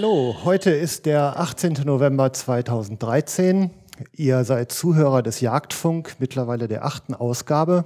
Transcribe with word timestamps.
Hallo, 0.00 0.34
heute 0.44 0.70
ist 0.70 1.04
der 1.04 1.38
18. 1.38 1.74
November 1.84 2.32
2013. 2.32 3.68
Ihr 4.14 4.44
seid 4.44 4.72
Zuhörer 4.72 5.22
des 5.22 5.42
Jagdfunk, 5.42 6.16
mittlerweile 6.18 6.68
der 6.68 6.86
achten 6.86 7.12
Ausgabe. 7.12 7.84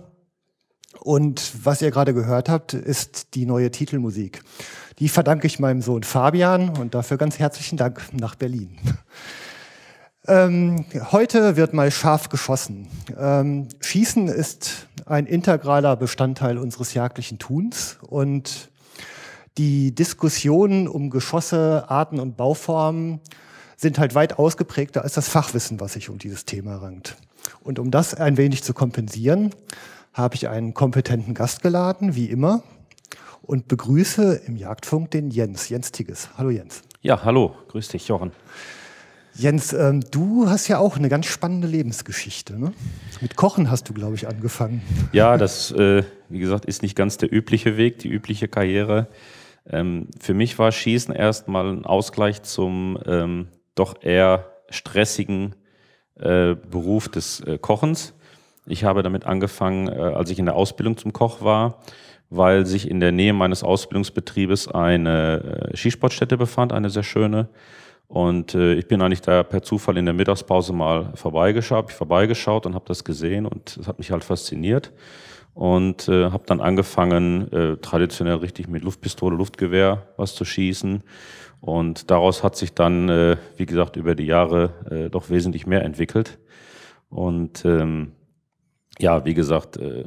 Und 1.00 1.64
was 1.64 1.82
ihr 1.82 1.90
gerade 1.90 2.14
gehört 2.14 2.48
habt, 2.48 2.72
ist 2.72 3.34
die 3.34 3.46
neue 3.46 3.72
Titelmusik. 3.72 4.44
Die 5.00 5.08
verdanke 5.08 5.48
ich 5.48 5.58
meinem 5.58 5.82
Sohn 5.82 6.04
Fabian 6.04 6.68
und 6.78 6.94
dafür 6.94 7.16
ganz 7.16 7.40
herzlichen 7.40 7.78
Dank 7.78 8.00
nach 8.12 8.36
Berlin. 8.36 8.78
Ähm, 10.28 10.84
heute 11.10 11.56
wird 11.56 11.74
mal 11.74 11.90
scharf 11.90 12.28
geschossen. 12.28 12.86
Ähm, 13.18 13.68
Schießen 13.80 14.28
ist 14.28 14.86
ein 15.04 15.26
integraler 15.26 15.96
Bestandteil 15.96 16.58
unseres 16.58 16.94
jagdlichen 16.94 17.40
Tuns 17.40 17.98
und 18.00 18.70
die 19.58 19.94
Diskussionen 19.94 20.88
um 20.88 21.10
Geschosse, 21.10 21.84
Arten 21.88 22.18
und 22.18 22.36
Bauformen 22.36 23.20
sind 23.76 23.98
halt 23.98 24.14
weit 24.14 24.38
ausgeprägter 24.38 25.02
als 25.02 25.14
das 25.14 25.28
Fachwissen, 25.28 25.80
was 25.80 25.92
sich 25.92 26.08
um 26.08 26.18
dieses 26.18 26.44
Thema 26.44 26.76
rankt. 26.76 27.16
Und 27.62 27.78
um 27.78 27.90
das 27.90 28.14
ein 28.14 28.36
wenig 28.36 28.62
zu 28.62 28.74
kompensieren, 28.74 29.50
habe 30.12 30.34
ich 30.34 30.48
einen 30.48 30.74
kompetenten 30.74 31.34
Gast 31.34 31.62
geladen, 31.62 32.14
wie 32.14 32.26
immer, 32.26 32.62
und 33.42 33.68
begrüße 33.68 34.42
im 34.46 34.56
Jagdfunk 34.56 35.10
den 35.10 35.30
Jens, 35.30 35.68
Jens 35.68 35.92
Tigges. 35.92 36.30
Hallo 36.38 36.50
Jens. 36.50 36.82
Ja, 37.02 37.24
hallo, 37.24 37.54
grüß 37.68 37.88
dich, 37.88 38.08
Jochen. 38.08 38.32
Jens, 39.36 39.72
ähm, 39.72 40.00
du 40.12 40.48
hast 40.48 40.68
ja 40.68 40.78
auch 40.78 40.96
eine 40.96 41.08
ganz 41.08 41.26
spannende 41.26 41.66
Lebensgeschichte. 41.66 42.58
Ne? 42.58 42.72
Mit 43.20 43.36
Kochen 43.36 43.70
hast 43.70 43.88
du, 43.88 43.92
glaube 43.92 44.14
ich, 44.14 44.28
angefangen. 44.28 44.80
Ja, 45.12 45.36
das, 45.36 45.72
äh, 45.72 46.04
wie 46.28 46.38
gesagt, 46.38 46.64
ist 46.64 46.82
nicht 46.82 46.96
ganz 46.96 47.18
der 47.18 47.32
übliche 47.32 47.76
Weg, 47.76 47.98
die 47.98 48.08
übliche 48.08 48.46
Karriere. 48.46 49.08
Ähm, 49.66 50.08
für 50.20 50.34
mich 50.34 50.58
war 50.58 50.72
Schießen 50.72 51.14
erstmal 51.14 51.70
ein 51.70 51.86
Ausgleich 51.86 52.42
zum 52.42 52.98
ähm, 53.06 53.48
doch 53.74 54.02
eher 54.02 54.50
stressigen 54.70 55.54
äh, 56.16 56.54
Beruf 56.54 57.08
des 57.08 57.40
äh, 57.40 57.58
Kochens. 57.58 58.14
Ich 58.66 58.84
habe 58.84 59.02
damit 59.02 59.26
angefangen, 59.26 59.88
äh, 59.88 59.92
als 59.92 60.30
ich 60.30 60.38
in 60.38 60.46
der 60.46 60.54
Ausbildung 60.54 60.96
zum 60.96 61.12
Koch 61.12 61.42
war, 61.42 61.80
weil 62.30 62.66
sich 62.66 62.90
in 62.90 63.00
der 63.00 63.12
Nähe 63.12 63.32
meines 63.32 63.62
Ausbildungsbetriebes 63.62 64.68
eine 64.68 65.70
äh, 65.72 65.76
Skisportstätte 65.76 66.36
befand, 66.36 66.72
eine 66.72 66.90
sehr 66.90 67.02
schöne. 67.02 67.48
Und 68.06 68.54
äh, 68.54 68.74
ich 68.74 68.86
bin 68.86 69.00
eigentlich 69.02 69.22
da 69.22 69.42
per 69.42 69.62
Zufall 69.62 69.96
in 69.96 70.04
der 70.04 70.14
Mittagspause 70.14 70.72
mal 70.72 71.12
vorbeigeschaut, 71.14 71.90
ich 71.90 71.96
vorbeigeschaut 71.96 72.66
und 72.66 72.74
habe 72.74 72.84
das 72.86 73.02
gesehen 73.02 73.46
und 73.46 73.76
es 73.78 73.88
hat 73.88 73.98
mich 73.98 74.10
halt 74.10 74.24
fasziniert 74.24 74.92
und 75.54 76.08
äh, 76.08 76.30
habe 76.30 76.44
dann 76.46 76.60
angefangen, 76.60 77.50
äh, 77.52 77.76
traditionell 77.76 78.36
richtig 78.36 78.68
mit 78.68 78.82
Luftpistole, 78.82 79.36
Luftgewehr 79.36 80.08
was 80.16 80.34
zu 80.34 80.44
schießen. 80.44 81.02
Und 81.60 82.10
daraus 82.10 82.42
hat 82.42 82.56
sich 82.56 82.74
dann, 82.74 83.08
äh, 83.08 83.36
wie 83.56 83.64
gesagt, 83.64 83.96
über 83.96 84.14
die 84.14 84.26
Jahre 84.26 84.74
äh, 84.90 85.10
doch 85.10 85.30
wesentlich 85.30 85.66
mehr 85.66 85.84
entwickelt. 85.84 86.38
Und 87.08 87.64
ähm, 87.64 88.12
ja, 88.98 89.24
wie 89.24 89.34
gesagt, 89.34 89.76
äh, 89.76 90.04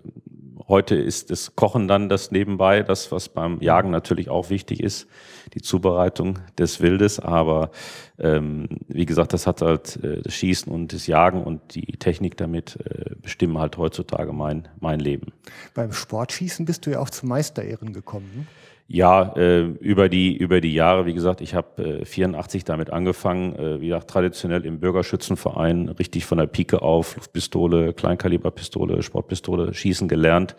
heute 0.67 0.95
ist 0.95 1.31
das 1.31 1.55
Kochen 1.55 1.87
dann 1.87 2.09
das 2.09 2.31
nebenbei, 2.31 2.83
das, 2.83 3.11
was 3.11 3.29
beim 3.29 3.61
Jagen 3.61 3.89
natürlich 3.89 4.29
auch 4.29 4.49
wichtig 4.49 4.81
ist, 4.81 5.07
die 5.53 5.61
Zubereitung 5.61 6.39
des 6.57 6.81
Wildes. 6.81 7.19
Aber 7.19 7.71
ähm, 8.19 8.67
wie 8.87 9.05
gesagt, 9.05 9.33
das 9.33 9.47
hat 9.47 9.61
halt 9.61 10.03
äh, 10.03 10.21
das 10.21 10.33
Schießen 10.33 10.71
und 10.71 10.93
das 10.93 11.07
Jagen 11.07 11.43
und 11.43 11.75
die 11.75 11.97
Technik 11.97 12.37
damit 12.37 12.77
äh, 12.85 13.15
bestimmen 13.21 13.57
halt 13.57 13.77
heutzutage 13.77 14.33
mein, 14.33 14.67
mein 14.79 14.99
Leben. 14.99 15.31
Beim 15.73 15.93
Sportschießen 15.93 16.65
bist 16.65 16.85
du 16.85 16.91
ja 16.91 16.99
auch 16.99 17.09
zu 17.09 17.25
Meisterehren 17.25 17.93
gekommen. 17.93 18.31
Ne? 18.35 18.45
Ja, 18.89 19.33
äh, 19.35 19.63
über 19.63 20.07
die 20.07 20.37
über 20.37 20.61
die 20.61 20.73
Jahre, 20.73 21.05
wie 21.05 21.13
gesagt, 21.13 21.41
ich 21.41 21.53
habe 21.53 22.01
äh, 22.01 22.05
84 22.05 22.63
damit 22.63 22.89
angefangen, 22.89 23.53
äh, 23.55 23.81
wie 23.81 23.87
gesagt, 23.87 24.09
traditionell 24.09 24.65
im 24.65 24.79
Bürgerschützenverein, 24.79 25.89
richtig 25.89 26.25
von 26.25 26.37
der 26.37 26.47
Pike 26.47 26.81
auf, 26.81 27.17
Luftpistole, 27.17 27.93
Kleinkaliberpistole, 27.93 29.03
Sportpistole, 29.03 29.73
Schießen 29.73 30.07
gelernt 30.07 30.55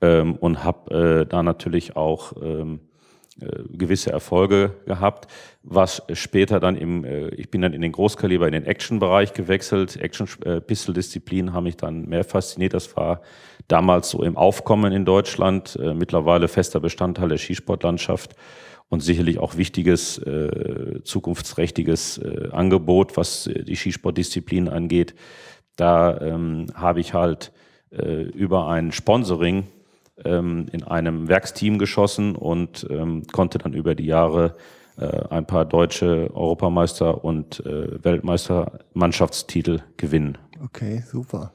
ähm, 0.00 0.36
und 0.36 0.62
habe 0.62 1.22
äh, 1.22 1.26
da 1.26 1.42
natürlich 1.42 1.96
auch 1.96 2.34
ähm, 2.40 2.74
äh, 2.74 2.95
gewisse 3.70 4.10
Erfolge 4.10 4.72
gehabt, 4.86 5.30
was 5.62 6.02
später 6.12 6.60
dann 6.60 6.76
im, 6.76 7.04
äh, 7.04 7.28
ich 7.30 7.50
bin 7.50 7.60
dann 7.60 7.72
in 7.72 7.82
den 7.82 7.92
Großkaliber, 7.92 8.46
in 8.46 8.52
den 8.52 8.64
Action-Bereich 8.64 9.34
gewechselt. 9.34 9.96
Action-Pistol-Disziplinen 9.96 11.52
haben 11.52 11.64
mich 11.64 11.76
dann 11.76 12.06
mehr 12.06 12.24
fasziniert. 12.24 12.72
Das 12.72 12.96
war 12.96 13.20
damals 13.68 14.10
so 14.10 14.22
im 14.22 14.36
Aufkommen 14.36 14.92
in 14.92 15.04
Deutschland, 15.04 15.76
äh, 15.80 15.92
mittlerweile 15.92 16.48
fester 16.48 16.80
Bestandteil 16.80 17.28
der 17.28 17.38
Skisportlandschaft 17.38 18.36
und 18.88 19.00
sicherlich 19.00 19.38
auch 19.38 19.56
wichtiges, 19.56 20.18
äh, 20.18 21.02
zukunftsträchtiges 21.02 22.18
äh, 22.18 22.48
Angebot, 22.52 23.16
was 23.16 23.48
äh, 23.48 23.64
die 23.64 23.76
Skisportdisziplinen 23.76 24.72
angeht. 24.72 25.14
Da 25.74 26.20
ähm, 26.20 26.68
habe 26.74 27.00
ich 27.00 27.12
halt 27.12 27.52
äh, 27.90 28.22
über 28.22 28.68
ein 28.68 28.92
Sponsoring 28.92 29.66
ähm, 30.24 30.66
in 30.72 30.82
einem 30.82 31.28
Werksteam 31.28 31.78
geschossen 31.78 32.34
und 32.36 32.86
ähm, 32.90 33.24
konnte 33.32 33.58
dann 33.58 33.72
über 33.72 33.94
die 33.94 34.06
Jahre 34.06 34.56
äh, 34.98 35.06
ein 35.28 35.46
paar 35.46 35.64
deutsche 35.64 36.30
Europameister 36.34 37.24
und 37.24 37.64
äh, 37.66 38.02
Weltmeistermannschaftstitel 38.02 39.80
gewinnen. 39.96 40.38
Okay, 40.64 41.02
super. 41.10 41.52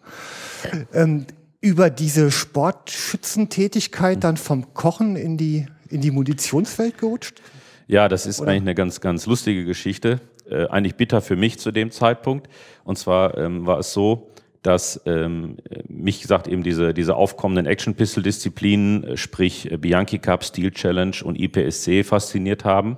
Ähm, 0.94 1.26
über 1.60 1.90
diese 1.90 2.32
Sportschützentätigkeit 2.32 4.24
dann 4.24 4.38
vom 4.38 4.74
Kochen 4.74 5.16
in 5.16 5.38
die, 5.38 5.66
in 5.90 6.02
die 6.02 6.12
Munitionswelt 6.12 6.98
gerutscht? 6.98 7.42
Ja, 7.88 8.08
das 8.08 8.26
ist 8.26 8.40
Oder? 8.42 8.52
eigentlich 8.52 8.62
eine 8.62 8.76
ganz, 8.76 9.02
ganz 9.02 9.26
lustige 9.26 9.66
Geschichte. 9.66 10.22
Äh, 10.50 10.68
eigentlich 10.68 10.96
bitter 10.96 11.22
für 11.22 11.36
mich 11.36 11.60
zu 11.60 11.72
dem 11.72 11.92
Zeitpunkt. 11.92 12.48
Und 12.84 12.98
zwar 12.98 13.38
ähm, 13.38 13.66
war 13.66 13.80
es 13.80 13.94
so, 13.94 14.31
dass 14.62 15.02
ähm, 15.06 15.58
mich 15.88 16.22
gesagt 16.22 16.48
eben 16.48 16.64
diese, 16.64 16.94
diese 16.94 17.16
aufkommenden 17.16 17.66
Action-Pistol-Disziplinen, 17.66 19.04
äh, 19.04 19.18
sprich 19.18 19.72
äh, 19.72 19.78
Bianchi 19.78 20.20
Cup, 20.20 20.44
Steel 20.44 20.72
Challenge 20.72 21.16
und 21.24 21.40
IPSC 21.40 22.04
fasziniert 22.04 22.64
haben. 22.64 22.98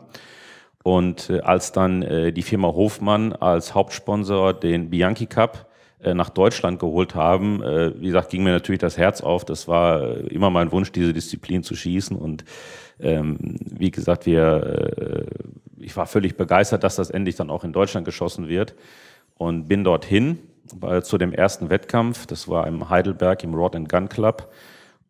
Und 0.83 1.30
äh, 1.30 1.39
als 1.39 1.71
dann 1.71 2.01
äh, 2.01 2.33
die 2.33 2.44
Firma 2.44 2.68
Hofmann 2.68 3.33
als 3.33 3.74
Hauptsponsor 3.74 4.54
den 4.54 4.89
Bianchi 4.89 5.25
Cup 5.25 5.69
äh, 6.01 6.13
nach 6.13 6.30
Deutschland 6.30 6.80
geholt 6.80 7.15
haben, 7.15 7.63
äh, 7.63 7.94
wie 8.00 8.07
gesagt, 8.07 8.30
ging 8.30 8.44
mir 8.44 8.51
natürlich 8.51 8.81
das 8.81 8.98
Herz 8.98 9.21
auf. 9.21 9.45
Das 9.45 9.69
war 9.69 10.01
äh, 10.01 10.27
immer 10.27 10.50
mein 10.50 10.71
Wunsch, 10.74 10.92
diese 10.92 11.13
Disziplin 11.13 11.63
zu 11.63 11.75
schießen. 11.75 12.18
Und 12.18 12.44
ähm, 13.00 13.38
wie 13.62 13.92
gesagt, 13.92 14.25
wir, 14.25 15.27
äh, 15.80 15.83
ich 15.83 15.95
war 15.95 16.07
völlig 16.07 16.36
begeistert, 16.36 16.83
dass 16.83 16.98
das 16.98 17.10
endlich 17.10 17.38
dann 17.38 17.50
auch 17.50 17.63
in 17.63 17.71
Deutschland 17.71 18.04
geschossen 18.04 18.50
wird 18.50 18.75
und 19.38 19.69
bin 19.69 19.86
dorthin 19.86 20.39
zu 21.02 21.18
dem 21.18 21.34
ersten 21.34 21.70
Wettkampf. 21.70 22.25
Das 22.25 22.48
war 22.48 22.68
im 22.68 22.90
Heidelberg 22.90 23.44
im 23.44 23.54
Rod 23.54 23.75
and 23.75 23.90
Gun 23.90 24.10
Club 24.10 24.52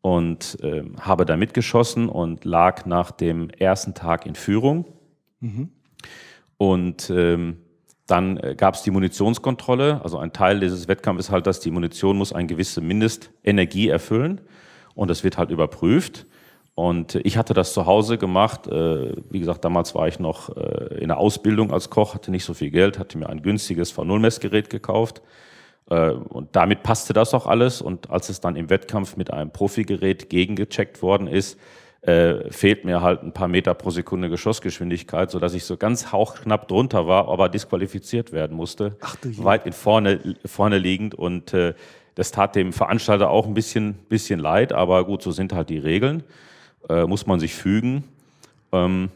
und 0.01 0.57
äh, 0.61 0.83
habe 0.99 1.25
da 1.25 1.37
mitgeschossen 1.37 2.09
und 2.09 2.43
lag 2.43 2.85
nach 2.85 3.11
dem 3.11 3.49
ersten 3.49 3.93
Tag 3.93 4.25
in 4.25 4.35
Führung. 4.35 4.85
Mhm. 5.39 5.69
Und 6.57 7.09
ähm, 7.09 7.57
dann 8.05 8.37
äh, 8.37 8.55
gab 8.55 8.75
es 8.75 8.83
die 8.83 8.91
Munitionskontrolle. 8.91 10.01
Also 10.03 10.17
ein 10.17 10.33
Teil 10.33 10.59
dieses 10.59 10.87
Wettkampfes 10.87 11.27
ist 11.27 11.31
halt, 11.31 11.47
dass 11.47 11.59
die 11.59 11.71
Munition 11.71 12.17
muss 12.17 12.33
eine 12.33 12.47
gewisse 12.47 12.81
Mindestenergie 12.81 13.87
erfüllen 13.87 14.41
und 14.93 15.09
das 15.09 15.23
wird 15.23 15.37
halt 15.37 15.51
überprüft. 15.51 16.25
Und 16.75 17.15
ich 17.23 17.37
hatte 17.37 17.53
das 17.53 17.73
zu 17.73 17.85
Hause 17.85 18.17
gemacht. 18.17 18.67
Äh, 18.67 19.15
wie 19.29 19.39
gesagt, 19.39 19.63
damals 19.63 19.93
war 19.93 20.07
ich 20.07 20.19
noch 20.19 20.55
äh, 20.57 20.97
in 20.99 21.09
der 21.09 21.17
Ausbildung 21.17 21.71
als 21.71 21.89
Koch, 21.89 22.15
hatte 22.15 22.31
nicht 22.31 22.45
so 22.45 22.53
viel 22.53 22.71
Geld, 22.71 22.97
hatte 22.97 23.17
mir 23.17 23.29
ein 23.29 23.41
günstiges 23.41 23.95
V0-Messgerät 23.95 24.69
gekauft. 24.69 25.21
Äh, 25.93 26.11
und 26.11 26.55
damit 26.55 26.83
passte 26.83 27.13
das 27.13 27.33
auch 27.33 27.47
alles. 27.47 27.81
Und 27.81 28.09
als 28.09 28.29
es 28.29 28.39
dann 28.39 28.55
im 28.55 28.69
Wettkampf 28.69 29.17
mit 29.17 29.31
einem 29.31 29.51
Profigerät 29.51 30.29
gegengecheckt 30.29 31.01
worden 31.01 31.27
ist, 31.27 31.59
fehlt 32.49 32.83
mir 32.83 32.99
halt 32.99 33.23
ein 33.23 33.31
paar 33.31 33.47
Meter 33.47 33.73
pro 33.73 33.89
Sekunde 33.89 34.29
Geschossgeschwindigkeit, 34.29 35.31
so 35.31 35.39
dass 35.39 35.53
ich 35.53 35.63
so 35.63 35.77
ganz 35.77 36.11
hauchknapp 36.11 36.67
drunter 36.67 37.07
war, 37.07 37.29
aber 37.29 37.47
disqualifiziert 37.47 38.33
werden 38.33 38.57
musste. 38.57 38.97
Ach 38.99 39.15
du 39.15 39.41
weit 39.41 39.65
in 39.65 39.71
vorne, 39.71 40.35
vorne 40.45 40.79
liegend. 40.79 41.15
Und 41.15 41.55
das 42.15 42.31
tat 42.31 42.57
dem 42.57 42.73
Veranstalter 42.73 43.29
auch 43.29 43.47
ein 43.47 43.53
bisschen, 43.53 43.93
bisschen 44.09 44.41
leid, 44.41 44.73
aber 44.73 45.05
gut, 45.05 45.21
so 45.21 45.31
sind 45.31 45.53
halt 45.53 45.69
die 45.69 45.77
Regeln 45.77 46.23
äh, 46.89 47.05
muss 47.05 47.25
man 47.25 47.39
sich 47.39 47.53
fügen. 47.53 48.03
Ähm, 48.71 49.09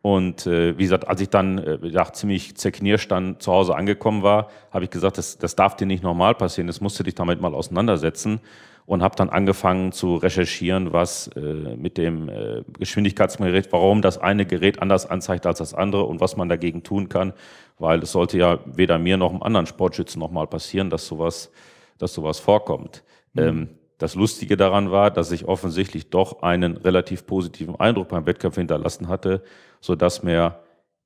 und 0.00 0.46
äh, 0.46 0.78
wie 0.78 0.84
gesagt, 0.84 1.08
als 1.08 1.20
ich 1.20 1.28
dann 1.28 1.58
äh, 1.58 1.78
gesagt, 1.78 2.16
ziemlich 2.16 2.56
zerknirscht 2.56 3.10
dann 3.10 3.40
zu 3.40 3.52
Hause 3.52 3.74
angekommen 3.74 4.22
war, 4.22 4.48
habe 4.70 4.84
ich 4.84 4.90
gesagt, 4.90 5.18
das, 5.18 5.38
das 5.38 5.56
darf 5.56 5.76
dir 5.76 5.86
nicht 5.86 6.04
normal 6.04 6.34
passieren, 6.34 6.68
das 6.68 6.80
musst 6.80 6.98
du 7.00 7.04
dich 7.04 7.14
damit 7.14 7.40
mal 7.40 7.54
auseinandersetzen. 7.54 8.40
Und 8.86 9.02
habe 9.02 9.16
dann 9.16 9.28
angefangen 9.28 9.92
zu 9.92 10.16
recherchieren, 10.16 10.94
was 10.94 11.28
äh, 11.36 11.40
mit 11.76 11.98
dem 11.98 12.30
äh, 12.30 12.62
Geschwindigkeitsgerät, 12.78 13.70
warum 13.70 14.00
das 14.00 14.16
eine 14.16 14.46
Gerät 14.46 14.80
anders 14.80 15.04
anzeigt 15.04 15.44
als 15.44 15.58
das 15.58 15.74
andere 15.74 16.04
und 16.04 16.22
was 16.22 16.38
man 16.38 16.48
dagegen 16.48 16.82
tun 16.82 17.10
kann, 17.10 17.34
weil 17.78 18.02
es 18.02 18.12
sollte 18.12 18.38
ja 18.38 18.60
weder 18.64 18.98
mir 18.98 19.18
noch 19.18 19.30
einem 19.30 19.42
anderen 19.42 19.66
Sportschützen 19.66 20.18
nochmal 20.18 20.46
passieren, 20.46 20.88
dass 20.88 21.06
sowas, 21.06 21.50
dass 21.98 22.14
sowas 22.14 22.38
vorkommt. 22.38 23.04
Mhm. 23.34 23.42
Ähm, 23.42 23.68
das 23.98 24.14
Lustige 24.14 24.56
daran 24.56 24.90
war, 24.90 25.10
dass 25.10 25.32
ich 25.32 25.44
offensichtlich 25.44 26.08
doch 26.08 26.42
einen 26.42 26.76
relativ 26.78 27.26
positiven 27.26 27.78
Eindruck 27.78 28.08
beim 28.08 28.24
Wettkampf 28.24 28.54
hinterlassen 28.54 29.08
hatte, 29.08 29.42
so 29.80 29.94
dass 29.94 30.22
mir 30.22 30.58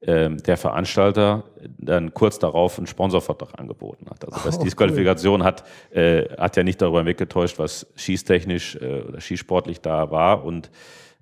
ähm, 0.05 0.39
der 0.39 0.57
Veranstalter 0.57 1.45
dann 1.79 2.13
kurz 2.13 2.39
darauf 2.39 2.77
einen 2.77 2.89
Sponsorvertrag 2.89 3.59
angeboten 3.61 4.07
hat. 4.11 4.25
Also 4.25 4.45
dass 4.45 4.57
Oh, 4.57 4.59
die 4.59 4.65
Disqualifikation 4.65 5.45
hat, 5.45 5.65
äh, 5.91 6.25
hat 6.37 6.57
ja 6.57 6.65
nicht 6.65 6.83
darüber 6.83 7.07
weggetäuscht, 7.07 7.59
was 7.61 7.87
schießtechnisch 7.95 8.77
äh, 8.77 9.03
oder 9.03 9.21
schießsportlich 9.21 9.81
da 9.81 10.11
war. 10.11 10.45
Und 10.45 10.71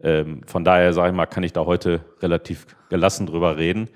ähm, 0.02 0.40
von 0.46 0.64
daher, 0.64 0.94
sage 0.94 1.10
ich 1.10 1.14
mal, 1.14 1.26
kann 1.26 1.42
ich 1.42 1.52
da 1.52 1.66
heute 1.66 2.00
relativ 2.22 2.66
gelassen 2.88 3.26
drüber 3.26 3.58
reden. 3.58 3.90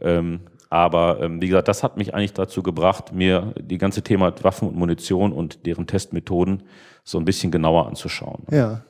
Ähm, 0.00 0.40
aber 0.70 1.20
ähm, 1.20 1.42
wie 1.42 1.48
gesagt, 1.48 1.66
das 1.66 1.82
hat 1.82 1.96
mich 1.96 2.14
eigentlich 2.14 2.34
dazu 2.34 2.62
gebracht, 2.62 3.12
mir 3.12 3.54
die 3.58 3.78
ganze 3.78 4.02
Thema 4.02 4.32
Waffen 4.44 4.68
und 4.68 4.76
Munition 4.76 5.32
und 5.32 5.66
deren 5.66 5.86
Testmethoden 5.86 6.62
so 7.02 7.18
ein 7.18 7.24
bisschen 7.24 7.50
genauer 7.50 7.86
anzuschauen. 7.86 8.44
Ja. 8.50 8.82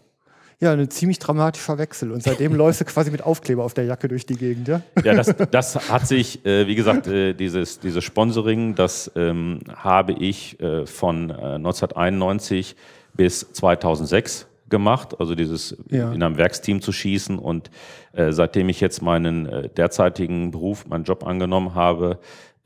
Ja, 0.60 0.72
ein 0.72 0.90
ziemlich 0.90 1.20
dramatischer 1.20 1.78
Wechsel. 1.78 2.10
Und 2.10 2.22
seitdem 2.22 2.55
läufst 2.56 2.81
du 2.81 2.84
quasi 2.84 3.10
mit 3.10 3.22
Aufkleber 3.22 3.64
auf 3.64 3.75
der 3.75 3.84
Jacke 3.84 4.08
durch 4.08 4.26
die 4.26 4.37
Gegend, 4.37 4.66
ja? 4.69 4.82
Ja, 5.05 5.14
das, 5.14 5.32
das 5.50 5.88
hat 5.90 6.06
sich, 6.08 6.44
äh, 6.44 6.66
wie 6.66 6.75
gesagt, 6.75 7.06
äh, 7.06 7.32
dieses, 7.34 7.78
dieses 7.78 8.02
Sponsoring, 8.02 8.75
das 8.75 9.10
ähm, 9.14 9.60
habe 9.75 10.12
ich 10.12 10.58
äh, 10.60 10.84
von 10.87 11.31
äh, 11.31 11.34
1991 11.34 12.75
bis 13.14 13.52
2006 13.52 14.46
gemacht, 14.69 15.19
also 15.19 15.34
dieses 15.34 15.76
Ja. 15.88 16.12
in 16.12 16.22
einem 16.22 16.37
Werksteam 16.37 16.82
zu 16.82 16.93
schießen. 16.93 17.38
Und 17.38 17.70
äh, 18.12 18.32
seitdem 18.32 18.69
ich 18.69 18.81
jetzt 18.81 19.00
meinen 19.00 19.46
äh, 19.46 19.69
derzeitigen 19.69 20.50
Beruf, 20.50 20.87
meinen 20.87 21.04
Job 21.04 21.26
angenommen 21.26 21.75
habe, 21.75 22.19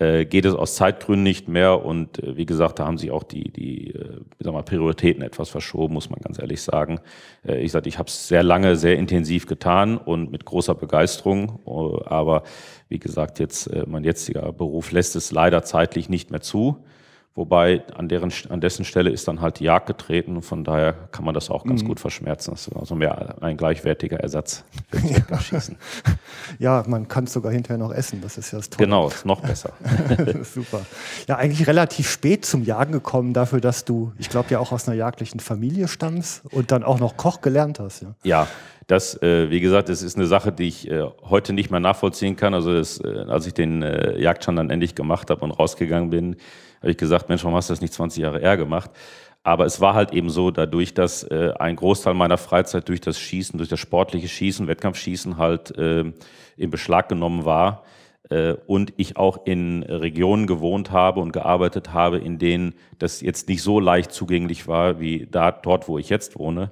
äh, 0.02 0.24
geht 0.24 0.44
es 0.44 0.54
aus 0.54 0.74
Zeitgründen 0.74 1.22
nicht 1.22 1.48
mehr. 1.48 1.84
Und 1.84 2.22
äh, 2.22 2.36
wie 2.36 2.46
gesagt, 2.46 2.78
da 2.78 2.86
haben 2.86 2.98
sich 2.98 3.10
auch 3.10 3.22
die, 3.22 3.50
die 3.50 3.90
äh, 3.90 4.20
sag 4.40 4.52
mal, 4.52 4.62
Prioritäten 4.62 5.22
etwas 5.22 5.48
verschoben, 5.48 5.94
muss 5.94 6.10
man 6.10 6.20
ganz 6.20 6.38
ehrlich 6.38 6.62
sagen. 6.62 7.00
Äh, 7.46 7.60
ich 7.60 7.72
sag, 7.72 7.86
ich 7.86 7.98
habe 7.98 8.08
es 8.08 8.28
sehr 8.28 8.42
lange, 8.42 8.76
sehr 8.76 8.96
intensiv 8.96 9.46
getan 9.46 9.98
und 9.98 10.32
mit 10.32 10.44
großer 10.44 10.74
Begeisterung. 10.74 11.60
Äh, 11.66 12.04
aber 12.06 12.42
wie 12.88 12.98
gesagt, 12.98 13.38
jetzt 13.38 13.68
äh, 13.68 13.84
mein 13.86 14.04
jetziger 14.04 14.52
Beruf 14.52 14.92
lässt 14.92 15.16
es 15.16 15.30
leider 15.30 15.62
zeitlich 15.62 16.08
nicht 16.08 16.30
mehr 16.30 16.40
zu. 16.40 16.84
Wobei 17.34 17.82
an, 17.94 18.08
deren, 18.08 18.30
an 18.50 18.60
dessen 18.60 18.84
Stelle 18.84 19.08
ist 19.08 19.26
dann 19.26 19.40
halt 19.40 19.58
die 19.58 19.64
Jagd 19.64 19.86
getreten 19.86 20.36
und 20.36 20.42
von 20.42 20.64
daher 20.64 20.92
kann 21.12 21.24
man 21.24 21.32
das 21.32 21.48
auch 21.48 21.64
ganz 21.64 21.82
gut 21.82 21.98
verschmerzen. 21.98 22.50
Das 22.50 22.66
ist 22.66 22.76
also 22.76 22.94
mehr 22.94 23.42
ein 23.42 23.56
gleichwertiger 23.56 24.20
Ersatz 24.20 24.64
Schießen. 25.40 25.76
Ja, 26.58 26.84
man 26.86 27.08
kann 27.08 27.24
es 27.24 27.32
sogar 27.32 27.50
hinterher 27.50 27.78
noch 27.78 27.90
essen. 27.90 28.20
Das 28.20 28.36
ist 28.36 28.52
ja 28.52 28.58
das 28.58 28.68
Tolle. 28.68 28.84
Genau, 28.86 29.08
ist 29.08 29.24
noch 29.24 29.40
besser. 29.40 29.72
Super. 30.42 30.84
Ja, 31.26 31.36
eigentlich 31.36 31.66
relativ 31.66 32.10
spät 32.10 32.44
zum 32.44 32.64
Jagen 32.64 32.92
gekommen, 32.92 33.32
dafür, 33.32 33.62
dass 33.62 33.86
du, 33.86 34.12
ich 34.18 34.28
glaube, 34.28 34.50
ja 34.50 34.58
auch 34.58 34.70
aus 34.70 34.86
einer 34.86 34.96
jagdlichen 34.96 35.40
Familie 35.40 35.88
stammst 35.88 36.42
und 36.52 36.70
dann 36.70 36.82
auch 36.82 37.00
noch 37.00 37.16
Koch 37.16 37.40
gelernt 37.40 37.80
hast. 37.80 38.02
Ja. 38.02 38.14
Ja, 38.24 38.48
das, 38.88 39.20
äh, 39.22 39.48
wie 39.48 39.60
gesagt, 39.60 39.88
das 39.88 40.02
ist 40.02 40.16
eine 40.16 40.26
Sache, 40.26 40.52
die 40.52 40.68
ich 40.68 40.90
äh, 40.90 41.02
heute 41.22 41.54
nicht 41.54 41.70
mehr 41.70 41.80
nachvollziehen 41.80 42.36
kann. 42.36 42.52
Also 42.52 42.74
das, 42.74 43.00
äh, 43.00 43.24
als 43.26 43.46
ich 43.46 43.54
den 43.54 43.82
äh, 43.82 44.18
Jagdschein 44.20 44.56
dann 44.56 44.68
endlich 44.68 44.94
gemacht 44.94 45.30
habe 45.30 45.40
und 45.42 45.52
rausgegangen 45.52 46.10
bin, 46.10 46.36
habe 46.82 46.90
ich 46.90 46.96
gesagt, 46.96 47.28
Mensch, 47.28 47.44
warum 47.44 47.56
hast 47.56 47.70
du 47.70 47.72
das 47.72 47.80
nicht 47.80 47.94
20 47.94 48.22
Jahre 48.22 48.40
eher 48.40 48.56
gemacht? 48.56 48.90
Aber 49.44 49.66
es 49.66 49.80
war 49.80 49.94
halt 49.94 50.12
eben 50.12 50.30
so, 50.30 50.50
dadurch, 50.50 50.94
dass 50.94 51.24
äh, 51.24 51.52
ein 51.58 51.76
Großteil 51.76 52.14
meiner 52.14 52.38
Freizeit 52.38 52.88
durch 52.88 53.00
das 53.00 53.18
Schießen, 53.18 53.56
durch 53.58 53.68
das 53.68 53.80
sportliche 53.80 54.28
Schießen, 54.28 54.68
Wettkampfschießen 54.68 55.36
halt 55.36 55.76
äh, 55.76 56.04
in 56.56 56.70
Beschlag 56.70 57.08
genommen 57.08 57.44
war 57.44 57.82
äh, 58.30 58.54
und 58.66 58.92
ich 58.98 59.16
auch 59.16 59.44
in 59.46 59.82
Regionen 59.82 60.46
gewohnt 60.46 60.92
habe 60.92 61.20
und 61.20 61.32
gearbeitet 61.32 61.92
habe, 61.92 62.18
in 62.18 62.38
denen 62.38 62.74
das 62.98 63.20
jetzt 63.20 63.48
nicht 63.48 63.62
so 63.62 63.80
leicht 63.80 64.12
zugänglich 64.12 64.68
war 64.68 65.00
wie 65.00 65.26
da, 65.28 65.50
dort, 65.50 65.88
wo 65.88 65.98
ich 65.98 66.08
jetzt 66.08 66.38
wohne, 66.38 66.70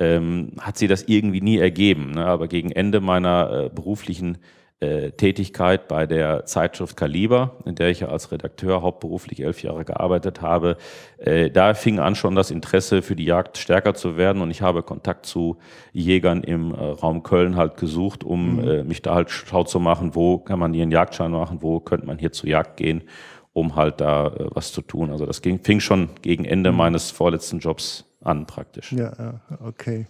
ähm, 0.00 0.52
hat 0.60 0.76
sie 0.76 0.88
das 0.88 1.04
irgendwie 1.04 1.40
nie 1.40 1.58
ergeben. 1.58 2.12
Ne? 2.12 2.26
Aber 2.26 2.48
gegen 2.48 2.72
Ende 2.72 3.00
meiner 3.00 3.66
äh, 3.66 3.68
beruflichen 3.68 4.38
äh, 4.80 5.10
Tätigkeit 5.10 5.88
bei 5.88 6.06
der 6.06 6.44
Zeitschrift 6.46 6.96
Kaliber, 6.96 7.56
in 7.64 7.74
der 7.74 7.88
ich 7.88 8.00
ja 8.00 8.08
als 8.08 8.30
Redakteur 8.30 8.80
hauptberuflich 8.80 9.42
elf 9.42 9.62
Jahre 9.62 9.84
gearbeitet 9.84 10.40
habe, 10.40 10.76
äh, 11.18 11.50
da 11.50 11.74
fing 11.74 11.98
an 11.98 12.14
schon 12.14 12.36
das 12.36 12.52
Interesse 12.52 13.02
für 13.02 13.16
die 13.16 13.24
Jagd 13.24 13.58
stärker 13.58 13.94
zu 13.94 14.16
werden 14.16 14.40
und 14.40 14.52
ich 14.52 14.62
habe 14.62 14.84
Kontakt 14.84 15.26
zu 15.26 15.58
Jägern 15.92 16.44
im 16.44 16.72
äh, 16.72 16.76
Raum 16.76 17.24
Köln 17.24 17.56
halt 17.56 17.76
gesucht, 17.76 18.22
um 18.22 18.60
äh, 18.60 18.84
mich 18.84 19.02
da 19.02 19.16
halt 19.16 19.30
schau 19.30 19.64
zu 19.64 19.80
machen, 19.80 20.14
wo 20.14 20.38
kann 20.38 20.60
man 20.60 20.72
hier 20.72 20.82
einen 20.82 20.92
Jagdschein 20.92 21.32
machen, 21.32 21.60
wo 21.60 21.80
könnte 21.80 22.06
man 22.06 22.18
hier 22.18 22.30
zur 22.30 22.48
Jagd 22.48 22.76
gehen, 22.76 23.02
um 23.52 23.74
halt 23.74 24.00
da 24.00 24.28
äh, 24.28 24.46
was 24.52 24.70
zu 24.72 24.82
tun. 24.82 25.10
Also 25.10 25.26
das 25.26 25.42
ging, 25.42 25.58
fing 25.58 25.80
schon 25.80 26.10
gegen 26.22 26.44
Ende 26.44 26.70
meines 26.70 27.10
vorletzten 27.10 27.58
Jobs 27.58 28.04
an 28.20 28.46
praktisch. 28.46 28.92
Ja, 28.92 29.12
ja, 29.18 29.40
okay. 29.64 30.06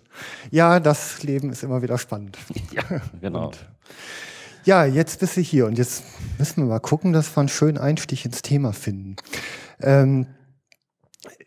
Ja, 0.50 0.78
das 0.78 1.22
Leben 1.22 1.50
ist 1.50 1.62
immer 1.62 1.80
wieder 1.80 1.96
spannend. 1.96 2.36
Genau. 3.20 3.50
Ja, 4.68 4.84
jetzt 4.84 5.20
bist 5.20 5.38
du 5.38 5.40
hier 5.40 5.64
und 5.64 5.78
jetzt 5.78 6.04
müssen 6.38 6.62
wir 6.62 6.68
mal 6.68 6.78
gucken, 6.78 7.14
dass 7.14 7.34
wir 7.34 7.40
einen 7.40 7.48
schönen 7.48 7.78
Einstich 7.78 8.26
ins 8.26 8.42
Thema 8.42 8.74
finden. 8.74 9.16
Ähm, 9.80 10.26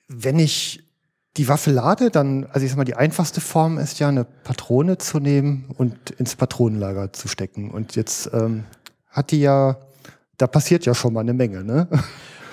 wenn 0.08 0.40
ich 0.40 0.90
die 1.38 1.48
Waffe 1.48 1.70
lade, 1.70 2.10
dann, 2.10 2.46
also 2.46 2.66
ich 2.66 2.72
sag 2.72 2.78
mal, 2.78 2.84
die 2.84 2.96
einfachste 2.96 3.40
Form 3.40 3.78
ist 3.78 4.00
ja 4.00 4.08
eine 4.08 4.24
Patrone 4.24 4.98
zu 4.98 5.20
nehmen 5.20 5.66
und 5.78 6.10
ins 6.10 6.36
Patronenlager 6.36 7.14
zu 7.14 7.28
stecken. 7.28 7.70
Und 7.70 7.96
jetzt 7.96 8.32
ähm, 8.34 8.64
hat 9.08 9.30
die 9.30 9.42
ja, 9.42 9.78
da 10.38 10.48
passiert 10.48 10.88
ja 10.88 10.96
schon 10.96 11.14
mal 11.14 11.20
eine 11.20 11.36
Menge, 11.36 11.64
ne? 11.64 11.90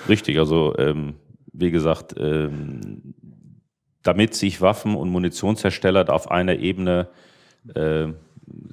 Richtig, 0.07 0.37
also 0.37 0.77
ähm, 0.77 1.15
wie 1.51 1.71
gesagt, 1.71 2.13
ähm, 2.15 3.15
damit 4.03 4.35
sich 4.35 4.61
Waffen- 4.61 4.93
und 4.93 5.09
Munitionshersteller 5.09 6.13
auf 6.13 6.29
einer 6.29 6.57
Ebene 6.57 7.09
äh, 7.73 8.09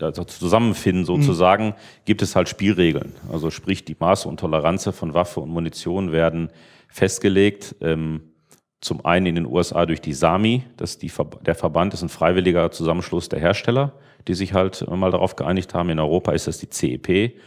also 0.01 0.25
zusammenfinden 0.25 1.05
sozusagen, 1.05 1.75
gibt 2.05 2.23
es 2.23 2.37
halt 2.37 2.49
Spielregeln. 2.49 3.15
Also 3.33 3.51
sprich, 3.51 3.85
die 3.85 3.97
Maße 3.99 4.29
und 4.29 4.41
Toleranzen 4.41 4.93
von 4.93 5.15
Waffe 5.15 5.41
und 5.41 5.51
Munition 5.51 6.13
werden 6.13 6.51
festgelegt. 6.89 7.77
Ähm, 7.81 8.33
zum 8.81 9.05
einen 9.05 9.27
in 9.27 9.35
den 9.37 9.47
USA 9.47 9.87
durch 9.87 10.01
die 10.01 10.13
SAMI, 10.13 10.63
das 10.77 10.99
die, 10.99 11.11
der 11.45 11.55
Verband 11.55 11.95
ist 11.95 12.03
ein 12.03 12.09
freiwilliger 12.09 12.71
Zusammenschluss 12.71 13.29
der 13.29 13.41
Hersteller, 13.41 13.95
die 14.29 14.35
sich 14.35 14.53
halt 14.53 14.87
mal 14.89 15.11
darauf 15.11 15.35
geeinigt 15.37 15.75
haben. 15.75 15.91
In 15.91 15.99
Europa 15.99 16.33
ist 16.33 16.47
das 16.47 16.59
die 16.59 16.69
CEP. 16.71 17.39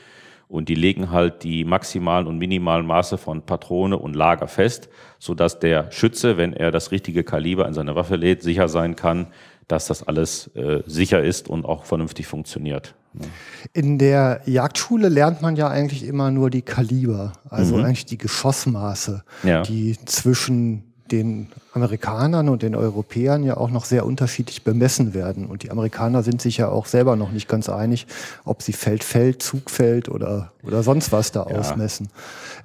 Und 0.49 0.67
die 0.67 0.75
legen 0.75 1.11
halt 1.11 1.43
die 1.43 1.63
maximalen 1.63 2.25
und 2.25 2.39
minimalen 2.39 2.87
Maße 2.87 3.19
von 3.19 3.43
Patrone 3.43 3.99
und 3.99 4.15
Lager 4.15 4.47
fest, 4.47 4.89
sodass 5.19 5.59
der 5.59 5.91
Schütze, 5.91 6.37
wenn 6.37 6.53
er 6.53 6.71
das 6.71 6.89
richtige 6.89 7.23
Kaliber 7.23 7.67
in 7.67 7.75
seine 7.75 7.95
Waffe 7.95 8.15
lädt, 8.15 8.41
sicher 8.41 8.67
sein 8.67 8.95
kann, 8.95 9.27
dass 9.69 9.87
das 9.87 10.05
alles 10.05 10.49
äh, 10.55 10.81
sicher 10.85 11.23
ist 11.23 11.47
und 11.47 11.63
auch 11.65 11.85
vernünftig 11.85 12.27
funktioniert. 12.27 12.95
In 13.73 13.97
der 13.97 14.41
Jagdschule 14.45 15.09
lernt 15.09 15.41
man 15.41 15.55
ja 15.55 15.67
eigentlich 15.67 16.03
immer 16.03 16.29
nur 16.31 16.49
die 16.49 16.61
Kaliber, 16.61 17.33
also 17.49 17.77
eigentlich 17.77 18.05
die 18.05 18.17
Geschossmaße, 18.17 19.23
Ja. 19.43 19.61
die 19.63 19.97
zwischen 20.05 20.88
den 21.11 21.47
Amerikanern 21.73 22.49
und 22.49 22.61
den 22.61 22.75
Europäern 22.75 23.43
ja 23.43 23.57
auch 23.57 23.69
noch 23.69 23.85
sehr 23.85 24.05
unterschiedlich 24.05 24.63
bemessen 24.63 25.13
werden. 25.13 25.45
Und 25.45 25.63
die 25.63 25.71
Amerikaner 25.71 26.23
sind 26.23 26.41
sich 26.41 26.57
ja 26.57 26.69
auch 26.69 26.85
selber 26.85 27.15
noch 27.15 27.31
nicht 27.31 27.47
ganz 27.47 27.69
einig, 27.69 28.07
ob 28.45 28.61
sie 28.61 28.73
Feld-Feld, 28.73 29.41
Zugfeld 29.41 30.09
oder, 30.09 30.51
oder 30.63 30.83
sonst 30.83 31.11
was 31.11 31.31
da 31.31 31.43
ausmessen. 31.43 32.09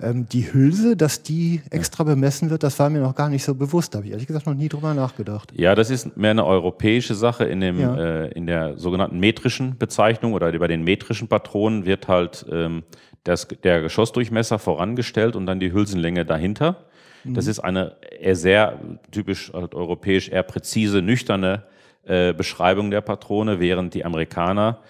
Ähm, 0.00 0.26
die 0.30 0.52
Hülse, 0.52 0.96
dass 0.96 1.22
die 1.22 1.62
extra 1.70 2.04
bemessen 2.04 2.50
wird, 2.50 2.62
das 2.62 2.78
war 2.78 2.90
mir 2.90 3.00
noch 3.00 3.14
gar 3.14 3.28
nicht 3.28 3.44
so 3.44 3.54
bewusst. 3.54 3.94
Da 3.94 3.98
habe 3.98 4.06
ich 4.06 4.12
ehrlich 4.12 4.26
gesagt 4.26 4.46
noch 4.46 4.54
nie 4.54 4.68
drüber 4.68 4.94
nachgedacht. 4.94 5.52
Ja, 5.54 5.74
das 5.74 5.90
ist 5.90 6.16
mehr 6.16 6.30
eine 6.32 6.46
europäische 6.46 7.14
Sache. 7.14 7.44
In, 7.44 7.60
dem, 7.60 7.78
Ja. 7.78 7.96
äh, 7.96 8.28
in 8.32 8.46
der 8.46 8.78
sogenannten 8.78 9.18
metrischen 9.18 9.76
Bezeichnung 9.78 10.32
oder 10.32 10.50
bei 10.58 10.68
den 10.68 10.82
metrischen 10.82 11.28
Patronen 11.28 11.84
wird 11.84 12.08
halt 12.08 12.46
ähm, 12.50 12.82
das, 13.24 13.48
der 13.62 13.80
Geschossdurchmesser 13.80 14.58
vorangestellt 14.58 15.34
und 15.36 15.46
dann 15.46 15.60
die 15.60 15.72
Hülsenlänge 15.72 16.24
dahinter. 16.24 16.84
Das 17.24 17.46
ist 17.46 17.60
eine 17.60 17.96
eher 18.20 18.36
sehr 18.36 18.78
typisch 19.10 19.52
halt 19.52 19.74
europäisch 19.74 20.28
eher 20.28 20.42
präzise, 20.42 21.00
nüchterne 21.00 21.64
äh, 22.04 22.34
Beschreibung 22.34 22.90
der 22.90 23.00
Patrone, 23.00 23.60
während 23.60 23.94
die 23.94 24.04
Amerikaner 24.04 24.80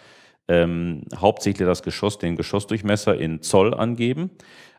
ähm, 0.49 1.03
hauptsächlich 1.17 1.67
das 1.67 1.83
Geschoss, 1.83 2.19
den 2.19 2.37
Geschossdurchmesser 2.37 3.17
in 3.17 3.41
Zoll 3.43 3.73
angeben, 3.73 4.31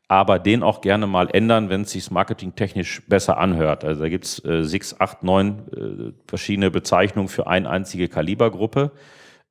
aber 0.07 0.37
den 0.37 0.61
auch 0.63 0.81
gerne 0.81 1.07
mal 1.07 1.29
ändern, 1.31 1.69
wenn 1.69 1.81
es 1.81 1.91
sich 1.91 2.11
marketingtechnisch 2.11 3.01
besser 3.07 3.37
anhört. 3.37 3.83
Also 3.83 4.01
da 4.01 4.09
gibt's 4.09 4.43
äh, 4.45 4.63
sechs, 4.63 4.99
acht, 4.99 5.23
neun 5.23 5.63
äh, 5.75 6.13
verschiedene 6.27 6.69
Bezeichnungen 6.69 7.29
für 7.29 7.47
eine 7.47 7.69
einzige 7.69 8.07
Kalibergruppe, 8.07 8.91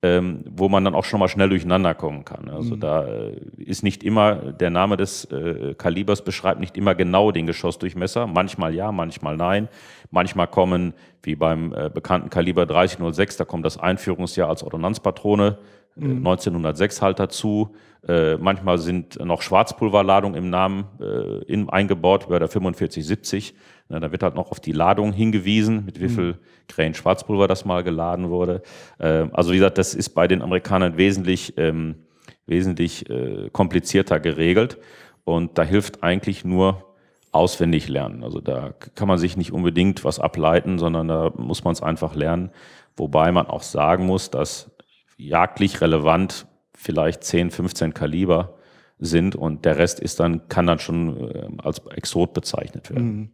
ähm, 0.04 0.44
wo 0.50 0.68
man 0.68 0.84
dann 0.84 0.94
auch 0.94 1.06
schon 1.06 1.18
mal 1.18 1.28
schnell 1.28 1.48
durcheinander 1.48 1.94
kommen 1.94 2.26
kann. 2.26 2.50
Also 2.50 2.76
da 2.76 3.06
äh, 3.06 3.40
ist 3.56 3.82
nicht 3.82 4.04
immer, 4.04 4.34
der 4.34 4.68
Name 4.68 4.98
des 4.98 5.24
äh, 5.32 5.74
Kalibers 5.78 6.22
beschreibt 6.22 6.60
nicht 6.60 6.76
immer 6.76 6.94
genau 6.94 7.30
den 7.30 7.46
Geschossdurchmesser. 7.46 8.26
Manchmal 8.26 8.74
ja, 8.74 8.92
manchmal 8.92 9.38
nein. 9.38 9.66
Manchmal 10.10 10.46
kommen, 10.46 10.92
wie 11.22 11.36
beim 11.36 11.72
äh, 11.72 11.88
bekannten 11.88 12.28
Kaliber 12.28 12.66
3006, 12.66 13.38
da 13.38 13.46
kommt 13.46 13.64
das 13.64 13.78
Einführungsjahr 13.78 14.50
als 14.50 14.62
Ordonnanzpatrone 14.62 15.56
äh, 15.96 16.04
1906 16.04 17.02
halt 17.02 17.18
dazu. 17.18 17.74
Äh, 18.06 18.36
manchmal 18.36 18.78
sind 18.78 19.18
noch 19.24 19.42
Schwarzpulverladungen 19.42 20.36
im 20.36 20.50
Namen 20.50 20.84
äh, 21.00 21.42
in, 21.44 21.68
eingebaut, 21.70 22.28
bei 22.28 22.38
der 22.38 22.48
4570. 22.48 23.54
Na, 23.88 24.00
da 24.00 24.12
wird 24.12 24.22
halt 24.22 24.34
noch 24.34 24.50
auf 24.50 24.60
die 24.60 24.72
Ladung 24.72 25.12
hingewiesen, 25.12 25.84
mit 25.84 26.00
wie 26.00 26.08
viel 26.08 26.38
Grain 26.68 26.94
Schwarzpulver 26.94 27.48
das 27.48 27.64
mal 27.64 27.82
geladen 27.82 28.30
wurde. 28.30 28.62
Äh, 28.98 29.26
also 29.32 29.52
wie 29.52 29.56
gesagt, 29.56 29.78
das 29.78 29.94
ist 29.94 30.10
bei 30.10 30.28
den 30.28 30.42
Amerikanern 30.42 30.96
wesentlich 30.96 31.54
ähm, 31.56 31.96
wesentlich 32.46 33.08
äh, 33.10 33.50
komplizierter 33.50 34.20
geregelt. 34.20 34.78
Und 35.24 35.58
da 35.58 35.62
hilft 35.62 36.02
eigentlich 36.02 36.44
nur 36.44 36.84
auswendig 37.32 37.88
lernen. 37.88 38.22
Also 38.22 38.40
da 38.40 38.74
kann 38.94 39.08
man 39.08 39.18
sich 39.18 39.36
nicht 39.36 39.52
unbedingt 39.52 40.04
was 40.04 40.20
ableiten, 40.20 40.78
sondern 40.78 41.08
da 41.08 41.32
muss 41.36 41.64
man 41.64 41.72
es 41.72 41.82
einfach 41.82 42.14
lernen. 42.14 42.50
Wobei 42.96 43.32
man 43.32 43.46
auch 43.46 43.62
sagen 43.62 44.06
muss, 44.06 44.30
dass 44.30 44.70
jagdlich 45.16 45.80
relevant 45.80 46.46
vielleicht 46.74 47.24
10, 47.24 47.50
15 47.50 47.94
Kaliber 47.94 48.54
sind 48.98 49.36
und 49.36 49.64
der 49.64 49.78
Rest 49.78 50.00
ist 50.00 50.20
dann, 50.20 50.48
kann 50.48 50.66
dann 50.66 50.78
schon 50.78 51.30
äh, 51.30 51.48
als 51.58 51.80
Exot 51.94 52.32
bezeichnet 52.32 52.90
werden. 52.90 53.16
Mhm. 53.16 53.28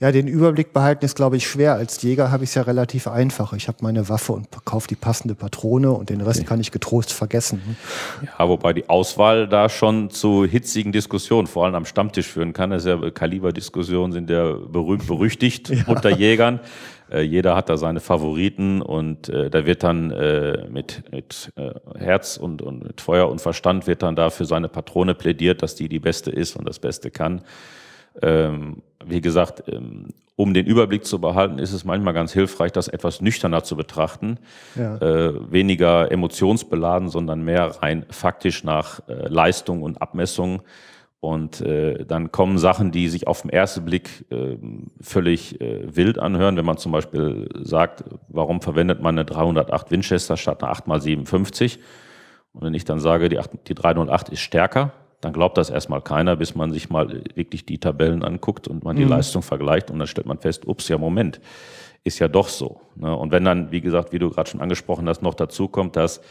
Ja, 0.00 0.12
den 0.12 0.26
Überblick 0.26 0.72
behalten 0.72 1.04
ist, 1.04 1.16
glaube 1.16 1.36
ich, 1.36 1.46
schwer. 1.46 1.74
Als 1.74 2.02
Jäger 2.02 2.30
habe 2.30 2.44
ich 2.44 2.50
es 2.50 2.54
ja 2.54 2.62
relativ 2.62 3.06
einfach. 3.06 3.52
Ich 3.52 3.68
habe 3.68 3.78
meine 3.82 4.08
Waffe 4.08 4.32
und 4.32 4.48
kaufe 4.64 4.88
die 4.88 4.96
passende 4.96 5.34
Patrone 5.34 5.92
und 5.92 6.10
den 6.10 6.20
Rest 6.20 6.40
okay. 6.40 6.48
kann 6.48 6.60
ich 6.60 6.72
getrost 6.72 7.12
vergessen. 7.12 7.76
Ja, 8.38 8.48
wobei 8.48 8.72
die 8.72 8.88
Auswahl 8.88 9.48
da 9.48 9.68
schon 9.68 10.10
zu 10.10 10.44
hitzigen 10.44 10.92
Diskussionen, 10.92 11.46
vor 11.46 11.64
allem 11.64 11.74
am 11.74 11.84
Stammtisch 11.84 12.26
führen 12.26 12.52
kann. 12.52 12.70
Das 12.70 12.84
ist 12.84 12.88
ja 12.88 13.10
Kaliberdiskussionen 13.10 14.12
sind 14.12 14.30
ja 14.30 14.52
berühmt 14.52 15.06
berüchtigt 15.06 15.68
ja. 15.70 15.84
unter 15.86 16.10
Jägern. 16.10 16.60
Äh, 17.10 17.22
jeder 17.22 17.56
hat 17.56 17.68
da 17.68 17.76
seine 17.76 18.00
Favoriten 18.00 18.82
und 18.82 19.28
äh, 19.28 19.50
da 19.50 19.66
wird 19.66 19.82
dann 19.82 20.10
äh, 20.10 20.66
mit, 20.70 21.10
mit 21.10 21.52
äh, 21.56 21.72
Herz 21.98 22.36
und, 22.36 22.62
und 22.62 22.84
mit 22.84 23.00
Feuer 23.00 23.28
und 23.28 23.40
Verstand 23.40 23.86
wird 23.86 24.02
dann 24.02 24.16
da 24.16 24.30
für 24.30 24.44
seine 24.44 24.68
Patrone 24.68 25.14
plädiert, 25.14 25.62
dass 25.62 25.74
die 25.74 25.88
die 25.88 25.98
beste 25.98 26.30
ist 26.30 26.56
und 26.56 26.68
das 26.68 26.78
Beste 26.78 27.10
kann. 27.10 27.42
Ähm, 28.22 28.82
wie 29.04 29.20
gesagt, 29.20 29.64
ähm, 29.68 30.08
um 30.36 30.54
den 30.54 30.64
Überblick 30.64 31.04
zu 31.04 31.20
behalten, 31.20 31.58
ist 31.58 31.74
es 31.74 31.84
manchmal 31.84 32.14
ganz 32.14 32.32
hilfreich, 32.32 32.72
das 32.72 32.88
etwas 32.88 33.20
nüchterner 33.20 33.62
zu 33.62 33.76
betrachten. 33.76 34.38
Ja. 34.74 34.96
Äh, 34.96 35.52
weniger 35.52 36.10
emotionsbeladen, 36.10 37.10
sondern 37.10 37.42
mehr 37.42 37.82
rein 37.82 38.06
faktisch 38.08 38.64
nach 38.64 39.00
äh, 39.06 39.28
Leistung 39.28 39.82
und 39.82 40.00
Abmessung. 40.00 40.62
Und 41.20 41.60
äh, 41.60 42.06
dann 42.06 42.32
kommen 42.32 42.56
Sachen, 42.56 42.92
die 42.92 43.08
sich 43.08 43.26
auf 43.26 43.42
den 43.42 43.50
ersten 43.50 43.84
Blick 43.84 44.24
äh, 44.30 44.56
völlig 45.02 45.60
äh, 45.60 45.94
wild 45.94 46.18
anhören. 46.18 46.56
Wenn 46.56 46.64
man 46.64 46.78
zum 46.78 46.92
Beispiel 46.92 47.48
sagt, 47.62 48.04
warum 48.28 48.62
verwendet 48.62 49.02
man 49.02 49.18
eine 49.18 49.26
308 49.26 49.90
Winchester 49.90 50.38
statt 50.38 50.64
eine 50.64 50.72
8x57? 50.72 51.78
Und 52.52 52.62
wenn 52.62 52.74
ich 52.74 52.86
dann 52.86 53.00
sage, 53.00 53.28
die, 53.28 53.38
8, 53.38 53.50
die 53.68 53.74
308 53.74 54.30
ist 54.30 54.40
stärker, 54.40 54.92
dann 55.20 55.34
glaubt 55.34 55.58
das 55.58 55.68
erstmal 55.68 56.00
keiner, 56.00 56.36
bis 56.36 56.54
man 56.54 56.72
sich 56.72 56.88
mal 56.88 57.22
wirklich 57.34 57.66
die 57.66 57.78
Tabellen 57.78 58.24
anguckt 58.24 58.66
und 58.66 58.82
man 58.84 58.96
die 58.96 59.04
mhm. 59.04 59.10
Leistung 59.10 59.42
vergleicht 59.42 59.90
und 59.90 59.98
dann 59.98 60.08
stellt 60.08 60.26
man 60.26 60.38
fest, 60.38 60.66
ups, 60.66 60.88
ja 60.88 60.96
Moment, 60.96 61.40
ist 62.02 62.18
ja 62.18 62.28
doch 62.28 62.48
so. 62.48 62.80
Ne? 62.96 63.14
Und 63.14 63.30
wenn 63.30 63.44
dann, 63.44 63.70
wie 63.70 63.82
gesagt, 63.82 64.12
wie 64.12 64.18
du 64.18 64.30
gerade 64.30 64.48
schon 64.48 64.62
angesprochen 64.62 65.06
hast, 65.06 65.20
noch 65.20 65.34
dazu 65.34 65.68
kommt, 65.68 65.96
dass 65.96 66.22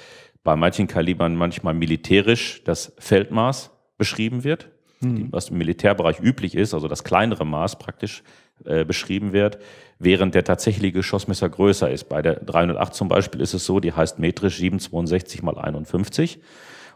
bei 0.44 0.56
manchen 0.56 0.88
Kalibern 0.88 1.36
manchmal 1.36 1.76
militärisch 1.76 2.64
das 2.64 2.94
Feldmaß 2.98 3.70
beschrieben 3.98 4.44
wird, 4.44 4.70
mhm. 5.02 5.28
was 5.32 5.50
im 5.50 5.58
Militärbereich 5.58 6.20
üblich 6.20 6.56
ist, 6.56 6.74
also 6.74 6.88
das 6.88 7.04
kleinere 7.04 7.46
Maß 7.46 7.80
praktisch 7.80 8.24
äh, 8.66 8.86
beschrieben 8.86 9.34
wird, 9.34 9.60
während 10.00 10.36
der 10.36 10.44
tatsächliche 10.44 10.94
Geschossmesser 10.94 11.50
größer 11.50 11.90
ist. 11.90 12.10
Bei 12.10 12.22
der 12.22 12.36
308 12.36 12.94
zum 12.94 13.08
Beispiel 13.08 13.42
ist 13.42 13.54
es 13.54 13.66
so, 13.66 13.80
die 13.80 13.94
heißt 13.94 14.20
metrisch 14.20 14.58
762 14.58 15.44
mal 15.44 15.58
51. 15.58 16.40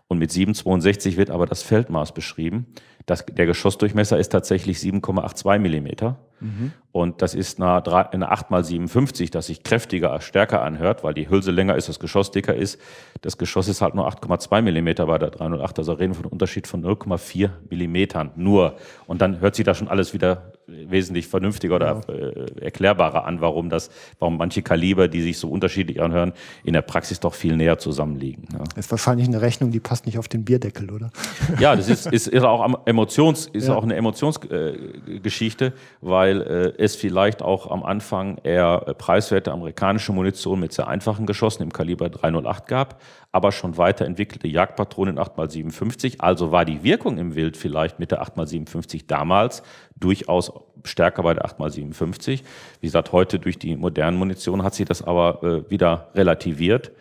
Und 0.07 0.19
mit 0.19 0.31
7,62 0.31 1.15
wird 1.17 1.29
aber 1.29 1.45
das 1.45 1.63
Feldmaß 1.63 2.13
beschrieben. 2.13 2.67
Das, 3.05 3.25
der 3.25 3.45
Geschossdurchmesser 3.45 4.17
ist 4.17 4.29
tatsächlich 4.29 4.77
7,82 4.77 5.59
Millimeter. 5.59 6.17
Mhm. 6.39 6.71
Und 6.91 7.21
das 7.21 7.33
ist 7.33 7.59
eine, 7.59 7.83
eine 8.11 8.31
8 8.31 8.51
mal 8.51 8.63
57, 8.63 9.31
das 9.31 9.47
sich 9.47 9.63
kräftiger, 9.63 10.21
stärker 10.21 10.61
anhört, 10.61 11.03
weil 11.03 11.13
die 11.13 11.29
Hülse 11.29 11.51
länger 11.51 11.75
ist, 11.75 11.89
das 11.89 11.99
Geschoss 11.99 12.31
dicker 12.31 12.53
ist. 12.53 12.79
Das 13.21 13.37
Geschoss 13.37 13.67
ist 13.67 13.81
halt 13.81 13.95
nur 13.95 14.07
8,2 14.07 14.61
Millimeter 14.61 15.07
bei 15.07 15.17
der 15.17 15.31
308. 15.31 15.79
Also 15.79 15.93
reden 15.93 16.11
wir 16.11 16.15
von 16.15 16.25
einem 16.25 16.33
Unterschied 16.33 16.67
von 16.67 16.83
0,4 16.83 17.49
Millimetern 17.69 18.31
nur. 18.35 18.75
Und 19.07 19.21
dann 19.21 19.39
hört 19.39 19.55
sich 19.55 19.65
da 19.65 19.73
schon 19.73 19.87
alles 19.87 20.13
wieder 20.13 20.53
wesentlich 20.67 21.27
vernünftiger 21.27 21.75
oder 21.75 22.01
ja. 22.07 22.13
äh, 22.13 22.61
erklärbarer 22.61 23.25
an, 23.25 23.41
warum 23.41 23.69
das, 23.69 23.89
warum 24.19 24.37
manche 24.37 24.61
Kaliber, 24.61 25.07
die 25.07 25.21
sich 25.21 25.37
so 25.37 25.49
unterschiedlich 25.49 26.01
anhören, 26.01 26.33
in 26.63 26.73
der 26.73 26.81
Praxis 26.81 27.19
doch 27.19 27.33
viel 27.33 27.55
näher 27.55 27.79
zusammenliegen. 27.79 28.47
Ja. 28.53 28.59
Das 28.75 28.85
ist 28.85 28.91
wahrscheinlich 28.91 29.27
eine 29.27 29.41
Rechnung, 29.41 29.71
die 29.71 29.79
passt 29.79 30.05
nicht 30.05 30.17
auf 30.17 30.27
den 30.27 30.45
Bierdeckel, 30.45 30.91
oder? 30.91 31.11
Ja, 31.59 31.75
das 31.75 31.89
ist, 31.89 32.07
ist, 32.07 32.27
ist 32.27 32.43
auch 32.43 32.85
Emotions, 32.93 33.47
ist 33.47 33.67
ja. 33.67 33.75
auch 33.75 33.83
eine 33.83 33.95
Emotionsgeschichte, 33.95 35.65
äh, 35.65 35.71
weil 36.01 36.41
äh, 36.41 36.81
es 36.81 36.95
vielleicht 36.95 37.41
auch 37.41 37.69
am 37.69 37.83
Anfang 37.83 38.37
eher 38.43 38.83
äh, 38.85 38.93
preiswerte 38.93 39.51
amerikanische 39.51 40.13
Munition 40.13 40.59
mit 40.59 40.73
sehr 40.73 40.87
einfachen 40.87 41.25
Geschossen 41.25 41.63
im 41.63 41.73
Kaliber 41.73 42.09
308 42.09 42.67
gab, 42.67 43.01
aber 43.31 43.51
schon 43.51 43.77
weiterentwickelte 43.77 44.47
Jagdpatronen 44.47 45.17
8x57. 45.17 46.19
Also 46.19 46.51
war 46.51 46.65
die 46.65 46.83
Wirkung 46.83 47.17
im 47.17 47.35
Wild 47.35 47.57
vielleicht 47.57 47.99
mit 47.99 48.11
der 48.11 48.23
8x57 48.23 49.07
damals 49.07 49.63
durchaus 49.95 50.51
stärker 50.83 51.23
bei 51.23 51.33
der 51.33 51.45
8x57. 51.45 52.41
Wie 52.79 52.87
gesagt, 52.87 53.11
heute 53.11 53.39
durch 53.39 53.57
die 53.57 53.75
modernen 53.75 54.17
Munition 54.17 54.63
hat 54.63 54.75
sich 54.75 54.85
das 54.85 55.01
aber 55.01 55.43
äh, 55.43 55.69
wieder 55.71 56.09
relativiert. 56.13 56.91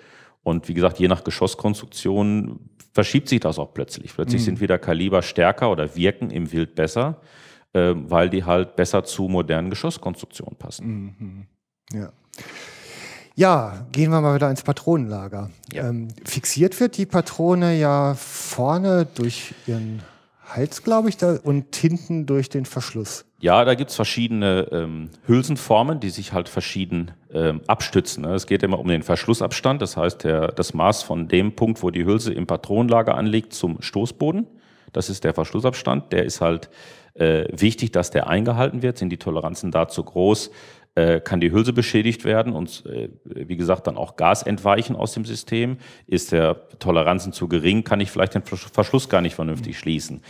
Und 0.42 0.68
wie 0.68 0.74
gesagt, 0.74 0.98
je 0.98 1.08
nach 1.08 1.24
Geschosskonstruktion 1.24 2.60
verschiebt 2.92 3.28
sich 3.28 3.40
das 3.40 3.58
auch 3.58 3.72
plötzlich. 3.72 4.14
Plötzlich 4.14 4.42
mhm. 4.42 4.46
sind 4.46 4.60
wieder 4.60 4.78
Kaliber 4.78 5.22
stärker 5.22 5.70
oder 5.70 5.96
wirken 5.96 6.30
im 6.30 6.52
Wild 6.52 6.74
besser, 6.74 7.20
äh, 7.72 7.94
weil 7.94 8.28
die 8.28 8.44
halt 8.44 8.76
besser 8.76 9.04
zu 9.04 9.28
modernen 9.28 9.70
Geschosskonstruktionen 9.70 10.58
passen. 10.58 10.86
Mhm. 11.18 11.46
Ja. 11.92 12.12
Ja, 13.34 13.86
gehen 13.92 14.10
wir 14.10 14.20
mal 14.20 14.34
wieder 14.34 14.50
ins 14.50 14.62
Patronenlager. 14.62 15.50
Ja. 15.72 15.88
Ähm, 15.88 16.08
fixiert 16.24 16.78
wird 16.80 16.98
die 16.98 17.06
Patrone 17.06 17.78
ja 17.78 18.14
vorne 18.14 19.06
durch 19.06 19.54
ihren 19.66 20.02
Hals, 20.54 20.82
glaube 20.82 21.08
ich, 21.08 21.16
da, 21.16 21.38
und 21.42 21.74
hinten 21.74 22.26
durch 22.26 22.48
den 22.48 22.64
Verschluss. 22.64 23.24
Ja, 23.40 23.64
da 23.64 23.74
gibt's 23.74 23.96
verschiedene 23.96 24.68
ähm, 24.70 25.10
Hülsenformen, 25.26 25.98
die 25.98 26.10
sich 26.10 26.32
halt 26.32 26.48
verschieden 26.48 27.10
ähm, 27.32 27.60
abstützen. 27.66 28.22
Ne? 28.22 28.34
Es 28.34 28.46
geht 28.46 28.62
immer 28.62 28.78
um 28.78 28.88
den 28.88 29.02
Verschlussabstand, 29.02 29.82
das 29.82 29.96
heißt 29.96 30.24
der, 30.24 30.48
das 30.52 30.74
Maß 30.74 31.02
von 31.02 31.28
dem 31.28 31.56
Punkt, 31.56 31.82
wo 31.82 31.90
die 31.90 32.04
Hülse 32.04 32.32
im 32.32 32.46
Patronenlager 32.46 33.16
anliegt, 33.16 33.52
zum 33.52 33.82
Stoßboden. 33.82 34.46
Das 34.92 35.08
ist 35.08 35.24
der 35.24 35.34
Verschlussabstand. 35.34 36.12
Der 36.12 36.24
ist 36.24 36.40
halt 36.40 36.70
äh, 37.14 37.46
wichtig, 37.50 37.92
dass 37.92 38.10
der 38.10 38.28
eingehalten 38.28 38.82
wird. 38.82 38.98
Sind 38.98 39.10
die 39.10 39.18
Toleranzen 39.18 39.70
dazu 39.70 40.04
groß, 40.04 40.50
äh, 40.94 41.20
kann 41.20 41.40
die 41.40 41.52
Hülse 41.52 41.72
beschädigt 41.72 42.24
werden 42.24 42.52
und 42.52 42.84
äh, 42.86 43.08
wie 43.24 43.56
gesagt 43.56 43.86
dann 43.86 43.96
auch 43.96 44.16
Gas 44.16 44.42
entweichen 44.42 44.94
aus 44.94 45.12
dem 45.12 45.24
System. 45.24 45.78
Ist 46.06 46.32
der 46.32 46.68
Toleranzen 46.78 47.32
zu 47.32 47.48
gering, 47.48 47.84
kann 47.84 48.00
ich 48.00 48.10
vielleicht 48.10 48.34
den 48.34 48.42
Verschluss 48.42 49.08
gar 49.08 49.20
nicht 49.20 49.34
vernünftig 49.34 49.78
schließen. 49.78 50.22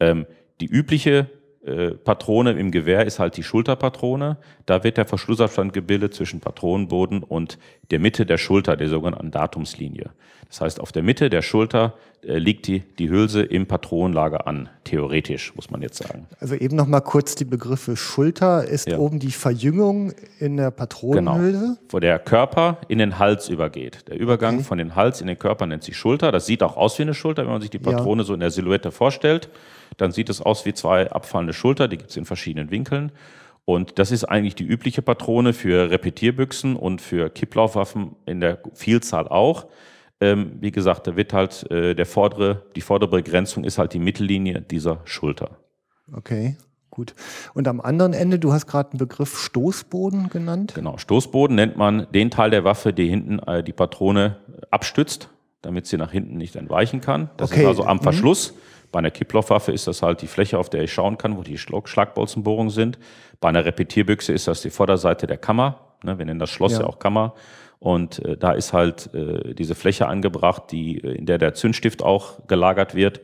Ähm, 0.00 0.26
die 0.60 0.66
übliche 0.66 1.28
äh, 1.66 1.90
Patrone 1.90 2.52
im 2.52 2.70
Gewehr 2.70 3.04
ist 3.04 3.18
halt 3.18 3.36
die 3.36 3.42
Schulterpatrone. 3.42 4.38
Da 4.66 4.84
wird 4.84 4.96
der 4.96 5.04
Verschlussabstand 5.04 5.72
gebildet 5.72 6.14
zwischen 6.14 6.40
Patronenboden 6.40 7.22
und 7.22 7.58
der 7.90 7.98
Mitte 7.98 8.24
der 8.24 8.38
Schulter, 8.38 8.76
der 8.76 8.88
sogenannten 8.88 9.32
Datumslinie. 9.32 10.10
Das 10.48 10.60
heißt, 10.60 10.80
auf 10.80 10.92
der 10.92 11.02
Mitte 11.02 11.28
der 11.28 11.42
Schulter 11.42 11.94
äh, 12.22 12.38
liegt 12.38 12.66
die, 12.66 12.80
die 12.80 13.08
Hülse 13.08 13.42
im 13.42 13.66
Patronenlager 13.66 14.46
an, 14.46 14.68
theoretisch, 14.84 15.54
muss 15.54 15.70
man 15.70 15.82
jetzt 15.82 15.98
sagen. 15.98 16.26
Also 16.40 16.54
eben 16.54 16.76
noch 16.76 16.86
mal 16.86 17.00
kurz 17.00 17.34
die 17.34 17.44
Begriffe 17.44 17.96
Schulter. 17.96 18.64
Ist 18.64 18.88
ja. 18.88 18.98
oben 18.98 19.18
die 19.18 19.30
Verjüngung 19.30 20.12
in 20.38 20.56
der 20.56 20.70
Patronenhülse? 20.70 21.60
Genau. 21.60 21.76
Wo 21.88 21.98
der 22.00 22.18
Körper 22.18 22.78
in 22.88 22.98
den 22.98 23.18
Hals 23.18 23.48
übergeht. 23.48 24.08
Der 24.08 24.18
Übergang 24.18 24.56
okay. 24.56 24.64
von 24.64 24.78
den 24.78 24.96
Hals 24.96 25.20
in 25.20 25.26
den 25.26 25.38
Körper 25.38 25.66
nennt 25.66 25.84
sich 25.84 25.96
Schulter. 25.96 26.32
Das 26.32 26.46
sieht 26.46 26.62
auch 26.62 26.76
aus 26.76 26.98
wie 26.98 27.02
eine 27.02 27.14
Schulter, 27.14 27.42
wenn 27.42 27.52
man 27.52 27.60
sich 27.60 27.70
die 27.70 27.78
Patrone 27.78 28.22
ja. 28.22 28.26
so 28.26 28.34
in 28.34 28.40
der 28.40 28.50
Silhouette 28.50 28.90
vorstellt. 28.90 29.48
Dann 29.96 30.12
sieht 30.12 30.28
es 30.28 30.40
aus 30.40 30.66
wie 30.66 30.74
zwei 30.74 31.10
abfallende 31.10 31.52
Schulter, 31.52 31.88
die 31.88 31.96
gibt 31.96 32.10
es 32.10 32.16
in 32.16 32.24
verschiedenen 32.24 32.70
Winkeln. 32.70 33.12
Und 33.64 33.98
das 33.98 34.12
ist 34.12 34.24
eigentlich 34.24 34.54
die 34.54 34.64
übliche 34.64 35.02
Patrone 35.02 35.52
für 35.52 35.90
Repetierbüchsen 35.90 36.76
und 36.76 37.00
für 37.00 37.30
Kipplaufwaffen 37.30 38.14
in 38.24 38.40
der 38.40 38.58
Vielzahl 38.74 39.26
auch. 39.26 39.66
Ähm, 40.20 40.56
wie 40.60 40.70
gesagt, 40.70 41.06
da 41.06 41.16
wird 41.16 41.32
halt 41.32 41.70
äh, 41.70 41.94
der 41.94 42.06
vordere, 42.06 42.62
die 42.74 42.80
vordere 42.80 43.10
Begrenzung 43.10 43.64
ist 43.64 43.78
halt 43.78 43.92
die 43.92 43.98
Mittellinie 43.98 44.62
dieser 44.62 45.00
Schulter. 45.04 45.58
Okay, 46.12 46.56
gut. 46.90 47.14
Und 47.52 47.68
am 47.68 47.80
anderen 47.80 48.14
Ende, 48.14 48.38
du 48.38 48.52
hast 48.52 48.66
gerade 48.66 48.92
einen 48.92 48.98
Begriff 48.98 49.38
Stoßboden 49.38 50.30
genannt. 50.30 50.72
Genau, 50.74 50.96
Stoßboden 50.96 51.54
nennt 51.54 51.76
man 51.76 52.06
den 52.12 52.30
Teil 52.30 52.50
der 52.50 52.64
Waffe, 52.64 52.94
der 52.94 53.04
hinten 53.04 53.40
äh, 53.40 53.62
die 53.62 53.74
Patrone 53.74 54.38
abstützt, 54.70 55.28
damit 55.60 55.86
sie 55.86 55.98
nach 55.98 56.12
hinten 56.12 56.38
nicht 56.38 56.56
entweichen 56.56 57.02
kann. 57.02 57.30
Das 57.36 57.52
okay. 57.52 57.62
ist 57.62 57.66
also 57.66 57.84
am 57.84 57.98
mhm. 57.98 58.02
Verschluss. 58.02 58.52
Mhm. 58.52 58.58
Bei 58.92 59.00
einer 59.00 59.10
Kipplochwaffe 59.10 59.72
ist 59.72 59.86
das 59.86 60.00
halt 60.00 60.22
die 60.22 60.26
Fläche, 60.26 60.58
auf 60.58 60.70
der 60.70 60.82
ich 60.82 60.92
schauen 60.92 61.18
kann, 61.18 61.36
wo 61.36 61.42
die 61.42 61.58
Schlagbolzenbohrungen 61.58 62.70
sind. 62.70 62.98
Bei 63.40 63.48
einer 63.50 63.64
Repetierbüchse 63.66 64.32
ist 64.32 64.48
das 64.48 64.62
die 64.62 64.70
Vorderseite 64.70 65.26
der 65.26 65.36
Kammer. 65.36 65.96
Ne, 66.02 66.18
wir 66.18 66.24
nennen 66.24 66.40
das 66.40 66.50
Schloss 66.50 66.72
ja, 66.72 66.80
ja 66.80 66.86
auch 66.86 66.98
Kammer. 66.98 67.34
Und 67.78 68.24
äh, 68.24 68.36
da 68.36 68.52
ist 68.52 68.72
halt 68.72 69.12
äh, 69.14 69.54
diese 69.54 69.74
Fläche 69.74 70.06
angebracht, 70.08 70.64
die, 70.70 70.98
äh, 71.02 71.12
in 71.12 71.26
der 71.26 71.38
der 71.38 71.54
Zündstift 71.54 72.02
auch 72.02 72.46
gelagert 72.46 72.94
wird, 72.94 73.20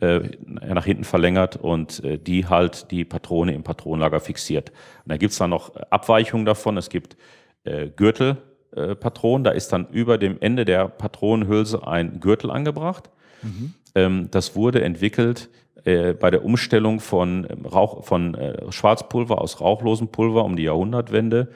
äh, 0.00 0.20
nach 0.46 0.84
hinten 0.84 1.04
verlängert 1.04 1.56
und 1.56 2.02
äh, 2.04 2.18
die 2.18 2.46
halt 2.46 2.90
die 2.90 3.04
Patrone 3.04 3.52
im 3.52 3.62
Patronenlager 3.62 4.20
fixiert. 4.20 4.70
Und 5.04 5.10
da 5.10 5.16
gibt's 5.16 5.38
dann 5.38 5.50
noch 5.50 5.76
Abweichungen 5.76 6.46
davon. 6.46 6.76
Es 6.76 6.88
gibt 6.88 7.16
äh, 7.64 7.88
Gürtelpatronen, 7.90 9.44
da 9.44 9.50
ist 9.50 9.72
dann 9.72 9.88
über 9.90 10.16
dem 10.16 10.38
Ende 10.40 10.64
der 10.64 10.88
Patronenhülse 10.88 11.86
ein 11.86 12.20
Gürtel 12.20 12.50
angebracht. 12.50 13.10
Mhm. 13.42 13.74
Ähm, 13.94 14.28
das 14.30 14.56
wurde 14.56 14.82
entwickelt 14.82 15.50
äh, 15.84 16.14
bei 16.14 16.30
der 16.30 16.44
Umstellung 16.44 17.00
von, 17.00 17.46
ähm, 17.50 17.66
Rauch, 17.66 18.04
von 18.04 18.34
äh, 18.34 18.70
Schwarzpulver 18.70 19.40
aus 19.40 19.60
rauchlosem 19.60 20.08
Pulver 20.08 20.44
um 20.44 20.56
die 20.56 20.64
Jahrhundertwende, 20.64 21.48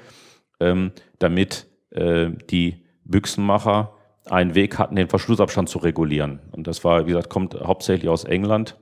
ähm, 0.60 0.92
damit 1.18 1.66
äh, 1.94 2.30
die 2.50 2.84
Büchsenmacher 3.04 3.92
einen 4.26 4.54
Weg 4.54 4.78
hatten, 4.78 4.96
den 4.96 5.08
Verschlussabstand 5.08 5.68
zu 5.68 5.78
regulieren. 5.78 6.40
Und 6.52 6.66
das 6.66 6.84
war, 6.84 7.06
wie 7.06 7.10
gesagt, 7.10 7.30
kommt 7.30 7.54
hauptsächlich 7.54 8.08
aus 8.08 8.24
England, 8.24 8.76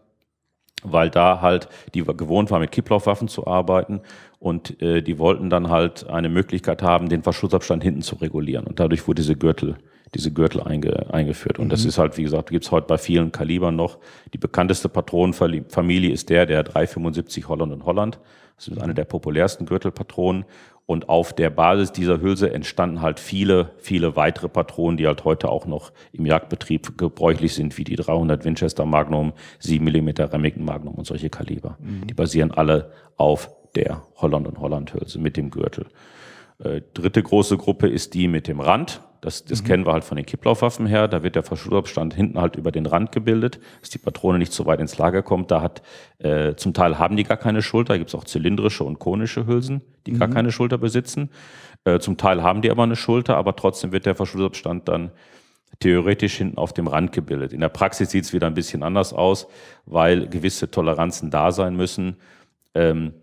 weil 0.85 1.11
da 1.11 1.41
halt 1.41 1.69
die 1.95 2.05
gewohnt 2.05 2.51
war, 2.51 2.61
mit 2.61 2.73
Kipplaufwaffen 2.73 3.29
zu 3.29 3.47
arbeiten 3.47 4.01
und 4.39 4.81
äh, 4.83 5.03
die 5.03 5.19
wollten 5.19 5.51
dann 5.51 5.71
halt 5.71 6.09
eine 6.09 6.29
Möglichkeit 6.29 6.83
haben, 6.83 7.09
den 7.09 7.23
Verschlussabstand 7.23 7.83
hinten 7.83 8.03
zu 8.03 8.17
regulieren. 8.17 8.67
Und 8.67 8.81
dadurch 8.81 9.07
wurde 9.07 9.23
diese 9.23 9.37
Gürtel 9.37 9.77
diese 10.15 10.31
Gürtel 10.31 10.61
einge, 10.61 11.07
eingeführt. 11.13 11.59
Und 11.59 11.67
mhm. 11.67 11.71
das 11.71 11.85
ist 11.85 11.99
halt, 11.99 12.17
wie 12.19 12.23
gesagt, 12.23 12.51
gibt's 12.51 12.71
heute 12.71 12.87
bei 12.87 12.99
vielen 12.99 13.33
Kalibern 13.33 13.77
noch. 13.77 13.99
Die 14.35 14.39
bekannteste 14.39 14.89
Patronenfamilie 14.89 16.11
ist 16.11 16.29
der 16.29 16.47
der 16.47 16.63
375 16.63 17.49
Holland 17.49 17.73
und 17.73 17.85
Holland. 17.85 18.19
Das 18.57 18.69
ist 18.69 18.81
eine 18.81 18.95
der 18.95 19.05
populärsten 19.05 19.67
Gürtelpatronen. 19.67 20.45
Und 20.93 21.09
auf 21.09 21.33
der 21.33 21.49
Basis 21.49 21.91
dieser 21.91 22.21
Hülse 22.21 22.53
entstanden 22.53 23.01
halt 23.01 23.19
viele, 23.19 23.71
viele 23.79 24.15
weitere 24.15 24.51
Patronen, 24.51 24.99
die 24.99 25.07
halt 25.07 25.25
heute 25.25 25.49
auch 25.49 25.65
noch 25.65 25.91
im 26.13 26.27
Jagdbetrieb 26.27 26.99
gebräuchlich 26.99 27.55
sind, 27.55 27.79
wie 27.79 27.85
die 27.85 27.97
300 27.97 28.45
Winchester 28.45 28.85
Magnum, 28.85 29.33
7 29.59 29.83
mm 29.83 30.09
Remington 30.31 30.67
Magnum 30.67 30.95
und 30.95 31.07
solche 31.07 31.31
Kaliber. 31.31 31.79
Mhm. 31.81 32.09
Die 32.09 32.13
basieren 32.13 32.51
alle 32.51 32.93
auf 33.17 33.49
der 33.75 34.03
Holland 34.17 34.47
und 34.47 34.61
Holland 34.61 34.93
Hülse 34.93 35.19
mit 35.19 35.39
dem 35.39 35.49
Gürtel. 35.49 35.87
Äh, 36.63 36.83
dritte 36.93 37.23
große 37.23 37.57
Gruppe 37.57 37.89
ist 37.89 38.13
die 38.13 38.29
mit 38.29 38.47
dem 38.47 38.61
Rand. 38.61 39.01
Das, 39.23 39.45
das 39.45 39.63
mhm. 39.63 39.67
kennen 39.67 39.87
wir 39.87 39.93
halt 39.93 40.03
von 40.03 40.17
den 40.17 40.27
Kipplaufwaffen 40.27 40.85
her. 40.85 41.07
Da 41.07 41.23
wird 41.23 41.37
der 41.37 41.45
Verschlussabstand 41.45 42.13
hinten 42.13 42.41
halt 42.41 42.57
über 42.57 42.73
den 42.73 42.87
Rand 42.87 43.13
gebildet, 43.13 43.61
dass 43.81 43.89
die 43.89 43.99
Patrone 43.99 44.39
nicht 44.39 44.53
so 44.53 44.67
weit 44.67 44.81
ins 44.81 44.99
Lager 44.99 45.23
kommt. 45.23 45.53
Da 45.53 45.63
hat 45.63 45.81
äh, 46.19 46.57
zum 46.57 46.75
Teil 46.75 46.99
haben 46.99 47.17
die 47.17 47.23
gar 47.23 47.37
keine 47.37 47.63
Schulter. 47.63 47.95
Da 47.95 47.99
gibt 47.99 48.11
es 48.11 48.17
auch 48.17 48.25
zylindrische 48.25 48.83
und 48.83 48.99
konische 48.99 49.47
Hülsen, 49.47 49.81
die 50.07 50.13
mhm. 50.13 50.19
gar 50.19 50.29
keine 50.29 50.51
Schulter 50.51 50.77
besitzen. 50.77 51.31
Äh, 51.85 52.01
zum 52.01 52.17
Teil 52.17 52.43
haben 52.43 52.63
die 52.63 52.71
aber 52.73 52.83
eine 52.83 52.97
Schulter, 52.97 53.37
aber 53.37 53.55
trotzdem 53.55 53.93
wird 53.93 54.07
der 54.07 54.17
Verschlussabstand 54.17 54.89
dann 54.89 55.13
theoretisch 55.79 56.37
hinten 56.37 56.59
auf 56.59 56.73
dem 56.73 56.89
Rand 56.89 57.13
gebildet. 57.13 57.53
In 57.53 57.61
der 57.61 57.69
Praxis 57.69 58.11
sieht 58.11 58.25
es 58.25 58.33
wieder 58.33 58.49
ein 58.49 58.55
bisschen 58.55 58.83
anders 58.83 59.13
aus, 59.13 59.47
weil 59.87 60.29
gewisse 60.29 60.69
Toleranzen 60.69 61.31
da 61.31 61.53
sein 61.53 61.77
müssen. 61.77 62.17
Ähm, 62.75 63.15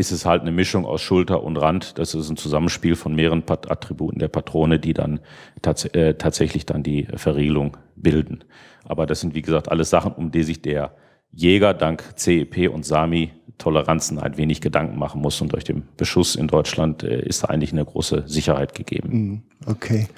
ist 0.00 0.10
es 0.10 0.24
halt 0.24 0.40
eine 0.42 0.50
Mischung 0.50 0.86
aus 0.86 1.02
Schulter 1.02 1.44
und 1.44 1.56
Rand. 1.56 1.98
Das 1.98 2.14
ist 2.14 2.28
ein 2.30 2.36
Zusammenspiel 2.36 2.96
von 2.96 3.14
mehreren 3.14 3.44
Attributen 3.46 4.18
der 4.18 4.28
Patrone, 4.28 4.80
die 4.80 4.94
dann 4.94 5.20
tats 5.62 5.84
äh, 5.84 6.14
tatsächlich 6.14 6.66
dann 6.66 6.82
die 6.82 7.06
Verriegelung 7.14 7.76
bilden. 7.94 8.42
Aber 8.84 9.06
das 9.06 9.20
sind, 9.20 9.34
wie 9.34 9.42
gesagt, 9.42 9.70
alles 9.70 9.90
Sachen, 9.90 10.12
um 10.12 10.32
die 10.32 10.42
sich 10.42 10.62
der 10.62 10.94
Jäger 11.32 11.74
dank 11.74 12.02
CEP 12.16 12.68
und 12.72 12.84
SAMI 12.84 13.30
Toleranzen 13.58 14.18
ein 14.18 14.36
wenig 14.38 14.62
Gedanken 14.62 14.98
machen 14.98 15.20
muss. 15.20 15.40
Und 15.40 15.52
durch 15.52 15.64
den 15.64 15.82
Beschuss 15.96 16.34
in 16.34 16.48
Deutschland 16.48 17.02
äh, 17.02 17.22
ist 17.22 17.44
da 17.44 17.48
eigentlich 17.48 17.72
eine 17.72 17.84
große 17.84 18.24
Sicherheit 18.26 18.74
gegeben. 18.74 19.10
Mhm. 19.12 19.42
Okay. 19.66 20.08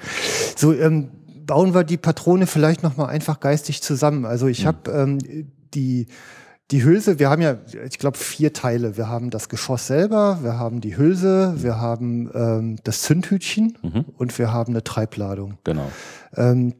So, 0.55 0.73
ähm, 0.73 1.09
bauen 1.45 1.73
wir 1.73 1.83
die 1.83 1.97
Patrone 1.97 2.47
vielleicht 2.47 2.83
nochmal 2.83 3.09
einfach 3.09 3.41
geistig 3.41 3.81
zusammen. 3.81 4.25
Also 4.25 4.47
ich 4.47 4.63
mhm. 4.63 4.67
habe 4.67 4.91
ähm, 4.91 5.19
die 5.73 6.07
die 6.71 6.83
Hülse, 6.83 7.19
wir 7.19 7.29
haben 7.29 7.41
ja, 7.41 7.57
ich 7.87 7.99
glaube, 7.99 8.17
vier 8.17 8.53
Teile. 8.53 8.97
Wir 8.97 9.07
haben 9.07 9.29
das 9.29 9.49
Geschoss 9.49 9.87
selber, 9.87 10.39
wir 10.41 10.57
haben 10.57 10.81
die 10.81 10.97
Hülse, 10.97 11.55
wir 11.57 11.79
haben 11.79 12.31
ähm, 12.33 12.77
das 12.83 13.01
Zündhütchen 13.01 13.77
mhm. 13.81 14.05
und 14.17 14.37
wir 14.39 14.51
haben 14.51 14.73
eine 14.73 14.83
Treibladung. 14.83 15.57
Genau. 15.63 15.91
Ähm, 16.35 16.73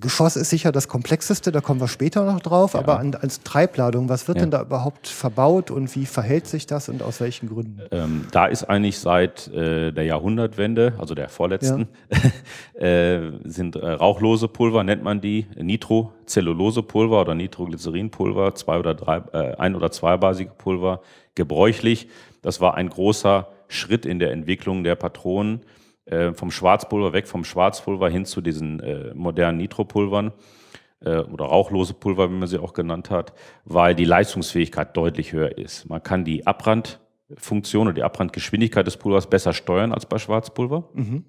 Geschoss 0.00 0.36
ist 0.36 0.50
sicher 0.50 0.72
das 0.72 0.88
komplexeste, 0.88 1.52
da 1.52 1.60
kommen 1.60 1.80
wir 1.80 1.88
später 1.88 2.24
noch 2.24 2.40
drauf, 2.40 2.74
ja. 2.74 2.80
aber 2.80 2.98
an, 2.98 3.14
als 3.14 3.42
Treibladung, 3.42 4.08
was 4.08 4.28
wird 4.28 4.38
ja. 4.38 4.42
denn 4.42 4.50
da 4.50 4.62
überhaupt 4.62 5.08
verbaut 5.08 5.70
und 5.70 5.94
wie 5.94 6.06
verhält 6.06 6.46
sich 6.46 6.66
das 6.66 6.88
und 6.88 7.02
aus 7.02 7.20
welchen 7.20 7.48
Gründen? 7.48 7.82
Ähm, 7.90 8.26
da 8.30 8.46
ist 8.46 8.64
eigentlich 8.64 8.98
seit 8.98 9.48
äh, 9.48 9.92
der 9.92 10.04
Jahrhundertwende, 10.04 10.94
also 10.98 11.14
der 11.14 11.28
vorletzten, 11.28 11.88
ja. 12.10 12.80
äh, 12.80 13.32
sind 13.44 13.76
äh, 13.76 13.90
rauchlose 13.90 14.48
Pulver, 14.48 14.84
nennt 14.84 15.02
man 15.02 15.20
die, 15.20 15.46
Nitrocellulosepulver 15.56 17.20
oder 17.20 17.34
Nitroglycerinpulver, 17.34 18.54
zwei 18.54 18.78
oder 18.78 18.94
drei, 18.94 19.18
äh, 19.32 19.56
ein- 19.56 19.74
oder 19.74 19.90
zweibasige 19.90 20.52
Pulver 20.56 21.00
gebräuchlich. 21.34 22.08
Das 22.42 22.60
war 22.60 22.74
ein 22.74 22.88
großer 22.88 23.48
Schritt 23.68 24.06
in 24.06 24.18
der 24.18 24.32
Entwicklung 24.32 24.82
der 24.82 24.94
Patronen 24.94 25.60
äh, 26.10 26.32
vom 26.34 26.50
Schwarzpulver 26.50 27.12
weg 27.12 27.28
vom 27.28 27.44
Schwarzpulver 27.44 28.08
hin 28.08 28.24
zu 28.24 28.40
diesen 28.40 28.80
äh, 28.80 29.14
modernen 29.14 29.58
Nitropulvern 29.58 30.32
äh, 31.00 31.18
oder 31.18 31.46
rauchlose 31.46 31.94
Pulver, 31.94 32.30
wie 32.30 32.34
man 32.34 32.48
sie 32.48 32.58
auch 32.58 32.72
genannt 32.72 33.10
hat, 33.10 33.32
weil 33.64 33.94
die 33.94 34.04
Leistungsfähigkeit 34.04 34.96
deutlich 34.96 35.32
höher 35.32 35.56
ist. 35.56 35.88
Man 35.88 36.02
kann 36.02 36.24
die 36.24 36.46
Abbrandfunktion 36.46 37.86
oder 37.86 37.94
die 37.94 38.02
Abbrandgeschwindigkeit 38.02 38.86
des 38.86 38.96
Pulvers 38.96 39.28
besser 39.28 39.52
steuern 39.52 39.92
als 39.92 40.06
bei 40.06 40.18
Schwarzpulver. 40.18 40.88
Mhm. 40.94 41.24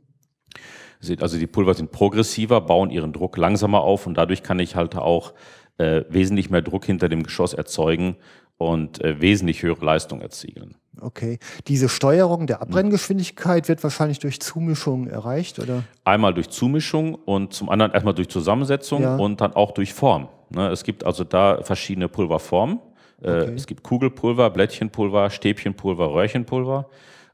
Also 1.20 1.40
die 1.40 1.48
Pulver 1.48 1.74
sind 1.74 1.92
progressiver, 1.92 2.62
bauen 2.62 2.92
ihren 2.92 3.14
Druck 3.14 3.38
langsamer 3.38 3.82
auf 3.82 4.06
und 4.06 4.16
dadurch 4.16 4.44
kann 4.44 4.60
ich 4.60 4.76
halt 4.76 4.96
auch 4.96 5.34
äh, 5.78 6.04
wesentlich 6.10 6.50
mehr 6.50 6.62
Druck 6.62 6.86
hinter 6.86 7.10
dem 7.10 7.24
Geschoss 7.24 7.54
erzeugen 7.54 8.18
und 8.62 9.04
äh, 9.04 9.20
wesentlich 9.20 9.64
höhere 9.64 9.84
Leistung 9.84 10.22
erzielen. 10.22 10.76
Okay. 11.00 11.40
Diese 11.68 11.90
Steuerung 11.90 12.46
der 12.46 12.62
Abbrenngeschwindigkeit 12.62 13.68
wird 13.68 13.82
wahrscheinlich 13.82 14.20
durch 14.20 14.40
Zumischung 14.40 15.08
erreicht, 15.08 15.58
oder? 15.58 15.84
Einmal 16.04 16.34
durch 16.34 16.50
Zumischung 16.50 17.16
und 17.16 17.54
zum 17.54 17.70
anderen 17.70 17.92
erstmal 17.92 18.14
durch 18.14 18.30
Zusammensetzung 18.30 19.02
ja. 19.02 19.16
und 19.16 19.42
dann 19.42 19.54
auch 19.54 19.72
durch 19.72 19.94
Form. 19.94 20.28
Ne, 20.50 20.70
es 20.70 20.84
gibt 20.84 21.06
also 21.06 21.24
da 21.24 21.64
verschiedene 21.64 22.08
Pulverformen. 22.08 22.80
Äh, 23.24 23.32
okay. 23.32 23.54
Es 23.56 23.66
gibt 23.66 23.84
Kugelpulver, 23.84 24.50
Blättchenpulver, 24.52 25.30
Stäbchenpulver, 25.30 26.14
Röhrchenpulver. 26.14 26.88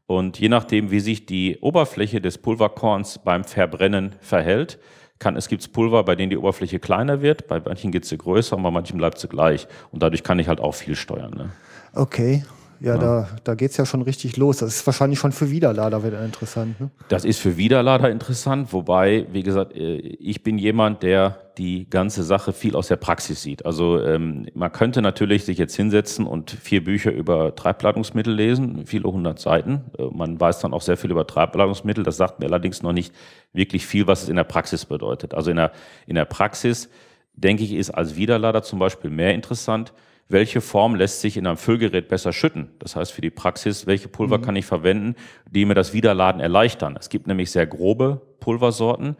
Und 0.05 0.39
je 0.39 0.47
nachdem, 0.47 0.91
wie 0.91 1.01
sich 1.01 1.25
die 1.25 1.57
Oberfläche 1.59 2.21
des 2.21 2.37
Pulverkorns 2.37 3.19
beim 3.19 3.43
Verbrennen 3.43 4.15
verhält, 4.21 4.79
kann, 5.19 5.35
es 5.35 5.47
gibt 5.47 5.71
Pulver, 5.73 6.03
bei 6.03 6.15
denen 6.15 6.29
die 6.29 6.37
Oberfläche 6.37 6.79
kleiner 6.79 7.21
wird, 7.21 7.47
bei 7.47 7.59
manchen 7.59 7.91
geht 7.91 8.05
sie 8.05 8.17
größer 8.17 8.55
und 8.55 8.63
bei 8.63 8.71
manchen 8.71 8.97
bleibt 8.97 9.19
sie 9.19 9.27
gleich. 9.27 9.67
Und 9.91 10.03
dadurch 10.03 10.23
kann 10.23 10.39
ich 10.39 10.47
halt 10.47 10.59
auch 10.59 10.75
viel 10.75 10.95
steuern. 10.95 11.31
Ne? 11.31 11.49
Okay. 11.93 12.43
Ja, 12.79 12.93
ja, 12.93 12.97
da, 12.97 13.27
da 13.43 13.55
geht 13.55 13.71
es 13.71 13.77
ja 13.77 13.85
schon 13.85 14.01
richtig 14.01 14.37
los. 14.37 14.57
Das 14.57 14.75
ist 14.75 14.85
wahrscheinlich 14.85 15.19
schon 15.19 15.31
für 15.31 15.49
Widerlader 15.49 16.03
wieder 16.03 16.23
interessant. 16.23 16.79
Ne? 16.79 16.89
Das 17.07 17.25
ist 17.25 17.39
für 17.39 17.57
Widerlader 17.57 18.09
interessant, 18.09 18.71
wobei, 18.73 19.25
wie 19.31 19.43
gesagt, 19.43 19.75
äh, 19.75 19.97
ich 19.97 20.43
bin 20.43 20.57
jemand, 20.57 21.03
der 21.03 21.39
die 21.57 21.89
ganze 21.89 22.23
Sache 22.23 22.53
viel 22.53 22.75
aus 22.75 22.87
der 22.87 22.97
Praxis 22.97 23.41
sieht. 23.41 23.65
Also 23.65 24.01
ähm, 24.01 24.47
man 24.53 24.71
könnte 24.71 25.01
natürlich 25.01 25.43
sich 25.45 25.57
jetzt 25.57 25.75
hinsetzen 25.75 26.27
und 26.27 26.51
vier 26.51 26.83
Bücher 26.83 27.11
über 27.11 27.55
Treibladungsmittel 27.55 28.33
lesen, 28.33 28.85
viele 28.85 29.11
hundert 29.11 29.39
Seiten. 29.39 29.85
Äh, 29.97 30.03
man 30.11 30.39
weiß 30.39 30.59
dann 30.59 30.73
auch 30.73 30.81
sehr 30.81 30.97
viel 30.97 31.11
über 31.11 31.25
Treibladungsmittel. 31.25 32.03
Das 32.03 32.17
sagt 32.17 32.39
mir 32.39 32.45
allerdings 32.45 32.83
noch 32.83 32.93
nicht 32.93 33.13
wirklich 33.53 33.85
viel, 33.87 34.07
was 34.07 34.23
es 34.23 34.29
in 34.29 34.35
der 34.35 34.43
Praxis 34.43 34.85
bedeutet. 34.85 35.33
Also 35.33 35.49
in 35.49 35.57
der, 35.57 35.71
in 36.05 36.15
der 36.15 36.25
Praxis, 36.25 36.89
denke 37.33 37.63
ich, 37.63 37.73
ist 37.73 37.91
als 37.91 38.15
Widerlader 38.15 38.61
zum 38.61 38.79
Beispiel 38.79 39.09
mehr 39.09 39.33
interessant, 39.33 39.93
welche 40.29 40.61
Form 40.61 40.95
lässt 40.95 41.21
sich 41.21 41.37
in 41.37 41.47
einem 41.47 41.57
Füllgerät 41.57 42.07
besser 42.07 42.33
schütten. 42.33 42.69
Das 42.79 42.95
heißt 42.95 43.11
für 43.11 43.21
die 43.21 43.29
Praxis, 43.29 43.87
welche 43.87 44.07
Pulver 44.07 44.39
mhm. 44.39 44.41
kann 44.43 44.55
ich 44.55 44.65
verwenden, 44.65 45.15
die 45.49 45.65
mir 45.65 45.75
das 45.75 45.93
Wiederladen 45.93 46.41
erleichtern. 46.41 46.97
Es 46.99 47.09
gibt 47.09 47.27
nämlich 47.27 47.51
sehr 47.51 47.67
grobe 47.67 48.21
Pulversorten, 48.39 49.15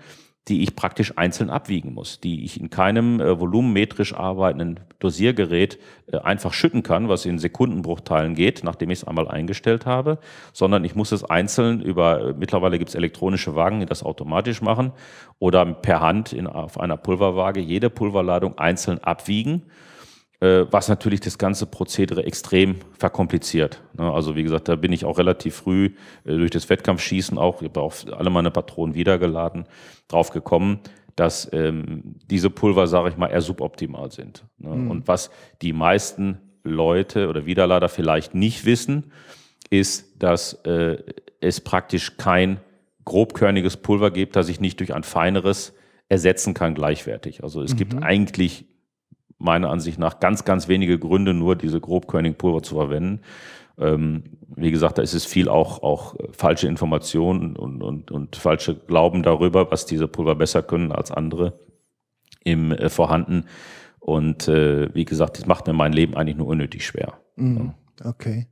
die 0.48 0.64
ich 0.64 0.76
praktisch 0.76 1.18
einzeln 1.18 1.50
abwiegen 1.50 1.94
muss, 1.94 2.22
die 2.22 2.46
ich 2.46 2.60
in 2.60 2.70
keinem 2.70 3.20
äh, 3.20 3.40
volumenmetrisch 3.40 4.14
arbeitenden 4.14 4.80
Dosiergerät 5.00 5.78
äh, 6.12 6.20
einfach 6.20 6.54
schütten 6.54 6.84
kann, 6.84 7.10
was 7.10 7.26
in 7.26 7.38
Sekundenbruchteilen 7.38 8.34
geht, 8.34 8.64
nachdem 8.64 8.90
ich 8.90 9.00
es 9.00 9.04
einmal 9.08 9.28
eingestellt 9.28 9.86
habe, 9.86 10.20
sondern 10.54 10.86
ich 10.86 10.96
muss 10.96 11.12
es 11.12 11.26
einzeln 11.26 11.82
über, 11.82 12.30
äh, 12.30 12.34
mittlerweile 12.34 12.78
gibt 12.78 12.90
es 12.90 12.96
elektronische 12.96 13.56
Wagen, 13.56 13.82
die 13.82 13.86
das 13.86 14.04
automatisch 14.04 14.62
machen, 14.62 14.94
oder 15.40 15.66
per 15.66 16.00
Hand 16.00 16.32
in, 16.32 16.48
auf 16.48 16.80
einer 16.80 16.96
Pulverwaage 16.96 17.60
jede 17.60 17.90
Pulverladung 17.90 18.58
einzeln 18.58 19.00
abwiegen 19.00 19.64
was 20.70 20.88
natürlich 20.88 21.20
das 21.20 21.38
ganze 21.38 21.66
Prozedere 21.66 22.24
extrem 22.24 22.76
verkompliziert. 22.98 23.82
Ne? 23.98 24.12
Also 24.12 24.36
wie 24.36 24.44
gesagt, 24.44 24.70
da 24.70 24.76
bin 24.76 24.94
ich 24.94 25.04
auch 25.04 25.18
relativ 25.18 25.56
früh 25.56 25.96
äh, 26.26 26.38
durch 26.38 26.52
das 26.52 26.70
Wettkampfschießen 26.70 27.38
auch, 27.38 27.62
ich 27.62 27.70
habe 27.70 27.82
auch 27.82 27.94
alle 28.16 28.30
meine 28.30 28.52
Patronen 28.52 28.94
wiedergeladen, 28.94 29.66
drauf 30.08 30.30
gekommen, 30.30 30.80
dass 31.16 31.52
ähm, 31.52 32.16
diese 32.30 32.52
Pulver, 32.52 32.86
sage 32.86 33.10
ich 33.10 33.18
mal, 33.18 33.30
eher 33.30 33.42
suboptimal 33.42 34.12
sind. 34.12 34.46
Ne? 34.60 34.76
Mhm. 34.76 34.92
Und 34.92 35.08
was 35.08 35.32
die 35.64 35.74
meisten 35.74 36.38
Leute 36.64 37.30
oder 37.30 37.48
Wiederlader 37.48 37.90
vielleicht 37.90 38.36
nicht 38.36 38.66
wissen, 38.66 39.12
ist, 39.72 40.22
dass 40.22 40.54
äh, 40.66 40.98
es 41.42 41.62
praktisch 41.62 42.18
kein 42.18 42.60
grobkörniges 43.06 43.78
Pulver 43.78 44.12
gibt, 44.12 44.36
das 44.36 44.50
ich 44.50 44.60
nicht 44.60 44.80
durch 44.80 44.94
ein 44.94 45.04
feineres 45.04 45.74
ersetzen 46.10 46.54
kann 46.54 46.76
gleichwertig. 46.76 47.44
Also 47.44 47.64
es 47.64 47.74
mhm. 47.74 47.78
gibt 47.78 48.04
eigentlich 48.04 48.66
meiner 49.38 49.70
Ansicht 49.70 50.00
nach 50.00 50.20
ganz, 50.20 50.46
ganz 50.46 50.68
wenige 50.68 50.98
Gründe, 51.00 51.34
nur 51.34 51.56
diese 51.56 51.80
Grobkörningpulver 51.80 52.64
zu 52.64 52.76
verwenden. 52.76 53.22
Ähm, 53.78 54.24
wie 54.56 54.72
gesagt, 54.72 54.98
da 54.98 55.02
ist 55.02 55.14
es 55.14 55.26
viel 55.26 55.50
auch, 55.50 55.84
auch 55.84 56.16
falsche 56.32 56.68
Informationen 56.68 57.56
und, 57.56 57.84
und, 57.84 58.12
und 58.12 58.36
falsche 58.36 58.76
Glauben 58.76 59.22
darüber, 59.24 59.70
was 59.72 59.86
diese 59.86 60.08
Pulver 60.08 60.36
besser 60.36 60.64
können 60.64 60.92
als 60.92 61.12
andere. 61.12 61.60
im 62.44 62.72
äh, 62.72 62.90
vorhanden. 62.90 63.46
Und 64.00 64.48
äh, 64.48 64.94
wie 64.96 65.06
gesagt, 65.06 65.38
das 65.38 65.46
macht 65.46 65.68
mir 65.68 65.74
mein 65.74 65.94
Leben 65.94 66.16
eigentlich 66.16 66.38
nur 66.38 66.48
unnötig 66.48 66.86
schwer. 66.86 67.20
Mhm. 67.36 67.74
Okay. 68.04 68.48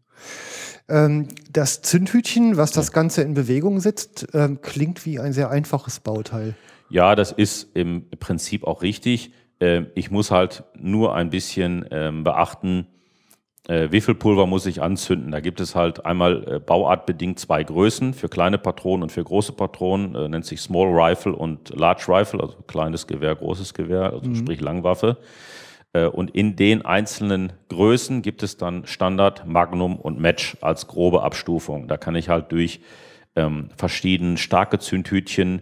Ähm, 0.89 1.29
das 1.49 1.81
Zündhütchen, 1.81 2.57
was 2.57 2.71
das 2.71 2.91
Ganze 2.91 3.21
in 3.21 3.33
Bewegung 3.33 3.79
setzt, 3.79 4.27
ähm, 4.33 4.61
klingt 4.61 5.05
wie 5.05 5.19
ein 5.19 5.33
sehr 5.33 5.49
einfaches 5.49 5.99
Bauteil. 6.01 6.55
Ja, 6.89 7.15
das 7.15 7.31
ist 7.31 7.75
im 7.75 8.09
Prinzip 8.19 8.65
auch 8.65 8.81
richtig. 8.81 9.31
Ähm, 9.59 9.87
ich 9.95 10.11
muss 10.11 10.31
halt 10.31 10.63
nur 10.75 11.15
ein 11.15 11.29
bisschen 11.29 11.85
ähm, 11.91 12.23
beachten, 12.23 12.87
äh, 13.67 13.87
wie 13.91 14.01
viel 14.01 14.15
Pulver 14.15 14.45
muss 14.45 14.65
ich 14.65 14.81
anzünden. 14.81 15.31
Da 15.31 15.39
gibt 15.39 15.59
es 15.59 15.75
halt 15.75 16.05
einmal 16.05 16.47
äh, 16.47 16.59
bauartbedingt 16.59 17.39
zwei 17.39 17.63
Größen 17.63 18.13
für 18.13 18.29
kleine 18.29 18.57
Patronen 18.57 19.03
und 19.03 19.11
für 19.11 19.23
große 19.23 19.53
Patronen, 19.53 20.15
äh, 20.15 20.29
nennt 20.29 20.45
sich 20.45 20.61
Small 20.61 20.89
Rifle 20.89 21.35
und 21.35 21.69
Large 21.75 22.05
Rifle, 22.07 22.41
also 22.41 22.57
kleines 22.67 23.07
Gewehr, 23.07 23.35
großes 23.35 23.73
Gewehr, 23.73 24.13
also 24.13 24.29
mhm. 24.29 24.35
sprich 24.35 24.61
Langwaffe. 24.61 25.17
Und 26.11 26.31
in 26.31 26.57
den 26.57 26.83
einzelnen 26.83 27.53
Größen 27.69 28.21
gibt 28.21 28.43
es 28.43 28.57
dann 28.57 28.85
Standard, 28.85 29.47
Magnum 29.47 29.95
und 29.95 30.19
Match 30.19 30.57
als 30.59 30.87
grobe 30.87 31.23
Abstufung. 31.23 31.87
Da 31.87 31.95
kann 31.95 32.17
ich 32.17 32.27
halt 32.27 32.51
durch 32.51 32.81
ähm, 33.37 33.69
verschiedene 33.77 34.35
starke 34.37 34.79
Zündhütchen 34.79 35.61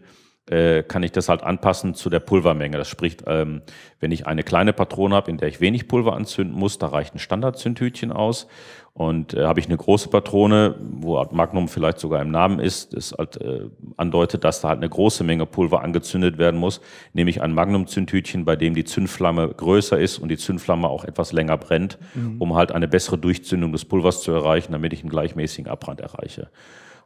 äh, 0.50 0.84
kann 0.84 1.04
ich 1.04 1.12
das 1.12 1.30
halt 1.30 1.42
anpassen 1.42 1.94
zu 1.94 2.10
der 2.10 2.20
Pulvermenge. 2.20 2.78
Das 2.78 2.90
spricht, 2.90 3.24
ähm, 3.28 3.62
wenn 4.00 4.12
ich 4.12 4.28
eine 4.28 4.44
kleine 4.44 4.74
Patrone 4.74 5.16
habe, 5.16 5.32
in 5.32 5.38
der 5.38 5.48
ich 5.48 5.62
wenig 5.62 5.88
Pulver 5.88 6.16
anzünden 6.16 6.58
muss, 6.58 6.78
da 6.78 6.88
reicht 6.88 7.16
ein 7.16 7.20
Standardzündhütchen 7.20 8.12
aus. 8.12 8.48
Und 8.96 9.34
äh, 9.34 9.46
habe 9.46 9.60
ich 9.60 9.66
eine 9.66 9.78
große 9.78 10.10
Patrone, 10.10 10.76
wo 10.80 11.24
Magnum 11.32 11.68
vielleicht 11.68 11.98
sogar 11.98 12.22
im 12.22 12.30
Namen 12.30 12.60
ist, 12.60 12.94
das 12.94 13.16
halt 13.18 13.42
äh, 13.42 13.70
andeutet, 13.98 14.44
dass 14.44 14.62
da 14.62 14.70
halt 14.70 14.78
eine 14.78 14.90
große 14.90 15.24
Menge 15.24 15.48
Pulver 15.48 15.82
angezündet 15.82 16.38
werden 16.38 16.60
muss, 16.60 16.80
nehme 17.14 17.32
ich 17.32 17.42
ein 17.42 17.54
Magnum-Zündhütchen, 17.54 18.46
bei 18.46 18.56
dem 18.56 18.76
die 18.76 18.84
Zündflamme 18.84 19.48
größer 19.48 19.98
ist 19.98 20.20
und 20.20 20.30
die 20.30 20.38
Zündflamme 20.38 20.88
auch 20.90 21.06
etwas 21.06 21.32
länger 21.32 21.58
brennt, 21.58 21.98
mhm. 22.14 22.40
um 22.40 22.54
halt 22.54 22.72
eine 22.72 22.88
bessere 22.88 23.18
Durchzündung 23.18 23.72
des 23.72 23.86
Pulvers 23.86 24.22
zu 24.22 24.32
erreichen, 24.32 24.74
damit 24.74 24.94
ich 24.94 25.00
einen 25.00 25.10
gleichmäßigen 25.10 25.72
Abbrand 25.72 26.00
erreiche. 26.00 26.50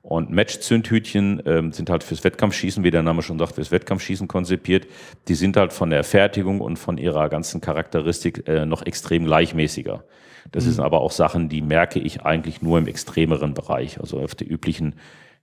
Und 0.01 0.29
Match-Zündhütchen 0.29 1.41
ähm, 1.45 1.71
sind 1.73 1.89
halt 1.89 2.03
fürs 2.03 2.23
Wettkampfschießen, 2.23 2.83
wie 2.83 2.91
der 2.91 3.03
Name 3.03 3.21
schon 3.21 3.37
sagt, 3.37 3.55
fürs 3.55 3.71
Wettkampfschießen 3.71 4.27
konzipiert. 4.27 4.87
Die 5.27 5.35
sind 5.35 5.57
halt 5.57 5.73
von 5.73 5.89
der 5.89 6.03
Fertigung 6.03 6.61
und 6.61 6.77
von 6.77 6.97
ihrer 6.97 7.27
ganzen 7.29 7.59
Charakteristik 7.59 8.47
äh, 8.47 8.65
noch 8.65 8.85
extrem 8.85 9.25
gleichmäßiger. 9.25 10.05
Das 10.51 10.65
mhm. 10.65 10.71
sind 10.71 10.83
aber 10.83 11.01
auch 11.01 11.11
Sachen, 11.11 11.49
die 11.49 11.61
merke 11.61 11.99
ich 11.99 12.21
eigentlich 12.21 12.61
nur 12.61 12.77
im 12.77 12.87
extremeren 12.87 13.53
Bereich, 13.53 13.99
also 13.99 14.19
auf 14.19 14.35
der 14.35 14.49
üblichen 14.49 14.95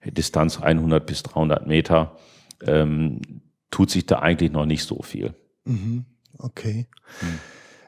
Distanz 0.05 0.61
100 0.61 1.05
bis 1.07 1.23
300 1.23 1.67
Meter 1.67 2.17
ähm, 2.62 3.21
tut 3.71 3.90
sich 3.90 4.07
da 4.07 4.21
eigentlich 4.21 4.53
noch 4.53 4.67
nicht 4.67 4.85
so 4.85 5.03
viel. 5.03 5.35
Mhm. 5.64 6.05
Okay. 6.38 6.87
Mhm. 7.21 7.38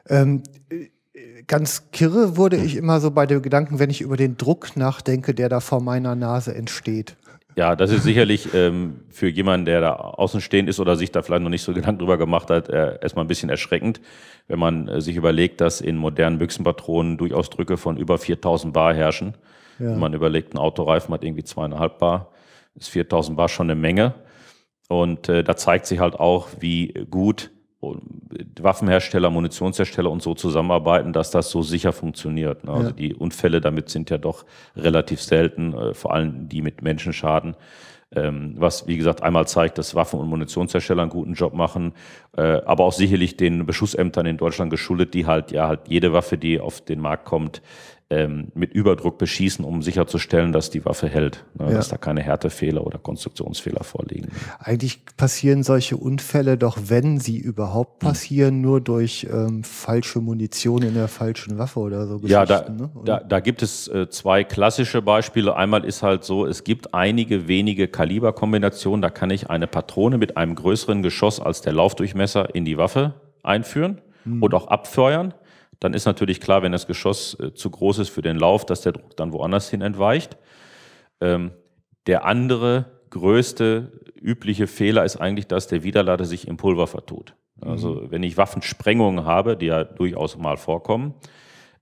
Ähm, 0.09 0.43
ganz 1.47 1.91
kirre 1.91 2.37
wurde 2.37 2.57
ich 2.57 2.75
immer 2.75 2.99
so 2.99 3.11
bei 3.11 3.25
dem 3.25 3.41
Gedanken, 3.41 3.79
wenn 3.79 3.89
ich 3.89 4.01
über 4.01 4.17
den 4.17 4.37
Druck 4.37 4.75
nachdenke, 4.75 5.33
der 5.33 5.49
da 5.49 5.59
vor 5.59 5.81
meiner 5.81 6.15
Nase 6.15 6.53
entsteht. 6.53 7.15
Ja, 7.55 7.75
das 7.75 7.91
ist 7.91 8.03
sicherlich 8.03 8.53
ähm, 8.53 8.99
für 9.09 9.27
jemanden, 9.27 9.65
der 9.65 9.81
da 9.81 9.93
außenstehend 9.93 10.69
ist 10.69 10.79
oder 10.79 10.95
sich 10.95 11.11
da 11.11 11.23
vielleicht 11.23 11.41
noch 11.41 11.49
nicht 11.49 11.63
so 11.63 11.73
Gedanken 11.73 11.99
drüber 11.99 12.19
gemacht 12.19 12.51
hat, 12.51 12.69
äh, 12.69 12.99
erstmal 13.01 13.25
ein 13.25 13.27
bisschen 13.27 13.49
erschreckend, 13.49 13.99
wenn 14.47 14.59
man 14.59 14.87
äh, 14.87 15.01
sich 15.01 15.15
überlegt, 15.15 15.59
dass 15.59 15.81
in 15.81 15.97
modernen 15.97 16.37
Büchsenpatronen 16.37 17.17
durchaus 17.17 17.49
Drücke 17.49 17.77
von 17.77 17.97
über 17.97 18.19
4000 18.19 18.73
Bar 18.73 18.93
herrschen. 18.93 19.33
Ja. 19.79 19.91
Wenn 19.91 19.99
man 19.99 20.13
überlegt, 20.13 20.53
ein 20.53 20.59
Autoreifen 20.59 21.11
hat 21.15 21.23
irgendwie 21.23 21.43
zweieinhalb 21.43 21.97
Bar, 21.97 22.31
ist 22.75 22.89
4000 22.89 23.35
Bar 23.35 23.49
schon 23.49 23.71
eine 23.71 23.79
Menge. 23.79 24.13
Und 24.87 25.27
äh, 25.27 25.43
da 25.43 25.55
zeigt 25.55 25.87
sich 25.87 25.99
halt 25.99 26.13
auch, 26.19 26.49
wie 26.59 26.93
gut 27.09 27.49
Waffenhersteller, 27.79 29.29
Munitionshersteller 29.29 30.09
und 30.09 30.21
so 30.21 30.33
zusammenarbeiten, 30.33 31.13
dass 31.13 31.29
das 31.29 31.51
so 31.51 31.61
sicher 31.61 31.93
funktioniert. 31.93 32.63
Ne? 32.63 32.71
Also 32.71 32.89
ja. 32.89 32.93
die 32.93 33.13
Unfälle 33.13 33.61
damit 33.61 33.89
sind 33.89 34.09
ja 34.09 34.17
doch 34.17 34.45
relativ 34.75 35.21
selten, 35.21 35.73
äh, 35.73 35.93
vor 35.93 36.13
allem 36.13 36.49
die 36.49 36.61
mit 36.61 36.81
Menschenschaden. 36.81 37.55
Ähm, 38.15 38.55
was, 38.57 38.87
wie 38.87 38.95
gesagt, 38.95 39.21
einmal 39.21 39.47
zeigt, 39.47 39.77
dass 39.77 39.93
Waffen- 39.93 40.21
und 40.21 40.29
Munitionshersteller 40.29 41.01
einen 41.01 41.11
guten 41.11 41.33
Job 41.33 41.53
machen, 41.53 41.93
äh, 42.37 42.61
aber 42.65 42.85
auch 42.85 42.93
sicherlich 42.93 43.35
den 43.35 43.65
Beschussämtern 43.65 44.25
in 44.25 44.37
Deutschland 44.37 44.71
geschuldet, 44.71 45.13
die 45.13 45.25
halt 45.25 45.51
ja 45.51 45.67
halt 45.67 45.81
jede 45.89 46.13
Waffe, 46.13 46.37
die 46.37 46.61
auf 46.61 46.79
den 46.79 47.01
Markt 47.01 47.25
kommt, 47.25 47.61
ähm, 48.09 48.47
mit 48.55 48.71
Überdruck 48.71 49.17
beschießen, 49.17 49.65
um 49.65 49.81
sicherzustellen, 49.81 50.53
dass 50.53 50.69
die 50.69 50.85
Waffe 50.85 51.09
hält, 51.09 51.43
ne, 51.59 51.65
ja. 51.65 51.73
dass 51.73 51.89
da 51.89 51.97
keine 51.97 52.21
Härtefehler 52.21 52.85
oder 52.85 52.99
Konstruktionsfehler 52.99 53.83
vorliegen. 53.83 54.29
Eigentlich 54.59 55.01
passieren 55.17 55.61
solche 55.63 55.97
Unfälle 55.97 56.57
doch, 56.57 56.77
wenn 56.85 57.19
sie 57.19 57.37
überhaupt 57.37 58.01
hm. 58.01 58.09
passieren, 58.09 58.55
hm. 58.55 58.61
nur 58.61 58.81
durch 58.81 59.27
ähm, 59.29 59.63
falsche 59.65 60.21
Munition 60.21 60.83
in 60.83 60.93
der 60.93 61.09
falschen 61.09 61.57
Waffe 61.57 61.81
oder 61.81 62.07
so. 62.07 62.21
Ja, 62.23 62.45
da, 62.45 62.69
ne? 62.69 62.89
da, 63.03 63.19
da 63.19 63.41
gibt 63.41 63.61
es 63.61 63.89
äh, 63.89 64.09
zwei 64.09 64.45
klassische 64.45 65.01
Beispiele. 65.01 65.57
Einmal 65.57 65.83
ist 65.83 66.01
halt 66.01 66.23
so, 66.23 66.45
es 66.45 66.63
gibt 66.63 66.93
einige 66.93 67.49
wenige 67.49 67.89
Kaliberkombinationen, 67.89 69.01
da 69.01 69.09
kann 69.09 69.31
ich 69.31 69.49
eine 69.49 69.67
Patrone 69.67 70.17
mit 70.17 70.37
einem 70.37 70.55
größeren 70.55 71.03
Geschoss 71.03 71.41
als 71.41 71.59
der 71.59 71.73
Laufdurchmesser 71.73 72.55
in 72.55 72.63
die 72.63 72.77
Waffe 72.77 73.15
einführen 73.43 73.99
hm. 74.23 74.41
und 74.41 74.53
auch 74.53 74.67
abfeuern 74.67 75.33
dann 75.79 75.93
ist 75.93 76.05
natürlich 76.05 76.39
klar, 76.39 76.63
wenn 76.63 76.71
das 76.71 76.87
Geschoss 76.87 77.39
äh, 77.39 77.53
zu 77.53 77.69
groß 77.69 77.99
ist 77.99 78.09
für 78.09 78.21
den 78.21 78.37
Lauf, 78.37 78.65
dass 78.65 78.81
der 78.81 78.93
Druck 78.93 79.15
dann 79.17 79.33
woanders 79.33 79.69
hin 79.69 79.81
entweicht. 79.81 80.37
Ähm, 81.21 81.51
der 82.07 82.25
andere 82.25 82.85
größte 83.09 83.91
übliche 84.19 84.67
Fehler 84.67 85.05
ist 85.05 85.17
eigentlich, 85.17 85.47
dass 85.47 85.67
der 85.67 85.83
Widerlader 85.83 86.25
sich 86.25 86.47
im 86.47 86.57
Pulver 86.57 86.87
vertut. 86.87 87.35
Also 87.61 87.93
mhm. 87.93 88.11
wenn 88.11 88.23
ich 88.23 88.37
Waffensprengungen 88.37 89.25
habe, 89.25 89.57
die 89.57 89.67
ja 89.67 89.83
durchaus 89.83 90.37
mal 90.37 90.57
vorkommen, 90.57 91.13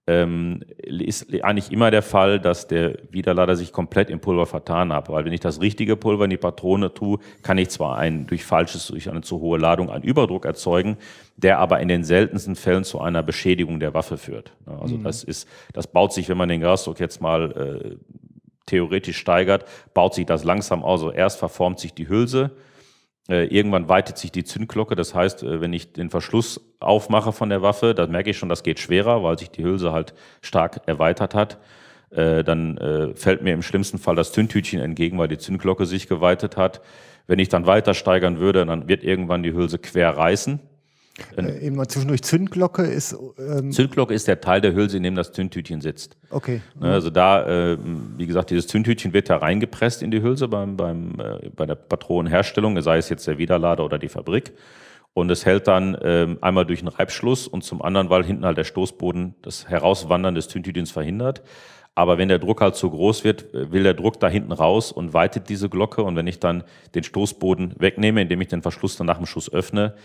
ähm, 0.07 0.61
ist 0.77 1.33
eigentlich 1.43 1.71
immer 1.71 1.89
der 1.89 2.03
Fall, 2.03 2.39
dass 2.39 2.67
der 2.67 2.99
Widerlader 3.09 3.55
sich 3.55 3.71
komplett 3.71 4.09
im 4.11 4.19
Pulver 4.19 4.45
vertan 4.45 4.93
hat. 4.93 5.09
Weil 5.09 5.25
wenn 5.25 5.33
ich 5.33 5.39
das 5.39 5.61
richtige 5.61 5.95
Pulver 5.95 6.25
in 6.25 6.29
die 6.29 6.37
Patrone 6.37 6.93
tue, 6.93 7.17
kann 7.41 7.57
ich 7.57 7.69
zwar 7.69 7.97
ein, 7.97 8.27
durch 8.27 8.45
falsches, 8.45 8.87
durch 8.87 9.09
eine 9.09 9.21
zu 9.21 9.39
hohe 9.39 9.57
Ladung 9.57 9.89
einen 9.89 10.03
Überdruck 10.03 10.45
erzeugen, 10.45 10.97
der 11.37 11.57
aber 11.57 11.79
in 11.79 11.87
den 11.87 12.03
seltensten 12.03 12.55
Fällen 12.55 12.83
zu 12.83 13.01
einer 13.01 13.23
Beschädigung 13.23 13.79
der 13.79 13.95
Waffe 13.95 14.17
führt. 14.17 14.51
Also 14.65 14.97
mhm. 14.97 15.03
das 15.03 15.23
ist, 15.23 15.47
das 15.73 15.87
baut 15.87 16.13
sich, 16.13 16.29
wenn 16.29 16.37
man 16.37 16.49
den 16.49 16.61
Gasdruck 16.61 16.99
jetzt 16.99 17.19
mal 17.19 17.51
äh, 17.51 17.95
theoretisch 18.67 19.17
steigert, 19.17 19.65
baut 19.95 20.13
sich 20.13 20.27
das 20.27 20.43
langsam 20.43 20.83
aus. 20.83 21.01
Also 21.01 21.11
erst 21.11 21.39
verformt 21.39 21.79
sich 21.79 21.93
die 21.93 22.07
Hülse, 22.07 22.51
irgendwann 23.33 23.89
weitet 23.89 24.17
sich 24.17 24.31
die 24.31 24.43
Zündglocke. 24.43 24.95
Das 24.95 25.15
heißt, 25.15 25.43
äh, 25.43 25.61
wenn 25.61 25.73
ich 25.73 25.93
den 25.93 26.09
Verschluss 26.09 26.61
aufmache 26.79 27.31
von 27.31 27.49
der 27.49 27.61
Waffe, 27.61 27.95
dann 27.95 28.11
merke 28.11 28.29
ich 28.29 28.38
schon, 28.38 28.49
das 28.49 28.63
geht 28.63 28.79
schwerer, 28.79 29.23
weil 29.23 29.39
sich 29.39 29.49
die 29.49 29.63
Hülse 29.63 29.91
halt 29.91 30.13
stark 30.41 30.81
erweitert 30.85 31.33
hat. 31.33 31.57
Äh, 32.11 32.43
dann 32.43 33.13
fällt 33.15 33.41
mir 33.41 33.53
im 33.53 33.63
schlimmsten 33.63 33.97
Fall 33.97 34.15
das 34.15 34.31
Zündtütchen 34.31 34.79
entgegen, 34.79 35.17
weil 35.17 35.27
die 35.27 35.38
Zündglocke 35.38 35.85
sich 35.85 36.07
geweitet 36.07 36.55
hat. 36.55 36.81
Wenn 37.27 37.39
ich 37.39 37.49
dann 37.49 37.65
weiter 37.65 37.95
steigern 37.95 38.39
würde, 38.39 38.65
dann 38.65 38.88
wird 38.88 39.03
irgendwann 39.03 39.41
die 39.41 39.53
Hülse 39.53 39.79
quer 39.79 40.15
reißen. 40.15 40.59
Äh, 41.38 41.65
eben 41.65 41.78
mal 41.78 41.88
zwischendurch 41.88 42.23
Zündglocke 42.23 42.84
ist. 42.84 43.15
Ähm 43.39 43.71
Zündglocke 43.71 44.13
ist 44.13 44.28
der 44.28 44.41
Teil 44.41 44.60
der 44.60 44.73
Hülse, 44.73 44.97
in 44.97 45.04
dem 45.04 45.15
das 45.15 45.32
Zündtütchen 45.32 45.80
sitzt. 45.80 46.17
Okay. 46.30 46.62
Ne, 46.80 46.91
also 46.91 47.10
da, 47.10 47.71
äh, 47.71 47.78
wie 48.17 48.28
gesagt, 48.28 48.49
dieses 48.49 48.67
Zündtütchen 48.67 49.13
wird 49.13 49.30
da 49.30 49.38
reingepresst 49.38 50.04
in 50.04 50.12
die 50.12 50.21
Hülse 50.21 50.49
beim, 50.49 50.75
beim, 50.75 51.19
äh, 51.19 51.49
bei 51.56 51.65
der 51.65 51.75
Patronenherstellung, 51.75 52.82
sei 52.82 52.97
es 52.97 53.10
jetzt 53.10 53.28
der 53.28 53.38
Widerlader 53.38 53.86
oder 53.86 53.97
die 53.97 54.10
Fabrik. 54.10 54.54
Und 55.13 55.32
es 55.32 55.45
hält 55.45 55.69
dann 55.69 55.97
ähm, 56.01 56.38
einmal 56.41 56.65
durch 56.65 56.80
einen 56.80 56.89
Reibschluss 56.89 57.47
und 57.47 57.63
zum 57.63 57.82
anderen, 57.82 58.10
weil 58.10 58.25
hinten 58.25 58.45
halt 58.45 58.58
der 58.58 58.65
Stoßboden 58.65 59.36
das 59.41 59.69
Herauswandern 59.69 60.36
des 60.36 60.49
Zündtütchens 60.49 60.91
verhindert. 60.91 61.41
Aber 61.97 62.17
wenn 62.17 62.28
der 62.28 62.39
Druck 62.39 62.60
halt 62.60 62.75
zu 62.75 62.89
groß 62.89 63.23
wird, 63.23 63.54
äh, 63.54 63.71
will 63.71 63.84
der 63.84 63.93
Druck 63.93 64.19
da 64.19 64.28
hinten 64.28 64.51
raus 64.51 64.91
und 64.91 65.13
weitet 65.13 65.47
diese 65.47 65.69
Glocke. 65.69 66.04
Und 66.04 66.17
wenn 66.17 66.28
ich 66.28 66.41
dann 66.41 66.65
den 66.93 67.04
Stoßboden 67.04 67.75
wegnehme, 67.80 68.21
indem 68.21 68.41
ich 68.41 68.49
den 68.49 68.62
Verschluss 68.62 68.97
dann 68.97 69.08
nach 69.08 69.15
dem 69.15 69.25
Schuss 69.25 69.51
öffne, 69.51 69.95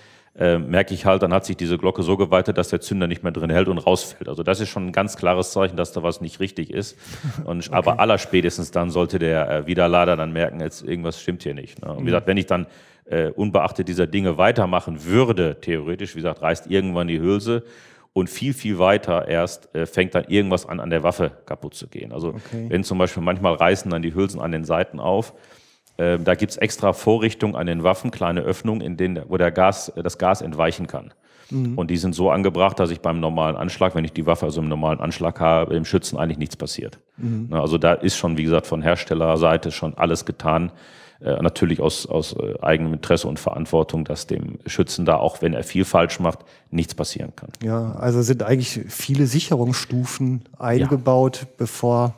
äh, 0.40 0.58
merke 0.58 0.94
ich 0.94 1.04
halt, 1.04 1.22
dann 1.22 1.34
hat 1.34 1.44
sich 1.44 1.56
diese 1.56 1.76
Glocke 1.76 2.02
so 2.02 2.16
geweitet, 2.16 2.56
dass 2.56 2.70
der 2.70 2.80
Zünder 2.80 3.06
nicht 3.06 3.22
mehr 3.22 3.30
drin 3.30 3.50
hält 3.50 3.68
und 3.68 3.76
rausfällt. 3.76 4.26
Also 4.26 4.42
das 4.42 4.58
ist 4.60 4.70
schon 4.70 4.86
ein 4.86 4.92
ganz 4.92 5.16
klares 5.16 5.52
Zeichen, 5.52 5.76
dass 5.76 5.92
da 5.92 6.02
was 6.02 6.22
nicht 6.22 6.40
richtig 6.40 6.72
ist. 6.72 6.96
Und, 7.44 7.68
okay. 7.68 7.76
Aber 7.76 8.00
allerspätestens 8.00 8.70
dann 8.70 8.90
sollte 8.90 9.18
der 9.18 9.50
äh, 9.50 9.66
Widerlader 9.66 10.16
dann 10.16 10.32
merken, 10.32 10.60
jetzt 10.60 10.82
irgendwas 10.82 11.20
stimmt 11.20 11.42
hier 11.42 11.52
nicht. 11.52 11.82
Ne? 11.82 11.90
Und 11.90 11.98
wie 11.98 12.02
mhm. 12.02 12.06
gesagt, 12.06 12.26
wenn 12.26 12.38
ich 12.38 12.46
dann 12.46 12.66
äh, 13.04 13.28
unbeachtet 13.28 13.88
dieser 13.88 14.06
Dinge 14.06 14.38
weitermachen 14.38 15.04
würde, 15.04 15.60
theoretisch, 15.60 16.14
wie 16.14 16.20
gesagt, 16.20 16.40
reißt 16.40 16.68
irgendwann 16.68 17.08
die 17.08 17.20
Hülse 17.20 17.62
und 18.14 18.30
viel, 18.30 18.54
viel 18.54 18.78
weiter 18.78 19.28
erst 19.28 19.74
äh, 19.74 19.84
fängt 19.84 20.14
dann 20.14 20.24
irgendwas 20.24 20.64
an, 20.64 20.80
an 20.80 20.88
der 20.88 21.02
Waffe 21.02 21.32
kaputt 21.44 21.74
zu 21.74 21.86
gehen. 21.86 22.12
Also 22.12 22.28
okay. 22.28 22.66
wenn 22.68 22.82
zum 22.82 22.96
Beispiel 22.96 23.22
manchmal 23.22 23.54
reißen 23.54 23.90
dann 23.90 24.00
die 24.00 24.14
Hülsen 24.14 24.40
an 24.40 24.52
den 24.52 24.64
Seiten 24.64 25.00
auf, 25.00 25.34
ähm, 25.98 26.24
da 26.24 26.34
gibt 26.34 26.52
es 26.52 26.56
extra 26.56 26.92
Vorrichtungen 26.92 27.56
an 27.56 27.66
den 27.66 27.82
Waffen, 27.82 28.10
kleine 28.10 28.40
Öffnungen, 28.40 28.80
in 28.80 28.96
denen, 28.96 29.22
wo 29.28 29.36
der 29.36 29.50
Gas, 29.50 29.92
das 29.96 30.18
Gas 30.18 30.42
entweichen 30.42 30.86
kann. 30.86 31.12
Mhm. 31.50 31.76
Und 31.76 31.90
die 31.90 31.96
sind 31.96 32.14
so 32.14 32.30
angebracht, 32.30 32.78
dass 32.78 32.90
ich 32.90 33.00
beim 33.00 33.20
normalen 33.20 33.56
Anschlag, 33.56 33.94
wenn 33.94 34.04
ich 34.04 34.12
die 34.12 34.26
Waffe 34.26 34.46
also 34.46 34.60
im 34.60 34.68
normalen 34.68 35.00
Anschlag 35.00 35.40
habe, 35.40 35.74
im 35.74 35.84
Schützen 35.84 36.18
eigentlich 36.18 36.38
nichts 36.38 36.56
passiert. 36.56 36.98
Mhm. 37.16 37.52
Also 37.52 37.78
da 37.78 37.94
ist 37.94 38.16
schon, 38.16 38.36
wie 38.36 38.44
gesagt, 38.44 38.66
von 38.66 38.82
Herstellerseite 38.82 39.72
schon 39.72 39.94
alles 39.94 40.24
getan, 40.24 40.72
äh, 41.20 41.42
natürlich 41.42 41.80
aus, 41.80 42.06
aus 42.06 42.34
äh, 42.34 42.54
eigenem 42.62 42.94
Interesse 42.94 43.28
und 43.28 43.38
Verantwortung, 43.38 44.04
dass 44.04 44.26
dem 44.26 44.58
Schützen 44.64 45.04
da, 45.04 45.16
auch 45.16 45.42
wenn 45.42 45.52
er 45.52 45.64
viel 45.64 45.84
falsch 45.84 46.18
macht, 46.18 46.40
nichts 46.70 46.94
passieren 46.94 47.34
kann. 47.36 47.50
Ja, 47.62 47.92
also 47.92 48.22
sind 48.22 48.42
eigentlich 48.42 48.80
viele 48.88 49.26
Sicherungsstufen 49.26 50.44
eingebaut, 50.58 51.40
ja. 51.42 51.48
bevor 51.58 52.14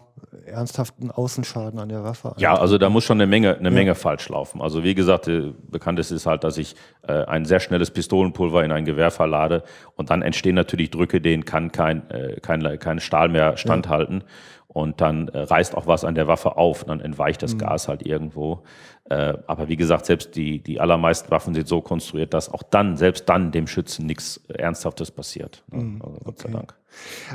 ernsthaften 0.46 1.10
Außenschaden 1.10 1.78
an 1.78 1.88
der 1.88 2.04
Waffe. 2.04 2.34
Ja, 2.36 2.54
also 2.54 2.78
da 2.78 2.90
muss 2.90 3.04
schon 3.04 3.18
eine 3.18 3.26
Menge, 3.26 3.56
eine 3.56 3.68
ja. 3.68 3.74
Menge 3.74 3.94
falsch 3.94 4.28
laufen. 4.28 4.60
Also 4.60 4.84
wie 4.84 4.94
gesagt, 4.94 5.28
äh, 5.28 5.52
bekannt 5.70 5.98
ist 5.98 6.26
halt, 6.26 6.44
dass 6.44 6.58
ich 6.58 6.74
äh, 7.06 7.24
ein 7.24 7.44
sehr 7.44 7.60
schnelles 7.60 7.90
Pistolenpulver 7.90 8.64
in 8.64 8.72
ein 8.72 8.84
Gewehr 8.84 9.10
verlade 9.10 9.62
und 9.96 10.10
dann 10.10 10.22
entstehen 10.22 10.54
natürlich 10.54 10.90
Drücke, 10.90 11.20
denen 11.20 11.44
kann 11.44 11.72
kein, 11.72 12.08
äh, 12.10 12.40
kein, 12.40 12.78
kein 12.78 13.00
Stahl 13.00 13.28
mehr 13.28 13.56
standhalten. 13.56 14.20
Ja. 14.20 14.26
Und 14.68 15.02
dann 15.02 15.28
äh, 15.28 15.40
reißt 15.40 15.76
auch 15.76 15.86
was 15.86 16.02
an 16.02 16.14
der 16.14 16.28
Waffe 16.28 16.56
auf, 16.56 16.84
dann 16.84 17.00
entweicht 17.00 17.42
das 17.42 17.54
mhm. 17.54 17.58
Gas 17.58 17.88
halt 17.88 18.06
irgendwo. 18.06 18.62
Äh, 19.10 19.34
aber 19.46 19.68
wie 19.68 19.76
gesagt, 19.76 20.06
selbst 20.06 20.34
die, 20.34 20.62
die 20.62 20.80
allermeisten 20.80 21.30
Waffen 21.30 21.52
sind 21.52 21.68
so 21.68 21.82
konstruiert, 21.82 22.32
dass 22.32 22.48
auch 22.48 22.62
dann, 22.62 22.96
selbst 22.96 23.28
dann 23.28 23.52
dem 23.52 23.66
Schützen 23.66 24.06
nichts 24.06 24.40
Ernsthaftes 24.48 25.10
passiert. 25.10 25.62
Ne? 25.70 25.82
Mhm. 25.82 26.02
Also, 26.02 26.20
Gott 26.24 26.38
sei 26.38 26.50
Dank. 26.50 26.74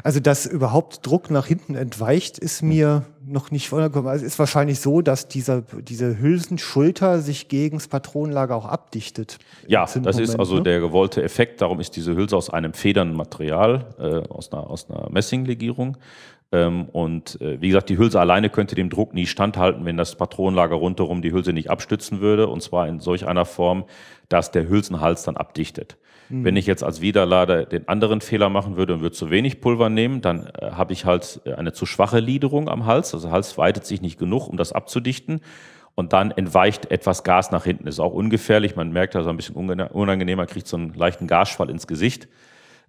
Also, 0.04 0.20
dass 0.20 0.46
überhaupt 0.46 1.06
Druck 1.06 1.32
nach 1.32 1.46
hinten 1.46 1.76
entweicht, 1.76 2.38
ist 2.38 2.62
mhm. 2.62 2.70
mir 2.70 3.06
noch 3.26 3.52
nicht 3.52 3.70
vorgekommen. 3.70 4.10
Also, 4.10 4.26
es 4.26 4.34
ist 4.34 4.40
wahrscheinlich 4.40 4.80
so, 4.80 5.02
dass 5.02 5.28
dieser, 5.28 5.62
diese 5.62 6.20
Hülsenschulter 6.20 7.20
sich 7.20 7.48
gegen 7.48 7.78
das 7.78 7.88
Patronenlager 7.88 8.56
auch 8.56 8.66
abdichtet. 8.66 9.38
Ja, 9.68 9.86
das 9.86 10.20
ist 10.20 10.40
also 10.40 10.56
ne? 10.56 10.64
der 10.64 10.80
gewollte 10.80 11.24
Effekt. 11.24 11.62
Darum 11.62 11.80
ist 11.80 11.96
diese 11.96 12.16
Hülse 12.16 12.36
aus 12.36 12.50
einem 12.50 12.74
federnden 12.74 13.18
Material, 13.18 13.86
äh, 14.00 14.28
aus, 14.30 14.52
einer, 14.52 14.70
aus 14.70 14.90
einer 14.90 15.10
Messinglegierung. 15.10 15.98
Ähm, 16.52 16.86
und 16.86 17.42
äh, 17.42 17.60
wie 17.60 17.68
gesagt, 17.68 17.90
die 17.90 17.98
Hülse 17.98 18.20
alleine 18.20 18.50
könnte 18.50 18.76
dem 18.76 18.90
Druck 18.90 19.14
nie 19.14 19.26
standhalten, 19.26 19.86
wenn 19.86 19.98
das 19.98 20.16
Patronenlager 20.16 20.76
rundherum 20.76 21.22
die 21.22 21.34
Hülse 21.34 21.52
nicht 21.52 21.70
abstützen 21.70 22.22
würde. 22.22 22.48
Und 22.48 22.62
zwar 22.62 22.88
in 22.88 23.00
solch 23.00 23.28
einer 23.28 23.46
Form, 23.46 23.86
dass 24.30 24.52
der 24.52 24.70
Hülsenhals 24.70 25.24
dann 25.24 25.36
abdichtet. 25.36 25.98
Mhm. 26.30 26.44
Wenn 26.44 26.56
ich 26.56 26.66
jetzt 26.66 26.84
als 26.84 27.02
Widerlader 27.02 27.66
den 27.66 27.88
anderen 27.88 28.22
Fehler 28.22 28.50
machen 28.50 28.76
würde 28.78 28.94
und 28.94 29.02
würde 29.02 29.16
zu 29.16 29.30
wenig 29.30 29.62
Pulver 29.62 29.90
nehmen, 29.90 30.22
dann 30.22 30.48
äh, 30.60 30.72
habe 30.72 30.94
ich 30.94 31.06
halt 31.06 31.42
äh, 31.46 31.54
eine 31.54 31.74
zu 31.74 31.86
schwache 31.86 32.20
Liederung 32.20 32.70
am 32.70 32.86
Hals. 32.86 33.14
Also 33.14 33.28
der 33.28 33.34
Hals 33.34 33.58
weitet 33.58 33.86
sich 33.86 34.02
nicht 34.02 34.20
genug, 34.20 34.48
um 34.48 34.58
das 34.58 34.74
abzudichten. 34.74 35.42
Und 35.96 36.14
dann 36.14 36.30
entweicht 36.30 36.92
etwas 36.92 37.24
Gas 37.24 37.50
nach 37.50 37.64
hinten. 37.64 37.88
Ist 37.88 38.00
auch 38.00 38.14
ungefährlich. 38.14 38.76
Man 38.76 38.92
merkt, 38.92 39.16
er 39.16 39.26
ein 39.26 39.36
bisschen 39.36 39.56
unangenehmer 39.56 40.46
kriegt 40.46 40.68
so 40.68 40.78
einen 40.78 40.94
leichten 40.94 41.26
Gasschwall 41.26 41.72
ins 41.72 41.88
Gesicht. 41.88 42.28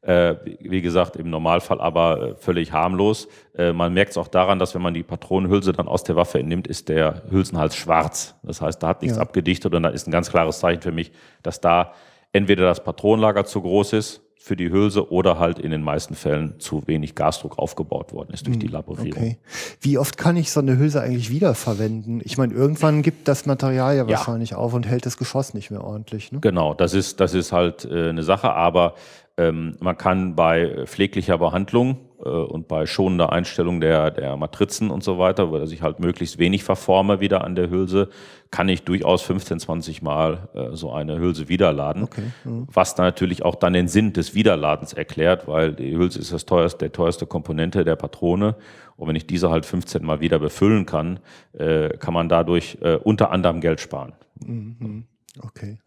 Äh, 0.02 0.36
wie 0.60 0.80
gesagt, 0.80 1.16
im 1.16 1.28
Normalfall 1.28 1.80
aber 1.80 2.22
äh, 2.22 2.34
völlig 2.36 2.72
harmlos. 2.72 3.26
Äh, 3.56 3.72
man 3.72 3.92
merkt 3.94 4.12
es 4.12 4.16
auch 4.16 4.28
daran, 4.28 4.60
dass 4.60 4.74
wenn 4.74 4.82
man 4.82 4.94
die 4.94 5.02
Patronenhülse 5.02 5.72
dann 5.72 5.88
aus 5.88 6.04
der 6.04 6.14
Waffe 6.14 6.38
entnimmt, 6.38 6.68
ist 6.68 6.88
der 6.88 7.22
Hülsenhals 7.30 7.74
schwarz. 7.74 8.36
Das 8.44 8.60
heißt, 8.60 8.80
da 8.80 8.88
hat 8.88 9.02
nichts 9.02 9.16
ja. 9.16 9.22
abgedichtet 9.22 9.74
und 9.74 9.82
da 9.82 9.88
ist 9.88 10.06
ein 10.06 10.12
ganz 10.12 10.30
klares 10.30 10.60
Zeichen 10.60 10.82
für 10.82 10.92
mich, 10.92 11.10
dass 11.42 11.60
da 11.60 11.94
entweder 12.32 12.64
das 12.64 12.82
Patronenlager 12.82 13.44
zu 13.44 13.62
groß 13.62 13.92
ist 13.94 14.22
für 14.40 14.56
die 14.56 14.70
Hülse 14.70 15.10
oder 15.12 15.38
halt 15.38 15.58
in 15.58 15.70
den 15.70 15.82
meisten 15.82 16.14
Fällen 16.14 16.58
zu 16.58 16.86
wenig 16.86 17.14
Gasdruck 17.14 17.58
aufgebaut 17.58 18.12
worden 18.12 18.32
ist 18.32 18.46
durch 18.46 18.54
hm, 18.54 18.60
die 18.60 18.68
Laborierung. 18.68 19.22
Okay. 19.22 19.38
Wie 19.80 19.98
oft 19.98 20.16
kann 20.16 20.36
ich 20.36 20.50
so 20.50 20.60
eine 20.60 20.78
Hülse 20.78 21.02
eigentlich 21.02 21.30
wiederverwenden? 21.30 22.22
Ich 22.24 22.38
meine, 22.38 22.54
irgendwann 22.54 23.02
gibt 23.02 23.28
das 23.28 23.46
Material 23.46 23.96
ja 23.96 24.08
wahrscheinlich 24.08 24.50
ja. 24.50 24.56
auf 24.56 24.72
und 24.72 24.86
hält 24.86 25.04
das 25.04 25.18
Geschoss 25.18 25.54
nicht 25.54 25.70
mehr 25.70 25.84
ordentlich. 25.84 26.32
Ne? 26.32 26.40
Genau, 26.40 26.72
das 26.72 26.94
ist, 26.94 27.20
das 27.20 27.34
ist 27.34 27.52
halt 27.52 27.84
äh, 27.84 28.08
eine 28.08 28.22
Sache, 28.22 28.52
aber 28.52 28.94
ähm, 29.36 29.76
man 29.80 29.98
kann 29.98 30.34
bei 30.34 30.86
pfleglicher 30.86 31.38
Behandlung 31.38 31.98
und 32.24 32.66
bei 32.66 32.86
schonender 32.86 33.32
Einstellung 33.32 33.80
der, 33.80 34.10
der 34.10 34.36
Matrizen 34.36 34.90
und 34.90 35.04
so 35.04 35.18
weiter, 35.18 35.52
weil 35.52 35.72
ich 35.72 35.82
halt 35.82 36.00
möglichst 36.00 36.38
wenig 36.38 36.64
verforme 36.64 37.20
wieder 37.20 37.44
an 37.44 37.54
der 37.54 37.70
Hülse, 37.70 38.08
kann 38.50 38.68
ich 38.68 38.82
durchaus 38.82 39.22
15, 39.22 39.60
20 39.60 40.02
Mal 40.02 40.48
äh, 40.54 40.74
so 40.74 40.90
eine 40.90 41.18
Hülse 41.18 41.48
wiederladen. 41.48 42.04
Okay. 42.04 42.22
Mhm. 42.44 42.66
Was 42.72 42.94
dann 42.94 43.06
natürlich 43.06 43.44
auch 43.44 43.54
dann 43.54 43.72
den 43.72 43.88
Sinn 43.88 44.12
des 44.12 44.34
Wiederladens 44.34 44.94
erklärt, 44.94 45.46
weil 45.46 45.72
die 45.74 45.96
Hülse 45.96 46.18
ist 46.18 46.32
das 46.32 46.46
teuerste, 46.46 46.78
der 46.78 46.92
teuerste 46.92 47.26
Komponente 47.26 47.84
der 47.84 47.96
Patrone. 47.96 48.56
Und 48.96 49.08
wenn 49.08 49.16
ich 49.16 49.26
diese 49.26 49.50
halt 49.50 49.64
15 49.64 50.04
Mal 50.04 50.20
wieder 50.20 50.38
befüllen 50.38 50.86
kann, 50.86 51.20
äh, 51.52 51.90
kann 51.98 52.14
man 52.14 52.28
dadurch 52.28 52.78
äh, 52.80 52.96
unter 52.96 53.30
anderem 53.30 53.60
Geld 53.60 53.80
sparen. 53.80 54.14
Mhm. 54.44 55.04
Okay. 55.40 55.78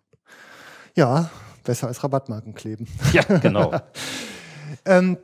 Ja, 0.96 1.30
besser 1.64 1.88
als 1.88 2.04
Rabattmarken 2.04 2.54
kleben. 2.54 2.88
Ja, 3.12 3.24
genau. 3.24 3.72
ähm, 4.86 5.18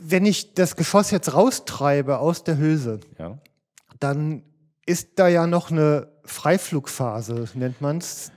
wenn 0.00 0.26
ich 0.26 0.54
das 0.54 0.76
Geschoss 0.76 1.10
jetzt 1.10 1.34
raustreibe 1.34 2.18
aus 2.18 2.44
der 2.44 2.58
Hülse, 2.58 3.00
ja. 3.18 3.38
dann 4.00 4.42
ist 4.86 5.18
da 5.18 5.28
ja 5.28 5.46
noch 5.46 5.70
eine 5.70 6.08
Freiflugphase, 6.24 7.48
nennt 7.54 7.80
man 7.80 7.98
es. 7.98 8.32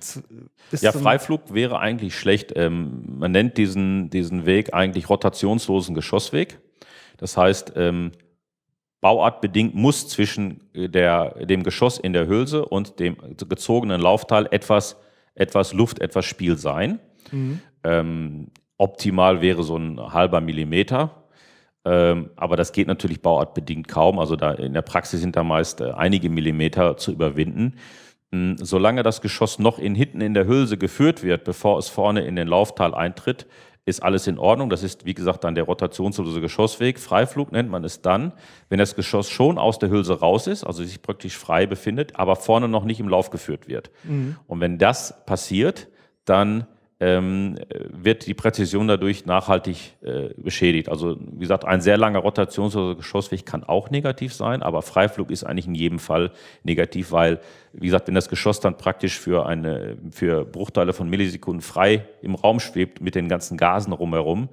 Ja, 0.72 0.92
Freiflug 0.92 1.54
wäre 1.54 1.80
eigentlich 1.80 2.18
schlecht. 2.18 2.54
Ähm, 2.56 3.04
man 3.20 3.32
nennt 3.32 3.58
diesen, 3.58 4.10
diesen 4.10 4.46
Weg 4.46 4.74
eigentlich 4.74 5.10
rotationslosen 5.10 5.94
Geschossweg. 5.94 6.60
Das 7.18 7.38
heißt, 7.38 7.74
ähm, 7.76 8.12
bauartbedingt 9.02 9.76
muss 9.76 10.08
zwischen 10.08 10.62
der, 10.74 11.46
dem 11.46 11.64
Geschoss 11.64 12.00
in 12.00 12.14
der 12.14 12.28
Hülse 12.28 12.66
und 12.66 13.00
dem 13.00 13.18
gezogenen 13.38 14.02
Laufteil 14.02 14.48
etwas, 14.50 14.98
etwas 15.36 15.74
Luft, 15.74 16.02
etwas 16.02 16.26
Spiel 16.26 16.58
sein. 16.58 17.00
Mhm. 17.32 17.60
Ähm, 17.84 18.48
optimal 18.78 19.42
wäre 19.42 19.64
so 19.64 19.78
ein 19.78 20.00
halber 20.12 20.42
Millimeter. 20.42 21.24
Ähm, 21.86 22.32
aber 22.36 22.58
das 22.58 22.72
geht 22.72 22.88
natürlich 22.88 23.22
bauartbedingt 23.22 23.88
kaum. 23.88 24.20
Also 24.20 24.36
da 24.36 24.52
in 24.52 24.74
der 24.74 24.82
Praxis 24.82 25.22
sind 25.22 25.36
da 25.36 25.44
meist 25.44 25.82
äh, 25.82 25.92
einige 25.92 26.30
Millimeter 26.30 26.98
zu 26.98 27.12
überwinden. 27.12 27.76
Ähm, 28.32 28.56
solange 28.58 29.04
das 29.04 29.22
Geschoss 29.22 29.60
noch 29.60 29.78
in 29.78 29.94
hinten 29.94 30.22
in 30.22 30.34
der 30.34 30.48
Hülse 30.48 30.78
geführt 30.78 31.24
wird, 31.24 31.44
bevor 31.44 31.78
es 31.78 31.88
vorne 31.88 32.26
in 32.26 32.36
den 32.36 32.48
Laufteil 32.48 32.96
eintritt, 32.96 33.46
ist 33.86 34.02
alles 34.02 34.26
in 34.26 34.40
Ordnung. 34.40 34.72
Das 34.72 34.82
ist, 34.82 35.06
wie 35.06 35.14
gesagt, 35.14 35.44
dann 35.44 35.54
der 35.54 35.66
rotationslose 35.66 36.42
Geschossweg. 36.42 37.00
Freiflug 37.00 37.52
nennt 37.52 37.70
man 37.70 37.84
es 37.84 38.02
dann, 38.02 38.34
wenn 38.68 38.80
das 38.80 38.96
Geschoss 38.96 39.30
schon 39.30 39.60
aus 39.60 39.78
der 39.78 39.90
Hülse 39.90 40.20
raus 40.20 40.48
ist, 40.48 40.64
also 40.64 40.84
sich 40.84 41.04
praktisch 41.04 41.38
frei 41.38 41.68
befindet, 41.68 42.16
aber 42.16 42.36
vorne 42.36 42.68
noch 42.68 42.84
nicht 42.84 43.00
im 43.00 43.08
Lauf 43.08 43.30
geführt 43.30 43.68
wird. 43.68 43.92
Mhm. 44.04 44.38
Und 44.48 44.60
wenn 44.60 44.80
das 44.80 45.24
passiert, 45.28 45.88
dann 46.26 46.66
ähm, 47.06 47.56
wird 47.90 48.26
die 48.26 48.34
Präzision 48.34 48.88
dadurch 48.88 49.28
nachhaltig 49.28 49.94
äh, 50.02 50.30
beschädigt. 50.38 50.90
Also 50.90 51.18
wie 51.20 51.42
gesagt, 51.42 51.64
ein 51.64 51.80
sehr 51.80 51.98
langer 51.98 52.20
Rotations- 52.20 52.76
oder 52.76 52.96
Geschossweg 52.96 53.46
kann 53.46 53.64
auch 53.64 53.92
negativ 53.92 54.34
sein, 54.34 54.64
aber 54.64 54.82
Freiflug 54.82 55.30
ist 55.30 55.44
eigentlich 55.44 55.68
in 55.68 55.76
jedem 55.76 56.00
Fall 56.00 56.32
negativ, 56.64 57.12
weil, 57.12 57.40
wie 57.74 57.86
gesagt, 57.86 58.08
wenn 58.08 58.16
das 58.16 58.28
Geschoss 58.28 58.60
dann 58.60 58.78
praktisch 58.78 59.20
für 59.20 59.46
eine 59.46 59.98
für 60.10 60.46
Bruchteile 60.46 60.94
von 60.94 61.08
Millisekunden 61.08 61.62
frei 61.62 62.08
im 62.24 62.34
Raum 62.34 62.60
schwebt 62.60 63.02
mit 63.02 63.14
den 63.14 63.30
ganzen 63.30 63.56
Gasen 63.56 63.94
rumherum, 63.94 64.50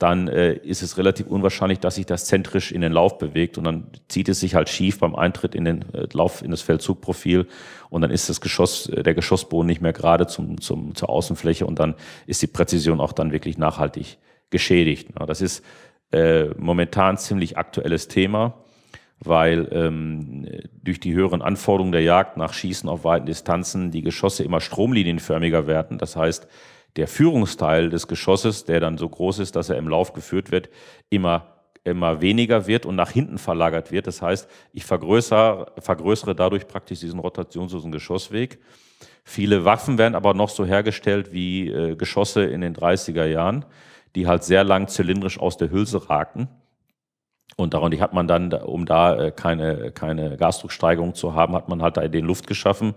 dann 0.00 0.28
äh, 0.28 0.54
ist 0.54 0.82
es 0.82 0.96
relativ 0.96 1.26
unwahrscheinlich, 1.26 1.78
dass 1.78 1.96
sich 1.96 2.06
das 2.06 2.24
zentrisch 2.24 2.72
in 2.72 2.80
den 2.80 2.90
Lauf 2.90 3.18
bewegt 3.18 3.58
und 3.58 3.64
dann 3.64 3.86
zieht 4.08 4.30
es 4.30 4.40
sich 4.40 4.54
halt 4.54 4.70
schief 4.70 4.98
beim 4.98 5.14
Eintritt 5.14 5.54
in 5.54 5.66
den 5.66 5.94
äh, 5.94 6.08
Lauf, 6.14 6.42
in 6.42 6.50
das 6.50 6.62
Feldzugprofil 6.62 7.46
und 7.90 8.00
dann 8.00 8.10
ist 8.10 8.30
das 8.30 8.40
Geschoss, 8.40 8.88
äh, 8.88 9.02
der 9.02 9.12
Geschossboden 9.12 9.66
nicht 9.66 9.82
mehr 9.82 9.92
gerade 9.92 10.26
zum, 10.26 10.58
zum, 10.58 10.94
zur 10.94 11.10
Außenfläche 11.10 11.66
und 11.66 11.78
dann 11.78 11.96
ist 12.26 12.40
die 12.40 12.46
Präzision 12.46 12.98
auch 12.98 13.12
dann 13.12 13.30
wirklich 13.30 13.58
nachhaltig 13.58 14.16
geschädigt. 14.48 15.10
Ja, 15.18 15.26
das 15.26 15.42
ist 15.42 15.62
äh, 16.12 16.46
momentan 16.56 17.18
ziemlich 17.18 17.58
aktuelles 17.58 18.08
Thema, 18.08 18.54
weil 19.18 19.68
ähm, 19.70 20.48
durch 20.82 20.98
die 20.98 21.12
höheren 21.12 21.42
Anforderungen 21.42 21.92
der 21.92 22.02
Jagd 22.02 22.38
nach 22.38 22.54
Schießen 22.54 22.88
auf 22.88 23.04
weiten 23.04 23.26
Distanzen 23.26 23.90
die 23.90 24.00
Geschosse 24.00 24.44
immer 24.44 24.62
stromlinienförmiger 24.62 25.66
werden. 25.66 25.98
Das 25.98 26.16
heißt, 26.16 26.48
der 26.96 27.08
Führungsteil 27.08 27.90
des 27.90 28.08
Geschosses, 28.08 28.64
der 28.64 28.80
dann 28.80 28.98
so 28.98 29.08
groß 29.08 29.38
ist, 29.38 29.56
dass 29.56 29.70
er 29.70 29.76
im 29.76 29.88
Lauf 29.88 30.12
geführt 30.12 30.50
wird, 30.50 30.68
immer 31.08 31.60
immer 31.84 32.20
weniger 32.20 32.66
wird 32.66 32.86
und 32.86 32.96
nach 32.96 33.10
hinten 33.10 33.38
verlagert 33.38 33.90
wird. 33.90 34.06
Das 34.06 34.20
heißt, 34.20 34.48
ich 34.72 34.84
vergrößere, 34.84 35.72
vergrößere 35.78 36.34
dadurch 36.34 36.68
praktisch 36.68 37.00
diesen 37.00 37.20
rotationslosen 37.20 37.92
Geschossweg. 37.92 38.58
Viele 39.24 39.64
Waffen 39.64 39.96
werden 39.98 40.14
aber 40.14 40.34
noch 40.34 40.50
so 40.50 40.64
hergestellt 40.64 41.32
wie 41.32 41.68
äh, 41.68 41.96
Geschosse 41.96 42.44
in 42.44 42.60
den 42.60 42.74
30er 42.74 43.24
Jahren, 43.24 43.64
die 44.14 44.26
halt 44.26 44.44
sehr 44.44 44.64
lang 44.64 44.88
zylindrisch 44.88 45.38
aus 45.38 45.56
der 45.56 45.70
Hülse 45.70 46.10
ragten. 46.10 46.48
Und 47.56 47.74
daran 47.74 47.98
hat 48.00 48.12
man 48.12 48.26
dann, 48.28 48.52
um 48.52 48.86
da 48.86 49.16
äh, 49.16 49.30
keine, 49.30 49.92
keine 49.92 50.36
Gasdrucksteigerung 50.36 51.14
zu 51.14 51.34
haben, 51.34 51.54
hat 51.54 51.68
man 51.68 51.82
halt 51.82 51.96
da 51.96 52.06
den 52.08 52.24
Luft 52.24 52.46
geschaffen, 52.46 52.94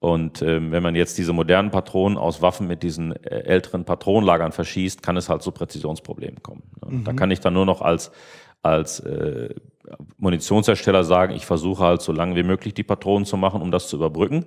und 0.00 0.42
ähm, 0.42 0.70
wenn 0.70 0.82
man 0.82 0.94
jetzt 0.94 1.18
diese 1.18 1.32
modernen 1.32 1.70
Patronen 1.70 2.18
aus 2.18 2.40
Waffen 2.40 2.68
mit 2.68 2.82
diesen 2.82 3.16
äh, 3.24 3.40
älteren 3.40 3.84
Patronenlagern 3.84 4.52
verschießt, 4.52 5.02
kann 5.02 5.16
es 5.16 5.28
halt 5.28 5.42
zu 5.42 5.50
Präzisionsproblemen 5.50 6.42
kommen. 6.42 6.62
Ne? 6.84 6.98
Mhm. 6.98 7.04
Da 7.04 7.12
kann 7.14 7.30
ich 7.32 7.40
dann 7.40 7.54
nur 7.54 7.66
noch 7.66 7.82
als, 7.82 8.12
als 8.62 9.00
äh, 9.00 9.54
Munitionshersteller 10.18 11.02
sagen, 11.02 11.34
ich 11.34 11.46
versuche 11.46 11.82
halt 11.82 12.02
so 12.02 12.12
lange 12.12 12.36
wie 12.36 12.44
möglich 12.44 12.74
die 12.74 12.84
Patronen 12.84 13.24
zu 13.24 13.36
machen, 13.36 13.60
um 13.60 13.72
das 13.72 13.88
zu 13.88 13.96
überbrücken. 13.96 14.46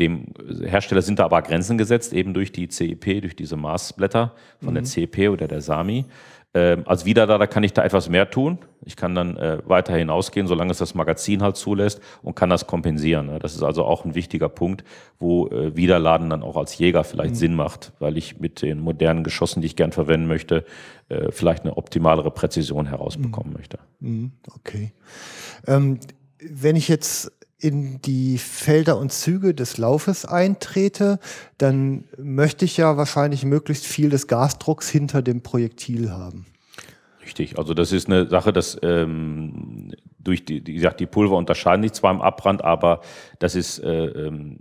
Dem 0.00 0.26
Hersteller 0.64 1.02
sind 1.02 1.18
da 1.18 1.24
aber 1.24 1.42
Grenzen 1.42 1.78
gesetzt, 1.78 2.12
eben 2.12 2.34
durch 2.34 2.50
die 2.50 2.68
CEP, 2.68 3.20
durch 3.20 3.36
diese 3.36 3.56
Maßblätter 3.56 4.34
von 4.60 4.70
mhm. 4.70 4.74
der 4.74 4.84
CEP 4.84 5.30
oder 5.30 5.46
der 5.46 5.60
SAMI. 5.60 6.06
Ähm, 6.54 6.84
als 6.86 7.04
Widerlader 7.04 7.46
kann 7.46 7.62
ich 7.62 7.74
da 7.74 7.84
etwas 7.84 8.08
mehr 8.08 8.30
tun. 8.30 8.58
Ich 8.82 8.96
kann 8.96 9.14
dann 9.14 9.36
äh, 9.36 9.58
weiter 9.66 9.94
hinausgehen, 9.94 10.46
solange 10.46 10.70
es 10.70 10.78
das 10.78 10.94
Magazin 10.94 11.42
halt 11.42 11.56
zulässt 11.56 12.00
und 12.22 12.36
kann 12.36 12.48
das 12.48 12.66
kompensieren. 12.66 13.26
Ne? 13.26 13.38
Das 13.38 13.54
ist 13.54 13.62
also 13.62 13.84
auch 13.84 14.06
ein 14.06 14.14
wichtiger 14.14 14.48
Punkt, 14.48 14.82
wo 15.18 15.48
äh, 15.48 15.76
Widerladen 15.76 16.30
dann 16.30 16.42
auch 16.42 16.56
als 16.56 16.78
Jäger 16.78 17.04
vielleicht 17.04 17.34
mhm. 17.34 17.38
Sinn 17.38 17.54
macht, 17.54 17.92
weil 17.98 18.16
ich 18.16 18.40
mit 18.40 18.62
den 18.62 18.80
modernen 18.80 19.24
Geschossen, 19.24 19.60
die 19.60 19.66
ich 19.66 19.76
gern 19.76 19.92
verwenden 19.92 20.26
möchte, 20.26 20.64
äh, 21.10 21.30
vielleicht 21.32 21.64
eine 21.64 21.76
optimalere 21.76 22.30
Präzision 22.30 22.86
herausbekommen 22.86 23.50
mhm. 23.50 23.56
möchte. 23.56 23.78
Mhm. 24.00 24.32
Okay. 24.56 24.92
Ähm, 25.66 26.00
wenn 26.40 26.76
ich 26.76 26.88
jetzt 26.88 27.32
in 27.60 28.00
die 28.02 28.38
Felder 28.38 28.98
und 28.98 29.12
Züge 29.12 29.52
des 29.52 29.78
Laufes 29.78 30.24
eintrete, 30.24 31.18
dann 31.58 32.04
möchte 32.16 32.64
ich 32.64 32.76
ja 32.76 32.96
wahrscheinlich 32.96 33.44
möglichst 33.44 33.84
viel 33.84 34.10
des 34.10 34.28
Gasdrucks 34.28 34.88
hinter 34.88 35.22
dem 35.22 35.42
Projektil 35.42 36.10
haben. 36.12 36.46
Richtig, 37.22 37.58
also 37.58 37.74
das 37.74 37.92
ist 37.92 38.06
eine 38.06 38.28
Sache, 38.28 38.52
dass 38.52 38.78
ähm, 38.82 39.92
durch 40.18 40.44
die, 40.44 40.64
wie 40.66 40.74
gesagt, 40.74 41.00
die 41.00 41.06
Pulver 41.06 41.36
unterscheiden 41.36 41.82
sich 41.82 41.92
zwar 41.92 42.12
im 42.12 42.22
Abbrand, 42.22 42.64
aber 42.64 43.00
das 43.38 43.54
ist 43.54 43.80
äh, 43.80 44.06
ähm, 44.06 44.58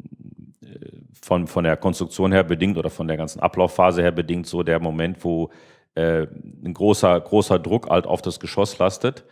von, 1.21 1.47
von 1.47 1.63
der 1.63 1.77
Konstruktion 1.77 2.31
her 2.31 2.43
bedingt 2.43 2.77
oder 2.77 2.89
von 2.89 3.07
der 3.07 3.17
ganzen 3.17 3.39
Ablaufphase 3.39 4.01
her 4.01 4.11
bedingt 4.11 4.47
so 4.47 4.63
der 4.63 4.79
Moment, 4.79 5.23
wo 5.23 5.51
äh, 5.95 6.25
ein 6.63 6.73
großer, 6.73 7.19
großer 7.21 7.59
Druck 7.59 7.89
halt 7.89 8.07
auf 8.07 8.21
das 8.21 8.39
Geschoss 8.39 8.79
lastet 8.79 9.23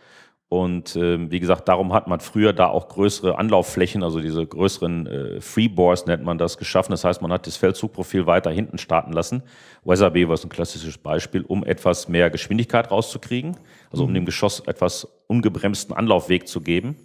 und 0.48 0.94
äh, 0.94 1.30
wie 1.30 1.40
gesagt, 1.40 1.68
darum 1.68 1.92
hat 1.92 2.06
man 2.06 2.20
früher 2.20 2.52
da 2.52 2.68
auch 2.68 2.88
größere 2.88 3.36
Anlaufflächen, 3.36 4.04
also 4.04 4.20
diese 4.20 4.46
größeren 4.46 5.06
äh, 5.06 5.40
Freebores 5.40 6.06
nennt 6.06 6.22
man 6.22 6.38
das, 6.38 6.56
geschaffen. 6.56 6.92
Das 6.92 7.02
heißt, 7.02 7.20
man 7.20 7.32
hat 7.32 7.48
das 7.48 7.56
Feldzugprofil 7.56 8.26
weiter 8.26 8.52
hinten 8.52 8.78
starten 8.78 9.12
lassen. 9.12 9.42
Weatherby 9.84 10.28
war 10.28 10.38
ein 10.40 10.48
klassisches 10.48 10.98
Beispiel, 10.98 11.42
um 11.42 11.64
etwas 11.64 12.08
mehr 12.08 12.30
Geschwindigkeit 12.30 12.92
rauszukriegen, 12.92 13.56
also 13.90 14.04
um 14.04 14.10
mhm. 14.10 14.14
dem 14.14 14.24
Geschoss 14.24 14.60
etwas 14.60 15.08
ungebremsten 15.26 15.96
Anlaufweg 15.96 16.46
zu 16.46 16.60
geben 16.60 16.96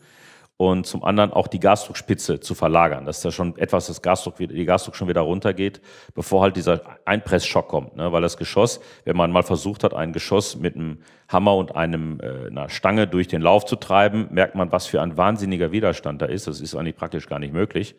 und 0.62 0.86
zum 0.86 1.04
anderen 1.04 1.34
auch 1.34 1.47
die 1.47 1.60
Gasdruckspitze 1.60 2.39
zu 2.39 2.54
verlagern, 2.54 3.06
dass 3.06 3.21
da 3.21 3.32
schon 3.32 3.58
etwas 3.58 3.88
das 3.88 4.04
Gasdruck, 4.04 4.36
die 4.38 4.65
Gasdruck 4.65 4.95
schon 4.95 5.08
wieder 5.08 5.21
runtergeht, 5.21 5.82
bevor 6.13 6.43
halt 6.43 6.56
dieser 6.56 6.82
Einpressschock 7.04 7.67
kommt. 7.67 7.95
Ne? 7.95 8.12
Weil 8.12 8.21
das 8.21 8.38
Geschoss, 8.38 8.80
wenn 9.04 9.17
man 9.17 9.32
mal 9.32 9.41
versucht 9.41 9.84
hat, 9.84 9.95
ein 9.95 10.13
Geschoss 10.13 10.56
mit 10.58 10.76
einem 10.76 11.00
Hammer 11.28 11.56
und 11.56 11.76
einem, 11.76 12.19
äh, 12.19 12.45
einer 12.45 12.69
Stange 12.69 13.08
durch 13.08 13.28
den 13.28 13.41
Lauf 13.41 13.65
zu 13.65 13.76
treiben, 13.76 14.28
merkt 14.30 14.54
man, 14.54 14.71
was 14.71 14.86
für 14.86 15.02
ein 15.02 15.17
wahnsinniger 15.17 15.71
Widerstand 15.71 16.21
da 16.21 16.28
ist. 16.28 16.45
Das 16.45 16.62
ist 16.62 16.76
eigentlich 16.76 16.95
praktisch 16.95 17.28
gar 17.28 17.39
nicht 17.39 17.54
möglich. 17.54 17.95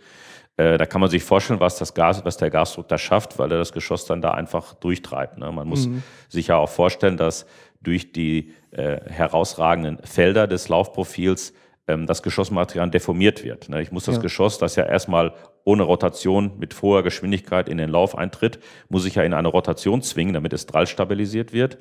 Äh, 0.57 0.79
da 0.79 0.87
kann 0.87 1.01
man 1.01 1.11
sich 1.11 1.25
vorstellen, 1.25 1.59
was 1.59 1.79
das 1.79 1.95
Gas, 1.95 2.25
was 2.25 2.37
der 2.37 2.51
Gasdruck 2.51 2.87
da 2.87 2.97
schafft, 2.97 3.41
weil 3.41 3.51
er 3.51 3.59
das 3.59 3.73
Geschoss 3.73 4.05
dann 4.07 4.23
da 4.23 4.35
einfach 4.35 4.75
durchtreibt. 4.75 5.37
Ne? 5.37 5.51
Man 5.51 5.67
muss 5.67 5.89
mhm. 5.89 6.05
sich 6.29 6.47
ja 6.47 6.59
auch 6.59 6.71
vorstellen, 6.71 7.17
dass 7.17 7.45
durch 7.81 8.13
die 8.13 8.53
äh, 8.71 9.01
herausragenden 9.11 9.99
Felder 10.05 10.47
des 10.47 10.69
Laufprofils 10.69 11.55
das 11.87 12.23
Geschossmaterial 12.23 12.91
deformiert 12.91 13.43
wird. 13.45 13.69
Ne? 13.69 13.83
Ich 13.83 13.91
muss 13.91 14.05
das 14.05 14.17
ja. 14.17 14.23
Geschoss, 14.23 14.59
das 14.59 14.77
ja 14.77 14.85
erstmal 14.85 15.35
ohne 15.65 15.83
Rotation 15.83 16.53
mit 16.59 16.81
hoher 16.81 17.03
Geschwindigkeit 17.03 17.69
in 17.69 17.79
den 17.79 17.91
Lauf 17.91 18.17
eintritt, 18.17 18.61
muss 18.89 19.05
ich 19.05 19.17
ja 19.17 19.25
in 19.25 19.35
eine 19.35 19.49
Rotation 19.49 20.01
zwingen, 20.01 20.35
damit 20.35 20.53
es 20.53 20.67
drall 20.67 20.87
stabilisiert 20.87 21.53
wird. 21.53 21.79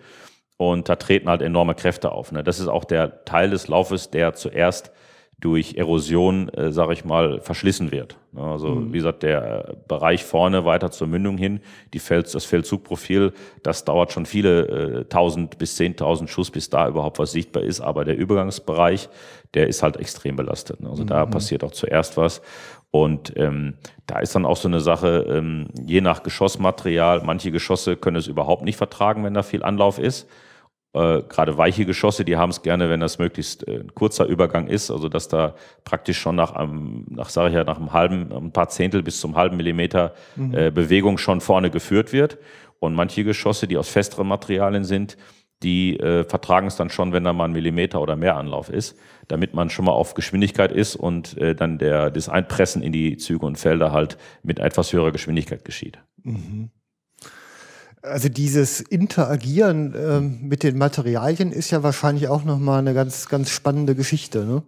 Und 0.57 0.89
da 0.89 0.95
treten 0.95 1.29
halt 1.29 1.41
enorme 1.41 1.75
Kräfte 1.75 2.11
auf. 2.11 2.31
Ne? 2.31 2.43
Das 2.43 2.59
ist 2.59 2.67
auch 2.67 2.83
der 2.83 3.25
Teil 3.25 3.49
des 3.51 3.67
Laufes, 3.67 4.09
der 4.09 4.33
zuerst 4.33 4.91
durch 5.41 5.73
Erosion, 5.73 6.49
äh, 6.49 6.71
sage 6.71 6.93
ich 6.93 7.03
mal, 7.03 7.41
verschlissen 7.41 7.91
wird. 7.91 8.15
Also 8.35 8.69
mhm. 8.69 8.93
wie 8.93 8.97
gesagt, 8.97 9.23
der 9.23 9.75
Bereich 9.87 10.23
vorne 10.23 10.63
weiter 10.65 10.91
zur 10.91 11.07
Mündung 11.07 11.37
hin, 11.37 11.59
die 11.93 11.99
Feld, 11.99 12.33
das 12.33 12.45
Feldzugprofil, 12.45 13.33
das 13.63 13.83
dauert 13.83 14.13
schon 14.13 14.25
viele 14.25 14.67
äh, 14.67 15.05
tausend 15.05 15.55
äh, 15.55 15.57
bis 15.57 15.75
zehntausend 15.75 16.29
Schuss, 16.29 16.51
bis 16.51 16.69
da 16.69 16.87
überhaupt 16.87 17.19
was 17.19 17.31
sichtbar 17.31 17.63
ist. 17.63 17.81
Aber 17.81 18.05
der 18.05 18.17
Übergangsbereich, 18.17 19.09
der 19.55 19.67
ist 19.67 19.83
halt 19.83 19.97
extrem 19.97 20.35
belastet. 20.35 20.79
Also 20.87 21.03
mhm. 21.03 21.07
da 21.07 21.25
passiert 21.25 21.63
auch 21.63 21.71
zuerst 21.71 22.17
was. 22.17 22.41
Und 22.91 23.33
ähm, 23.35 23.75
da 24.05 24.19
ist 24.19 24.35
dann 24.35 24.45
auch 24.45 24.57
so 24.57 24.67
eine 24.67 24.81
Sache, 24.81 25.25
ähm, 25.27 25.69
je 25.85 26.01
nach 26.01 26.23
Geschossmaterial, 26.23 27.21
manche 27.23 27.51
Geschosse 27.51 27.95
können 27.95 28.17
es 28.17 28.27
überhaupt 28.27 28.63
nicht 28.63 28.77
vertragen, 28.77 29.23
wenn 29.23 29.33
da 29.33 29.43
viel 29.43 29.63
Anlauf 29.63 29.97
ist. 29.97 30.29
Äh, 30.93 31.21
gerade 31.29 31.57
weiche 31.57 31.85
Geschosse, 31.85 32.25
die 32.25 32.35
haben 32.35 32.49
es 32.49 32.63
gerne, 32.63 32.89
wenn 32.89 32.99
das 32.99 33.17
möglichst 33.17 33.65
äh, 33.65 33.79
ein 33.79 33.95
kurzer 33.95 34.25
Übergang 34.25 34.67
ist, 34.67 34.91
also 34.91 35.07
dass 35.07 35.29
da 35.29 35.55
praktisch 35.85 36.19
schon 36.19 36.35
nach 36.35 36.51
einem, 36.51 37.05
nach 37.09 37.29
sage 37.29 37.49
ich 37.49 37.55
ja, 37.55 37.63
nach 37.63 37.77
einem 37.77 37.93
halben, 37.93 38.29
ein 38.33 38.51
paar 38.51 38.67
Zehntel 38.67 39.01
bis 39.01 39.21
zum 39.21 39.37
halben 39.37 39.55
Millimeter 39.55 40.13
mhm. 40.35 40.53
äh, 40.53 40.69
Bewegung 40.69 41.17
schon 41.17 41.39
vorne 41.39 41.69
geführt 41.69 42.11
wird. 42.11 42.39
Und 42.79 42.93
manche 42.93 43.23
Geschosse, 43.23 43.67
die 43.67 43.77
aus 43.77 43.87
festeren 43.87 44.27
Materialien 44.27 44.83
sind, 44.83 45.15
die 45.63 45.97
äh, 45.97 46.25
vertragen 46.25 46.67
es 46.67 46.75
dann 46.75 46.89
schon, 46.89 47.13
wenn 47.13 47.23
da 47.23 47.31
mal 47.31 47.45
ein 47.45 47.53
Millimeter 47.53 48.01
oder 48.01 48.17
mehr 48.17 48.35
Anlauf 48.35 48.67
ist, 48.67 48.97
damit 49.29 49.53
man 49.53 49.69
schon 49.69 49.85
mal 49.85 49.91
auf 49.93 50.13
Geschwindigkeit 50.13 50.73
ist 50.73 50.97
und 50.97 51.37
dann 51.39 51.77
der, 51.77 52.09
das 52.09 52.27
Einpressen 52.27 52.81
in 52.81 52.91
die 52.91 53.15
Züge 53.15 53.45
und 53.45 53.57
Felder 53.57 53.93
halt 53.93 54.17
mit 54.43 54.59
etwas 54.59 54.91
höherer 54.91 55.11
Geschwindigkeit 55.11 55.63
geschieht. 55.63 55.99
Mhm. 56.23 56.71
Also 58.03 58.29
dieses 58.29 58.81
Interagieren 58.81 59.93
ähm, 59.95 60.39
mit 60.41 60.63
den 60.63 60.77
Materialien 60.77 61.51
ist 61.51 61.69
ja 61.69 61.83
wahrscheinlich 61.83 62.27
auch 62.27 62.43
nochmal 62.43 62.79
eine 62.79 62.93
ganz, 62.93 63.29
ganz 63.29 63.51
spannende 63.51 63.93
Geschichte. 63.93 64.43
Ne? 64.43 64.63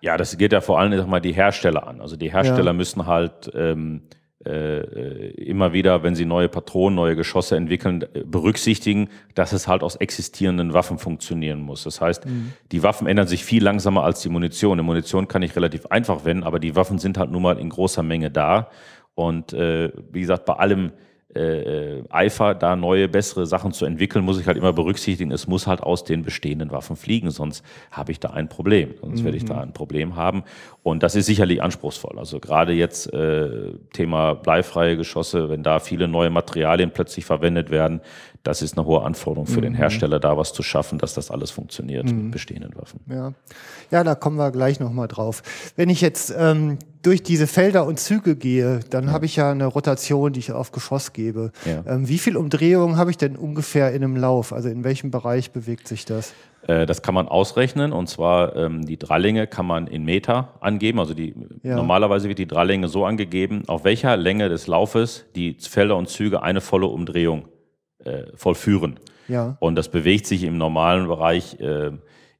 Ja, 0.00 0.16
das 0.16 0.38
geht 0.38 0.52
ja 0.52 0.60
vor 0.60 0.78
allem 0.78 0.96
sag 0.96 1.08
mal, 1.08 1.20
die 1.20 1.32
Hersteller 1.32 1.86
an. 1.86 2.00
Also 2.00 2.16
die 2.16 2.30
Hersteller 2.30 2.66
ja. 2.66 2.72
müssen 2.72 3.06
halt 3.06 3.50
ähm, 3.54 4.02
äh, 4.46 5.30
immer 5.32 5.72
wieder, 5.72 6.04
wenn 6.04 6.14
sie 6.14 6.24
neue 6.24 6.48
Patronen, 6.48 6.94
neue 6.94 7.16
Geschosse 7.16 7.56
entwickeln, 7.56 8.02
äh, 8.14 8.22
berücksichtigen, 8.24 9.08
dass 9.34 9.52
es 9.52 9.66
halt 9.66 9.82
aus 9.82 9.96
existierenden 9.96 10.72
Waffen 10.72 10.98
funktionieren 10.98 11.60
muss. 11.60 11.82
Das 11.82 12.00
heißt, 12.00 12.26
mhm. 12.26 12.52
die 12.70 12.84
Waffen 12.84 13.08
ändern 13.08 13.26
sich 13.26 13.44
viel 13.44 13.64
langsamer 13.64 14.04
als 14.04 14.20
die 14.20 14.28
Munition. 14.28 14.78
Die 14.78 14.84
Munition 14.84 15.26
kann 15.26 15.42
ich 15.42 15.56
relativ 15.56 15.86
einfach 15.86 16.24
wenden, 16.24 16.44
aber 16.44 16.60
die 16.60 16.76
Waffen 16.76 16.98
sind 16.98 17.18
halt 17.18 17.32
nun 17.32 17.42
mal 17.42 17.58
in 17.58 17.68
großer 17.68 18.04
Menge 18.04 18.30
da. 18.30 18.70
Und 19.14 19.52
äh, 19.52 19.90
wie 20.12 20.20
gesagt, 20.20 20.44
bei 20.44 20.54
allem 20.54 20.92
äh, 21.38 22.02
Eifer, 22.10 22.54
da 22.54 22.76
neue, 22.76 23.08
bessere 23.08 23.46
Sachen 23.46 23.72
zu 23.72 23.84
entwickeln, 23.84 24.24
muss 24.24 24.40
ich 24.40 24.46
halt 24.46 24.56
immer 24.56 24.72
berücksichtigen, 24.72 25.30
es 25.30 25.46
muss 25.46 25.66
halt 25.66 25.82
aus 25.82 26.04
den 26.04 26.22
bestehenden 26.22 26.70
Waffen 26.70 26.96
fliegen, 26.96 27.30
sonst 27.30 27.64
habe 27.90 28.12
ich 28.12 28.20
da 28.20 28.30
ein 28.30 28.48
Problem. 28.48 28.94
Sonst 29.00 29.20
mhm. 29.20 29.24
werde 29.24 29.36
ich 29.36 29.44
da 29.44 29.54
mhm. 29.54 29.60
ein 29.60 29.72
Problem 29.72 30.16
haben. 30.16 30.42
Und 30.82 31.02
das 31.02 31.14
ist 31.14 31.26
sicherlich 31.26 31.62
anspruchsvoll. 31.62 32.18
Also 32.18 32.40
gerade 32.40 32.72
jetzt 32.72 33.12
äh, 33.12 33.72
Thema 33.92 34.34
bleifreie 34.34 34.96
Geschosse, 34.96 35.50
wenn 35.50 35.62
da 35.62 35.78
viele 35.80 36.08
neue 36.08 36.30
Materialien 36.30 36.90
plötzlich 36.92 37.24
verwendet 37.24 37.70
werden, 37.70 38.00
das 38.42 38.62
ist 38.62 38.78
eine 38.78 38.86
hohe 38.86 39.02
Anforderung 39.02 39.46
für 39.46 39.58
mhm. 39.58 39.64
den 39.64 39.74
Hersteller, 39.74 40.20
da 40.20 40.36
was 40.36 40.52
zu 40.52 40.62
schaffen, 40.62 40.98
dass 40.98 41.14
das 41.14 41.30
alles 41.30 41.50
funktioniert 41.50 42.10
mhm. 42.10 42.24
mit 42.24 42.32
bestehenden 42.32 42.74
Waffen. 42.76 43.00
Ja. 43.08 43.32
ja, 43.90 44.04
da 44.04 44.14
kommen 44.14 44.36
wir 44.36 44.50
gleich 44.50 44.80
nochmal 44.80 45.08
drauf. 45.08 45.42
Wenn 45.76 45.90
ich 45.90 46.00
jetzt 46.00 46.34
ähm, 46.36 46.78
durch 47.02 47.22
diese 47.22 47.46
Felder 47.46 47.86
und 47.86 47.98
Züge 47.98 48.36
gehe, 48.36 48.80
dann 48.90 49.06
ja. 49.06 49.12
habe 49.12 49.26
ich 49.26 49.36
ja 49.36 49.50
eine 49.50 49.66
Rotation, 49.66 50.32
die 50.32 50.40
ich 50.40 50.52
auf 50.52 50.72
Geschoss 50.72 51.12
gebe. 51.12 51.52
Ja. 51.64 51.84
Ähm, 51.86 52.08
wie 52.08 52.18
viel 52.18 52.36
Umdrehungen 52.36 52.96
habe 52.96 53.10
ich 53.10 53.16
denn 53.16 53.36
ungefähr 53.36 53.92
in 53.92 54.02
einem 54.02 54.16
Lauf? 54.16 54.52
Also 54.52 54.68
in 54.68 54.84
welchem 54.84 55.10
Bereich 55.10 55.52
bewegt 55.52 55.88
sich 55.88 56.04
das? 56.04 56.34
Äh, 56.66 56.86
das 56.86 57.02
kann 57.02 57.14
man 57.14 57.28
ausrechnen 57.28 57.92
und 57.92 58.08
zwar 58.08 58.56
ähm, 58.56 58.84
die 58.84 58.98
Drallinge 58.98 59.46
kann 59.46 59.66
man 59.66 59.86
in 59.86 60.04
Meter 60.04 60.54
angeben. 60.60 60.98
Also 60.98 61.14
die, 61.14 61.34
ja. 61.62 61.76
normalerweise 61.76 62.28
wird 62.28 62.38
die 62.38 62.48
Drallinge 62.48 62.88
so 62.88 63.04
angegeben, 63.04 63.62
auf 63.68 63.84
welcher 63.84 64.16
Länge 64.16 64.48
des 64.48 64.66
Laufes 64.66 65.26
die 65.34 65.56
Felder 65.60 65.96
und 65.96 66.08
Züge 66.08 66.42
eine 66.42 66.60
volle 66.60 66.86
Umdrehung 66.86 67.48
äh, 68.04 68.24
vollführen. 68.34 68.98
Ja. 69.28 69.56
Und 69.60 69.76
das 69.76 69.88
bewegt 69.88 70.26
sich 70.26 70.44
im 70.44 70.58
normalen 70.58 71.06
Bereich 71.06 71.60
äh, 71.60 71.92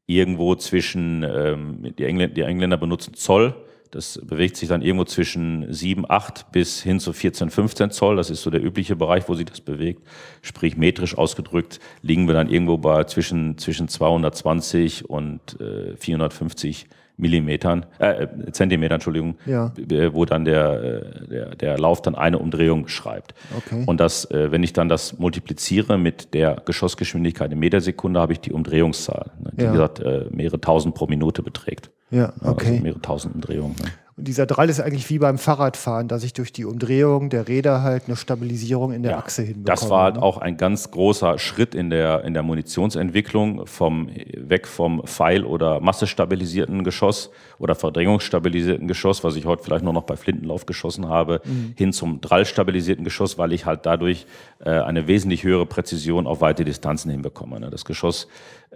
irgendwo 0.06 0.54
zwischen, 0.54 1.22
ähm, 1.22 1.94
die, 1.98 2.04
Engländer, 2.04 2.34
die 2.34 2.42
Engländer 2.42 2.78
benutzen 2.78 3.14
Zoll, 3.14 3.54
das 3.90 4.20
bewegt 4.22 4.56
sich 4.56 4.68
dann 4.68 4.82
irgendwo 4.82 5.04
zwischen 5.04 5.72
7, 5.72 6.04
8 6.08 6.52
bis 6.52 6.82
hin 6.82 7.00
zu 7.00 7.12
14, 7.12 7.50
15 7.50 7.90
Zoll. 7.90 8.16
Das 8.16 8.30
ist 8.30 8.42
so 8.42 8.50
der 8.50 8.62
übliche 8.62 8.96
Bereich, 8.96 9.28
wo 9.28 9.34
sich 9.34 9.46
das 9.46 9.60
bewegt. 9.60 10.02
Sprich, 10.42 10.76
metrisch 10.76 11.16
ausgedrückt 11.16 11.80
liegen 12.02 12.26
wir 12.26 12.34
dann 12.34 12.48
irgendwo 12.48 12.78
bei 12.78 13.04
zwischen, 13.04 13.58
zwischen 13.58 13.88
220 13.88 15.08
und 15.08 15.60
äh, 15.60 15.96
450 15.96 16.86
Millimetern, 17.18 17.84
äh, 17.98 18.28
Zentimeter, 18.52 18.94
Entschuldigung, 18.94 19.36
ja. 19.44 19.72
wo 20.12 20.24
dann 20.24 20.44
der, 20.44 20.82
äh, 20.82 21.28
der, 21.28 21.54
der 21.56 21.78
Lauf 21.78 22.00
dann 22.00 22.14
eine 22.14 22.38
Umdrehung 22.38 22.84
beschreibt. 22.84 23.34
Okay. 23.56 23.82
Und 23.86 23.98
das, 23.98 24.30
äh, 24.30 24.52
wenn 24.52 24.62
ich 24.62 24.72
dann 24.72 24.88
das 24.88 25.18
multipliziere 25.18 25.98
mit 25.98 26.32
der 26.32 26.62
Geschossgeschwindigkeit 26.64 27.52
in 27.52 27.58
Metersekunde, 27.58 28.20
habe 28.20 28.34
ich 28.34 28.40
die 28.40 28.52
Umdrehungszahl, 28.52 29.32
ne, 29.40 29.50
die 29.52 29.62
ja. 29.62 29.70
wie 29.70 29.72
gesagt 29.72 29.98
äh, 29.98 30.26
mehrere 30.30 30.60
tausend 30.60 30.94
pro 30.94 31.06
Minute 31.08 31.42
beträgt. 31.42 31.90
Ja, 32.10 32.32
also 32.40 32.52
okay. 32.52 32.70
Also 32.70 32.82
mehrere 32.82 33.00
tausend 33.00 33.34
Umdrehungen. 33.34 33.76
Ne. 33.82 33.90
Und 34.18 34.26
dieser 34.26 34.46
Drall 34.46 34.68
ist 34.68 34.80
eigentlich 34.80 35.08
wie 35.10 35.20
beim 35.20 35.38
Fahrradfahren, 35.38 36.08
dass 36.08 36.24
ich 36.24 36.32
durch 36.32 36.52
die 36.52 36.64
Umdrehung 36.64 37.30
der 37.30 37.46
Räder 37.46 37.82
halt 37.82 38.06
eine 38.06 38.16
Stabilisierung 38.16 38.90
in 38.92 39.04
der 39.04 39.12
ja, 39.12 39.18
Achse 39.18 39.42
hinbekomme. 39.42 39.66
Das 39.66 39.88
war 39.90 40.02
halt 40.02 40.16
ne? 40.16 40.22
auch 40.22 40.38
ein 40.38 40.56
ganz 40.56 40.90
großer 40.90 41.38
Schritt 41.38 41.72
in 41.76 41.88
der, 41.88 42.24
in 42.24 42.34
der 42.34 42.42
Munitionsentwicklung 42.42 43.64
vom, 43.68 44.10
weg 44.34 44.66
vom 44.66 45.04
Pfeil- 45.06 45.44
oder 45.44 45.78
massestabilisierten 45.78 46.82
Geschoss 46.82 47.30
oder 47.60 47.76
verdrängungsstabilisierten 47.76 48.88
Geschoss, 48.88 49.22
was 49.22 49.36
ich 49.36 49.46
heute 49.46 49.62
vielleicht 49.62 49.84
nur 49.84 49.92
noch 49.92 50.02
bei 50.02 50.16
Flintenlauf 50.16 50.66
geschossen 50.66 51.08
habe, 51.08 51.40
mhm. 51.44 51.74
hin 51.76 51.92
zum 51.92 52.20
Drallstabilisierten 52.20 53.04
Geschoss, 53.04 53.38
weil 53.38 53.52
ich 53.52 53.66
halt 53.66 53.86
dadurch 53.86 54.26
äh, 54.64 54.70
eine 54.70 55.06
wesentlich 55.06 55.44
höhere 55.44 55.64
Präzision 55.64 56.26
auf 56.26 56.40
weite 56.40 56.64
Distanzen 56.64 57.12
hinbekomme. 57.12 57.60
Ne? 57.60 57.70
Das 57.70 57.84
Geschoss 57.84 58.26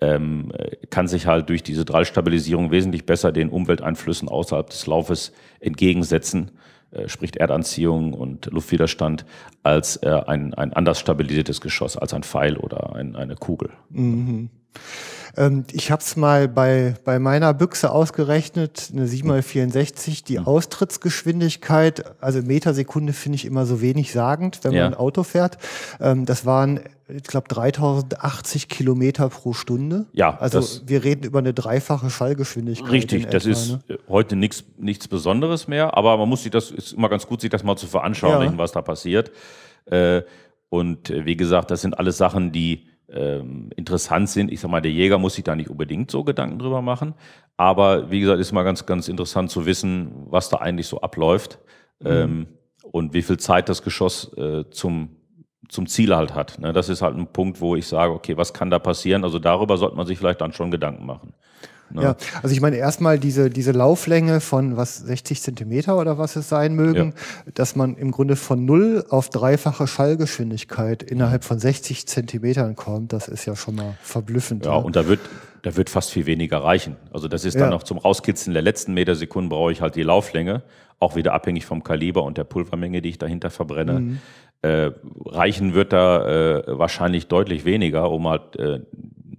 ähm, 0.00 0.52
kann 0.90 1.06
sich 1.06 1.26
halt 1.26 1.48
durch 1.48 1.62
diese 1.62 1.84
Drallstabilisierung 1.84 2.70
wesentlich 2.70 3.06
besser 3.06 3.32
den 3.32 3.50
Umwelteinflüssen 3.50 4.28
außerhalb 4.28 4.68
des 4.70 4.86
Laufes 4.86 5.32
entgegensetzen, 5.60 6.52
äh, 6.90 7.08
sprich 7.08 7.38
Erdanziehung 7.38 8.14
und 8.14 8.46
Luftwiderstand, 8.46 9.24
als 9.62 9.96
äh, 9.96 10.08
ein, 10.26 10.54
ein 10.54 10.72
anders 10.72 10.98
stabilisiertes 10.98 11.60
Geschoss, 11.60 11.96
als 11.96 12.14
ein 12.14 12.22
Pfeil 12.22 12.56
oder 12.56 12.94
ein, 12.94 13.16
eine 13.16 13.36
Kugel. 13.36 13.70
Mhm. 13.90 14.50
Ähm, 15.36 15.64
ich 15.72 15.90
habe 15.90 16.02
es 16.02 16.16
mal 16.16 16.48
bei, 16.48 16.94
bei 17.04 17.18
meiner 17.18 17.54
Büchse 17.54 17.90
ausgerechnet, 17.90 18.90
eine 18.92 19.06
7x64, 19.06 20.24
die 20.24 20.38
mhm. 20.38 20.46
Austrittsgeschwindigkeit, 20.46 22.04
also 22.20 22.42
Metersekunde 22.42 23.12
finde 23.12 23.36
ich 23.36 23.44
immer 23.44 23.66
so 23.66 23.80
wenig 23.80 24.12
sagend, 24.12 24.60
wenn 24.62 24.72
ja. 24.72 24.84
man 24.84 24.94
ein 24.94 24.98
Auto 24.98 25.22
fährt. 25.22 25.58
Ähm, 26.00 26.26
das 26.26 26.44
waren, 26.44 26.80
ich 27.08 27.24
glaube, 27.24 27.48
3080 27.48 28.68
Kilometer 28.68 29.28
pro 29.28 29.52
Stunde. 29.52 30.06
Ja. 30.12 30.36
Also 30.38 30.62
wir 30.86 31.04
reden 31.04 31.24
über 31.24 31.38
eine 31.38 31.54
dreifache 31.54 32.10
Schallgeschwindigkeit. 32.10 32.90
Richtig, 32.90 33.26
das 33.28 33.46
etwa, 33.46 33.52
ist 33.52 33.88
ne? 33.88 33.98
heute 34.08 34.36
nichts, 34.36 34.64
nichts 34.78 35.08
Besonderes 35.08 35.68
mehr, 35.68 35.96
aber 35.96 36.16
man 36.16 36.28
muss 36.28 36.42
sich 36.42 36.52
das, 36.52 36.70
ist 36.70 36.92
immer 36.92 37.08
ganz 37.08 37.26
gut, 37.26 37.40
sich 37.40 37.50
das 37.50 37.64
mal 37.64 37.76
zu 37.76 37.86
veranschaulichen, 37.86 38.54
ja. 38.54 38.58
was 38.58 38.72
da 38.72 38.82
passiert. 38.82 39.30
Äh, 39.86 40.22
und 40.68 41.10
äh, 41.10 41.26
wie 41.26 41.36
gesagt, 41.36 41.70
das 41.70 41.82
sind 41.82 41.98
alles 41.98 42.16
Sachen, 42.16 42.52
die 42.52 42.86
ähm, 43.12 43.70
interessant 43.76 44.28
sind. 44.28 44.50
Ich 44.52 44.60
sag 44.60 44.70
mal, 44.70 44.80
der 44.80 44.92
Jäger 44.92 45.18
muss 45.18 45.34
sich 45.34 45.44
da 45.44 45.54
nicht 45.54 45.70
unbedingt 45.70 46.10
so 46.10 46.24
Gedanken 46.24 46.58
drüber 46.58 46.82
machen. 46.82 47.14
Aber 47.56 48.10
wie 48.10 48.20
gesagt, 48.20 48.40
ist 48.40 48.52
mal 48.52 48.62
ganz, 48.62 48.86
ganz 48.86 49.08
interessant 49.08 49.50
zu 49.50 49.66
wissen, 49.66 50.26
was 50.30 50.48
da 50.48 50.58
eigentlich 50.58 50.86
so 50.86 51.00
abläuft 51.00 51.58
mhm. 52.00 52.10
ähm, 52.10 52.46
und 52.90 53.14
wie 53.14 53.22
viel 53.22 53.36
Zeit 53.36 53.68
das 53.68 53.82
Geschoss 53.82 54.32
äh, 54.36 54.64
zum, 54.70 55.16
zum 55.68 55.86
Ziel 55.86 56.14
halt 56.16 56.34
hat. 56.34 56.58
Ne? 56.58 56.72
Das 56.72 56.88
ist 56.88 57.02
halt 57.02 57.16
ein 57.16 57.26
Punkt, 57.26 57.60
wo 57.60 57.76
ich 57.76 57.86
sage, 57.86 58.12
okay, 58.12 58.36
was 58.36 58.52
kann 58.52 58.70
da 58.70 58.78
passieren? 58.78 59.24
Also 59.24 59.38
darüber 59.38 59.76
sollte 59.76 59.96
man 59.96 60.06
sich 60.06 60.18
vielleicht 60.18 60.40
dann 60.40 60.52
schon 60.52 60.70
Gedanken 60.70 61.06
machen. 61.06 61.34
Ne? 61.94 62.02
Ja, 62.02 62.16
also 62.42 62.54
ich 62.54 62.60
meine 62.60 62.76
erstmal 62.76 63.18
diese, 63.18 63.50
diese 63.50 63.72
Lauflänge 63.72 64.40
von 64.40 64.76
was 64.76 64.98
60 64.98 65.42
Zentimeter 65.42 65.98
oder 65.98 66.18
was 66.18 66.36
es 66.36 66.48
sein 66.48 66.74
mögen, 66.74 67.14
ja. 67.16 67.52
dass 67.54 67.76
man 67.76 67.96
im 67.96 68.10
Grunde 68.10 68.36
von 68.36 68.64
null 68.64 69.04
auf 69.08 69.28
dreifache 69.28 69.86
Schallgeschwindigkeit 69.86 71.02
innerhalb 71.02 71.44
von 71.44 71.58
60 71.58 72.06
Zentimetern 72.06 72.76
kommt, 72.76 73.12
das 73.12 73.28
ist 73.28 73.44
ja 73.44 73.56
schon 73.56 73.76
mal 73.76 73.96
verblüffend. 74.02 74.64
Ja, 74.64 74.72
ja. 74.72 74.78
und 74.78 74.96
da 74.96 75.06
wird, 75.06 75.20
da 75.62 75.76
wird 75.76 75.90
fast 75.90 76.10
viel 76.10 76.26
weniger 76.26 76.58
reichen. 76.58 76.96
Also 77.12 77.28
das 77.28 77.44
ist 77.44 77.58
dann 77.58 77.70
noch 77.70 77.82
zum 77.82 77.98
Rauskitzeln 77.98 78.54
der 78.54 78.62
letzten 78.62 78.94
Metersekunden 78.94 79.48
brauche 79.48 79.72
ich 79.72 79.80
halt 79.80 79.96
die 79.96 80.02
Lauflänge, 80.02 80.62
auch 80.98 81.16
wieder 81.16 81.34
abhängig 81.34 81.66
vom 81.66 81.84
Kaliber 81.84 82.22
und 82.22 82.38
der 82.38 82.44
Pulvermenge, 82.44 83.02
die 83.02 83.10
ich 83.10 83.18
dahinter 83.18 83.50
verbrenne. 83.50 84.00
Mhm. 84.00 84.18
Äh, 84.62 84.92
reichen 85.24 85.74
wird 85.74 85.92
da 85.92 86.60
äh, 86.60 86.62
wahrscheinlich 86.66 87.26
deutlich 87.26 87.64
weniger, 87.64 88.10
um 88.10 88.28
halt 88.28 88.56
äh, 88.56 88.80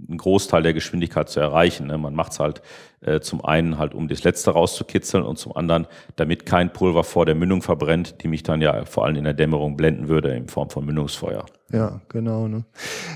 einen 0.07 0.17
Großteil 0.17 0.63
der 0.63 0.73
Geschwindigkeit 0.73 1.29
zu 1.29 1.39
erreichen. 1.39 1.87
Ne? 1.87 1.97
Man 1.97 2.15
macht 2.15 2.33
es 2.33 2.39
halt 2.39 2.61
äh, 3.01 3.19
zum 3.19 3.43
einen 3.43 3.77
halt, 3.77 3.93
um 3.93 4.07
das 4.07 4.23
Letzte 4.23 4.51
rauszukitzeln 4.51 5.23
und 5.23 5.37
zum 5.37 5.55
anderen, 5.55 5.87
damit 6.15 6.45
kein 6.45 6.71
Pulver 6.71 7.03
vor 7.03 7.25
der 7.25 7.35
Mündung 7.35 7.61
verbrennt, 7.61 8.23
die 8.23 8.27
mich 8.27 8.43
dann 8.43 8.61
ja 8.61 8.85
vor 8.85 9.05
allem 9.05 9.15
in 9.15 9.23
der 9.23 9.33
Dämmerung 9.33 9.77
blenden 9.77 10.07
würde 10.07 10.29
in 10.35 10.47
Form 10.47 10.69
von 10.69 10.85
Mündungsfeuer. 10.85 11.45
Ja, 11.71 12.01
genau. 12.09 12.47
Ne? 12.47 12.65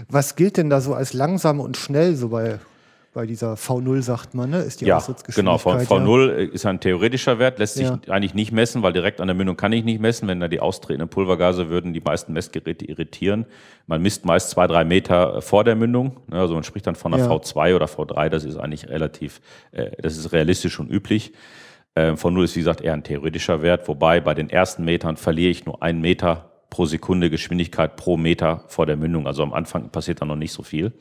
Was 0.09 0.35
gilt 0.35 0.57
denn 0.57 0.69
da 0.69 0.81
so 0.81 0.93
als 0.93 1.13
langsam 1.13 1.59
und 1.59 1.77
schnell 1.77 2.15
so 2.15 2.29
bei 2.29 2.59
bei 3.17 3.25
dieser 3.25 3.55
V0 3.55 4.03
sagt 4.03 4.35
man, 4.35 4.51
ne? 4.51 4.59
ist 4.59 4.79
die 4.79 4.85
ja, 4.85 5.03
Genau, 5.33 5.57
v, 5.57 5.71
V0 5.71 6.27
ja. 6.27 6.53
ist 6.53 6.67
ein 6.67 6.79
theoretischer 6.79 7.39
Wert, 7.39 7.57
lässt 7.57 7.73
sich 7.73 7.87
ja. 7.87 7.99
eigentlich 8.09 8.35
nicht 8.35 8.51
messen, 8.51 8.83
weil 8.83 8.93
direkt 8.93 9.21
an 9.21 9.27
der 9.27 9.33
Mündung 9.33 9.57
kann 9.57 9.73
ich 9.73 9.83
nicht 9.83 9.99
messen. 9.99 10.27
Wenn 10.27 10.39
da 10.39 10.47
die 10.47 10.59
austretenden 10.59 11.09
Pulvergase 11.09 11.67
würden 11.67 11.93
die 11.93 11.99
meisten 11.99 12.31
Messgeräte 12.31 12.85
irritieren. 12.85 13.47
Man 13.87 14.03
misst 14.03 14.23
meist 14.23 14.51
zwei, 14.51 14.67
drei 14.67 14.85
Meter 14.85 15.41
vor 15.41 15.63
der 15.63 15.75
Mündung. 15.75 16.19
Ne? 16.27 16.37
Also 16.37 16.53
man 16.53 16.63
spricht 16.63 16.85
dann 16.85 16.93
von 16.93 17.11
einer 17.11 17.23
ja. 17.23 17.31
V2 17.31 17.75
oder 17.75 17.87
V3, 17.87 18.29
das 18.29 18.43
ist 18.43 18.57
eigentlich 18.57 18.87
relativ, 18.87 19.41
äh, 19.71 19.89
das 19.99 20.15
ist 20.15 20.31
realistisch 20.31 20.79
und 20.79 20.91
üblich. 20.91 21.33
Äh, 21.95 22.11
V0 22.11 22.43
ist 22.43 22.55
wie 22.55 22.59
gesagt 22.59 22.81
eher 22.81 22.93
ein 22.93 23.03
theoretischer 23.03 23.63
Wert, 23.63 23.87
wobei 23.87 24.21
bei 24.21 24.35
den 24.35 24.51
ersten 24.51 24.85
Metern 24.85 25.17
verliere 25.17 25.49
ich 25.49 25.65
nur 25.65 25.81
einen 25.81 26.01
Meter 26.01 26.51
pro 26.69 26.85
Sekunde 26.85 27.31
Geschwindigkeit 27.31 27.95
pro 27.95 28.15
Meter 28.15 28.63
vor 28.67 28.85
der 28.85 28.95
Mündung. 28.95 29.25
Also 29.25 29.41
am 29.41 29.53
Anfang 29.53 29.89
passiert 29.89 30.21
da 30.21 30.25
noch 30.25 30.35
nicht 30.35 30.51
so 30.51 30.61
viel. 30.61 30.93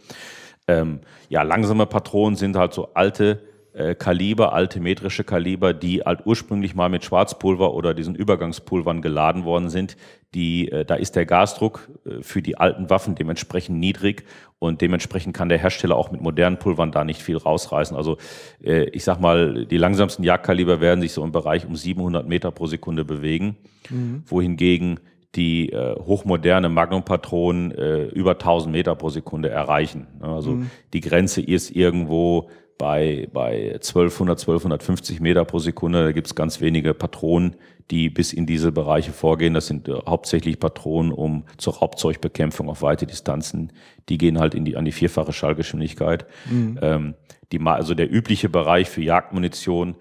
Ähm, 0.68 1.00
ja, 1.28 1.42
langsame 1.42 1.86
Patronen 1.86 2.36
sind 2.36 2.56
halt 2.56 2.74
so 2.74 2.92
alte 2.94 3.40
äh, 3.76 3.94
Kaliber, 3.94 4.52
alte 4.52 4.80
metrische 4.80 5.22
Kaliber, 5.22 5.74
die 5.74 6.00
halt 6.00 6.20
ursprünglich 6.24 6.74
mal 6.74 6.88
mit 6.88 7.04
Schwarzpulver 7.04 7.74
oder 7.74 7.94
diesen 7.94 8.14
Übergangspulvern 8.14 9.02
geladen 9.02 9.44
worden 9.44 9.68
sind. 9.68 9.96
Die, 10.34 10.70
äh, 10.72 10.84
da 10.84 10.94
ist 10.94 11.14
der 11.14 11.26
Gasdruck 11.26 11.88
äh, 12.04 12.22
für 12.22 12.42
die 12.42 12.56
alten 12.56 12.90
Waffen 12.90 13.14
dementsprechend 13.14 13.78
niedrig 13.78 14.24
und 14.58 14.80
dementsprechend 14.80 15.36
kann 15.36 15.50
der 15.50 15.58
Hersteller 15.58 15.96
auch 15.96 16.10
mit 16.10 16.22
modernen 16.22 16.58
Pulvern 16.58 16.90
da 16.90 17.04
nicht 17.04 17.20
viel 17.22 17.36
rausreißen. 17.36 17.96
Also 17.96 18.16
äh, 18.64 18.84
ich 18.90 19.04
sag 19.04 19.20
mal, 19.20 19.66
die 19.66 19.78
langsamsten 19.78 20.24
Jagdkaliber 20.24 20.80
werden 20.80 21.02
sich 21.02 21.12
so 21.12 21.22
im 21.22 21.32
Bereich 21.32 21.66
um 21.66 21.76
700 21.76 22.26
Meter 22.26 22.50
pro 22.50 22.66
Sekunde 22.66 23.04
bewegen, 23.04 23.56
mhm. 23.90 24.22
wohingegen 24.26 25.00
die 25.37 25.70
äh, 25.70 25.95
hochmoderne 25.97 26.68
Magnum-Patronen 26.68 27.70
äh, 27.72 28.05
über 28.07 28.32
1000 28.32 28.72
Meter 28.72 28.95
pro 28.95 29.11
Sekunde 29.11 29.51
erreichen. 29.51 30.07
Also 30.20 30.53
mhm. 30.53 30.70
die 30.93 31.01
Grenze 31.01 31.43
ist 31.43 31.70
irgendwo 31.70 32.49
bei, 32.78 33.28
bei 33.32 33.72
1200, 33.74 34.39
1250 34.39 35.20
Meter 35.20 35.45
pro 35.45 35.59
Sekunde. 35.59 36.05
Da 36.05 36.12
gibt 36.12 36.26
es 36.26 36.34
ganz 36.34 36.61
wenige 36.61 36.95
Patronen, 36.95 37.57
die 37.91 38.11
bis 38.11 38.32
in 38.32 38.47
diese 38.47 38.72
Bereiche 38.72 39.12
vorgehen. 39.12 39.55
Das 39.55 39.66
sind 39.66 39.89
äh, 39.89 39.95
hauptsächlich 40.07 40.59
Patronen 40.59 41.12
um 41.12 41.45
zur 41.59 41.80
Hauptzeugbekämpfung 41.80 42.68
auf 42.68 42.82
weite 42.82 43.07
Distanzen. 43.07 43.72
Die 44.09 44.18
gehen 44.18 44.39
halt 44.39 44.55
in 44.55 44.64
die, 44.64 44.76
an 44.76 44.84
die 44.84 44.93
vierfache 44.93 45.32
Schallgeschwindigkeit. 45.32 46.26
Mhm. 46.51 46.78
Ähm, 46.82 47.14
die, 47.53 47.61
also 47.61 47.95
der 47.95 48.12
übliche 48.12 48.49
Bereich 48.49 48.89
für 48.89 49.03
Jagdmunition 49.03 49.97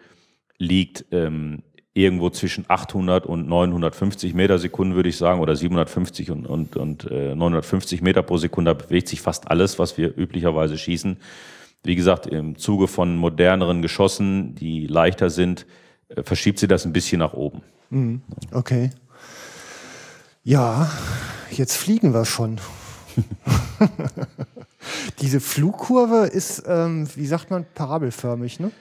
liegt 0.58 1.06
ähm, 1.12 1.64
irgendwo 1.96 2.30
zwischen 2.30 2.66
800 2.68 3.26
und 3.26 3.48
950 3.48 4.34
Meter 4.34 4.60
Sekunden, 4.60 4.96
würde 4.96 5.10
ich 5.10 5.18
sagen, 5.18 5.39
oder 5.39 5.56
750 5.56 6.30
und, 6.30 6.46
und, 6.46 6.76
und 6.76 7.10
äh, 7.10 7.34
950 7.34 8.02
Meter 8.02 8.22
pro 8.22 8.38
Sekunde. 8.38 8.76
Da 8.76 8.86
bewegt 8.86 9.08
sich 9.08 9.22
fast 9.22 9.50
alles, 9.50 9.80
was 9.80 9.98
wir 9.98 10.16
üblicherweise 10.16 10.78
schießen. 10.78 11.18
Wie 11.84 11.96
gesagt, 11.96 12.28
im 12.28 12.58
Zuge 12.58 12.88
von 12.88 13.16
moderneren 13.16 13.82
Geschossen, 13.82 14.56
die 14.56 14.88
leichter 14.88 15.30
sind, 15.30 15.66
äh, 16.10 16.22
verschiebt 16.22 16.60
sie 16.60 16.68
das 16.68 16.86
ein 16.86 16.93
bisschen 16.93 17.20
nach 17.20 17.34
oben. 17.34 17.62
Mhm. 17.89 18.22
Okay. 18.52 18.91
Ja, 20.43 20.91
jetzt 21.50 21.78
fliegen 21.78 22.14
wir 22.14 22.26
schon. 22.26 22.60
Diese 25.22 25.39
Flugkurve 25.39 26.28
ist, 26.28 26.64
ähm, 26.68 27.08
wie 27.16 27.26
sagt 27.26 27.52
man, 27.52 27.66
parabelförmig, 27.74 28.60
ne? 28.60 28.72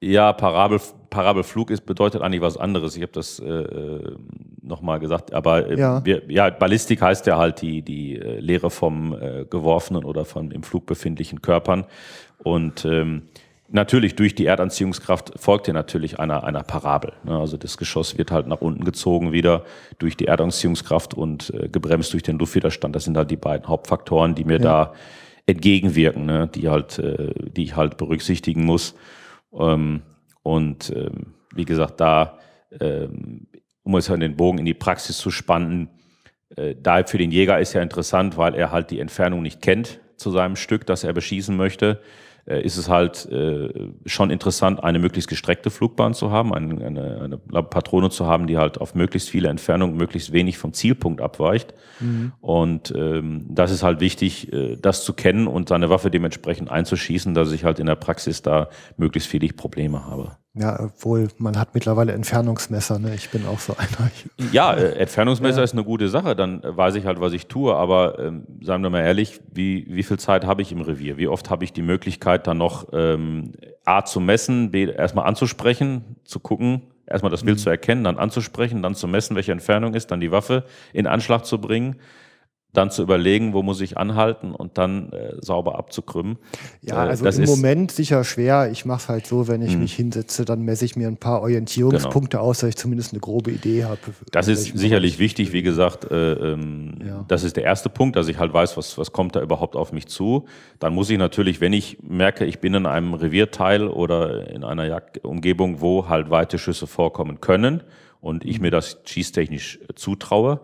Ja, 0.00 0.32
Parabel, 0.32 0.80
Parabelflug 1.10 1.70
ist, 1.70 1.84
bedeutet 1.84 2.22
eigentlich 2.22 2.40
was 2.40 2.56
anderes. 2.56 2.96
Ich 2.96 3.02
habe 3.02 3.12
das 3.12 3.38
äh, 3.38 3.46
äh 3.46 4.16
nochmal 4.62 5.00
gesagt. 5.00 5.34
Aber 5.34 5.68
äh, 5.68 5.78
ja. 5.78 6.04
Wir, 6.04 6.22
ja, 6.28 6.48
Ballistik 6.48 7.02
heißt 7.02 7.26
ja 7.26 7.36
halt 7.36 7.60
die, 7.60 7.82
die 7.82 8.16
äh, 8.16 8.40
Lehre 8.40 8.70
vom 8.70 9.12
äh, 9.12 9.44
geworfenen 9.44 10.04
oder 10.04 10.24
von 10.24 10.50
im 10.50 10.62
Flug 10.62 10.86
befindlichen 10.86 11.42
Körpern. 11.42 11.84
Und 12.38 12.84
ähm, 12.84 13.22
natürlich 13.68 14.16
durch 14.16 14.34
die 14.34 14.46
Erdanziehungskraft 14.46 15.32
folgt 15.36 15.66
ja 15.66 15.72
natürlich 15.72 16.18
einer, 16.18 16.44
einer 16.44 16.62
Parabel. 16.62 17.12
Ne? 17.24 17.38
Also 17.38 17.56
das 17.56 17.76
Geschoss 17.76 18.16
wird 18.16 18.30
halt 18.30 18.46
nach 18.46 18.60
unten 18.60 18.84
gezogen 18.84 19.32
wieder 19.32 19.64
durch 19.98 20.16
die 20.16 20.26
Erdanziehungskraft 20.26 21.14
und 21.14 21.52
äh, 21.54 21.68
gebremst 21.68 22.12
durch 22.12 22.22
den 22.22 22.38
Luftwiderstand. 22.38 22.94
Das 22.94 23.04
sind 23.04 23.16
halt 23.16 23.30
die 23.30 23.36
beiden 23.36 23.68
Hauptfaktoren, 23.68 24.34
die 24.34 24.44
mir 24.44 24.58
ja. 24.58 24.58
da 24.58 24.94
entgegenwirken, 25.46 26.26
ne? 26.26 26.48
die 26.54 26.68
halt, 26.68 26.98
äh, 26.98 27.32
die 27.50 27.64
ich 27.64 27.76
halt 27.76 27.96
berücksichtigen 27.96 28.64
muss. 28.64 28.94
Ähm, 29.52 30.02
und 30.42 30.90
ähm, 30.90 31.34
wie 31.54 31.64
gesagt, 31.64 32.00
da, 32.00 32.38
ähm, 32.80 33.46
um 33.82 33.96
es 33.96 34.10
an 34.10 34.20
den 34.20 34.36
Bogen 34.36 34.58
in 34.58 34.64
die 34.64 34.74
Praxis 34.74 35.18
zu 35.18 35.30
spannen, 35.30 35.90
äh, 36.56 36.74
da 36.80 37.04
für 37.04 37.18
den 37.18 37.30
Jäger 37.30 37.58
ist 37.58 37.72
ja 37.72 37.82
interessant, 37.82 38.36
weil 38.36 38.54
er 38.54 38.72
halt 38.72 38.90
die 38.90 39.00
Entfernung 39.00 39.42
nicht 39.42 39.60
kennt 39.62 40.00
zu 40.16 40.30
seinem 40.30 40.56
Stück, 40.56 40.86
das 40.86 41.04
er 41.04 41.12
beschießen 41.12 41.56
möchte 41.56 42.00
ist 42.46 42.76
es 42.76 42.88
halt 42.88 43.26
äh, 43.30 43.68
schon 44.06 44.30
interessant, 44.30 44.82
eine 44.82 44.98
möglichst 44.98 45.28
gestreckte 45.28 45.70
Flugbahn 45.70 46.14
zu 46.14 46.30
haben, 46.30 46.54
eine, 46.54 46.84
eine, 46.84 47.40
eine 47.48 47.62
Patrone 47.62 48.10
zu 48.10 48.26
haben, 48.26 48.46
die 48.46 48.58
halt 48.58 48.80
auf 48.80 48.94
möglichst 48.94 49.30
viele 49.30 49.48
Entfernungen 49.48 49.96
möglichst 49.96 50.32
wenig 50.32 50.58
vom 50.58 50.72
Zielpunkt 50.72 51.20
abweicht. 51.20 51.74
Mhm. 52.00 52.32
Und 52.40 52.92
ähm, 52.96 53.46
das 53.48 53.70
ist 53.70 53.82
halt 53.82 54.00
wichtig, 54.00 54.52
äh, 54.52 54.76
das 54.76 55.04
zu 55.04 55.12
kennen 55.12 55.46
und 55.46 55.68
seine 55.68 55.90
Waffe 55.90 56.10
dementsprechend 56.10 56.70
einzuschießen, 56.70 57.34
dass 57.34 57.52
ich 57.52 57.64
halt 57.64 57.78
in 57.78 57.86
der 57.86 57.96
Praxis 57.96 58.42
da 58.42 58.68
möglichst 58.96 59.32
wenig 59.32 59.56
Probleme 59.56 60.06
habe. 60.06 60.36
Ja, 60.54 60.80
obwohl 60.80 61.28
man 61.38 61.56
hat 61.56 61.74
mittlerweile 61.74 62.12
Entfernungsmesser, 62.12 62.98
ne? 62.98 63.14
Ich 63.14 63.30
bin 63.30 63.46
auch 63.46 63.60
so 63.60 63.76
einer. 63.76 64.10
Ja, 64.50 64.74
äh, 64.74 64.98
Entfernungsmesser 64.98 65.58
ja. 65.58 65.64
ist 65.64 65.74
eine 65.74 65.84
gute 65.84 66.08
Sache, 66.08 66.34
dann 66.34 66.62
weiß 66.64 66.96
ich 66.96 67.06
halt, 67.06 67.20
was 67.20 67.32
ich 67.32 67.46
tue, 67.46 67.72
aber 67.72 68.18
ähm, 68.18 68.46
sagen 68.60 68.82
wir 68.82 68.90
mal 68.90 69.02
ehrlich, 69.02 69.40
wie, 69.52 69.86
wie 69.88 70.02
viel 70.02 70.18
Zeit 70.18 70.44
habe 70.44 70.62
ich 70.62 70.72
im 70.72 70.80
Revier? 70.80 71.18
Wie 71.18 71.28
oft 71.28 71.50
habe 71.50 71.62
ich 71.62 71.72
die 71.72 71.82
Möglichkeit, 71.82 72.48
dann 72.48 72.58
noch 72.58 72.88
ähm, 72.92 73.52
A 73.84 74.04
zu 74.04 74.18
messen, 74.18 74.72
B 74.72 74.90
erstmal 74.90 75.26
anzusprechen, 75.26 76.16
zu 76.24 76.40
gucken, 76.40 76.82
erstmal 77.06 77.30
das 77.30 77.44
Bild 77.44 77.58
mhm. 77.58 77.62
zu 77.62 77.70
erkennen, 77.70 78.02
dann 78.02 78.18
anzusprechen, 78.18 78.82
dann 78.82 78.96
zu 78.96 79.06
messen, 79.06 79.36
welche 79.36 79.52
Entfernung 79.52 79.94
ist, 79.94 80.10
dann 80.10 80.18
die 80.18 80.32
Waffe 80.32 80.64
in 80.92 81.06
Anschlag 81.06 81.46
zu 81.46 81.60
bringen 81.60 81.94
dann 82.72 82.90
zu 82.90 83.02
überlegen, 83.02 83.52
wo 83.52 83.62
muss 83.62 83.80
ich 83.80 83.98
anhalten 83.98 84.54
und 84.54 84.78
dann 84.78 85.12
äh, 85.12 85.34
sauber 85.40 85.78
abzukrümmen. 85.78 86.38
Ja, 86.82 87.04
äh, 87.04 87.08
also 87.08 87.24
das 87.24 87.38
im 87.38 87.46
Moment 87.46 87.90
sicher 87.90 88.22
schwer. 88.22 88.70
Ich 88.70 88.84
mache 88.84 89.02
es 89.02 89.08
halt 89.08 89.26
so, 89.26 89.48
wenn 89.48 89.60
ich 89.62 89.72
mh. 89.72 89.78
mich 89.78 89.94
hinsetze, 89.94 90.44
dann 90.44 90.62
messe 90.62 90.84
ich 90.84 90.94
mir 90.94 91.08
ein 91.08 91.16
paar 91.16 91.42
Orientierungspunkte 91.42 92.36
genau. 92.36 92.48
aus, 92.48 92.60
dass 92.60 92.70
ich 92.70 92.76
zumindest 92.76 93.12
eine 93.12 93.20
grobe 93.20 93.50
Idee 93.50 93.84
habe. 93.84 93.98
Das 94.30 94.46
ist 94.46 94.78
sicherlich 94.78 95.18
wichtig, 95.18 95.52
wie 95.52 95.62
gesagt, 95.62 96.10
äh, 96.10 96.32
ähm, 96.32 96.94
ja. 97.04 97.24
das 97.26 97.42
ist 97.42 97.56
der 97.56 97.64
erste 97.64 97.88
Punkt, 97.88 98.14
dass 98.14 98.28
ich 98.28 98.38
halt 98.38 98.52
weiß, 98.52 98.76
was, 98.76 98.96
was 98.98 99.12
kommt 99.12 99.34
da 99.34 99.42
überhaupt 99.42 99.74
auf 99.74 99.92
mich 99.92 100.06
zu. 100.06 100.46
Dann 100.78 100.94
muss 100.94 101.10
ich 101.10 101.18
natürlich, 101.18 101.60
wenn 101.60 101.72
ich 101.72 101.98
merke, 102.02 102.44
ich 102.44 102.60
bin 102.60 102.74
in 102.74 102.86
einem 102.86 103.14
Revierteil 103.14 103.88
oder 103.88 104.48
in 104.48 104.62
einer 104.62 104.86
Jagdumgebung, 104.86 105.80
wo 105.80 106.08
halt 106.08 106.30
weite 106.30 106.58
Schüsse 106.58 106.86
vorkommen 106.86 107.40
können 107.40 107.82
und 108.20 108.44
ich 108.44 108.60
mir 108.60 108.70
das 108.70 108.98
schießtechnisch 109.04 109.80
zutraue, 109.96 110.60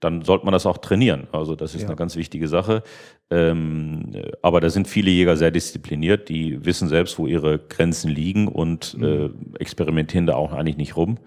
dann 0.00 0.22
sollte 0.22 0.44
man 0.44 0.52
das 0.52 0.66
auch 0.66 0.78
trainieren. 0.78 1.26
Also 1.32 1.56
das 1.56 1.74
ist 1.74 1.82
ja. 1.82 1.88
eine 1.88 1.96
ganz 1.96 2.16
wichtige 2.16 2.48
Sache. 2.48 2.82
Ähm, 3.30 4.12
aber 4.42 4.60
da 4.60 4.70
sind 4.70 4.88
viele 4.88 5.10
Jäger 5.10 5.36
sehr 5.36 5.50
diszipliniert, 5.50 6.28
die 6.28 6.64
wissen 6.64 6.88
selbst, 6.88 7.18
wo 7.18 7.26
ihre 7.26 7.58
Grenzen 7.58 8.10
liegen 8.10 8.48
und 8.48 8.96
mhm. 8.96 9.04
äh, 9.04 9.30
experimentieren 9.58 10.26
da 10.26 10.34
auch 10.34 10.52
eigentlich 10.52 10.76
nicht 10.76 10.96
rum. 10.96 11.18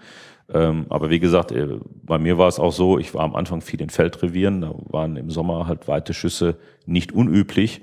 Ähm, 0.54 0.86
aber 0.90 1.10
wie 1.10 1.20
gesagt, 1.20 1.52
äh, 1.52 1.68
bei 2.04 2.18
mir 2.18 2.38
war 2.38 2.48
es 2.48 2.60
auch 2.60 2.74
so, 2.74 2.98
ich 2.98 3.14
war 3.14 3.22
am 3.22 3.36
Anfang 3.36 3.62
viel 3.62 3.82
in 3.82 3.90
Feldrevieren, 3.90 4.62
da 4.62 4.74
waren 4.90 5.16
im 5.16 5.30
Sommer 5.30 5.68
halt 5.68 5.88
weite 5.88 6.14
Schüsse 6.14 6.58
nicht 6.86 7.14
unüblich. 7.14 7.82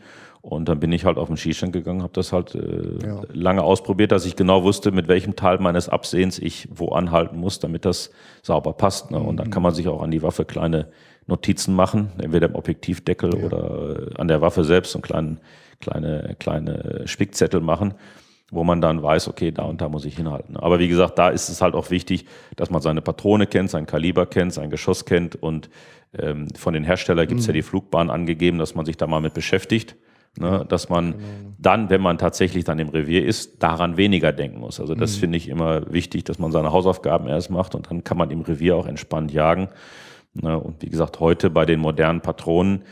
Und 0.49 0.71
dann 0.71 0.81
bin 0.81 0.93
ich 0.93 1.05
halt 1.05 1.19
auf 1.19 1.29
den 1.29 1.37
Schießstand 1.37 1.75
gegangen, 1.75 2.03
habe 2.03 2.15
das 2.15 2.33
halt 2.33 2.55
äh, 2.55 3.07
ja. 3.07 3.21
lange 3.35 3.63
ausprobiert, 3.63 4.13
dass 4.13 4.25
ich 4.25 4.35
genau 4.35 4.65
wusste, 4.65 4.93
mit 4.93 5.07
welchem 5.07 5.37
Teil 5.37 5.59
meines 5.59 5.91
Absehens 5.91 6.39
ich 6.39 6.69
wo 6.75 6.89
anhalten 6.93 7.37
muss, 7.37 7.59
damit 7.59 7.85
das 7.85 8.13
sauber 8.41 8.73
passt. 8.73 9.11
Ne? 9.11 9.19
Und 9.19 9.37
dann 9.37 9.51
kann 9.51 9.63
man 9.63 9.75
sich 9.75 9.89
auch 9.89 10.01
an 10.01 10.11
die 10.11 10.23
Waffe 10.23 10.47
kleine 10.47 10.89
Notizen 11.27 11.75
machen, 11.75 12.13
entweder 12.17 12.47
im 12.47 12.55
Objektivdeckel 12.55 13.39
ja. 13.39 13.45
oder 13.45 14.11
äh, 14.15 14.19
an 14.19 14.27
der 14.27 14.41
Waffe 14.41 14.65
selbst 14.65 14.97
und 14.97 15.03
kleinen, 15.03 15.39
kleine, 15.81 16.35
kleine 16.39 17.03
Spickzettel 17.05 17.61
machen, 17.61 17.93
wo 18.51 18.65
man 18.65 18.81
dann 18.81 19.03
weiß, 19.03 19.29
okay, 19.29 19.53
da 19.53 19.65
und 19.65 19.83
da 19.83 19.91
muss 19.91 20.07
ich 20.07 20.17
hinhalten. 20.17 20.57
Aber 20.57 20.79
wie 20.79 20.89
gesagt, 20.89 21.19
da 21.19 21.29
ist 21.29 21.51
es 21.51 21.61
halt 21.61 21.75
auch 21.75 21.91
wichtig, 21.91 22.25
dass 22.57 22.71
man 22.71 22.81
seine 22.81 23.03
Patrone 23.03 23.47
kennt, 23.47 23.69
sein 23.69 23.85
Kaliber 23.85 24.25
kennt, 24.25 24.55
sein 24.55 24.71
Geschoss 24.71 25.05
kennt 25.05 25.37
und 25.37 25.69
ähm, 26.19 26.49
von 26.57 26.73
den 26.73 26.85
Herstellern 26.85 27.29
gibt 27.29 27.41
es 27.41 27.47
mhm. 27.47 27.51
ja 27.51 27.53
die 27.53 27.63
Flugbahn 27.63 28.09
angegeben, 28.09 28.57
dass 28.59 28.75
man 28.75 28.87
sich 28.87 28.97
da 28.97 29.07
mal 29.07 29.21
mit 29.21 29.35
beschäftigt 29.35 29.95
Ne, 30.37 30.65
dass 30.69 30.89
man 30.89 31.13
genau. 31.13 31.25
dann, 31.59 31.91
wenn 31.91 32.01
man 32.01 32.17
tatsächlich 32.17 32.63
dann 32.65 32.79
im 32.79 32.91
Revier 32.91 33.27
ist, 33.27 33.61
daran 33.63 33.97
weniger 33.97 34.33
denken 34.33 34.61
muss. 34.61 34.79
Also 34.79 34.95
das 34.95 35.17
mhm. 35.17 35.21
finde 35.21 35.39
ich 35.39 35.49
immer 35.49 35.93
wichtig, 35.93 36.25
dass 36.25 36.39
man 36.39 36.53
seine 36.53 36.71
Hausaufgaben 36.71 37.27
erst 37.27 37.51
macht 37.51 37.75
und 37.75 37.91
dann 37.91 38.05
kann 38.05 38.17
man 38.17 38.31
im 38.31 38.43
Revier 38.43 38.77
auch 38.77 38.87
entspannt 38.87 39.33
jagen. 39.33 39.69
Ne, 40.35 40.57
und 40.57 40.83
wie 40.83 40.91
gesagt, 40.91 41.19
heute 41.19 41.51
bei 41.51 41.67
den 41.67 41.81
modernen 41.81 42.21
Patronen 42.21 42.85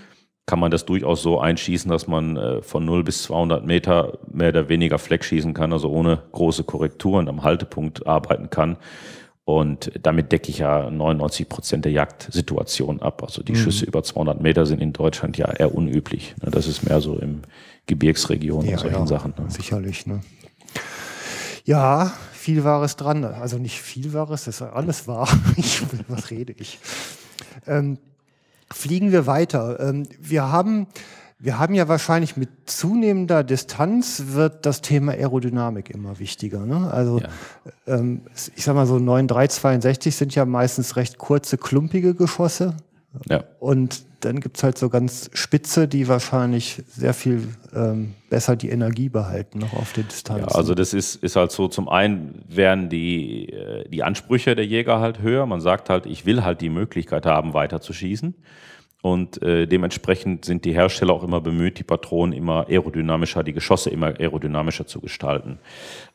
kann 0.46 0.60
man 0.60 0.70
das 0.70 0.86
durchaus 0.86 1.22
so 1.22 1.40
einschießen, 1.40 1.90
dass 1.90 2.06
man 2.06 2.36
äh, 2.36 2.62
von 2.62 2.84
0 2.84 3.02
bis 3.02 3.24
200 3.24 3.66
Meter 3.66 4.18
mehr 4.30 4.50
oder 4.50 4.68
weniger 4.68 4.98
Fleck 4.98 5.24
schießen 5.24 5.54
kann, 5.54 5.72
also 5.72 5.90
ohne 5.90 6.22
große 6.32 6.64
Korrekturen 6.64 7.28
am 7.28 7.42
Haltepunkt 7.42 8.06
arbeiten 8.06 8.48
kann. 8.48 8.76
Und 9.46 9.92
damit 10.02 10.32
decke 10.32 10.50
ich 10.50 10.58
ja 10.58 10.90
99 10.90 11.48
Prozent 11.48 11.84
der 11.84 11.92
Jagdsituation 11.92 13.00
ab. 13.00 13.22
Also 13.22 13.44
die 13.44 13.52
mhm. 13.52 13.58
Schüsse 13.58 13.84
über 13.86 14.02
200 14.02 14.40
Meter 14.40 14.66
sind 14.66 14.82
in 14.82 14.92
Deutschland 14.92 15.38
ja 15.38 15.48
eher 15.52 15.72
unüblich. 15.72 16.34
Ne? 16.42 16.50
Das 16.50 16.66
ist 16.66 16.82
mehr 16.82 17.00
so 17.00 17.16
im 17.16 17.42
Gebirgsregion 17.86 18.64
ja, 18.64 18.72
und 18.72 18.78
solchen 18.80 18.98
ja, 18.98 19.06
Sachen. 19.06 19.34
Ne? 19.38 19.48
Sicherlich. 19.48 20.04
Ne? 20.04 20.20
Ja, 21.64 22.12
viel 22.32 22.64
Wahres 22.64 22.96
dran. 22.96 23.24
Also 23.24 23.58
nicht 23.58 23.80
viel 23.80 24.12
Wahres, 24.14 24.46
das 24.46 24.56
ist 24.56 24.62
alles 24.62 25.06
wahr. 25.06 25.28
Ich, 25.56 25.80
was 26.08 26.32
rede 26.32 26.52
ich? 26.58 26.80
Ähm, 27.68 27.98
fliegen 28.72 29.12
wir 29.12 29.28
weiter. 29.28 29.78
Ähm, 29.78 30.08
wir 30.18 30.50
haben 30.50 30.88
wir 31.38 31.58
haben 31.58 31.74
ja 31.74 31.86
wahrscheinlich 31.88 32.36
mit 32.36 32.48
zunehmender 32.64 33.44
Distanz 33.44 34.22
wird 34.28 34.64
das 34.64 34.80
Thema 34.80 35.12
Aerodynamik 35.12 35.90
immer 35.90 36.18
wichtiger. 36.18 36.64
Ne? 36.64 36.90
Also 36.90 37.20
ja. 37.20 37.28
ähm, 37.86 38.22
ich 38.54 38.64
sag 38.64 38.74
mal 38.74 38.86
so 38.86 38.98
9362 38.98 40.16
sind 40.16 40.34
ja 40.34 40.46
meistens 40.46 40.96
recht 40.96 41.18
kurze, 41.18 41.58
klumpige 41.58 42.14
Geschosse. 42.14 42.74
Ja. 43.28 43.44
Und 43.60 44.04
dann 44.20 44.40
gibt's 44.40 44.62
halt 44.62 44.78
so 44.78 44.88
ganz 44.88 45.30
spitze, 45.34 45.88
die 45.88 46.08
wahrscheinlich 46.08 46.82
sehr 46.88 47.14
viel 47.14 47.48
ähm, 47.74 48.14
besser 48.28 48.56
die 48.56 48.70
Energie 48.70 49.08
behalten, 49.08 49.58
noch 49.58 49.74
auf 49.74 49.92
der 49.92 50.04
Distanz. 50.04 50.40
Ja, 50.40 50.48
also 50.48 50.74
das 50.74 50.94
ist, 50.94 51.16
ist 51.16 51.36
halt 51.36 51.52
so, 51.52 51.68
zum 51.68 51.88
einen 51.88 52.42
werden 52.48 52.88
die, 52.88 53.50
äh, 53.50 53.88
die 53.88 54.02
Ansprüche 54.02 54.54
der 54.54 54.66
Jäger 54.66 55.00
halt 55.00 55.20
höher. 55.20 55.46
Man 55.46 55.60
sagt 55.60 55.90
halt, 55.90 56.06
ich 56.06 56.26
will 56.26 56.44
halt 56.44 56.60
die 56.60 56.70
Möglichkeit 56.70 57.26
haben, 57.26 57.54
weiter 57.54 57.80
zu 57.80 57.92
schießen. 57.92 58.34
Und 59.06 59.40
äh, 59.40 59.68
dementsprechend 59.68 60.44
sind 60.44 60.64
die 60.64 60.74
Hersteller 60.74 61.12
auch 61.12 61.22
immer 61.22 61.40
bemüht, 61.40 61.78
die 61.78 61.84
Patronen 61.84 62.32
immer 62.36 62.66
aerodynamischer, 62.68 63.44
die 63.44 63.52
Geschosse 63.52 63.88
immer 63.88 64.08
aerodynamischer 64.18 64.88
zu 64.88 65.00
gestalten. 65.00 65.60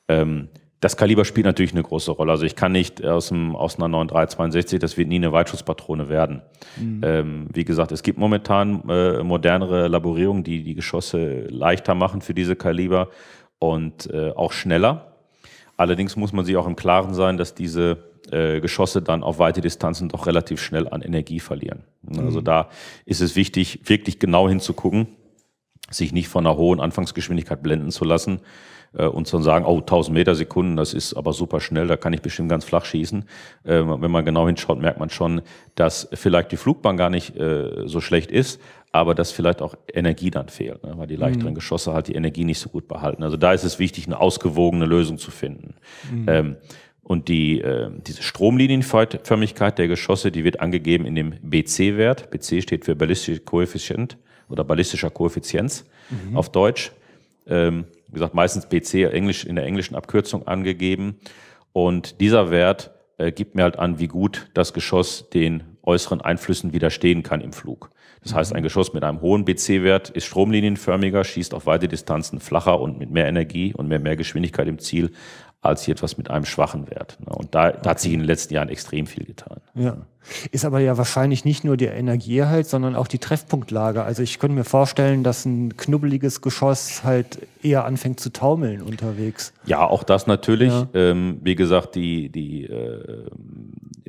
Ähm, 0.10 0.50
das 0.82 0.98
Kaliber 0.98 1.24
spielt 1.24 1.46
natürlich 1.46 1.72
eine 1.72 1.84
große 1.84 2.12
Rolle. 2.12 2.34
Also 2.34 2.44
ich 2.44 2.58
kann 2.58 2.74
nicht 2.74 3.02
aus, 3.06 3.30
dem, 3.30 3.56
aus 3.56 3.78
einer 3.78 3.88
9362, 3.88 4.78
das 4.78 4.98
wird 4.98 5.08
nie 5.08 5.16
eine 5.16 5.32
Weitschusspatrone 5.32 6.10
werden. 6.10 6.42
Mhm. 6.76 7.02
Ähm, 7.02 7.48
wie 7.54 7.64
gesagt, 7.64 7.94
es 7.94 8.04
gibt 8.04 8.20
momentan 8.20 8.84
äh, 8.90 9.24
modernere 9.24 9.88
Laborierungen, 9.88 10.44
die 10.44 10.62
die 10.62 10.76
Geschosse 10.76 11.46
leichter 11.48 11.96
machen 11.96 12.20
für 12.20 12.34
diese 12.34 12.58
Kaliber 12.58 13.08
und 13.58 14.10
äh, 14.12 14.32
auch 14.32 14.52
schneller. 14.52 15.16
Allerdings 15.78 16.18
muss 16.18 16.34
man 16.34 16.44
sich 16.44 16.58
auch 16.58 16.68
im 16.68 16.76
Klaren 16.76 17.14
sein, 17.14 17.38
dass 17.38 17.56
diese 17.56 18.11
äh, 18.32 18.60
Geschosse 18.62 19.02
dann 19.02 19.24
auf 19.24 19.40
weite 19.40 19.62
Distanzen 19.62 20.10
doch 20.10 20.28
relativ 20.28 20.62
schnell 20.62 20.88
an 20.88 21.02
Energie 21.02 21.40
verlieren. 21.40 21.84
Also 22.18 22.40
mhm. 22.40 22.46
Da 22.46 22.70
ist 23.06 23.22
es 23.22 23.36
wichtig, 23.36 23.82
wirklich 23.86 24.20
genau 24.20 24.48
hinzugucken, 24.48 25.08
sich 25.90 26.14
nicht 26.14 26.28
von 26.28 26.46
einer 26.46 26.58
hohen 26.58 26.80
Anfangsgeschwindigkeit 26.80 27.64
blenden 27.64 27.92
zu 27.92 28.06
lassen 28.06 28.42
äh, 28.94 29.06
und 29.06 29.28
zu 29.28 29.42
sagen, 29.42 29.66
oh, 29.66 29.80
1000 29.80 30.14
Meter 30.14 30.36
Sekunden, 30.36 30.76
das 30.76 30.94
ist 30.94 31.14
aber 31.14 31.34
super 31.34 31.60
schnell, 31.60 31.88
da 31.88 31.98
kann 31.98 32.14
ich 32.14 32.22
bestimmt 32.22 32.50
ganz 32.50 32.64
flach 32.66 32.86
schießen. 32.86 33.26
Äh, 33.64 33.84
wenn 33.86 34.12
man 34.12 34.26
genau 34.26 34.48
hinschaut, 34.48 34.80
merkt 34.80 35.00
man 35.00 35.10
schon, 35.10 35.42
dass 35.76 36.08
vielleicht 36.14 36.52
die 36.52 36.58
Flugbahn 36.58 36.98
gar 36.98 37.10
nicht 37.10 37.36
äh, 37.38 37.88
so 37.88 38.02
schlecht 38.02 38.32
ist, 38.32 38.62
aber 38.92 39.16
dass 39.16 39.32
vielleicht 39.32 39.62
auch 39.62 39.76
Energie 39.92 40.32
dann 40.32 40.50
fehlt, 40.50 40.84
ne? 40.84 40.94
weil 40.98 41.08
die 41.08 41.16
leichteren 41.16 41.52
mhm. 41.52 41.56
Geschosse 41.56 41.94
halt 41.94 42.08
die 42.08 42.16
Energie 42.16 42.44
nicht 42.44 42.60
so 42.60 42.70
gut 42.70 42.88
behalten. 42.88 43.24
Also 43.24 43.38
da 43.38 43.54
ist 43.54 43.64
es 43.64 43.80
wichtig, 43.80 44.08
eine 44.08 44.20
ausgewogene 44.20 44.86
Lösung 44.86 45.18
zu 45.18 45.32
finden. 45.32 45.76
Mhm. 46.12 46.26
Ähm, 46.28 46.56
und 47.12 47.28
die, 47.28 47.60
äh, 47.60 47.90
diese 48.08 48.24
Stromlinienförmigkeit 48.24 49.78
der 49.78 49.90
Geschosse, 49.90 50.32
die 50.32 50.46
wird 50.46 50.62
angegeben 50.62 51.06
in 51.06 51.14
dem 51.14 51.34
BC-Wert. 51.42 52.32
BC 52.32 52.62
steht 52.62 52.86
für 52.86 52.96
ballistischer 52.96 53.42
Koeffizient 53.42 54.18
oder 54.48 54.64
ballistischer 54.64 55.10
Koeffizienz 55.10 55.84
mhm. 56.10 56.38
auf 56.38 56.54
Deutsch. 56.54 56.94
Ähm, 57.48 57.84
wie 58.08 58.14
gesagt, 58.14 58.34
meistens 58.34 58.66
BC 58.68 59.12
Englisch, 59.12 59.44
in 59.44 59.56
der 59.58 59.66
englischen 59.66 59.96
Abkürzung 59.96 60.48
angegeben. 60.48 61.18
Und 61.74 62.22
dieser 62.22 62.50
Wert 62.50 62.92
äh, 63.18 63.34
gibt 63.34 63.56
mir 63.56 63.64
halt 63.64 63.78
an, 63.78 64.00
wie 64.00 64.08
gut 64.08 64.50
das 64.54 64.72
Geschoss 64.72 65.30
den 65.30 65.64
äußeren 65.84 66.22
Einflüssen 66.22 66.72
widerstehen 66.72 67.24
kann 67.24 67.42
im 67.42 67.52
Flug. 67.52 67.90
Das 68.24 68.34
heißt, 68.34 68.54
ein 68.54 68.62
mhm. 68.62 68.66
Geschoss 68.66 68.94
mit 68.94 69.04
einem 69.04 69.20
hohen 69.20 69.44
BC-Wert 69.44 70.12
ist 70.12 70.28
stromlinienförmiger, 70.28 71.26
schießt 71.26 71.54
auf 71.54 71.66
weite 71.66 71.90
Distanzen 71.90 72.40
flacher 72.40 72.80
und 72.80 73.00
mit 73.00 73.10
mehr 73.10 73.28
Energie 73.28 73.74
und 73.74 73.90
mehr, 73.90 74.00
mehr 74.00 74.16
Geschwindigkeit 74.16 74.70
im 74.70 74.80
Ziel 74.80 75.12
als 75.62 75.88
etwas 75.88 76.18
mit 76.18 76.30
einem 76.30 76.46
schwachen 76.46 76.90
Wert. 76.90 77.18
Ne? 77.20 77.34
Und 77.34 77.54
da, 77.54 77.72
da 77.72 77.92
hat 77.92 78.00
sich 78.00 78.12
in 78.12 78.20
den 78.20 78.28
letzten 78.28 78.54
Jahren 78.54 78.70
extrem 78.70 79.06
viel 79.06 79.26
getan. 79.26 79.62
Ja. 79.76 79.98
Ist 80.52 80.66
aber 80.66 80.80
ja 80.80 80.98
wahrscheinlich 80.98 81.46
nicht 81.46 81.64
nur 81.64 81.78
der 81.78 81.96
Energierhalt, 81.96 82.68
sondern 82.68 82.96
auch 82.96 83.08
die 83.08 83.18
Treffpunktlage. 83.18 84.04
Also 84.04 84.22
ich 84.22 84.40
könnte 84.40 84.56
mir 84.56 84.64
vorstellen, 84.64 85.24
dass 85.24 85.46
ein 85.46 85.78
knubbeliges 85.78 86.42
Geschoss 86.42 87.04
halt 87.04 87.40
eher 87.62 87.86
anfängt 87.86 88.20
zu 88.20 88.32
taumeln 88.32 88.82
unterwegs. 88.82 89.54
Ja, 89.66 89.86
auch 89.86 90.04
das 90.04 90.28
natürlich. 90.28 90.72
Ja. 90.72 90.88
Ähm, 90.94 91.40
wie 91.44 91.56
gesagt, 91.56 91.96
die, 91.96 92.30
die 92.30 92.66
äh, 92.66 93.26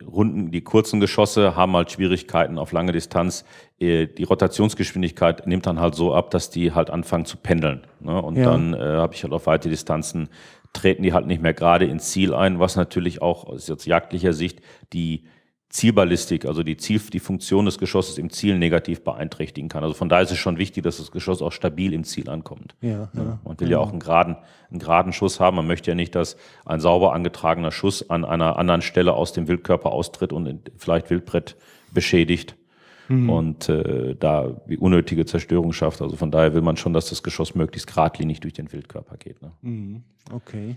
Runden, 0.06 0.50
die 0.50 0.60
kurzen 0.60 1.00
Geschosse 1.00 1.56
haben 1.56 1.74
halt 1.74 1.90
Schwierigkeiten 1.90 2.58
auf 2.58 2.72
lange 2.72 2.92
Distanz. 2.92 3.44
Äh, 3.80 4.06
die 4.06 4.24
Rotationsgeschwindigkeit 4.24 5.46
nimmt 5.46 5.66
dann 5.66 5.80
halt 5.80 5.94
so 5.94 6.14
ab, 6.14 6.30
dass 6.30 6.50
die 6.50 6.72
halt 6.72 6.90
anfangen 6.90 7.24
zu 7.24 7.36
pendeln. 7.38 7.86
Ne? 8.00 8.20
Und 8.20 8.36
ja. 8.36 8.44
dann 8.44 8.74
äh, 8.74 8.78
habe 8.78 9.14
ich 9.14 9.22
halt 9.22 9.32
auf 9.32 9.46
weite 9.46 9.70
Distanzen 9.70 10.28
treten 10.72 11.02
die 11.02 11.12
halt 11.12 11.26
nicht 11.26 11.42
mehr 11.42 11.54
gerade 11.54 11.84
ins 11.84 12.10
Ziel 12.10 12.34
ein, 12.34 12.58
was 12.58 12.76
natürlich 12.76 13.20
auch 13.22 13.44
aus 13.44 13.68
jetzt 13.68 13.86
jagdlicher 13.86 14.32
Sicht 14.32 14.60
die 14.92 15.24
Zielballistik, 15.68 16.44
also 16.44 16.62
die, 16.62 16.76
Ziel, 16.76 17.00
die 17.00 17.18
Funktion 17.18 17.64
des 17.64 17.78
Geschosses 17.78 18.18
im 18.18 18.28
Ziel 18.28 18.58
negativ 18.58 19.04
beeinträchtigen 19.04 19.70
kann. 19.70 19.82
Also 19.82 19.94
von 19.94 20.10
daher 20.10 20.22
ist 20.22 20.30
es 20.30 20.38
schon 20.38 20.58
wichtig, 20.58 20.84
dass 20.84 20.98
das 20.98 21.10
Geschoss 21.10 21.40
auch 21.40 21.52
stabil 21.52 21.94
im 21.94 22.04
Ziel 22.04 22.28
ankommt. 22.28 22.74
Ja, 22.82 23.08
ja, 23.14 23.38
man 23.42 23.58
will 23.58 23.68
genau. 23.68 23.70
ja 23.70 23.78
auch 23.78 23.90
einen 23.90 24.00
geraden, 24.00 24.36
einen 24.70 24.80
geraden 24.80 25.14
Schuss 25.14 25.40
haben. 25.40 25.56
Man 25.56 25.66
möchte 25.66 25.90
ja 25.90 25.94
nicht, 25.94 26.14
dass 26.14 26.36
ein 26.66 26.80
sauber 26.80 27.14
angetragener 27.14 27.72
Schuss 27.72 28.10
an 28.10 28.26
einer 28.26 28.58
anderen 28.58 28.82
Stelle 28.82 29.14
aus 29.14 29.32
dem 29.32 29.48
Wildkörper 29.48 29.92
austritt 29.92 30.34
und 30.34 30.70
vielleicht 30.76 31.08
Wildbrett 31.08 31.56
beschädigt 31.90 32.54
mhm. 33.12 33.30
und 33.30 33.68
äh, 33.68 34.14
da 34.18 34.60
wie 34.66 34.76
unnötige 34.76 35.26
Zerstörung 35.26 35.72
schafft. 35.72 36.02
Also 36.02 36.16
von 36.16 36.30
daher 36.30 36.54
will 36.54 36.62
man 36.62 36.76
schon, 36.76 36.92
dass 36.92 37.08
das 37.08 37.22
Geschoss 37.22 37.54
möglichst 37.54 37.86
geradlinig 37.86 38.40
durch 38.40 38.54
den 38.54 38.72
Wildkörper 38.72 39.16
geht. 39.16 39.42
Ne? 39.42 39.52
Mhm. 39.62 40.02
Okay. 40.32 40.76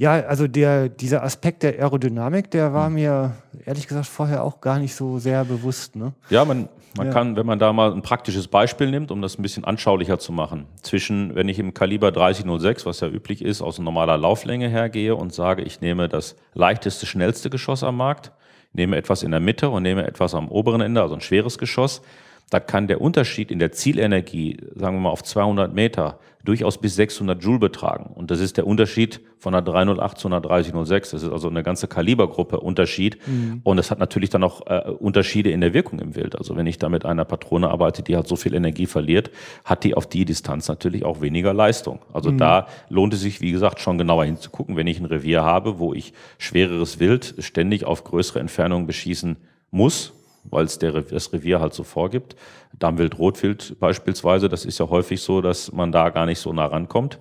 Ja, 0.00 0.12
also 0.12 0.48
der, 0.48 0.88
dieser 0.88 1.22
Aspekt 1.22 1.62
der 1.62 1.78
Aerodynamik, 1.78 2.50
der 2.50 2.72
war 2.72 2.86
hm. 2.86 2.94
mir 2.94 3.32
ehrlich 3.66 3.86
gesagt 3.86 4.06
vorher 4.06 4.42
auch 4.42 4.62
gar 4.62 4.78
nicht 4.78 4.94
so 4.94 5.18
sehr 5.18 5.44
bewusst. 5.44 5.94
Ne? 5.94 6.14
Ja, 6.30 6.46
man, 6.46 6.70
man 6.96 7.08
ja. 7.08 7.12
kann, 7.12 7.36
wenn 7.36 7.44
man 7.44 7.58
da 7.58 7.70
mal 7.74 7.92
ein 7.92 8.00
praktisches 8.00 8.48
Beispiel 8.48 8.90
nimmt, 8.90 9.10
um 9.10 9.20
das 9.20 9.38
ein 9.38 9.42
bisschen 9.42 9.66
anschaulicher 9.66 10.18
zu 10.18 10.32
machen, 10.32 10.64
zwischen, 10.80 11.34
wenn 11.34 11.50
ich 11.50 11.58
im 11.58 11.74
Kaliber 11.74 12.12
3006, 12.12 12.86
was 12.86 13.00
ja 13.00 13.08
üblich 13.08 13.44
ist, 13.44 13.60
aus 13.60 13.78
normaler 13.78 14.16
Lauflänge 14.16 14.70
hergehe 14.70 15.14
und 15.14 15.34
sage, 15.34 15.60
ich 15.60 15.82
nehme 15.82 16.08
das 16.08 16.34
leichteste, 16.54 17.04
schnellste 17.04 17.50
Geschoss 17.50 17.84
am 17.84 17.98
Markt, 17.98 18.32
nehme 18.72 18.96
etwas 18.96 19.22
in 19.22 19.30
der 19.30 19.40
Mitte 19.40 19.68
und 19.68 19.82
nehme 19.82 20.06
etwas 20.06 20.34
am 20.34 20.48
oberen 20.48 20.80
Ende, 20.80 21.02
also 21.02 21.14
ein 21.14 21.20
schweres 21.20 21.58
Geschoss, 21.58 22.02
da 22.50 22.58
kann 22.58 22.88
der 22.88 23.00
Unterschied 23.00 23.52
in 23.52 23.60
der 23.60 23.70
Zielenergie, 23.70 24.58
sagen 24.74 24.96
wir 24.96 25.00
mal 25.02 25.10
auf 25.10 25.22
200 25.22 25.72
Meter, 25.72 26.18
durchaus 26.44 26.78
bis 26.78 26.96
600 26.96 27.42
Joule 27.42 27.58
betragen. 27.58 28.12
Und 28.14 28.30
das 28.30 28.40
ist 28.40 28.56
der 28.56 28.66
Unterschied 28.66 29.20
von 29.38 29.54
einer 29.54 29.62
308 29.62 30.18
zu 30.18 30.26
einer 30.26 30.40
3006. 30.40 31.10
Das 31.10 31.22
ist 31.22 31.30
also 31.30 31.48
eine 31.48 31.62
ganze 31.62 31.86
Kalibergruppe 31.86 32.58
Unterschied. 32.58 33.18
Mhm. 33.26 33.60
Und 33.62 33.78
es 33.78 33.90
hat 33.90 33.98
natürlich 33.98 34.30
dann 34.30 34.42
auch 34.42 34.66
äh, 34.66 34.90
Unterschiede 34.90 35.50
in 35.50 35.60
der 35.60 35.74
Wirkung 35.74 36.00
im 36.00 36.16
Wild. 36.16 36.36
Also 36.36 36.56
wenn 36.56 36.66
ich 36.66 36.78
da 36.78 36.88
mit 36.88 37.04
einer 37.04 37.24
Patrone 37.24 37.68
arbeite, 37.70 38.02
die 38.02 38.16
halt 38.16 38.26
so 38.26 38.36
viel 38.36 38.54
Energie 38.54 38.86
verliert, 38.86 39.30
hat 39.64 39.84
die 39.84 39.94
auf 39.94 40.08
die 40.08 40.24
Distanz 40.24 40.66
natürlich 40.66 41.04
auch 41.04 41.20
weniger 41.20 41.54
Leistung. 41.54 42.00
Also 42.12 42.32
mhm. 42.32 42.38
da 42.38 42.66
lohnt 42.88 43.14
es 43.14 43.20
sich, 43.20 43.40
wie 43.40 43.52
gesagt, 43.52 43.80
schon 43.80 43.98
genauer 43.98 44.24
hinzugucken, 44.24 44.76
wenn 44.76 44.86
ich 44.86 44.98
ein 44.98 45.06
Revier 45.06 45.44
habe, 45.44 45.78
wo 45.78 45.94
ich 45.94 46.14
schwereres 46.38 46.98
Wild 46.98 47.34
ständig 47.38 47.84
auf 47.84 48.02
größere 48.02 48.40
Entfernungen 48.40 48.86
beschießen 48.86 49.36
muss, 49.70 50.14
weil 50.44 50.64
es 50.64 50.78
der, 50.78 50.92
das 50.92 51.32
Revier 51.32 51.60
halt 51.60 51.74
so 51.74 51.84
vorgibt. 51.84 52.36
Dammwild, 52.78 53.18
Rotwild 53.18 53.78
beispielsweise, 53.78 54.48
das 54.48 54.64
ist 54.64 54.78
ja 54.78 54.88
häufig 54.88 55.20
so, 55.22 55.40
dass 55.40 55.72
man 55.72 55.92
da 55.92 56.10
gar 56.10 56.26
nicht 56.26 56.38
so 56.38 56.52
nah 56.52 56.66
rankommt. 56.66 57.18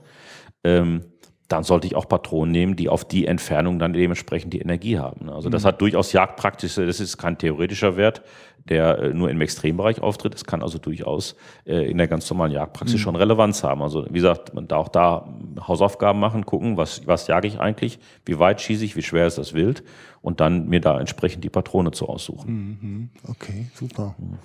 Ähm, 0.64 1.02
dann 1.50 1.64
sollte 1.64 1.88
ich 1.88 1.96
auch 1.96 2.08
Patronen 2.08 2.52
nehmen, 2.52 2.76
die 2.76 2.90
auf 2.90 3.06
die 3.06 3.26
Entfernung 3.26 3.80
dann 3.80 3.92
dementsprechend 3.92 4.54
die 4.54 4.60
Energie 4.60 5.00
haben. 5.00 5.30
Also 5.30 5.50
das 5.50 5.64
mhm. 5.64 5.68
hat 5.68 5.82
durchaus 5.82 6.14
jagdpraktische, 6.14 6.86
das 6.86 7.00
ist 7.00 7.18
kein 7.18 7.38
theoretischer 7.38 7.98
Wert, 7.98 8.22
der 8.70 9.00
äh, 9.00 9.14
nur 9.14 9.30
im 9.30 9.42
Extrembereich 9.42 10.02
auftritt. 10.02 10.34
Das 10.34 10.46
kann 10.46 10.62
also 10.62 10.78
durchaus 10.78 11.36
äh, 11.66 11.90
in 11.90 11.98
der 11.98 12.08
ganz 12.08 12.30
normalen 12.30 12.52
Jagdpraxis 12.52 12.98
mhm. 12.98 13.04
schon 13.04 13.16
Relevanz 13.16 13.64
haben. 13.64 13.82
Also 13.82 14.06
wie 14.10 14.14
gesagt, 14.14 14.54
man 14.54 14.68
darf 14.68 14.80
auch 14.80 14.90
da 14.90 15.28
Hausaufgaben 15.68 16.20
machen, 16.20 16.46
gucken, 16.46 16.78
was, 16.78 17.06
was 17.06 17.28
jage 17.28 17.48
ich 17.48 17.60
eigentlich, 17.60 18.00
wie 18.26 18.40
weit 18.40 18.62
schieße 18.62 18.86
ich, 18.86 18.96
wie 18.96 19.02
schwer 19.02 19.28
ist 19.28 19.38
das 19.38 19.54
Wild 19.54 19.84
und 20.22 20.40
dann 20.40 20.68
mir 20.70 20.80
da 20.80 21.00
entsprechend 21.00 21.44
die 21.44 21.50
Patrone 21.50 21.92
zu 21.92 22.08
aussuchen. 22.08 22.52
Mhm. 22.82 23.10
Okay, 23.28 23.68
super. 23.74 24.16
Mhm. 24.18 24.38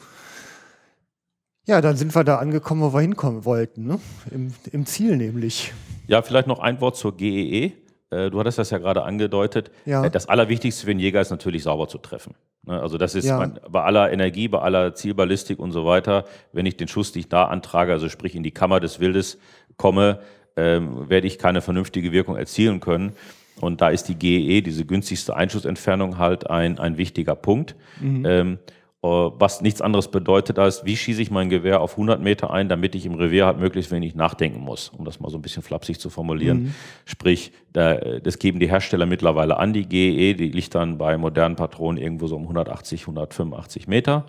Ja, 1.67 1.81
dann 1.81 1.97
sind 1.97 2.15
wir 2.15 2.25
da 2.25 2.37
angekommen, 2.37 2.83
wo 2.83 2.93
wir 2.93 3.01
hinkommen 3.01 3.47
wollten, 3.47 3.87
ne? 3.87 3.99
Im, 4.31 4.53
Im 4.71 4.85
Ziel 4.85 5.17
nämlich. 5.17 5.73
Ja, 6.07 6.21
vielleicht 6.21 6.47
noch 6.47 6.59
ein 6.59 6.81
Wort 6.83 6.97
zur 6.97 7.17
GEE. 7.17 7.73
Äh, 8.15 8.31
du 8.31 8.39
hattest 8.39 8.59
das 8.59 8.71
ja 8.71 8.79
gerade 8.79 9.03
angedeutet. 9.03 9.71
Ja. 9.85 10.05
Äh, 10.05 10.11
das 10.11 10.29
Allerwichtigste 10.29 10.85
für 10.85 10.91
einen 10.91 11.01
Jäger 11.01 11.21
ist 11.21 11.31
natürlich 11.31 11.63
sauber 11.63 11.89
zu 11.89 11.99
treffen. 11.99 12.35
Ne? 12.67 12.81
Also 12.81 12.99
das 12.99 13.15
ist 13.15 13.27
ja. 13.27 13.39
mein, 13.39 13.59
bei 13.69 13.83
aller 13.83 14.13
Energie, 14.13 14.49
bei 14.49 14.61
aller 14.61 14.95
Zielballistik 14.95 15.59
und 15.59 15.73
so 15.73 15.85
weiter, 15.85 16.25
wenn 16.53 16.67
ich 16.67 16.77
den 16.77 16.89
Schuss 16.89 17.15
nicht 17.15 17.33
da 17.33 17.45
antrage, 17.45 17.93
also 17.93 18.09
sprich 18.09 18.35
in 18.35 18.43
die 18.43 18.53
Kammer 18.53 18.81
des 18.81 19.01
Wildes 19.01 19.39
komme, 19.77 20.21
ähm, 20.57 21.09
werde 21.09 21.27
ich 21.27 21.39
keine 21.39 21.61
vernünftige 21.61 22.13
Wirkung 22.13 22.37
erzielen 22.37 22.81
können. 22.81 23.13
Und 23.61 23.81
da 23.81 23.89
ist 23.89 24.09
die 24.09 24.17
GEE, 24.17 24.63
diese 24.63 24.85
günstigste 24.85 25.37
Einschussentfernung, 25.37 26.19
halt 26.19 26.51
ein, 26.51 26.79
ein 26.79 26.97
wichtiger 26.99 27.37
Punkt. 27.37 27.77
Mhm. 28.01 28.27
Ähm, 28.27 28.59
äh, 28.67 28.73
was 29.05 29.61
nichts 29.61 29.83
anderes 29.83 30.09
bedeutet 30.09 30.59
als, 30.59 30.85
wie 30.87 30.97
schieße 30.97 31.21
ich 31.21 31.31
mein 31.31 31.51
Gewehr 31.51 31.83
auf 31.83 31.93
100 31.93 32.23
Meter 32.23 32.51
ein, 32.51 32.71
damit 32.71 32.95
ich 32.95 33.05
im 33.05 33.15
Revier 33.15 33.45
halt 33.45 33.59
möglichst 33.59 33.91
wenig 33.91 34.15
nachdenken 34.15 34.61
muss, 34.61 34.89
um 34.89 35.05
das 35.05 35.21
mal 35.21 35.29
so 35.29 35.37
ein 35.37 35.43
bisschen 35.43 35.63
flapsig 35.63 36.01
zu 36.01 36.09
formulieren. 36.09 36.63
Mhm. 36.63 36.75
Sprich, 37.05 37.53
da, 37.75 37.97
das 37.97 38.39
geben 38.39 38.61
die 38.61 38.69
Hersteller 38.71 39.05
mittlerweile 39.05 39.59
an, 39.59 39.75
die 39.75 39.87
GE, 39.87 40.35
die 40.35 40.49
liegt 40.49 40.75
dann 40.75 40.97
bei 40.97 41.19
modernen 41.19 41.55
Patronen 41.55 42.03
irgendwo 42.03 42.29
so 42.29 42.37
um 42.37 42.43
180, 42.45 43.03
185 43.03 43.89
Meter. 43.89 44.25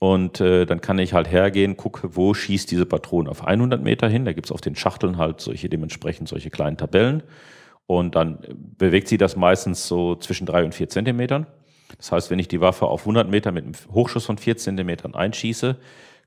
Und 0.00 0.40
äh, 0.40 0.66
dann 0.66 0.80
kann 0.80 0.98
ich 0.98 1.12
halt 1.12 1.30
hergehen, 1.30 1.76
gucke, 1.76 2.16
wo 2.16 2.34
schießt 2.34 2.68
diese 2.72 2.86
Patrone 2.86 3.30
auf 3.30 3.46
100 3.46 3.80
Meter 3.80 4.08
hin. 4.08 4.24
Da 4.24 4.32
gibt's 4.32 4.50
auf 4.50 4.60
den 4.60 4.74
Schachteln 4.74 5.16
halt 5.16 5.40
solche 5.40 5.68
dementsprechend 5.68 6.28
solche 6.28 6.50
kleinen 6.50 6.76
Tabellen. 6.76 7.22
Und 7.86 8.16
dann 8.16 8.38
bewegt 8.78 9.06
sie 9.06 9.16
das 9.16 9.36
meistens 9.36 9.86
so 9.86 10.16
zwischen 10.16 10.44
drei 10.44 10.64
und 10.64 10.74
vier 10.74 10.88
Zentimetern. 10.88 11.46
Das 11.98 12.12
heißt, 12.12 12.30
wenn 12.30 12.38
ich 12.38 12.48
die 12.48 12.60
Waffe 12.60 12.86
auf 12.86 13.02
100 13.02 13.28
Meter 13.28 13.52
mit 13.52 13.64
einem 13.64 13.74
Hochschuss 13.92 14.26
von 14.26 14.38
4 14.38 14.56
Zentimetern 14.56 15.14
einschieße, 15.14 15.76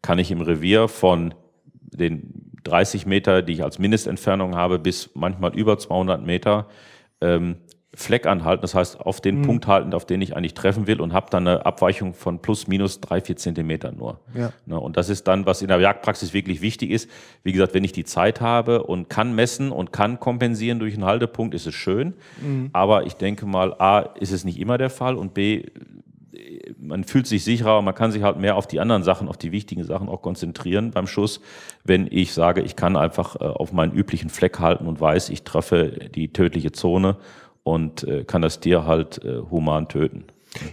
kann 0.01 0.19
ich 0.19 0.31
im 0.31 0.41
Revier 0.41 0.87
von 0.87 1.33
den 1.81 2.51
30 2.63 3.05
Meter, 3.05 3.41
die 3.41 3.53
ich 3.53 3.63
als 3.63 3.79
Mindestentfernung 3.79 4.55
habe, 4.55 4.79
bis 4.79 5.11
manchmal 5.13 5.55
über 5.55 5.77
200 5.77 6.25
Meter 6.25 6.67
ähm, 7.21 7.57
Fleck 7.95 8.25
anhalten, 8.25 8.61
das 8.61 8.75
heißt 8.75 8.99
auf 8.99 9.21
den 9.21 9.39
mhm. 9.39 9.43
Punkt 9.43 9.67
halten, 9.67 9.93
auf 9.93 10.05
den 10.05 10.21
ich 10.21 10.35
eigentlich 10.35 10.53
treffen 10.53 10.85
will 10.85 11.01
und 11.01 11.13
habe 11.13 11.27
dann 11.29 11.47
eine 11.47 11.65
Abweichung 11.65 12.13
von 12.13 12.39
plus 12.39 12.67
minus 12.67 12.99
drei, 13.01 13.21
vier 13.21 13.37
Zentimeter 13.37 13.91
nur. 13.91 14.19
Ja. 14.33 14.51
Ne, 14.65 14.79
und 14.79 14.97
das 14.97 15.09
ist 15.09 15.27
dann, 15.27 15.45
was 15.45 15.61
in 15.61 15.69
der 15.69 15.79
Jagdpraxis 15.79 16.33
wirklich 16.33 16.61
wichtig 16.61 16.91
ist. 16.91 17.09
Wie 17.43 17.53
gesagt, 17.53 17.73
wenn 17.73 17.83
ich 17.83 17.93
die 17.93 18.03
Zeit 18.03 18.41
habe 18.41 18.83
und 18.83 19.09
kann 19.09 19.33
messen 19.33 19.71
und 19.71 19.93
kann 19.93 20.19
kompensieren 20.19 20.79
durch 20.79 20.93
einen 20.93 21.05
Haltepunkt, 21.05 21.55
ist 21.55 21.67
es 21.67 21.75
schön. 21.75 22.13
Mhm. 22.41 22.69
Aber 22.73 23.05
ich 23.05 23.15
denke 23.15 23.45
mal, 23.45 23.73
A, 23.79 23.99
ist 23.99 24.31
es 24.31 24.43
nicht 24.43 24.59
immer 24.59 24.77
der 24.77 24.89
Fall 24.89 25.15
und 25.15 25.33
B, 25.33 25.63
man 26.77 27.03
fühlt 27.03 27.27
sich 27.27 27.43
sicherer, 27.43 27.81
man 27.81 27.95
kann 27.95 28.11
sich 28.11 28.23
halt 28.23 28.37
mehr 28.37 28.55
auf 28.55 28.67
die 28.67 28.79
anderen 28.79 29.03
Sachen, 29.03 29.27
auf 29.27 29.37
die 29.37 29.51
wichtigen 29.51 29.83
Sachen 29.83 30.09
auch 30.09 30.21
konzentrieren 30.21 30.91
beim 30.91 31.07
Schuss, 31.07 31.41
wenn 31.83 32.07
ich 32.09 32.33
sage, 32.33 32.61
ich 32.61 32.75
kann 32.75 32.95
einfach 32.95 33.35
äh, 33.35 33.43
auf 33.43 33.73
meinen 33.73 33.93
üblichen 33.93 34.29
Fleck 34.29 34.59
halten 34.59 34.87
und 34.87 34.99
weiß, 34.99 35.29
ich 35.29 35.43
treffe 35.43 36.09
die 36.13 36.29
tödliche 36.29 36.71
Zone 36.71 37.17
und 37.65 38.03
äh, 38.03 38.23
kann 38.23 38.43
das 38.43 38.59
Tier 38.59 38.85
halt 38.85 39.25
äh, 39.25 39.39
human 39.49 39.87
töten. 39.89 40.25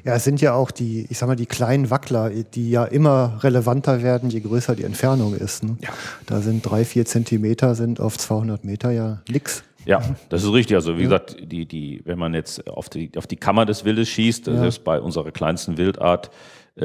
Ja, 0.04 0.14
es 0.14 0.24
sind 0.24 0.40
ja 0.40 0.54
auch 0.54 0.70
die, 0.70 1.06
ich 1.08 1.18
sag 1.18 1.26
mal, 1.26 1.34
die 1.34 1.46
kleinen 1.46 1.90
Wackler, 1.90 2.30
die 2.30 2.70
ja 2.70 2.84
immer 2.84 3.38
relevanter 3.42 4.02
werden, 4.02 4.30
je 4.30 4.40
größer 4.40 4.76
die 4.76 4.84
Entfernung 4.84 5.34
ist. 5.34 5.64
Ne? 5.64 5.76
Ja. 5.80 5.88
Da 6.26 6.40
sind 6.40 6.62
drei, 6.62 6.84
vier 6.84 7.04
Zentimeter 7.04 7.74
sind 7.74 7.98
auf 7.98 8.16
200 8.18 8.64
Meter 8.64 8.92
ja 8.92 9.22
nix. 9.28 9.64
Ja, 9.84 10.00
das 10.28 10.44
ist 10.44 10.52
richtig. 10.52 10.76
Also 10.76 10.96
wie 10.96 11.02
ja. 11.02 11.04
gesagt, 11.04 11.36
die, 11.40 11.66
die, 11.66 12.02
wenn 12.04 12.18
man 12.18 12.34
jetzt 12.34 12.68
auf 12.68 12.88
die, 12.88 13.10
auf 13.16 13.26
die 13.26 13.36
Kammer 13.36 13.66
des 13.66 13.84
Wildes 13.84 14.08
schießt, 14.10 14.46
das 14.46 14.54
ja. 14.54 14.66
ist 14.66 14.84
bei 14.84 15.00
unserer 15.00 15.32
kleinsten 15.32 15.78
Wildart, 15.78 16.30
äh, 16.76 16.84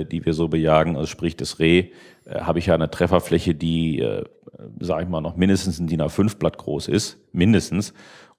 äh, 0.00 0.04
die 0.04 0.26
wir 0.26 0.34
so 0.34 0.48
bejagen, 0.48 0.96
also 0.96 1.06
sprich 1.06 1.36
das 1.36 1.60
Reh, 1.60 1.90
äh, 2.26 2.40
habe 2.40 2.58
ich 2.58 2.66
ja 2.66 2.74
eine 2.74 2.90
Trefferfläche, 2.90 3.54
die, 3.54 4.00
äh, 4.00 4.24
sage 4.80 5.04
ich 5.04 5.08
mal, 5.08 5.22
noch 5.22 5.36
mindestens 5.36 5.78
ein 5.78 5.86
DIN 5.86 6.02
A5 6.02 6.36
Blatt 6.38 6.58
groß 6.58 6.88
ist, 6.88 7.18
mindestens. 7.32 7.94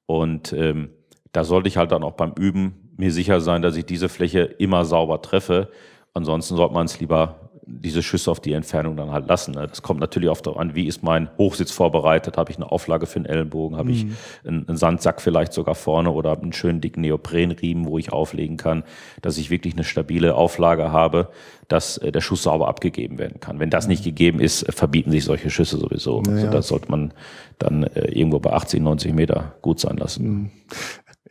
Und 0.06 0.54
ähm, 0.54 0.90
da 1.36 1.44
sollte 1.44 1.68
ich 1.68 1.76
halt 1.76 1.92
dann 1.92 2.04
auch 2.04 2.14
beim 2.14 2.32
Üben 2.40 2.92
mir 2.96 3.12
sicher 3.12 3.42
sein, 3.42 3.62
dass 3.62 3.76
ich 3.76 3.86
diese 3.86 4.08
Fläche 4.08 4.42
immer 4.42 4.86
sauber 4.86 5.22
treffe. 5.22 5.68
Ansonsten 6.14 6.56
sollte 6.56 6.74
man 6.74 6.86
es 6.86 7.02
lieber 7.02 7.36
diese 7.68 8.04
Schüsse 8.04 8.30
auf 8.30 8.40
die 8.40 8.54
Entfernung 8.54 8.96
dann 8.96 9.12
halt 9.12 9.28
lassen. 9.28 9.54
Ne? 9.56 9.68
Das 9.68 9.82
kommt 9.82 10.00
natürlich 10.00 10.30
oft 10.30 10.46
darauf 10.46 10.60
an, 10.60 10.76
wie 10.76 10.88
ist 10.88 11.04
mein 11.04 11.30
Hochsitz 11.38 11.72
vorbereitet? 11.72 12.38
Habe 12.38 12.52
ich 12.52 12.58
eine 12.58 12.72
Auflage 12.72 13.06
für 13.06 13.20
den 13.20 13.26
Ellenbogen? 13.26 13.78
Habe 13.78 13.90
mhm. 13.90 13.96
ich 13.96 14.06
einen, 14.48 14.78
Sandsack 14.78 15.22
vielleicht 15.22 15.52
sogar 15.52 15.76
vorne 15.76 16.12
oder 16.12 16.40
einen 16.40 16.54
schönen 16.54 16.80
dicken 16.80 17.02
Neoprenriemen, 17.02 17.86
wo 17.86 17.98
ich 17.98 18.14
auflegen 18.14 18.58
kann, 18.58 18.84
dass 19.22 19.38
ich 19.38 19.50
wirklich 19.50 19.74
eine 19.74 19.84
stabile 19.84 20.36
Auflage 20.36 20.92
habe, 20.92 21.30
dass 21.68 21.98
äh, 21.98 22.12
der 22.12 22.22
Schuss 22.22 22.44
sauber 22.44 22.68
abgegeben 22.68 23.18
werden 23.18 23.40
kann. 23.40 23.60
Wenn 23.60 23.72
das 23.72 23.88
nicht 23.88 24.04
gegeben 24.04 24.40
ist, 24.40 24.72
verbieten 24.72 25.12
sich 25.12 25.26
solche 25.26 25.50
Schüsse 25.50 25.78
sowieso. 25.78 26.22
Naja. 26.22 26.38
Also 26.38 26.52
das 26.52 26.68
sollte 26.68 26.92
man 26.92 27.14
dann 27.58 27.84
äh, 27.84 28.12
irgendwo 28.12 28.40
bei 28.40 28.54
80, 28.54 28.82
90 28.82 29.14
Meter 29.14 29.56
gut 29.62 29.80
sein 29.80 29.98
lassen. 29.98 30.28
Mhm. 30.28 30.52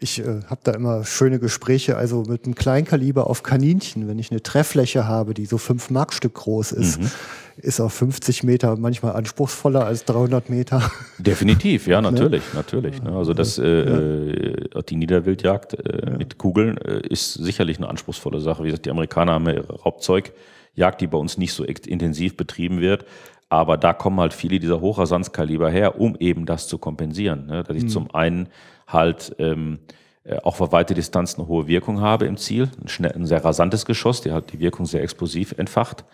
Ich 0.00 0.18
äh, 0.18 0.40
habe 0.46 0.60
da 0.64 0.72
immer 0.72 1.04
schöne 1.04 1.38
Gespräche, 1.38 1.96
also 1.96 2.24
mit 2.26 2.44
einem 2.44 2.56
Kleinkaliber 2.56 3.30
auf 3.30 3.44
Kaninchen, 3.44 4.08
wenn 4.08 4.18
ich 4.18 4.32
eine 4.32 4.42
Trefffläche 4.42 5.06
habe, 5.06 5.34
die 5.34 5.46
so 5.46 5.56
fünf 5.56 5.88
Markstück 5.88 6.34
groß 6.34 6.72
ist, 6.72 7.00
mhm. 7.00 7.10
ist 7.58 7.80
auch 7.80 7.92
50 7.92 8.42
Meter 8.42 8.76
manchmal 8.76 9.12
anspruchsvoller 9.14 9.86
als 9.86 10.04
300 10.04 10.50
Meter. 10.50 10.90
Definitiv, 11.18 11.86
ja, 11.86 12.00
natürlich, 12.00 12.42
ne? 12.52 12.54
natürlich. 12.54 13.02
Ne? 13.02 13.12
Also 13.12 13.34
das, 13.34 13.58
äh, 13.58 13.64
ja. 13.64 14.78
Äh, 14.78 14.82
die 14.88 14.96
Niederwildjagd 14.96 15.74
äh, 15.74 16.10
ja. 16.10 16.18
mit 16.18 16.38
Kugeln 16.38 16.76
äh, 16.78 17.06
ist 17.06 17.34
sicherlich 17.34 17.78
eine 17.78 17.88
anspruchsvolle 17.88 18.40
Sache. 18.40 18.64
Wie 18.64 18.68
gesagt, 18.68 18.86
die 18.86 18.90
Amerikaner 18.90 19.34
haben 19.34 19.46
ja 19.46 19.54
ihre 19.54 19.80
Raubzeugjagd, 19.80 21.00
die 21.00 21.06
bei 21.06 21.18
uns 21.18 21.38
nicht 21.38 21.52
so 21.52 21.62
intensiv 21.62 22.36
betrieben 22.36 22.80
wird. 22.80 23.04
Aber 23.48 23.76
da 23.76 23.92
kommen 23.92 24.18
halt 24.18 24.34
viele 24.34 24.58
dieser 24.58 24.80
Hochrasanzkaliber 24.80 25.70
her, 25.70 26.00
um 26.00 26.16
eben 26.18 26.46
das 26.46 26.66
zu 26.66 26.78
kompensieren. 26.78 27.46
Ne? 27.46 27.62
Dass 27.62 27.76
ich 27.76 27.84
mhm. 27.84 27.88
zum 27.88 28.14
einen 28.14 28.48
halt 28.86 29.34
ähm, 29.38 29.78
äh, 30.24 30.38
auch 30.38 30.60
auf 30.60 30.72
weite 30.72 30.94
Distanz 30.94 31.38
eine 31.38 31.46
hohe 31.48 31.66
Wirkung 31.66 32.00
habe 32.00 32.26
im 32.26 32.36
Ziel. 32.36 32.70
Ein, 32.80 32.88
schnell, 32.88 33.12
ein 33.12 33.26
sehr 33.26 33.44
rasantes 33.44 33.84
Geschoss, 33.84 34.22
der 34.22 34.34
hat 34.34 34.52
die 34.52 34.60
Wirkung 34.60 34.86
sehr 34.86 35.02
explosiv 35.02 35.54
entfacht. 35.56 36.04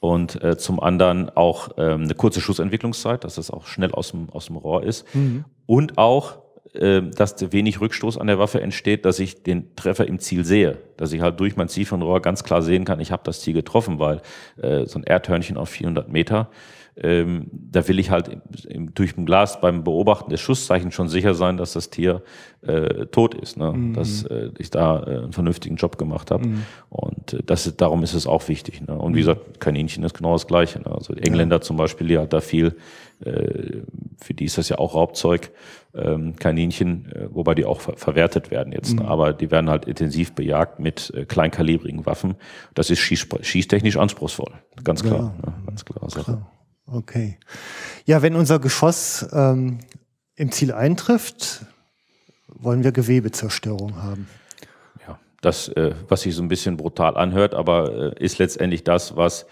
Und 0.00 0.42
äh, 0.44 0.56
zum 0.56 0.78
anderen 0.78 1.28
auch 1.30 1.70
ähm, 1.76 2.04
eine 2.04 2.14
kurze 2.14 2.40
Schussentwicklungszeit, 2.40 3.24
dass 3.24 3.34
das 3.34 3.50
auch 3.50 3.66
schnell 3.66 3.90
aus 3.90 4.12
dem, 4.12 4.30
aus 4.30 4.46
dem 4.46 4.56
Rohr 4.56 4.84
ist. 4.84 5.12
Mhm. 5.12 5.44
Und 5.66 5.98
auch, 5.98 6.38
äh, 6.72 7.02
dass 7.02 7.34
wenig 7.52 7.80
Rückstoß 7.80 8.16
an 8.16 8.28
der 8.28 8.38
Waffe 8.38 8.60
entsteht, 8.60 9.04
dass 9.04 9.18
ich 9.18 9.42
den 9.42 9.74
Treffer 9.74 10.06
im 10.06 10.20
Ziel 10.20 10.44
sehe. 10.44 10.78
Dass 10.96 11.12
ich 11.12 11.20
halt 11.20 11.40
durch 11.40 11.56
mein 11.56 11.68
Zielfernrohr 11.68 12.22
ganz 12.22 12.44
klar 12.44 12.62
sehen 12.62 12.84
kann, 12.84 13.00
ich 13.00 13.10
habe 13.10 13.22
das 13.24 13.40
Ziel 13.40 13.54
getroffen, 13.54 13.98
weil 13.98 14.22
äh, 14.62 14.86
so 14.86 15.00
ein 15.00 15.04
Erdhörnchen 15.04 15.56
auf 15.56 15.70
400 15.70 16.08
Meter 16.08 16.48
ähm, 17.00 17.46
da 17.52 17.86
will 17.86 17.98
ich 17.98 18.10
halt 18.10 18.28
im, 18.68 18.94
durch 18.94 19.16
ein 19.16 19.24
Glas 19.24 19.60
beim 19.60 19.84
Beobachten 19.84 20.30
des 20.30 20.40
Schusszeichens 20.40 20.94
schon 20.94 21.08
sicher 21.08 21.34
sein, 21.34 21.56
dass 21.56 21.72
das 21.72 21.90
Tier 21.90 22.22
äh, 22.62 23.06
tot 23.06 23.34
ist, 23.34 23.56
ne? 23.56 23.72
Mhm. 23.72 23.94
dass 23.94 24.24
äh, 24.24 24.50
ich 24.58 24.70
da 24.70 25.02
äh, 25.02 25.18
einen 25.18 25.32
vernünftigen 25.32 25.76
Job 25.76 25.96
gemacht 25.96 26.30
habe. 26.30 26.48
Mhm. 26.48 26.62
Und 26.88 27.34
äh, 27.34 27.42
das 27.44 27.66
ist, 27.66 27.80
darum 27.80 28.02
ist 28.02 28.14
es 28.14 28.26
auch 28.26 28.48
wichtig. 28.48 28.80
Ne? 28.80 28.98
Und 28.98 29.12
wie 29.12 29.18
mhm. 29.18 29.26
gesagt, 29.26 29.60
Kaninchen 29.60 30.02
ist 30.02 30.14
genau 30.14 30.32
das 30.32 30.46
Gleiche. 30.46 30.80
Ne? 30.80 30.90
Also 30.90 31.14
die 31.14 31.22
Engländer 31.22 31.56
ja. 31.56 31.60
zum 31.60 31.76
Beispiel, 31.76 32.08
die 32.08 32.18
hat 32.18 32.32
da 32.32 32.40
viel, 32.40 32.74
äh, 33.24 33.82
für 34.16 34.34
die 34.34 34.44
ist 34.44 34.58
das 34.58 34.68
ja 34.68 34.78
auch 34.78 34.94
Raubzeug, 34.94 35.52
ähm, 35.94 36.34
Kaninchen, 36.36 37.12
äh, 37.12 37.28
wobei 37.30 37.54
die 37.54 37.64
auch 37.64 37.80
ver 37.80 37.96
verwertet 37.96 38.50
werden 38.50 38.72
jetzt. 38.72 38.94
Ne? 38.94 39.02
Mhm. 39.02 39.08
Aber 39.08 39.32
die 39.32 39.52
werden 39.52 39.70
halt 39.70 39.84
intensiv 39.84 40.32
bejagt 40.32 40.80
mit 40.80 41.12
äh, 41.14 41.24
kleinkalibrigen 41.26 42.06
Waffen. 42.06 42.34
Das 42.74 42.90
ist 42.90 42.98
schieß 42.98 43.28
schießtechnisch 43.42 43.96
anspruchsvoll, 43.96 44.52
ganz 44.82 45.04
klar. 45.04 45.34
Ja. 45.44 45.50
Ne? 45.50 45.56
Ganz 45.66 45.84
klar. 45.84 46.10
Sache. 46.10 46.42
Okay. 46.90 47.38
Ja, 48.06 48.22
wenn 48.22 48.34
unser 48.34 48.58
Geschoss 48.58 49.28
ähm, 49.32 49.80
im 50.36 50.50
Ziel 50.50 50.72
eintrifft, 50.72 51.66
wollen 52.46 52.82
wir 52.82 52.92
Gewebezerstörung 52.92 54.02
haben. 54.02 54.28
Ja, 55.06 55.18
das, 55.42 55.68
äh, 55.68 55.94
was 56.08 56.22
sich 56.22 56.34
so 56.34 56.42
ein 56.42 56.48
bisschen 56.48 56.76
brutal 56.76 57.16
anhört, 57.16 57.54
aber 57.54 58.16
äh, 58.18 58.24
ist 58.24 58.38
letztendlich 58.38 58.84
das, 58.84 59.16
was 59.16 59.46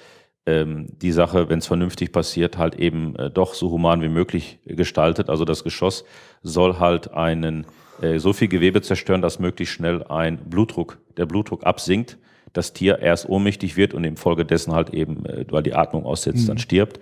ähm, 0.46 0.86
die 1.02 1.12
Sache, 1.12 1.48
wenn 1.50 1.58
es 1.58 1.66
vernünftig 1.66 2.12
passiert, 2.12 2.56
halt 2.56 2.76
eben 2.76 3.16
äh, 3.16 3.30
doch 3.30 3.52
so 3.52 3.70
human 3.70 4.00
wie 4.00 4.08
möglich 4.08 4.58
gestaltet. 4.64 5.28
Also 5.28 5.44
das 5.44 5.62
Geschoss 5.62 6.04
soll 6.42 6.78
halt 6.78 7.12
einen 7.12 7.66
äh, 8.00 8.18
so 8.18 8.32
viel 8.32 8.48
Gewebe 8.48 8.80
zerstören, 8.80 9.20
dass 9.20 9.38
möglichst 9.38 9.74
schnell 9.74 10.04
ein 10.04 10.38
Blutdruck, 10.48 10.98
der 11.16 11.26
Blutdruck 11.26 11.64
absinkt 11.64 12.16
das 12.52 12.72
Tier 12.72 12.98
erst 12.98 13.28
ohnmächtig 13.28 13.76
wird 13.76 13.94
und 13.94 14.04
infolgedessen 14.04 14.72
halt 14.72 14.90
eben, 14.90 15.24
äh, 15.26 15.44
weil 15.50 15.62
die 15.62 15.74
Atmung 15.74 16.04
aussetzt, 16.04 16.44
mhm. 16.44 16.46
dann 16.48 16.58
stirbt. 16.58 17.00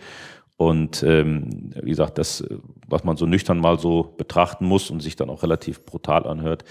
Und 0.57 1.03
ähm, 1.03 1.72
wie 1.82 1.90
gesagt, 1.90 2.18
das, 2.18 2.45
was 2.86 3.03
man 3.03 3.16
so 3.16 3.26
nüchtern 3.26 3.59
mal 3.59 3.78
so 3.78 4.14
betrachten 4.16 4.66
muss 4.66 4.88
und 4.90 5.01
sich 5.01 5.16
dann 5.16 5.28
auch 5.28 5.42
relativ 5.42 5.84
brutal 5.84 6.26
anhört, 6.26 6.64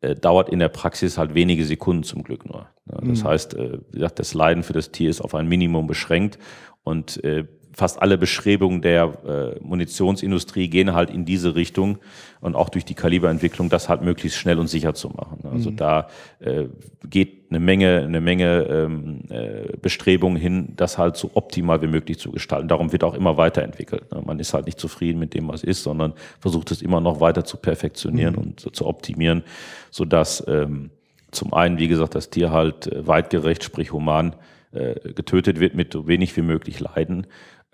äh, 0.00 0.14
dauert 0.14 0.48
in 0.48 0.58
der 0.58 0.68
Praxis 0.68 1.18
halt 1.18 1.34
wenige 1.34 1.64
Sekunden 1.64 2.02
zum 2.02 2.22
Glück 2.22 2.46
nur. 2.46 2.66
Ja, 2.90 3.00
das 3.02 3.22
mhm. 3.22 3.28
heißt, 3.28 3.54
äh, 3.54 3.78
wie 3.90 3.98
gesagt, 3.98 4.18
das 4.18 4.34
Leiden 4.34 4.62
für 4.62 4.72
das 4.72 4.90
Tier 4.90 5.10
ist 5.10 5.20
auf 5.20 5.34
ein 5.34 5.48
Minimum 5.48 5.86
beschränkt 5.86 6.38
und 6.82 7.22
äh, 7.24 7.46
fast 7.76 8.00
alle 8.00 8.16
Beschreibungen 8.16 8.80
der 8.80 9.58
äh, 9.58 9.62
Munitionsindustrie 9.62 10.68
gehen 10.68 10.94
halt 10.94 11.10
in 11.10 11.26
diese 11.26 11.54
Richtung 11.54 11.98
und 12.40 12.54
auch 12.54 12.70
durch 12.70 12.86
die 12.86 12.94
Kaliberentwicklung, 12.94 13.68
das 13.68 13.90
halt 13.90 14.00
möglichst 14.00 14.38
schnell 14.38 14.58
und 14.58 14.68
sicher 14.68 14.94
zu 14.94 15.10
machen. 15.10 15.40
Also 15.44 15.70
mhm. 15.70 15.76
da 15.76 16.08
äh, 16.38 16.68
geht 17.04 17.50
eine 17.50 17.60
Menge, 17.60 17.98
eine 17.98 18.22
Menge 18.22 18.62
ähm, 18.62 19.24
äh, 19.28 19.76
Bestrebungen 19.76 20.38
hin, 20.40 20.72
das 20.74 20.96
halt 20.96 21.18
so 21.18 21.32
optimal 21.34 21.82
wie 21.82 21.86
möglich 21.86 22.18
zu 22.18 22.32
gestalten. 22.32 22.66
Darum 22.66 22.92
wird 22.92 23.04
auch 23.04 23.12
immer 23.12 23.36
weiterentwickelt. 23.36 24.10
Ne? 24.10 24.22
Man 24.24 24.40
ist 24.40 24.54
halt 24.54 24.64
nicht 24.64 24.80
zufrieden 24.80 25.18
mit 25.18 25.34
dem, 25.34 25.46
was 25.48 25.62
ist, 25.62 25.82
sondern 25.82 26.14
versucht 26.40 26.70
es 26.70 26.80
immer 26.80 27.02
noch 27.02 27.20
weiter 27.20 27.44
zu 27.44 27.58
perfektionieren 27.58 28.36
mhm. 28.36 28.40
und 28.40 28.60
so, 28.60 28.70
zu 28.70 28.86
optimieren, 28.86 29.42
so 29.90 30.06
dass 30.06 30.42
ähm, 30.48 30.88
zum 31.30 31.52
einen, 31.52 31.78
wie 31.78 31.88
gesagt, 31.88 32.14
das 32.14 32.30
Tier 32.30 32.52
halt 32.52 32.86
äh, 32.86 33.06
weitgerecht, 33.06 33.62
sprich 33.64 33.92
human, 33.92 34.34
äh, 34.72 35.12
getötet 35.12 35.60
wird 35.60 35.74
mit 35.74 35.92
so 35.92 36.06
wenig 36.06 36.36
wie 36.36 36.42
möglich 36.42 36.80
Leiden 36.80 37.26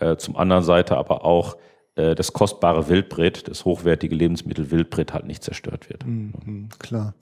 äh, 0.03 0.17
zum 0.17 0.37
anderen 0.37 0.65
Seite 0.65 0.97
aber 0.97 1.25
auch 1.25 1.57
äh, 1.95 2.15
das 2.15 2.33
kostbare 2.33 2.89
Wildbret, 2.89 3.49
das 3.49 3.67
hochwertige 3.67 4.15
Lebensmittel 4.15 4.71
Wildbret 4.71 5.13
halt 5.13 5.27
nicht 5.27 5.45
zerstört 5.45 5.91
wird. 5.91 6.07
Mhm, 6.07 6.71
klar. 6.79 7.13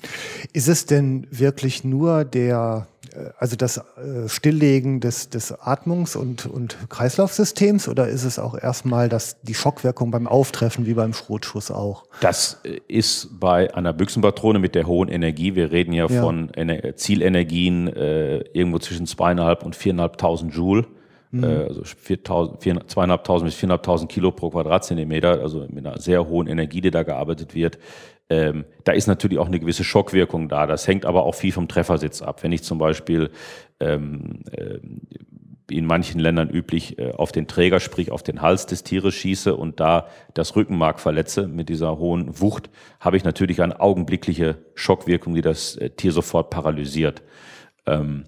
Ist 0.52 0.68
es 0.68 0.86
denn 0.86 1.26
wirklich 1.32 1.82
nur 1.82 2.24
der, 2.24 2.86
äh, 3.12 3.30
also 3.36 3.56
das 3.56 3.78
äh, 3.78 4.28
Stilllegen 4.28 5.00
des, 5.00 5.28
des 5.28 5.52
Atmungs- 5.52 6.16
und, 6.16 6.46
und 6.46 6.78
Kreislaufsystems 6.88 7.88
oder 7.88 8.06
ist 8.06 8.22
es 8.22 8.38
auch 8.38 8.56
erstmal 8.56 9.08
das, 9.08 9.40
die 9.42 9.54
Schockwirkung 9.54 10.12
beim 10.12 10.28
Auftreffen 10.28 10.86
wie 10.86 10.94
beim 10.94 11.14
Schrotschuss 11.14 11.72
auch? 11.72 12.04
Das 12.20 12.60
ist 12.86 13.40
bei 13.40 13.74
einer 13.74 13.92
Büchsenpatrone 13.92 14.60
mit 14.60 14.76
der 14.76 14.86
hohen 14.86 15.08
Energie, 15.08 15.56
wir 15.56 15.72
reden 15.72 15.92
ja, 15.92 16.06
ja. 16.06 16.22
von 16.22 16.54
Ener 16.54 16.94
Zielenergien 16.94 17.88
äh, 17.88 18.38
irgendwo 18.52 18.78
zwischen 18.78 19.08
zweieinhalb 19.08 19.64
und 19.64 19.74
viereinhalbtausend 19.74 20.54
Joule 20.54 20.86
mhm. 21.30 21.44
äh, 21.44 21.64
also 21.64 21.82
2.500 21.82 23.44
bis 23.44 23.56
4.500 23.56 24.06
Kilo 24.06 24.32
pro 24.32 24.50
Quadratzentimeter, 24.50 25.40
also 25.40 25.66
mit 25.68 25.86
einer 25.86 25.98
sehr 25.98 26.28
hohen 26.28 26.46
Energie, 26.46 26.80
die 26.80 26.90
da 26.90 27.02
gearbeitet 27.02 27.54
wird. 27.54 27.78
Ähm, 28.28 28.64
da 28.84 28.92
ist 28.92 29.08
natürlich 29.08 29.38
auch 29.38 29.48
eine 29.48 29.58
gewisse 29.58 29.82
Schockwirkung 29.82 30.48
da. 30.48 30.66
Das 30.66 30.86
hängt 30.86 31.04
aber 31.04 31.24
auch 31.24 31.34
viel 31.34 31.52
vom 31.52 31.66
Treffersitz 31.66 32.22
ab. 32.22 32.42
Wenn 32.42 32.52
ich 32.52 32.62
zum 32.62 32.78
Beispiel 32.78 33.30
ähm, 33.80 34.44
äh, 34.52 34.78
in 35.70 35.86
manchen 35.86 36.20
Ländern 36.20 36.50
üblich 36.50 36.98
äh, 36.98 37.12
auf 37.12 37.32
den 37.32 37.46
Träger, 37.46 37.80
sprich 37.80 38.10
auf 38.10 38.22
den 38.22 38.40
Hals 38.40 38.66
des 38.66 38.84
Tieres 38.84 39.14
schieße 39.14 39.54
und 39.56 39.80
da 39.80 40.08
das 40.34 40.54
Rückenmark 40.56 41.00
verletze 41.00 41.48
mit 41.48 41.68
dieser 41.68 41.98
hohen 41.98 42.40
Wucht, 42.40 42.70
habe 43.00 43.16
ich 43.16 43.24
natürlich 43.24 43.62
eine 43.62 43.80
augenblickliche 43.80 44.58
Schockwirkung, 44.74 45.34
die 45.34 45.42
das 45.42 45.76
äh, 45.76 45.90
Tier 45.90 46.12
sofort 46.12 46.50
paralysiert. 46.50 47.22
Ähm, 47.86 48.24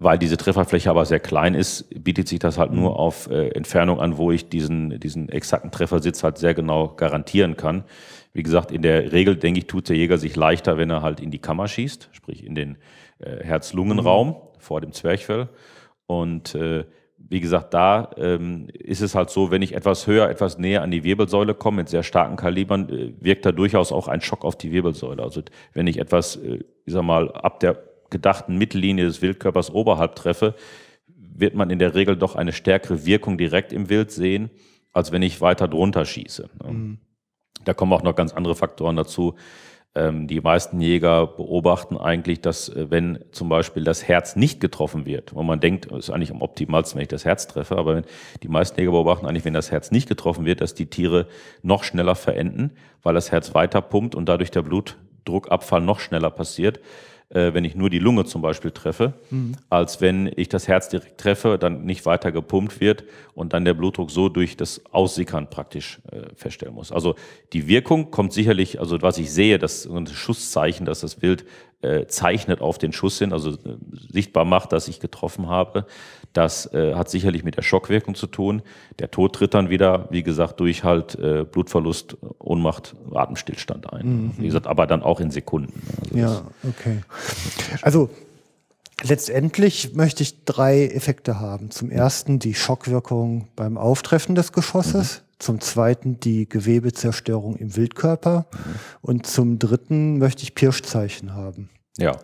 weil 0.00 0.18
diese 0.18 0.38
Trefferfläche 0.38 0.88
aber 0.88 1.04
sehr 1.04 1.20
klein 1.20 1.54
ist, 1.54 1.86
bietet 2.02 2.26
sich 2.26 2.38
das 2.38 2.56
halt 2.56 2.72
nur 2.72 2.98
auf 2.98 3.30
äh, 3.30 3.50
Entfernung 3.50 4.00
an, 4.00 4.16
wo 4.16 4.32
ich 4.32 4.48
diesen, 4.48 4.98
diesen 4.98 5.28
exakten 5.28 5.70
Treffersitz 5.70 6.24
halt 6.24 6.38
sehr 6.38 6.54
genau 6.54 6.88
garantieren 6.88 7.56
kann. 7.56 7.84
Wie 8.32 8.42
gesagt, 8.42 8.72
in 8.72 8.80
der 8.80 9.12
Regel, 9.12 9.36
denke 9.36 9.60
ich, 9.60 9.66
tut 9.66 9.90
der 9.90 9.96
Jäger 9.96 10.16
sich 10.16 10.36
leichter, 10.36 10.78
wenn 10.78 10.88
er 10.88 11.02
halt 11.02 11.20
in 11.20 11.30
die 11.30 11.38
Kammer 11.38 11.68
schießt, 11.68 12.08
sprich 12.12 12.44
in 12.44 12.54
den 12.54 12.78
äh, 13.18 13.44
Herz-Lungen-Raum 13.44 14.28
mhm. 14.28 14.34
vor 14.58 14.80
dem 14.80 14.92
Zwerchfell. 14.92 15.50
Und 16.06 16.54
äh, 16.54 16.84
wie 17.18 17.40
gesagt, 17.40 17.74
da 17.74 18.10
ähm, 18.16 18.68
ist 18.72 19.02
es 19.02 19.14
halt 19.14 19.28
so, 19.28 19.50
wenn 19.50 19.60
ich 19.60 19.74
etwas 19.74 20.06
höher, 20.06 20.30
etwas 20.30 20.56
näher 20.56 20.80
an 20.80 20.90
die 20.90 21.04
Wirbelsäule 21.04 21.52
komme, 21.52 21.78
mit 21.78 21.90
sehr 21.90 22.02
starken 22.04 22.36
Kalibern, 22.36 22.88
äh, 22.88 23.12
wirkt 23.20 23.44
da 23.44 23.52
durchaus 23.52 23.92
auch 23.92 24.08
ein 24.08 24.22
Schock 24.22 24.46
auf 24.46 24.56
die 24.56 24.72
Wirbelsäule. 24.72 25.22
Also 25.22 25.42
wenn 25.74 25.86
ich 25.86 25.98
etwas, 25.98 26.36
äh, 26.36 26.60
ich 26.86 26.94
sag 26.94 27.02
mal, 27.02 27.30
ab 27.32 27.60
der 27.60 27.89
gedachten 28.10 28.56
Mittellinie 28.56 29.04
des 29.04 29.22
Wildkörpers 29.22 29.70
oberhalb 29.72 30.14
treffe, 30.16 30.54
wird 31.06 31.54
man 31.54 31.70
in 31.70 31.78
der 31.78 31.94
Regel 31.94 32.16
doch 32.16 32.36
eine 32.36 32.52
stärkere 32.52 33.06
Wirkung 33.06 33.38
direkt 33.38 33.72
im 33.72 33.88
Wild 33.88 34.10
sehen, 34.10 34.50
als 34.92 35.12
wenn 35.12 35.22
ich 35.22 35.40
weiter 35.40 35.68
drunter 35.68 36.04
schieße. 36.04 36.50
Ne? 36.62 36.70
Mhm. 36.70 36.98
Da 37.64 37.74
kommen 37.74 37.92
auch 37.92 38.02
noch 38.02 38.14
ganz 38.14 38.32
andere 38.32 38.54
Faktoren 38.54 38.96
dazu. 38.96 39.34
Ähm, 39.94 40.28
die 40.28 40.40
meisten 40.40 40.80
Jäger 40.80 41.26
beobachten 41.26 41.96
eigentlich, 41.96 42.40
dass 42.40 42.68
äh, 42.68 42.90
wenn 42.90 43.24
zum 43.32 43.48
Beispiel 43.48 43.82
das 43.82 44.06
Herz 44.06 44.36
nicht 44.36 44.60
getroffen 44.60 45.04
wird, 45.04 45.34
wo 45.34 45.42
man 45.42 45.58
denkt, 45.58 45.90
es 45.90 46.08
ist 46.08 46.10
eigentlich 46.10 46.30
am 46.30 46.42
optimalsten, 46.42 46.96
wenn 46.96 47.02
ich 47.02 47.08
das 47.08 47.24
Herz 47.24 47.48
treffe, 47.48 47.76
aber 47.76 47.96
wenn, 47.96 48.04
die 48.42 48.48
meisten 48.48 48.78
Jäger 48.78 48.92
beobachten 48.92 49.26
eigentlich, 49.26 49.44
wenn 49.44 49.54
das 49.54 49.72
Herz 49.72 49.90
nicht 49.90 50.08
getroffen 50.08 50.44
wird, 50.46 50.60
dass 50.60 50.74
die 50.74 50.86
Tiere 50.86 51.26
noch 51.62 51.82
schneller 51.82 52.14
verenden, 52.14 52.72
weil 53.02 53.14
das 53.14 53.32
Herz 53.32 53.52
weiter 53.54 53.80
pumpt 53.80 54.14
und 54.14 54.28
dadurch 54.28 54.52
der 54.52 54.62
Blutdruckabfall 54.62 55.80
noch 55.80 55.98
schneller 55.98 56.30
passiert 56.30 56.80
äh, 57.30 57.54
wenn 57.54 57.64
ich 57.64 57.74
nur 57.74 57.90
die 57.90 57.98
Lunge 57.98 58.24
zum 58.24 58.42
Beispiel 58.42 58.72
treffe, 58.72 59.14
mhm. 59.30 59.54
als 59.68 60.00
wenn 60.00 60.30
ich 60.36 60.48
das 60.48 60.68
Herz 60.68 60.88
direkt 60.88 61.18
treffe, 61.18 61.58
dann 61.58 61.84
nicht 61.84 62.04
weiter 62.04 62.32
gepumpt 62.32 62.80
wird 62.80 63.04
und 63.34 63.52
dann 63.52 63.64
der 63.64 63.74
Blutdruck 63.74 64.10
so 64.10 64.28
durch 64.28 64.56
das 64.56 64.82
Aussickern 64.92 65.48
praktisch 65.48 66.00
äh, 66.10 66.22
feststellen 66.34 66.74
muss. 66.74 66.90
Also 66.90 67.14
die 67.52 67.68
Wirkung 67.68 68.10
kommt 68.10 68.32
sicherlich, 68.32 68.80
also 68.80 69.00
was 69.00 69.18
ich 69.18 69.32
sehe, 69.32 69.58
das 69.58 69.86
ein 69.86 70.06
Schusszeichen, 70.06 70.86
dass 70.86 71.00
das 71.00 71.22
Wild 71.22 71.44
äh, 71.82 72.06
zeichnet 72.06 72.60
auf 72.60 72.78
den 72.78 72.92
Schuss 72.92 73.18
hin, 73.18 73.32
also 73.32 73.52
äh, 73.52 73.76
sichtbar 74.12 74.44
macht, 74.44 74.72
dass 74.72 74.88
ich 74.88 75.00
getroffen 75.00 75.48
habe. 75.48 75.86
Das 76.32 76.72
äh, 76.72 76.94
hat 76.94 77.10
sicherlich 77.10 77.42
mit 77.42 77.56
der 77.56 77.62
Schockwirkung 77.62 78.14
zu 78.14 78.26
tun. 78.26 78.62
Der 78.98 79.10
Tod 79.10 79.34
tritt 79.34 79.54
dann 79.54 79.68
wieder, 79.68 80.06
wie 80.10 80.22
gesagt, 80.22 80.60
durch 80.60 80.84
halt 80.84 81.16
äh, 81.16 81.44
Blutverlust, 81.44 82.16
Ohnmacht, 82.38 82.94
Atemstillstand 83.12 83.92
ein. 83.92 84.06
Mhm. 84.06 84.32
Wie 84.38 84.46
gesagt, 84.46 84.66
aber 84.66 84.86
dann 84.86 85.02
auch 85.02 85.20
in 85.20 85.30
Sekunden. 85.30 85.82
Also 86.04 86.16
ja, 86.16 86.42
okay. 86.68 87.00
Also 87.82 88.10
letztendlich 89.02 89.94
möchte 89.94 90.22
ich 90.22 90.44
drei 90.44 90.86
Effekte 90.86 91.40
haben. 91.40 91.70
Zum 91.70 91.90
ersten 91.90 92.38
die 92.38 92.54
Schockwirkung 92.54 93.48
beim 93.56 93.76
Auftreffen 93.76 94.34
des 94.34 94.52
Geschosses. 94.52 95.22
Mhm 95.22 95.30
zum 95.40 95.60
zweiten 95.60 96.20
die 96.20 96.48
Gewebezerstörung 96.48 97.56
im 97.56 97.74
Wildkörper 97.74 98.46
mhm. 98.52 98.74
und 99.00 99.26
zum 99.26 99.58
dritten 99.58 100.18
möchte 100.18 100.42
ich 100.42 100.54
Pirschzeichen 100.54 101.34
haben. 101.34 101.70
Ja. 101.98 102.16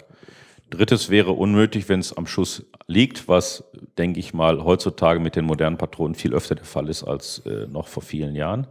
Drittes 0.71 1.11
wäre 1.11 1.33
unnötig, 1.33 1.89
wenn 1.89 2.01
es 2.01 2.17
am 2.17 2.27
Schuss 2.27 2.67
liegt, 2.87 3.29
was, 3.29 3.64
denke 3.99 4.19
ich 4.19 4.35
mal, 4.35 4.64
heutzutage 4.64 5.21
mit 5.21 5.37
den 5.37 5.45
modernen 5.45 5.79
Patronen 5.79 6.14
viel 6.14 6.35
öfter 6.35 6.55
der 6.55 6.64
Fall 6.64 6.89
ist 6.89 7.05
als 7.05 7.39
äh, 7.47 7.67
noch 7.67 7.89
vor 7.89 8.03
vielen 8.03 8.35
Jahren. 8.35 8.67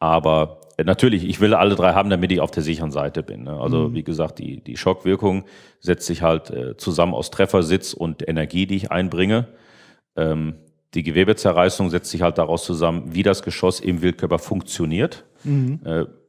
Aber 0.00 0.60
äh, 0.76 0.84
natürlich, 0.84 1.24
ich 1.28 1.40
will 1.40 1.54
alle 1.54 1.76
drei 1.76 1.92
haben, 1.92 2.10
damit 2.10 2.32
ich 2.32 2.40
auf 2.40 2.50
der 2.50 2.62
sicheren 2.62 2.90
Seite 2.90 3.22
bin. 3.22 3.44
Ne? 3.44 3.52
Also 3.52 3.88
mhm. 3.88 3.94
wie 3.94 4.02
gesagt, 4.02 4.38
die, 4.38 4.62
die 4.62 4.76
Schockwirkung 4.76 5.44
setzt 5.78 6.06
sich 6.06 6.22
halt 6.22 6.50
äh, 6.50 6.76
zusammen 6.76 7.14
aus 7.14 7.30
Treffersitz 7.30 7.92
und 7.92 8.26
Energie, 8.26 8.66
die 8.66 8.76
ich 8.76 8.90
einbringe. 8.90 9.48
Ähm, 10.16 10.54
die 10.94 11.04
Gewebezerreißung 11.04 11.90
setzt 11.90 12.10
sich 12.10 12.22
halt 12.22 12.38
daraus 12.38 12.64
zusammen, 12.64 13.14
wie 13.14 13.22
das 13.22 13.42
Geschoss 13.42 13.78
im 13.78 14.02
Wildkörper 14.02 14.40
funktioniert. 14.40 15.24
Mhm. 15.44 15.80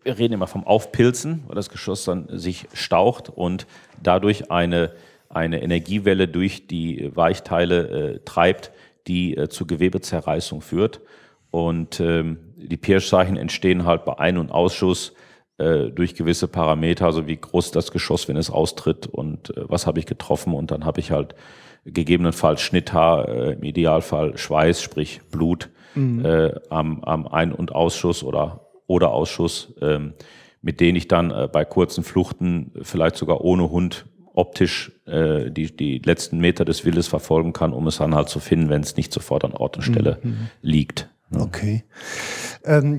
Wir 0.04 0.18
reden 0.18 0.34
immer 0.34 0.48
vom 0.48 0.66
Aufpilzen, 0.66 1.44
weil 1.48 1.56
das 1.56 1.70
Geschoss 1.70 2.06
dann 2.06 2.28
sich 2.32 2.68
staucht 2.74 3.30
und 3.30 3.68
dadurch 4.02 4.52
eine, 4.52 4.92
eine 5.30 5.62
Energiewelle 5.62 6.28
durch 6.28 6.68
die 6.68 7.12
Weichteile 7.16 7.88
äh, 7.88 8.20
treibt, 8.26 8.72
die 9.08 9.38
äh, 9.38 9.50
zur 9.50 9.68
Gewebezerreißung 9.68 10.62
führt. 10.62 11.02
Und 11.52 12.00
ähm, 12.00 12.38
die 12.56 12.78
Pirschzeichen 12.78 13.38
entstehen 13.38 13.86
halt 13.86 14.06
bei 14.06 14.18
Ein- 14.18 14.38
und 14.38 14.52
Ausschuss 14.52 15.14
äh, 15.58 15.90
durch 15.90 16.16
gewisse 16.16 16.48
Parameter, 16.48 17.06
also 17.06 17.28
wie 17.28 17.38
groß 17.38 17.72
das 17.72 17.92
Geschoss, 17.92 18.28
wenn 18.28 18.38
es 18.38 18.50
austritt 18.50 19.06
und 19.06 19.56
äh, 19.56 19.70
was 19.70 19.86
habe 19.86 20.00
ich 20.00 20.06
getroffen. 20.06 20.54
Und 20.54 20.72
dann 20.72 20.86
habe 20.86 21.00
ich 21.00 21.12
halt 21.12 21.36
gegebenenfalls 21.86 22.62
Schnitthaar, 22.62 23.28
äh, 23.28 23.54
im 23.54 23.64
Idealfall 23.64 24.38
Schweiß, 24.38 24.82
sprich 24.82 25.22
Blut 25.30 25.70
mhm. 25.94 26.26
äh, 26.26 26.54
am, 26.70 27.04
am 27.04 27.28
Ein- 27.28 27.54
und 27.54 27.74
Ausschuss 27.74 28.24
oder, 28.24 28.71
oder 28.88 29.12
Ausschuss, 29.12 29.74
ähm, 29.82 30.14
mit 30.62 30.80
denen 30.80 30.96
ich 30.96 31.08
dann 31.08 31.32
äh, 31.32 31.48
bei 31.52 31.66
kurzen 31.66 32.04
Fluchten 32.04 32.72
vielleicht 32.82 33.16
sogar 33.16 33.42
ohne 33.42 33.70
Hund 33.70 34.06
optisch 34.34 34.92
äh, 35.06 35.52
die, 35.52 35.76
die 35.76 36.00
letzten 36.00 36.40
Meter 36.40 36.66
des 36.66 36.86
Wildes 36.86 37.08
verfolgen 37.08 37.54
kann, 37.54 37.74
um 37.74 37.88
es 37.88 37.98
dann 37.98 38.16
halt 38.16 38.30
zu 38.30 38.40
finden, 38.40 38.70
wenn 38.70 38.82
es 38.82 38.96
nicht 38.96 39.14
sofort 39.14 39.44
an 39.44 39.54
Ort 39.54 39.78
und 39.78 39.84
Stelle 39.84 40.20
mhm. 40.24 40.50
liegt. 40.62 41.10
Ja. 41.32 41.42
Okay. 41.42 41.84
Ähm, 42.64 42.98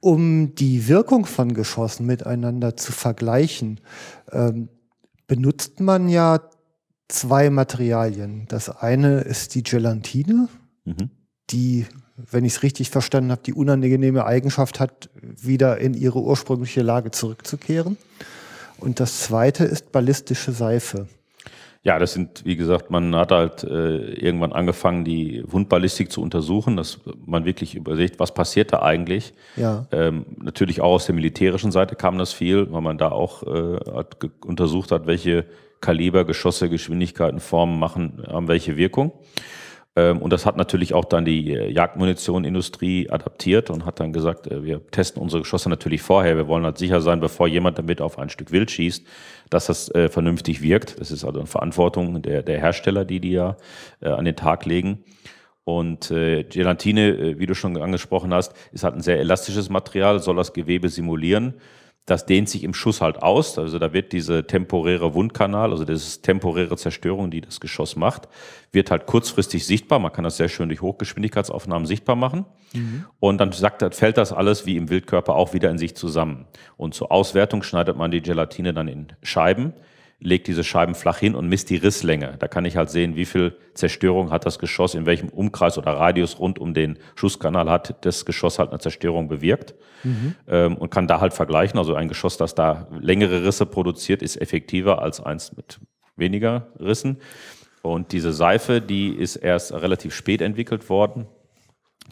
um 0.00 0.54
die 0.54 0.88
Wirkung 0.88 1.24
von 1.26 1.54
Geschossen 1.54 2.06
miteinander 2.06 2.76
zu 2.76 2.92
vergleichen, 2.92 3.80
ähm, 4.32 4.68
benutzt 5.26 5.80
man 5.80 6.08
ja 6.08 6.40
zwei 7.08 7.50
Materialien. 7.50 8.46
Das 8.48 8.68
eine 8.68 9.20
ist 9.20 9.54
die 9.54 9.62
Gelatine, 9.62 10.48
mhm. 10.84 11.10
die, 11.50 11.86
wenn 12.16 12.44
ich 12.44 12.54
es 12.54 12.62
richtig 12.62 12.90
verstanden 12.90 13.30
habe, 13.30 13.42
die 13.44 13.54
unangenehme 13.54 14.24
Eigenschaft 14.24 14.80
hat, 14.80 15.08
wieder 15.20 15.78
in 15.78 15.94
ihre 15.94 16.20
ursprüngliche 16.20 16.82
Lage 16.82 17.10
zurückzukehren. 17.10 17.96
Und 18.78 19.00
das 19.00 19.20
zweite 19.20 19.64
ist 19.64 19.92
ballistische 19.92 20.52
Seife. 20.52 21.08
Ja, 21.82 21.98
das 21.98 22.14
sind, 22.14 22.46
wie 22.46 22.56
gesagt, 22.56 22.90
man 22.90 23.14
hat 23.14 23.30
halt 23.30 23.62
äh, 23.62 24.14
irgendwann 24.14 24.54
angefangen, 24.54 25.04
die 25.04 25.44
Wundballistik 25.46 26.10
zu 26.10 26.22
untersuchen, 26.22 26.76
dass 26.76 27.00
man 27.26 27.44
wirklich 27.44 27.74
überlegt, 27.74 28.18
was 28.18 28.32
passiert 28.32 28.72
da 28.72 28.80
eigentlich. 28.80 29.34
Ja. 29.56 29.86
Ähm, 29.92 30.24
natürlich 30.40 30.80
auch 30.80 30.94
aus 30.94 31.06
der 31.06 31.14
militärischen 31.14 31.72
Seite 31.72 31.94
kam 31.94 32.16
das 32.16 32.32
viel, 32.32 32.72
weil 32.72 32.80
man 32.80 32.96
da 32.96 33.10
auch 33.10 33.42
äh, 33.42 33.78
hat 33.92 34.16
untersucht 34.46 34.92
hat, 34.92 35.06
welche 35.06 35.44
Kaliber, 35.82 36.24
Geschosse, 36.24 36.70
Geschwindigkeiten, 36.70 37.38
Formen 37.38 37.78
machen, 37.78 38.24
haben 38.26 38.48
welche 38.48 38.78
Wirkung. 38.78 39.12
Ähm, 39.96 40.20
und 40.20 40.32
das 40.32 40.44
hat 40.44 40.56
natürlich 40.56 40.92
auch 40.94 41.04
dann 41.04 41.24
die 41.24 41.52
äh, 41.52 41.70
Jagdmunitionindustrie 41.70 43.10
adaptiert 43.10 43.70
und 43.70 43.86
hat 43.86 44.00
dann 44.00 44.12
gesagt, 44.12 44.48
äh, 44.48 44.64
wir 44.64 44.84
testen 44.90 45.22
unsere 45.22 45.42
Geschosse 45.42 45.68
natürlich 45.68 46.02
vorher. 46.02 46.36
Wir 46.36 46.48
wollen 46.48 46.64
halt 46.64 46.78
sicher 46.78 47.00
sein, 47.00 47.20
bevor 47.20 47.46
jemand 47.46 47.78
damit 47.78 48.00
auf 48.00 48.18
ein 48.18 48.28
Stück 48.28 48.50
Wild 48.50 48.70
schießt, 48.70 49.06
dass 49.50 49.66
das 49.66 49.94
äh, 49.94 50.08
vernünftig 50.08 50.62
wirkt. 50.62 51.00
Das 51.00 51.10
ist 51.10 51.24
also 51.24 51.38
eine 51.38 51.46
Verantwortung 51.46 52.22
der, 52.22 52.42
der 52.42 52.58
Hersteller, 52.58 53.04
die 53.04 53.20
die 53.20 53.32
ja 53.32 53.56
an 54.00 54.24
den 54.24 54.36
Tag 54.36 54.66
legen. 54.66 55.04
Und 55.64 56.10
äh, 56.10 56.44
Gelatine, 56.44 57.38
wie 57.38 57.46
du 57.46 57.54
schon 57.54 57.80
angesprochen 57.80 58.34
hast, 58.34 58.52
ist 58.72 58.84
halt 58.84 58.96
ein 58.96 59.00
sehr 59.00 59.18
elastisches 59.18 59.70
Material, 59.70 60.18
soll 60.20 60.36
das 60.36 60.52
Gewebe 60.52 60.88
simulieren 60.88 61.54
das 62.06 62.26
dehnt 62.26 62.50
sich 62.50 62.64
im 62.64 62.74
Schuss 62.74 63.00
halt 63.00 63.22
aus. 63.22 63.58
Also 63.58 63.78
da 63.78 63.92
wird 63.92 64.12
diese 64.12 64.46
temporäre 64.46 65.14
Wundkanal, 65.14 65.70
also 65.70 65.84
das 65.84 66.20
temporäre 66.20 66.76
Zerstörung, 66.76 67.30
die 67.30 67.40
das 67.40 67.60
Geschoss 67.60 67.96
macht, 67.96 68.28
wird 68.72 68.90
halt 68.90 69.06
kurzfristig 69.06 69.64
sichtbar. 69.64 69.98
Man 69.98 70.12
kann 70.12 70.24
das 70.24 70.36
sehr 70.36 70.48
schön 70.48 70.68
durch 70.68 70.82
Hochgeschwindigkeitsaufnahmen 70.82 71.86
sichtbar 71.86 72.16
machen. 72.16 72.44
Mhm. 72.74 73.06
Und 73.20 73.38
dann 73.38 73.52
sagt, 73.52 73.94
fällt 73.94 74.18
das 74.18 74.32
alles 74.32 74.66
wie 74.66 74.76
im 74.76 74.90
Wildkörper 74.90 75.34
auch 75.34 75.54
wieder 75.54 75.70
in 75.70 75.78
sich 75.78 75.96
zusammen. 75.96 76.44
Und 76.76 76.94
zur 76.94 77.10
Auswertung 77.10 77.62
schneidet 77.62 77.96
man 77.96 78.10
die 78.10 78.20
Gelatine 78.20 78.74
dann 78.74 78.88
in 78.88 79.06
Scheiben 79.22 79.72
legt 80.24 80.46
diese 80.46 80.64
Scheiben 80.64 80.94
flach 80.94 81.18
hin 81.18 81.34
und 81.34 81.48
misst 81.48 81.68
die 81.68 81.76
Risslänge. 81.76 82.36
Da 82.38 82.48
kann 82.48 82.64
ich 82.64 82.76
halt 82.76 82.90
sehen, 82.90 83.14
wie 83.14 83.26
viel 83.26 83.56
Zerstörung 83.74 84.30
hat 84.30 84.46
das 84.46 84.58
Geschoss, 84.58 84.94
in 84.94 85.04
welchem 85.04 85.28
Umkreis 85.28 85.76
oder 85.76 85.92
Radius 85.92 86.38
rund 86.38 86.58
um 86.58 86.72
den 86.72 86.98
Schusskanal 87.14 87.70
hat 87.70 88.04
das 88.06 88.24
Geschoss 88.24 88.58
halt 88.58 88.70
eine 88.70 88.78
Zerstörung 88.78 89.28
bewirkt 89.28 89.74
mhm. 90.02 90.34
ähm, 90.48 90.76
und 90.78 90.90
kann 90.90 91.06
da 91.06 91.20
halt 91.20 91.34
vergleichen. 91.34 91.78
Also 91.78 91.94
ein 91.94 92.08
Geschoss, 92.08 92.38
das 92.38 92.54
da 92.54 92.88
längere 92.98 93.44
Risse 93.44 93.66
produziert, 93.66 94.22
ist 94.22 94.40
effektiver 94.40 95.02
als 95.02 95.20
eins 95.20 95.54
mit 95.56 95.78
weniger 96.16 96.68
Rissen. 96.80 97.18
Und 97.82 98.12
diese 98.12 98.32
Seife, 98.32 98.80
die 98.80 99.10
ist 99.10 99.36
erst 99.36 99.74
relativ 99.74 100.14
spät 100.14 100.40
entwickelt 100.40 100.88
worden. 100.88 101.26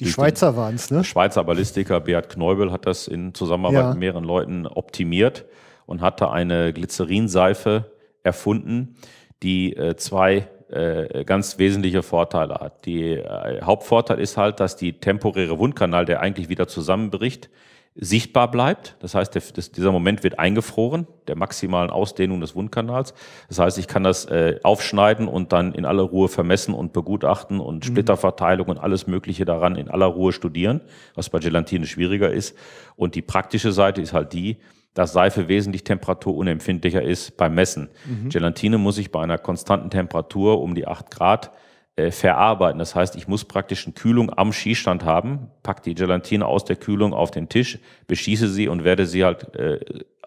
Die 0.00 0.06
Schweizer 0.06 0.54
waren 0.56 0.74
es, 0.74 0.90
ne? 0.90 1.02
Schweizer 1.02 1.44
Ballistiker 1.44 2.00
Beat 2.00 2.28
Kneubel 2.28 2.72
hat 2.72 2.86
das 2.86 3.08
in 3.08 3.32
Zusammenarbeit 3.34 3.80
ja. 3.80 3.90
mit 3.90 3.98
mehreren 3.98 4.24
Leuten 4.24 4.66
optimiert 4.66 5.46
und 5.86 6.00
hatte 6.02 6.30
eine 6.30 6.72
Glycerinseife 6.72 7.91
erfunden, 8.22 8.96
die 9.42 9.76
äh, 9.76 9.96
zwei 9.96 10.48
äh, 10.68 11.24
ganz 11.24 11.58
wesentliche 11.58 12.02
Vorteile 12.02 12.54
hat. 12.54 12.86
Die 12.86 13.10
äh, 13.10 13.62
Hauptvorteil 13.62 14.18
ist 14.18 14.36
halt, 14.36 14.60
dass 14.60 14.76
die 14.76 14.94
temporäre 14.94 15.58
Wundkanal, 15.58 16.04
der 16.04 16.20
eigentlich 16.20 16.48
wieder 16.48 16.68
zusammenbricht, 16.68 17.50
sichtbar 17.94 18.50
bleibt. 18.50 18.96
Das 19.00 19.14
heißt, 19.14 19.34
der, 19.34 19.42
das, 19.54 19.70
dieser 19.70 19.92
Moment 19.92 20.24
wird 20.24 20.38
eingefroren, 20.38 21.06
der 21.26 21.36
maximalen 21.36 21.90
Ausdehnung 21.90 22.40
des 22.40 22.54
Wundkanals. 22.54 23.12
Das 23.48 23.58
heißt, 23.58 23.76
ich 23.76 23.86
kann 23.86 24.02
das 24.02 24.24
äh, 24.24 24.60
aufschneiden 24.62 25.28
und 25.28 25.52
dann 25.52 25.74
in 25.74 25.84
aller 25.84 26.02
Ruhe 26.02 26.28
vermessen 26.28 26.72
und 26.72 26.94
begutachten 26.94 27.60
und 27.60 27.84
mhm. 27.84 27.88
Splitterverteilung 27.88 28.68
und 28.68 28.78
alles 28.78 29.06
Mögliche 29.06 29.44
daran 29.44 29.76
in 29.76 29.90
aller 29.90 30.06
Ruhe 30.06 30.32
studieren, 30.32 30.80
was 31.14 31.28
bei 31.28 31.38
Gelatine 31.38 31.86
schwieriger 31.86 32.30
ist. 32.30 32.56
Und 32.96 33.14
die 33.14 33.22
praktische 33.22 33.72
Seite 33.72 34.00
ist 34.00 34.14
halt 34.14 34.32
die, 34.32 34.56
dass 34.94 35.12
Seife 35.12 35.48
wesentlich 35.48 35.84
temperaturunempfindlicher 35.84 37.02
ist 37.02 37.36
beim 37.36 37.54
Messen. 37.54 37.88
Mhm. 38.04 38.28
Gelatine 38.28 38.78
muss 38.78 38.98
ich 38.98 39.10
bei 39.10 39.22
einer 39.22 39.38
konstanten 39.38 39.90
Temperatur 39.90 40.60
um 40.60 40.74
die 40.74 40.86
8 40.86 41.10
Grad 41.10 41.50
äh, 41.96 42.10
verarbeiten. 42.10 42.78
Das 42.78 42.94
heißt, 42.94 43.16
ich 43.16 43.28
muss 43.28 43.44
praktisch 43.44 43.86
eine 43.86 43.94
Kühlung 43.94 44.30
am 44.36 44.52
Schießstand 44.52 45.04
haben, 45.04 45.50
pack 45.62 45.82
die 45.82 45.94
Gelatine 45.94 46.46
aus 46.46 46.64
der 46.64 46.76
Kühlung 46.76 47.14
auf 47.14 47.30
den 47.30 47.48
Tisch, 47.48 47.78
beschieße 48.06 48.48
sie 48.48 48.68
und 48.68 48.84
werde 48.84 49.06
sie 49.06 49.24
halt 49.24 49.54
äh, 49.56 49.80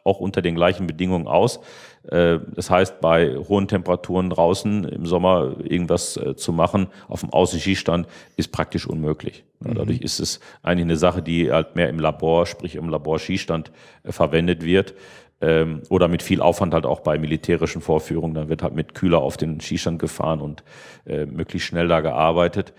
auch 0.03 0.20
unter 0.20 0.41
den 0.41 0.55
gleichen 0.55 0.88
Bedingungen 0.88 1.28
aus. 1.28 1.59
Äh, 2.08 2.39
das 2.53 2.70
heißt, 2.70 3.01
bei 3.01 3.36
hohen 3.36 3.68
Temperaturen 3.68 4.30
draußen 4.30 4.86
im 4.86 5.06
Sommer 5.06 5.56
irgendwas 5.64 6.18
äh, 6.18 6.36
zu 6.36 6.53
machen 6.53 6.88
auf 7.08 7.22
dem 7.22 7.32
Außenschießstand 7.32 8.08
ist 8.38 8.51
praktisch 8.51 8.88
unmöglich. 8.88 9.43
Mhm. 9.60 9.76
Dadurch 9.76 10.01
ist 10.01 10.20
es 10.20 10.39
eigentlich 10.62 10.86
eine 10.86 10.97
Sache, 10.97 11.22
die 11.22 11.51
halt 11.51 11.76
mehr 11.76 11.89
im 11.89 11.99
Labor, 11.99 12.45
sprich 12.45 12.76
im 12.76 12.89
Laborschießstand 12.89 13.72
äh, 14.03 14.12
verwendet 14.12 14.64
wird 14.64 14.93
ähm, 15.41 15.82
oder 15.89 16.08
mit 16.08 16.22
viel 16.22 16.41
Aufwand 16.41 16.74
halt 16.74 16.86
auch 16.86 16.99
bei 16.99 17.18
militärischen 17.18 17.82
Vorführungen. 17.82 18.36
Dann 18.36 18.49
wird 18.49 18.62
halt 18.62 18.76
mit 18.76 18.93
Kühler 18.93 19.20
auf 19.20 19.38
den 19.38 19.60
Schießstand 19.60 19.99
gefahren 19.99 20.41
und 20.41 20.64
möglichst 21.08 21.68
schnell 21.68 21.88
da 21.88 22.01
gearbeitet. 22.01 22.74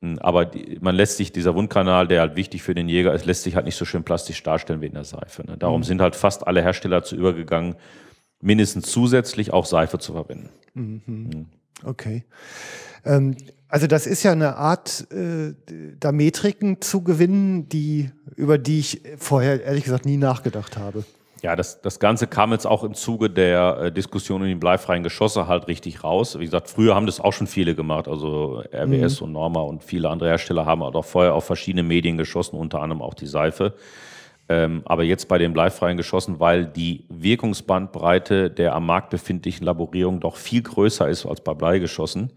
Hm, 0.00 0.18
aber 0.20 0.44
die, 0.44 0.78
man 0.80 0.94
lässt 0.94 1.16
sich, 1.16 1.32
dieser 1.32 1.54
Wundkanal, 1.54 2.06
der 2.08 2.20
halt 2.20 2.36
wichtig 2.36 2.62
für 2.62 2.74
den 2.74 2.88
Jäger 2.88 3.12
ist, 3.14 3.26
lässt 3.26 3.42
sich 3.42 3.56
halt 3.56 3.66
nicht 3.66 3.76
so 3.76 3.84
schön 3.84 4.04
plastisch 4.04 4.42
darstellen 4.42 4.80
wie 4.80 4.86
in 4.86 4.94
der 4.94 5.04
Seife. 5.04 5.44
Ne? 5.46 5.56
Darum 5.56 5.80
mhm. 5.80 5.84
sind 5.84 6.00
halt 6.00 6.16
fast 6.16 6.46
alle 6.46 6.62
Hersteller 6.62 6.98
dazu 6.98 7.16
übergegangen, 7.16 7.76
mindestens 8.40 8.90
zusätzlich 8.90 9.52
auch 9.52 9.66
Seife 9.66 9.98
zu 9.98 10.12
verwenden. 10.12 10.50
Mhm. 10.74 11.46
Okay. 11.84 12.24
Ähm, 13.04 13.36
also 13.68 13.86
das 13.86 14.06
ist 14.06 14.22
ja 14.22 14.32
eine 14.32 14.56
Art, 14.56 15.06
äh, 15.12 15.54
da 16.00 16.12
Metriken 16.12 16.80
zu 16.80 17.02
gewinnen, 17.02 17.68
die, 17.68 18.10
über 18.36 18.58
die 18.58 18.80
ich 18.80 19.02
vorher 19.18 19.62
ehrlich 19.62 19.84
gesagt 19.84 20.06
nie 20.06 20.16
nachgedacht 20.16 20.78
habe. 20.78 21.04
Ja, 21.42 21.54
das, 21.54 21.80
das 21.82 22.00
Ganze 22.00 22.26
kam 22.26 22.50
jetzt 22.50 22.66
auch 22.66 22.82
im 22.82 22.94
Zuge 22.94 23.30
der 23.30 23.78
äh, 23.80 23.92
Diskussion 23.92 24.42
um 24.42 24.48
die 24.48 24.54
bleifreien 24.56 25.02
Geschosse 25.02 25.46
halt 25.46 25.68
richtig 25.68 26.02
raus. 26.02 26.38
Wie 26.38 26.44
gesagt, 26.44 26.68
früher 26.68 26.94
haben 26.94 27.06
das 27.06 27.20
auch 27.20 27.32
schon 27.32 27.46
viele 27.46 27.74
gemacht, 27.74 28.08
also 28.08 28.62
RWS 28.72 29.20
mhm. 29.20 29.26
und 29.26 29.32
Norma 29.32 29.60
und 29.60 29.84
viele 29.84 30.08
andere 30.08 30.30
Hersteller 30.30 30.66
haben 30.66 30.82
halt 30.82 30.96
auch 30.96 31.04
vorher 31.04 31.34
auf 31.34 31.44
verschiedene 31.44 31.84
Medien 31.84 32.16
geschossen, 32.16 32.56
unter 32.56 32.80
anderem 32.80 33.02
auch 33.02 33.14
die 33.14 33.26
Seife. 33.26 33.74
Ähm, 34.48 34.82
aber 34.86 35.04
jetzt 35.04 35.28
bei 35.28 35.38
den 35.38 35.52
bleifreien 35.52 35.96
Geschossen, 35.96 36.40
weil 36.40 36.64
die 36.64 37.04
Wirkungsbandbreite 37.08 38.50
der 38.50 38.74
am 38.74 38.86
Markt 38.86 39.10
befindlichen 39.10 39.66
Laborierung 39.66 40.20
doch 40.20 40.36
viel 40.36 40.62
größer 40.62 41.08
ist 41.08 41.26
als 41.26 41.42
bei 41.42 41.54
Bleigeschossen, 41.54 42.32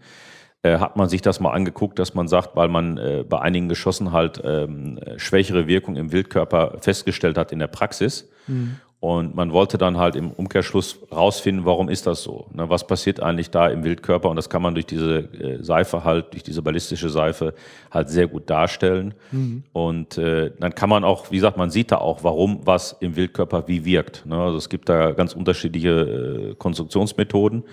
äh, 0.62 0.78
hat 0.78 0.96
man 0.96 1.08
sich 1.08 1.22
das 1.22 1.40
mal 1.40 1.52
angeguckt, 1.52 1.98
dass 1.98 2.14
man 2.14 2.28
sagt, 2.28 2.54
weil 2.54 2.68
man 2.68 2.98
äh, 2.98 3.24
bei 3.26 3.40
einigen 3.40 3.68
Geschossen 3.68 4.12
halt 4.12 4.42
ähm, 4.44 5.00
schwächere 5.16 5.66
Wirkung 5.66 5.96
im 5.96 6.12
Wildkörper 6.12 6.78
festgestellt 6.80 7.38
hat 7.38 7.50
in 7.50 7.58
der 7.58 7.68
Praxis. 7.68 8.30
Mhm 8.46 8.76
Und 9.02 9.34
man 9.34 9.52
wollte 9.52 9.78
dann 9.78 9.98
halt 9.98 10.14
im 10.14 10.30
Umkehrschluss 10.30 10.96
rausfinden, 11.10 11.64
warum 11.64 11.88
ist 11.88 12.06
das 12.06 12.22
so? 12.22 12.46
Ne, 12.52 12.70
was 12.70 12.86
passiert 12.86 13.18
eigentlich 13.18 13.50
da 13.50 13.66
im 13.66 13.82
Wildkörper? 13.82 14.30
Und 14.30 14.36
das 14.36 14.48
kann 14.48 14.62
man 14.62 14.74
durch 14.74 14.86
diese 14.86 15.18
äh, 15.18 15.60
Seife 15.60 16.04
halt, 16.04 16.32
durch 16.32 16.44
diese 16.44 16.62
ballistische 16.62 17.10
Seife 17.10 17.52
halt 17.90 18.10
sehr 18.10 18.28
gut 18.28 18.48
darstellen. 18.48 19.14
Mhm. 19.32 19.64
Und 19.72 20.18
äh, 20.18 20.52
dann 20.56 20.76
kann 20.76 20.88
man 20.88 21.02
auch, 21.02 21.32
wie 21.32 21.34
gesagt, 21.34 21.56
man 21.56 21.70
sieht 21.70 21.90
da 21.90 21.98
auch, 21.98 22.22
warum 22.22 22.60
was 22.64 22.96
im 23.00 23.16
Wildkörper 23.16 23.66
wie 23.66 23.84
wirkt. 23.84 24.24
Ne? 24.24 24.36
Also 24.36 24.56
es 24.56 24.68
gibt 24.68 24.88
da 24.88 25.10
ganz 25.10 25.34
unterschiedliche 25.34 26.52
äh, 26.52 26.54
Konstruktionsmethoden 26.54 27.64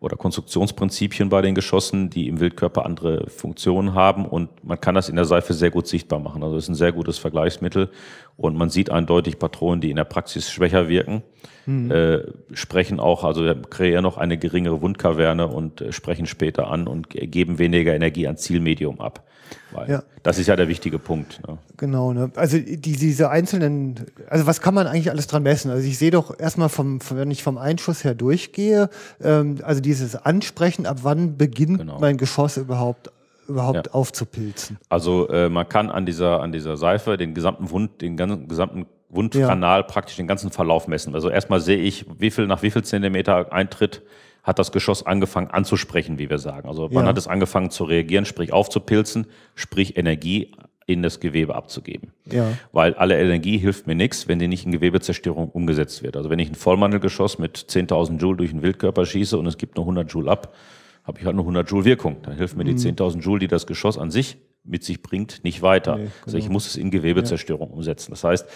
oder 0.00 0.16
Konstruktionsprinzipien 0.16 1.28
bei 1.28 1.42
den 1.42 1.56
Geschossen, 1.56 2.08
die 2.08 2.28
im 2.28 2.38
Wildkörper 2.38 2.86
andere 2.86 3.28
Funktionen 3.28 3.94
haben 3.94 4.26
und 4.26 4.48
man 4.64 4.80
kann 4.80 4.94
das 4.94 5.08
in 5.08 5.16
der 5.16 5.24
Seife 5.24 5.54
sehr 5.54 5.70
gut 5.70 5.88
sichtbar 5.88 6.20
machen. 6.20 6.42
Also 6.44 6.56
es 6.56 6.64
ist 6.64 6.68
ein 6.70 6.74
sehr 6.76 6.92
gutes 6.92 7.18
Vergleichsmittel 7.18 7.90
und 8.36 8.56
man 8.56 8.70
sieht 8.70 8.90
eindeutig 8.90 9.38
Patronen, 9.40 9.80
die 9.80 9.90
in 9.90 9.96
der 9.96 10.04
Praxis 10.04 10.50
schwächer 10.50 10.88
wirken, 10.88 11.22
mhm. 11.66 11.90
äh, 11.90 12.20
sprechen 12.52 13.00
auch, 13.00 13.24
also 13.24 13.52
kreieren 13.70 14.04
noch 14.04 14.18
eine 14.18 14.38
geringere 14.38 14.80
Wundkaverne 14.80 15.48
und 15.48 15.80
äh, 15.80 15.92
sprechen 15.92 16.26
später 16.26 16.68
an 16.68 16.86
und 16.86 17.10
geben 17.10 17.58
weniger 17.58 17.94
Energie 17.94 18.28
an 18.28 18.36
Zielmedium 18.36 19.00
ab. 19.00 19.24
Weil 19.72 19.90
ja. 19.90 20.02
Das 20.22 20.38
ist 20.38 20.46
ja 20.46 20.56
der 20.56 20.68
wichtige 20.68 20.98
Punkt. 20.98 21.40
Ne? 21.46 21.58
Genau, 21.76 22.12
ne? 22.12 22.30
also 22.34 22.58
die, 22.58 22.76
diese 22.76 23.30
einzelnen, 23.30 24.06
also 24.28 24.46
was 24.46 24.60
kann 24.60 24.74
man 24.74 24.86
eigentlich 24.86 25.10
alles 25.10 25.26
dran 25.26 25.42
messen? 25.42 25.70
Also 25.70 25.86
ich 25.86 25.96
sehe 25.96 26.10
doch 26.10 26.38
erstmal, 26.38 26.68
vom, 26.68 26.98
wenn 27.10 27.30
ich 27.30 27.42
vom 27.42 27.56
Einschuss 27.56 28.04
her 28.04 28.14
durchgehe, 28.14 28.90
ähm, 29.22 29.58
also 29.62 29.80
dieses 29.88 30.14
Ansprechen, 30.14 30.84
ab 30.86 30.98
wann 31.02 31.38
beginnt 31.38 31.78
genau. 31.78 31.98
mein 31.98 32.18
Geschoss 32.18 32.58
überhaupt 32.58 33.10
überhaupt 33.48 33.86
ja. 33.86 33.92
aufzupilzen. 33.94 34.76
Also 34.90 35.26
äh, 35.30 35.48
man 35.48 35.66
kann 35.66 35.90
an 35.90 36.04
dieser, 36.04 36.42
an 36.42 36.52
dieser 36.52 36.76
Seife 36.76 37.16
den 37.16 37.32
gesamten 37.32 37.70
Wund, 37.70 38.02
den 38.02 38.18
ganzen, 38.18 38.46
gesamten 38.46 38.84
Wundkanal 39.08 39.80
ja. 39.80 39.82
praktisch 39.82 40.16
den 40.16 40.26
ganzen 40.26 40.50
Verlauf 40.50 40.86
messen. 40.86 41.14
Also 41.14 41.30
erstmal 41.30 41.60
sehe 41.60 41.78
ich, 41.78 42.04
wie 42.18 42.30
viel 42.30 42.46
nach 42.46 42.60
wie 42.62 42.70
viel 42.70 42.84
Zentimeter 42.84 43.50
Eintritt 43.50 44.02
hat 44.42 44.58
das 44.58 44.70
Geschoss 44.70 45.06
angefangen 45.06 45.48
anzusprechen, 45.48 46.18
wie 46.18 46.28
wir 46.28 46.38
sagen. 46.38 46.68
Also 46.68 46.90
wann 46.92 47.04
ja. 47.04 47.08
hat 47.08 47.16
es 47.16 47.26
angefangen 47.26 47.70
zu 47.70 47.84
reagieren, 47.84 48.26
sprich 48.26 48.52
aufzupilzen, 48.52 49.26
sprich 49.54 49.96
Energie 49.96 50.52
in 50.88 51.02
das 51.02 51.20
Gewebe 51.20 51.54
abzugeben. 51.54 52.12
Ja. 52.24 52.54
Weil 52.72 52.94
alle 52.94 53.20
Energie 53.20 53.58
hilft 53.58 53.86
mir 53.86 53.94
nichts, 53.94 54.26
wenn 54.26 54.38
die 54.38 54.48
nicht 54.48 54.64
in 54.64 54.72
Gewebezerstörung 54.72 55.50
umgesetzt 55.50 56.02
wird. 56.02 56.16
Also 56.16 56.30
wenn 56.30 56.38
ich 56.38 56.48
ein 56.48 56.54
Vollmantelgeschoss 56.54 57.38
mit 57.38 57.58
10.000 57.58 58.16
Joule 58.18 58.38
durch 58.38 58.50
den 58.50 58.62
Wildkörper 58.62 59.04
schieße 59.04 59.36
und 59.36 59.46
es 59.46 59.58
gibt 59.58 59.76
nur 59.76 59.84
100 59.84 60.10
Joule 60.10 60.30
ab, 60.30 60.54
habe 61.04 61.18
ich 61.20 61.26
halt 61.26 61.36
nur 61.36 61.44
100 61.44 61.70
Joule 61.70 61.84
Wirkung. 61.84 62.16
Dann 62.22 62.36
hilft 62.36 62.56
mir 62.56 62.64
die 62.64 62.72
10.000 62.72 63.16
mhm. 63.16 63.20
Joule, 63.20 63.40
die 63.40 63.48
das 63.48 63.66
Geschoss 63.66 63.98
an 63.98 64.10
sich 64.10 64.38
mit 64.64 64.82
sich 64.82 65.02
bringt, 65.02 65.44
nicht 65.44 65.60
weiter. 65.60 65.96
Nee, 65.96 66.04
genau. 66.04 66.14
Also 66.24 66.38
ich 66.38 66.44
genau. 66.44 66.54
muss 66.54 66.66
es 66.66 66.76
in 66.76 66.90
Gewebezerstörung 66.90 67.68
ja. 67.68 67.74
umsetzen. 67.74 68.10
Das 68.10 68.24
heißt, 68.24 68.46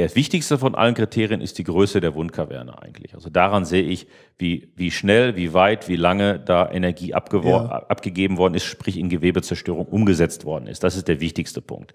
der 0.00 0.16
wichtigste 0.16 0.56
von 0.56 0.74
allen 0.74 0.94
Kriterien 0.94 1.42
ist 1.42 1.58
die 1.58 1.64
Größe 1.64 2.00
der 2.00 2.14
Wundkaverne 2.14 2.80
eigentlich. 2.80 3.12
Also 3.12 3.28
daran 3.28 3.66
sehe 3.66 3.82
ich, 3.82 4.06
wie, 4.38 4.72
wie 4.74 4.90
schnell, 4.90 5.36
wie 5.36 5.52
weit, 5.52 5.88
wie 5.88 5.96
lange 5.96 6.38
da 6.38 6.70
Energie 6.70 7.08
ja. 7.08 7.84
abgegeben 7.86 8.38
worden 8.38 8.54
ist, 8.54 8.64
sprich 8.64 8.96
in 8.96 9.10
Gewebezerstörung 9.10 9.84
umgesetzt 9.84 10.46
worden 10.46 10.68
ist. 10.68 10.82
Das 10.84 10.96
ist 10.96 11.06
der 11.06 11.20
wichtigste 11.20 11.60
Punkt. 11.60 11.92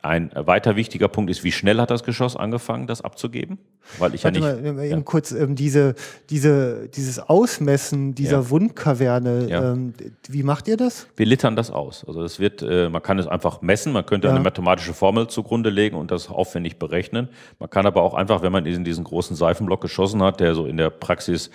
Ein 0.00 0.30
weiter 0.34 0.76
wichtiger 0.76 1.08
Punkt 1.08 1.28
ist, 1.30 1.42
wie 1.42 1.50
schnell 1.50 1.80
hat 1.80 1.90
das 1.90 2.04
Geschoss 2.04 2.36
angefangen, 2.36 2.86
das 2.86 3.02
abzugeben? 3.02 3.58
Weil 3.98 4.14
ich 4.14 4.22
Warte 4.22 4.38
ja 4.38 4.52
nicht. 4.52 4.62
Mal, 4.62 4.84
eben 4.84 4.98
ja. 4.98 5.00
kurz 5.00 5.32
ähm, 5.32 5.56
diese, 5.56 5.94
diese, 6.30 6.88
dieses 6.88 7.18
Ausmessen 7.18 8.14
dieser 8.14 8.38
ja. 8.38 8.50
Wundkaverne. 8.50 9.48
Ja. 9.48 9.72
Ähm, 9.72 9.94
wie 10.28 10.44
macht 10.44 10.68
ihr 10.68 10.76
das? 10.76 11.08
Wir 11.16 11.26
littern 11.26 11.56
das 11.56 11.72
aus. 11.72 12.04
Also 12.06 12.22
es 12.22 12.38
wird, 12.38 12.62
äh, 12.62 12.88
man 12.88 13.02
kann 13.02 13.18
es 13.18 13.26
einfach 13.26 13.60
messen. 13.60 13.92
Man 13.92 14.06
könnte 14.06 14.30
eine 14.30 14.40
mathematische 14.40 14.94
Formel 14.94 15.26
zugrunde 15.26 15.70
legen 15.70 15.96
und 15.96 16.12
das 16.12 16.28
aufwendig 16.28 16.78
berechnen. 16.78 17.28
Man 17.58 17.68
kann 17.68 17.84
aber 17.84 18.02
auch 18.02 18.14
einfach, 18.14 18.42
wenn 18.42 18.52
man 18.52 18.66
in 18.66 18.84
diesen 18.84 19.02
großen 19.02 19.34
Seifenblock 19.34 19.80
geschossen 19.80 20.22
hat, 20.22 20.38
der 20.38 20.54
so 20.54 20.66
in 20.66 20.76
der 20.76 20.90
Praxis 20.90 21.50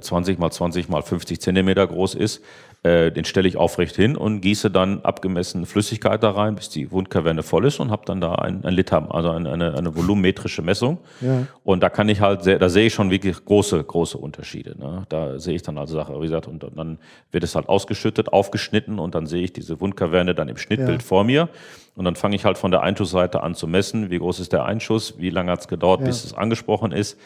20 0.00 0.36
äh, 0.36 0.40
mal 0.40 0.50
20 0.50 0.88
mal 0.88 1.02
50 1.02 1.40
Zentimeter 1.40 1.86
groß 1.86 2.14
ist, 2.14 2.42
äh, 2.84 3.12
den 3.12 3.24
stelle 3.24 3.46
ich 3.46 3.56
aufrecht 3.56 3.94
hin 3.94 4.16
und 4.16 4.40
gieße 4.40 4.68
dann 4.68 5.02
abgemessene 5.02 5.66
Flüssigkeit 5.66 6.20
da 6.22 6.32
rein, 6.32 6.56
bis 6.56 6.68
die 6.68 6.90
Wundkaverne 6.90 7.44
voll 7.44 7.66
ist 7.66 7.78
und 7.78 7.92
habe 7.92 8.02
dann 8.06 8.20
da 8.20 8.34
ein, 8.34 8.64
ein 8.64 8.74
Liter, 8.74 9.14
also 9.14 9.30
eine, 9.30 9.52
eine, 9.52 9.74
eine 9.76 9.94
volumetrische 9.94 10.62
Messung. 10.62 10.98
Ja. 11.20 11.46
Und 11.62 11.80
da 11.80 11.90
kann 11.90 12.08
ich 12.08 12.20
halt, 12.20 12.42
sehr, 12.42 12.58
da 12.58 12.68
sehe 12.68 12.86
ich 12.86 12.94
schon 12.94 13.10
wirklich 13.10 13.44
große, 13.44 13.84
große 13.84 14.18
Unterschiede. 14.18 14.76
Ne? 14.76 15.04
Da 15.08 15.38
sehe 15.38 15.54
ich 15.54 15.62
dann 15.62 15.78
also 15.78 15.94
Sache, 15.94 16.12
wie 16.18 16.24
gesagt, 16.24 16.48
und, 16.48 16.64
und, 16.64 16.76
dann 16.76 16.98
wird 17.30 17.44
es 17.44 17.54
halt 17.54 17.68
ausgeschüttet, 17.68 18.32
aufgeschnitten 18.32 18.98
und 18.98 19.14
dann 19.14 19.26
sehe 19.26 19.44
ich 19.44 19.52
diese 19.52 19.80
Wundkaverne 19.80 20.34
dann 20.34 20.48
im 20.48 20.56
Schnittbild 20.56 21.02
ja. 21.02 21.06
vor 21.06 21.22
mir. 21.22 21.48
Und 21.94 22.04
dann 22.04 22.16
fange 22.16 22.34
ich 22.34 22.44
halt 22.44 22.58
von 22.58 22.72
der 22.72 22.82
Einschussseite 22.82 23.42
an 23.42 23.54
zu 23.54 23.68
messen, 23.68 24.10
wie 24.10 24.18
groß 24.18 24.40
ist 24.40 24.52
der 24.52 24.64
Einschuss, 24.64 25.18
wie 25.18 25.30
lange 25.30 25.52
hat 25.52 25.60
es 25.60 25.68
gedauert, 25.68 26.00
ja. 26.00 26.06
bis 26.06 26.24
es 26.24 26.34
angesprochen 26.34 26.90
ist. 26.90 27.16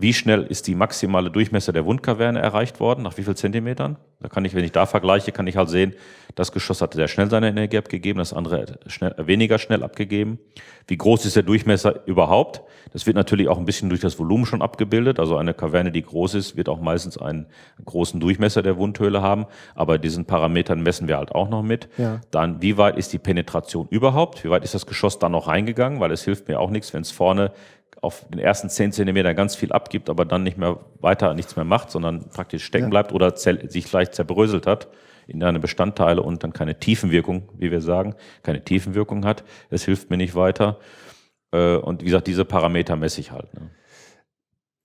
Wie 0.00 0.14
schnell 0.14 0.44
ist 0.44 0.66
die 0.66 0.74
maximale 0.74 1.30
Durchmesser 1.30 1.74
der 1.74 1.84
Wundkaverne 1.84 2.40
erreicht 2.40 2.80
worden? 2.80 3.02
Nach 3.02 3.18
wie 3.18 3.22
viel 3.22 3.36
Zentimetern? 3.36 3.98
Da 4.20 4.28
kann 4.28 4.46
ich, 4.46 4.54
wenn 4.54 4.64
ich 4.64 4.72
da 4.72 4.86
vergleiche, 4.86 5.30
kann 5.30 5.46
ich 5.46 5.58
halt 5.58 5.68
sehen, 5.68 5.94
das 6.34 6.52
Geschoss 6.52 6.80
hat 6.80 6.94
sehr 6.94 7.08
schnell 7.08 7.28
seine 7.28 7.48
Energie 7.48 7.76
abgegeben, 7.76 8.18
das 8.18 8.32
andere 8.32 8.78
schnell, 8.86 9.14
weniger 9.18 9.58
schnell 9.58 9.82
abgegeben. 9.82 10.38
Wie 10.86 10.96
groß 10.96 11.26
ist 11.26 11.36
der 11.36 11.42
Durchmesser 11.42 12.06
überhaupt? 12.06 12.62
Das 12.92 13.06
wird 13.06 13.14
natürlich 13.14 13.48
auch 13.48 13.58
ein 13.58 13.64
bisschen 13.64 13.90
durch 13.90 14.00
das 14.00 14.18
Volumen 14.18 14.46
schon 14.46 14.62
abgebildet. 14.62 15.20
Also 15.20 15.36
eine 15.36 15.54
Kaverne, 15.54 15.92
die 15.92 16.02
groß 16.02 16.34
ist, 16.34 16.56
wird 16.56 16.68
auch 16.68 16.80
meistens 16.80 17.18
einen 17.18 17.46
großen 17.84 18.20
Durchmesser 18.20 18.62
der 18.62 18.78
Wundhöhle 18.78 19.20
haben. 19.22 19.46
Aber 19.74 19.98
diesen 19.98 20.24
Parametern 20.24 20.82
messen 20.82 21.08
wir 21.08 21.18
halt 21.18 21.32
auch 21.32 21.48
noch 21.48 21.62
mit. 21.62 21.88
Ja. 21.98 22.20
Dann, 22.30 22.62
wie 22.62 22.76
weit 22.76 22.96
ist 22.96 23.12
die 23.12 23.18
Penetration 23.18 23.86
überhaupt? 23.90 24.44
Wie 24.44 24.50
weit 24.50 24.64
ist 24.64 24.74
das 24.74 24.86
Geschoss 24.86 25.18
dann 25.18 25.32
noch 25.32 25.46
reingegangen? 25.46 26.00
Weil 26.00 26.10
es 26.10 26.24
hilft 26.24 26.48
mir 26.48 26.58
auch 26.58 26.70
nichts, 26.70 26.92
wenn 26.94 27.02
es 27.02 27.10
vorne 27.10 27.52
auf 28.00 28.26
den 28.28 28.38
ersten 28.38 28.70
zehn 28.70 28.92
Zentimetern 28.92 29.36
ganz 29.36 29.56
viel 29.56 29.72
abgibt, 29.72 30.08
aber 30.08 30.24
dann 30.24 30.42
nicht 30.42 30.56
mehr 30.56 30.80
weiter 31.00 31.34
nichts 31.34 31.56
mehr 31.56 31.64
macht, 31.64 31.90
sondern 31.90 32.28
praktisch 32.30 32.64
stecken 32.64 32.86
ja. 32.86 32.90
bleibt 32.90 33.12
oder 33.12 33.36
sich 33.36 33.86
vielleicht 33.86 34.14
zerbröselt 34.14 34.66
hat 34.66 34.88
in 35.26 35.40
seine 35.40 35.60
Bestandteile 35.60 36.22
und 36.22 36.42
dann 36.42 36.52
keine 36.52 36.78
Tiefenwirkung, 36.78 37.48
wie 37.56 37.70
wir 37.70 37.80
sagen, 37.80 38.14
keine 38.42 38.64
Tiefenwirkung 38.64 39.24
hat. 39.24 39.44
Es 39.68 39.84
hilft 39.84 40.10
mir 40.10 40.16
nicht 40.16 40.34
weiter. 40.34 40.78
Äh, 41.52 41.76
und 41.76 42.00
wie 42.00 42.06
gesagt, 42.06 42.26
diese 42.26 42.44
Parameter 42.44 42.96
messe 42.96 43.20
ich 43.20 43.30
halt. 43.30 43.52
Ne? 43.54 43.70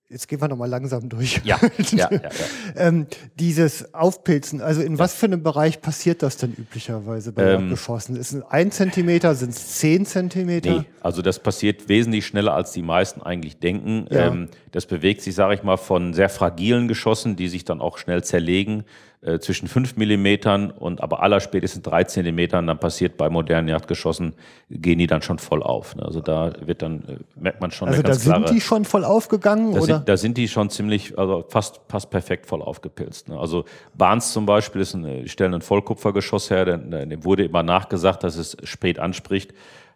Jetzt 0.08 0.28
gehen 0.28 0.40
wir 0.40 0.46
nochmal 0.46 0.68
langsam 0.68 1.08
durch. 1.08 1.40
Ja, 1.42 1.58
ja, 1.90 2.08
ja, 2.12 2.20
ja. 2.22 2.30
ähm, 2.76 3.08
dieses 3.40 3.92
Aufpilzen, 3.92 4.60
also 4.60 4.80
in 4.80 4.92
ja. 4.92 4.98
was 5.00 5.14
für 5.14 5.26
einem 5.26 5.42
Bereich 5.42 5.80
passiert 5.80 6.22
das 6.22 6.36
denn 6.36 6.52
üblicherweise 6.56 7.32
bei 7.32 7.54
ähm, 7.54 7.70
Geschossen? 7.70 8.14
Ist 8.14 8.32
es 8.32 8.42
ein 8.44 8.70
Zentimeter, 8.70 9.34
sind 9.34 9.50
es 9.50 9.78
zehn 9.78 10.06
Zentimeter? 10.06 10.70
Nee, 10.70 10.84
also 11.00 11.22
das 11.22 11.40
passiert 11.40 11.88
wesentlich 11.88 12.24
schneller, 12.24 12.54
als 12.54 12.70
die 12.70 12.82
meisten 12.82 13.20
eigentlich 13.20 13.58
denken. 13.58 14.06
Ja. 14.08 14.28
Ähm, 14.28 14.48
das 14.70 14.86
bewegt 14.86 15.22
sich, 15.22 15.34
sage 15.34 15.54
ich 15.54 15.64
mal, 15.64 15.76
von 15.76 16.14
sehr 16.14 16.28
fragilen 16.28 16.86
Geschossen, 16.86 17.34
die 17.34 17.48
sich 17.48 17.64
dann 17.64 17.80
auch 17.80 17.98
schnell 17.98 18.22
zerlegen, 18.22 18.84
äh, 19.26 19.40
zwischen 19.40 19.66
5 19.66 19.96
Millimetern 19.96 20.70
und 20.70 21.02
aber 21.02 21.20
aller 21.20 21.40
spätestens 21.40 21.82
3 21.82 22.04
Zentimetern, 22.04 22.66
dann 22.66 22.78
passiert 22.78 23.16
bei 23.16 23.28
modernen 23.28 23.66
Jagdgeschossen, 23.66 24.34
gehen 24.70 25.00
die 25.00 25.08
dann 25.08 25.20
schon 25.20 25.40
voll 25.40 25.64
auf. 25.64 25.96
Ne? 25.96 26.04
Also 26.04 26.20
da 26.20 26.52
wird 26.64 26.80
dann, 26.82 27.00
äh, 27.08 27.16
merkt 27.34 27.60
man 27.60 27.72
schon 27.72 27.88
also 27.88 28.02
da 28.02 28.14
sind 28.14 28.50
die 28.50 28.60
schon 28.60 28.84
voll 28.84 29.04
aufgegangen? 29.04 29.72
Da, 29.72 29.80
oder? 29.80 29.96
Sind, 29.96 30.08
da 30.08 30.16
sind 30.16 30.38
die 30.38 30.46
schon 30.46 30.70
ziemlich, 30.70 31.18
also 31.18 31.44
fast, 31.48 31.80
fast 31.88 32.08
perfekt 32.10 32.46
voll 32.46 32.62
aufgepilzt. 32.62 33.28
Ne? 33.28 33.36
Also 33.36 33.64
Barnes 33.94 34.32
zum 34.32 34.46
Beispiel 34.46 34.82
ist 34.82 34.94
ein, 34.94 35.04
äh, 35.04 35.22
die 35.22 35.28
stellen 35.28 35.54
ein 35.54 35.62
Vollkupfergeschoss 35.62 36.50
her, 36.50 36.64
dem 36.64 37.24
wurde 37.24 37.44
immer 37.44 37.64
nachgesagt, 37.64 38.22
dass 38.22 38.36
es 38.36 38.56
spät 38.62 39.00
anspricht. 39.00 39.52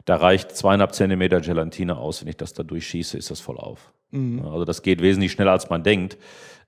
Da 0.07 0.17
reicht 0.17 0.57
zweieinhalb 0.57 0.93
Zentimeter 0.93 1.41
Gelatine 1.41 1.99
aus, 1.99 2.23
wenn 2.23 2.29
ich 2.29 2.37
das 2.37 2.53
da 2.53 2.65
durchschieße, 2.65 3.17
ist 3.17 3.31
das 3.31 3.39
voll 3.39 3.59
auf. 3.59 3.93
Mhm. 4.11 4.45
Also 4.45 4.65
das 4.65 4.83
geht 4.83 5.01
wesentlich 5.01 5.31
schneller, 5.31 5.53
als 5.53 5.71
man 5.71 5.85
denkt 5.85 6.17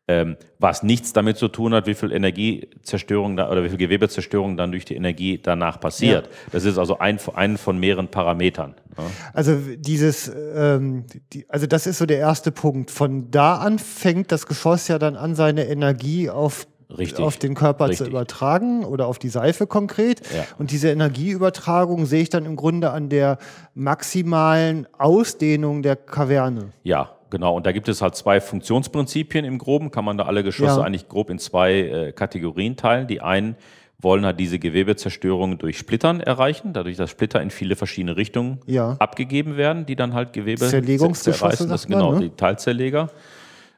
ähm, 0.09 0.37
was 0.59 0.83
nichts 0.83 1.13
damit 1.13 1.37
zu 1.37 1.49
tun 1.49 1.75
hat, 1.75 1.87
wie 1.87 1.95
viel 1.95 2.13
Energiezerstörung 2.13 3.37
da, 3.37 3.51
oder 3.51 3.63
wie 3.63 3.69
viel 3.69 3.79
Gewebezerstörung 3.79 4.57
dann 4.57 4.73
durch 4.73 4.85
die 4.85 4.97
Energie 4.97 5.39
danach 5.41 5.79
passiert. 5.79 6.27
Ja. 6.27 6.33
Das 6.53 6.65
ist 6.65 6.77
also 6.77 6.99
ein, 6.99 7.19
ein 7.35 7.57
von 7.57 7.79
mehreren 7.79 8.09
Parametern. 8.09 8.75
Ja. 8.97 9.05
Also 9.33 9.57
dieses, 9.77 10.31
ähm, 10.55 11.05
die, 11.33 11.49
also 11.49 11.67
das 11.67 11.87
ist 11.87 11.99
so 11.99 12.07
der 12.07 12.19
erste 12.19 12.51
Punkt. 12.51 12.91
Von 12.91 13.31
da 13.31 13.57
an 13.57 13.79
fängt 13.79 14.33
das 14.33 14.47
Geschoss 14.47 14.89
ja 14.89 14.99
dann 14.99 15.17
an, 15.17 15.35
seine 15.35 15.67
Energie 15.67 16.29
auf 16.29 16.67
Richtig. 16.99 17.25
auf 17.25 17.37
den 17.39 17.55
Körper 17.55 17.89
Richtig. 17.89 18.05
zu 18.05 18.11
übertragen 18.11 18.85
oder 18.85 19.07
auf 19.07 19.19
die 19.19 19.29
Seife 19.29 19.67
konkret. 19.67 20.21
Ja. 20.35 20.45
Und 20.59 20.73
diese 20.73 20.91
Energieübertragung 20.91 22.07
sehe 22.07 22.23
ich 22.23 22.29
dann 22.29 22.45
im 22.45 22.57
Grunde 22.57 22.91
an 22.91 23.09
der 23.09 23.39
maximalen 23.75 24.87
Ausdehnung 24.99 25.83
der 25.83 25.97
Kaverne. 25.97 26.73
Ja, 26.83 27.13
Genau, 27.33 27.57
und 27.57 27.65
da 27.65 27.73
gibt 27.73 27.89
es 27.89 28.03
halt 28.03 28.15
zwei 28.15 28.43
Funktionsprinzipien 28.43 29.47
im 29.47 29.57
Groben, 29.57 29.91
kann 29.91 30.05
man 30.05 30.19
da 30.19 30.27
alle 30.27 30.45
Geschosse 30.45 30.81
ja. 30.81 30.85
eigentlich 30.85 31.09
grob 31.09 31.31
in 31.31 31.39
zwei 31.39 31.73
äh, 31.73 32.13
Kategorien 32.13 32.77
teilen. 32.77 33.07
Die 33.07 33.23
einen 33.23 33.57
wollen 33.99 34.27
halt 34.27 34.39
diese 34.39 34.59
Gewebezerstörung 34.59 35.57
durch 35.57 35.79
Splittern 35.79 36.21
erreichen, 36.21 36.75
dadurch, 36.75 36.99
dass 36.99 37.09
Splitter 37.09 37.41
in 37.41 37.49
viele 37.49 37.75
verschiedene 37.75 38.19
Richtungen 38.19 38.61
ja. 38.67 38.97
abgegeben 38.99 39.57
werden, 39.57 39.87
die 39.87 39.97
dann 39.97 40.13
halt 40.13 40.35
Gewebe 40.35 40.67
zerreißen. 40.67 41.71
Das 41.71 41.83
sind 41.83 41.91
genau 41.91 42.13
ne? 42.13 42.21
die 42.21 42.31
Teilzerleger, 42.37 43.09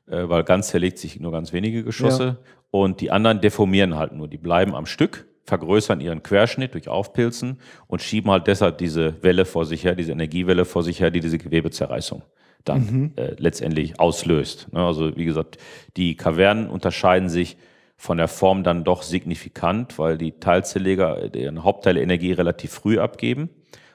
äh, 0.08 0.28
weil 0.28 0.42
ganz 0.42 0.70
zerlegt 0.70 0.98
sich 0.98 1.20
nur 1.20 1.30
ganz 1.30 1.52
wenige 1.52 1.84
Geschosse. 1.84 2.24
Ja. 2.24 2.36
Und 2.72 3.00
die 3.00 3.12
anderen 3.12 3.40
deformieren 3.40 3.94
halt 3.94 4.14
nur, 4.14 4.26
die 4.26 4.36
bleiben 4.36 4.74
am 4.74 4.86
Stück 4.86 5.26
vergrößern 5.44 6.00
ihren 6.00 6.24
Querschnitt 6.24 6.74
durch 6.74 6.88
Aufpilzen 6.88 7.60
und 7.86 8.02
schieben 8.02 8.32
halt 8.32 8.48
deshalb 8.48 8.78
diese 8.78 9.22
Welle 9.22 9.44
vor 9.44 9.64
sich 9.64 9.84
her, 9.84 9.94
diese 9.94 10.10
Energiewelle 10.10 10.64
vor 10.64 10.82
sich 10.82 10.98
her, 10.98 11.12
die 11.12 11.20
diese 11.20 11.38
Gewebezerreißung 11.38 12.24
dann 12.64 12.80
mhm. 12.80 13.12
äh, 13.16 13.34
letztendlich 13.38 14.00
auslöst. 14.00 14.72
Ne? 14.72 14.84
Also 14.84 15.16
wie 15.16 15.24
gesagt, 15.24 15.58
die 15.96 16.16
Kavernen 16.16 16.68
unterscheiden 16.68 17.28
sich 17.28 17.56
von 17.96 18.18
der 18.18 18.28
Form 18.28 18.64
dann 18.64 18.84
doch 18.84 19.02
signifikant, 19.02 19.98
weil 19.98 20.18
die 20.18 20.32
Teilzerleger 20.32 21.28
deren 21.28 21.62
Hauptteil 21.62 21.96
Energie 21.96 22.32
relativ 22.32 22.72
früh 22.72 22.98
abgeben 22.98 23.50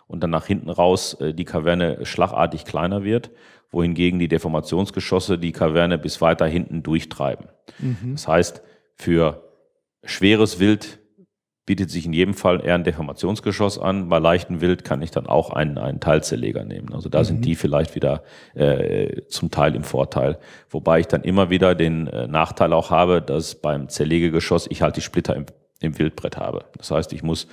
und 0.07 0.23
dann 0.23 0.29
nach 0.29 0.45
hinten 0.45 0.69
raus 0.69 1.15
äh, 1.15 1.33
die 1.33 1.45
Kaverne 1.45 2.05
schlagartig 2.05 2.65
kleiner 2.65 3.03
wird, 3.03 3.31
wohingegen 3.71 4.19
die 4.19 4.27
Deformationsgeschosse 4.27 5.37
die 5.37 5.51
Kaverne 5.51 5.97
bis 5.97 6.21
weiter 6.21 6.47
hinten 6.47 6.81
durchtreiben. 6.81 7.47
Mhm. 7.77 8.13
Das 8.13 8.27
heißt, 8.27 8.61
für 8.95 9.43
schweres 10.03 10.59
Wild 10.59 10.99
bietet 11.69 11.91
sich 11.91 12.07
in 12.07 12.13
jedem 12.13 12.33
Fall 12.33 12.65
eher 12.65 12.73
ein 12.73 12.83
Deformationsgeschoss 12.83 13.77
an. 13.77 14.09
Bei 14.09 14.17
leichten 14.17 14.59
Wild 14.59 14.83
kann 14.83 15.03
ich 15.03 15.11
dann 15.11 15.27
auch 15.27 15.51
einen, 15.51 15.77
einen 15.77 15.99
Teilzerleger 15.99 16.65
nehmen. 16.65 16.95
Also 16.95 17.09
da 17.09 17.19
mhm. 17.19 17.25
sind 17.25 17.45
die 17.45 17.53
vielleicht 17.53 17.93
wieder 17.93 18.23
äh, 18.55 19.21
zum 19.27 19.51
Teil 19.51 19.75
im 19.75 19.83
Vorteil. 19.83 20.39
Wobei 20.71 21.01
ich 21.01 21.05
dann 21.05 21.21
immer 21.21 21.51
wieder 21.51 21.75
den 21.75 22.07
äh, 22.07 22.25
Nachteil 22.25 22.73
auch 22.73 22.89
habe, 22.89 23.21
dass 23.21 23.53
beim 23.53 23.87
Zerlegegeschoss 23.87 24.65
ich 24.71 24.81
halt 24.81 24.97
die 24.97 25.01
Splitter 25.01 25.35
im, 25.35 25.45
im 25.79 25.99
Wildbrett 25.99 26.37
habe. 26.37 26.65
Das 26.75 26.89
heißt, 26.89 27.13
ich 27.13 27.21
muss 27.21 27.45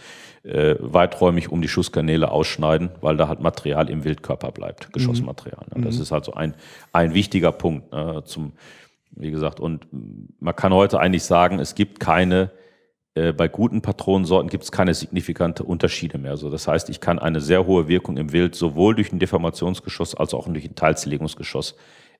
äh, 0.44 0.76
weiträumig 0.78 1.52
um 1.52 1.60
die 1.60 1.68
Schusskanäle 1.68 2.30
ausschneiden, 2.30 2.92
weil 3.02 3.18
da 3.18 3.28
halt 3.28 3.40
Material 3.40 3.90
im 3.90 4.04
Wildkörper 4.04 4.50
bleibt, 4.50 4.94
Geschossmaterial. 4.94 5.66
Ne? 5.74 5.84
Das 5.84 5.96
mhm. 5.96 6.02
ist 6.04 6.12
also 6.12 6.32
ein, 6.32 6.54
ein 6.94 7.12
wichtiger 7.12 7.52
Punkt 7.52 7.92
ne? 7.92 8.22
zum, 8.24 8.54
wie 9.10 9.30
gesagt, 9.30 9.60
und 9.60 9.86
man 10.40 10.56
kann 10.56 10.72
heute 10.72 11.00
eigentlich 11.00 11.24
sagen, 11.24 11.58
es 11.58 11.74
gibt 11.74 12.00
keine 12.00 12.50
äh, 13.16 13.32
bei 13.32 13.48
guten 13.48 13.80
Patronensorten 13.80 14.50
gibt 14.50 14.64
es 14.64 14.70
keine 14.70 14.92
signifikante 14.92 15.62
Unterschiede 15.64 16.18
mehr. 16.18 16.32
Also 16.32 16.50
das 16.50 16.68
heißt, 16.68 16.90
ich 16.90 17.00
kann 17.00 17.18
eine 17.18 17.40
sehr 17.40 17.66
hohe 17.66 17.88
Wirkung 17.88 18.18
im 18.18 18.30
Wild 18.32 18.54
sowohl 18.54 18.94
durch 18.94 19.10
ein 19.10 19.18
Deformationsgeschoss 19.18 20.14
als 20.14 20.34
auch 20.34 20.46
durch 20.46 20.66
ein 20.66 20.74
Teilzerlegungsgeschoss 20.74 21.76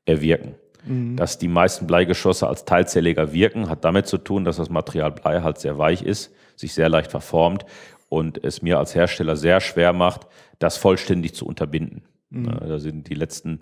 erwirken. 0.07 0.55
Mhm. 0.87 1.17
Dass 1.17 1.37
die 1.37 1.49
meisten 1.49 1.87
Bleigeschosse 1.87 2.49
als 2.49 2.65
Teilzerleger 2.65 3.33
wirken, 3.35 3.69
hat 3.69 3.85
damit 3.85 4.07
zu 4.07 4.17
tun, 4.17 4.45
dass 4.45 4.57
das 4.57 4.71
Material 4.71 5.13
Blei 5.13 5.43
halt 5.43 5.59
sehr 5.59 5.77
weich 5.77 6.03
ist, 6.03 6.35
sich 6.57 6.73
sehr 6.73 6.89
leicht 6.89 7.11
verformt 7.11 7.67
und 8.09 8.43
es 8.43 8.63
mir 8.63 8.79
als 8.79 8.95
Hersteller 8.95 9.37
sehr 9.37 9.61
schwer 9.61 9.93
macht, 9.93 10.27
das 10.59 10.79
vollständig 10.79 11.35
zu 11.35 11.45
unterbinden. 11.47 12.05
Mhm. 12.31 12.57
Da 12.59 12.79
sind 12.79 13.11
die 13.11 13.15
letzten 13.15 13.61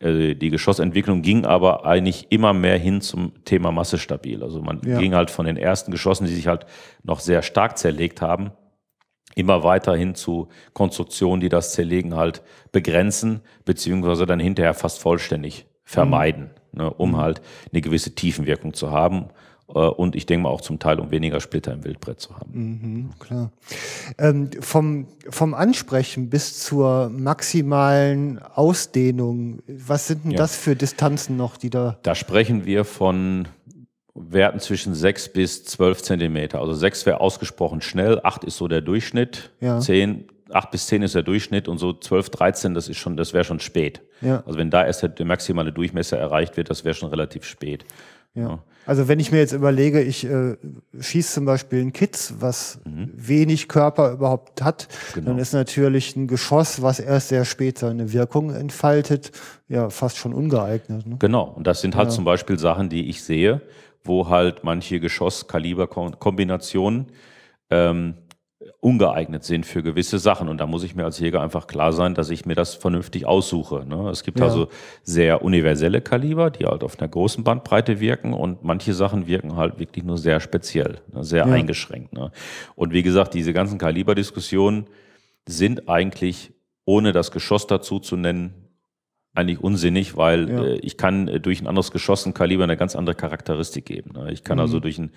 die 0.00 0.50
Geschossentwicklung 0.50 1.22
ging 1.22 1.44
aber 1.44 1.86
eigentlich 1.86 2.26
immer 2.30 2.52
mehr 2.52 2.78
hin 2.78 3.00
zum 3.00 3.32
Thema 3.44 3.72
massestabil. 3.72 4.42
Also 4.42 4.60
man 4.60 4.80
ja. 4.84 4.98
ging 4.98 5.14
halt 5.14 5.30
von 5.30 5.46
den 5.46 5.56
ersten 5.56 5.90
Geschossen, 5.90 6.26
die 6.26 6.34
sich 6.34 6.46
halt 6.46 6.66
noch 7.02 7.20
sehr 7.20 7.42
stark 7.42 7.78
zerlegt 7.78 8.20
haben, 8.20 8.50
immer 9.34 9.62
weiter 9.64 9.94
hin 9.94 10.14
zu 10.14 10.48
Konstruktionen, 10.72 11.40
die 11.40 11.48
das 11.48 11.72
Zerlegen 11.72 12.14
halt 12.14 12.42
begrenzen, 12.72 13.40
beziehungsweise 13.64 14.26
dann 14.26 14.40
hinterher 14.40 14.74
fast 14.74 14.98
vollständig 14.98 15.66
vermeiden, 15.84 16.50
mhm. 16.72 16.82
ne, 16.82 16.90
um 16.92 17.12
mhm. 17.12 17.16
halt 17.16 17.42
eine 17.72 17.80
gewisse 17.80 18.14
Tiefenwirkung 18.14 18.74
zu 18.74 18.90
haben. 18.90 19.28
Äh, 19.68 19.78
und 19.78 20.16
ich 20.16 20.26
denke 20.26 20.44
mal 20.44 20.48
auch 20.50 20.60
zum 20.60 20.78
Teil, 20.78 21.00
um 21.00 21.10
weniger 21.10 21.40
Splitter 21.40 21.72
im 21.72 21.84
Wildbrett 21.84 22.20
zu 22.20 22.36
haben. 22.36 22.50
Mhm, 22.52 23.10
klar. 23.18 23.50
Ähm, 24.18 24.50
vom, 24.60 25.08
vom 25.28 25.54
Ansprechen 25.54 26.30
bis 26.30 26.60
zur 26.60 27.08
maximalen 27.10 28.38
Ausdehnung, 28.38 29.60
was 29.66 30.06
sind 30.06 30.24
denn 30.24 30.30
ja. 30.32 30.38
das 30.38 30.56
für 30.56 30.76
Distanzen 30.76 31.36
noch, 31.36 31.56
die 31.56 31.70
da? 31.70 31.98
Da 32.02 32.14
sprechen 32.14 32.66
wir 32.66 32.84
von 32.84 33.48
Werten 34.14 34.60
zwischen 34.60 34.94
6 34.94 35.32
bis 35.32 35.64
12 35.64 36.02
Zentimeter. 36.02 36.60
Also 36.60 36.72
6 36.72 37.04
wäre 37.06 37.20
ausgesprochen 37.20 37.82
schnell, 37.82 38.20
8 38.22 38.44
ist 38.44 38.56
so 38.56 38.66
der 38.68 38.80
Durchschnitt, 38.80 39.50
ja. 39.60 39.78
10, 39.78 40.28
8 40.50 40.70
bis 40.70 40.86
10 40.86 41.02
ist 41.02 41.14
der 41.14 41.22
Durchschnitt 41.22 41.68
und 41.68 41.78
so 41.78 41.92
12, 41.92 42.30
13, 42.30 42.74
das 42.74 42.88
ist 42.88 42.96
schon, 42.96 43.16
das 43.16 43.34
wäre 43.34 43.44
schon 43.44 43.60
spät. 43.60 44.00
Ja. 44.22 44.42
Also 44.46 44.58
wenn 44.58 44.70
da 44.70 44.86
erst 44.86 45.02
der 45.02 45.26
maximale 45.26 45.72
Durchmesser 45.72 46.18
erreicht 46.18 46.56
wird, 46.56 46.70
das 46.70 46.84
wäre 46.84 46.94
schon 46.94 47.10
relativ 47.10 47.44
spät. 47.44 47.84
Ja. 48.34 48.60
Also 48.86 49.08
wenn 49.08 49.18
ich 49.18 49.32
mir 49.32 49.38
jetzt 49.38 49.52
überlege, 49.52 50.00
ich 50.00 50.24
äh, 50.24 50.56
schieße 50.98 51.34
zum 51.34 51.44
Beispiel 51.44 51.82
ein 51.82 51.92
Kitz, 51.92 52.34
was 52.38 52.78
mhm. 52.84 53.10
wenig 53.14 53.68
Körper 53.68 54.12
überhaupt 54.12 54.62
hat, 54.62 54.88
genau. 55.12 55.30
dann 55.30 55.38
ist 55.38 55.52
natürlich 55.52 56.16
ein 56.16 56.28
Geschoss, 56.28 56.82
was 56.82 57.00
erst 57.00 57.28
sehr 57.28 57.44
spät 57.44 57.78
seine 57.78 58.12
Wirkung 58.12 58.54
entfaltet, 58.54 59.32
ja 59.68 59.90
fast 59.90 60.18
schon 60.18 60.32
ungeeignet. 60.32 61.04
Ne? 61.06 61.16
Genau, 61.18 61.44
und 61.44 61.66
das 61.66 61.80
sind 61.80 61.96
halt 61.96 62.10
ja. 62.10 62.14
zum 62.14 62.24
Beispiel 62.24 62.56
Sachen, 62.58 62.88
die 62.88 63.10
ich 63.10 63.24
sehe, 63.24 63.60
wo 64.04 64.28
halt 64.28 64.62
manche 64.62 65.00
Geschosskaliberkombinationen 65.00 67.06
ähm, 67.70 68.14
ungeeignet 68.86 69.42
sind 69.42 69.66
für 69.66 69.82
gewisse 69.82 70.20
Sachen. 70.20 70.48
Und 70.48 70.58
da 70.58 70.66
muss 70.66 70.84
ich 70.84 70.94
mir 70.94 71.04
als 71.04 71.18
Jäger 71.18 71.42
einfach 71.42 71.66
klar 71.66 71.92
sein, 71.92 72.14
dass 72.14 72.30
ich 72.30 72.46
mir 72.46 72.54
das 72.54 72.76
vernünftig 72.76 73.26
aussuche. 73.26 73.84
Ne? 73.84 74.08
Es 74.10 74.22
gibt 74.22 74.38
ja. 74.38 74.44
also 74.44 74.68
sehr 75.02 75.42
universelle 75.42 76.00
Kaliber, 76.00 76.50
die 76.50 76.66
halt 76.66 76.84
auf 76.84 76.96
einer 77.00 77.08
großen 77.08 77.42
Bandbreite 77.42 77.98
wirken 77.98 78.32
und 78.32 78.62
manche 78.62 78.94
Sachen 78.94 79.26
wirken 79.26 79.56
halt 79.56 79.80
wirklich 79.80 80.04
nur 80.04 80.18
sehr 80.18 80.38
speziell, 80.38 81.00
ne? 81.12 81.24
sehr 81.24 81.48
ja. 81.48 81.52
eingeschränkt. 81.52 82.12
Ne? 82.12 82.30
Und 82.76 82.92
wie 82.92 83.02
gesagt, 83.02 83.34
diese 83.34 83.52
ganzen 83.52 83.76
Kaliberdiskussionen 83.78 84.86
sind 85.48 85.88
eigentlich, 85.88 86.52
ohne 86.84 87.10
das 87.10 87.32
Geschoss 87.32 87.66
dazu 87.66 87.98
zu 87.98 88.16
nennen, 88.16 88.54
eigentlich 89.34 89.60
unsinnig, 89.60 90.16
weil 90.16 90.48
ja. 90.48 90.64
äh, 90.64 90.76
ich 90.76 90.96
kann 90.96 91.26
äh, 91.26 91.40
durch 91.40 91.60
ein 91.60 91.66
anderes 91.66 91.90
Geschoss 91.90 92.24
ein 92.24 92.34
Kaliber 92.34 92.62
eine 92.62 92.76
ganz 92.76 92.94
andere 92.94 93.16
Charakteristik 93.16 93.84
geben. 93.84 94.12
Ne? 94.12 94.32
Ich 94.32 94.44
kann 94.44 94.58
mhm. 94.58 94.62
also 94.62 94.78
durch 94.78 94.96
ein 94.96 95.10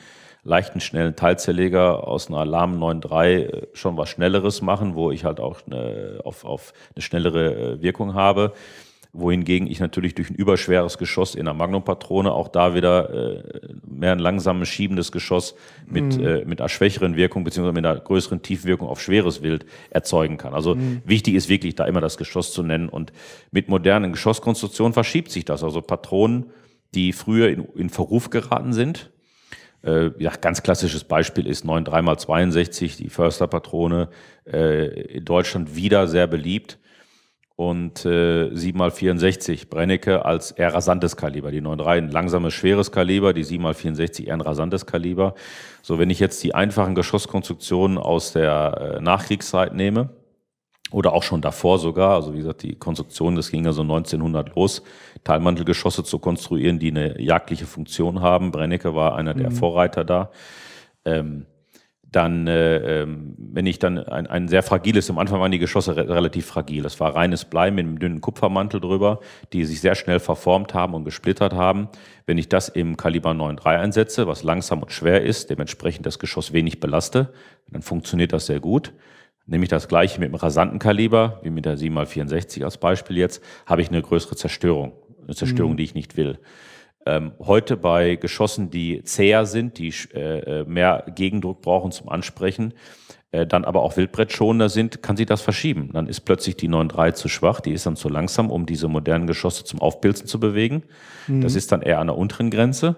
leichten, 0.44 0.80
schnellen 0.80 1.16
Teilzerleger 1.16 2.07
aus 2.07 2.28
einer 2.28 2.40
Alarm 2.40 2.82
9.3 2.82 3.28
äh, 3.28 3.68
schon 3.74 3.98
was 3.98 4.10
Schnelleres 4.10 4.61
machen, 4.61 4.95
wo 4.95 5.11
ich 5.11 5.26
halt 5.26 5.40
auch 5.40 5.61
eine, 5.66 6.22
auf, 6.24 6.45
auf 6.45 6.74
eine 6.95 7.02
schnellere 7.02 7.74
äh, 7.74 7.82
Wirkung 7.82 8.14
habe. 8.14 8.53
Wohingegen 9.11 9.68
ich 9.68 9.80
natürlich 9.80 10.14
durch 10.14 10.30
ein 10.30 10.36
überschweres 10.36 10.99
Geschoss 10.99 11.34
in 11.34 11.45
der 11.45 11.56
Magnum-Patrone 11.56 12.32
auch 12.32 12.48
da 12.48 12.76
wieder 12.76 13.10
äh, 13.10 13.44
mehr 13.84 14.11
ein 14.11 14.20
langsames, 14.20 14.70
schiebendes 14.70 15.11
Geschoss 15.11 15.56
mit, 15.88 16.18
mhm. 16.18 16.26
äh, 16.26 16.45
mit 16.45 16.61
einer 16.61 16.70
schwächeren 16.70 17.16
Wirkung 17.16 17.44
beziehungsweise 17.44 17.74
mit 17.74 17.86
einer 17.88 17.99
größeren 17.99 18.44
Tiefwirkung 18.44 18.88
auf 18.88 19.02
schweres 19.02 19.41
Wild 19.41 19.66
erzeugen 19.90 20.38
kann. 20.38 20.53
Also 20.53 20.76
mhm. 20.76 21.02
wichtig 21.06 21.34
ist 21.34 21.49
wirklich, 21.49 21.74
da 21.74 21.86
immer 21.86 22.02
das 22.02 22.18
Geschoss 22.18 22.53
zu 22.53 22.61
nennen. 22.61 22.88
Und 22.88 23.11
mit 23.49 23.68
modernen 23.68 24.11
Geschosskonstruktionen 24.11 24.94
verschiebt 24.94 25.32
sich 25.32 25.44
das. 25.44 25.64
Also 25.64 25.82
Patronen, 25.82 26.52
die 26.94 27.11
früher 27.11 27.49
in, 27.49 27.66
in 27.76 27.90
Verruf 27.90 28.30
geraten 28.30 28.74
sind, 28.74 29.10
ja, 29.84 30.31
ganz 30.41 30.61
klassisches 30.64 31.03
Beispiel 31.03 31.47
ist 31.47 31.65
9,3x62, 31.65 32.97
die 32.97 33.10
Förster-Patrone, 33.10 34.10
äh, 34.45 35.18
in 35.18 35.26
Deutschland 35.26 35.76
wieder 35.76 36.07
sehr 36.07 36.27
beliebt. 36.27 36.80
Und 37.56 38.06
äh, 38.06 38.51
7x64, 38.53 39.68
Brennecke 39.69 40.23
als 40.23 40.51
eher 40.51 40.73
rasantes 40.73 41.18
Kaliber. 41.18 41.51
Die 41.51 41.61
9,3 41.61 41.88
ein 41.88 42.10
langsames, 42.10 42.53
schweres 42.53 42.91
Kaliber, 42.93 43.34
die 43.34 43.43
7x64 43.43 44.27
eher 44.27 44.35
ein 44.35 44.41
rasantes 44.41 44.85
Kaliber. 44.85 45.35
So, 45.81 45.99
wenn 45.99 46.10
ich 46.10 46.22
jetzt 46.22 46.41
die 46.41 46.56
einfachen 46.56 46.95
Geschosskonstruktionen 46.95 47.97
aus 47.97 48.31
der 48.31 48.95
äh, 48.97 49.01
Nachkriegszeit 49.01 49.73
nehme, 49.73 50.10
oder 50.91 51.14
auch 51.14 51.23
schon 51.23 51.41
davor 51.41 51.80
sogar, 51.80 52.15
also 52.15 52.34
wie 52.34 52.39
gesagt, 52.39 52.64
die 52.64 52.76
Konstruktion, 52.76 53.35
das 53.35 53.51
ging 53.51 53.65
ja 53.65 53.73
so 53.73 53.81
1900 53.81 54.56
los, 54.56 54.81
Teilmantelgeschosse 55.23 56.03
zu 56.03 56.19
konstruieren, 56.19 56.79
die 56.79 56.91
eine 56.91 57.21
jagdliche 57.21 57.65
Funktion 57.65 58.21
haben. 58.21 58.51
Brennecke 58.51 58.95
war 58.95 59.15
einer 59.15 59.33
der 59.33 59.49
mhm. 59.49 59.55
Vorreiter 59.55 60.05
da. 60.05 60.31
Ähm, 61.05 61.45
dann, 62.11 62.47
äh, 62.47 63.01
ähm, 63.01 63.35
wenn 63.37 63.67
ich 63.67 63.77
dann 63.77 63.99
ein, 63.99 64.25
ein 64.25 64.47
sehr 64.47 64.63
fragiles, 64.63 65.09
am 65.09 65.19
Anfang 65.19 65.39
waren 65.39 65.51
die 65.51 65.59
Geschosse 65.59 65.95
re 65.95 66.09
relativ 66.09 66.47
fragil. 66.47 66.81
Das 66.81 66.99
war 66.99 67.15
reines 67.15 67.45
Blei 67.45 67.69
mit 67.69 67.85
einem 67.85 67.99
dünnen 67.99 68.21
Kupfermantel 68.21 68.81
drüber, 68.81 69.19
die 69.53 69.63
sich 69.65 69.79
sehr 69.81 69.95
schnell 69.95 70.19
verformt 70.19 70.73
haben 70.73 70.95
und 70.95 71.05
gesplittert 71.05 71.53
haben. 71.53 71.87
Wenn 72.25 72.37
ich 72.37 72.49
das 72.49 72.69
im 72.69 72.97
Kaliber 72.97 73.31
9.3 73.31 73.65
einsetze, 73.79 74.27
was 74.27 74.43
langsam 74.43 74.81
und 74.81 74.91
schwer 74.91 75.21
ist, 75.23 75.49
dementsprechend 75.51 76.05
das 76.05 76.17
Geschoss 76.17 76.51
wenig 76.51 76.79
belaste, 76.79 77.31
dann 77.69 77.83
funktioniert 77.83 78.33
das 78.33 78.47
sehr 78.47 78.59
gut. 78.59 78.93
Nämlich 79.45 79.69
das 79.69 79.87
gleiche 79.87 80.19
mit 80.19 80.29
dem 80.29 80.35
rasanten 80.35 80.79
Kaliber, 80.79 81.39
wie 81.43 81.49
mit 81.49 81.65
der 81.65 81.77
7x64 81.77 82.63
als 82.63 82.77
Beispiel 82.77 83.17
jetzt, 83.17 83.43
habe 83.65 83.81
ich 83.81 83.89
eine 83.89 84.01
größere 84.01 84.35
Zerstörung. 84.35 84.93
Eine 85.30 85.35
Zerstörung, 85.35 85.73
mhm. 85.73 85.77
die 85.77 85.84
ich 85.84 85.93
nicht 85.93 86.18
will. 86.18 86.39
Ähm, 87.06 87.34
heute 87.39 87.77
bei 87.77 88.15
Geschossen, 88.15 88.72
die 88.72 89.03
zäher 89.03 89.45
sind, 89.45 89.77
die 89.77 89.93
äh, 90.15 90.61
äh, 90.61 90.65
mehr 90.65 91.06
Gegendruck 91.15 91.61
brauchen 91.61 91.91
zum 91.91 92.10
Ansprechen, 92.10 92.73
äh, 93.31 93.45
dann 93.45 93.64
aber 93.64 93.84
auch 93.84 93.95
wildbrettschonender 93.95 94.69
sind, 94.69 95.03
kann 95.03 95.18
sich 95.18 95.27
das 95.27 95.41
verschieben. 95.41 95.91
Dann 95.93 96.07
ist 96.07 96.22
plötzlich 96.22 96.57
die 96.57 96.68
9.3 96.68 97.14
zu 97.14 97.30
schwach, 97.30 97.61
die 97.61 97.73
ist 97.73 97.85
dann 97.85 97.95
zu 97.95 98.10
langsam, 98.10 98.49
um 98.49 98.65
diese 98.65 98.88
modernen 98.88 99.27
Geschosse 99.27 99.64
zum 99.65 99.81
Aufpilzen 99.81 100.26
zu 100.26 100.39
bewegen. 100.39 100.81
Mhm. 101.27 101.41
Das 101.41 101.56
ist 101.56 101.72
dann 101.72 101.84
eher 101.84 101.99
an 101.99 102.07
der 102.07 102.18
unteren 102.18 102.49
Grenze. 102.49 102.95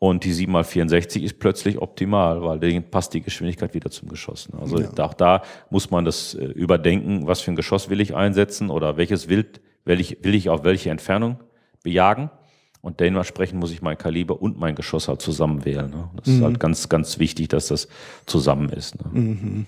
Und 0.00 0.24
die 0.24 0.32
7x64 0.32 1.22
ist 1.22 1.38
plötzlich 1.38 1.78
optimal, 1.78 2.42
weil 2.42 2.58
denen 2.58 2.90
passt 2.90 3.14
die 3.14 3.20
Geschwindigkeit 3.20 3.72
wieder 3.74 3.90
zum 3.90 4.08
Geschoss. 4.08 4.48
Also 4.60 4.80
ja. 4.80 4.90
auch 4.98 5.14
da 5.14 5.42
muss 5.70 5.92
man 5.92 6.04
das 6.04 6.34
äh, 6.34 6.44
überdenken, 6.44 7.28
was 7.28 7.40
für 7.40 7.52
ein 7.52 7.56
Geschoss 7.56 7.88
will 7.88 8.00
ich 8.00 8.16
einsetzen 8.16 8.68
oder 8.70 8.96
welches 8.96 9.28
Wild 9.28 9.60
will 9.84 10.00
ich, 10.00 10.18
will 10.22 10.34
ich 10.34 10.50
auf 10.50 10.64
welche 10.64 10.90
Entfernung 10.90 11.38
bejagen. 11.88 12.30
Und 12.80 13.00
dementsprechend 13.00 13.58
muss 13.58 13.72
ich 13.72 13.82
mein 13.82 13.98
Kaliber 13.98 14.40
und 14.40 14.58
mein 14.58 14.74
Geschoss 14.74 15.08
halt 15.08 15.20
zusammen 15.20 15.64
wählen. 15.64 15.90
Ne? 15.90 16.10
Das 16.16 16.26
mhm. 16.26 16.34
ist 16.34 16.42
halt 16.42 16.60
ganz, 16.60 16.88
ganz 16.88 17.18
wichtig, 17.18 17.48
dass 17.48 17.68
das 17.68 17.88
zusammen 18.24 18.68
ist. 18.68 18.94
Ne? 19.02 19.20
Mhm. 19.20 19.66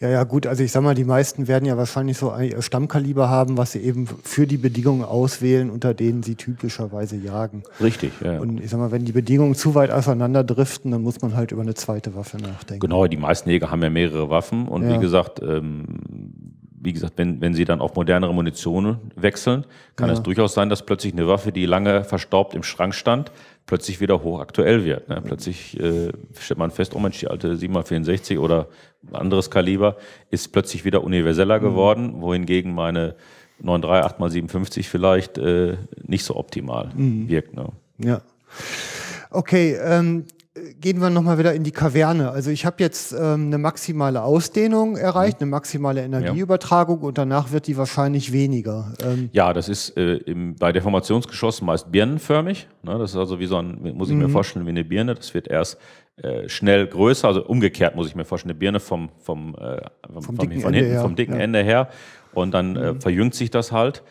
Ja, 0.00 0.08
ja, 0.08 0.24
gut. 0.24 0.48
Also 0.48 0.64
ich 0.64 0.72
sag 0.72 0.82
mal, 0.82 0.96
die 0.96 1.04
meisten 1.04 1.46
werden 1.46 1.64
ja 1.64 1.76
wahrscheinlich 1.76 2.18
so 2.18 2.30
ein 2.30 2.60
Stammkaliber 2.60 3.28
haben, 3.28 3.56
was 3.56 3.72
sie 3.72 3.78
eben 3.78 4.08
für 4.24 4.48
die 4.48 4.56
Bedingungen 4.56 5.04
auswählen, 5.04 5.70
unter 5.70 5.94
denen 5.94 6.24
sie 6.24 6.34
typischerweise 6.34 7.16
jagen. 7.16 7.62
Richtig, 7.80 8.10
ja. 8.20 8.40
Und 8.40 8.60
ich 8.60 8.68
sag 8.70 8.80
mal, 8.80 8.90
wenn 8.90 9.04
die 9.04 9.12
Bedingungen 9.12 9.54
zu 9.54 9.76
weit 9.76 9.92
auseinander 9.92 10.42
driften, 10.42 10.90
dann 10.90 11.02
muss 11.02 11.22
man 11.22 11.36
halt 11.36 11.52
über 11.52 11.62
eine 11.62 11.74
zweite 11.74 12.16
Waffe 12.16 12.38
nachdenken. 12.38 12.80
Genau, 12.80 13.06
die 13.06 13.16
meisten 13.16 13.48
Jäger 13.48 13.70
haben 13.70 13.82
ja 13.82 13.90
mehrere 13.90 14.28
Waffen 14.28 14.66
und 14.66 14.82
ja. 14.82 14.96
wie 14.96 14.98
gesagt, 14.98 15.40
ähm, 15.40 15.86
wie 16.82 16.92
gesagt, 16.94 17.14
wenn, 17.16 17.40
wenn 17.40 17.54
sie 17.54 17.66
dann 17.66 17.80
auf 17.80 17.94
modernere 17.94 18.32
Munition 18.32 19.12
wechseln, 19.14 19.66
kann 19.96 20.08
ja. 20.08 20.14
es 20.14 20.22
durchaus 20.22 20.54
sein, 20.54 20.70
dass 20.70 20.84
plötzlich 20.84 21.12
eine 21.12 21.28
Waffe, 21.28 21.52
die 21.52 21.66
lange 21.66 22.04
verstaubt 22.04 22.54
im 22.54 22.62
Schrank 22.62 22.94
stand, 22.94 23.30
plötzlich 23.66 24.00
wieder 24.00 24.22
hochaktuell 24.22 24.84
wird. 24.84 25.08
Ne? 25.08 25.20
Plötzlich 25.22 25.78
äh, 25.78 26.10
stellt 26.38 26.58
man 26.58 26.70
fest, 26.70 26.94
oh 26.94 26.98
Mensch, 26.98 27.18
die 27.18 27.28
alte 27.28 27.54
7x64 27.54 28.38
oder 28.38 28.68
anderes 29.12 29.50
Kaliber 29.50 29.96
ist 30.30 30.52
plötzlich 30.52 30.84
wieder 30.86 31.04
universeller 31.04 31.58
mhm. 31.58 31.62
geworden, 31.62 32.22
wohingegen 32.22 32.74
meine 32.74 33.14
9.3, 33.62 34.18
8x57 34.18 34.84
vielleicht 34.84 35.36
äh, 35.36 35.76
nicht 36.02 36.24
so 36.24 36.36
optimal 36.36 36.90
mhm. 36.96 37.28
wirkt. 37.28 37.54
Ne? 37.54 37.66
Ja. 37.98 38.22
Okay, 39.30 39.76
ähm, 39.82 40.24
gehen 40.80 41.00
wir 41.00 41.10
nochmal 41.10 41.38
wieder 41.38 41.54
in 41.54 41.62
die 41.62 41.70
Kaverne. 41.70 42.30
Also 42.30 42.50
ich 42.50 42.66
habe 42.66 42.76
jetzt 42.80 43.12
ähm, 43.12 43.46
eine 43.46 43.58
maximale 43.58 44.22
Ausdehnung 44.22 44.96
erreicht, 44.96 45.38
mhm. 45.40 45.44
eine 45.44 45.50
maximale 45.50 46.02
Energieübertragung 46.02 47.00
und 47.00 47.18
danach 47.18 47.52
wird 47.52 47.68
die 47.68 47.76
wahrscheinlich 47.76 48.32
weniger. 48.32 48.92
Ähm 49.04 49.30
ja, 49.32 49.52
das 49.52 49.68
ist 49.68 49.96
äh, 49.96 50.16
im, 50.16 50.56
bei 50.56 50.72
Deformationsgeschossen 50.72 51.66
meist 51.66 51.92
birnenförmig. 51.92 52.66
Ne? 52.82 52.98
Das 52.98 53.10
ist 53.10 53.16
also 53.16 53.38
wie 53.38 53.46
so 53.46 53.58
ein, 53.58 53.94
muss 53.94 54.08
ich 54.08 54.14
mhm. 54.14 54.22
mir 54.22 54.28
vorstellen, 54.28 54.66
wie 54.66 54.70
eine 54.70 54.84
Birne. 54.84 55.14
Das 55.14 55.34
wird 55.34 55.46
erst 55.46 55.78
äh, 56.16 56.48
schnell 56.48 56.88
größer, 56.88 57.28
also 57.28 57.44
umgekehrt 57.44 57.94
muss 57.94 58.08
ich 58.08 58.16
mir 58.16 58.24
vorstellen, 58.24 58.50
eine 58.50 58.58
Birne 58.58 58.80
vom, 58.80 59.10
vom, 59.18 59.54
äh, 59.54 59.80
vom, 60.12 60.22
vom, 60.22 60.38
dicken 60.38 60.60
von 60.60 60.74
hinten, 60.74 60.90
her. 60.90 61.00
vom 61.02 61.14
dicken 61.14 61.34
ja. 61.34 61.40
Ende 61.40 61.62
her 61.62 61.88
und 62.32 62.52
dann 62.52 62.74
äh, 62.74 62.92
mhm. 62.92 63.00
verjüngt 63.00 63.36
sich 63.36 63.50
das 63.50 63.70
halt. 63.70 64.02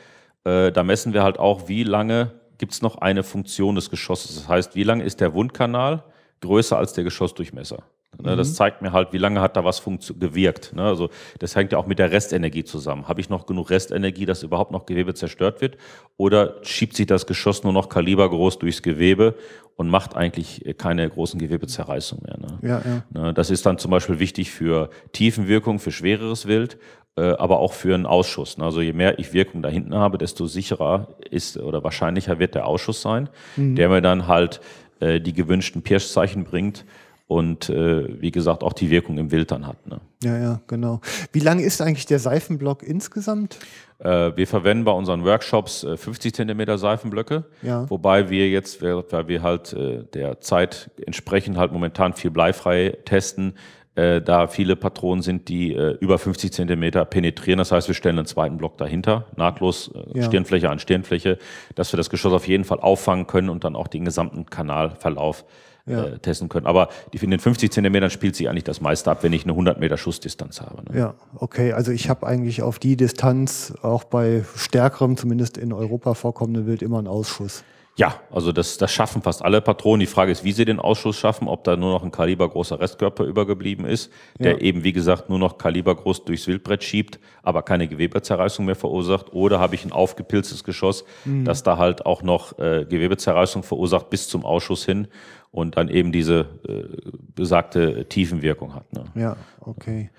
Äh, 0.46 0.72
da 0.72 0.84
messen 0.84 1.14
wir 1.14 1.24
halt 1.24 1.38
auch, 1.38 1.68
wie 1.68 1.84
lange 1.84 2.32
gibt 2.58 2.72
es 2.72 2.82
noch 2.82 3.00
eine 3.00 3.24
Funktion 3.24 3.76
des 3.76 3.90
Geschosses. 3.90 4.36
Das 4.36 4.48
heißt, 4.48 4.76
wie 4.76 4.84
lang 4.84 5.02
ist 5.02 5.20
der 5.20 5.34
Wundkanal? 5.34 6.04
Größer 6.42 6.78
als 6.78 6.94
der 6.94 7.04
Geschossdurchmesser. 7.04 7.84
Ne, 8.22 8.34
mhm. 8.34 8.38
Das 8.38 8.56
zeigt 8.56 8.82
mir 8.82 8.92
halt, 8.92 9.14
wie 9.14 9.18
lange 9.18 9.40
hat 9.40 9.56
da 9.56 9.64
was 9.64 9.84
gewirkt. 9.84 10.74
Ne? 10.74 10.84
Also 10.84 11.10
das 11.38 11.56
hängt 11.56 11.72
ja 11.72 11.78
auch 11.78 11.86
mit 11.86 12.00
der 12.00 12.12
Restenergie 12.12 12.64
zusammen. 12.64 13.08
Habe 13.08 13.22
ich 13.22 13.30
noch 13.30 13.46
genug 13.46 13.70
Restenergie, 13.70 14.26
dass 14.26 14.44
überhaupt 14.44 14.72
noch 14.72 14.86
Gewebe 14.86 15.14
zerstört 15.14 15.62
wird? 15.62 15.78
Oder 16.18 16.56
schiebt 16.64 16.96
sich 16.96 17.08
das 17.08 17.28
Geschoss 17.28 17.64
nur 17.64 17.72
noch 17.72 17.88
kalibergroß 17.88 18.60
durchs 18.60 18.82
Gewebe 18.82 19.36
und 19.76 19.90
macht 19.90 20.18
eigentlich 20.18 20.76
keine 20.78 21.08
großen 21.08 21.40
Gewebezerreißungen 21.40 22.26
mehr? 22.26 22.40
Ne? 22.40 22.60
Ja, 22.62 23.02
ja. 23.14 23.32
Das 23.32 23.52
ist 23.52 23.66
dann 23.66 23.78
zum 23.78 23.92
Beispiel 23.92 24.20
wichtig 24.20 24.52
für 24.52 24.90
Tiefenwirkung, 25.14 25.80
für 25.80 25.92
schwereres 25.92 26.46
Wild, 26.46 26.78
äh, 27.16 27.36
aber 27.38 27.60
auch 27.60 27.74
für 27.74 27.94
einen 27.94 28.06
Ausschuss. 28.06 28.60
Also 28.60 28.82
je 28.82 28.94
mehr 28.94 29.20
ich 29.20 29.34
Wirkung 29.34 29.62
da 29.62 29.70
hinten 29.70 29.96
habe, 29.96 30.18
desto 30.18 30.46
sicherer 30.46 31.16
ist 31.30 31.58
oder 31.58 31.84
wahrscheinlicher 31.84 32.40
wird 32.40 32.56
der 32.56 32.66
Ausschuss 32.66 33.02
sein, 33.02 33.30
mhm. 33.56 33.76
der 33.76 33.88
mir 33.90 34.02
dann 34.02 34.28
halt 34.28 34.60
äh, 35.00 35.20
die 35.20 35.34
gewünschten 35.34 35.82
Pirschzeichen 35.82 36.44
bringt 36.44 36.86
und 37.30 37.70
äh, 37.70 38.22
wie 38.22 38.32
gesagt 38.32 38.64
auch 38.64 38.74
die 38.74 38.90
Wirkung 38.90 39.20
im 39.20 39.30
Wild 39.32 39.52
dann 39.52 39.68
hat. 39.68 39.86
Ne? 39.86 40.02
Ja, 40.24 40.38
ja, 40.40 40.62
genau. 40.66 41.00
Wie 41.32 41.40
lang 41.40 41.60
ist 41.60 41.80
eigentlich 41.80 42.08
der 42.08 42.18
Seifenblock 42.18 42.82
insgesamt? 42.82 43.60
Äh, 44.00 44.32
wir 44.36 44.48
verwenden 44.48 44.84
bei 44.84 44.92
unseren 44.92 45.24
Workshops 45.24 45.84
äh, 45.84 45.96
50 45.96 46.34
Zentimeter 46.34 46.80
Seifenblöcke, 46.80 47.46
ja. 47.62 47.88
wobei 47.88 48.32
wir 48.32 48.50
jetzt, 48.50 48.82
weil 48.82 49.28
wir 49.28 49.44
halt 49.44 49.74
äh, 49.74 50.06
der 50.14 50.42
Zeit 50.42 50.90
entsprechend 51.06 51.56
halt 51.56 51.72
momentan 51.72 52.14
viel 52.14 52.32
bleifrei 52.32 52.98
testen, 53.06 53.54
äh, 54.00 54.22
da 54.22 54.48
viele 54.48 54.76
Patronen 54.76 55.22
sind, 55.22 55.50
die 55.50 55.74
äh, 55.74 55.98
über 56.00 56.18
50 56.18 56.54
Zentimeter 56.54 57.04
penetrieren. 57.06 57.58
Das 57.58 57.72
heißt, 57.72 57.88
wir 57.88 57.96
stellen 57.96 58.18
einen 58.18 58.28
zweiten 58.28 58.58
Block 58.58 58.78
dahinter, 58.78 59.26
nahtlos 59.36 59.92
äh, 59.94 60.20
ja. 60.20 60.24
Stirnfläche 60.24 60.70
an 60.70 60.80
Stirnfläche, 60.80 61.38
dass 61.76 61.92
wir 61.92 61.98
das 61.98 62.10
Geschoss 62.10 62.32
auf 62.32 62.48
jeden 62.48 62.64
Fall 62.64 62.80
auffangen 62.80 63.28
können 63.28 63.50
und 63.50 63.64
dann 63.64 63.76
auch 63.76 63.88
den 63.88 64.06
gesamten 64.06 64.46
Kanalverlauf 64.46 65.44
ja. 65.86 66.06
äh, 66.06 66.20
testen 66.20 66.48
können. 66.48 66.66
Aber 66.66 66.90
die, 67.14 67.18
in 67.18 67.32
den 67.32 67.40
50 67.40 67.72
Zentimetern 67.72 68.10
spielt 68.10 68.36
sich 68.36 68.48
eigentlich 68.48 68.64
das 68.64 68.80
meiste 68.80 69.12
ab, 69.12 69.24
wenn 69.24 69.34
ich 69.34 69.44
eine 69.44 69.54
100 69.54 69.80
Meter 69.80 69.98
Schussdistanz 69.98 70.62
habe. 70.62 70.84
Ne? 70.92 71.00
Ja, 71.00 71.16
okay. 71.36 71.74
Also 71.74 71.92
ich 71.92 72.10
habe 72.10 72.26
eigentlich 72.26 72.62
auf 72.62 72.80
die 72.80 72.96
Distanz 72.96 73.74
auch 73.82 74.06
bei 74.06 74.46
stärkerem, 74.56 75.18
zumindest 75.18 75.58
in 75.58 75.74
Europa 75.74 76.14
vorkommenden 76.14 76.68
Wild, 76.68 76.82
immer 76.82 77.00
einen 77.00 77.08
Ausschuss. 77.08 77.64
Ja, 78.00 78.16
also 78.32 78.54
das, 78.54 78.78
das 78.78 78.94
schaffen 78.94 79.22
fast 79.22 79.44
alle 79.44 79.60
Patronen. 79.60 80.00
Die 80.00 80.06
Frage 80.06 80.32
ist, 80.32 80.46
wie 80.46 80.54
sie 80.54 80.64
den 80.64 80.80
Ausschuss 80.80 81.18
schaffen, 81.18 81.50
ob 81.50 81.66
da 81.66 81.76
nur 81.76 81.92
noch 81.92 82.02
ein 82.02 82.12
kalibergroßer 82.12 82.80
Restkörper 82.80 83.26
übergeblieben 83.26 83.84
ist, 83.84 84.10
der 84.40 84.54
ja. 84.54 84.58
eben, 84.60 84.86
wie 84.86 84.94
gesagt, 84.94 85.28
nur 85.28 85.38
noch 85.38 85.58
kalibergroß 85.58 86.24
durchs 86.24 86.48
Wildbrett 86.48 86.82
schiebt, 86.82 87.20
aber 87.44 87.62
keine 87.62 87.90
Gewebezerreißung 87.90 88.66
mehr 88.66 88.78
verursacht. 88.78 89.34
Oder 89.34 89.60
habe 89.60 89.76
ich 89.76 89.84
ein 89.84 89.92
aufgepilztes 89.92 90.64
Geschoss, 90.64 91.04
mhm. 91.26 91.44
das 91.44 91.64
da 91.64 91.78
halt 91.78 92.06
auch 92.06 92.24
noch 92.24 92.58
äh, 92.58 92.86
Gewebezerreißung 92.86 93.64
verursacht 93.64 94.10
bis 94.10 94.30
zum 94.30 94.46
Ausschuss 94.46 94.86
hin 94.86 95.10
und 95.52 95.78
dann 95.78 95.90
eben 95.90 96.12
diese 96.12 96.48
äh, 96.68 97.12
besagte 97.36 98.06
Tiefenwirkung 98.08 98.76
hat. 98.76 98.92
Ne? 98.94 99.06
Ja, 99.16 99.38
okay. 99.62 100.10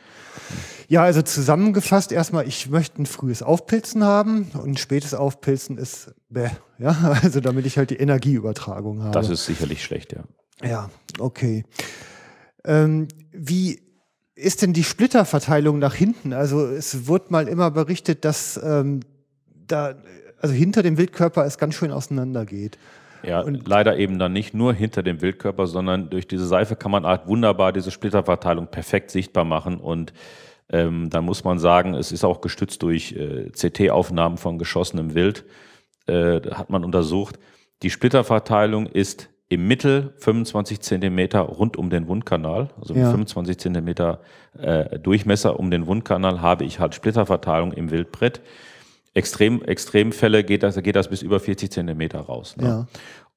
Ja, 0.89 1.03
also 1.03 1.23
zusammengefasst 1.23 2.11
erstmal, 2.11 2.49
ich 2.49 2.69
möchte 2.69 3.03
ein 3.03 3.07
frühes 3.07 3.43
Aufpilzen 3.43 4.03
haben 4.03 4.51
und 4.55 4.71
ein 4.71 4.77
spätes 4.77 5.15
Aufpilzen 5.15 5.79
ist 5.79 6.13
bäh, 6.29 6.51
ja, 6.79 7.17
also 7.23 7.41
damit 7.41 7.67
ich 7.67 7.79
halt 7.79 7.91
die 7.91 7.97
Energieübertragung 7.97 9.03
habe. 9.03 9.13
Das 9.13 9.31
ist 9.31 9.47
sicherlich 9.47 9.85
schlecht, 9.85 10.13
ja. 10.13 10.25
Ja, 10.63 10.91
okay. 11.19 11.65
Ähm, 12.65 13.09
wie 13.33 13.81
ist 14.35 14.63
denn 14.63 14.73
die 14.73 14.85
Splitterverteilung 14.85 15.79
nach 15.79 15.95
hinten? 15.95 16.33
Also 16.33 16.67
es 16.67 17.07
wird 17.07 17.31
mal 17.31 17.49
immer 17.49 17.71
berichtet, 17.71 18.25
dass 18.25 18.61
ähm, 18.63 19.01
da, 19.67 19.95
also 20.41 20.55
hinter 20.55 20.83
dem 20.83 20.99
Wildkörper 20.99 21.45
es 21.45 21.59
ganz 21.59 21.75
schön 21.75 21.93
auseinander 21.93 22.45
geht. 22.45 22.79
Ja, 23.23 23.41
und 23.41 23.67
leider 23.69 23.97
eben 23.99 24.19
dann 24.19 24.33
nicht 24.33 24.55
nur 24.55 24.73
hinter 24.73 25.03
dem 25.03 25.21
Wildkörper, 25.21 25.67
sondern 25.67 26.11
durch 26.11 26.27
diese 26.27 26.47
Seife 26.47 26.77
kann 26.77 26.91
man 26.91 27.07
halt 27.07 27.27
wunderbar 27.27 27.73
diese 27.73 27.91
Splitterverteilung 27.91 28.69
perfekt 28.69 29.11
sichtbar 29.11 29.45
machen 29.45 29.79
und 29.79 30.13
ähm, 30.73 31.11
da 31.11 31.21
muss 31.21 31.45
man 31.45 31.59
sagen, 31.59 31.95
es 31.95 32.13
ist 32.13 32.25
auch 32.25 32.41
gestützt 32.41 32.83
durch 32.83 33.13
äh, 33.13 33.51
CT-Aufnahmen 33.51 34.37
von 34.37 34.59
geschossenem 34.59 35.15
Wild, 35.15 35.45
äh, 36.07 36.41
hat 36.53 36.71
man 36.71 36.85
untersucht. 36.85 37.39
Die 37.83 37.91
Splitterverteilung 37.91 38.87
ist 38.87 39.31
im 39.49 39.67
Mittel 39.67 40.15
25 40.19 40.81
Zentimeter 40.81 41.41
rund 41.41 41.77
um 41.77 41.91
den 41.91 42.07
Wundkanal, 42.07 42.69
also 42.81 42.95
ja. 42.95 43.11
25 43.11 43.59
Zentimeter 43.59 44.21
äh, 44.57 44.99
Durchmesser 45.01 45.59
um 45.59 45.73
den 45.73 45.89
Wundkanal 45.89 46.41
habe 46.41 46.65
ich 46.65 46.79
halt 46.79 46.95
Splitterverteilung 46.95 47.73
im 47.73 47.91
Wildbrett. 47.91 48.41
Extrem, 49.13 49.63
Extremfälle 49.63 50.45
geht 50.45 50.63
das, 50.63 50.81
geht 50.83 50.97
das 50.97 51.09
bis 51.09 51.23
über 51.23 51.41
40 51.41 51.71
Zentimeter 51.71 52.21
raus. 52.21 52.57
Ne? 52.57 52.65
Ja. 52.65 52.87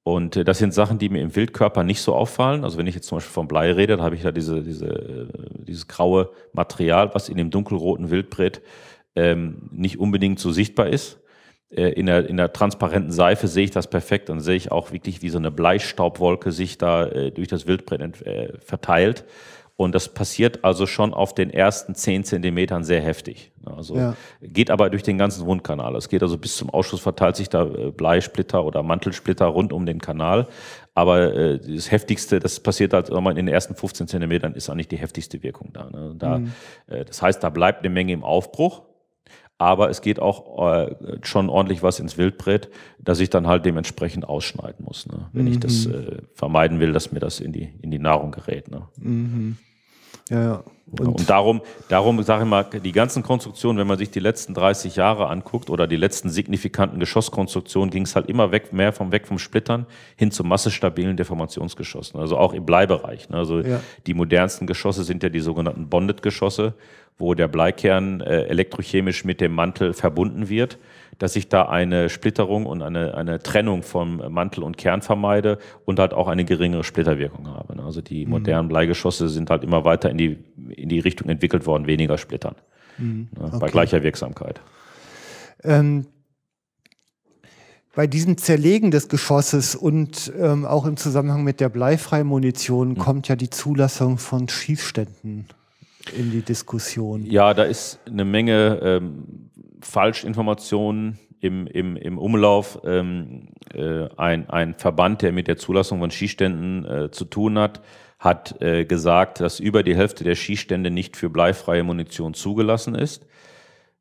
Und 0.04 0.36
äh, 0.36 0.44
das 0.44 0.60
sind 0.60 0.74
Sachen, 0.74 1.00
die 1.00 1.10
mir 1.10 1.22
im 1.22 1.36
Wildkörper 1.36 1.84
nicht 1.84 2.02
so 2.02 2.14
auffallen. 2.14 2.64
Also 2.64 2.78
wenn 2.78 2.88
ich 2.88 2.96
jetzt 2.96 3.08
zum 3.08 3.18
Beispiel 3.18 3.34
vom 3.34 3.48
Blei 3.48 3.72
rede, 3.72 3.98
da 3.98 4.04
habe 4.04 4.16
ich 4.16 4.22
da 4.22 4.32
diese, 4.32 4.62
diese, 4.62 4.88
äh, 4.88 5.28
dieses 5.66 5.88
graue 5.88 6.30
Material, 6.52 7.10
was 7.14 7.30
in 7.30 7.38
dem 7.38 7.50
dunkelroten 7.50 8.12
Wildbrett 8.12 8.62
ähm, 9.16 9.70
nicht 9.72 10.00
unbedingt 10.00 10.40
so 10.40 10.52
sichtbar 10.52 10.88
ist. 10.88 11.20
Äh, 11.70 11.94
in, 11.94 12.06
der, 12.06 12.30
in 12.30 12.38
der 12.38 12.52
transparenten 12.52 13.12
Seife 13.12 13.48
sehe 13.48 13.64
ich 13.64 13.72
das 13.72 13.90
perfekt. 13.90 14.30
Dann 14.30 14.42
sehe 14.42 14.56
ich 14.56 14.72
auch 14.72 14.92
wirklich, 14.92 15.22
wie 15.22 15.30
so 15.30 15.38
eine 15.38 15.52
Bleistaubwolke 15.52 16.52
sich 16.52 16.78
da 16.78 17.06
äh, 17.08 17.32
durch 17.32 17.48
das 17.48 17.66
Wildbrett 17.66 18.24
verteilt. 18.60 19.26
Und 19.76 19.96
das 19.96 20.14
passiert 20.14 20.64
also 20.64 20.86
schon 20.86 21.16
auf 21.16 21.34
den 21.34 21.50
ersten 21.50 21.96
zehn 21.96 22.24
Zentimetern 22.24 22.84
sehr 22.84 23.02
heftig. 23.02 23.52
Also 23.66 23.96
ja. 23.96 24.16
geht 24.42 24.70
aber 24.70 24.92
durch 24.92 25.02
den 25.02 25.18
ganzen 25.18 25.48
Wundkanal. 25.48 25.96
Es 25.96 26.10
geht 26.10 26.22
also 26.22 26.38
bis 26.38 26.58
zum 26.58 26.70
Ausschuss 26.70 27.02
verteilt 27.02 27.38
sich 27.38 27.50
da 27.50 27.66
äh, 27.66 27.92
Bleisplitter 27.92 28.64
oder 28.64 28.84
Mantelsplitter 28.84 29.46
rund 29.48 29.74
um 29.74 29.88
den 29.88 30.00
Kanal. 30.00 30.48
Aber 30.94 31.34
äh, 31.34 31.60
das 31.60 31.90
heftigste, 31.90 32.40
das 32.40 32.60
passiert 32.60 32.94
halt 32.94 33.10
in 33.10 33.36
den 33.36 33.48
ersten 33.48 33.74
15 33.74 34.08
Zentimetern, 34.08 34.54
ist 34.54 34.70
eigentlich 34.70 34.90
die 34.90 34.98
heftigste 34.98 35.42
Wirkung 35.42 35.72
da. 35.74 35.90
Ne? 35.90 36.16
da 36.20 36.38
mhm. 36.38 36.52
äh, 36.88 37.04
das 37.04 37.24
heißt, 37.24 37.44
da 37.44 37.50
bleibt 37.50 37.80
eine 37.80 37.90
Menge 37.90 38.14
im 38.14 38.24
Aufbruch. 38.24 38.84
Aber 39.58 39.90
es 39.90 40.02
geht 40.02 40.20
auch 40.20 40.74
äh, 40.74 40.96
schon 41.22 41.50
ordentlich 41.50 41.84
was 41.84 42.00
ins 42.00 42.18
Wildbrett, 42.18 42.70
dass 43.00 43.20
ich 43.20 43.30
dann 43.30 43.48
halt 43.48 43.66
dementsprechend 43.66 44.28
ausschneiden 44.28 44.84
muss, 44.86 45.06
ne? 45.06 45.30
wenn 45.32 45.46
mhm. 45.46 45.52
ich 45.52 45.60
das 45.60 45.88
mhm. 45.88 45.94
äh, 45.94 46.18
vermeiden 46.34 46.80
will, 46.80 46.92
dass 46.92 47.12
mir 47.12 47.20
das 47.20 47.40
in 47.40 47.54
die, 47.54 47.74
in 47.82 47.92
die 47.92 48.00
Nahrung 48.00 48.32
gerät. 48.32 48.70
Ne? 48.70 48.88
Mhm. 48.98 49.58
Ja, 50.30 50.44
ja. 50.44 50.64
Und, 51.00 51.08
und, 51.08 51.30
darum, 51.30 51.62
darum 51.90 52.22
sage 52.22 52.44
ich 52.44 52.50
mal, 52.50 52.64
die 52.64 52.92
ganzen 52.92 53.24
Konstruktionen, 53.24 53.80
wenn 53.80 53.88
man 53.88 53.98
sich 53.98 54.12
die 54.12 54.20
letzten 54.20 54.54
30 54.54 54.96
Jahre 54.96 55.28
anguckt 55.28 55.72
oder 55.72 55.88
die 55.88 55.96
letzten 55.96 56.30
signifikanten 56.30 57.00
Geschosskonstruktionen, 57.00 57.90
ging 57.90 58.04
es 58.04 58.16
halt 58.16 58.30
immer 58.30 58.52
weg, 58.52 58.74
mehr 58.74 58.94
vom 58.94 59.12
weg 59.12 59.26
vom 59.26 59.40
Splittern 59.40 59.88
hin 60.16 60.30
zu 60.30 60.44
massestabilen 60.44 61.18
Deformationsgeschossen. 61.18 62.20
Also 62.20 62.38
auch 62.38 62.54
im 62.54 62.66
Bleibereich. 62.66 63.30
Ne? 63.30 63.38
Also 63.38 63.62
ja. 63.62 63.80
die 64.06 64.14
modernsten 64.14 64.68
Geschosse 64.68 65.04
sind 65.04 65.24
ja 65.24 65.30
die 65.30 65.40
sogenannten 65.40 65.90
Bonded-Geschosse, 65.90 66.76
wo 67.18 67.34
der 67.34 67.48
Bleikern 67.48 68.22
äh, 68.22 68.44
elektrochemisch 68.44 69.26
mit 69.26 69.42
dem 69.42 69.54
Mantel 69.54 69.94
verbunden 69.94 70.48
wird 70.50 70.78
dass 71.20 71.36
ich 71.36 71.50
da 71.50 71.64
eine 71.64 72.10
Splitterung 72.10 72.66
und 72.66 72.82
eine, 72.82 73.16
eine 73.16 73.40
Trennung 73.40 73.84
vom 73.84 74.22
Mantel 74.30 74.64
und 74.64 74.78
Kern 74.78 75.02
vermeide 75.02 75.58
und 75.86 76.00
halt 76.00 76.14
auch 76.14 76.28
eine 76.28 76.46
geringere 76.46 76.84
Splitterwirkung 76.84 77.48
habe. 77.48 77.76
Ne? 77.76 77.84
Also 77.84 78.02
die 78.02 78.26
mhm. 78.26 78.32
modernen 78.32 78.68
Bleigeschosse 78.68 79.30
sind 79.30 79.50
halt 79.50 79.64
immer 79.64 79.86
weiter 79.86 80.10
in 80.10 80.18
die, 80.18 80.38
in 80.76 80.90
die 80.90 81.00
Richtung 81.00 81.30
entwickelt 81.30 81.66
worden, 81.66 81.88
weniger 81.88 82.18
splittern. 82.18 82.56
Mhm. 82.98 83.30
Okay. 83.40 83.58
Bei 83.60 83.70
gleicher 83.70 84.04
Wirksamkeit. 84.04 84.62
Ähm, 85.64 86.08
bei 87.96 88.08
diesem 88.08 88.38
Zerlegen 88.38 88.90
des 88.90 89.08
Geschosses 89.08 89.76
und 89.76 90.34
ähm, 90.40 90.66
auch 90.66 90.86
im 90.86 90.98
Zusammenhang 90.98 91.44
mit 91.44 91.60
der 91.60 91.70
bleifreien 91.70 92.26
Munition 92.26 92.90
mhm. 92.90 92.98
kommt 92.98 93.28
ja 93.28 93.36
die 93.36 93.50
Zulassung 93.50 94.18
von 94.18 94.50
Schießständen 94.50 95.48
in 96.18 96.32
die 96.32 96.42
Diskussion. 96.42 97.26
Ja, 97.26 97.54
da 97.54 97.64
ist 97.64 98.00
eine 98.08 98.26
Menge 98.26 98.80
ähm, 98.82 99.52
Falschinformationen 99.86 101.20
im, 101.40 101.68
im, 101.68 101.98
im 101.98 102.18
Umlauf. 102.18 102.80
Ähm, 102.86 103.50
äh, 103.74 104.08
ein, 104.18 104.50
ein 104.50 104.76
Verband, 104.76 105.22
der 105.22 105.32
mit 105.32 105.48
der 105.48 105.58
Zulassung 105.58 106.00
von 106.00 106.12
Schießständen 106.12 106.86
äh, 106.86 107.12
zu 107.12 107.26
tun 107.26 107.60
hat, 107.60 107.82
hat 108.20 108.62
äh, 108.62 108.86
gesagt, 108.86 109.42
dass 109.42 109.60
über 109.60 109.84
die 109.84 109.96
Hälfte 109.96 110.24
der 110.24 110.36
Schießstände 110.36 110.90
nicht 110.90 111.18
für 111.18 111.30
bleifreie 111.30 111.84
Munition 111.84 112.34
zugelassen 112.34 112.96
ist. 112.96 113.26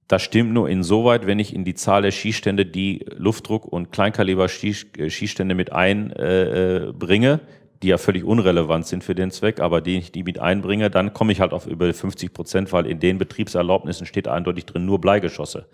Das 0.07 0.23
stimmt 0.23 0.53
nur 0.53 0.69
insoweit, 0.69 1.27
wenn 1.27 1.39
ich 1.39 1.55
in 1.55 1.65
die 1.65 1.75
Zahl 1.75 2.03
der 2.03 2.11
Schießstände 2.11 2.67
die 2.67 3.07
Luftdruck- 3.17 3.65
und 3.65 3.93
Kleinkaliber-Schießstände 3.93 5.55
mit 5.55 5.73
einbringe, 5.73 7.41
die 7.83 7.89
ja 7.89 7.99
völlig 7.99 8.25
unrelevant 8.25 8.87
sind 8.87 9.03
für 9.03 9.15
den 9.15 9.31
Zweck, 9.31 9.61
aber 9.61 9.81
die 9.81 9.99
ich 9.99 10.13
die 10.13 10.23
mit 10.23 10.39
einbringe, 10.39 10.91
dann 10.91 11.13
komme 11.13 11.33
ich 11.33 11.41
halt 11.41 11.53
auf 11.53 11.67
über 11.67 11.93
50 11.93 12.33
Prozent, 12.33 12.73
weil 12.73 12.87
in 12.87 13.01
den 13.01 13.19
Betriebserlaubnissen 13.19 14.07
steht 14.07 14.29
eindeutig 14.29 14.67
drin 14.67 14.87
nur 14.87 15.01
Bleigeschosse. 15.01 15.67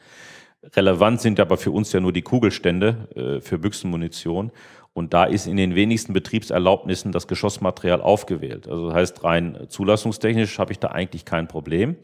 Relevant 0.74 1.20
sind 1.20 1.38
aber 1.38 1.56
für 1.56 1.70
uns 1.70 1.92
ja 1.92 2.00
nur 2.00 2.12
die 2.12 2.22
Kugelstände 2.22 3.08
äh, 3.14 3.40
für 3.40 3.58
Büchsenmunition. 3.58 4.50
Und 4.92 5.14
da 5.14 5.24
ist 5.24 5.46
in 5.46 5.56
den 5.56 5.76
wenigsten 5.76 6.12
Betriebserlaubnissen 6.12 7.12
das 7.12 7.28
Geschossmaterial 7.28 8.00
aufgewählt. 8.00 8.66
Also 8.66 8.88
das 8.88 8.96
heißt, 8.96 9.24
rein 9.24 9.66
zulassungstechnisch 9.68 10.58
habe 10.58 10.72
ich 10.72 10.80
da 10.80 10.88
eigentlich 10.88 11.24
kein 11.24 11.46
Problem. 11.46 11.96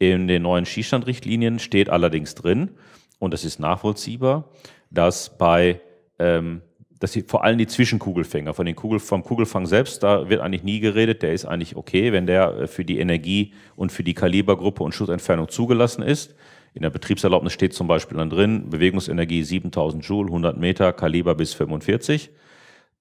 In 0.00 0.26
den 0.26 0.42
neuen 0.42 0.66
Schießstandrichtlinien 0.66 1.60
steht 1.60 1.88
allerdings 1.88 2.34
drin, 2.34 2.72
und 3.20 3.32
das 3.32 3.44
ist 3.44 3.60
nachvollziehbar, 3.60 4.48
dass 4.90 5.38
bei 5.38 5.80
ähm, 6.18 6.62
dass 7.02 7.10
die, 7.10 7.22
vor 7.22 7.42
allem 7.42 7.58
die 7.58 7.66
Zwischenkugelfänger, 7.66 8.54
von 8.54 8.64
den 8.64 8.76
Kugel, 8.76 9.00
vom 9.00 9.24
Kugelfang 9.24 9.66
selbst, 9.66 10.04
da 10.04 10.28
wird 10.28 10.40
eigentlich 10.40 10.62
nie 10.62 10.78
geredet, 10.78 11.22
der 11.22 11.32
ist 11.32 11.44
eigentlich 11.44 11.74
okay, 11.74 12.12
wenn 12.12 12.26
der 12.26 12.56
äh, 12.56 12.66
für 12.68 12.84
die 12.84 13.00
Energie 13.00 13.54
und 13.74 13.90
für 13.90 14.04
die 14.04 14.14
Kalibergruppe 14.14 14.84
und 14.84 14.94
Schussentfernung 14.94 15.48
zugelassen 15.48 16.02
ist. 16.02 16.36
In 16.74 16.82
der 16.82 16.90
Betriebserlaubnis 16.90 17.54
steht 17.54 17.74
zum 17.74 17.88
Beispiel 17.88 18.18
dann 18.18 18.30
drin, 18.30 18.70
Bewegungsenergie 18.70 19.42
7000 19.42 20.04
Joule, 20.04 20.28
100 20.28 20.56
Meter, 20.56 20.92
Kaliber 20.92 21.34
bis 21.34 21.54
45. 21.54 22.30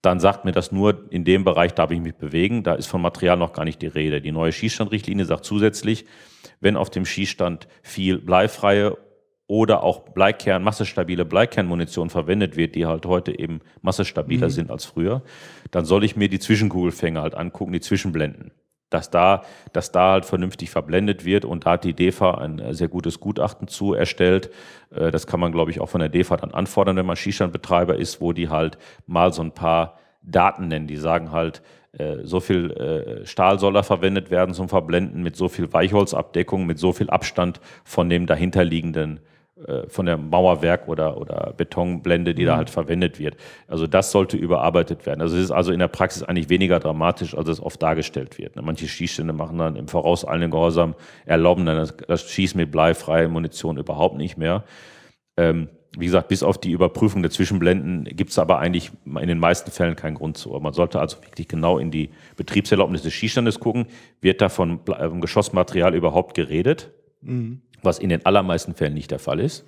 Dann 0.02 0.20
sagt 0.20 0.46
mir 0.46 0.52
das 0.52 0.72
nur, 0.72 1.06
in 1.12 1.24
dem 1.24 1.44
Bereich 1.44 1.76
darf 1.76 1.92
ich 1.92 2.02
mich 2.02 2.16
bewegen. 2.16 2.64
Da 2.64 2.74
ist 2.74 2.88
von 2.88 3.04
Material 3.04 3.38
noch 3.38 3.54
gar 3.54 3.66
nicht 3.66 3.84
die 3.84 3.88
Rede. 3.88 4.20
Die 4.20 4.32
neue 4.32 4.52
Schießstandrichtlinie 4.52 5.26
sagt 5.26 5.46
zusätzlich, 5.46 6.06
wenn 6.60 6.76
auf 6.76 6.90
dem 6.90 7.06
Schießstand 7.06 7.68
viel 7.84 8.18
bleifreie 8.18 8.98
oder 9.52 9.84
auch 9.84 10.00
Bleikern, 10.00 10.64
massestabile 10.64 11.26
Bleikernmunition 11.26 12.10
verwendet 12.10 12.56
wird, 12.56 12.74
die 12.74 12.86
halt 12.86 13.06
heute 13.06 13.38
eben 13.38 13.60
massestabiler 13.82 14.48
mhm. 14.48 14.52
sind 14.52 14.72
als 14.72 14.86
früher, 14.86 15.24
dann 15.72 15.84
soll 15.84 16.06
ich 16.06 16.16
mir 16.16 16.30
die 16.30 16.40
Zwischenkugelfänger 16.40 17.22
halt 17.22 17.36
angucken, 17.36 17.74
die 17.74 17.82
Zwischenblenden. 17.82 18.52
Dass 18.90 19.10
da, 19.10 19.44
dass 19.74 19.92
da 19.92 20.14
halt 20.14 20.26
vernünftig 20.26 20.70
verblendet 20.70 21.26
wird 21.26 21.44
und 21.44 21.66
da 21.66 21.72
hat 21.72 21.84
die 21.84 21.94
DEFA 21.94 22.36
ein 22.36 22.60
äh, 22.60 22.74
sehr 22.74 22.88
gutes 22.88 23.20
Gutachten 23.20 23.68
zu 23.68 23.94
erstellt. 23.94 24.52
Äh, 24.90 25.12
das 25.12 25.28
kann 25.28 25.42
man, 25.42 25.52
glaube 25.52 25.70
ich, 25.70 25.82
auch 25.82 25.90
von 25.90 26.00
der 26.00 26.08
DEFA 26.08 26.38
dann 26.38 26.52
anfordern, 26.52 26.96
wenn 26.96 27.06
man 27.06 27.18
Schießstandbetreiber 27.18 27.98
ist, 27.98 28.22
wo 28.22 28.32
die 28.32 28.48
halt 28.48 28.78
mal 29.06 29.34
so 29.34 29.42
ein 29.42 29.52
paar 29.52 29.98
Daten 30.22 30.70
nennen. 30.70 30.88
Die 30.88 30.96
sagen 30.96 31.34
halt, 31.34 31.62
äh, 31.92 32.20
so 32.24 32.40
viel 32.40 33.24
Stahl 33.26 33.60
soll 33.60 33.74
da 33.74 33.84
verwendet 33.84 34.32
werden 34.32 34.54
zum 34.54 34.70
Verblenden 34.70 35.24
mit 35.24 35.36
so 35.36 35.50
viel 35.50 35.74
Weichholzabdeckung, 35.74 36.66
mit 36.66 36.80
so 36.80 36.94
viel 36.94 37.10
Abstand 37.10 37.60
von 37.84 38.10
dem 38.10 38.28
dahinterliegenden 38.28 39.20
von 39.88 40.06
der 40.06 40.18
Mauerwerk 40.18 40.88
oder, 40.88 41.18
oder 41.18 41.54
Betonblende, 41.56 42.34
die 42.34 42.44
mhm. 42.44 42.48
da 42.48 42.58
halt 42.58 42.70
verwendet 42.70 43.20
wird. 43.20 43.38
Also 43.68 43.88
das 43.88 44.12
sollte 44.12 44.38
überarbeitet 44.38 45.06
werden. 45.06 45.22
Also 45.22 45.38
es 45.38 45.44
ist 45.44 45.52
also 45.52 45.72
in 45.72 45.80
der 45.80 45.88
Praxis 45.88 46.24
eigentlich 46.24 46.50
weniger 46.50 46.80
dramatisch, 46.80 47.36
als 47.38 47.48
es 47.48 47.62
oft 47.62 47.82
dargestellt 47.82 48.38
wird. 48.38 48.56
Ne? 48.56 48.62
Manche 48.62 48.88
Schießstände 48.88 49.34
machen 49.34 49.58
dann 49.58 49.76
im 49.76 49.88
vorauseilenden 49.88 50.52
Gehorsam, 50.52 50.96
erlauben 51.26 51.66
dann 51.66 51.78
das, 51.78 51.96
das 52.08 52.30
Schießen 52.30 52.60
mit 52.60 52.72
bleifreier 52.72 53.28
Munition 53.28 53.78
überhaupt 53.78 54.18
nicht 54.18 54.38
mehr. 54.38 54.64
Ähm, 55.38 55.70
wie 55.98 56.06
gesagt, 56.06 56.30
bis 56.30 56.42
auf 56.42 56.58
die 56.58 56.72
Überprüfung 56.72 57.22
der 57.22 57.32
Zwischenblenden 57.32 58.06
gibt 58.06 58.32
es 58.32 58.40
aber 58.40 58.60
eigentlich 58.60 58.92
in 59.06 59.28
den 59.28 59.40
meisten 59.40 59.72
Fällen 59.72 59.98
keinen 59.98 60.16
Grund 60.16 60.38
zu. 60.38 60.50
Man 60.52 60.72
sollte 60.72 61.02
also 61.02 61.18
wirklich 61.22 61.50
genau 61.50 61.78
in 61.78 61.92
die 61.92 62.12
Betriebserlaubnis 62.38 63.02
des 63.02 63.14
Schießstandes 63.14 63.60
gucken. 63.60 63.88
Wird 64.22 64.42
da 64.42 64.48
von 64.48 64.80
Geschossmaterial 65.20 65.94
überhaupt 65.94 66.34
geredet? 66.34 66.92
Mhm 67.22 67.62
was 67.84 68.00
in 68.00 68.10
den 68.10 68.26
allermeisten 68.26 68.74
Fällen 68.74 68.94
nicht 68.94 69.12
der 69.12 69.20
Fall 69.20 69.40
ist. 69.40 69.66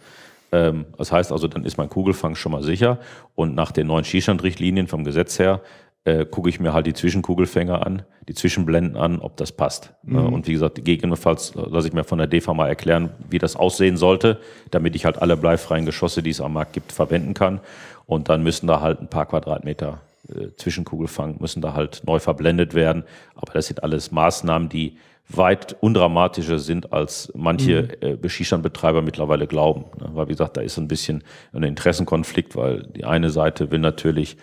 Ähm, 0.51 0.85
das 0.97 1.11
heißt 1.11 1.31
also, 1.31 1.47
dann 1.47 1.65
ist 1.65 1.77
mein 1.77 1.89
Kugelfang 1.89 2.35
schon 2.35 2.51
mal 2.51 2.63
sicher. 2.63 2.99
Und 3.35 3.55
nach 3.55 3.71
den 3.71 3.87
neuen 3.87 4.05
Schießstandrichtlinien 4.05 4.87
vom 4.87 5.03
Gesetz 5.03 5.39
her 5.39 5.61
äh, 6.05 6.25
gucke 6.25 6.49
ich 6.49 6.59
mir 6.59 6.73
halt 6.73 6.85
die 6.85 6.93
Zwischenkugelfänger 6.93 7.85
an, 7.85 8.03
die 8.27 8.33
Zwischenblenden 8.33 8.97
an, 8.97 9.19
ob 9.19 9.37
das 9.37 9.51
passt. 9.51 9.93
Mhm. 10.03 10.33
Und 10.33 10.47
wie 10.47 10.53
gesagt, 10.53 10.75
gegebenenfalls 10.75 11.53
lasse 11.55 11.87
ich 11.87 11.93
mir 11.93 12.03
von 12.03 12.17
der 12.17 12.27
DEFA 12.27 12.53
mal 12.53 12.67
erklären, 12.67 13.09
wie 13.29 13.39
das 13.39 13.55
aussehen 13.55 13.97
sollte, 13.97 14.39
damit 14.71 14.95
ich 14.95 15.05
halt 15.05 15.21
alle 15.21 15.37
bleifreien 15.37 15.85
Geschosse, 15.85 16.21
die 16.21 16.31
es 16.31 16.41
am 16.41 16.53
Markt 16.53 16.73
gibt, 16.73 16.91
verwenden 16.91 17.33
kann. 17.33 17.61
Und 18.05 18.29
dann 18.29 18.43
müssen 18.43 18.67
da 18.67 18.81
halt 18.81 19.01
ein 19.01 19.07
paar 19.07 19.25
Quadratmeter 19.25 20.01
äh, 20.29 20.55
Zwischenkugelfang 20.57 21.37
müssen 21.39 21.61
da 21.61 21.73
halt 21.73 22.01
neu 22.05 22.19
verblendet 22.19 22.73
werden. 22.73 23.03
Aber 23.35 23.53
das 23.53 23.67
sind 23.67 23.83
alles 23.83 24.11
Maßnahmen, 24.11 24.69
die 24.69 24.97
weit 25.37 25.75
undramatischer 25.79 26.59
sind, 26.59 26.93
als 26.93 27.31
manche 27.35 27.89
mhm. 28.01 28.19
äh, 28.23 28.29
Schießstandbetreiber 28.29 29.01
mittlerweile 29.01 29.47
glauben. 29.47 29.85
Ne? 29.99 30.09
Weil, 30.13 30.27
wie 30.27 30.33
gesagt, 30.33 30.57
da 30.57 30.61
ist 30.61 30.77
ein 30.77 30.87
bisschen 30.87 31.23
ein 31.53 31.63
Interessenkonflikt, 31.63 32.55
weil 32.55 32.83
die 32.83 33.05
eine 33.05 33.29
Seite 33.29 33.71
will 33.71 33.79
natürlich 33.79 34.37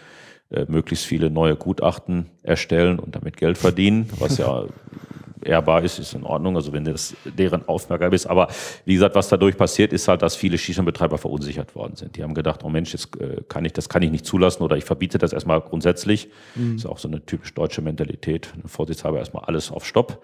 äh, 0.50 0.64
möglichst 0.68 1.06
viele 1.06 1.30
neue 1.30 1.56
Gutachten 1.56 2.26
erstellen 2.42 2.98
und 2.98 3.14
damit 3.14 3.36
Geld 3.36 3.58
verdienen, 3.58 4.10
was 4.18 4.38
ja 4.38 4.64
ehrbar 5.44 5.82
ist, 5.82 5.98
ist 5.98 6.14
in 6.14 6.24
Ordnung, 6.24 6.56
also 6.56 6.72
wenn 6.72 6.84
das 6.84 7.14
deren 7.24 7.66
Aufmerksamkeit 7.68 8.12
ist. 8.14 8.26
Aber 8.26 8.48
wie 8.84 8.94
gesagt, 8.94 9.14
was 9.14 9.28
dadurch 9.28 9.56
passiert, 9.56 9.92
ist 9.92 10.08
halt, 10.08 10.22
dass 10.22 10.36
viele 10.36 10.58
Shisha-Betreiber 10.58 11.18
verunsichert 11.18 11.74
worden 11.74 11.96
sind. 11.96 12.16
Die 12.16 12.22
haben 12.22 12.34
gedacht, 12.34 12.60
oh 12.64 12.68
Mensch, 12.68 12.92
jetzt 12.92 13.20
äh, 13.20 13.42
kann 13.48 13.64
ich, 13.64 13.72
das 13.72 13.88
kann 13.88 14.02
ich 14.02 14.10
nicht 14.10 14.26
zulassen 14.26 14.62
oder 14.62 14.76
ich 14.76 14.84
verbiete 14.84 15.18
das 15.18 15.32
erstmal 15.32 15.60
grundsätzlich. 15.60 16.28
Mhm. 16.54 16.74
Das 16.74 16.84
ist 16.84 16.90
auch 16.90 16.98
so 16.98 17.08
eine 17.08 17.24
typisch 17.24 17.54
deutsche 17.54 17.82
Mentalität. 17.82 18.52
Vorsichtshalber 18.66 19.18
erstmal 19.18 19.44
alles 19.44 19.70
auf 19.70 19.86
Stopp 19.86 20.22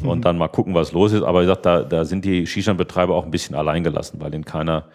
mhm. 0.00 0.08
und 0.08 0.24
dann 0.24 0.38
mal 0.38 0.48
gucken, 0.48 0.74
was 0.74 0.92
los 0.92 1.12
ist. 1.12 1.22
Aber 1.22 1.40
wie 1.40 1.44
gesagt, 1.44 1.66
da, 1.66 1.82
da 1.82 2.04
sind 2.04 2.24
die 2.24 2.46
Shisha-Betreiber 2.46 3.14
auch 3.14 3.24
ein 3.24 3.30
bisschen 3.30 3.54
alleingelassen, 3.56 4.20
weil 4.20 4.30
denen 4.30 4.44
keiner 4.44 4.86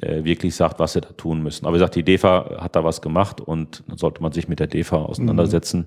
äh, 0.00 0.24
wirklich 0.24 0.54
sagt, 0.54 0.80
was 0.80 0.94
sie 0.94 1.00
da 1.00 1.10
tun 1.10 1.42
müssen. 1.42 1.66
Aber 1.66 1.74
wie 1.74 1.78
gesagt, 1.78 1.94
die 1.94 2.02
DEFA 2.02 2.56
hat 2.60 2.76
da 2.76 2.84
was 2.84 3.00
gemacht 3.00 3.40
und 3.40 3.84
dann 3.86 3.96
sollte 3.96 4.22
man 4.22 4.32
sich 4.32 4.48
mit 4.48 4.60
der 4.60 4.66
DEFA 4.66 4.96
auseinandersetzen, 4.96 5.86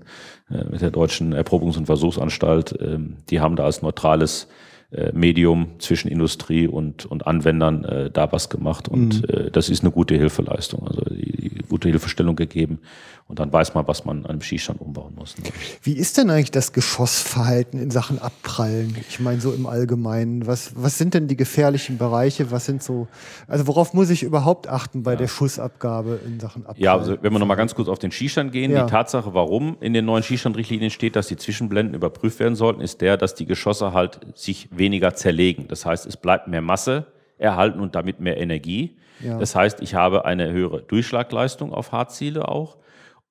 mhm. 0.50 0.56
äh, 0.56 0.64
mit 0.72 0.82
der 0.82 0.92
Deutschen 0.92 1.34
Erprobungs- 1.34 1.78
und 1.78 1.88
Versuchsanstalt. 1.88 2.78
Ähm, 2.80 3.18
die 3.30 3.40
haben 3.40 3.56
da 3.56 3.66
als 3.66 3.82
neutrales 3.82 4.48
äh, 4.90 5.12
Medium 5.12 5.72
zwischen 5.80 6.08
Industrie 6.08 6.66
und, 6.66 7.06
und 7.06 7.28
Anwendern 7.28 7.84
äh, 7.84 8.10
da 8.10 8.32
was 8.32 8.50
gemacht 8.50 8.88
und 8.88 9.22
mhm. 9.22 9.48
äh, 9.48 9.52
das 9.52 9.68
ist 9.68 9.84
eine 9.84 9.92
gute 9.92 10.16
Hilfeleistung, 10.16 10.88
also 10.88 11.02
die, 11.10 11.50
die 11.50 11.64
gute 11.68 11.90
Hilfestellung 11.90 12.38
gegeben 12.38 12.80
und 13.28 13.40
dann 13.40 13.52
weiß 13.52 13.74
man, 13.74 13.86
was 13.88 14.06
man 14.06 14.20
an 14.20 14.26
einem 14.28 14.42
Schießstand 14.42 14.80
umbauen 14.80 15.14
muss. 15.16 15.38
Ne? 15.38 15.44
Wie 15.84 15.94
ist 15.94 16.18
denn 16.18 16.30
eigentlich 16.30 16.52
das 16.52 16.72
Geschossverhalten 16.72 17.78
in 17.80 17.92
Sachen 17.92 18.20
Abprallen? 18.20 18.96
Ich 19.10 19.20
meine 19.20 19.42
so 19.42 19.52
im 19.52 19.66
Allgemeinen, 19.66 20.48
was, 20.48 20.72
was 20.76 20.98
sind 20.98 21.14
denn 21.14 21.28
die 21.28 21.36
gefährlichen 21.36 21.98
Bereiche, 21.98 22.52
was 22.52 22.66
sind 22.66 22.82
so, 22.82 23.08
also 23.48 23.68
worauf 23.68 23.94
muss 23.94 24.10
ich 24.10 24.24
überhaupt 24.24 24.70
achten 24.70 25.04
bei 25.04 25.12
ja. 25.12 25.18
der 25.18 25.28
Schussabgabe 25.28 26.22
in 26.26 26.40
Sachen 26.40 26.62
Abprallen? 26.62 26.84
Ja, 26.84 26.96
also 26.96 27.18
wenn 27.22 27.34
wir 27.34 27.40
nochmal 27.40 27.58
ganz 27.58 27.76
kurz 27.76 27.90
auf 27.90 28.00
den 28.00 28.12
Schießstand 28.12 28.54
gehen, 28.54 28.72
ja. 28.72 28.86
die 28.86 28.92
Tatsache, 28.92 29.34
warum 29.34 29.76
in 29.82 29.94
den 29.94 30.06
neuen 30.06 30.24
Schießstandrichtlinien 30.24 30.90
steht, 30.90 31.18
dass 31.18 31.28
die 31.28 31.38
Zwischenblenden 31.38 31.96
überprüft 31.96 32.40
werden 32.40 32.56
sollten, 32.56 32.80
ist 32.80 33.02
der, 33.02 33.18
dass 33.18 33.36
die 33.36 33.46
Geschosse 33.46 33.92
halt 33.92 34.22
sich 34.36 34.70
weniger 34.72 35.16
zerlegen. 35.16 35.68
Das 35.68 35.86
heißt, 35.86 36.06
es 36.06 36.16
bleibt 36.16 36.48
mehr 36.48 36.62
Masse 36.62 37.08
erhalten 37.38 37.82
und 37.82 37.94
damit 37.94 38.22
mehr 38.22 38.38
Energie. 38.38 38.96
Ja. 39.20 39.38
Das 39.38 39.54
heißt, 39.54 39.82
ich 39.82 39.96
habe 39.96 40.24
eine 40.24 40.50
höhere 40.52 40.82
Durchschlagleistung 40.82 41.74
auf 41.74 41.92
Hartziele 41.92 42.48
auch 42.48 42.78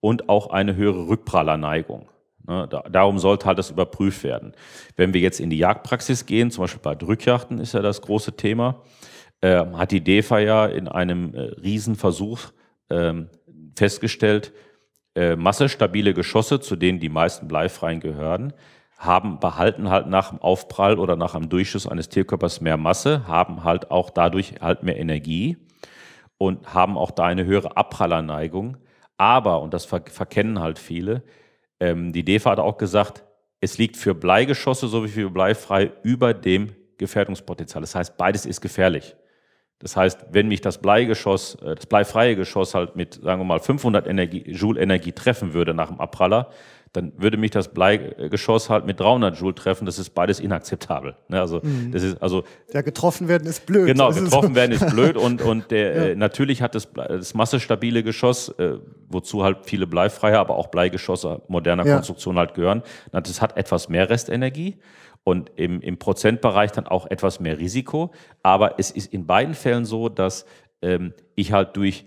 und 0.06 0.28
auch 0.28 0.50
eine 0.50 0.76
höhere 0.76 1.08
Rückprallerneigung. 1.08 2.08
Ne, 2.46 2.68
da, 2.70 2.82
darum 2.88 3.18
sollte 3.18 3.46
halt 3.46 3.58
das 3.58 3.72
überprüft 3.72 4.22
werden. 4.22 4.52
Wenn 4.94 5.12
wir 5.12 5.20
jetzt 5.20 5.40
in 5.40 5.50
die 5.50 5.58
Jagdpraxis 5.58 6.26
gehen, 6.26 6.52
zum 6.52 6.62
Beispiel 6.62 6.80
bei 6.80 6.94
Drückjachten 6.94 7.58
ist 7.58 7.74
ja 7.74 7.82
das 7.82 8.02
große 8.02 8.36
Thema, 8.36 8.82
äh, 9.40 9.66
hat 9.74 9.90
die 9.90 10.04
DEFA 10.04 10.38
ja 10.38 10.66
in 10.66 10.86
einem 10.86 11.34
äh, 11.34 11.40
Riesenversuch 11.40 12.38
äh, 12.88 13.14
festgestellt, 13.74 14.52
massestabile 15.38 16.12
Geschosse, 16.12 16.60
zu 16.60 16.76
denen 16.76 17.00
die 17.00 17.08
meisten 17.08 17.48
bleifreien 17.48 18.00
gehören, 18.00 18.52
haben, 18.98 19.40
behalten 19.40 19.88
halt 19.88 20.08
nach 20.08 20.28
dem 20.28 20.42
Aufprall 20.42 20.98
oder 20.98 21.16
nach 21.16 21.32
dem 21.32 21.48
Durchschuss 21.48 21.86
eines 21.86 22.10
Tierkörpers 22.10 22.60
mehr 22.60 22.76
Masse, 22.76 23.26
haben 23.26 23.64
halt 23.64 23.90
auch 23.90 24.10
dadurch 24.10 24.56
halt 24.60 24.82
mehr 24.82 24.98
Energie 24.98 25.56
und 26.36 26.74
haben 26.74 26.98
auch 26.98 27.10
da 27.10 27.24
eine 27.24 27.46
höhere 27.46 27.78
Abprallerneigung. 27.78 28.76
Aber, 29.18 29.62
und 29.62 29.72
das 29.72 29.84
ver 29.84 30.02
verkennen 30.06 30.60
halt 30.60 30.78
viele, 30.78 31.22
ähm, 31.80 32.12
die 32.12 32.24
DEFA 32.24 32.50
hat 32.50 32.58
auch 32.58 32.78
gesagt, 32.78 33.24
es 33.60 33.78
liegt 33.78 33.96
für 33.96 34.14
Bleigeschosse 34.14 34.88
sowie 34.88 35.08
für 35.08 35.30
bleifrei 35.30 35.92
über 36.02 36.34
dem 36.34 36.74
Gefährdungspotenzial. 36.98 37.80
Das 37.80 37.94
heißt, 37.94 38.16
beides 38.16 38.46
ist 38.46 38.60
gefährlich. 38.60 39.16
Das 39.78 39.96
heißt, 39.96 40.26
wenn 40.30 40.48
mich 40.48 40.62
das 40.62 40.80
Bleigeschoss, 40.80 41.56
äh, 41.56 41.74
das 41.74 41.86
bleifreie 41.86 42.36
Geschoss 42.36 42.74
halt 42.74 42.96
mit, 42.96 43.14
sagen 43.14 43.40
wir 43.40 43.44
mal, 43.44 43.60
500 43.60 44.06
Energie, 44.06 44.50
Joule 44.50 44.80
Energie 44.80 45.12
treffen 45.12 45.52
würde 45.52 45.74
nach 45.74 45.88
dem 45.88 46.00
Abpraller, 46.00 46.50
dann 46.92 47.12
würde 47.16 47.36
mich 47.36 47.50
das 47.50 47.68
Bleigeschoss 47.68 48.70
halt 48.70 48.86
mit 48.86 49.00
300 49.00 49.38
Joule 49.38 49.54
treffen. 49.54 49.86
Das 49.86 49.98
ist 49.98 50.10
beides 50.10 50.40
inakzeptabel. 50.40 51.16
Ne? 51.28 51.40
Also, 51.40 51.60
mhm. 51.62 51.92
das 51.92 52.02
ist, 52.02 52.22
also. 52.22 52.44
Ja, 52.72 52.82
getroffen 52.82 53.28
werden 53.28 53.46
ist 53.46 53.66
blöd. 53.66 53.86
Genau, 53.86 54.10
getroffen 54.10 54.54
werden 54.54 54.72
ist 54.72 54.86
blöd 54.90 55.16
und, 55.16 55.42
und 55.42 55.70
der, 55.70 55.96
ja. 55.96 56.04
äh, 56.08 56.14
natürlich 56.14 56.62
hat 56.62 56.74
das, 56.74 56.88
das 56.94 57.34
massestabile 57.34 58.02
Geschoss, 58.02 58.48
äh, 58.58 58.78
wozu 59.08 59.44
halt 59.44 59.58
viele 59.64 59.86
bleifreie, 59.86 60.38
aber 60.38 60.56
auch 60.56 60.68
Bleigeschosse 60.68 61.42
moderner 61.48 61.84
ja. 61.84 61.94
Konstruktion 61.94 62.38
halt 62.38 62.54
gehören. 62.54 62.82
Das 63.12 63.40
hat 63.42 63.56
etwas 63.56 63.88
mehr 63.88 64.08
Restenergie 64.08 64.78
und 65.26 65.50
im, 65.56 65.80
im 65.80 65.98
Prozentbereich 65.98 66.70
dann 66.72 66.86
auch 66.86 67.06
etwas 67.10 67.40
mehr 67.40 67.58
Risiko. 67.58 68.12
Aber 68.42 68.78
es 68.78 68.92
ist 68.92 69.12
in 69.12 69.26
beiden 69.26 69.54
Fällen 69.54 69.84
so, 69.84 70.08
dass 70.08 70.46
ähm, 70.82 71.14
ich 71.34 71.52
halt 71.52 71.76
durch 71.76 72.06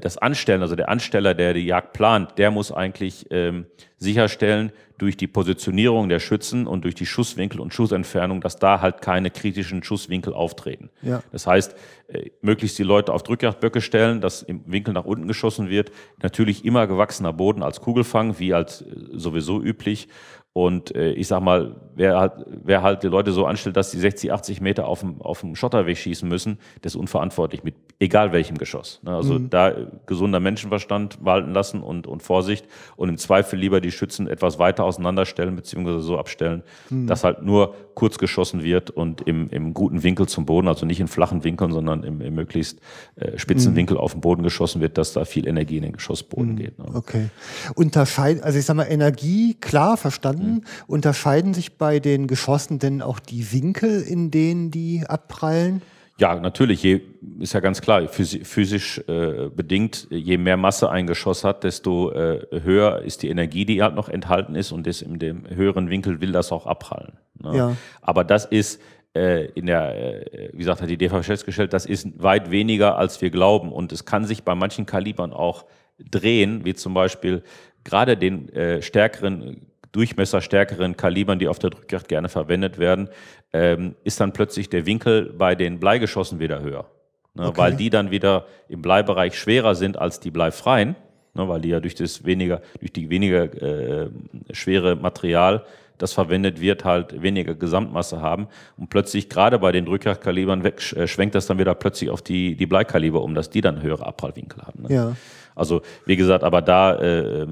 das 0.00 0.18
Anstellen, 0.18 0.62
also 0.62 0.74
der 0.74 0.88
Ansteller, 0.88 1.34
der 1.34 1.54
die 1.54 1.64
Jagd 1.64 1.92
plant, 1.92 2.36
der 2.36 2.50
muss 2.50 2.72
eigentlich 2.72 3.26
ähm, 3.30 3.66
sicherstellen, 3.96 4.72
durch 4.98 5.16
die 5.16 5.28
Positionierung 5.28 6.08
der 6.08 6.18
Schützen 6.18 6.66
und 6.66 6.82
durch 6.84 6.96
die 6.96 7.06
Schusswinkel 7.06 7.60
und 7.60 7.72
Schussentfernung, 7.72 8.40
dass 8.40 8.56
da 8.56 8.80
halt 8.80 9.00
keine 9.00 9.30
kritischen 9.30 9.84
Schusswinkel 9.84 10.34
auftreten. 10.34 10.90
Ja. 11.02 11.22
Das 11.30 11.46
heißt, 11.46 11.76
äh, 12.08 12.30
möglichst 12.42 12.78
die 12.78 12.82
Leute 12.82 13.12
auf 13.12 13.22
Drückjagdböcke 13.22 13.80
stellen, 13.80 14.20
dass 14.20 14.42
im 14.42 14.62
Winkel 14.66 14.92
nach 14.92 15.04
unten 15.04 15.28
geschossen 15.28 15.70
wird. 15.70 15.92
Natürlich 16.20 16.64
immer 16.64 16.86
gewachsener 16.88 17.32
Boden 17.32 17.62
als 17.62 17.80
Kugelfang, 17.80 18.40
wie 18.40 18.52
als 18.52 18.82
äh, 18.82 18.86
sowieso 19.12 19.62
üblich. 19.62 20.08
Und 20.52 20.94
äh, 20.96 21.12
ich 21.12 21.28
sag 21.28 21.40
mal, 21.40 21.76
wer 21.94 22.18
halt, 22.18 22.32
wer 22.46 22.82
halt 22.82 23.02
die 23.02 23.08
Leute 23.08 23.32
so 23.32 23.46
anstellt, 23.46 23.76
dass 23.76 23.90
die 23.90 23.98
60, 23.98 24.32
80 24.32 24.60
Meter 24.60 24.86
auf 24.86 25.00
dem, 25.00 25.20
auf 25.20 25.40
dem 25.40 25.54
Schotterweg 25.54 25.98
schießen 25.98 26.28
müssen, 26.28 26.58
das 26.82 26.94
ist 26.94 27.00
unverantwortlich 27.00 27.64
mit 27.64 27.74
egal 28.00 28.32
welchem 28.32 28.56
Geschoss. 28.58 29.00
Ne? 29.02 29.14
Also 29.14 29.34
mhm. 29.34 29.50
da 29.50 29.72
gesunder 30.06 30.40
Menschenverstand 30.40 31.18
walten 31.24 31.52
lassen 31.52 31.82
und, 31.82 32.06
und 32.06 32.22
Vorsicht 32.22 32.66
und 32.96 33.08
im 33.08 33.18
Zweifel 33.18 33.58
lieber 33.58 33.80
die 33.80 33.90
Schützen 33.90 34.28
etwas 34.28 34.58
weiter 34.58 34.84
auseinanderstellen 34.84 35.56
beziehungsweise 35.56 36.00
so 36.00 36.18
abstellen, 36.18 36.62
mhm. 36.90 37.06
dass 37.06 37.24
halt 37.24 37.42
nur 37.42 37.74
kurz 37.94 38.18
geschossen 38.18 38.62
wird 38.62 38.90
und 38.90 39.22
im, 39.22 39.50
im 39.50 39.74
guten 39.74 40.04
Winkel 40.04 40.28
zum 40.28 40.46
Boden, 40.46 40.68
also 40.68 40.86
nicht 40.86 41.00
in 41.00 41.08
flachen 41.08 41.42
Winkeln, 41.42 41.72
sondern 41.72 42.04
im, 42.04 42.20
im 42.20 42.34
möglichst 42.34 42.78
äh, 43.16 43.36
spitzen 43.38 43.72
mhm. 43.72 43.76
Winkel 43.76 43.96
auf 43.96 44.12
den 44.12 44.20
Boden 44.20 44.44
geschossen 44.44 44.80
wird, 44.80 44.98
dass 44.98 45.12
da 45.12 45.24
viel 45.24 45.48
Energie 45.48 45.78
in 45.78 45.82
den 45.82 45.92
Geschossboden 45.94 46.52
mhm. 46.52 46.56
geht. 46.56 46.78
Ne? 46.78 46.84
Okay. 46.94 47.28
Unterscheid, 47.74 48.40
also 48.42 48.56
ich 48.56 48.64
sag 48.64 48.76
mal, 48.76 48.84
Energie, 48.84 49.54
klar, 49.54 49.96
verstanden 49.96 50.37
Mhm. 50.42 50.64
Unterscheiden 50.86 51.54
sich 51.54 51.76
bei 51.76 52.00
den 52.00 52.26
Geschossen 52.26 52.78
denn 52.78 53.02
auch 53.02 53.20
die 53.20 53.52
Winkel, 53.52 54.02
in 54.02 54.30
denen 54.30 54.70
die 54.70 55.04
abprallen? 55.06 55.82
Ja, 56.18 56.34
natürlich. 56.34 56.82
Je, 56.82 57.00
ist 57.38 57.52
ja 57.52 57.60
ganz 57.60 57.80
klar, 57.80 58.08
physisch 58.08 58.98
äh, 59.06 59.48
bedingt, 59.54 60.08
je 60.10 60.36
mehr 60.36 60.56
Masse 60.56 60.90
ein 60.90 61.06
Geschoss 61.06 61.44
hat, 61.44 61.62
desto 61.62 62.10
äh, 62.10 62.44
höher 62.62 63.02
ist 63.02 63.22
die 63.22 63.28
Energie, 63.28 63.64
die 63.64 63.82
halt 63.82 63.94
noch 63.94 64.08
enthalten 64.08 64.56
ist 64.56 64.72
und 64.72 64.86
das 64.86 65.00
in 65.00 65.20
dem 65.20 65.48
höheren 65.48 65.90
Winkel 65.90 66.20
will 66.20 66.32
das 66.32 66.50
auch 66.50 66.66
abprallen. 66.66 67.12
Ne? 67.40 67.56
Ja. 67.56 67.76
Aber 68.02 68.24
das 68.24 68.46
ist 68.46 68.80
äh, 69.14 69.46
in 69.52 69.66
der, 69.66 70.32
äh, 70.34 70.50
wie 70.52 70.58
gesagt, 70.58 70.82
hat 70.82 70.90
die 70.90 70.96
DEFA 70.96 71.22
festgestellt, 71.22 71.72
das 71.72 71.86
ist 71.86 72.20
weit 72.20 72.50
weniger, 72.50 72.98
als 72.98 73.20
wir 73.20 73.30
glauben. 73.30 73.70
Und 73.70 73.92
es 73.92 74.04
kann 74.04 74.24
sich 74.24 74.42
bei 74.42 74.56
manchen 74.56 74.86
Kalibern 74.86 75.32
auch 75.32 75.66
drehen, 75.98 76.64
wie 76.64 76.74
zum 76.74 76.94
Beispiel 76.94 77.42
gerade 77.84 78.16
den 78.16 78.48
äh, 78.50 78.82
stärkeren 78.82 79.67
durchmesserstärkeren 79.92 80.96
Kalibern, 80.96 81.38
die 81.38 81.48
auf 81.48 81.58
der 81.58 81.70
Drückjagd 81.70 82.08
gerne 82.08 82.28
verwendet 82.28 82.78
werden, 82.78 83.08
ähm, 83.52 83.94
ist 84.04 84.20
dann 84.20 84.32
plötzlich 84.32 84.68
der 84.68 84.86
Winkel 84.86 85.32
bei 85.36 85.54
den 85.54 85.80
Bleigeschossen 85.80 86.40
wieder 86.40 86.60
höher. 86.60 86.86
Ne, 87.34 87.48
okay. 87.48 87.58
Weil 87.58 87.76
die 87.76 87.90
dann 87.90 88.10
wieder 88.10 88.46
im 88.68 88.82
Bleibereich 88.82 89.38
schwerer 89.38 89.74
sind 89.74 89.98
als 89.98 90.20
die 90.20 90.30
bleifreien, 90.30 90.96
ne, 91.34 91.48
weil 91.48 91.60
die 91.60 91.70
ja 91.70 91.80
durch 91.80 91.94
das 91.94 92.24
weniger, 92.24 92.60
durch 92.80 92.92
die 92.92 93.10
weniger 93.10 93.44
äh, 93.62 94.10
schwere 94.52 94.96
Material 94.96 95.64
das 95.98 96.12
verwendet 96.12 96.60
wird, 96.60 96.84
halt 96.84 97.22
weniger 97.22 97.54
Gesamtmasse 97.54 98.20
haben. 98.20 98.48
Und 98.76 98.88
plötzlich, 98.88 99.28
gerade 99.28 99.58
bei 99.58 99.72
den 99.72 99.84
Drückjagdkalibern, 99.84 100.64
weg, 100.64 100.80
äh, 100.92 101.06
schwenkt 101.06 101.34
das 101.34 101.46
dann 101.46 101.58
wieder 101.58 101.74
plötzlich 101.74 102.10
auf 102.10 102.22
die, 102.22 102.54
die 102.56 102.66
Bleikaliber 102.66 103.22
um, 103.22 103.34
dass 103.34 103.50
die 103.50 103.60
dann 103.60 103.82
höhere 103.82 104.06
Abprallwinkel 104.06 104.62
haben. 104.62 104.82
Ne? 104.82 104.94
Ja. 104.94 105.16
Also 105.58 105.82
wie 106.06 106.16
gesagt, 106.16 106.44
aber 106.44 106.62
da, 106.62 106.96
äh, 106.98 107.46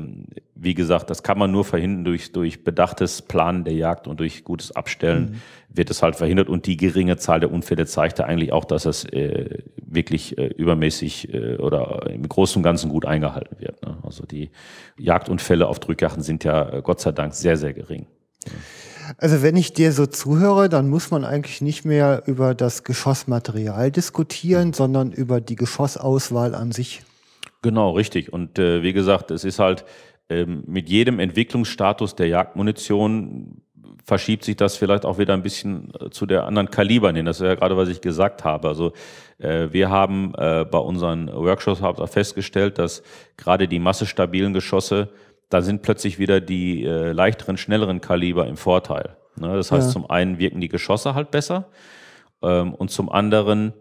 wie 0.54 0.74
gesagt, 0.74 1.10
das 1.10 1.22
kann 1.22 1.38
man 1.38 1.50
nur 1.50 1.64
verhindern 1.64 2.04
durch, 2.04 2.32
durch 2.32 2.64
bedachtes 2.64 3.22
Planen 3.22 3.64
der 3.64 3.74
Jagd 3.74 4.06
und 4.08 4.20
durch 4.20 4.44
gutes 4.44 4.74
Abstellen 4.74 5.30
mhm. 5.30 5.76
wird 5.76 5.90
es 5.90 6.02
halt 6.02 6.16
verhindert. 6.16 6.48
Und 6.48 6.66
die 6.66 6.76
geringe 6.76 7.16
Zahl 7.16 7.40
der 7.40 7.52
Unfälle 7.52 7.86
zeigte 7.86 8.24
eigentlich 8.24 8.52
auch, 8.52 8.64
dass 8.64 8.86
es 8.86 9.04
äh, 9.04 9.58
wirklich 9.76 10.38
äh, 10.38 10.46
übermäßig 10.46 11.32
äh, 11.34 11.56
oder 11.56 12.06
im 12.08 12.28
Großen 12.28 12.58
und 12.58 12.62
Ganzen 12.62 12.90
gut 12.90 13.04
eingehalten 13.04 13.56
wird. 13.60 13.84
Ne? 13.84 13.98
Also 14.02 14.24
die 14.24 14.50
Jagdunfälle 14.98 15.66
auf 15.66 15.78
Drückjachten 15.78 16.22
sind 16.22 16.44
ja 16.44 16.68
äh, 16.72 16.82
Gott 16.82 17.00
sei 17.00 17.12
Dank 17.12 17.34
sehr, 17.34 17.56
sehr 17.56 17.72
gering. 17.72 18.06
Also 19.18 19.42
wenn 19.42 19.56
ich 19.56 19.72
dir 19.72 19.92
so 19.92 20.06
zuhöre, 20.06 20.68
dann 20.68 20.88
muss 20.88 21.10
man 21.10 21.24
eigentlich 21.24 21.60
nicht 21.60 21.84
mehr 21.84 22.22
über 22.26 22.54
das 22.54 22.82
Geschossmaterial 22.82 23.90
diskutieren, 23.90 24.72
sondern 24.72 25.12
über 25.12 25.40
die 25.40 25.56
Geschossauswahl 25.56 26.54
an 26.54 26.72
sich. 26.72 27.02
Genau, 27.66 27.90
richtig. 27.90 28.32
Und 28.32 28.60
äh, 28.60 28.84
wie 28.84 28.92
gesagt, 28.92 29.32
es 29.32 29.42
ist 29.42 29.58
halt 29.58 29.84
ähm, 30.28 30.62
mit 30.68 30.88
jedem 30.88 31.18
Entwicklungsstatus 31.18 32.14
der 32.14 32.28
Jagdmunition 32.28 33.60
verschiebt 34.04 34.44
sich 34.44 34.54
das 34.54 34.76
vielleicht 34.76 35.04
auch 35.04 35.18
wieder 35.18 35.34
ein 35.34 35.42
bisschen 35.42 35.92
äh, 35.98 36.10
zu 36.10 36.26
der 36.26 36.44
anderen 36.44 36.70
Kalibern 36.70 37.16
hin. 37.16 37.26
Das 37.26 37.40
ist 37.40 37.44
ja 37.44 37.56
gerade, 37.56 37.76
was 37.76 37.88
ich 37.88 38.00
gesagt 38.00 38.44
habe. 38.44 38.68
Also 38.68 38.92
äh, 39.38 39.66
wir 39.72 39.90
haben 39.90 40.32
äh, 40.38 40.64
bei 40.64 40.78
unseren 40.78 41.26
Workshops 41.26 41.82
auch 41.82 42.08
festgestellt, 42.08 42.78
dass 42.78 43.02
gerade 43.36 43.66
die 43.66 43.80
massestabilen 43.80 44.52
Geschosse, 44.52 45.08
da 45.48 45.60
sind 45.60 45.82
plötzlich 45.82 46.20
wieder 46.20 46.40
die 46.40 46.84
äh, 46.84 47.10
leichteren, 47.10 47.56
schnelleren 47.56 48.00
Kaliber 48.00 48.46
im 48.46 48.56
Vorteil. 48.56 49.16
Ne? 49.40 49.56
Das 49.56 49.72
heißt, 49.72 49.88
ja. 49.88 49.92
zum 49.92 50.08
einen 50.08 50.38
wirken 50.38 50.60
die 50.60 50.68
Geschosse 50.68 51.16
halt 51.16 51.32
besser 51.32 51.66
ähm, 52.42 52.74
und 52.74 52.92
zum 52.92 53.10
anderen 53.10 53.72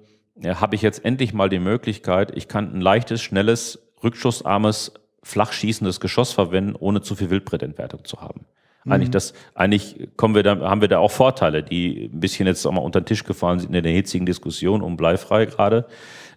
ja, 0.41 0.59
habe 0.61 0.75
ich 0.75 0.81
jetzt 0.81 1.05
endlich 1.05 1.33
mal 1.33 1.49
die 1.49 1.59
Möglichkeit, 1.59 2.35
ich 2.35 2.47
kann 2.47 2.73
ein 2.73 2.81
leichtes, 2.81 3.21
schnelles, 3.21 3.79
rückschussarmes, 4.03 4.93
flach 5.23 5.53
schießendes 5.53 5.99
Geschoss 5.99 6.33
verwenden, 6.33 6.75
ohne 6.77 7.01
zu 7.01 7.15
viel 7.15 7.29
Wildbrettentwertung 7.29 8.05
zu 8.05 8.21
haben. 8.21 8.45
Mhm. 8.83 8.91
Eigentlich, 8.91 9.09
das, 9.09 9.33
eigentlich 9.55 10.09
kommen 10.17 10.35
wir 10.35 10.43
da, 10.43 10.59
haben 10.59 10.81
wir 10.81 10.87
da 10.87 10.99
auch 10.99 11.11
Vorteile, 11.11 11.63
die 11.63 12.09
ein 12.13 12.19
bisschen 12.19 12.47
jetzt 12.47 12.65
auch 12.65 12.71
mal 12.71 12.81
unter 12.81 13.01
den 13.01 13.05
Tisch 13.05 13.23
gefallen 13.23 13.59
sind 13.59 13.73
in 13.73 13.83
der 13.83 13.91
hitzigen 13.91 14.25
Diskussion 14.25 14.81
um 14.81 14.97
bleifrei 14.97 15.45
gerade, 15.45 15.87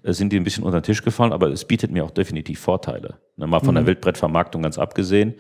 äh, 0.03 0.13
sind 0.13 0.33
die 0.33 0.37
ein 0.39 0.45
bisschen 0.45 0.65
unter 0.65 0.81
den 0.81 0.85
Tisch 0.85 1.03
gefallen, 1.03 1.33
aber 1.33 1.49
es 1.49 1.65
bietet 1.65 1.91
mir 1.91 2.05
auch 2.05 2.11
definitiv 2.11 2.61
Vorteile. 2.61 3.19
Mal 3.37 3.61
von 3.61 3.71
mhm. 3.71 3.75
der 3.75 3.87
Wildbrettvermarktung 3.87 4.63
ganz 4.63 4.79
abgesehen 4.79 5.35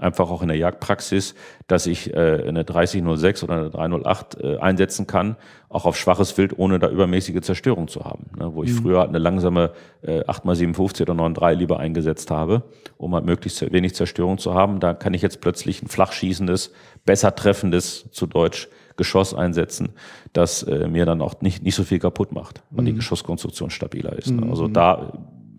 einfach 0.00 0.30
auch 0.30 0.42
in 0.42 0.48
der 0.48 0.56
Jagdpraxis, 0.56 1.34
dass 1.66 1.86
ich 1.86 2.12
äh, 2.14 2.44
eine 2.46 2.64
3006 2.64 3.44
oder 3.44 3.54
eine 3.54 3.70
308 3.70 4.40
äh, 4.40 4.56
einsetzen 4.58 5.06
kann, 5.06 5.36
auch 5.68 5.84
auf 5.84 5.96
schwaches 5.96 6.36
Wild, 6.36 6.58
ohne 6.58 6.78
da 6.78 6.88
übermäßige 6.88 7.40
Zerstörung 7.42 7.88
zu 7.88 8.04
haben. 8.04 8.26
Ne? 8.38 8.54
Wo 8.54 8.64
ich 8.64 8.72
mhm. 8.72 8.82
früher 8.82 9.08
eine 9.08 9.18
langsame 9.18 9.72
äh, 10.02 10.20
8x57 10.22 11.02
oder 11.02 11.14
9.3 11.14 11.54
lieber 11.54 11.78
eingesetzt 11.78 12.30
habe, 12.30 12.62
um 12.96 13.14
halt 13.14 13.24
möglichst 13.24 13.60
wenig 13.72 13.94
Zerstörung 13.94 14.38
zu 14.38 14.54
haben. 14.54 14.80
Da 14.80 14.94
kann 14.94 15.14
ich 15.14 15.22
jetzt 15.22 15.40
plötzlich 15.40 15.82
ein 15.82 15.88
flach 15.88 16.12
schießendes, 16.12 16.72
besser 17.04 17.34
treffendes, 17.34 18.10
zu 18.10 18.26
Deutsch, 18.26 18.68
Geschoss 18.96 19.32
einsetzen, 19.32 19.90
das 20.34 20.62
äh, 20.62 20.86
mir 20.86 21.06
dann 21.06 21.22
auch 21.22 21.40
nicht, 21.40 21.62
nicht 21.62 21.74
so 21.74 21.84
viel 21.84 21.98
kaputt 21.98 22.32
macht, 22.32 22.62
weil 22.70 22.82
mhm. 22.82 22.86
die 22.86 22.94
Geschosskonstruktion 22.94 23.70
stabiler 23.70 24.12
ist. 24.12 24.30
Ne? 24.30 24.46
Also 24.50 24.68
mhm. 24.68 24.74
da 24.74 25.12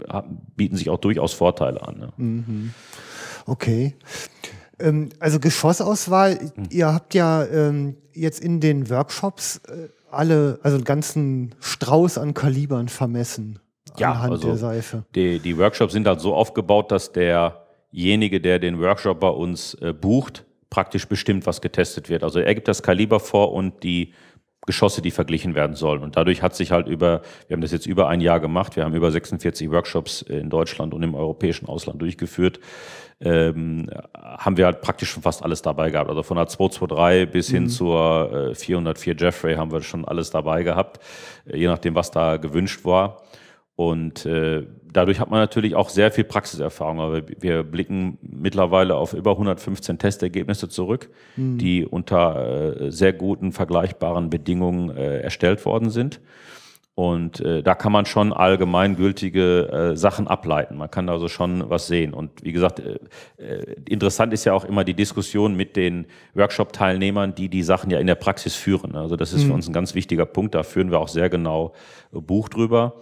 äh, 0.08 0.22
bieten 0.56 0.76
sich 0.76 0.92
auch 0.92 1.00
durchaus 1.00 1.34
Vorteile 1.34 1.82
an. 1.82 1.98
Ne? 1.98 2.14
Mhm. 2.18 2.74
Okay. 3.46 3.96
Ähm, 4.80 5.10
also 5.20 5.40
Geschossauswahl, 5.40 6.40
hm. 6.40 6.68
ihr 6.70 6.94
habt 6.94 7.14
ja 7.14 7.46
ähm, 7.46 7.98
jetzt 8.14 8.40
in 8.40 8.60
den 8.60 8.90
Workshops 8.90 9.62
äh, 9.68 9.90
alle, 10.10 10.60
also 10.64 10.76
einen 10.76 10.84
ganzen 10.84 11.56
Strauß 11.60 12.18
an 12.18 12.34
Kalibern 12.34 12.90
vermessen 12.90 13.60
ja, 13.98 14.12
anhand 14.12 14.32
also 14.34 14.48
der 14.48 14.58
Seife. 14.58 15.04
Die, 15.16 15.40
die 15.40 15.58
Workshops 15.58 15.94
sind 15.94 16.08
halt 16.08 16.22
so 16.22 16.34
aufgebaut, 16.34 16.92
dass 16.92 17.12
derjenige, 17.12 18.42
der 18.42 18.60
den 18.60 18.80
Workshop 18.80 19.20
bei 19.20 19.30
uns 19.30 19.74
äh, 19.76 19.94
bucht, 19.94 20.46
praktisch 20.70 21.08
bestimmt, 21.08 21.46
was 21.46 21.62
getestet 21.62 22.10
wird. 22.10 22.24
Also 22.24 22.40
er 22.40 22.56
gibt 22.56 22.68
das 22.68 22.84
Kaliber 22.84 23.20
vor 23.20 23.52
und 23.52 23.84
die 23.84 24.14
Geschosse, 24.66 25.02
die 25.02 25.12
verglichen 25.12 25.56
werden 25.56 25.76
sollen. 25.76 26.04
Und 26.04 26.16
dadurch 26.16 26.44
hat 26.44 26.56
sich 26.56 26.72
halt 26.72 26.88
über, 26.88 27.24
wir 27.48 27.56
haben 27.56 27.62
das 27.62 27.72
jetzt 27.72 27.88
über 27.88 28.08
ein 28.08 28.22
Jahr 28.22 28.40
gemacht, 28.40 28.76
wir 28.76 28.84
haben 28.84 28.94
über 28.94 29.12
46 29.12 29.72
Workshops 29.72 30.22
in 30.22 30.50
Deutschland 30.50 30.94
und 30.94 31.02
im 31.04 31.16
europäischen 31.16 31.68
Ausland 31.68 32.02
durchgeführt, 32.02 32.60
ähm, 33.22 33.90
haben 34.16 34.58
wir 34.58 34.66
halt 34.66 34.82
praktisch 34.82 35.12
schon 35.12 35.24
fast 35.24 35.44
alles 35.44 35.62
dabei 35.62 35.92
gehabt. 35.92 36.10
Also 36.10 36.24
von 36.24 36.38
der 36.38 36.48
223 36.48 37.32
bis 37.32 37.50
hin 37.50 37.64
mhm. 37.64 37.70
zur 37.70 38.52
äh, 38.52 38.56
404 38.56 39.16
Jeffrey 39.18 39.56
haben 39.56 39.72
wir 39.72 39.82
schon 39.82 40.06
alles 40.06 40.32
dabei 40.32 40.64
gehabt, 40.64 41.00
äh, 41.46 41.58
je 41.58 41.68
nachdem, 41.68 41.96
was 41.96 42.12
da 42.12 42.38
gewünscht 42.38 42.84
war. 42.84 43.22
Und 43.76 44.26
äh, 44.26 44.68
dadurch 44.92 45.20
hat 45.20 45.32
man 45.32 45.40
natürlich 45.40 45.76
auch 45.76 45.90
sehr 45.90 46.12
viel 46.12 46.24
Praxiserfahrung. 46.24 47.00
Aber 47.00 47.24
wir 47.40 47.64
blicken 47.64 48.18
mittlerweile 48.22 48.96
auf 48.96 49.14
über 49.14 49.32
115 49.32 49.98
Testergebnisse 49.98 50.70
zurück, 50.70 51.10
mhm. 51.36 51.58
die 51.58 51.86
unter 51.86 52.80
äh, 52.80 52.92
sehr 52.92 53.14
guten, 53.14 53.52
vergleichbaren 53.52 54.30
Bedingungen 54.30 54.96
äh, 54.96 55.20
erstellt 55.22 55.66
worden 55.66 55.90
sind. 55.90 56.20
Und 56.94 57.40
äh, 57.40 57.64
da 57.64 57.74
kann 57.74 57.94
man 57.94 58.06
schon 58.06 58.34
allgemeingültige 58.34 59.92
äh, 59.94 59.98
Sachen 59.98 60.28
ableiten. 60.28 60.76
Man 60.78 60.92
kann 60.92 61.08
also 61.08 61.30
schon 61.30 61.70
was 61.70 61.88
sehen. 61.88 62.14
Und 62.14 62.44
wie 62.44 62.52
gesagt, 62.52 62.80
äh, 62.80 63.00
äh, 63.38 63.76
interessant 63.88 64.34
ist 64.34 64.44
ja 64.44 64.54
auch 64.54 64.66
immer 64.66 64.84
die 64.84 64.94
Diskussion 64.94 65.56
mit 65.56 65.78
den 65.78 66.06
Workshop-Teilnehmern, 66.34 67.34
die 67.34 67.48
die 67.48 67.64
Sachen 67.64 67.92
ja 67.92 68.00
in 68.00 68.08
der 68.08 68.16
Praxis 68.16 68.56
führen. 68.56 68.96
Also 68.96 69.16
das 69.16 69.32
ist 69.32 69.44
mhm. 69.44 69.48
für 69.48 69.54
uns 69.54 69.70
ein 69.70 69.74
ganz 69.74 69.96
wichtiger 69.96 70.26
Punkt. 70.26 70.54
Da 70.54 70.64
führen 70.64 70.92
wir 70.92 71.00
auch 71.00 71.08
sehr 71.08 71.30
genau 71.30 71.74
Buch 72.12 72.50
drüber, 72.50 72.96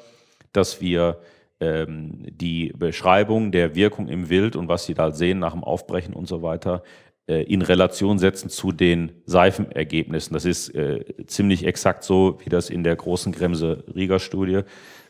dass 0.53 0.81
wir 0.81 1.17
ähm, 1.59 2.25
die 2.29 2.71
Beschreibung 2.77 3.51
der 3.51 3.73
Wirkung 3.73 4.07
im 4.07 4.29
Wild 4.29 4.55
und 4.55 4.67
was 4.67 4.85
Sie 4.85 4.93
da 4.93 5.11
sehen 5.11 5.39
nach 5.39 5.53
dem 5.53 5.63
Aufbrechen 5.63 6.13
und 6.13 6.27
so 6.27 6.43
weiter 6.43 6.83
äh, 6.83 7.08
in 7.43 7.61
Relation 7.61 8.19
setzen 8.19 8.49
zu 8.49 8.71
den 8.71 9.11
Seifenergebnissen. 9.25 10.33
Das 10.33 10.45
ist 10.45 10.69
äh, 10.75 11.03
ziemlich 11.27 11.65
exakt 11.65 12.03
so, 12.03 12.39
wie 12.43 12.49
das 12.49 12.69
in 12.69 12.83
der 12.83 12.95
großen 12.95 13.33
Kremse-Rieger-Studie 13.33 14.61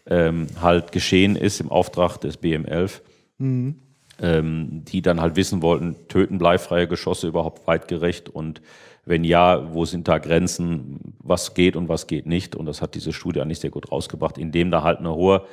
ähm, 0.05 0.47
halt 0.61 0.91
geschehen 0.91 1.35
ist 1.35 1.59
im 1.59 1.69
Auftrag 1.69 2.17
des 2.17 2.41
BM11. 2.41 3.01
Mhm. 3.37 3.75
Ähm, 4.21 4.83
die 4.83 5.01
dann 5.01 5.21
halt 5.21 5.37
wissen 5.37 5.61
wollten, 5.61 5.95
töten 6.09 6.39
bleifreie 6.39 6.89
Geschosse 6.89 7.29
überhaupt 7.29 7.65
weitgerecht 7.67 8.27
und 8.27 8.61
wenn 9.05 9.23
ja, 9.23 9.73
wo 9.73 9.85
sind 9.85 10.07
da 10.07 10.19
Grenzen, 10.19 11.15
was 11.19 11.55
geht 11.55 11.75
und 11.75 11.89
was 11.89 12.05
geht 12.05 12.27
nicht? 12.27 12.55
Und 12.55 12.67
das 12.67 12.81
hat 12.81 12.93
diese 12.93 13.11
Studie 13.11 13.41
eigentlich 13.41 13.59
sehr 13.59 13.71
gut 13.71 13.91
rausgebracht, 13.91 14.37
indem 14.37 14.69
da 14.69 14.83
halt 14.83 14.99
eine 14.99 15.15
hohe 15.15 15.45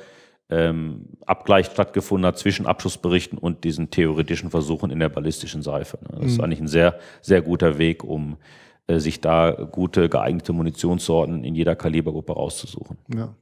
ähm, 0.49 1.07
Abgleich 1.25 1.67
stattgefunden 1.67 2.25
hat 2.25 2.37
zwischen 2.37 2.65
Abschussberichten 2.65 3.37
und 3.37 3.63
diesen 3.63 3.89
theoretischen 3.89 4.49
Versuchen 4.49 4.91
in 4.91 4.99
der 4.99 5.09
ballistischen 5.09 5.61
Seife. 5.61 5.99
Das 6.09 6.25
ist 6.25 6.37
mhm. 6.37 6.43
eigentlich 6.43 6.61
ein 6.61 6.67
sehr, 6.67 6.97
sehr 7.21 7.41
guter 7.41 7.77
Weg, 7.77 8.03
um 8.03 8.37
äh, 8.87 8.99
sich 8.99 9.19
da 9.19 9.51
gute, 9.51 10.07
geeignete 10.07 10.53
Munitionssorten 10.53 11.43
in 11.43 11.55
jeder 11.55 11.75
Kalibergruppe 11.75 12.33
rauszusuchen. 12.33 12.97
Ja. 13.13 13.35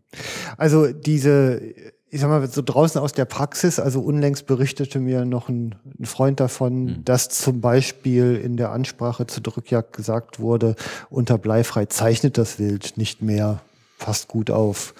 Also 0.57 0.91
diese, 0.91 1.61
ich 2.10 2.19
sag 2.19 2.30
mal, 2.30 2.48
so 2.48 2.64
draußen 2.64 2.99
aus 2.99 3.14
der 3.14 3.26
Praxis, 3.26 3.80
also 3.80 3.99
unlängst 4.02 4.48
berichtete 4.48 4.99
mir 4.99 5.26
noch 5.26 5.48
ein, 5.48 5.76
ein 5.99 6.06
Freund 6.06 6.40
davon, 6.40 6.86
mhm. 6.86 7.06
dass 7.06 7.30
zum 7.30 7.61
Beispiel 7.61 8.36
in 8.36 8.57
der 8.57 8.72
Ansprache 8.72 9.27
zur 9.27 9.44
Drückjagd 9.44 9.94
gesagt 9.94 10.40
wurde, 10.40 10.76
unter 11.11 11.38
Bleifrei 11.38 11.86
zeichnet 11.86 12.40
das 12.40 12.57
Wild 12.57 12.98
nicht 12.98 13.22
mehr 13.22 13.61
fast 13.98 14.27
gut 14.27 14.49
auf. 14.49 14.94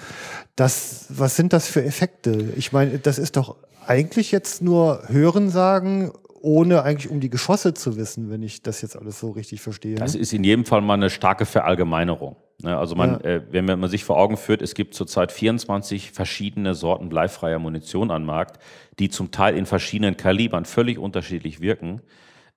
Das, 0.56 1.08
was 1.10 1.36
sind 1.36 1.54
das 1.54 1.68
für 1.68 1.84
Effekte? 1.84 2.54
Ich 2.56 2.72
meine, 2.72 3.00
das 3.00 3.20
ist 3.20 3.36
doch 3.36 3.58
eigentlich 3.86 4.32
jetzt 4.32 4.62
nur 4.62 5.04
Hörensagen, 5.08 6.12
ohne 6.42 6.84
eigentlich 6.84 7.12
um 7.12 7.20
die 7.20 7.30
Geschosse 7.30 7.74
zu 7.74 7.98
wissen, 7.98 8.30
wenn 8.30 8.44
ich 8.44 8.62
das 8.62 8.82
jetzt 8.82 8.96
alles 8.96 9.20
so 9.20 9.32
richtig 9.32 9.62
verstehe. 9.62 9.96
Das 9.96 10.16
ist 10.16 10.32
in 10.32 10.44
jedem 10.44 10.66
Fall 10.66 10.82
mal 10.82 10.94
eine 10.94 11.10
starke 11.10 11.46
Verallgemeinerung. 11.46 12.36
Ne? 12.62 12.78
Also 12.78 12.96
man, 12.96 13.12
ja. 13.12 13.20
äh, 13.22 13.42
wenn 13.52 13.66
man 13.66 13.90
sich 13.90 14.04
vor 14.04 14.18
Augen 14.18 14.38
führt, 14.38 14.62
es 14.62 14.76
gibt 14.76 14.94
zurzeit 14.94 15.32
24 15.32 16.12
verschiedene 16.12 16.76
Sorten 16.76 17.10
bleifreier 17.10 17.60
Munition 17.60 18.12
am 18.12 18.26
Markt, 18.26 18.62
die 19.00 19.10
zum 19.10 19.32
Teil 19.32 19.58
in 19.58 19.66
verschiedenen 19.66 20.18
Kalibern 20.18 20.66
völlig 20.66 21.00
unterschiedlich 21.00 21.62
wirken, 21.62 22.02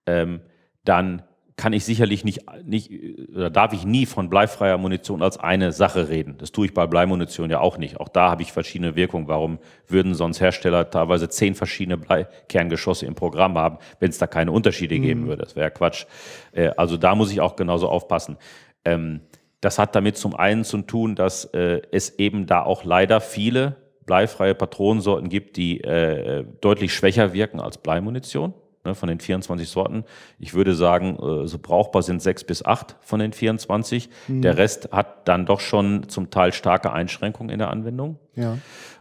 ähm, 0.07 0.41
dann 0.85 1.23
kann 1.59 1.73
ich 1.73 1.85
sicherlich 1.85 2.25
nicht, 2.25 2.45
nicht 2.65 2.91
oder 3.35 3.51
darf 3.51 3.73
ich 3.73 3.85
nie 3.85 4.07
von 4.07 4.31
bleifreier 4.31 4.79
Munition 4.79 5.23
als 5.23 5.39
eine 5.39 5.73
Sache 5.73 6.09
reden. 6.09 6.37
Das 6.39 6.53
tue 6.53 6.67
ich 6.67 6.73
bei 6.73 6.87
Bleimunition 6.87 7.51
ja 7.51 7.59
auch 7.59 7.79
nicht. 7.79 7.99
Auch 7.99 8.09
da 8.09 8.31
habe 8.31 8.43
ich 8.43 8.53
verschiedene 8.53 8.95
Wirkungen. 8.95 9.27
Warum 9.27 9.59
würden 9.89 10.15
sonst 10.15 10.41
Hersteller 10.41 10.89
teilweise 10.89 11.29
zehn 11.29 11.57
verschiedene 11.57 11.99
Bleikerngeschosse 11.99 13.07
im 13.07 13.17
Programm 13.17 13.59
haben, 13.59 13.79
wenn 13.99 14.09
es 14.09 14.19
da 14.19 14.29
keine 14.29 14.53
Unterschiede 14.53 14.97
mhm. 14.97 15.03
geben 15.03 15.27
würde? 15.27 15.43
Das 15.43 15.57
wäre 15.57 15.67
ja 15.67 15.71
Quatsch. 15.71 16.07
Äh, 16.53 16.71
also 16.77 16.97
da 16.97 17.17
muss 17.17 17.33
ich 17.33 17.41
auch 17.41 17.57
genauso 17.57 17.89
aufpassen. 17.89 18.37
Ähm, 18.85 19.21
das 19.61 19.81
hat 19.81 19.97
damit 19.97 20.17
zum 20.17 20.37
einen 20.37 20.63
zu 20.63 20.79
tun, 20.83 21.17
dass 21.17 21.45
äh, 21.47 21.83
es 21.91 22.21
eben 22.21 22.47
da 22.47 22.63
auch 22.63 22.85
leider 22.85 23.21
viele 23.21 23.75
bleifreie 24.07 24.55
Patronensorten 24.55 25.29
gibt, 25.29 25.57
die 25.57 25.81
äh, 25.81 26.45
deutlich 26.61 26.95
schwächer 26.95 27.33
wirken 27.33 27.59
als 27.59 27.79
Bleimunition 27.79 28.55
ne, 28.85 28.95
von 28.95 29.09
den 29.09 29.21
24 29.21 29.69
Sorten. 29.69 30.05
Ich 30.39 30.55
würde 30.55 30.75
sagen, 30.75 31.17
äh, 31.17 31.47
so 31.47 31.59
brauchbar 31.59 32.03
sind 32.03 32.23
sechs 32.23 32.45
bis 32.45 32.65
acht 32.65 32.97
von 33.01 33.21
den 33.21 33.33
24. 33.33 34.09
Mhm. 34.29 34.43
Der 34.43 34.57
Rest 34.57 34.91
hat 34.93 35.29
dann 35.29 35.47
doch 35.47 35.61
schon 35.61 36.09
zum 36.09 36.31
Teil 36.31 36.53
starke 36.53 36.93
Einschränkungen 36.93 37.51
in 37.51 37.59
der 37.59 37.71
Anwendung. 37.71 38.19
Ja. 38.35 38.59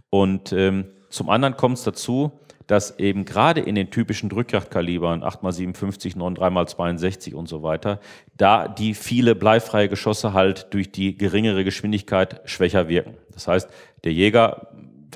Und 0.10 0.54
ähm, 0.54 0.86
zum 1.10 1.30
anderen 1.30 1.58
kommt 1.58 1.78
es 1.78 1.84
dazu, 1.84 2.32
dass 2.68 3.00
eben 3.00 3.24
gerade 3.24 3.62
in 3.62 3.76
den 3.76 3.90
typischen 3.90 4.30
Drückjagdkalibern 4.30 5.24
8x57, 5.24 6.18
9 6.18 7.34
und 7.34 7.48
so 7.48 7.64
weiter, 7.64 8.00
da 8.36 8.68
die 8.68 8.94
viele 8.94 9.36
bleifreie 9.36 9.88
Geschosse 9.88 10.34
halt 10.34 10.74
durch 10.74 10.92
die 10.92 11.18
geringere 11.18 11.64
Geschwindigkeit 11.64 12.42
schwächer 12.44 12.90
wirken. 12.90 13.16
Das 13.32 13.48
heißt, 13.48 13.70
der 14.04 14.14
Jäger 14.14 14.68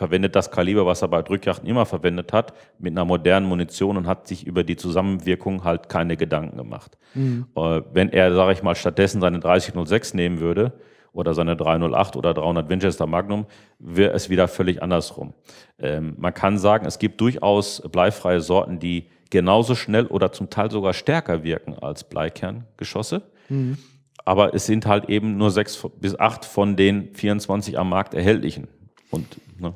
verwendet 0.02 0.36
das 0.36 0.50
Kaliber, 0.50 0.88
was 0.88 1.04
er 1.04 1.10
bei 1.10 1.22
Drückjachten 1.22 1.70
immer 1.70 1.86
verwendet 1.86 2.34
hat, 2.34 2.56
mit 2.80 2.94
einer 2.94 3.06
modernen 3.06 3.46
Munition 3.46 3.98
und 3.98 4.08
hat 4.08 4.28
sich 4.28 4.48
über 4.48 4.64
die 4.64 4.76
Zusammenwirkung 4.76 5.64
halt 5.64 5.90
keine 5.90 6.18
Gedanken 6.18 6.58
gemacht. 6.58 6.98
Mhm. 7.14 7.46
Äh, 7.56 7.82
wenn 7.94 8.10
er, 8.10 8.34
sage 8.34 8.54
ich 8.54 8.64
mal, 8.64 8.74
stattdessen 8.74 9.22
seine 9.22 9.38
3006 9.38 10.16
nehmen 10.16 10.40
würde 10.40 10.74
oder 11.14 11.36
seine 11.36 11.56
308 11.56 12.16
oder 12.16 12.34
300 12.34 12.68
Winchester 12.68 13.06
Magnum, 13.06 13.46
wäre 13.78 14.14
es 14.14 14.32
wieder 14.32 14.48
völlig 14.48 14.82
andersrum. 14.82 15.36
Ähm, 15.78 16.16
man 16.18 16.34
kann 16.34 16.58
sagen, 16.58 16.88
es 16.88 16.98
gibt 16.98 17.22
durchaus 17.22 17.84
bleifreie 17.92 18.42
Sorten, 18.42 18.80
die 18.80 19.06
genauso 19.30 19.76
schnell 19.76 20.08
oder 20.08 20.32
zum 20.32 20.50
Teil 20.50 20.72
sogar 20.72 20.94
stärker 20.94 21.44
wirken 21.44 21.76
als 21.80 22.06
Bleikerngeschosse. 22.06 23.22
Mhm. 23.50 23.78
Aber 24.26 24.56
es 24.56 24.66
sind 24.66 24.88
halt 24.88 25.10
eben 25.10 25.38
nur 25.38 25.52
sechs 25.52 25.88
bis 26.00 26.20
acht 26.20 26.44
von 26.44 26.76
den 26.76 27.14
24 27.14 27.78
am 27.78 27.90
Markt 27.90 28.16
erhältlichen. 28.16 28.68
Und 29.12 29.28
ne, 29.60 29.76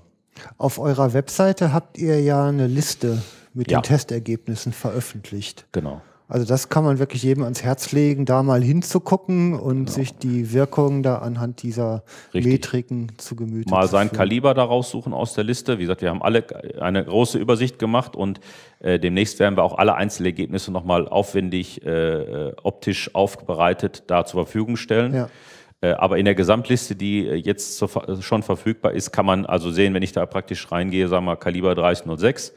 auf 0.58 0.80
eurer 0.80 1.14
Webseite 1.14 1.74
habt 1.74 1.98
ihr 1.98 2.22
ja 2.22 2.48
eine 2.48 2.68
Liste 2.68 3.22
mit 3.54 3.72
ja. 3.72 3.80
den 3.80 3.84
Testergebnissen 3.84 4.74
veröffentlicht. 4.74 5.66
Genau. 5.72 6.02
Also 6.28 6.46
das 6.46 6.70
kann 6.70 6.84
man 6.84 6.98
wirklich 6.98 7.22
jedem 7.22 7.44
ans 7.44 7.62
Herz 7.62 7.92
legen, 7.92 8.26
da 8.26 8.42
mal 8.42 8.64
hinzugucken 8.64 9.54
und 9.54 9.86
genau. 9.86 9.92
sich 9.92 10.18
die 10.18 10.54
Wirkung 10.54 11.04
da 11.04 11.20
anhand 11.20 11.62
dieser 11.62 12.04
Richtig. 12.34 12.52
Metriken 12.52 13.12
zu 13.18 13.36
Gemüte 13.36 13.70
Mal 13.70 13.88
sein 13.88 14.08
führen. 14.08 14.18
Kaliber 14.18 14.56
da 14.56 14.64
raussuchen 14.64 15.14
aus 15.14 15.34
der 15.36 15.44
Liste. 15.44 15.78
Wie 15.78 15.84
gesagt, 15.84 16.02
wir 16.02 16.10
haben 16.10 16.24
alle 16.24 16.44
eine 16.82 17.06
große 17.06 17.38
Übersicht 17.38 17.78
gemacht 17.78 18.16
und 18.16 18.40
äh, 18.80 19.00
demnächst 19.00 19.40
werden 19.40 19.56
wir 19.56 19.64
auch 19.64 19.78
alle 19.78 19.96
Einzelergebnisse 19.96 20.72
nochmal 20.72 21.08
aufwendig 21.08 21.86
äh, 21.86 21.90
äh, 21.90 22.54
optisch 22.64 23.14
aufbereitet 23.14 24.06
da 24.08 24.26
zur 24.26 24.46
Verfügung 24.46 24.78
stellen. 24.78 25.14
Ja. 25.14 25.30
Äh, 25.86 25.92
aber 25.98 26.18
in 26.18 26.26
der 26.26 26.36
Gesamtliste, 26.36 26.96
die 26.96 27.28
äh, 27.28 27.36
jetzt 27.36 27.84
schon 28.22 28.44
verfügbar 28.44 28.94
ist, 28.94 29.12
kann 29.12 29.26
man 29.26 29.46
also 29.46 29.70
sehen, 29.70 29.94
wenn 29.94 30.04
ich 30.04 30.14
da 30.14 30.26
praktisch 30.26 30.72
reingehe, 30.72 31.08
sagen 31.08 31.26
wir 31.26 31.36
Kaliber 31.36 31.76
3006, 31.76 32.54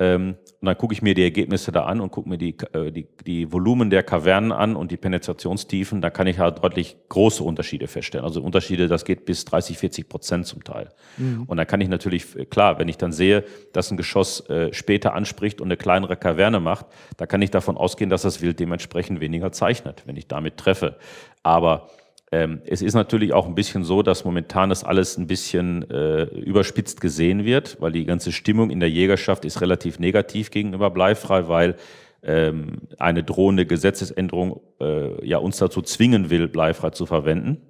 ähm, 0.00 0.36
und 0.60 0.66
dann 0.66 0.78
gucke 0.78 0.92
ich 0.92 1.02
mir 1.02 1.14
die 1.14 1.22
Ergebnisse 1.22 1.72
da 1.72 1.84
an 1.84 2.00
und 2.00 2.10
gucke 2.12 2.28
mir 2.28 2.38
die, 2.38 2.56
äh, 2.72 2.92
die, 2.92 3.08
die 3.26 3.52
Volumen 3.52 3.90
der 3.90 4.04
Kavernen 4.04 4.52
an 4.52 4.76
und 4.76 4.92
die 4.92 4.96
Penetrationstiefen. 4.96 6.00
Da 6.00 6.10
kann 6.10 6.28
ich 6.28 6.38
halt 6.38 6.62
deutlich 6.62 6.96
große 7.08 7.42
Unterschiede 7.42 7.88
feststellen. 7.88 8.24
Also 8.24 8.42
Unterschiede, 8.42 8.86
das 8.86 9.04
geht 9.04 9.24
bis 9.24 9.44
30, 9.44 9.76
40 9.76 10.08
Prozent 10.08 10.46
zum 10.46 10.62
Teil. 10.62 10.90
Mhm. 11.16 11.44
Und 11.46 11.56
dann 11.56 11.66
kann 11.66 11.80
ich 11.80 11.88
natürlich, 11.88 12.26
klar, 12.50 12.78
wenn 12.78 12.88
ich 12.88 12.96
dann 12.96 13.12
sehe, 13.12 13.44
dass 13.72 13.90
ein 13.90 13.96
Geschoss 13.96 14.48
äh, 14.48 14.72
später 14.72 15.14
anspricht 15.14 15.60
und 15.60 15.66
eine 15.66 15.76
kleinere 15.76 16.16
Kaverne 16.16 16.60
macht, 16.60 16.86
da 17.16 17.26
kann 17.26 17.42
ich 17.42 17.50
davon 17.50 17.76
ausgehen, 17.76 18.10
dass 18.10 18.22
das 18.22 18.40
Wild 18.40 18.60
dementsprechend 18.60 19.20
weniger 19.20 19.50
zeichnet, 19.50 20.02
wenn 20.06 20.16
ich 20.16 20.28
damit 20.28 20.58
treffe. 20.58 20.96
Aber 21.42 21.88
ähm, 22.30 22.60
es 22.66 22.82
ist 22.82 22.94
natürlich 22.94 23.32
auch 23.32 23.46
ein 23.46 23.54
bisschen 23.54 23.84
so, 23.84 24.02
dass 24.02 24.24
momentan 24.24 24.68
das 24.68 24.84
alles 24.84 25.16
ein 25.16 25.26
bisschen 25.26 25.88
äh, 25.90 26.24
überspitzt 26.24 27.00
gesehen 27.00 27.44
wird, 27.44 27.80
weil 27.80 27.92
die 27.92 28.04
ganze 28.04 28.32
Stimmung 28.32 28.70
in 28.70 28.80
der 28.80 28.90
Jägerschaft 28.90 29.44
ist 29.44 29.60
relativ 29.60 29.98
negativ 29.98 30.50
gegenüber 30.50 30.90
bleifrei, 30.90 31.48
weil 31.48 31.76
ähm, 32.22 32.82
eine 32.98 33.22
drohende 33.22 33.64
Gesetzesänderung 33.64 34.60
äh, 34.80 35.26
ja 35.26 35.38
uns 35.38 35.58
dazu 35.58 35.82
zwingen 35.82 36.30
will, 36.30 36.48
bleifrei 36.48 36.90
zu 36.90 37.06
verwenden 37.06 37.62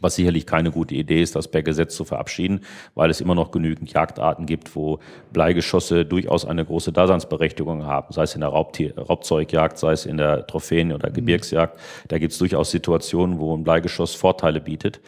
was 0.00 0.14
sicherlich 0.14 0.46
keine 0.46 0.70
gute 0.70 0.94
Idee 0.94 1.22
ist, 1.22 1.36
das 1.36 1.48
per 1.48 1.62
Gesetz 1.62 1.94
zu 1.94 2.04
verabschieden, 2.04 2.60
weil 2.94 3.10
es 3.10 3.20
immer 3.20 3.34
noch 3.34 3.50
genügend 3.50 3.92
Jagdarten 3.92 4.46
gibt, 4.46 4.74
wo 4.74 4.98
Bleigeschosse 5.32 6.04
durchaus 6.04 6.44
eine 6.44 6.64
große 6.64 6.92
Daseinsberechtigung 6.92 7.86
haben, 7.86 8.12
sei 8.12 8.22
es 8.22 8.34
in 8.34 8.40
der 8.40 8.50
Raubtier, 8.50 8.96
Raubzeugjagd, 8.96 9.78
sei 9.78 9.92
es 9.92 10.06
in 10.06 10.16
der 10.16 10.46
Trophäen- 10.46 10.92
oder 10.92 11.10
mhm. 11.10 11.14
Gebirgsjagd. 11.14 11.78
Da 12.08 12.18
gibt 12.18 12.32
es 12.32 12.38
durchaus 12.38 12.70
Situationen, 12.70 13.38
wo 13.38 13.56
ein 13.56 13.64
Bleigeschoss 13.64 14.14
Vorteile 14.14 14.60
bietet. 14.60 15.00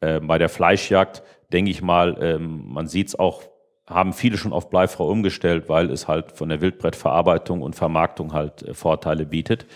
Äh, 0.00 0.20
bei 0.20 0.38
der 0.38 0.48
Fleischjagd 0.48 1.22
denke 1.52 1.70
ich 1.70 1.82
mal, 1.82 2.16
ähm, 2.20 2.64
man 2.66 2.86
sieht 2.86 3.08
es 3.08 3.18
auch, 3.18 3.42
haben 3.86 4.12
viele 4.12 4.36
schon 4.36 4.52
auf 4.52 4.70
Bleifrau 4.70 5.08
umgestellt, 5.08 5.68
weil 5.68 5.90
es 5.90 6.08
halt 6.08 6.32
von 6.32 6.48
der 6.48 6.60
Wildbrettverarbeitung 6.60 7.62
und 7.62 7.74
Vermarktung 7.74 8.32
halt 8.32 8.62
äh, 8.62 8.74
Vorteile 8.74 9.26
bietet. 9.26 9.66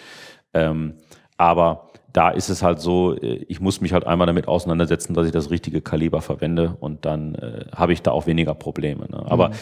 Ähm, 0.54 0.94
aber 1.38 1.88
da 2.12 2.30
ist 2.30 2.48
es 2.48 2.62
halt 2.62 2.80
so, 2.80 3.14
äh, 3.14 3.44
ich 3.48 3.60
muss 3.60 3.80
mich 3.80 3.92
halt 3.92 4.06
einmal 4.06 4.26
damit 4.26 4.48
auseinandersetzen, 4.48 5.14
dass 5.14 5.26
ich 5.26 5.32
das 5.32 5.50
richtige 5.50 5.80
Kaliber 5.80 6.20
verwende 6.20 6.76
und 6.80 7.04
dann 7.04 7.34
äh, 7.34 7.66
habe 7.74 7.92
ich 7.92 8.02
da 8.02 8.10
auch 8.10 8.26
weniger 8.26 8.54
Probleme. 8.54 9.06
Ne? 9.08 9.22
Aber 9.26 9.50
mhm. 9.50 9.54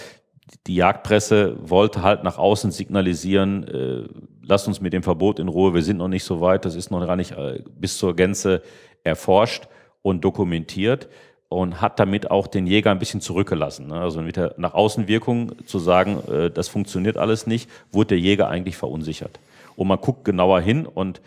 die 0.66 0.74
Jagdpresse 0.74 1.56
wollte 1.60 2.02
halt 2.02 2.24
nach 2.24 2.38
außen 2.38 2.70
signalisieren, 2.70 3.64
äh, 3.64 4.08
lasst 4.42 4.68
uns 4.68 4.80
mit 4.80 4.92
dem 4.92 5.02
Verbot 5.02 5.38
in 5.38 5.48
Ruhe, 5.48 5.74
wir 5.74 5.82
sind 5.82 5.98
noch 5.98 6.08
nicht 6.08 6.24
so 6.24 6.40
weit, 6.40 6.64
das 6.64 6.74
ist 6.74 6.90
noch 6.90 7.04
gar 7.06 7.16
nicht 7.16 7.32
äh, 7.32 7.62
bis 7.78 7.98
zur 7.98 8.16
Gänze 8.16 8.62
erforscht 9.04 9.68
und 10.02 10.24
dokumentiert 10.24 11.08
und 11.48 11.80
hat 11.80 11.98
damit 11.98 12.30
auch 12.30 12.46
den 12.46 12.66
Jäger 12.66 12.90
ein 12.90 12.98
bisschen 12.98 13.20
zurückgelassen. 13.20 13.88
Ne? 13.88 14.00
Also 14.00 14.22
mit 14.22 14.36
der 14.36 14.54
nach 14.56 14.74
Außenwirkung 14.74 15.66
zu 15.66 15.78
sagen, 15.78 16.18
äh, 16.30 16.50
das 16.50 16.68
funktioniert 16.68 17.16
alles 17.16 17.46
nicht, 17.46 17.68
wurde 17.92 18.08
der 18.08 18.18
Jäger 18.18 18.48
eigentlich 18.48 18.76
verunsichert. 18.76 19.40
Und 19.76 19.88
man 19.88 20.00
guckt 20.00 20.24
genauer 20.24 20.60
hin 20.60 20.86
und 20.86 21.20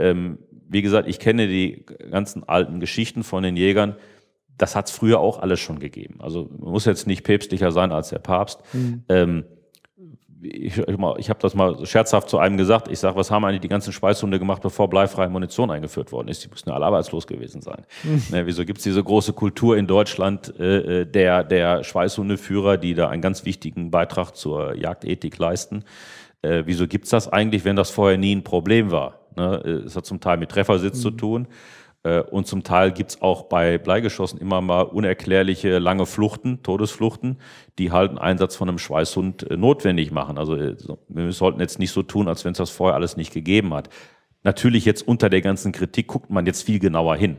ähm, 0.00 0.38
wie 0.70 0.82
gesagt, 0.82 1.08
ich 1.08 1.18
kenne 1.18 1.48
die 1.48 1.84
ganzen 2.10 2.48
alten 2.48 2.78
Geschichten 2.78 3.24
von 3.24 3.42
den 3.42 3.56
Jägern. 3.56 3.96
Das 4.56 4.76
hat 4.76 4.88
es 4.88 4.92
früher 4.92 5.18
auch 5.18 5.40
alles 5.40 5.58
schon 5.58 5.80
gegeben. 5.80 6.20
Also 6.20 6.48
man 6.58 6.70
muss 6.70 6.84
jetzt 6.84 7.06
nicht 7.06 7.24
päpstlicher 7.24 7.72
sein 7.72 7.90
als 7.92 8.10
der 8.10 8.20
Papst. 8.20 8.60
Mhm. 8.72 9.02
Ähm, 9.08 9.44
ich, 10.42 10.78
ich 10.78 11.28
habe 11.28 11.40
das 11.40 11.54
mal 11.54 11.84
scherzhaft 11.84 12.28
zu 12.28 12.38
einem 12.38 12.56
gesagt. 12.56 12.88
Ich 12.88 13.00
sage, 13.00 13.16
was 13.16 13.30
haben 13.30 13.44
eigentlich 13.44 13.60
die 13.60 13.68
ganzen 13.68 13.92
Schweißhunde 13.92 14.38
gemacht, 14.38 14.62
bevor 14.62 14.88
bleifreie 14.88 15.28
Munition 15.28 15.70
eingeführt 15.70 16.12
worden 16.12 16.28
ist? 16.28 16.44
Die 16.44 16.48
müssen 16.48 16.68
ja 16.68 16.74
alle 16.76 16.86
arbeitslos 16.86 17.26
gewesen 17.26 17.62
sein. 17.62 17.84
Mhm. 18.04 18.22
Ne, 18.30 18.46
wieso 18.46 18.64
gibt 18.64 18.78
es 18.78 18.84
diese 18.84 19.02
große 19.02 19.32
Kultur 19.32 19.76
in 19.76 19.88
Deutschland 19.88 20.54
äh, 20.58 21.00
äh, 21.00 21.04
der, 21.04 21.42
der 21.42 21.82
Schweißhundeführer, 21.82 22.76
die 22.76 22.94
da 22.94 23.08
einen 23.08 23.22
ganz 23.22 23.44
wichtigen 23.44 23.90
Beitrag 23.90 24.36
zur 24.36 24.76
Jagdethik 24.76 25.36
leisten? 25.36 25.84
Äh, 26.42 26.62
wieso 26.64 26.86
gibt's 26.86 27.10
das 27.10 27.28
eigentlich, 27.28 27.64
wenn 27.64 27.76
das 27.76 27.90
vorher 27.90 28.18
nie 28.18 28.34
ein 28.34 28.44
Problem 28.44 28.92
war? 28.92 29.19
Ne? 29.36 29.56
Es 29.86 29.96
hat 29.96 30.06
zum 30.06 30.20
Teil 30.20 30.36
mit 30.36 30.50
Treffersitz 30.50 30.98
mhm. 30.98 31.02
zu 31.02 31.10
tun. 31.10 31.48
Äh, 32.02 32.20
und 32.22 32.46
zum 32.46 32.62
Teil 32.62 32.92
gibt's 32.92 33.20
auch 33.20 33.44
bei 33.44 33.78
Bleigeschossen 33.78 34.40
immer 34.40 34.60
mal 34.60 34.82
unerklärliche 34.82 35.78
lange 35.78 36.06
Fluchten, 36.06 36.62
Todesfluchten, 36.62 37.38
die 37.78 37.92
halt 37.92 38.10
einen 38.10 38.18
Einsatz 38.18 38.56
von 38.56 38.68
einem 38.68 38.78
Schweißhund 38.78 39.50
äh, 39.50 39.56
notwendig 39.56 40.10
machen. 40.10 40.38
Also 40.38 40.56
äh, 40.56 40.76
wir 41.08 41.32
sollten 41.32 41.60
jetzt 41.60 41.78
nicht 41.78 41.92
so 41.92 42.02
tun, 42.02 42.28
als 42.28 42.44
wenn 42.44 42.52
es 42.52 42.58
das 42.58 42.70
vorher 42.70 42.94
alles 42.94 43.16
nicht 43.16 43.32
gegeben 43.32 43.74
hat. 43.74 43.90
Natürlich 44.42 44.86
jetzt 44.86 45.06
unter 45.06 45.28
der 45.28 45.42
ganzen 45.42 45.72
Kritik 45.72 46.06
guckt 46.06 46.30
man 46.30 46.46
jetzt 46.46 46.62
viel 46.62 46.78
genauer 46.78 47.16
hin. 47.16 47.36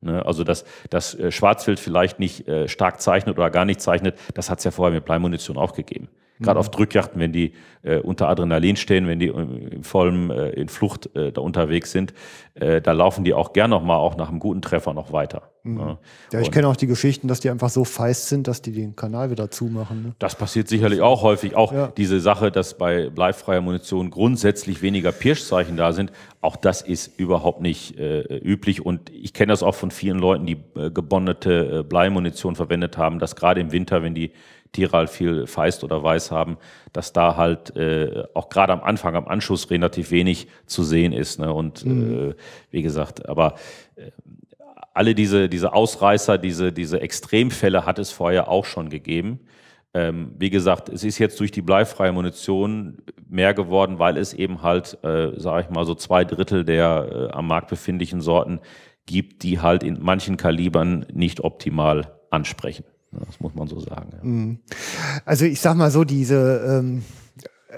Ne? 0.00 0.24
Also 0.24 0.44
dass 0.44 0.64
das 0.90 1.18
Schwarzwild 1.30 1.80
vielleicht 1.80 2.20
nicht 2.20 2.44
stark 2.66 3.00
zeichnet 3.00 3.36
oder 3.36 3.50
gar 3.50 3.64
nicht 3.64 3.80
zeichnet, 3.80 4.16
das 4.34 4.48
hat's 4.48 4.62
ja 4.62 4.70
vorher 4.70 4.94
mit 4.94 5.04
Bleimunition 5.04 5.56
auch 5.56 5.72
gegeben. 5.72 6.08
Gerade 6.40 6.58
mhm. 6.58 6.60
auf 6.60 6.70
Drückjachten, 6.70 7.20
wenn 7.20 7.32
die 7.32 7.52
äh, 7.82 7.98
unter 7.98 8.28
Adrenalin 8.28 8.76
stehen, 8.76 9.06
wenn 9.06 9.18
die 9.18 9.28
in 9.28 9.82
vollem 9.82 10.30
äh, 10.30 10.50
in 10.50 10.68
Flucht 10.68 11.14
äh, 11.16 11.32
da 11.32 11.40
unterwegs 11.40 11.92
sind, 11.92 12.12
äh, 12.54 12.80
da 12.80 12.92
laufen 12.92 13.24
die 13.24 13.32
auch 13.32 13.52
gern 13.52 13.70
noch 13.70 13.82
mal 13.82 13.96
auch 13.96 14.16
nach 14.16 14.28
einem 14.28 14.38
guten 14.38 14.60
Treffer 14.60 14.92
noch 14.92 15.12
weiter. 15.12 15.50
Mhm. 15.62 15.78
Ja, 15.78 15.98
ja 16.32 16.40
ich 16.40 16.50
kenne 16.50 16.68
auch 16.68 16.76
die 16.76 16.86
Geschichten, 16.86 17.28
dass 17.28 17.40
die 17.40 17.50
einfach 17.50 17.70
so 17.70 17.84
feist 17.84 18.28
sind, 18.28 18.48
dass 18.48 18.60
die 18.62 18.72
den 18.72 18.96
Kanal 18.96 19.30
wieder 19.30 19.50
zumachen. 19.50 20.02
Ne? 20.02 20.14
Das 20.18 20.34
passiert 20.34 20.68
sicherlich 20.68 21.00
auch 21.00 21.22
häufig. 21.22 21.56
Auch 21.56 21.72
ja. 21.72 21.92
diese 21.96 22.20
Sache, 22.20 22.50
dass 22.50 22.76
bei 22.76 23.08
bleifreier 23.08 23.60
Munition 23.60 24.10
grundsätzlich 24.10 24.82
weniger 24.82 25.12
Pirschzeichen 25.12 25.76
da 25.76 25.92
sind, 25.92 26.12
auch 26.40 26.56
das 26.56 26.82
ist 26.82 27.18
überhaupt 27.18 27.60
nicht 27.60 27.98
äh, 27.98 28.22
üblich. 28.38 28.84
Und 28.84 29.10
ich 29.10 29.32
kenne 29.32 29.52
das 29.52 29.62
auch 29.62 29.74
von 29.74 29.90
vielen 29.90 30.18
Leuten, 30.18 30.46
die 30.46 30.58
äh, 30.76 30.90
gebondete 30.90 31.80
äh, 31.80 31.82
Bleimunition 31.82 32.56
verwendet 32.56 32.96
haben, 32.98 33.18
dass 33.18 33.36
gerade 33.36 33.60
im 33.60 33.72
Winter, 33.72 34.02
wenn 34.02 34.14
die 34.14 34.32
Tiere 34.76 34.92
halt 34.92 35.10
viel 35.10 35.46
Feist 35.46 35.84
oder 35.84 36.02
Weiß 36.02 36.30
haben, 36.30 36.58
dass 36.92 37.12
da 37.12 37.36
halt 37.36 37.74
äh, 37.76 38.24
auch 38.34 38.50
gerade 38.50 38.74
am 38.74 38.82
Anfang, 38.82 39.16
am 39.16 39.26
Anschuss 39.26 39.70
relativ 39.70 40.10
wenig 40.10 40.48
zu 40.66 40.84
sehen 40.84 41.12
ist. 41.12 41.38
Ne? 41.38 41.52
Und 41.52 41.84
mhm. 41.84 42.30
äh, 42.30 42.34
wie 42.70 42.82
gesagt, 42.82 43.26
aber 43.26 43.54
äh, 43.96 44.10
alle 44.92 45.14
diese, 45.14 45.48
diese 45.48 45.72
Ausreißer, 45.72 46.36
diese, 46.36 46.72
diese 46.72 47.00
Extremfälle 47.00 47.86
hat 47.86 47.98
es 47.98 48.10
vorher 48.10 48.48
auch 48.48 48.66
schon 48.66 48.90
gegeben. 48.90 49.40
Ähm, 49.94 50.32
wie 50.38 50.50
gesagt, 50.50 50.90
es 50.90 51.04
ist 51.04 51.18
jetzt 51.18 51.40
durch 51.40 51.52
die 51.52 51.62
bleifreie 51.62 52.12
Munition 52.12 52.98
mehr 53.28 53.54
geworden, 53.54 53.98
weil 53.98 54.18
es 54.18 54.34
eben 54.34 54.62
halt, 54.62 54.98
äh, 55.04 55.38
sage 55.38 55.62
ich 55.62 55.70
mal, 55.70 55.86
so 55.86 55.94
zwei 55.94 56.24
Drittel 56.24 56.64
der 56.64 57.30
äh, 57.30 57.34
am 57.34 57.46
Markt 57.46 57.68
befindlichen 57.68 58.20
Sorten 58.20 58.60
gibt, 59.06 59.42
die 59.42 59.60
halt 59.60 59.82
in 59.82 60.02
manchen 60.02 60.36
Kalibern 60.36 61.06
nicht 61.12 61.40
optimal 61.40 62.12
ansprechen. 62.30 62.84
Das 63.24 63.40
muss 63.40 63.54
man 63.54 63.68
so 63.68 63.80
sagen. 63.80 64.10
Ja. 64.12 64.18
Mhm. 64.22 64.58
Also 65.24 65.44
ich 65.44 65.60
sag 65.60 65.76
mal 65.76 65.90
so, 65.90 66.04
diese, 66.04 66.64
ähm, 66.68 67.02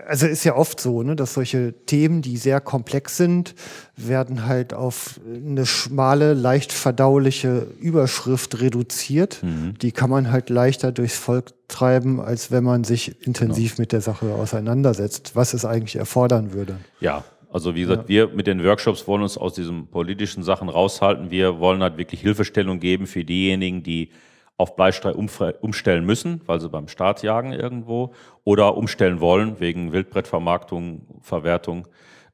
also 0.07 0.27
ist 0.27 0.45
ja 0.45 0.55
oft 0.55 0.81
so, 0.81 1.03
ne, 1.03 1.17
dass 1.17 1.35
solche 1.35 1.75
Themen, 1.87 2.23
die 2.23 2.37
sehr 2.37 2.61
komplex 2.61 3.17
sind, 3.17 3.55
werden 3.97 4.47
halt 4.47 4.75
auf 4.75 5.21
eine 5.27 5.67
schmale, 5.67 6.35
leicht 6.35 6.73
verdauliche 6.73 7.67
Überschrift 7.81 8.61
reduziert. 8.61 9.43
Mhm. 9.43 9.75
Die 9.81 9.93
kann 9.93 10.11
man 10.11 10.31
halt 10.31 10.51
leichter 10.51 10.93
durchs 10.93 11.17
Volk 11.17 11.53
treiben, 11.69 12.21
als 12.21 12.51
wenn 12.51 12.65
man 12.65 12.85
sich 12.85 13.27
intensiv 13.27 13.73
genau. 13.73 13.83
mit 13.83 13.93
der 13.93 14.01
Sache 14.01 14.35
auseinandersetzt, 14.35 15.33
was 15.35 15.55
es 15.55 15.65
eigentlich 15.65 15.97
erfordern 15.97 16.53
würde. 16.53 16.77
Ja, 17.01 17.25
also 17.51 17.75
wie 17.75 17.81
gesagt, 17.81 18.05
ja. 18.05 18.29
wir 18.29 18.35
mit 18.35 18.47
den 18.47 18.63
Workshops 18.63 19.07
wollen 19.07 19.23
uns 19.23 19.39
aus 19.39 19.55
diesen 19.55 19.87
politischen 19.87 20.43
Sachen 20.43 20.69
raushalten. 20.69 21.31
Wir 21.31 21.59
wollen 21.59 21.83
halt 21.83 21.97
wirklich 21.97 22.21
Hilfestellung 22.21 22.79
geben 22.79 23.07
für 23.07 23.25
diejenigen, 23.25 23.83
die 23.83 24.11
auf 24.59 24.75
Bleistreich 24.75 25.15
umstellen 25.15 26.05
müssen, 26.05 26.43
weil 26.47 26.61
sie 26.61 26.69
beim 26.69 26.89
Start 26.89 27.23
jagen 27.23 27.53
irgendwo, 27.53 28.13
oder 28.45 28.77
umstellen 28.77 29.21
wollen 29.21 29.61
wegen 29.61 29.93
Wildbrettvermarktung, 29.93 31.21
Verwertung. 31.23 31.87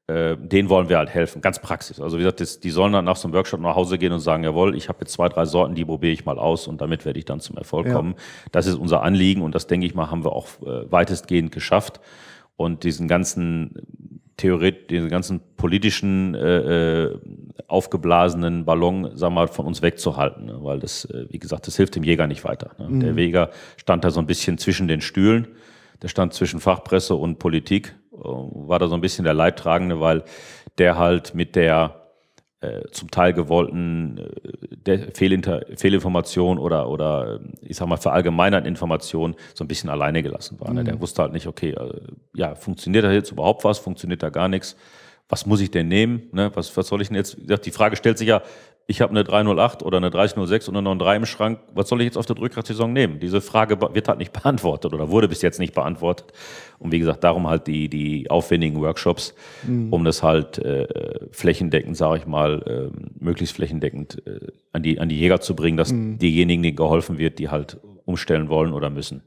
Äh, 0.07 0.37
denen 0.39 0.69
wollen 0.69 0.89
wir 0.89 0.99
halt 0.99 1.11
helfen, 1.11 1.41
ganz 1.41 1.61
praxis. 1.61 2.01
Also 2.01 2.17
wie 2.17 2.23
gesagt, 2.23 2.41
das, 2.41 2.61
die 2.61 2.71
sollen 2.71 2.93
dann 2.93 3.05
nach 3.05 3.17
so 3.17 3.29
einem 3.29 3.35
Workshop 3.35 3.61
nach 3.61 3.75
Hause 3.75 3.99
gehen 3.99 4.13
und 4.13 4.21
sagen, 4.21 4.43
jawohl, 4.43 4.75
ich 4.75 4.89
habe 4.89 4.99
jetzt 5.01 5.13
zwei, 5.13 5.29
drei 5.29 5.45
Sorten, 5.47 5.75
die 5.75 5.85
probiere 5.85 6.13
ich 6.13 6.25
mal 6.25 6.39
aus 6.39 6.67
und 6.67 6.81
damit 6.81 7.05
werde 7.07 7.19
ich 7.19 7.25
dann 7.25 7.41
zum 7.41 7.57
Erfolg 7.57 7.87
ja. 7.87 7.95
kommen. 7.95 8.15
Das 8.53 8.67
ist 8.67 8.75
unser 8.75 9.03
Anliegen 9.03 9.43
und 9.43 9.55
das, 9.55 9.67
denke 9.67 9.87
ich 9.87 9.95
mal, 9.95 10.11
haben 10.11 10.25
wir 10.25 10.33
auch 10.33 10.49
äh, 10.63 10.91
weitestgehend 10.91 11.53
geschafft. 11.53 12.01
Und 12.57 12.85
diesen 12.85 13.09
ganzen 13.09 14.23
Theoret 14.37 14.91
diesen 14.91 15.09
ganzen 15.09 15.41
politischen 15.57 16.35
äh, 16.35 17.05
äh, 17.05 17.19
aufgeblasenen 17.69 18.65
Ballon, 18.65 19.13
sag 19.15 19.31
mal, 19.31 19.47
von 19.47 19.67
uns 19.67 19.81
wegzuhalten, 19.81 20.47
ne? 20.47 20.59
weil 20.61 20.81
das, 20.81 21.05
äh, 21.05 21.27
wie 21.31 21.39
gesagt, 21.39 21.67
das 21.67 21.77
hilft 21.77 21.95
dem 21.95 22.03
Jäger 22.03 22.27
nicht 22.27 22.45
weiter. 22.45 22.73
Ne? 22.79 22.89
Mhm. 22.89 23.01
Der 23.01 23.13
Jäger 23.13 23.51
stand 23.77 24.05
da 24.05 24.11
so 24.11 24.21
ein 24.21 24.27
bisschen 24.27 24.59
zwischen 24.59 24.89
den 24.89 25.01
Stühlen, 25.01 25.49
der 26.03 26.09
stand 26.09 26.35
zwischen 26.35 26.59
Fachpresse 26.59 27.15
und 27.15 27.39
Politik, 27.39 27.95
äh, 28.13 28.17
war 28.19 28.79
da 28.81 28.89
so 28.89 28.95
ein 28.95 29.01
bisschen 29.01 29.25
der 29.25 29.35
Leidtragende, 29.35 30.01
weil 30.01 30.25
der 30.79 30.99
halt 30.99 31.35
mit 31.35 31.55
der 31.55 32.04
äh, 32.65 32.91
zum 32.91 33.11
Teil 33.11 33.33
gewollten 33.33 34.19
äh, 34.87 35.11
Fehlinter 35.13 35.63
Fehlinformation 35.77 36.59
oder, 36.59 36.89
oder 36.89 37.41
ich 37.61 37.77
sag 37.77 37.89
mal 37.89 37.97
verallgemeinert 37.97 38.67
Information 38.67 39.35
so 39.55 39.65
ein 39.65 39.69
bisschen 39.69 39.91
alleine 39.91 40.23
gelassen 40.23 40.61
war. 40.61 40.73
Ne? 40.73 40.81
Mhm. 40.81 40.85
Der 40.87 41.01
wusste 41.01 41.23
halt 41.23 41.33
nicht, 41.33 41.47
okay, 41.47 41.71
äh, 41.71 42.01
ja, 42.35 42.55
funktioniert 42.55 43.05
da 43.05 43.13
jetzt 43.13 43.31
überhaupt 43.31 43.65
was, 43.65 43.79
funktioniert 43.79 44.23
da 44.23 44.31
gar 44.31 44.49
nichts? 44.49 44.77
Was 45.29 45.47
muss 45.47 45.61
ich 45.61 45.71
denn 45.71 45.89
nehmen? 45.89 46.29
Ne? 46.33 46.51
Was, 46.55 46.77
was 46.77 46.87
soll 46.87 47.01
ich 47.01 47.09
denn 47.09 47.17
jetzt? 47.17 47.39
Die 47.65 47.71
Frage 47.71 47.97
stellt 47.97 48.19
sich 48.19 48.29
ja, 48.29 48.43
ich 48.87 49.01
habe 49.01 49.11
eine 49.11 49.25
308 49.25 49.83
oder 49.83 49.97
eine 49.97 50.11
3006 50.11 50.69
und 50.69 50.77
eine 50.77 50.85
93 50.97 51.17
im 51.17 51.27
Schrank, 51.27 51.59
was 51.75 51.89
soll 51.89 52.01
ich 52.01 52.07
jetzt 52.07 52.19
auf 52.19 52.27
der 52.27 52.37
Drückradsaison 52.37 52.93
nehmen? 52.93 53.19
Diese 53.19 53.41
Frage 53.41 53.81
wird 53.81 54.09
halt 54.09 54.19
nicht 54.19 54.33
beantwortet 54.43 54.93
oder 54.93 55.11
wurde 55.11 55.29
bis 55.29 55.43
jetzt 55.43 55.59
nicht 55.59 55.75
beantwortet. 55.75 56.33
Und 56.79 56.93
wie 56.93 56.99
gesagt, 56.99 57.25
darum 57.25 57.49
halt 57.49 57.67
die, 57.67 57.89
die 57.89 58.31
aufwendigen 58.31 58.81
Workshops, 58.81 59.35
mhm. 59.67 59.93
um 59.93 60.05
das 60.05 60.23
halt 60.23 60.59
äh, 60.59 60.87
flächendeckend, 61.31 61.97
sage 61.97 62.19
ich 62.19 62.27
mal, 62.27 62.91
äh, 62.93 63.15
möglichst 63.19 63.57
flächendeckend 63.57 64.23
äh, 64.27 64.53
an, 64.73 64.83
die, 64.83 65.01
an 65.01 65.09
die 65.09 65.19
Jäger 65.19 65.41
zu 65.41 65.57
bringen, 65.57 65.79
dass 65.79 65.93
mhm. 65.93 66.19
diejenigen, 66.19 66.63
denen 66.63 66.77
geholfen 66.77 67.19
wird, 67.19 67.39
die 67.39 67.49
halt 67.49 67.79
umstellen 68.05 68.49
wollen 68.49 68.75
oder 68.75 68.91
müssen. 68.91 69.23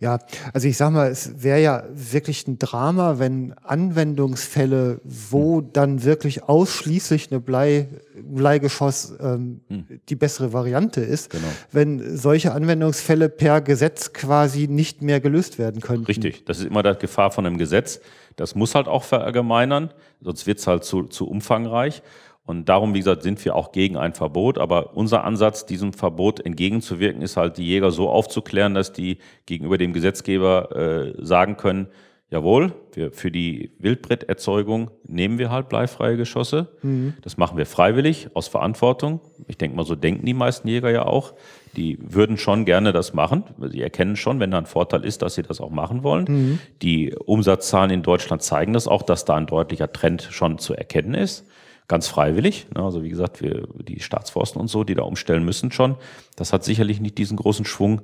Ja, 0.00 0.18
also 0.52 0.68
ich 0.68 0.76
sag 0.76 0.92
mal, 0.92 1.10
es 1.10 1.42
wäre 1.42 1.60
ja 1.60 1.84
wirklich 1.92 2.46
ein 2.46 2.58
Drama, 2.58 3.18
wenn 3.18 3.54
Anwendungsfälle, 3.64 5.00
wo 5.04 5.58
hm. 5.58 5.72
dann 5.72 6.04
wirklich 6.04 6.44
ausschließlich 6.44 7.30
eine 7.30 7.40
Blei, 7.40 7.88
Bleigeschoss 8.22 9.14
ähm, 9.20 9.60
hm. 9.68 9.84
die 10.08 10.16
bessere 10.16 10.52
Variante 10.52 11.00
ist, 11.00 11.30
genau. 11.30 11.48
wenn 11.72 12.16
solche 12.16 12.52
Anwendungsfälle 12.52 13.28
per 13.28 13.60
Gesetz 13.60 14.12
quasi 14.12 14.68
nicht 14.68 15.02
mehr 15.02 15.20
gelöst 15.20 15.58
werden 15.58 15.80
können. 15.80 16.04
Richtig, 16.04 16.44
das 16.44 16.58
ist 16.58 16.66
immer 16.66 16.82
die 16.82 16.98
Gefahr 16.98 17.30
von 17.30 17.46
einem 17.46 17.58
Gesetz. 17.58 18.00
Das 18.36 18.54
muss 18.54 18.76
halt 18.76 18.86
auch 18.86 19.02
verallgemeinern, 19.02 19.90
sonst 20.20 20.46
wird 20.46 20.60
es 20.60 20.66
halt 20.68 20.84
zu, 20.84 21.04
zu 21.04 21.28
umfangreich. 21.28 22.02
Und 22.48 22.70
darum, 22.70 22.94
wie 22.94 23.00
gesagt, 23.00 23.24
sind 23.24 23.44
wir 23.44 23.54
auch 23.54 23.72
gegen 23.72 23.98
ein 23.98 24.14
Verbot. 24.14 24.56
Aber 24.56 24.96
unser 24.96 25.22
Ansatz, 25.22 25.66
diesem 25.66 25.92
Verbot 25.92 26.40
entgegenzuwirken, 26.40 27.20
ist 27.20 27.36
halt, 27.36 27.58
die 27.58 27.66
Jäger 27.66 27.90
so 27.90 28.08
aufzuklären, 28.08 28.72
dass 28.72 28.94
die 28.94 29.18
gegenüber 29.44 29.76
dem 29.76 29.92
Gesetzgeber 29.92 30.74
äh, 30.74 31.22
sagen 31.22 31.58
können, 31.58 31.88
jawohl, 32.30 32.72
wir, 32.94 33.12
für 33.12 33.30
die 33.30 33.72
Wildbretterzeugung 33.80 34.90
nehmen 35.06 35.38
wir 35.38 35.50
halt 35.50 35.68
bleifreie 35.68 36.16
Geschosse. 36.16 36.68
Mhm. 36.80 37.12
Das 37.20 37.36
machen 37.36 37.58
wir 37.58 37.66
freiwillig, 37.66 38.30
aus 38.32 38.48
Verantwortung. 38.48 39.20
Ich 39.46 39.58
denke 39.58 39.76
mal, 39.76 39.84
so 39.84 39.94
denken 39.94 40.24
die 40.24 40.32
meisten 40.32 40.68
Jäger 40.68 40.88
ja 40.88 41.04
auch. 41.04 41.34
Die 41.76 41.98
würden 42.00 42.38
schon 42.38 42.64
gerne 42.64 42.94
das 42.94 43.12
machen. 43.12 43.44
Sie 43.68 43.82
erkennen 43.82 44.16
schon, 44.16 44.40
wenn 44.40 44.52
da 44.52 44.56
ein 44.56 44.64
Vorteil 44.64 45.04
ist, 45.04 45.20
dass 45.20 45.34
sie 45.34 45.42
das 45.42 45.60
auch 45.60 45.68
machen 45.68 46.02
wollen. 46.02 46.24
Mhm. 46.26 46.58
Die 46.80 47.14
Umsatzzahlen 47.14 47.90
in 47.90 48.02
Deutschland 48.02 48.40
zeigen 48.40 48.72
das 48.72 48.88
auch, 48.88 49.02
dass 49.02 49.26
da 49.26 49.34
ein 49.34 49.46
deutlicher 49.46 49.92
Trend 49.92 50.22
schon 50.30 50.56
zu 50.56 50.72
erkennen 50.72 51.12
ist. 51.12 51.44
Ganz 51.88 52.06
freiwillig. 52.06 52.66
Ne? 52.74 52.82
Also 52.82 53.02
wie 53.02 53.08
gesagt, 53.08 53.42
wir, 53.42 53.66
die 53.74 54.00
Staatsforsten 54.00 54.60
und 54.60 54.68
so, 54.68 54.84
die 54.84 54.94
da 54.94 55.02
umstellen 55.02 55.44
müssen 55.44 55.72
schon. 55.72 55.96
Das 56.36 56.52
hat 56.52 56.62
sicherlich 56.62 57.00
nicht 57.00 57.18
diesen 57.18 57.36
großen 57.36 57.64
Schwung 57.64 58.02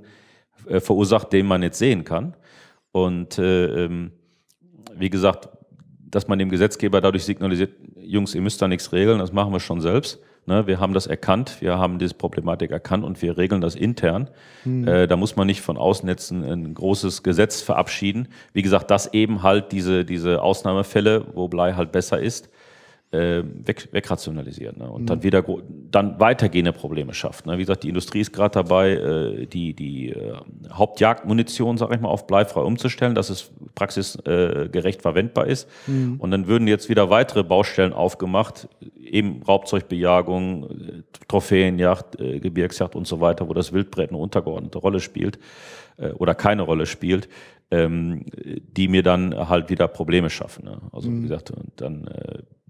äh, 0.66 0.80
verursacht, 0.80 1.32
den 1.32 1.46
man 1.46 1.62
jetzt 1.62 1.78
sehen 1.78 2.04
kann. 2.04 2.34
Und 2.92 3.38
äh, 3.38 3.84
ähm, 3.84 4.12
wie 4.96 5.10
gesagt, 5.10 5.48
dass 5.98 6.28
man 6.28 6.38
dem 6.38 6.48
Gesetzgeber 6.48 7.00
dadurch 7.00 7.24
signalisiert, 7.24 7.72
Jungs, 8.00 8.34
ihr 8.34 8.40
müsst 8.40 8.62
da 8.62 8.68
nichts 8.68 8.92
regeln, 8.92 9.18
das 9.18 9.32
machen 9.32 9.52
wir 9.52 9.60
schon 9.60 9.80
selbst. 9.80 10.20
Ne, 10.46 10.66
wir 10.66 10.78
haben 10.78 10.92
das 10.92 11.06
erkannt, 11.06 11.56
wir 11.60 11.78
haben 11.78 11.98
diese 11.98 12.12
Problematik 12.12 12.70
erkannt 12.70 13.02
und 13.02 13.22
wir 13.22 13.38
regeln 13.38 13.62
das 13.62 13.74
intern. 13.74 14.28
Mhm. 14.66 14.86
Äh, 14.86 15.06
da 15.06 15.16
muss 15.16 15.36
man 15.36 15.46
nicht 15.46 15.62
von 15.62 15.78
außen 15.78 16.06
jetzt 16.06 16.30
ein, 16.30 16.44
ein, 16.44 16.74
großes 16.74 17.22
Gesetz 17.22 17.62
verabschieden. 17.62 18.28
Wie 18.52 18.60
gesagt, 18.60 18.90
das 18.90 19.14
eben 19.14 19.42
halt 19.42 19.72
diese, 19.72 20.04
diese 20.04 20.42
Ausnahmefälle, 20.42 21.24
wo 21.32 21.48
Blei 21.48 21.72
halt 21.72 21.92
besser 21.92 22.20
ist, 22.20 22.50
äh, 23.14 23.44
weg, 23.66 23.88
wegrationalisieren 23.92 24.78
ne? 24.78 24.90
und 24.90 25.02
mhm. 25.02 25.06
dann 25.06 25.22
wieder 25.22 25.44
dann 25.90 26.18
weitergehende 26.18 26.72
Probleme 26.72 27.14
schafft. 27.14 27.46
Ne? 27.46 27.54
Wie 27.56 27.62
gesagt, 27.62 27.84
die 27.84 27.88
Industrie 27.88 28.20
ist 28.20 28.32
gerade 28.32 28.52
dabei, 28.52 28.90
äh, 28.90 29.46
die, 29.46 29.72
die 29.74 30.10
äh, 30.10 30.34
Hauptjagdmunition, 30.72 31.78
sag 31.78 31.94
ich 31.94 32.00
mal, 32.00 32.08
auf 32.08 32.26
bleifrei 32.26 32.62
umzustellen, 32.62 33.14
dass 33.14 33.30
es 33.30 33.50
praxisgerecht 33.74 35.02
verwendbar 35.02 35.46
ist. 35.46 35.68
Mhm. 35.86 36.16
Und 36.18 36.30
dann 36.30 36.46
würden 36.48 36.66
jetzt 36.66 36.88
wieder 36.88 37.10
weitere 37.10 37.44
Baustellen 37.44 37.92
aufgemacht, 37.92 38.68
eben 39.14 39.42
Raubzeugbejagung, 39.42 40.64
äh, 40.64 41.02
Trophäenjagd, 41.28 42.20
äh, 42.20 42.40
Gebirgsjagd 42.40 42.96
und 42.96 43.06
so 43.06 43.20
weiter, 43.20 43.48
wo 43.48 43.54
das 43.54 43.72
Wildbrett 43.72 44.10
eine 44.10 44.18
untergeordnete 44.18 44.78
Rolle 44.78 45.00
spielt 45.00 45.38
äh, 45.96 46.10
oder 46.10 46.34
keine 46.34 46.62
Rolle 46.62 46.86
spielt, 46.86 47.28
ähm, 47.70 48.26
die 48.34 48.88
mir 48.88 49.02
dann 49.02 49.48
halt 49.48 49.70
wieder 49.70 49.88
Probleme 49.88 50.30
schaffen. 50.30 50.64
Ne? 50.64 50.80
Also 50.92 51.10
mhm. 51.10 51.18
wie 51.18 51.22
gesagt, 51.22 51.50
und 51.52 51.72
dann 51.76 52.08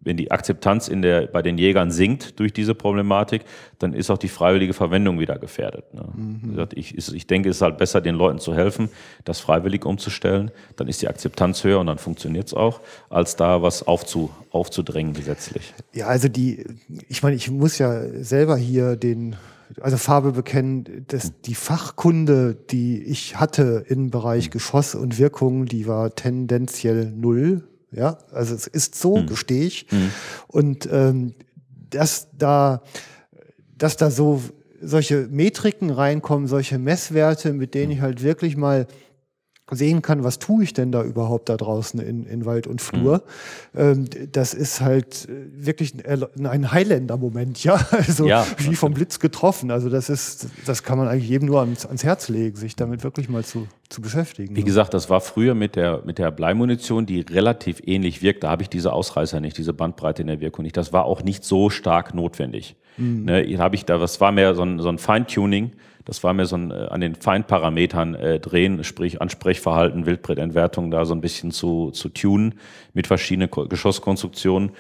wenn 0.05 0.17
die 0.17 0.31
Akzeptanz 0.31 0.89
in 0.89 1.03
der, 1.03 1.27
bei 1.27 1.43
den 1.43 1.59
Jägern 1.59 1.91
sinkt 1.91 2.39
durch 2.39 2.53
diese 2.53 2.75
Problematik, 2.75 3.43
dann 3.79 3.95
ist 3.95 4.11
auch 4.11 4.19
die 4.19 4.29
freiwillige 4.29 4.75
Verwendung 4.75 5.19
wieder 5.19 5.39
gefährdet. 5.39 5.93
Ne? 5.95 6.05
Mhm. 6.15 6.69
Ich, 6.75 6.97
ich 6.97 7.27
denke, 7.27 7.49
es 7.49 7.57
ist 7.57 7.63
halt 7.63 7.79
besser, 7.79 8.01
den 8.01 8.15
Leuten 8.15 8.39
zu 8.39 8.55
helfen, 8.55 8.91
das 9.25 9.41
freiwillig 9.41 9.85
umzustellen. 9.85 10.51
Dann 10.77 10.89
ist 10.89 11.03
die 11.03 11.09
Akzeptanz 11.09 11.65
höher 11.65 11.81
und 11.81 11.87
dann 11.87 11.99
funktioniert 11.99 12.49
es 12.49 12.55
auch, 12.55 12.81
als 13.09 13.37
da 13.37 13.63
was 13.63 13.87
aufzu, 13.87 14.31
aufzudrängen 14.51 15.15
gesetzlich. 15.15 15.73
Ja, 15.95 16.07
also 16.07 16.29
die, 16.37 16.65
ich 17.09 17.23
meine, 17.23 17.37
ich 17.37 17.51
muss 17.51 17.79
ja 17.79 18.23
selber 18.23 18.57
hier 18.57 18.97
den 18.97 19.37
also 19.81 19.97
Farbe 19.97 20.33
bekennen, 20.33 21.05
dass 21.09 21.33
die 21.43 21.55
Fachkunde, 21.55 22.55
die 22.55 23.03
ich 23.03 23.37
hatte 23.41 23.85
im 23.89 24.11
Bereich 24.11 24.51
Geschoss 24.51 24.95
und 24.95 25.19
Wirkung, 25.19 25.67
die 25.67 25.87
war 25.87 26.15
tendenziell 26.15 27.11
null. 27.11 27.67
Ja, 27.91 28.19
also 28.33 28.55
es 28.55 28.67
ist 28.67 28.97
so, 28.97 29.19
mhm. 29.19 29.27
gestehe 29.27 29.65
ich. 29.65 29.87
Mhm. 29.91 30.11
Und 30.49 30.89
ähm, 30.91 31.35
dass 31.91 32.29
da, 32.37 32.83
dass 33.79 33.97
da 33.97 34.11
so 34.11 34.43
solche 34.81 35.29
Metriken 35.31 35.91
reinkommen, 35.91 36.47
solche 36.47 36.79
Messwerte, 36.79 37.53
mit 37.53 37.75
denen 37.75 37.93
ich 37.93 38.01
halt 38.01 38.23
wirklich 38.23 38.57
mal 38.57 38.87
sehen 39.71 40.03
kann, 40.03 40.25
was 40.25 40.39
tue 40.39 40.63
ich 40.63 40.75
denn 40.75 40.93
da 40.93 41.03
überhaupt 41.03 41.49
da 41.49 41.57
draußen 41.57 41.99
in, 41.99 42.27
in 42.27 42.45
Wald 42.45 42.67
und 42.67 42.83
Flur. 42.83 43.23
Mhm. 43.73 43.81
Ähm, 43.81 44.05
das 44.33 44.53
ist 44.53 44.83
halt 44.83 45.27
äh, 45.29 45.67
wirklich 45.67 45.95
ein, 46.07 46.47
ein 46.47 46.73
Highlander-Moment, 46.73 47.65
ja. 47.65 47.81
Also 47.91 48.27
ja, 48.27 48.47
wie 48.59 48.77
vom 48.77 48.93
Blitz 48.93 49.19
getroffen. 49.19 49.71
Also 49.71 49.89
das 49.89 50.11
ist, 50.11 50.49
das 50.67 50.83
kann 50.83 50.99
man 50.99 51.09
eigentlich 51.09 51.29
jedem 51.29 51.47
nur 51.47 51.61
ans, 51.61 51.87
ans 51.87 52.05
Herz 52.05 52.29
legen, 52.29 52.57
sich 52.57 52.77
damit 52.77 53.05
wirklich 53.05 53.31
mal 53.31 53.45
zu, 53.45 53.67
zu 53.89 54.03
beschäftigen. 54.03 54.55
Wie 54.55 54.61
ne? 54.61 54.67
gesagt, 54.67 54.93
das 54.93 55.09
war 55.09 55.21
früher 55.21 55.55
mit 55.55 55.77
der, 55.77 56.03
mit 56.05 56.19
der 56.19 56.31
Bleimunition, 56.31 57.07
die 57.07 57.21
relativ 57.21 57.81
ähnlich 57.87 58.21
wirkt. 58.21 58.45
Da 58.45 58.51
habe 58.51 58.63
ich 58.63 58.69
diese 58.69 58.93
Ausreißer 58.93 59.41
nicht, 59.41 59.57
diese 59.57 59.73
Bandbreite 59.73 60.23
in 60.23 60.29
der 60.29 60.41
Wirkung 60.41 60.65
nicht. 60.65 60.77
Das 60.77 60.93
war 60.93 61.07
auch 61.07 61.23
nicht 61.23 61.45
so 61.45 61.71
stark 61.71 62.15
notwendig. 62.15 62.77
Mhm. 62.99 63.25
Ne, 63.25 63.59
habe 63.59 63.77
ich 63.77 63.85
da, 63.87 63.97
das 63.99 64.21
war 64.21 64.33
mehr 64.33 64.55
so 64.55 64.63
ein, 64.63 64.79
so 64.79 64.89
ein 64.89 64.99
Feintuning. 64.99 65.73
Das 66.05 66.23
war 66.23 66.35
mir 66.35 66.47
so 66.47 66.57
ein, 66.57 66.71
äh, 66.71 66.89
an 66.91 67.01
den 67.01 67.15
Feinparametern 67.15 68.15
äh, 68.15 68.41
drehen, 68.41 68.85
sprich 68.85 69.21
Ansprechverhalten, 69.21 70.07
Wildbrettentwertung 70.07 70.91
da 70.91 71.05
so 71.05 71.15
ein 71.15 71.21
bisschen 71.21 71.51
zu, 71.51 71.91
zu 71.91 72.09
tunen 72.11 72.55
mit 72.93 73.07
verschiedenen 73.07 73.51
Geschosskonstruktionen. 73.51 74.73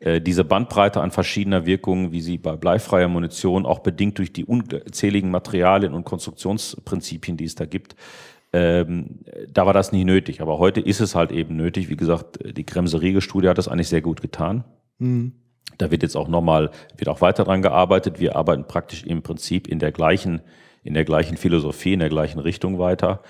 Äh, 0.00 0.20
diese 0.20 0.44
Bandbreite 0.44 1.00
an 1.00 1.10
verschiedener 1.10 1.66
Wirkungen, 1.66 2.12
wie 2.12 2.20
sie 2.20 2.38
bei 2.38 2.56
bleifreier 2.56 3.08
Munition, 3.08 3.66
auch 3.66 3.78
bedingt 3.80 4.18
durch 4.18 4.32
die 4.32 4.44
unzähligen 4.44 5.30
Materialien 5.30 5.94
und 5.94 6.04
Konstruktionsprinzipien, 6.04 7.36
die 7.36 7.44
es 7.44 7.54
da 7.54 7.66
gibt, 7.66 7.94
ähm, 8.52 9.20
da 9.52 9.66
war 9.66 9.72
das 9.72 9.92
nicht 9.92 10.04
nötig. 10.04 10.40
Aber 10.40 10.58
heute 10.58 10.80
ist 10.80 11.00
es 11.00 11.14
halt 11.14 11.32
eben 11.32 11.56
nötig. 11.56 11.88
Wie 11.88 11.96
gesagt, 11.96 12.38
die 12.56 12.64
Kremse-Riege-Studie 12.64 13.48
hat 13.48 13.58
das 13.58 13.68
eigentlich 13.68 13.88
sehr 13.88 14.02
gut 14.02 14.22
getan. 14.22 14.64
Mhm. 14.98 15.32
Da 15.78 15.90
wird 15.90 16.02
jetzt 16.02 16.16
auch 16.16 16.28
nochmal, 16.28 16.70
wird 16.96 17.08
auch 17.08 17.20
weiter 17.20 17.44
dran 17.44 17.62
gearbeitet. 17.62 18.20
Wir 18.20 18.36
arbeiten 18.36 18.66
praktisch 18.68 19.02
im 19.02 19.22
Prinzip 19.22 19.66
in 19.66 19.80
der 19.80 19.90
gleichen 19.90 20.40
in 20.84 20.94
der 20.94 21.04
gleichen 21.04 21.36
Philosophie, 21.36 21.94
in 21.94 22.00
der 22.00 22.10
gleichen 22.10 22.38
Richtung 22.38 22.78
weiter. 22.78 23.20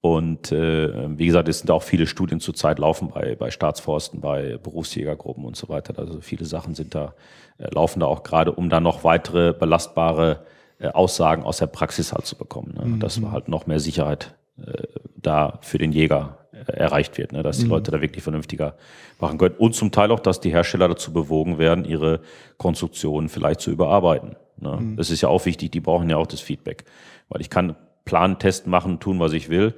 Und 0.00 0.50
äh, 0.50 1.16
wie 1.16 1.26
gesagt, 1.26 1.48
es 1.48 1.60
sind 1.60 1.70
auch 1.70 1.82
viele 1.82 2.06
Studien 2.06 2.40
zurzeit 2.40 2.80
laufen 2.80 3.10
bei, 3.10 3.36
bei 3.36 3.50
Staatsforsten, 3.52 4.20
bei 4.20 4.58
Berufsjägergruppen 4.60 5.44
und 5.44 5.56
so 5.56 5.68
weiter. 5.68 5.96
Also 5.96 6.20
viele 6.20 6.44
Sachen 6.44 6.74
sind 6.74 6.94
da, 6.94 7.14
äh, 7.58 7.72
laufen 7.72 8.00
da 8.00 8.06
auch 8.06 8.24
gerade, 8.24 8.52
um 8.52 8.68
dann 8.68 8.82
noch 8.82 9.04
weitere 9.04 9.52
belastbare 9.52 10.44
äh, 10.80 10.88
Aussagen 10.88 11.44
aus 11.44 11.58
der 11.58 11.68
Praxis 11.68 12.12
halt 12.12 12.26
zu 12.26 12.36
bekommen. 12.36 12.74
Ne? 12.76 12.84
Mhm. 12.84 13.00
Dass 13.00 13.20
halt 13.20 13.48
noch 13.48 13.68
mehr 13.68 13.78
Sicherheit 13.78 14.34
äh, 14.58 14.82
da 15.14 15.60
für 15.62 15.78
den 15.78 15.92
Jäger 15.92 16.38
äh, 16.52 16.72
erreicht 16.72 17.16
wird, 17.16 17.30
ne? 17.30 17.44
dass 17.44 17.58
die 17.58 17.64
mhm. 17.64 17.70
Leute 17.70 17.92
da 17.92 18.00
wirklich 18.00 18.24
vernünftiger 18.24 18.74
machen 19.20 19.38
können. 19.38 19.54
Und 19.56 19.76
zum 19.76 19.92
Teil 19.92 20.10
auch, 20.10 20.20
dass 20.20 20.40
die 20.40 20.50
Hersteller 20.50 20.88
dazu 20.88 21.12
bewogen 21.12 21.58
werden, 21.58 21.84
ihre 21.84 22.20
Konstruktionen 22.56 23.28
vielleicht 23.28 23.60
zu 23.60 23.70
überarbeiten. 23.70 24.34
Ne? 24.58 24.78
Mhm. 24.80 24.96
Das 24.96 25.10
ist 25.10 25.20
ja 25.20 25.28
auch 25.28 25.44
wichtig, 25.46 25.70
die 25.70 25.80
brauchen 25.80 26.08
ja 26.10 26.16
auch 26.16 26.26
das 26.26 26.40
Feedback. 26.40 26.84
Weil 27.28 27.40
ich 27.40 27.50
kann 27.50 27.76
Plan, 28.04 28.38
Test 28.38 28.66
machen, 28.66 29.00
tun, 29.00 29.20
was 29.20 29.32
ich 29.32 29.48
will, 29.48 29.74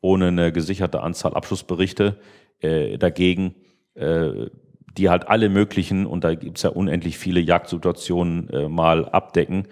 ohne 0.00 0.28
eine 0.28 0.52
gesicherte 0.52 1.02
Anzahl 1.02 1.34
Abschlussberichte 1.34 2.18
äh, 2.60 2.98
dagegen, 2.98 3.54
äh, 3.94 4.46
die 4.96 5.10
halt 5.10 5.28
alle 5.28 5.48
möglichen, 5.48 6.06
und 6.06 6.24
da 6.24 6.34
gibt's 6.34 6.62
ja 6.62 6.70
unendlich 6.70 7.18
viele 7.18 7.40
Jagdsituationen 7.40 8.48
äh, 8.50 8.68
mal 8.68 9.08
abdecken, 9.08 9.66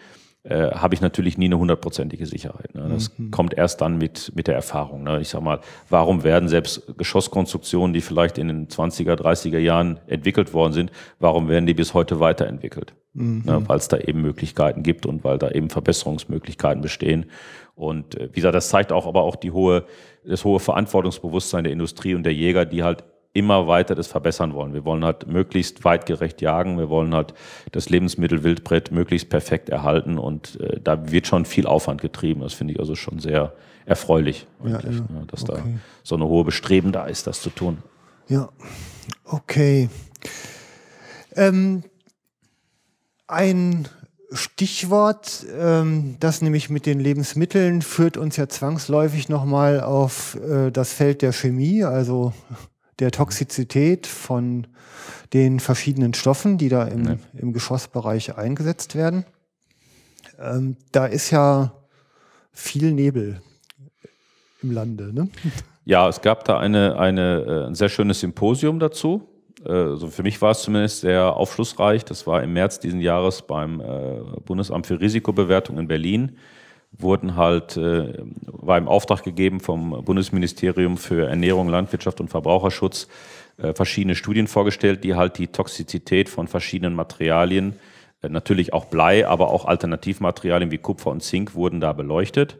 äh, 0.44 0.72
habe 0.72 0.94
ich 0.94 1.00
natürlich 1.00 1.38
nie 1.38 1.44
eine 1.44 1.58
hundertprozentige 1.58 2.26
Sicherheit. 2.26 2.74
Ne? 2.74 2.88
Das 2.88 3.16
mhm. 3.16 3.30
kommt 3.30 3.54
erst 3.54 3.80
dann 3.80 3.98
mit, 3.98 4.32
mit 4.34 4.48
der 4.48 4.56
Erfahrung. 4.56 5.04
Ne? 5.04 5.20
Ich 5.20 5.28
sag 5.28 5.42
mal, 5.42 5.60
warum 5.88 6.24
werden 6.24 6.48
selbst 6.48 6.96
Geschosskonstruktionen, 6.98 7.92
die 7.92 8.00
vielleicht 8.00 8.38
in 8.38 8.48
den 8.48 8.68
20er, 8.68 9.14
30er 9.14 9.58
Jahren 9.58 10.00
entwickelt 10.08 10.52
worden 10.52 10.72
sind, 10.72 10.90
warum 11.20 11.48
werden 11.48 11.66
die 11.66 11.74
bis 11.74 11.94
heute 11.94 12.18
weiterentwickelt? 12.18 12.94
Mhm. 13.14 13.42
Ne? 13.44 13.62
Weil 13.66 13.78
es 13.78 13.88
da 13.88 13.98
eben 13.98 14.22
Möglichkeiten 14.22 14.82
gibt 14.82 15.06
und 15.06 15.24
weil 15.24 15.38
da 15.38 15.50
eben 15.50 15.70
Verbesserungsmöglichkeiten 15.70 16.82
bestehen. 16.82 17.26
Und 17.74 18.14
äh, 18.16 18.28
wie 18.30 18.36
gesagt, 18.36 18.54
das 18.54 18.68
zeigt 18.68 18.92
auch 18.92 19.06
aber 19.06 19.22
auch 19.22 19.36
die 19.36 19.50
hohe, 19.50 19.84
das 20.24 20.44
hohe 20.44 20.60
Verantwortungsbewusstsein 20.60 21.64
der 21.64 21.72
Industrie 21.72 22.14
und 22.14 22.24
der 22.24 22.34
Jäger, 22.34 22.64
die 22.64 22.82
halt 22.82 23.04
immer 23.34 23.66
weiter 23.66 23.94
das 23.94 24.08
verbessern 24.08 24.52
wollen. 24.54 24.74
Wir 24.74 24.84
wollen 24.84 25.04
halt 25.04 25.26
möglichst 25.26 25.84
weitgerecht 25.84 26.42
jagen, 26.42 26.76
wir 26.78 26.90
wollen 26.90 27.14
halt 27.14 27.32
das 27.72 27.88
Lebensmittel 27.88 28.44
Wildbrett 28.44 28.92
möglichst 28.92 29.30
perfekt 29.30 29.70
erhalten 29.70 30.18
und 30.18 30.60
äh, 30.60 30.80
da 30.82 31.10
wird 31.10 31.26
schon 31.26 31.46
viel 31.46 31.66
Aufwand 31.66 32.00
getrieben. 32.02 32.42
Das 32.42 32.52
finde 32.52 32.74
ich 32.74 32.80
also 32.80 32.94
schon 32.94 33.20
sehr 33.20 33.54
erfreulich, 33.86 34.46
ja, 34.64 34.80
ja. 34.80 34.90
Ne, 34.90 35.26
dass 35.28 35.48
okay. 35.48 35.62
da 35.64 35.80
so 36.02 36.14
eine 36.14 36.26
hohe 36.26 36.44
Bestreben 36.44 36.92
da 36.92 37.06
ist, 37.06 37.26
das 37.26 37.40
zu 37.40 37.50
tun. 37.50 37.78
Ja, 38.28 38.50
okay. 39.24 39.88
Ähm, 41.34 41.82
ein 43.32 43.88
Stichwort, 44.30 45.44
ähm, 45.58 46.16
das 46.20 46.42
nämlich 46.42 46.70
mit 46.70 46.86
den 46.86 47.00
Lebensmitteln 47.00 47.82
führt 47.82 48.16
uns 48.16 48.36
ja 48.36 48.48
zwangsläufig 48.48 49.28
nochmal 49.28 49.80
auf 49.80 50.36
äh, 50.36 50.70
das 50.70 50.92
Feld 50.92 51.22
der 51.22 51.32
Chemie, 51.32 51.84
also 51.84 52.32
der 52.98 53.10
Toxizität 53.10 54.06
von 54.06 54.66
den 55.32 55.60
verschiedenen 55.60 56.14
Stoffen, 56.14 56.58
die 56.58 56.68
da 56.68 56.84
im, 56.84 57.18
im 57.34 57.52
Geschossbereich 57.52 58.36
eingesetzt 58.36 58.94
werden. 58.94 59.24
Ähm, 60.38 60.76
da 60.92 61.06
ist 61.06 61.30
ja 61.30 61.72
viel 62.52 62.92
Nebel 62.92 63.42
im 64.62 64.70
Lande. 64.72 65.12
Ne? 65.12 65.28
Ja, 65.84 66.08
es 66.08 66.20
gab 66.20 66.44
da 66.44 66.58
eine, 66.58 66.98
eine, 66.98 67.44
äh, 67.46 67.66
ein 67.66 67.74
sehr 67.74 67.88
schönes 67.88 68.20
Symposium 68.20 68.78
dazu. 68.78 69.28
Also 69.64 70.08
für 70.08 70.22
mich 70.22 70.40
war 70.42 70.50
es 70.50 70.62
zumindest 70.62 71.00
sehr 71.00 71.36
aufschlussreich. 71.36 72.04
Das 72.04 72.26
war 72.26 72.42
im 72.42 72.52
März 72.52 72.80
diesen 72.80 73.00
Jahres 73.00 73.42
beim 73.42 73.80
äh, 73.80 74.20
Bundesamt 74.44 74.86
für 74.86 75.00
Risikobewertung 75.00 75.78
in 75.78 75.88
Berlin 75.88 76.36
wurden 76.98 77.36
halt, 77.36 77.76
äh, 77.78 78.12
war 78.44 78.76
im 78.76 78.88
Auftrag 78.88 79.22
gegeben 79.22 79.60
vom 79.60 80.04
Bundesministerium 80.04 80.98
für 80.98 81.26
Ernährung, 81.26 81.68
Landwirtschaft 81.68 82.20
und 82.20 82.28
Verbraucherschutz 82.28 83.08
verschiedene 83.74 84.14
Studien 84.14 84.46
vorgestellt, 84.46 85.04
die 85.04 85.14
halt 85.14 85.36
die 85.36 85.46
Toxizität 85.46 86.30
von 86.30 86.48
verschiedenen 86.48 86.94
Materialien, 86.94 87.74
natürlich 88.26 88.72
auch 88.72 88.86
Blei, 88.86 89.26
aber 89.26 89.50
auch 89.50 89.66
Alternativmaterialien 89.66 90.70
wie 90.70 90.78
Kupfer 90.78 91.10
und 91.10 91.22
Zink 91.22 91.54
wurden 91.54 91.80
da 91.80 91.92
beleuchtet 91.92 92.56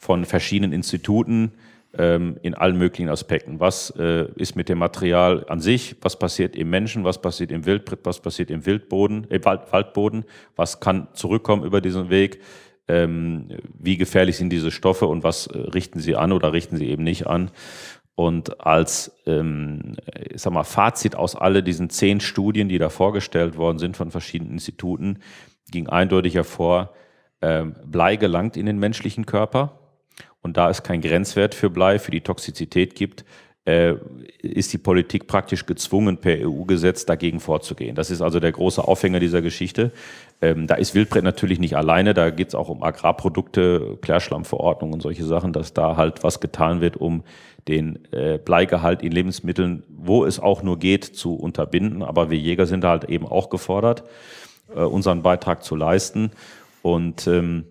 von 0.00 0.24
verschiedenen 0.24 0.72
Instituten, 0.72 1.52
in 1.92 2.54
allen 2.54 2.78
möglichen 2.78 3.08
Aspekten. 3.08 3.58
Was 3.58 3.90
äh, 3.98 4.28
ist 4.36 4.54
mit 4.54 4.68
dem 4.68 4.78
Material 4.78 5.44
an 5.48 5.60
sich? 5.60 5.96
Was 6.02 6.16
passiert 6.16 6.54
im 6.54 6.70
Menschen? 6.70 7.02
Was 7.02 7.20
passiert 7.20 7.50
im 7.50 7.66
Wildbrett? 7.66 8.00
Was 8.04 8.20
passiert 8.20 8.50
im 8.50 8.64
Wildboden, 8.64 9.28
äh, 9.28 9.44
Wald, 9.44 9.72
Waldboden? 9.72 10.24
Was 10.54 10.78
kann 10.78 11.08
zurückkommen 11.14 11.64
über 11.64 11.80
diesen 11.80 12.08
Weg? 12.08 12.40
Ähm, 12.86 13.48
wie 13.76 13.96
gefährlich 13.96 14.36
sind 14.36 14.50
diese 14.50 14.70
Stoffe 14.70 15.06
und 15.06 15.24
was 15.24 15.48
äh, 15.48 15.58
richten 15.58 15.98
sie 15.98 16.14
an 16.14 16.30
oder 16.30 16.52
richten 16.52 16.76
sie 16.76 16.88
eben 16.88 17.02
nicht 17.02 17.26
an? 17.26 17.50
Und 18.14 18.64
als 18.64 19.16
ähm, 19.26 19.96
ich 20.32 20.42
sag 20.42 20.52
mal, 20.52 20.62
Fazit 20.62 21.16
aus 21.16 21.34
all 21.34 21.60
diesen 21.62 21.90
zehn 21.90 22.20
Studien, 22.20 22.68
die 22.68 22.78
da 22.78 22.88
vorgestellt 22.88 23.56
worden 23.56 23.78
sind 23.78 23.96
von 23.96 24.12
verschiedenen 24.12 24.52
Instituten, 24.52 25.18
ging 25.70 25.88
eindeutig 25.88 26.34
hervor, 26.34 26.94
ähm, 27.42 27.74
Blei 27.84 28.16
gelangt 28.16 28.56
in 28.56 28.66
den 28.66 28.78
menschlichen 28.78 29.26
Körper. 29.26 29.79
Und 30.42 30.56
da 30.56 30.70
es 30.70 30.82
kein 30.82 31.00
Grenzwert 31.00 31.54
für 31.54 31.70
Blei, 31.70 31.98
für 31.98 32.10
die 32.10 32.22
Toxizität 32.22 32.94
gibt, 32.94 33.24
äh, 33.66 33.94
ist 34.40 34.72
die 34.72 34.78
Politik 34.78 35.26
praktisch 35.26 35.66
gezwungen, 35.66 36.16
per 36.16 36.38
EU-Gesetz 36.38 37.04
dagegen 37.04 37.40
vorzugehen. 37.40 37.94
Das 37.94 38.10
ist 38.10 38.22
also 38.22 38.40
der 38.40 38.52
große 38.52 38.82
Aufhänger 38.82 39.20
dieser 39.20 39.42
Geschichte. 39.42 39.92
Ähm, 40.40 40.66
da 40.66 40.76
ist 40.76 40.94
Wildbrett 40.94 41.24
natürlich 41.24 41.58
nicht 41.58 41.76
alleine, 41.76 42.14
da 42.14 42.30
geht 42.30 42.48
es 42.48 42.54
auch 42.54 42.70
um 42.70 42.82
Agrarprodukte, 42.82 43.98
Klärschlammverordnung 44.00 44.94
und 44.94 45.02
solche 45.02 45.24
Sachen, 45.24 45.52
dass 45.52 45.74
da 45.74 45.96
halt 45.96 46.24
was 46.24 46.40
getan 46.40 46.80
wird, 46.80 46.96
um 46.96 47.22
den 47.68 47.98
äh, 48.12 48.38
Bleigehalt 48.38 49.02
in 49.02 49.12
Lebensmitteln, 49.12 49.82
wo 49.88 50.24
es 50.24 50.40
auch 50.40 50.62
nur 50.62 50.78
geht, 50.78 51.04
zu 51.04 51.34
unterbinden. 51.34 52.02
Aber 52.02 52.30
wir 52.30 52.38
Jäger 52.38 52.64
sind 52.64 52.84
halt 52.84 53.04
eben 53.04 53.26
auch 53.26 53.50
gefordert, 53.50 54.04
äh, 54.74 54.80
unseren 54.80 55.22
Beitrag 55.22 55.62
zu 55.62 55.76
leisten. 55.76 56.30
Und 56.80 57.26
ähm, 57.26 57.66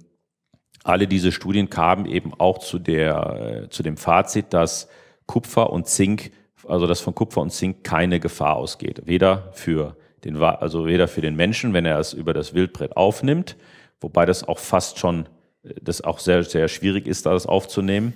alle 0.84 1.08
diese 1.08 1.32
Studien 1.32 1.70
kamen 1.70 2.06
eben 2.06 2.34
auch 2.38 2.60
zu, 2.60 2.80
der, 2.80 3.64
äh, 3.66 3.70
zu 3.70 3.84
dem 3.84 3.98
Fazit, 3.98 4.54
dass 4.54 4.88
Kupfer 5.26 5.70
und 5.72 5.88
Zink, 5.88 6.32
also 6.68 6.88
dass 6.88 7.02
von 7.02 7.16
Kupfer 7.16 7.42
und 7.42 7.52
Zink 7.52 7.84
keine 7.84 8.20
Gefahr 8.20 8.56
ausgeht. 8.56 9.04
Weder 9.06 9.50
für 9.54 9.96
den, 10.24 10.38
also 10.38 10.86
weder 10.86 11.08
für 11.08 11.22
den 11.22 11.36
Menschen, 11.36 11.74
wenn 11.74 11.86
er 11.86 12.00
es 12.00 12.14
über 12.14 12.34
das 12.34 12.54
Wildbrett 12.54 12.98
aufnimmt, 12.98 13.56
wobei 14.02 14.26
das 14.26 14.44
auch 14.48 14.60
fast 14.60 15.00
schon, 15.00 15.26
äh, 15.64 15.74
das 15.82 16.02
auch 16.02 16.20
sehr, 16.20 16.44
sehr 16.44 16.68
schwierig 16.68 17.08
ist, 17.08 17.26
das 17.26 17.46
aufzunehmen, 17.46 18.14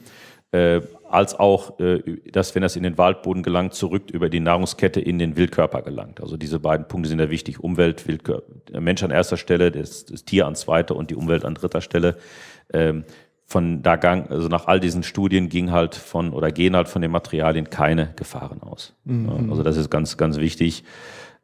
äh, 0.52 0.81
als 1.10 1.40
auch, 1.40 1.80
äh, 1.80 2.02
dass, 2.31 2.56
wenn 2.56 2.61
das 2.64 2.76
in 2.76 2.84
den 2.84 2.98
Waldboden 2.98 3.44
gelangt, 3.44 3.73
zurück 3.76 4.10
über 4.11 4.30
die 4.30 4.40
Nahrungskette 4.40 4.99
in 4.99 5.19
den 5.19 5.38
Wildkörper 5.38 5.81
gelangt. 5.81 6.22
Also 6.22 6.38
diese 6.38 6.60
beiden 6.60 6.88
Punkte 6.88 7.10
sind 7.10 7.19
ja 7.19 7.30
wichtig. 7.30 7.60
Umwelt, 7.60 8.07
Wildkörper, 8.07 8.80
Mensch 8.80 9.03
an 9.03 9.11
erster 9.11 9.38
Stelle, 9.38 9.72
das, 9.72 10.06
das 10.06 10.26
Tier 10.26 10.48
an 10.48 10.56
zweiter 10.56 10.95
und 10.95 11.11
die 11.11 11.15
Umwelt 11.15 11.45
an 11.45 11.56
dritter 11.56 11.81
Stelle. 11.81 12.18
Ähm, 12.72 13.03
von 13.45 13.84
da 13.84 13.98
gang, 13.98 14.31
also 14.31 14.48
nach 14.48 14.65
all 14.65 14.80
diesen 14.80 15.03
Studien 15.03 15.48
ging 15.48 15.72
halt 15.72 15.94
von 15.95 16.34
oder 16.34 16.52
gehen 16.52 16.76
halt 16.76 16.88
von 16.88 17.02
den 17.02 17.11
Materialien 17.11 17.69
keine 17.69 18.14
Gefahren 18.15 18.64
aus. 18.64 18.94
Mhm. 19.06 19.49
Also 19.52 19.61
das 19.64 19.77
ist 19.77 19.91
ganz, 19.91 20.18
ganz 20.18 20.38
wichtig. 20.38 20.84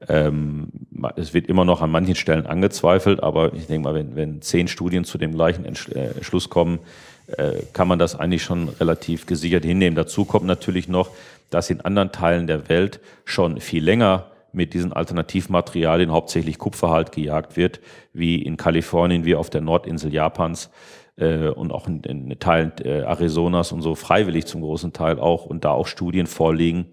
Ähm, 0.08 0.70
es 1.18 1.34
wird 1.34 1.48
immer 1.48 1.66
noch 1.66 1.82
an 1.82 1.91
manchen 1.91 2.16
Stellen 2.16 2.48
angezweifelt, 2.48 3.22
aber 3.22 3.54
ich 3.54 3.68
denke 3.68 3.84
mal, 3.84 3.94
wenn, 3.94 4.16
wenn 4.16 4.41
zehn 4.41 4.68
Studien 4.68 5.04
zu 5.04 5.18
dem 5.18 5.34
gleichen 5.34 5.66
Entschluss 5.66 6.46
äh, 6.46 6.50
kommen, 6.50 6.80
äh, 7.28 7.62
kann 7.74 7.88
man 7.88 8.00
das 8.00 8.20
eigentlich 8.20 8.44
schon 8.44 8.70
relativ 8.70 9.26
gesichert 9.26 9.66
hinnehmen. 9.66 9.96
Dazu 9.96 10.26
kommt 10.26 10.46
natürlich 10.46 10.88
noch, 10.88 11.12
dass 11.50 11.70
in 11.70 11.82
anderen 11.82 12.12
Teilen 12.12 12.48
der 12.48 12.70
Welt 12.70 13.02
schon 13.26 13.60
viel 13.60 13.84
länger 13.84 14.28
mit 14.52 14.74
diesen 14.74 14.94
Alternativmaterialien, 14.94 16.12
hauptsächlich 16.12 16.58
Kupfer 16.58 16.90
halt, 16.90 17.12
gejagt 17.12 17.56
wird, 17.56 17.82
wie 18.14 18.41
in 18.41 18.58
Kalifornien, 18.58 19.26
wie 19.26 19.36
auf 19.36 19.50
der 19.50 19.62
Nordinsel 19.62 20.14
Japans 20.14 20.72
äh, 21.20 21.50
und 21.50 21.72
auch 21.72 21.88
in, 21.88 22.02
in 22.02 22.40
Teilen 22.40 22.72
äh, 22.84 23.02
Arizonas 23.02 23.72
und 23.72 23.82
so 23.82 23.96
freiwillig 23.96 24.46
zum 24.46 24.62
großen 24.62 24.94
Teil 24.94 25.20
auch 25.20 25.46
und 25.46 25.66
da 25.66 25.72
auch 25.72 25.88
Studien 25.88 26.28
vorliegen 26.28 26.88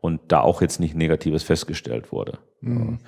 und 0.00 0.20
da 0.28 0.40
auch 0.40 0.62
jetzt 0.62 0.80
nicht 0.80 0.94
Negatives 0.94 1.42
festgestellt 1.42 2.12
wurde. 2.12 2.38
Mhm. 2.60 2.98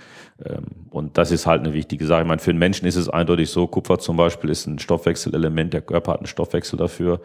Ähm, 0.44 0.64
und 0.90 1.18
das 1.18 1.30
ist 1.30 1.46
halt 1.46 1.60
eine 1.60 1.72
wichtige 1.72 2.06
Sache. 2.06 2.22
Ich 2.22 2.28
meine, 2.28 2.40
für 2.40 2.52
den 2.52 2.58
Menschen 2.58 2.86
ist 2.86 2.96
es 2.96 3.08
eindeutig 3.08 3.50
so, 3.50 3.66
Kupfer 3.66 3.98
zum 3.98 4.16
Beispiel 4.16 4.50
ist 4.50 4.66
ein 4.66 4.78
Stoffwechselelement, 4.78 5.72
der 5.72 5.82
Körper 5.82 6.12
hat 6.12 6.20
einen 6.20 6.26
Stoffwechsel 6.26 6.78
dafür 6.78 7.20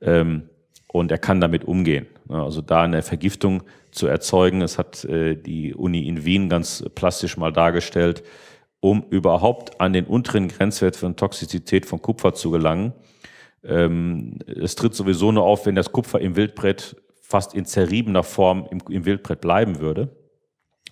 ähm, 0.00 0.48
und 0.86 1.10
er 1.10 1.18
kann 1.18 1.40
damit 1.40 1.64
umgehen. 1.64 2.06
Also 2.28 2.60
da 2.60 2.82
eine 2.82 3.02
Vergiftung 3.02 3.62
zu 3.90 4.06
erzeugen, 4.06 4.62
es 4.62 4.78
hat 4.78 5.04
äh, 5.04 5.34
die 5.34 5.74
Uni 5.74 6.06
in 6.06 6.24
Wien 6.24 6.48
ganz 6.48 6.84
plastisch 6.94 7.36
mal 7.36 7.52
dargestellt, 7.52 8.22
um 8.80 9.04
überhaupt 9.10 9.80
an 9.80 9.92
den 9.92 10.06
unteren 10.06 10.48
Grenzwert 10.48 10.96
für 10.96 11.14
Toxizität 11.14 11.86
von 11.86 12.00
Kupfer 12.00 12.34
zu 12.34 12.50
gelangen. 12.50 12.92
Ähm, 13.64 14.38
es 14.46 14.74
tritt 14.74 14.94
sowieso 14.94 15.32
nur 15.32 15.44
auf, 15.44 15.66
wenn 15.66 15.74
das 15.74 15.92
Kupfer 15.92 16.20
im 16.20 16.36
Wildbrett 16.36 16.96
fast 17.20 17.54
in 17.54 17.64
zerriebener 17.64 18.22
Form 18.22 18.66
im, 18.70 18.80
im 18.88 19.04
Wildbrett 19.04 19.40
bleiben 19.40 19.80
würde 19.80 20.10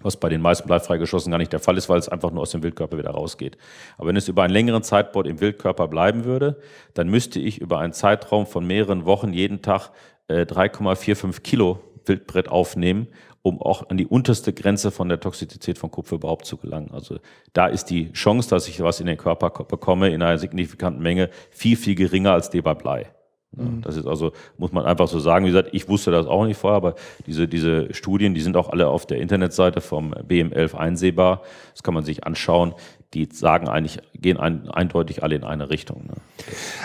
was 0.02 0.16
bei 0.16 0.28
den 0.28 0.40
meisten 0.40 0.66
bleifreigeschossen 0.66 1.30
gar 1.30 1.38
nicht 1.38 1.52
der 1.52 1.60
Fall 1.60 1.76
ist, 1.76 1.88
weil 1.88 1.98
es 1.98 2.08
einfach 2.08 2.30
nur 2.30 2.42
aus 2.42 2.50
dem 2.50 2.62
Wildkörper 2.62 2.98
wieder 2.98 3.10
rausgeht. 3.10 3.56
Aber 3.96 4.08
wenn 4.08 4.16
es 4.16 4.28
über 4.28 4.42
einen 4.42 4.52
längeren 4.52 4.82
Zeitpunkt 4.82 5.28
im 5.28 5.40
Wildkörper 5.40 5.88
bleiben 5.88 6.24
würde, 6.24 6.60
dann 6.94 7.08
müsste 7.08 7.40
ich 7.40 7.60
über 7.60 7.78
einen 7.78 7.92
Zeitraum 7.92 8.46
von 8.46 8.66
mehreren 8.66 9.04
Wochen 9.04 9.32
jeden 9.32 9.62
Tag 9.62 9.90
äh, 10.28 10.42
3,45 10.42 11.40
Kilo 11.40 11.80
Wildbrett 12.04 12.48
aufnehmen, 12.48 13.08
um 13.46 13.62
auch 13.62 13.90
an 13.90 13.96
die 13.96 14.08
unterste 14.08 14.52
Grenze 14.52 14.90
von 14.90 15.08
der 15.08 15.20
Toxizität 15.20 15.78
von 15.78 15.92
Kupfer 15.92 16.16
überhaupt 16.16 16.46
zu 16.46 16.56
gelangen. 16.56 16.90
Also 16.92 17.20
da 17.52 17.68
ist 17.68 17.84
die 17.90 18.12
Chance, 18.12 18.50
dass 18.50 18.66
ich 18.66 18.82
was 18.82 18.98
in 18.98 19.06
den 19.06 19.16
Körper 19.16 19.50
bekomme 19.50 20.08
in 20.08 20.20
einer 20.20 20.38
signifikanten 20.38 21.00
Menge 21.00 21.30
viel, 21.50 21.76
viel 21.76 21.94
geringer 21.94 22.32
als 22.32 22.50
die 22.50 22.60
bei 22.60 22.74
Blei. 22.74 23.06
Mhm. 23.52 23.82
Das 23.82 23.96
ist 23.96 24.04
also, 24.08 24.32
muss 24.58 24.72
man 24.72 24.84
einfach 24.84 25.06
so 25.06 25.20
sagen. 25.20 25.44
Wie 25.44 25.50
gesagt, 25.50 25.68
ich 25.70 25.88
wusste 25.88 26.10
das 26.10 26.26
auch 26.26 26.44
nicht 26.44 26.58
vorher, 26.58 26.76
aber 26.76 26.96
diese, 27.28 27.46
diese 27.46 27.94
Studien, 27.94 28.34
die 28.34 28.40
sind 28.40 28.56
auch 28.56 28.68
alle 28.68 28.88
auf 28.88 29.06
der 29.06 29.18
Internetseite 29.18 29.80
vom 29.80 30.12
BM11 30.12 30.74
einsehbar. 30.74 31.42
Das 31.70 31.84
kann 31.84 31.94
man 31.94 32.02
sich 32.02 32.24
anschauen. 32.24 32.74
Die 33.14 33.28
sagen 33.30 33.68
eigentlich, 33.68 33.98
gehen 34.14 34.38
ein, 34.38 34.68
eindeutig 34.70 35.22
alle 35.22 35.36
in 35.36 35.44
eine 35.44 35.70
Richtung. 35.70 36.06
Ne? 36.08 36.14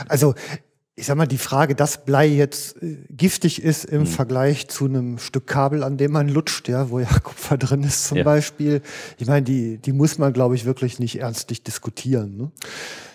Also 0.07 0.35
ich 0.95 1.05
sag 1.05 1.15
mal, 1.15 1.26
die 1.26 1.38
Frage, 1.38 1.73
dass 1.73 2.03
Blei 2.05 2.27
jetzt 2.27 2.81
äh, 2.84 2.97
giftig 3.09 3.63
ist 3.63 3.85
im 3.85 4.01
hm. 4.01 4.07
Vergleich 4.07 4.68
zu 4.68 4.85
einem 4.85 5.18
Stück 5.18 5.47
Kabel, 5.47 5.84
an 5.84 5.97
dem 5.97 6.11
man 6.11 6.27
lutscht, 6.27 6.68
ja, 6.68 6.89
wo 6.89 6.99
ja 6.99 7.07
Kupfer 7.23 7.57
drin 7.57 7.84
ist 7.84 8.05
zum 8.05 8.19
ja. 8.19 8.23
Beispiel, 8.23 8.81
ich 9.18 9.27
meine, 9.27 9.43
die, 9.43 9.77
die 9.77 9.93
muss 9.93 10.18
man, 10.18 10.34
glaube 10.34 10.55
ich, 10.55 10.65
wirklich 10.65 10.99
nicht 10.99 11.19
ernstlich 11.19 11.63
diskutieren. 11.63 12.38
Ne? 12.38 12.51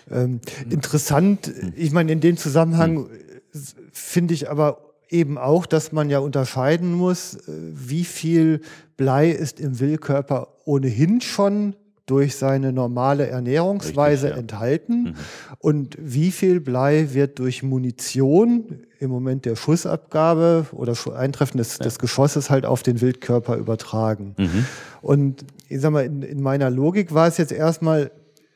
Ähm, 0.09 0.41
hm. 0.63 0.71
Interessant, 0.71 1.47
hm. 1.47 1.73
ich 1.75 1.91
meine, 1.91 2.11
in 2.11 2.19
dem 2.19 2.37
Zusammenhang 2.37 2.97
hm. 2.97 3.61
finde 3.91 4.33
ich 4.33 4.49
aber 4.49 4.81
eben 5.09 5.37
auch, 5.37 5.65
dass 5.65 5.91
man 5.91 6.09
ja 6.09 6.19
unterscheiden 6.19 6.93
muss, 6.93 7.35
äh, 7.35 7.39
wie 7.47 8.03
viel 8.03 8.61
Blei 8.97 9.29
ist 9.29 9.59
im 9.59 9.79
Wildkörper 9.79 10.47
ohnehin 10.65 11.21
schon 11.21 11.75
durch 12.07 12.37
seine 12.37 12.71
normale 12.73 13.27
Ernährungsweise 13.27 14.27
Richtig, 14.27 14.35
ja. 14.35 14.37
enthalten 14.37 15.03
mhm. 15.03 15.13
und 15.59 15.97
wie 15.99 16.31
viel 16.31 16.59
Blei 16.59 17.09
wird 17.11 17.37
durch 17.37 17.63
Munition 17.63 18.87
im 18.99 19.11
Moment 19.11 19.45
der 19.45 19.55
Schussabgabe 19.55 20.67
oder 20.71 20.95
Eintreffen 21.15 21.57
des, 21.57 21.77
ja. 21.77 21.83
des 21.83 21.99
Geschosses 21.99 22.49
halt 22.49 22.65
auf 22.65 22.81
den 22.81 23.01
Wildkörper 23.01 23.57
übertragen. 23.57 24.35
Mhm. 24.37 24.65
Und 25.01 25.45
ich 25.67 25.81
sag 25.81 25.91
mal, 25.91 26.05
in, 26.05 26.23
in 26.23 26.41
meiner 26.41 26.69
Logik 26.69 27.13
war 27.13 27.27
es 27.27 27.37
jetzt 27.37 27.51
erstmal 27.51 28.09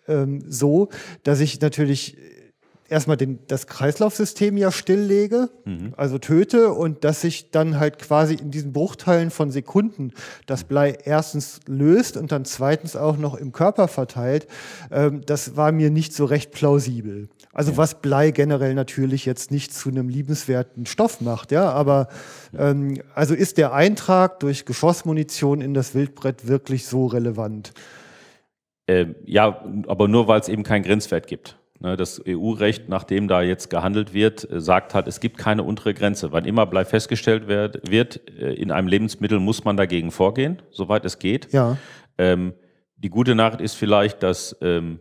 ähm, 0.08 0.44
so, 0.48 0.90
dass 1.24 1.42
ich 1.42 1.60
natürlich 1.60 2.18
erstmal 2.92 3.16
den, 3.16 3.40
das 3.48 3.68
Kreislaufsystem 3.68 4.58
ja 4.58 4.70
stilllege, 4.72 5.50
mhm. 5.64 5.94
also 5.96 6.18
töte 6.18 6.74
und 6.74 7.06
dass 7.06 7.22
sich 7.22 7.50
dann 7.50 7.80
halt 7.80 8.00
quasi 8.00 8.36
in 8.36 8.52
diesen 8.52 8.74
Bruchteilen 8.74 9.32
von 9.32 9.50
Sekunden 9.50 10.12
das 10.46 10.66
Blei 10.66 10.98
erstens 11.06 11.62
löst 11.68 12.18
und 12.18 12.34
dann 12.34 12.44
zweitens 12.44 12.98
auch 12.98 13.18
noch 13.18 13.36
im 13.36 13.54
Körper 13.54 13.88
verteilt, 13.88 14.48
ähm, 14.92 15.22
das 15.26 15.56
war 15.56 15.72
mir 15.72 15.90
nicht 15.90 16.14
so 16.14 16.26
recht 16.26 16.52
plausibel. 16.52 17.30
Also 17.54 17.72
ja. 17.72 17.78
was 17.78 18.02
Blei 18.02 18.32
generell 18.32 18.74
natürlich 18.74 19.26
jetzt 19.26 19.52
nicht 19.52 19.74
zu 19.74 19.90
einem 19.90 20.10
liebenswerten 20.10 20.86
Stoff 20.86 21.22
macht, 21.22 21.54
ja, 21.54 21.72
aber 21.72 22.10
ähm, 22.58 23.02
also 23.16 23.34
ist 23.34 23.58
der 23.58 23.74
Eintrag 23.74 24.42
durch 24.42 24.66
Geschossmunition 24.66 25.62
in 25.62 25.74
das 25.74 25.96
Wildbrett 25.96 26.48
wirklich 26.48 26.86
so 26.86 27.06
relevant? 27.06 27.72
Ähm, 28.88 29.16
ja, 29.24 29.64
aber 29.88 30.10
nur 30.10 30.28
weil 30.28 30.42
es 30.42 30.50
eben 30.50 30.64
keinen 30.64 30.84
Grenzwert 30.84 31.28
gibt. 31.28 31.58
Ne, 31.82 31.98
das 31.98 32.22
EU-Recht, 32.28 32.90
nachdem 32.90 33.28
da 33.28 33.42
jetzt 33.42 33.72
gehandelt 33.72 34.14
wird, 34.14 34.48
äh, 34.52 34.62
sagt 34.62 34.94
halt, 34.94 35.08
es 35.08 35.20
gibt 35.20 35.40
keine 35.40 35.64
untere 35.64 35.96
Grenze. 35.96 36.32
Wann 36.32 36.46
immer 36.46 36.68
Blei 36.68 36.86
festgestellt 36.86 37.48
wird, 37.48 38.30
äh, 38.30 38.54
in 38.54 38.70
einem 38.70 38.88
Lebensmittel, 38.88 39.40
muss 39.40 39.64
man 39.64 39.78
dagegen 39.78 40.12
vorgehen, 40.12 40.62
soweit 40.70 41.06
es 41.06 41.18
geht. 41.18 41.52
Ja. 41.52 41.78
Ähm, 42.20 42.54
die 42.98 43.10
gute 43.10 43.34
Nachricht 43.34 43.62
ist 43.62 43.74
vielleicht, 43.74 44.22
dass 44.22 44.56
ähm, 44.62 45.00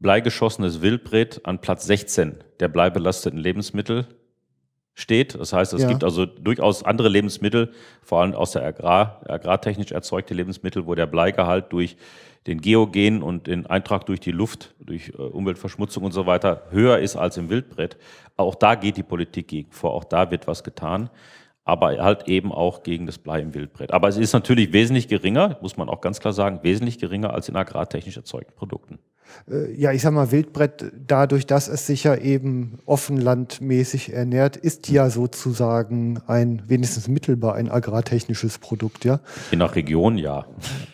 bleigeschossenes 0.00 0.82
Wildbret 0.82 1.40
an 1.44 1.60
Platz 1.60 1.86
16 1.86 2.42
der 2.58 2.66
bleibelasteten 2.66 3.38
Lebensmittel 3.38 4.08
steht. 4.98 5.34
Das 5.38 5.52
heißt, 5.52 5.72
es 5.74 5.82
Ja. 5.82 5.88
gibt 5.88 6.02
also 6.04 6.26
durchaus 6.26 6.84
andere 6.84 7.08
Lebensmittel, 7.08 7.72
vor 8.02 8.20
allem 8.20 8.34
aus 8.34 8.52
der 8.52 8.64
Agrar, 8.64 9.20
agrartechnisch 9.28 9.92
erzeugte 9.92 10.34
Lebensmittel, 10.34 10.86
wo 10.86 10.94
der 10.94 11.06
Bleigehalt 11.06 11.72
durch 11.72 11.96
den 12.46 12.60
Geogen 12.60 13.22
und 13.22 13.46
den 13.46 13.66
Eintrag 13.66 14.06
durch 14.06 14.20
die 14.20 14.32
Luft, 14.32 14.74
durch 14.80 15.10
äh, 15.10 15.22
Umweltverschmutzung 15.22 16.02
und 16.04 16.12
so 16.12 16.26
weiter 16.26 16.62
höher 16.70 16.98
ist 16.98 17.14
als 17.16 17.36
im 17.36 17.48
Wildbrett. 17.48 17.96
Auch 18.36 18.54
da 18.54 18.74
geht 18.74 18.96
die 18.96 19.02
Politik 19.02 19.48
gegen 19.48 19.70
vor, 19.70 19.92
auch 19.92 20.04
da 20.04 20.30
wird 20.30 20.46
was 20.46 20.64
getan, 20.64 21.10
aber 21.64 21.98
halt 21.98 22.26
eben 22.28 22.50
auch 22.50 22.82
gegen 22.82 23.06
das 23.06 23.18
Blei 23.18 23.40
im 23.40 23.54
Wildbrett. 23.54 23.92
Aber 23.92 24.08
es 24.08 24.16
ist 24.16 24.32
natürlich 24.32 24.72
wesentlich 24.72 25.06
geringer, 25.08 25.58
muss 25.60 25.76
man 25.76 25.88
auch 25.88 26.00
ganz 26.00 26.18
klar 26.20 26.32
sagen, 26.32 26.60
wesentlich 26.62 26.98
geringer 26.98 27.34
als 27.34 27.48
in 27.48 27.56
agrartechnisch 27.56 28.16
erzeugten 28.16 28.54
Produkten. 28.56 28.98
Äh, 29.50 29.72
ja, 29.74 29.92
ich 29.92 30.02
sag 30.02 30.12
mal, 30.12 30.30
Wildbrett, 30.30 30.92
dadurch, 31.06 31.46
dass 31.46 31.68
es 31.68 31.86
sich 31.86 32.04
ja 32.04 32.14
eben 32.14 32.78
offenlandmäßig 32.86 34.12
ernährt, 34.12 34.56
ist 34.56 34.88
ja 34.88 35.10
sozusagen 35.10 36.20
ein, 36.26 36.62
wenigstens 36.66 37.08
mittelbar, 37.08 37.54
ein 37.54 37.70
agrartechnisches 37.70 38.58
Produkt, 38.58 39.04
ja. 39.04 39.20
Je 39.50 39.56
nach 39.56 39.74
Region 39.74 40.18
ja. 40.18 40.46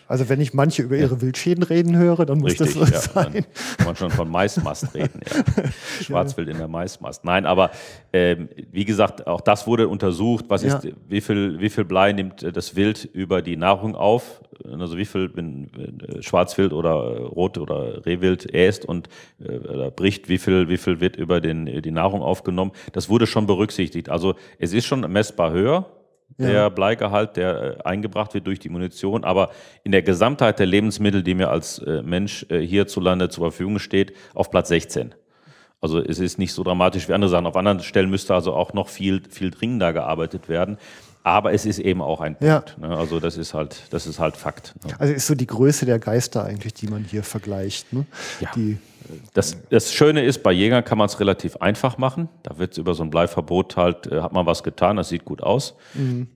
Also 0.07 0.29
wenn 0.29 0.39
ich 0.39 0.53
manche 0.53 0.83
über 0.83 0.95
ihre 0.97 1.21
Wildschäden 1.21 1.63
reden 1.63 1.97
höre, 1.97 2.25
dann 2.25 2.39
muss 2.39 2.59
Richtig, 2.59 2.79
das 2.79 2.87
so 2.87 2.93
ja. 2.93 2.99
sein. 3.23 3.45
Kann 3.77 3.85
man 3.85 3.95
schon 3.95 4.11
von 4.11 4.29
Maismast 4.29 4.93
reden. 4.93 5.21
Ja. 5.55 6.03
Schwarzwild 6.03 6.49
in 6.49 6.57
der 6.57 6.67
Maismast. 6.67 7.23
Nein, 7.23 7.45
aber 7.45 7.71
ähm, 8.13 8.49
wie 8.71 8.85
gesagt, 8.85 9.25
auch 9.27 9.41
das 9.41 9.65
wurde 9.67 9.87
untersucht. 9.87 10.45
Was 10.49 10.63
Ja. 10.63 10.75
ist, 10.77 10.87
wie 11.07 11.21
viel, 11.21 11.59
wie 11.59 11.69
viel 11.69 11.85
Blei 11.85 12.11
nimmt 12.11 12.43
äh, 12.43 12.51
das 12.51 12.75
Wild 12.75 13.05
über 13.05 13.41
die 13.41 13.55
Nahrung 13.57 13.95
auf? 13.95 14.41
Also 14.79 14.97
wie 14.97 15.05
viel, 15.05 15.31
wenn, 15.35 15.69
wenn 15.75 15.99
äh, 15.99 16.21
Schwarzwild 16.21 16.73
oder 16.73 16.91
äh, 16.91 17.21
Rot 17.23 17.57
oder 17.57 18.05
Rehwild 18.05 18.53
äst 18.53 18.85
und 18.85 19.09
äh, 19.39 19.57
oder 19.57 19.91
bricht, 19.91 20.29
wie 20.29 20.37
viel, 20.37 20.69
wie 20.69 20.77
viel 20.77 20.99
wird 20.99 21.15
über 21.15 21.41
den, 21.41 21.81
die 21.81 21.91
Nahrung 21.91 22.21
aufgenommen? 22.21 22.71
Das 22.93 23.09
wurde 23.09 23.27
schon 23.27 23.47
berücksichtigt. 23.47 24.09
Also 24.09 24.35
es 24.59 24.73
ist 24.73 24.85
schon 24.85 25.01
messbar 25.11 25.51
höher 25.51 25.85
der 26.37 26.53
Ja. 26.53 26.69
Bleigehalt, 26.69 27.37
der 27.37 27.77
äh, 27.79 27.83
eingebracht 27.83 28.33
wird 28.33 28.47
durch 28.47 28.59
die 28.59 28.69
Munition. 28.69 29.23
Aber 29.23 29.51
in 29.83 29.91
der 29.91 30.01
Gesamtheit 30.01 30.59
der 30.59 30.65
Lebensmittel, 30.65 31.23
die 31.23 31.33
mir 31.35 31.49
als 31.49 31.79
äh, 31.79 32.01
Mensch 32.01 32.45
äh, 32.49 32.59
hierzulande 32.59 33.29
zur 33.29 33.45
Verfügung 33.45 33.79
steht, 33.79 34.13
auf 34.33 34.51
Platz 34.51 34.69
16. 34.69 35.15
Also 35.81 35.99
es 35.99 36.19
ist 36.19 36.39
nicht 36.39 36.53
so 36.53 36.63
dramatisch 36.63 37.07
wie 37.07 37.13
andere 37.13 37.29
Sachen. 37.29 37.45
Auf 37.45 37.55
anderen 37.55 37.79
Stellen 37.81 38.09
müsste 38.09 38.33
also 38.33 38.53
auch 38.53 38.73
noch 38.73 38.87
viel, 38.89 39.21
viel 39.29 39.51
dringender 39.51 39.93
gearbeitet 39.93 40.49
werden. 40.49 40.77
Aber 41.25 41.53
es 41.53 41.65
ist 41.65 41.79
eben 41.79 42.01
auch 42.03 42.21
ein 42.21 42.37
Ja. 42.39 42.59
Punkt. 42.59 42.77
Ne? 42.77 42.95
Also 42.95 43.19
das 43.19 43.35
ist 43.35 43.55
halt, 43.55 43.81
das 43.89 44.05
ist 44.05 44.19
halt 44.19 44.37
Fakt. 44.37 44.75
Ne? 44.85 44.93
Also 44.99 45.11
ist 45.11 45.25
so 45.25 45.33
die 45.33 45.47
Größe 45.47 45.85
der 45.87 45.97
Geister 45.97 46.45
eigentlich, 46.45 46.75
die 46.75 46.87
man 46.87 47.03
hier 47.03 47.23
vergleicht. 47.23 47.91
Ne? 47.93 48.05
Ja. 48.41 48.51
Die, 48.55 48.77
Das, 49.33 49.57
das 49.69 49.91
Schöne 49.91 50.23
ist, 50.23 50.41
bei 50.43 50.51
Jägern 50.51 50.83
kann 50.83 50.97
man 50.99 51.05
es 51.07 51.19
relativ 51.19 51.57
einfach 51.57 51.97
machen. 51.97 52.29
Da 52.43 52.57
wird 52.59 52.77
über 52.77 52.93
so 52.93 53.01
ein 53.03 53.09
Bleiverbot 53.09 53.75
halt, 53.75 54.05
äh, 54.07 54.21
hat 54.21 54.33
man 54.33 54.45
was 54.45 54.61
getan, 54.63 54.97
das 54.97 55.09
sieht 55.09 55.25
gut 55.25 55.41
aus. 55.43 55.73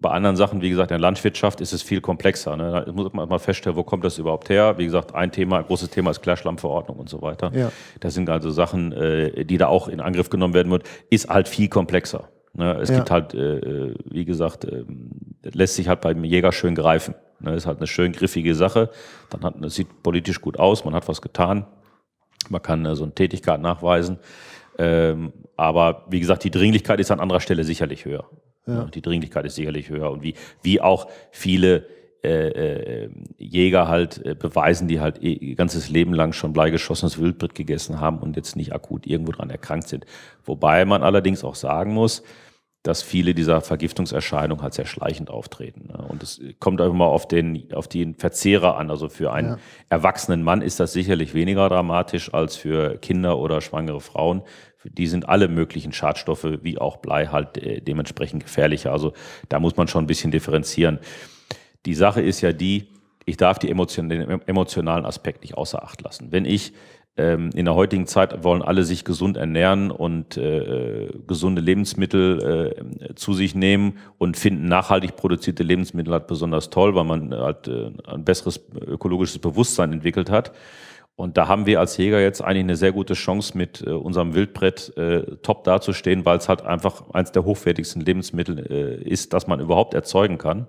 Bei 0.01 0.09
anderen 0.09 0.35
Sachen, 0.35 0.61
wie 0.61 0.69
gesagt, 0.71 0.89
in 0.91 0.95
der 0.95 1.01
Landwirtschaft 1.01 1.61
ist 1.61 1.71
es 1.73 1.81
viel 1.83 2.01
komplexer. 2.01 2.55
Ne? 2.57 2.83
Da 2.85 2.91
muss 2.91 3.13
man 3.13 3.29
mal 3.29 3.37
feststellen, 3.39 3.75
wo 3.77 3.83
kommt 3.83 4.03
das 4.03 4.17
überhaupt 4.17 4.49
her? 4.49 4.77
Wie 4.79 4.85
gesagt, 4.85 5.13
ein 5.13 5.31
Thema, 5.31 5.57
ein 5.59 5.65
großes 5.65 5.91
Thema 5.91 6.09
ist 6.11 6.21
Klärschlammverordnung 6.21 6.97
und 6.97 7.09
so 7.09 7.21
weiter. 7.21 7.51
Ja. 7.55 7.71
Das 7.99 8.15
sind 8.15 8.27
also 8.29 8.49
Sachen, 8.49 8.91
äh, 8.93 9.45
die 9.45 9.57
da 9.57 9.67
auch 9.67 9.87
in 9.87 9.99
Angriff 9.99 10.29
genommen 10.31 10.53
werden 10.55 10.71
wird, 10.71 10.83
ist 11.11 11.29
halt 11.29 11.47
viel 11.47 11.69
komplexer. 11.69 12.29
Ne? 12.53 12.73
Es 12.81 12.89
Ja. 12.89 12.97
gibt 12.97 13.11
halt, 13.11 13.33
äh, 13.33 13.93
wie 14.05 14.25
gesagt, 14.25 14.65
ähm, 14.65 15.11
lässt 15.43 15.75
sich 15.75 15.87
halt 15.87 16.01
beim 16.01 16.23
Jäger 16.23 16.51
schön 16.51 16.75
greifen. 16.75 17.15
Ne? 17.39 17.55
Ist 17.55 17.65
halt 17.65 17.77
eine 17.77 17.87
schön 17.87 18.11
griffige 18.11 18.55
Sache. 18.55 18.89
Dann 19.29 19.43
hat, 19.43 19.63
es 19.63 19.75
sieht 19.75 20.03
politisch 20.03 20.41
gut 20.41 20.59
aus, 20.59 20.83
man 20.85 20.93
hat 20.93 21.07
was 21.07 21.21
getan. 21.21 21.65
Man 22.49 22.61
kann 22.61 22.85
äh, 22.85 22.95
so 22.95 23.03
eine 23.03 23.13
Tätigkeit 23.13 23.61
nachweisen. 23.61 24.19
Ähm, 24.77 25.33
aber 25.57 26.05
wie 26.09 26.19
gesagt, 26.19 26.43
die 26.43 26.51
Dringlichkeit 26.51 26.99
ist 26.99 27.11
an 27.11 27.19
anderer 27.19 27.41
Stelle 27.41 27.63
sicherlich 27.63 28.05
höher. 28.05 28.25
Ja. 28.65 28.85
Die 28.85 29.01
Dringlichkeit 29.01 29.45
ist 29.45 29.55
sicherlich 29.55 29.89
höher. 29.89 30.09
Und 30.11 30.23
wie, 30.23 30.35
wie 30.61 30.79
auch 30.79 31.07
viele 31.31 31.85
äh, 32.23 33.03
äh, 33.03 33.09
Jäger 33.37 33.87
halt 33.87 34.25
äh, 34.25 34.35
beweisen, 34.35 34.87
die 34.87 34.99
halt 34.99 35.23
eh 35.23 35.33
ihr 35.33 35.55
ganzes 35.55 35.89
Leben 35.89 36.13
lang 36.13 36.33
schon 36.33 36.53
bleigeschossenes 36.53 37.19
Wildbret 37.19 37.55
gegessen 37.55 38.01
haben 38.01 38.19
und 38.19 38.35
jetzt 38.35 38.55
nicht 38.55 38.73
akut 38.73 39.07
irgendwo 39.07 39.31
dran 39.31 39.49
erkrankt 39.49 39.87
sind. 39.87 40.05
Wobei 40.43 40.83
man 40.85 41.01
allerdings 41.01 41.43
auch 41.43 41.55
sagen 41.55 41.93
muss, 41.93 42.23
dass 42.83 43.01
viele 43.01 43.33
dieser 43.33 43.59
Vergiftungserscheinungen 43.59 44.63
halt 44.63 44.73
sehr 44.73 44.85
schleichend 44.85 45.29
auftreten. 45.29 45.87
ne? 45.87 45.97
Und 46.07 46.23
es 46.23 46.41
kommt 46.59 46.79
auch 46.79 46.89
immer 46.89 47.07
auf 47.07 47.27
den, 47.27 47.73
auf 47.73 47.87
den 47.87 48.15
Verzehrer 48.15 48.77
an. 48.77 48.89
Also 48.89 49.09
für 49.09 49.33
einen 49.33 49.57
erwachsenen 49.89 50.43
Mann 50.43 50.61
ist 50.61 50.79
das 50.79 50.93
sicherlich 50.93 51.33
weniger 51.33 51.67
dramatisch 51.67 52.33
als 52.33 52.55
für 52.55 52.97
Kinder 52.97 53.37
oder 53.37 53.59
schwangere 53.59 53.99
Frauen. 53.99 54.43
Für 54.77 54.89
die 54.89 55.07
sind 55.07 55.27
alle 55.27 55.49
möglichen 55.49 55.91
Schadstoffe 55.91 56.47
wie 56.61 56.77
auch 56.77 56.97
Blei 56.97 57.27
halt 57.27 57.57
äh, 57.57 57.81
dementsprechend 57.81 58.43
gefährlicher. 58.43 58.93
Also 58.93 59.11
da 59.49 59.59
muss 59.59 59.75
man 59.75 59.89
schon 59.89 60.05
ein 60.05 60.07
bisschen 60.07 60.31
differenzieren. 60.31 60.99
Die 61.85 61.93
Sache 61.93 62.21
ist 62.21 62.41
ja 62.41 62.51
die, 62.51 62.87
ich 63.25 63.37
darf 63.37 63.59
die 63.59 63.69
emotion, 63.69 64.09
den 64.09 64.41
emotionalen 64.47 65.05
Aspekt 65.05 65.41
nicht 65.41 65.55
außer 65.55 65.83
Acht 65.83 66.01
lassen. 66.01 66.31
Wenn 66.31 66.45
ich 66.45 66.73
ähm, 67.19 67.49
in 67.53 67.65
der 67.65 67.75
heutigen 67.75 68.07
Zeit 68.07 68.43
wollen 68.43 68.61
alle 68.61 68.83
sich 68.83 69.03
gesund 69.03 69.37
ernähren 69.37 69.91
und 69.91 70.37
äh, 70.37 71.09
gesunde 71.27 71.61
Lebensmittel 71.61 72.75
äh, 73.09 73.15
zu 73.15 73.33
sich 73.33 73.55
nehmen 73.55 73.97
und 74.17 74.37
finden 74.37 74.65
nachhaltig 74.67 75.15
produzierte 75.15 75.63
Lebensmittel 75.63 76.13
halt 76.13 76.27
besonders 76.27 76.69
toll, 76.69 76.95
weil 76.95 77.03
man 77.03 77.33
halt 77.33 77.67
äh, 77.67 77.91
ein 78.07 78.23
besseres 78.23 78.61
ökologisches 78.73 79.39
Bewusstsein 79.39 79.91
entwickelt 79.91 80.29
hat. 80.29 80.53
Und 81.17 81.35
da 81.35 81.49
haben 81.49 81.65
wir 81.65 81.81
als 81.81 81.97
Jäger 81.97 82.21
jetzt 82.21 82.41
eigentlich 82.41 82.63
eine 82.63 82.77
sehr 82.77 82.93
gute 82.93 83.13
Chance, 83.13 83.57
mit 83.57 83.85
äh, 83.85 83.89
unserem 83.89 84.33
Wildbrett 84.33 84.95
äh, 84.95 85.35
top 85.41 85.65
dazustehen, 85.65 86.23
weil 86.23 86.37
es 86.37 86.47
halt 86.47 86.61
einfach 86.61 87.09
eins 87.11 87.33
der 87.33 87.43
hochwertigsten 87.43 88.01
Lebensmittel 88.01 88.65
äh, 88.71 89.03
ist, 89.03 89.33
das 89.33 89.45
man 89.45 89.59
überhaupt 89.59 89.93
erzeugen 89.93 90.37
kann. 90.37 90.67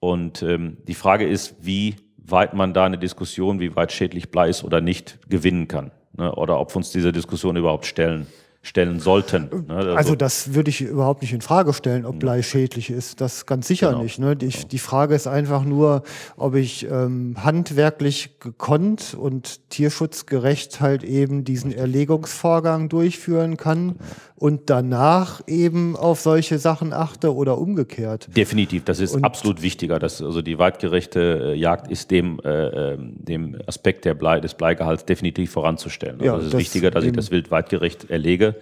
Und 0.00 0.42
ähm, 0.42 0.78
die 0.86 0.94
Frage 0.94 1.26
ist, 1.26 1.56
wie 1.60 1.96
weit 2.16 2.54
man 2.54 2.74
da 2.74 2.84
eine 2.84 2.98
Diskussion, 2.98 3.60
wie 3.60 3.74
weit 3.74 3.92
schädlich 3.92 4.30
Blei 4.30 4.48
ist 4.48 4.64
oder 4.64 4.80
nicht, 4.80 5.18
gewinnen 5.28 5.66
kann. 5.66 5.90
Ne? 6.16 6.32
Oder 6.34 6.60
ob 6.60 6.72
wir 6.72 6.76
uns 6.76 6.90
dieser 6.90 7.12
Diskussion 7.12 7.56
überhaupt 7.56 7.86
stellen, 7.86 8.26
stellen 8.68 9.00
sollten. 9.00 9.48
Ne? 9.66 9.94
also 9.96 10.14
das 10.14 10.54
würde 10.54 10.68
ich 10.70 10.80
überhaupt 10.82 11.22
nicht 11.22 11.32
in 11.32 11.40
Frage 11.40 11.72
stellen, 11.72 12.04
ob 12.04 12.18
Blei 12.18 12.42
schädlich 12.42 12.90
ist. 12.90 13.20
Das 13.20 13.46
ganz 13.46 13.66
sicher 13.66 13.88
Genau. 13.90 14.02
nicht. 14.02 14.18
Ne? 14.18 14.36
Die, 14.36 14.48
die 14.48 14.78
Frage 14.78 15.14
ist 15.14 15.26
einfach 15.26 15.64
nur, 15.64 16.02
ob 16.36 16.54
ich 16.54 16.86
ähm, 16.90 17.36
handwerklich 17.42 18.38
gekonnt 18.40 19.16
und 19.18 19.68
tierschutzgerecht 19.70 20.80
halt 20.80 21.02
eben 21.02 21.44
diesen 21.44 21.72
Erlegungsvorgang 21.72 22.88
durchführen 22.88 23.56
kann 23.56 23.96
und 24.36 24.70
danach 24.70 25.40
eben 25.46 25.96
auf 25.96 26.20
solche 26.20 26.58
Sachen 26.58 26.92
achte 26.92 27.34
oder 27.34 27.58
umgekehrt. 27.58 28.28
Definitiv, 28.36 28.84
das 28.84 29.00
ist 29.00 29.14
Und- 29.16 29.24
absolut 29.24 29.62
wichtiger. 29.62 29.98
Dass, 29.98 30.22
also 30.22 30.42
die 30.42 30.58
weitgerechte 30.58 31.52
äh, 31.52 31.54
Jagd 31.54 31.90
ist 31.90 32.10
dem, 32.10 32.38
äh, 32.44 32.92
ähm, 32.94 33.14
dem 33.18 33.56
Aspekt 33.66 34.04
der 34.04 34.14
Blei, 34.14 34.40
des 34.40 34.54
Bleigehalts 34.54 35.04
definitiv 35.06 35.50
voranzustellen. 35.50 36.20
Also 36.20 36.24
Ja, 36.26 36.36
es 36.38 36.44
ist 36.44 36.54
das 36.54 36.60
wichtiger, 36.60 36.90
dass 36.90 37.04
ich 37.04 37.12
das 37.12 37.30
Wild 37.30 37.50
weitgerecht 37.50 38.10
erlege, 38.10 38.54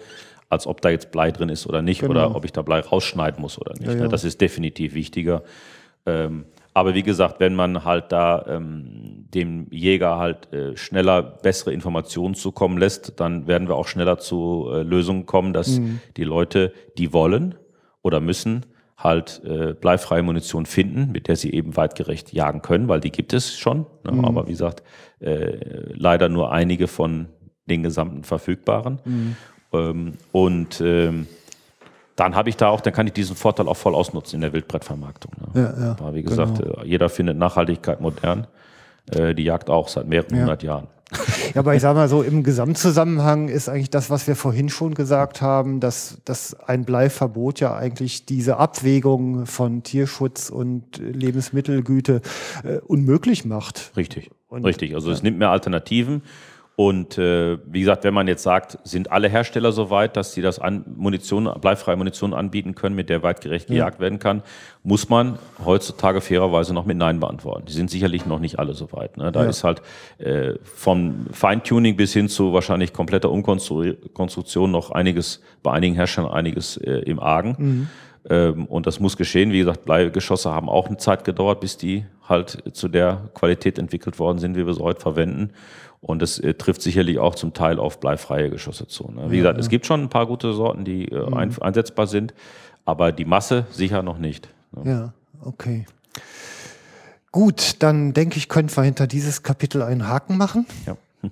als 0.48 0.66
ob 0.66 0.80
da 0.80 0.90
jetzt 0.90 1.10
Blei 1.10 1.30
drin 1.32 1.48
ist 1.48 1.66
oder 1.66 1.82
nicht 1.82 2.00
Genau. 2.00 2.12
oder 2.12 2.36
ob 2.36 2.44
ich 2.44 2.52
da 2.52 2.62
Blei 2.62 2.80
rausschneiden 2.80 3.40
muss 3.40 3.60
oder 3.60 3.72
nicht. 3.74 3.86
Ja, 3.88 3.94
ne? 3.94 4.02
ja. 4.02 4.08
Das 4.08 4.24
ist 4.24 4.40
definitiv 4.40 4.94
wichtiger. 4.94 5.42
Ähm, 6.06 6.44
aber 6.72 6.94
wie 6.94 7.02
gesagt, 7.02 7.40
wenn 7.40 7.54
man 7.56 7.84
halt 7.84 8.12
da 8.12 8.44
ähm, 8.48 9.24
dem 9.34 9.66
Jäger 9.70 10.18
halt 10.18 10.52
äh, 10.52 10.76
schneller 10.76 11.22
bessere 11.22 11.72
Informationen 11.72 12.34
zukommen 12.34 12.78
lässt, 12.78 13.18
dann 13.18 13.46
werden 13.46 13.66
wir 13.66 13.74
auch 13.76 13.88
schneller 13.88 14.18
zu 14.18 14.68
äh, 14.70 14.82
Lösungen 14.82 15.26
kommen, 15.26 15.52
dass 15.52 15.78
Mhm. 15.80 16.00
die 16.16 16.24
Leute, 16.24 16.72
die 16.98 17.12
wollen 17.12 17.54
oder 18.02 18.20
müssen, 18.20 18.66
halt 18.98 19.42
äh, 19.44 19.72
bleifreie 19.74 20.22
Munition 20.22 20.64
finden, 20.66 21.12
mit 21.12 21.28
der 21.28 21.36
sie 21.36 21.52
eben 21.52 21.76
weitgerecht 21.76 22.32
jagen 22.32 22.62
können, 22.62 22.88
weil 22.88 23.00
die 23.00 23.10
gibt 23.10 23.32
es 23.32 23.56
schon. 23.58 23.86
Ne? 24.04 24.12
Mhm. 24.12 24.24
Aber 24.24 24.46
wie 24.46 24.52
gesagt, 24.52 24.82
äh, 25.20 25.92
leider 25.92 26.28
nur 26.28 26.52
einige 26.52 26.86
von 26.88 27.26
den 27.68 27.82
gesamten 27.82 28.22
verfügbaren. 28.22 29.00
Mhm. 29.04 29.36
Ähm, 29.78 30.14
und 30.32 30.80
ähm, 30.80 31.26
dann 32.16 32.34
habe 32.34 32.48
ich 32.48 32.56
da 32.56 32.68
auch, 32.68 32.80
dann 32.80 32.92
kann 32.94 33.06
ich 33.06 33.12
diesen 33.12 33.36
Vorteil 33.36 33.68
auch 33.68 33.76
voll 33.76 33.94
ausnutzen 33.94 34.36
in 34.36 34.40
der 34.40 34.52
Wildbrettvermarktung. 34.52 35.32
Ne? 35.54 35.60
Ja, 35.78 35.84
ja, 35.86 35.90
Aber 35.92 36.14
wie 36.14 36.22
gesagt, 36.22 36.60
äh, 36.60 36.84
jeder 36.86 37.08
findet 37.08 37.36
Nachhaltigkeit 37.36 38.00
modern. 38.00 38.46
Äh, 39.12 39.34
die 39.34 39.44
Jagd 39.44 39.70
auch 39.70 39.88
seit 39.88 40.08
mehreren 40.08 40.34
Ja. 40.34 40.40
hundert 40.42 40.62
Jahren. 40.62 40.86
Ja, 41.54 41.60
aber 41.60 41.74
ich 41.76 41.80
sage 41.80 41.94
mal 41.96 42.08
so, 42.08 42.22
im 42.22 42.42
Gesamtzusammenhang 42.42 43.48
ist 43.48 43.68
eigentlich 43.68 43.88
das, 43.88 44.10
was 44.10 44.26
wir 44.26 44.34
vorhin 44.34 44.68
schon 44.68 44.94
gesagt 44.94 45.40
haben, 45.40 45.78
dass, 45.80 46.18
dass 46.24 46.54
ein 46.58 46.84
Bleiverbot 46.84 47.60
ja 47.60 47.74
eigentlich 47.76 48.26
diese 48.26 48.56
Abwägung 48.58 49.46
von 49.46 49.84
Tierschutz 49.84 50.50
und 50.50 50.98
Lebensmittelgüte 50.98 52.20
äh, 52.64 52.78
unmöglich 52.78 53.44
macht. 53.44 53.92
Richtig, 53.96 54.30
Und- 54.48 54.64
richtig. 54.64 54.94
Also 54.94 55.10
es 55.12 55.22
nimmt 55.22 55.38
mehr 55.38 55.50
Alternativen 55.50 56.22
Und 56.78 57.16
äh, 57.16 57.56
wie 57.64 57.80
gesagt, 57.80 58.04
wenn 58.04 58.12
man 58.12 58.28
jetzt 58.28 58.42
sagt, 58.42 58.78
sind 58.84 59.10
alle 59.10 59.30
Hersteller 59.30 59.72
so 59.72 59.88
weit, 59.88 60.14
dass 60.14 60.34
sie 60.34 60.42
das 60.42 60.58
an 60.58 60.84
Munition, 60.94 61.50
bleifreie 61.58 61.96
Munition 61.96 62.34
anbieten 62.34 62.74
können, 62.74 62.94
mit 62.94 63.08
der 63.08 63.22
weitgerecht 63.22 63.68
gejagt 63.68 63.96
ja. 63.96 64.00
werden 64.02 64.18
kann, 64.18 64.42
muss 64.82 65.08
man 65.08 65.38
heutzutage 65.64 66.20
fairerweise 66.20 66.74
noch 66.74 66.84
mit 66.84 66.98
Nein 66.98 67.18
beantworten. 67.18 67.64
Die 67.64 67.72
sind 67.72 67.90
sicherlich 67.90 68.26
noch 68.26 68.40
nicht 68.40 68.58
alle 68.58 68.74
so 68.74 68.92
weit. 68.92 69.16
Ne? 69.16 69.32
Da 69.32 69.44
ja. 69.44 69.48
ist 69.48 69.64
halt 69.64 69.80
äh, 70.18 70.52
vom 70.64 71.28
Feintuning 71.32 71.96
bis 71.96 72.12
hin 72.12 72.28
zu 72.28 72.52
wahrscheinlich 72.52 72.92
kompletter 72.92 73.30
Umkonstruktion 73.30 74.70
noch 74.70 74.90
einiges, 74.90 75.40
bei 75.62 75.72
einigen 75.72 75.94
Herstellern 75.94 76.30
einiges 76.30 76.76
äh, 76.76 76.98
im 77.06 77.20
Argen. 77.20 77.56
Mhm. 77.58 77.88
Ähm, 78.28 78.66
und 78.66 78.86
das 78.86 79.00
muss 79.00 79.16
geschehen. 79.16 79.50
Wie 79.50 79.60
gesagt, 79.60 79.86
Bleigeschosse 79.86 80.52
haben 80.52 80.68
auch 80.68 80.88
eine 80.88 80.98
Zeit 80.98 81.24
gedauert, 81.24 81.60
bis 81.60 81.78
die 81.78 82.04
halt 82.28 82.62
zu 82.72 82.88
der 82.88 83.30
Qualität 83.32 83.78
entwickelt 83.78 84.18
worden 84.18 84.38
sind, 84.38 84.56
wie 84.56 84.66
wir 84.66 84.74
sie 84.74 84.82
heute 84.82 85.00
verwenden. 85.00 85.52
Und 86.06 86.22
das 86.22 86.38
äh, 86.38 86.54
trifft 86.54 86.82
sicherlich 86.82 87.18
auch 87.18 87.34
zum 87.34 87.52
Teil 87.52 87.80
auf 87.80 87.98
bleifreie 87.98 88.48
Geschosse 88.48 88.86
zu. 88.86 89.10
Ne? 89.10 89.28
Wie 89.28 89.38
ja, 89.38 89.42
gesagt, 89.42 89.56
ja. 89.56 89.60
es 89.60 89.68
gibt 89.68 89.86
schon 89.86 90.02
ein 90.02 90.08
paar 90.08 90.26
gute 90.26 90.52
Sorten, 90.52 90.84
die 90.84 91.08
äh, 91.08 91.26
mhm. 91.26 91.34
ein, 91.34 91.58
einsetzbar 91.60 92.06
sind, 92.06 92.32
aber 92.84 93.10
die 93.10 93.24
Masse 93.24 93.66
sicher 93.72 94.04
noch 94.04 94.16
nicht. 94.16 94.48
Ne? 94.70 94.88
Ja, 94.88 95.12
okay. 95.44 95.84
Gut, 97.32 97.82
dann 97.82 98.12
denke 98.12 98.36
ich, 98.36 98.48
können 98.48 98.74
wir 98.74 98.84
hinter 98.84 99.08
dieses 99.08 99.42
Kapitel 99.42 99.82
einen 99.82 100.06
Haken 100.06 100.36
machen. 100.36 100.66
Ja. 100.86 100.96
Hm. 101.22 101.30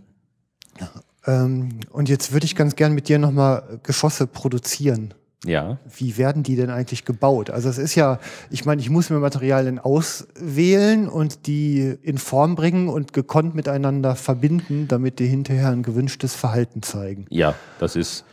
Ähm, 1.27 1.69
und 1.93 2.09
jetzt 2.09 2.33
würde 2.33 2.45
ich 2.45 2.57
ganz 2.57 2.75
gern 2.75 2.95
mit 2.95 3.09
dir 3.09 3.21
nochmal 3.21 3.79
Geschosse 3.85 4.27
produzieren. 4.27 5.15
Ja. 5.45 5.79
Wie 5.97 6.17
werden 6.17 6.43
die 6.43 6.57
denn 6.57 6.71
eigentlich 6.71 7.05
gebaut? 7.05 7.51
Also 7.51 7.69
es 7.69 7.79
ist 7.79 7.95
ja, 7.95 8.19
ich 8.51 8.65
meine, 8.65 8.81
ich 8.81 8.91
muss 8.91 9.11
mir 9.11 9.19
Materialien 9.19 9.79
auswählen 9.79 11.09
und 11.09 11.47
die 11.47 11.97
in 12.03 12.19
Form 12.19 12.55
bringen 12.55 12.89
und 12.89 13.13
gekonnt 13.13 13.55
miteinander 13.55 14.17
verbinden, 14.17 14.89
damit 14.89 15.19
die 15.19 15.27
hinterher 15.27 15.69
ein 15.69 15.83
gewünschtes 15.83 16.35
Verhalten 16.35 16.83
zeigen. 16.83 17.27
Ja, 17.31 17.55
das 17.79 17.97
ist 17.97 18.25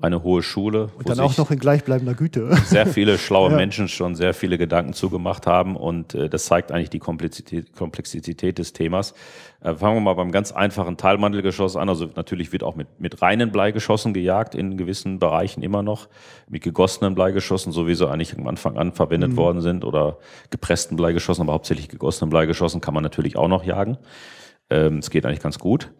eine 0.00 0.22
hohe 0.22 0.42
Schule. 0.42 0.90
Und 0.96 1.08
dann 1.08 1.20
auch 1.20 1.36
noch 1.36 1.50
in 1.50 1.58
gleichbleibender 1.58 2.14
Güte. 2.14 2.54
Sehr 2.64 2.86
viele 2.86 3.16
schlaue 3.16 3.50
ja. 3.50 3.56
Menschen 3.56 3.88
schon 3.88 4.14
sehr 4.16 4.34
viele 4.34 4.58
Gedanken 4.58 4.92
zugemacht 4.92 5.46
haben 5.46 5.76
und 5.76 6.14
äh, 6.14 6.28
das 6.28 6.46
zeigt 6.46 6.72
eigentlich 6.72 6.90
die 6.90 6.98
Komplexität, 6.98 7.72
Komplexität 7.74 8.58
des 8.58 8.72
Themas. 8.72 9.14
Äh, 9.60 9.74
fangen 9.74 9.96
wir 9.96 10.00
mal 10.00 10.14
beim 10.14 10.32
ganz 10.32 10.52
einfachen 10.52 10.96
Teilmantelgeschoss 10.96 11.76
an. 11.76 11.88
Also 11.88 12.10
natürlich 12.16 12.52
wird 12.52 12.64
auch 12.64 12.74
mit, 12.74 13.00
mit 13.00 13.22
reinen 13.22 13.52
Bleigeschossen 13.52 14.12
gejagt 14.14 14.54
in 14.54 14.76
gewissen 14.76 15.18
Bereichen 15.18 15.62
immer 15.62 15.82
noch, 15.82 16.08
mit 16.48 16.62
gegossenen 16.62 17.14
Bleigeschossen, 17.14 17.72
so 17.72 17.86
wie 17.86 17.94
sie 17.94 18.08
eigentlich 18.08 18.36
am 18.36 18.46
Anfang 18.48 18.76
an 18.76 18.92
verwendet 18.92 19.32
mhm. 19.32 19.36
worden 19.36 19.60
sind 19.60 19.84
oder 19.84 20.18
gepressten 20.50 20.96
Bleigeschossen, 20.96 21.42
aber 21.42 21.52
hauptsächlich 21.52 21.88
gegossenen 21.88 22.30
Bleigeschossen 22.30 22.80
kann 22.80 22.94
man 22.94 23.02
natürlich 23.02 23.36
auch 23.36 23.48
noch 23.48 23.64
jagen. 23.64 23.98
Ähm, 24.70 24.98
es 24.98 25.10
geht 25.10 25.24
eigentlich 25.24 25.40
ganz 25.40 25.58
gut 25.58 25.90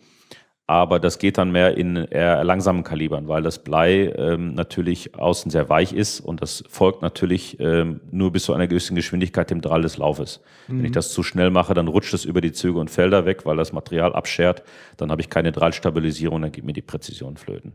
aber 0.66 0.98
das 0.98 1.18
geht 1.18 1.36
dann 1.36 1.52
mehr 1.52 1.76
in 1.76 1.96
eher 1.96 2.42
langsamen 2.42 2.84
Kalibern, 2.84 3.28
weil 3.28 3.42
das 3.42 3.58
Blei 3.58 4.14
ähm, 4.16 4.54
natürlich 4.54 5.14
außen 5.14 5.50
sehr 5.50 5.68
weich 5.68 5.92
ist 5.92 6.20
und 6.20 6.40
das 6.40 6.64
folgt 6.68 7.02
natürlich 7.02 7.60
ähm, 7.60 8.00
nur 8.10 8.32
bis 8.32 8.44
zu 8.44 8.54
einer 8.54 8.66
gewissen 8.66 8.94
Geschwindigkeit 8.94 9.50
dem 9.50 9.60
Drall 9.60 9.82
des 9.82 9.98
Laufes. 9.98 10.40
Mhm. 10.66 10.78
Wenn 10.78 10.84
ich 10.86 10.90
mhm. 10.92 10.94
das 10.94 11.12
zu 11.12 11.22
schnell 11.22 11.50
mache, 11.50 11.74
dann 11.74 11.86
rutscht 11.86 12.14
es 12.14 12.24
über 12.24 12.40
die 12.40 12.52
Züge 12.52 12.78
und 12.78 12.90
Felder 12.90 13.26
weg, 13.26 13.44
weil 13.44 13.58
das 13.58 13.74
Material 13.74 14.14
abschert, 14.14 14.62
dann 14.96 15.10
habe 15.10 15.20
ich 15.20 15.28
keine 15.28 15.52
Drallstabilisierung, 15.52 16.40
dann 16.40 16.52
geht 16.52 16.64
mir 16.64 16.72
die 16.72 16.82
Präzision 16.82 17.36
flöten. 17.36 17.74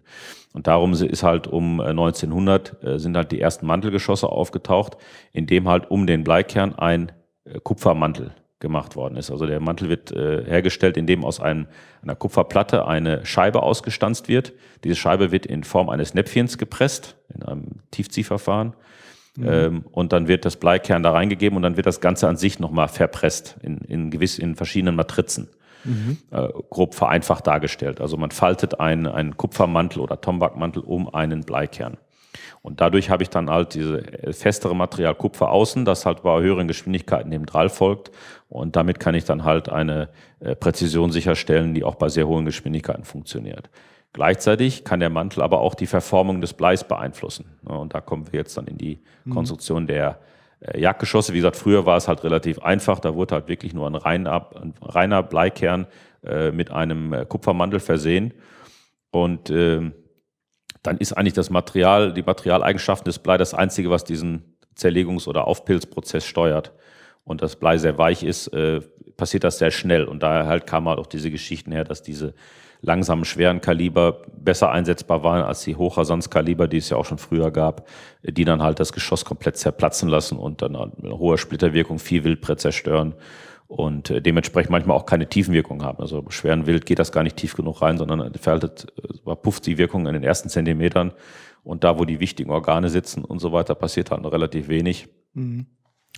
Und 0.54 0.66
darum 0.66 0.94
ist 0.94 1.22
halt 1.22 1.46
um 1.46 1.80
1900 1.80 2.84
äh, 2.84 2.98
sind 2.98 3.16
halt 3.16 3.32
die 3.32 3.40
ersten 3.40 3.68
Mantelgeschosse 3.68 4.28
aufgetaucht, 4.28 4.98
in 5.32 5.46
dem 5.46 5.70
halt 5.70 5.92
um 5.92 6.08
den 6.08 6.24
Bleikern 6.24 6.74
ein 6.74 7.12
äh, 7.46 7.60
Kupfermantel 7.60 8.34
gemacht 8.60 8.96
worden 8.96 9.16
ist. 9.16 9.32
Also 9.32 9.46
der 9.46 9.60
Mantel 9.60 9.90
wird 9.90 10.12
äh, 10.12 10.44
hergestellt, 10.46 10.98
indem 10.98 11.24
aus 11.24 11.40
einem, 11.40 11.68
einer 12.02 12.16
Kupferplatte 12.16 12.86
eine 12.86 13.26
Scheibe 13.26 13.64
ausgestanzt 13.64 14.28
wird. 14.28 14.54
Diese 14.84 14.96
Scheibe 14.96 15.32
wird 15.32 15.46
in 15.46 15.64
Form 15.64 15.90
eines 15.90 16.14
Näpfchens 16.14 16.58
gepresst, 16.58 17.16
in 17.34 17.44
einem 17.44 17.66
Tiefziehverfahren. 17.92 18.74
Mhm. 19.36 19.48
Ähm, 19.48 19.86
und 19.92 20.12
dann 20.12 20.28
wird 20.28 20.46
das 20.46 20.58
Bleikern 20.58 21.04
da 21.04 21.12
reingegeben 21.12 21.56
und 21.56 21.62
dann 21.62 21.78
wird 21.78 21.86
das 21.86 22.02
Ganze 22.02 22.28
an 22.28 22.36
sich 22.36 22.60
nochmal 22.60 22.90
verpresst 22.90 23.58
in, 23.62 23.78
in 23.80 24.12
gewiss 24.12 24.38
in 24.38 24.56
verschiedenen 24.56 24.96
Matrizen. 24.96 25.50
Mhm. 25.86 26.18
Äh, 26.32 26.50
grob 26.70 26.96
vereinfacht 26.96 27.48
dargestellt. 27.48 28.02
Also 28.02 28.18
man 28.18 28.32
faltet 28.32 28.82
einen, 28.82 29.08
einen 29.08 29.38
Kupfermantel 29.38 30.02
oder 30.02 30.20
Tombakmantel 30.20 30.84
um 30.84 31.14
einen 31.14 31.42
Bleikern. 31.42 31.98
Und 32.62 32.82
dadurch 32.82 33.10
habe 33.10 33.24
ich 33.24 33.30
dann 33.30 33.50
halt 33.50 33.74
diese 33.74 34.04
festere 34.32 34.76
Material 34.76 35.16
Kupfer 35.16 35.52
außen, 35.52 35.86
das 35.86 36.06
halt 36.06 36.24
bei 36.24 36.42
höheren 36.42 36.68
Geschwindigkeiten 36.68 37.32
dem 37.32 37.46
Drall 37.46 37.70
folgt. 37.70 38.12
Und 38.50 38.76
damit 38.76 39.00
kann 39.00 39.16
ich 39.16 39.26
dann 39.26 39.44
halt 39.44 39.70
eine 39.70 40.10
äh, 40.40 40.56
Präzision 40.56 41.12
sicherstellen, 41.12 41.74
die 41.74 41.84
auch 41.84 41.96
bei 41.96 42.10
sehr 42.10 42.28
hohen 42.28 42.46
Geschwindigkeiten 42.46 43.04
funktioniert. 43.04 43.70
Gleichzeitig 44.12 44.84
kann 44.84 45.00
der 45.00 45.12
Mantel 45.12 45.44
aber 45.44 45.60
auch 45.60 45.76
die 45.76 45.86
Verformung 45.86 46.42
des 46.42 46.54
Bleis 46.54 46.84
beeinflussen. 46.84 47.46
Und 47.64 47.94
da 47.94 48.02
kommen 48.02 48.32
wir 48.32 48.40
jetzt 48.40 48.58
dann 48.58 48.66
in 48.66 48.78
die 48.78 49.00
mhm. 49.24 49.34
Konstruktion 49.34 49.86
der 49.86 50.20
äh, 50.62 50.80
Jagdgeschosse. 50.80 51.34
Wie 51.34 51.38
gesagt, 51.38 51.58
früher 51.58 51.86
war 51.86 51.98
es 51.98 52.08
halt 52.08 52.24
relativ 52.24 52.60
einfach. 52.60 53.00
Da 53.00 53.14
wurde 53.14 53.36
halt 53.36 53.48
wirklich 53.48 53.74
nur 53.74 53.88
ein 53.88 53.96
reiner, 53.96 54.50
ein 54.60 54.74
reiner 54.82 55.22
Bleikern 55.22 55.86
äh, 56.24 56.52
mit 56.52 56.72
einem 56.72 57.28
Kupfermantel 57.30 57.80
versehen. 57.80 58.34
Und 59.12 59.50
ähm, 59.50 59.94
dann 60.84 60.98
ist 60.98 61.14
eigentlich 61.14 61.34
das 61.34 61.50
Material, 61.50 62.14
die 62.14 62.24
Materialeigenschaften 62.24 63.06
des 63.06 63.20
Blei 63.20 63.38
das 63.38 63.54
Einzige, 63.54 63.90
was 63.90 64.04
diesen 64.04 64.56
Zerlegungs- 64.78 65.28
oder 65.28 65.48
Aufpilzprozess 65.48 66.26
steuert. 66.26 66.74
Und 67.24 67.42
das 67.42 67.58
Blei 67.58 67.78
sehr 67.78 67.98
weich 67.98 68.24
ist, 68.24 68.48
äh, 68.48 68.82
passiert 69.18 69.44
das 69.44 69.58
sehr 69.58 69.72
schnell. 69.72 70.06
Und 70.06 70.24
daher 70.24 70.48
halt 70.48 70.66
kam 70.66 70.88
halt 70.88 71.00
auch 71.00 71.08
diese 71.08 71.32
Geschichten 71.32 71.72
her, 71.72 71.84
dass 71.84 72.02
diese 72.02 72.34
langsamen, 72.82 73.26
schweren 73.26 73.60
Kaliber 73.60 74.22
besser 74.38 74.72
einsetzbar 74.72 75.22
waren 75.22 75.44
als 75.44 75.64
die 75.64 75.76
Hochrasanzkaliber, 75.76 76.70
die 76.70 76.78
es 76.78 76.90
ja 76.90 76.96
auch 76.98 77.06
schon 77.06 77.18
früher 77.18 77.52
gab, 77.52 77.88
die 78.24 78.46
dann 78.46 78.64
halt 78.64 78.80
das 78.80 78.94
Geschoss 78.94 79.26
komplett 79.26 79.58
zerplatzen 79.58 80.08
lassen 80.08 80.38
und 80.38 80.62
dann 80.62 80.78
halt 80.78 81.04
mit 81.04 81.12
hoher 81.12 81.38
Splitterwirkung 81.38 82.00
viel 82.00 82.24
Wildbrett 82.24 82.62
zerstören 82.62 83.16
und 83.70 84.10
äh, 84.10 84.20
dementsprechend 84.20 84.72
manchmal 84.72 84.98
auch 84.98 85.06
keine 85.06 85.30
Tiefenwirkung 85.30 85.84
haben. 85.84 86.00
Also 86.00 86.24
bei 86.24 86.32
schweren 86.32 86.66
Wild 86.66 86.88
geht 86.88 86.98
das 86.98 87.12
gar 87.12 87.22
nicht 87.22 87.38
tief 87.38 87.56
genug 87.56 87.84
rein, 87.84 88.00
sondern 88.00 88.34
verhaltet, 88.34 88.88
äh, 89.26 89.36
pufft 89.36 89.68
die 89.68 89.78
Wirkung 89.78 90.08
in 90.08 90.14
den 90.14 90.24
ersten 90.24 90.50
Zentimetern 90.50 91.14
und 91.64 91.84
da, 91.84 92.00
wo 92.00 92.04
die 92.04 92.20
wichtigen 92.20 92.50
Organe 92.50 92.90
sitzen 92.90 93.24
und 93.24 93.38
so 93.38 93.52
weiter, 93.52 93.76
passiert 93.76 94.10
halt 94.10 94.24
noch 94.24 94.32
relativ 94.32 94.70
wenig. 94.70 95.08
Mhm. 95.34 95.68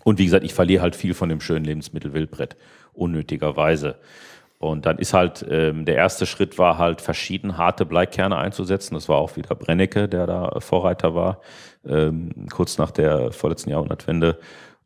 Und 0.05 0.17
wie 0.17 0.25
gesagt, 0.25 0.45
ich 0.45 0.53
verliere 0.53 0.81
halt 0.81 0.95
viel 0.95 1.13
von 1.13 1.27
dem 1.27 1.41
schönen 1.41 1.65
Lebensmittel 1.65 2.13
Wildbrett, 2.13 2.55
unnötigerweise. 2.93 3.99
Und 4.57 4.85
dann 4.85 4.97
ist 4.97 5.13
halt, 5.13 5.45
ähm, 5.49 5.83
der 5.83 5.95
erste 5.95 6.25
Schritt 6.25 6.57
war 6.57 6.77
halt, 6.77 7.01
verschieden 7.01 7.57
harte 7.57 7.85
Bleikerne 7.85 8.37
einzusetzen. 8.37 8.93
Das 8.93 9.09
war 9.09 9.17
auch 9.17 9.35
wieder 9.35 9.55
Brennecke, 9.55 10.07
der 10.07 10.25
da 10.25 10.59
Vorreiter 10.59 11.15
war, 11.15 11.41
ähm, 11.85 12.47
kurz 12.49 12.77
nach 12.77 12.91
der 12.91 13.33
vorletzten 13.33 13.71
Jahrhundertwende. 13.71 14.39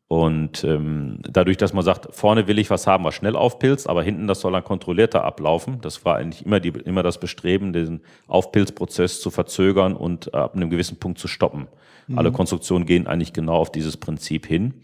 Und 0.08 0.62
ähm, 0.62 1.18
dadurch, 1.22 1.56
dass 1.56 1.72
man 1.72 1.82
sagt, 1.82 2.14
vorne 2.14 2.46
will 2.46 2.60
ich 2.60 2.70
was 2.70 2.86
haben, 2.86 3.02
was 3.04 3.14
schnell 3.14 3.34
aufpilzt, 3.34 3.88
aber 3.88 4.04
hinten 4.04 4.28
das 4.28 4.40
soll 4.40 4.52
dann 4.52 4.62
kontrollierter 4.62 5.24
ablaufen. 5.24 5.80
Das 5.80 6.04
war 6.04 6.16
eigentlich 6.16 6.46
immer, 6.46 6.60
die, 6.60 6.68
immer 6.68 7.02
das 7.02 7.18
Bestreben, 7.18 7.72
den 7.72 8.02
Aufpilzprozess 8.28 9.20
zu 9.20 9.30
verzögern 9.30 9.96
und 9.96 10.32
ab 10.32 10.54
einem 10.54 10.70
gewissen 10.70 10.98
Punkt 10.98 11.18
zu 11.18 11.26
stoppen. 11.26 11.66
Mhm. 12.06 12.18
Alle 12.18 12.30
Konstruktionen 12.30 12.86
gehen 12.86 13.08
eigentlich 13.08 13.32
genau 13.32 13.56
auf 13.56 13.72
dieses 13.72 13.96
Prinzip 13.96 14.46
hin. 14.46 14.74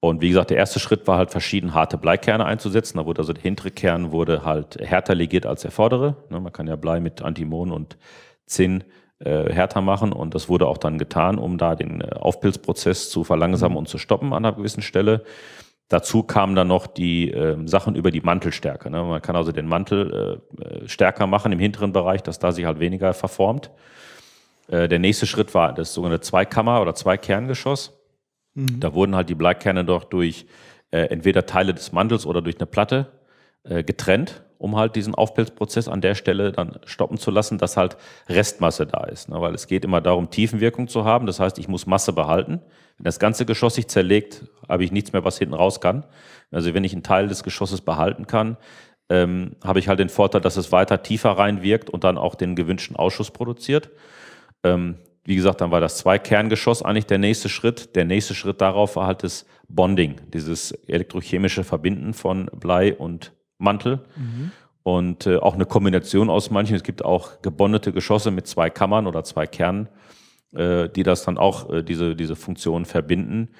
Und 0.00 0.22
wie 0.22 0.28
gesagt, 0.28 0.50
der 0.50 0.56
erste 0.56 0.78
Schritt 0.78 1.06
war 1.06 1.18
halt 1.18 1.30
verschieden 1.30 1.74
harte 1.74 1.98
Bleikerne 1.98 2.46
einzusetzen. 2.46 2.98
Da 2.98 3.04
wurde 3.04 3.20
also 3.20 3.32
der 3.34 3.42
hintere 3.42 3.70
Kern 3.70 4.12
wurde 4.12 4.44
halt 4.44 4.78
härter 4.80 5.14
legiert 5.14 5.44
als 5.44 5.62
der 5.62 5.72
vordere. 5.72 6.16
Ne, 6.30 6.40
man 6.40 6.52
kann 6.52 6.68
ja 6.68 6.76
Blei 6.76 7.00
mit 7.00 7.20
Antimon 7.20 7.70
und 7.70 7.98
Zinn 8.46 8.84
äh, 9.20 9.52
härter 9.52 9.80
machen 9.80 10.12
und 10.12 10.34
das 10.34 10.48
wurde 10.48 10.68
auch 10.68 10.78
dann 10.78 10.96
getan, 10.96 11.38
um 11.38 11.58
da 11.58 11.74
den 11.74 12.02
äh, 12.02 12.10
Aufpilzprozess 12.12 13.10
zu 13.10 13.24
verlangsamen 13.24 13.72
mhm. 13.72 13.78
und 13.78 13.88
zu 13.88 13.98
stoppen 13.98 14.32
an 14.32 14.44
einer 14.44 14.54
gewissen 14.54 14.80
Stelle. 14.82 15.24
Dazu 15.88 16.22
kamen 16.22 16.54
dann 16.54 16.68
noch 16.68 16.86
die 16.86 17.32
äh, 17.32 17.56
Sachen 17.66 17.96
über 17.96 18.10
die 18.10 18.20
Mantelstärke. 18.20 18.90
Ne? 18.90 19.02
Man 19.02 19.20
kann 19.20 19.34
also 19.34 19.50
den 19.50 19.66
Mantel 19.66 20.40
äh, 20.60 20.62
äh, 20.62 20.88
stärker 20.88 21.26
machen 21.26 21.50
im 21.50 21.58
hinteren 21.58 21.92
Bereich, 21.92 22.22
dass 22.22 22.38
da 22.38 22.52
sich 22.52 22.66
halt 22.66 22.78
weniger 22.78 23.12
verformt. 23.14 23.70
Äh, 24.68 24.86
der 24.86 24.98
nächste 24.98 25.26
Schritt 25.26 25.52
war 25.52 25.72
das 25.72 25.94
sogenannte 25.94 26.20
Zweikammer- 26.24 26.80
oder 26.80 26.94
Zweikerngeschoss. 26.94 27.98
Mhm. 28.54 28.78
Da 28.78 28.94
wurden 28.94 29.16
halt 29.16 29.30
die 29.30 29.34
Bleikerne 29.34 29.84
doch 29.84 30.04
durch 30.04 30.46
entweder 30.90 31.44
Teile 31.44 31.74
des 31.74 31.92
Mantels 31.92 32.24
oder 32.24 32.40
durch 32.40 32.56
eine 32.56 32.64
Platte 32.64 33.08
getrennt 33.62 34.42
um 34.58 34.76
halt 34.76 34.96
diesen 34.96 35.14
Aufpilzprozess 35.14 35.88
an 35.88 36.00
der 36.00 36.14
Stelle 36.14 36.52
dann 36.52 36.78
stoppen 36.84 37.16
zu 37.16 37.30
lassen, 37.30 37.58
dass 37.58 37.76
halt 37.76 37.96
Restmasse 38.28 38.86
da 38.86 39.04
ist. 39.04 39.28
Ne? 39.28 39.40
Weil 39.40 39.54
es 39.54 39.66
geht 39.66 39.84
immer 39.84 40.00
darum, 40.00 40.30
Tiefenwirkung 40.30 40.88
zu 40.88 41.04
haben. 41.04 41.26
Das 41.26 41.40
heißt, 41.40 41.58
ich 41.58 41.68
muss 41.68 41.86
Masse 41.86 42.12
behalten. 42.12 42.60
Wenn 42.96 43.04
das 43.04 43.18
ganze 43.20 43.46
Geschoss 43.46 43.76
sich 43.76 43.88
zerlegt, 43.88 44.44
habe 44.68 44.84
ich 44.84 44.92
nichts 44.92 45.12
mehr, 45.12 45.24
was 45.24 45.38
hinten 45.38 45.54
raus 45.54 45.80
kann. 45.80 46.04
Also 46.50 46.74
wenn 46.74 46.84
ich 46.84 46.92
einen 46.92 47.04
Teil 47.04 47.28
des 47.28 47.44
Geschosses 47.44 47.80
behalten 47.80 48.26
kann, 48.26 48.56
ähm, 49.08 49.56
habe 49.64 49.78
ich 49.78 49.88
halt 49.88 50.00
den 50.00 50.08
Vorteil, 50.08 50.40
dass 50.40 50.56
es 50.56 50.72
weiter 50.72 51.02
tiefer 51.02 51.30
reinwirkt 51.30 51.88
und 51.88 52.04
dann 52.04 52.18
auch 52.18 52.34
den 52.34 52.56
gewünschten 52.56 52.96
Ausschuss 52.96 53.30
produziert. 53.30 53.90
Ähm, 54.64 54.96
wie 55.24 55.36
gesagt, 55.36 55.60
dann 55.60 55.70
war 55.70 55.80
das 55.80 55.98
Zwei-Kerngeschoss 55.98 56.82
eigentlich 56.82 57.06
der 57.06 57.18
nächste 57.18 57.48
Schritt. 57.48 57.94
Der 57.94 58.04
nächste 58.04 58.34
Schritt 58.34 58.60
darauf 58.60 58.96
war 58.96 59.06
halt 59.06 59.22
das 59.22 59.46
Bonding, 59.68 60.16
dieses 60.32 60.72
elektrochemische 60.72 61.64
Verbinden 61.64 62.14
von 62.14 62.46
Blei 62.54 62.94
und 62.94 63.32
Mantel. 63.58 64.00
Mhm. 64.16 64.52
und 64.82 65.26
äh, 65.26 65.36
auch 65.36 65.54
eine 65.54 65.66
Kombination 65.66 66.30
aus 66.30 66.50
manchen. 66.50 66.76
Es 66.76 66.82
gibt 66.82 67.04
auch 67.04 67.42
gebondete 67.42 67.92
Geschosse 67.92 68.30
mit 68.30 68.46
zwei 68.46 68.70
Kammern 68.70 69.06
oder 69.06 69.22
zwei 69.22 69.46
Kernen, 69.46 69.88
äh, 70.54 70.88
die 70.88 71.02
das 71.02 71.24
dann 71.24 71.36
auch 71.36 71.70
äh, 71.70 71.82
diese, 71.82 72.16
diese 72.16 72.36
Funktion 72.36 72.86
verbinden. 72.86 73.50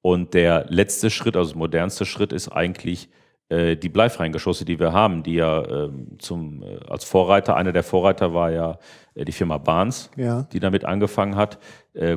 Und 0.00 0.32
der 0.32 0.64
letzte 0.68 1.10
Schritt, 1.10 1.36
also 1.36 1.50
der 1.50 1.58
modernste 1.58 2.06
Schritt 2.06 2.32
ist 2.32 2.48
eigentlich 2.48 3.10
äh, 3.50 3.76
die 3.76 3.88
bleifreien 3.88 4.32
Geschosse, 4.32 4.66
die 4.66 4.78
wir 4.78 4.92
haben, 4.92 5.22
die 5.22 5.34
ja 5.34 5.64
ähm, 5.66 6.18
zum, 6.18 6.62
äh, 6.62 6.80
als 6.86 7.04
Vorreiter, 7.04 7.56
einer 7.56 7.72
der 7.72 7.82
Vorreiter 7.82 8.34
war 8.34 8.50
ja 8.50 8.78
äh, 9.14 9.24
die 9.24 9.32
Firma 9.32 9.56
Barnes, 9.56 10.10
ja. 10.16 10.42
die 10.52 10.60
damit 10.60 10.84
angefangen 10.84 11.36
hat, 11.36 11.58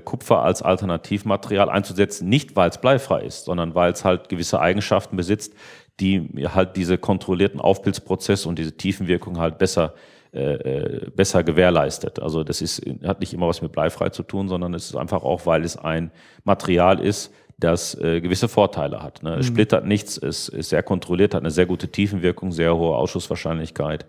Kupfer 0.04 0.44
als 0.44 0.62
Alternativmaterial 0.62 1.68
einzusetzen, 1.68 2.30
nicht 2.30 2.56
weil 2.56 2.70
es 2.70 2.78
bleifrei 2.78 3.24
ist, 3.24 3.46
sondern 3.46 3.74
weil 3.74 3.92
es 3.92 4.06
halt 4.06 4.30
gewisse 4.30 4.60
Eigenschaften 4.60 5.18
besitzt, 5.18 5.56
die 6.02 6.48
halt 6.54 6.76
diese 6.76 6.98
kontrollierten 6.98 7.62
Aufpilzprozesse 7.62 8.50
und 8.50 8.60
diese 8.60 8.76
Tiefenwirkung 8.76 9.38
halt 9.40 9.58
besser 9.58 9.94
äh, 10.34 10.54
äh, 10.54 11.10
besser 11.14 11.44
gewährleistet. 11.44 12.22
Also 12.22 12.46
das 12.46 12.62
ist, 12.62 12.82
hat 13.04 13.20
nicht 13.20 13.34
immer 13.34 13.50
was 13.50 13.62
mit 13.62 13.74
bleifrei 13.74 14.10
zu 14.10 14.24
tun, 14.24 14.48
sondern 14.48 14.74
es 14.74 14.86
ist 14.86 14.96
einfach 14.96 15.24
auch, 15.24 15.46
weil 15.46 15.66
es 15.66 15.76
ein 15.76 16.10
Material 16.46 17.02
ist, 17.02 17.34
das 17.60 18.00
äh, 18.00 18.22
gewisse 18.22 18.48
Vorteile 18.48 19.04
hat. 19.04 19.24
Ne? 19.24 19.32
Es 19.34 19.50
mhm. 19.50 19.54
splittert 19.54 19.86
nichts, 19.86 20.18
es 20.18 20.48
ist 20.48 20.70
sehr 20.70 20.84
kontrolliert, 20.84 21.34
hat 21.34 21.42
eine 21.42 21.52
sehr 21.52 21.66
gute 21.66 21.90
Tiefenwirkung, 21.90 22.54
sehr 22.54 22.78
hohe 22.78 22.96
Ausschusswahrscheinlichkeit. 22.96 24.06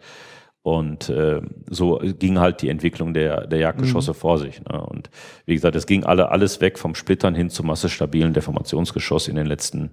Und 0.63 1.09
äh, 1.09 1.41
so 1.69 2.01
ging 2.21 2.39
halt 2.39 2.63
die 2.63 2.69
Entwicklung 2.69 3.15
der, 3.15 3.49
der 3.49 3.59
Jagdgeschosse 3.59 4.13
mhm. 4.13 4.17
vor 4.17 4.39
sich. 4.39 4.63
Ne? 4.63 4.81
Und 4.81 5.11
wie 5.45 5.55
gesagt, 5.55 5.75
es 5.75 5.87
ging 5.87 6.05
alle 6.05 6.31
alles 6.31 6.61
weg 6.61 6.79
vom 6.79 6.95
Splittern 6.95 7.35
hin 7.35 7.51
zum 7.51 7.67
massestabilen 7.67 8.33
Deformationsgeschoss 8.33 9.27
in 9.27 9.35
den 9.35 9.47
letzten 9.47 9.91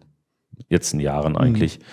letzten 0.69 0.99
Jahren 0.99 1.38
eigentlich. 1.38 1.80
Mhm. 1.80 1.84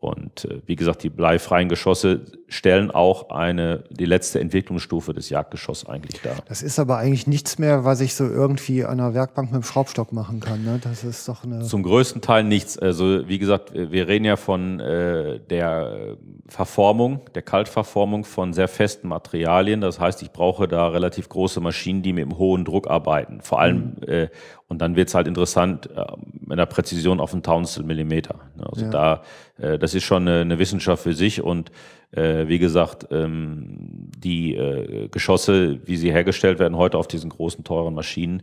Und 0.00 0.44
äh, 0.44 0.60
wie 0.64 0.76
gesagt, 0.76 1.02
die 1.02 1.10
bleifreien 1.10 1.68
Geschosse 1.68 2.20
stellen 2.46 2.92
auch 2.92 3.30
eine, 3.30 3.82
die 3.90 4.04
letzte 4.04 4.38
Entwicklungsstufe 4.38 5.12
des 5.12 5.28
Jagdgeschosses 5.28 5.88
eigentlich 5.88 6.22
dar. 6.22 6.36
Das 6.46 6.62
ist 6.62 6.78
aber 6.78 6.98
eigentlich 6.98 7.26
nichts 7.26 7.58
mehr, 7.58 7.84
was 7.84 8.00
ich 8.00 8.14
so 8.14 8.24
irgendwie 8.24 8.84
an 8.84 9.00
einer 9.00 9.12
Werkbank 9.14 9.50
mit 9.50 9.60
dem 9.60 9.64
Schraubstock 9.64 10.12
machen 10.12 10.38
kann. 10.38 10.62
Ne? 10.62 10.78
Das 10.84 11.02
ist 11.02 11.26
doch 11.28 11.42
eine. 11.42 11.64
Zum 11.64 11.82
größten 11.82 12.22
Teil 12.22 12.44
nichts. 12.44 12.78
Also 12.78 13.26
wie 13.26 13.40
gesagt, 13.40 13.72
wir 13.74 14.06
reden 14.06 14.24
ja 14.24 14.36
von 14.36 14.78
äh, 14.78 15.40
der 15.40 16.16
Verformung, 16.46 17.22
der 17.34 17.42
Kaltverformung 17.42 18.24
von 18.24 18.52
sehr 18.52 18.68
festen 18.68 19.08
Materialien. 19.08 19.80
Das 19.80 19.98
heißt, 19.98 20.22
ich 20.22 20.30
brauche 20.30 20.68
da 20.68 20.86
relativ 20.86 21.28
große 21.28 21.60
Maschinen, 21.60 22.02
die 22.02 22.12
mit 22.12 22.22
einem 22.22 22.38
hohen 22.38 22.64
Druck 22.64 22.88
arbeiten. 22.88 23.40
Vor 23.40 23.58
allem 23.58 23.96
mhm. 23.96 24.08
äh, 24.08 24.28
und 24.68 24.80
dann 24.82 24.96
wird 24.96 25.08
es 25.08 25.14
halt 25.14 25.26
interessant 25.26 25.88
äh, 25.96 26.04
mit 26.46 26.58
der 26.58 26.66
Präzision 26.66 27.20
auf 27.20 27.32
ein 27.32 27.42
Tausendstel 27.42 27.84
Millimeter. 27.84 28.40
Ne? 28.56 28.66
Also 28.68 28.84
ja. 28.84 28.90
da, 28.90 29.22
äh, 29.58 29.78
das 29.78 29.94
ist 29.94 30.04
schon 30.04 30.28
eine, 30.28 30.40
eine 30.40 30.58
Wissenschaft 30.58 31.02
für 31.02 31.14
sich 31.14 31.42
und 31.42 31.72
äh, 32.10 32.48
wie 32.48 32.58
gesagt, 32.58 33.06
ähm, 33.10 34.10
die 34.16 34.54
äh, 34.54 35.08
Geschosse, 35.08 35.80
wie 35.86 35.96
sie 35.96 36.12
hergestellt 36.12 36.58
werden 36.58 36.76
heute 36.76 36.98
auf 36.98 37.08
diesen 37.08 37.30
großen, 37.30 37.64
teuren 37.64 37.94
Maschinen, 37.94 38.42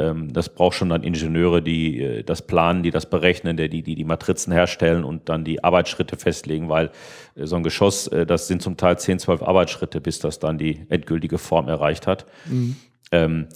ähm, 0.00 0.32
das 0.32 0.48
braucht 0.48 0.76
schon 0.76 0.88
dann 0.88 1.02
Ingenieure, 1.02 1.62
die 1.62 2.00
äh, 2.00 2.22
das 2.22 2.42
planen, 2.42 2.82
die 2.82 2.90
das 2.90 3.08
berechnen, 3.08 3.56
die, 3.56 3.68
die 3.68 3.82
die 3.82 4.04
Matrizen 4.04 4.52
herstellen 4.52 5.04
und 5.04 5.28
dann 5.28 5.44
die 5.44 5.62
Arbeitsschritte 5.62 6.16
festlegen, 6.16 6.68
weil 6.68 6.90
äh, 7.36 7.46
so 7.46 7.56
ein 7.56 7.62
Geschoss, 7.62 8.06
äh, 8.08 8.24
das 8.24 8.48
sind 8.48 8.62
zum 8.62 8.76
Teil 8.76 8.98
10, 8.98 9.18
12 9.18 9.42
Arbeitsschritte, 9.42 10.00
bis 10.00 10.18
das 10.18 10.38
dann 10.38 10.56
die 10.56 10.86
endgültige 10.88 11.38
Form 11.38 11.68
erreicht 11.68 12.06
hat. 12.06 12.26
Mhm. 12.46 12.76
Ähm, 13.12 13.48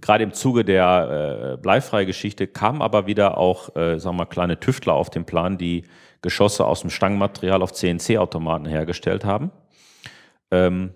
gerade 0.00 0.24
im 0.24 0.32
Zuge 0.32 0.64
der 0.64 1.54
äh, 1.54 1.56
Bleifrei-Geschichte 1.56 2.46
kamen 2.46 2.82
aber 2.82 3.06
wieder 3.06 3.38
auch, 3.38 3.74
äh, 3.76 3.98
sagen 3.98 4.16
wir 4.16 4.24
mal, 4.24 4.26
kleine 4.26 4.60
Tüftler 4.60 4.94
auf 4.94 5.10
den 5.10 5.24
Plan, 5.24 5.58
die 5.58 5.84
Geschosse 6.22 6.64
aus 6.64 6.80
dem 6.80 6.90
Stangenmaterial 6.90 7.62
auf 7.62 7.72
CNC-Automaten 7.72 8.66
hergestellt 8.66 9.24
haben, 9.24 9.50
ähm, 10.50 10.92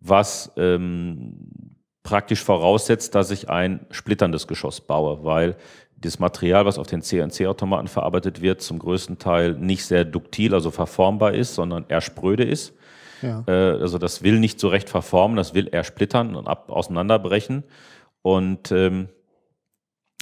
was 0.00 0.52
ähm, 0.56 1.76
praktisch 2.02 2.42
voraussetzt, 2.42 3.14
dass 3.14 3.30
ich 3.30 3.48
ein 3.48 3.86
splitterndes 3.90 4.46
Geschoss 4.46 4.80
baue, 4.80 5.24
weil 5.24 5.56
das 5.96 6.18
Material, 6.18 6.66
was 6.66 6.78
auf 6.78 6.88
den 6.88 7.02
CNC-Automaten 7.02 7.86
verarbeitet 7.86 8.42
wird, 8.42 8.60
zum 8.60 8.78
größten 8.78 9.18
Teil 9.18 9.52
nicht 9.54 9.84
sehr 9.84 10.04
duktil, 10.04 10.52
also 10.52 10.70
verformbar 10.70 11.34
ist, 11.34 11.54
sondern 11.54 11.84
eher 11.88 12.00
spröde 12.00 12.42
ist. 12.42 12.74
Ja. 13.22 13.44
Äh, 13.46 13.80
also 13.80 13.98
das 13.98 14.22
will 14.22 14.40
nicht 14.40 14.58
so 14.58 14.68
recht 14.68 14.90
verformen, 14.90 15.36
das 15.36 15.54
will 15.54 15.68
eher 15.70 15.84
splittern 15.84 16.34
und 16.34 16.48
ab, 16.48 16.70
auseinanderbrechen. 16.70 17.62
Und 18.22 18.72
ähm, 18.72 19.08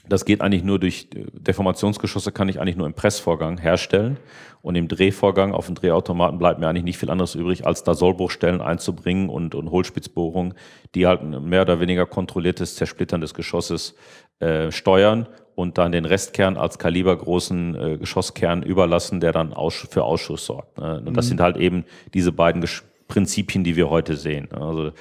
das 0.08 0.24
geht 0.24 0.40
eigentlich 0.40 0.64
nur 0.64 0.78
durch 0.78 1.08
Deformationsgeschosse 1.10 2.32
kann 2.32 2.48
ich 2.48 2.60
eigentlich 2.60 2.76
nur 2.76 2.86
im 2.86 2.94
Pressvorgang 2.94 3.58
herstellen 3.58 4.16
und 4.62 4.74
im 4.74 4.88
Drehvorgang 4.88 5.52
auf 5.52 5.66
dem 5.66 5.74
Drehautomaten 5.74 6.38
bleibt 6.38 6.58
mir 6.58 6.68
eigentlich 6.68 6.84
nicht 6.84 6.98
viel 6.98 7.10
anderes 7.10 7.34
übrig, 7.34 7.66
als 7.66 7.84
da 7.84 7.94
Sollbruchstellen 7.94 8.60
einzubringen 8.60 9.28
und, 9.28 9.54
und 9.54 9.70
Hohlspitzbohrungen, 9.70 10.54
die 10.94 11.06
halt 11.06 11.20
ein 11.20 11.44
mehr 11.44 11.62
oder 11.62 11.80
weniger 11.80 12.06
kontrolliertes 12.06 12.76
Zersplittern 12.76 13.20
des 13.20 13.34
Geschosses 13.34 13.94
äh, 14.40 14.72
steuern 14.72 15.28
und 15.54 15.76
dann 15.76 15.92
den 15.92 16.06
Restkern 16.06 16.56
als 16.56 16.78
kalibergroßen 16.78 17.74
äh, 17.74 17.98
Geschosskern 17.98 18.62
überlassen, 18.62 19.20
der 19.20 19.32
dann 19.32 19.52
aus, 19.52 19.86
für 19.90 20.04
Ausschuss 20.04 20.46
sorgt. 20.46 20.78
Ne? 20.78 21.02
Und 21.04 21.16
das 21.16 21.26
mhm. 21.26 21.28
sind 21.28 21.40
halt 21.40 21.56
eben 21.58 21.84
diese 22.14 22.32
beiden 22.32 22.60
Gesch 22.60 22.84
Prinzipien, 23.06 23.64
die 23.64 23.74
wir 23.74 23.90
heute 23.90 24.16
sehen. 24.16 24.48
Also 24.52 24.86
ähm, 24.86 24.92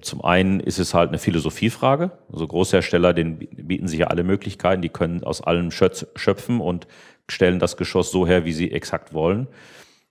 zum 0.00 0.24
einen 0.24 0.58
ist 0.58 0.78
es 0.78 0.94
halt 0.94 1.10
eine 1.10 1.18
Philosophiefrage. 1.18 2.10
Also 2.32 2.46
Großhersteller, 2.46 3.14
denen 3.14 3.38
bieten 3.38 3.86
sich 3.86 4.00
ja 4.00 4.08
alle 4.08 4.24
Möglichkeiten, 4.24 4.82
die 4.82 4.88
können 4.88 5.22
aus 5.22 5.42
allem 5.42 5.70
schöpfen 5.70 6.60
und 6.60 6.88
stellen 7.28 7.60
das 7.60 7.76
Geschoss 7.76 8.10
so 8.10 8.26
her, 8.26 8.44
wie 8.44 8.52
sie 8.52 8.72
exakt 8.72 9.14
wollen. 9.14 9.46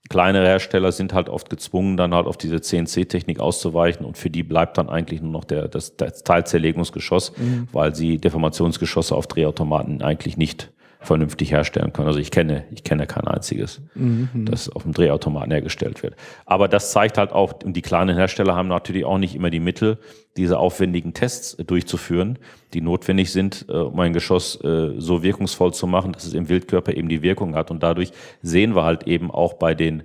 Kleinere 0.08 0.46
Hersteller 0.46 0.92
sind 0.92 1.12
halt 1.12 1.28
oft 1.28 1.50
gezwungen, 1.50 1.96
dann 1.96 2.14
halt 2.14 2.26
auf 2.26 2.38
diese 2.38 2.60
CNC-Technik 2.60 3.38
auszuweichen 3.38 4.06
und 4.06 4.16
für 4.16 4.30
die 4.30 4.42
bleibt 4.42 4.78
dann 4.78 4.88
eigentlich 4.88 5.20
nur 5.20 5.30
noch 5.30 5.44
der, 5.44 5.68
das, 5.68 5.96
das 5.96 6.24
Teilzerlegungsgeschoss, 6.24 7.36
mhm. 7.36 7.68
weil 7.70 7.94
sie 7.94 8.16
Deformationsgeschosse 8.18 9.14
auf 9.14 9.26
Drehautomaten 9.26 10.02
eigentlich 10.02 10.36
nicht 10.36 10.72
vernünftig 11.00 11.50
herstellen 11.50 11.92
können. 11.92 12.08
Also 12.08 12.20
ich 12.20 12.30
kenne, 12.30 12.64
ich 12.70 12.84
kenne 12.84 13.06
kein 13.06 13.26
einziges, 13.26 13.80
mhm. 13.94 14.28
das 14.34 14.68
auf 14.68 14.82
dem 14.82 14.92
Drehautomaten 14.92 15.50
hergestellt 15.50 16.02
wird. 16.02 16.14
Aber 16.44 16.68
das 16.68 16.92
zeigt 16.92 17.16
halt 17.16 17.32
auch, 17.32 17.54
und 17.64 17.74
die 17.74 17.82
kleinen 17.82 18.16
Hersteller 18.16 18.54
haben 18.54 18.68
natürlich 18.68 19.04
auch 19.04 19.18
nicht 19.18 19.34
immer 19.34 19.50
die 19.50 19.60
Mittel, 19.60 19.98
diese 20.36 20.58
aufwendigen 20.58 21.14
Tests 21.14 21.56
durchzuführen, 21.56 22.38
die 22.74 22.82
notwendig 22.82 23.32
sind, 23.32 23.66
äh, 23.68 23.72
um 23.72 23.98
ein 23.98 24.12
Geschoss 24.12 24.62
äh, 24.62 24.92
so 24.98 25.22
wirkungsvoll 25.22 25.72
zu 25.72 25.86
machen, 25.86 26.12
dass 26.12 26.24
es 26.24 26.34
im 26.34 26.48
Wildkörper 26.48 26.94
eben 26.94 27.08
die 27.08 27.22
Wirkung 27.22 27.54
hat. 27.54 27.70
Und 27.70 27.82
dadurch 27.82 28.12
sehen 28.42 28.76
wir 28.76 28.84
halt 28.84 29.06
eben 29.06 29.30
auch 29.30 29.54
bei 29.54 29.74
den 29.74 30.02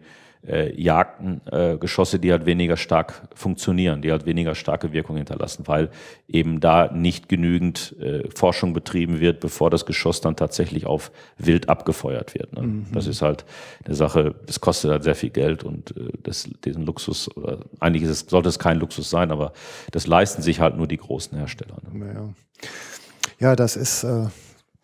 äh, 0.48 0.80
Jagden, 0.80 1.42
äh, 1.52 1.78
Geschosse, 1.78 2.20
die 2.20 2.32
halt 2.32 2.46
weniger 2.46 2.78
stark 2.78 3.28
funktionieren, 3.34 4.02
die 4.02 4.12
halt 4.12 4.26
weniger 4.26 4.56
starke 4.56 4.94
Wirkung 4.94 5.18
hinterlassen, 5.18 5.68
weil 5.68 5.90
eben 6.28 6.60
da 6.60 6.92
nicht 6.92 7.30
genügend 7.30 7.96
äh, 8.00 8.30
Forschung 8.34 8.74
betrieben 8.74 9.20
wird, 9.20 9.40
bevor 9.40 9.70
das 9.70 9.86
Geschoss 9.86 10.22
dann 10.22 10.36
tatsächlich 10.36 10.86
auf 10.86 11.12
Wild 11.38 11.70
abgefeuert 11.70 12.34
wird. 12.34 12.54
Ne? 12.54 12.62
Mhm. 12.62 12.86
Das 12.94 13.08
ist 13.08 13.22
halt 13.22 13.46
eine 13.86 13.96
Sache, 13.96 14.36
das 14.46 14.62
kostet 14.62 14.92
halt 14.92 15.04
sehr 15.04 15.16
viel 15.16 15.32
Geld 15.32 15.64
und 15.64 15.96
äh, 15.98 16.10
das, 16.24 16.50
diesen 16.64 16.86
Luxus, 16.86 17.36
oder 17.36 17.60
eigentlich 17.80 18.04
ist 18.04 18.10
es, 18.10 18.20
sollte 18.30 18.50
es 18.50 18.60
kein 18.60 18.80
Luxus 18.80 19.10
sein, 19.10 19.32
aber 19.32 19.54
das 19.92 20.08
leisten 20.08 20.42
sich 20.42 20.60
halt 20.60 20.78
nur 20.78 20.88
die 20.88 20.98
großen 20.98 21.38
Hersteller. 21.38 21.78
Ne? 21.92 22.14
Ja. 22.14 23.50
ja, 23.50 23.56
das 23.56 23.76
ist 23.76 24.04
äh 24.04 24.28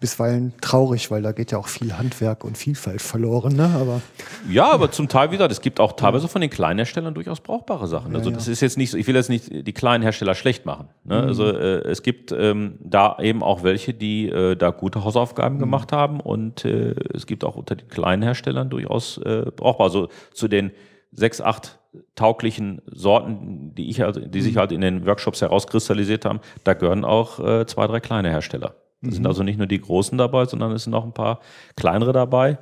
bisweilen 0.01 0.53
traurig, 0.59 1.11
weil 1.11 1.21
da 1.21 1.31
geht 1.31 1.51
ja 1.51 1.59
auch 1.59 1.67
viel 1.67 1.97
Handwerk 1.97 2.43
und 2.43 2.57
Vielfalt 2.57 3.01
verloren. 3.01 3.55
Ne? 3.55 3.71
Aber, 3.79 4.01
ja, 4.49 4.69
aber 4.69 4.91
zum 4.91 5.07
Teil 5.07 5.31
wieder, 5.31 5.49
es 5.49 5.61
gibt 5.61 5.79
auch 5.79 5.93
teilweise 5.93 6.27
von 6.27 6.41
den 6.41 6.49
kleinen 6.49 6.79
Herstellern 6.79 7.13
durchaus 7.13 7.39
brauchbare 7.39 7.87
Sachen. 7.87 8.13
Also 8.15 8.31
das 8.31 8.49
ist 8.49 8.61
jetzt 8.61 8.77
nicht, 8.77 8.93
ich 8.95 9.07
will 9.07 9.15
jetzt 9.15 9.29
nicht 9.29 9.49
die 9.65 9.73
kleinen 9.73 10.01
Hersteller 10.01 10.35
schlecht 10.35 10.65
machen. 10.65 10.89
Ne? 11.05 11.21
Mhm. 11.21 11.27
Also 11.27 11.45
äh, 11.45 11.87
es 11.87 12.03
gibt 12.03 12.33
ähm, 12.33 12.79
da 12.79 13.17
eben 13.21 13.43
auch 13.43 13.63
welche, 13.63 13.93
die 13.93 14.27
äh, 14.27 14.55
da 14.55 14.71
gute 14.71 15.05
Hausaufgaben 15.05 15.55
mhm. 15.55 15.59
gemacht 15.59 15.93
haben 15.93 16.19
und 16.19 16.65
äh, 16.65 16.95
es 17.13 17.27
gibt 17.27 17.45
auch 17.45 17.55
unter 17.55 17.75
den 17.75 17.87
kleinen 17.87 18.23
Herstellern 18.23 18.69
durchaus 18.69 19.19
äh, 19.19 19.45
brauchbar. 19.55 19.85
Also 19.85 20.09
zu 20.33 20.47
den 20.47 20.71
sechs, 21.11 21.39
acht 21.41 21.77
tauglichen 22.15 22.81
Sorten, 22.87 23.75
die 23.75 23.89
ich 23.89 24.03
also, 24.03 24.19
die 24.19 24.41
sich 24.41 24.55
mhm. 24.55 24.59
halt 24.59 24.71
in 24.71 24.81
den 24.81 25.05
Workshops 25.05 25.41
herauskristallisiert 25.41 26.25
haben, 26.25 26.39
da 26.63 26.73
gehören 26.73 27.05
auch 27.05 27.39
äh, 27.39 27.67
zwei, 27.67 27.85
drei 27.85 27.99
kleine 27.99 28.29
Hersteller. 28.29 28.73
Sind 29.01 29.21
mhm. 29.21 29.27
also 29.27 29.43
nicht 29.43 29.57
nur 29.57 29.67
die 29.67 29.81
Großen 29.81 30.17
dabei, 30.17 30.45
sondern 30.45 30.71
es 30.73 30.83
sind 30.83 30.93
auch 30.93 31.05
ein 31.05 31.13
paar 31.13 31.39
kleinere 31.75 32.13
dabei, 32.13 32.59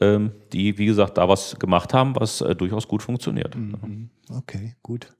ähm, 0.00 0.32
die, 0.52 0.76
wie 0.78 0.86
gesagt, 0.86 1.18
da 1.18 1.28
was 1.28 1.58
gemacht 1.58 1.94
haben, 1.94 2.14
was 2.16 2.40
äh, 2.40 2.54
durchaus 2.54 2.88
gut 2.88 3.02
funktioniert. 3.02 3.56
Mhm. 3.56 4.10
Okay, 4.30 4.76
gut. 4.82 5.14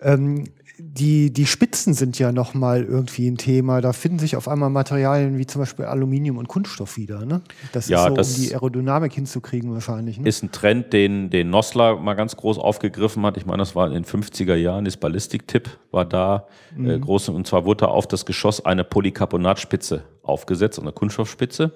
Ähm, 0.00 0.44
die, 0.78 1.32
die 1.32 1.46
Spitzen 1.46 1.94
sind 1.94 2.18
ja 2.18 2.32
nochmal 2.32 2.82
irgendwie 2.82 3.28
ein 3.30 3.36
Thema. 3.36 3.80
Da 3.80 3.92
finden 3.92 4.18
sich 4.18 4.36
auf 4.36 4.48
einmal 4.48 4.70
Materialien 4.70 5.38
wie 5.38 5.46
zum 5.46 5.62
Beispiel 5.62 5.84
Aluminium 5.84 6.36
und 6.36 6.48
Kunststoff 6.48 6.96
wieder. 6.96 7.24
Ne? 7.24 7.42
Das 7.72 7.88
ja, 7.88 8.02
ist 8.02 8.08
so, 8.08 8.14
das 8.14 8.36
um 8.36 8.42
die 8.42 8.54
Aerodynamik 8.54 9.12
hinzukriegen 9.12 9.72
wahrscheinlich. 9.72 10.18
Ne? 10.18 10.28
Ist 10.28 10.42
ein 10.42 10.50
Trend, 10.50 10.92
den, 10.92 11.30
den 11.30 11.50
Nossler 11.50 11.96
mal 11.96 12.14
ganz 12.14 12.36
groß 12.36 12.58
aufgegriffen 12.58 13.24
hat. 13.24 13.36
Ich 13.36 13.46
meine, 13.46 13.58
das 13.58 13.76
war 13.76 13.86
in 13.86 13.92
den 13.92 14.04
50er 14.04 14.56
Jahren, 14.56 14.84
das 14.84 14.96
Ballistik-Tipp 14.96 15.70
war 15.92 16.04
da 16.04 16.48
äh, 16.76 16.80
mhm. 16.80 16.90
äh, 16.90 16.98
groß. 16.98 17.28
Und 17.28 17.46
zwar 17.46 17.64
wurde 17.64 17.84
da 17.84 17.86
auf 17.86 18.08
das 18.08 18.26
Geschoss 18.26 18.64
eine 18.64 18.82
Polycarbonatspitze 18.82 20.02
aufgesetzt, 20.22 20.80
eine 20.80 20.92
Kunststoffspitze. 20.92 21.72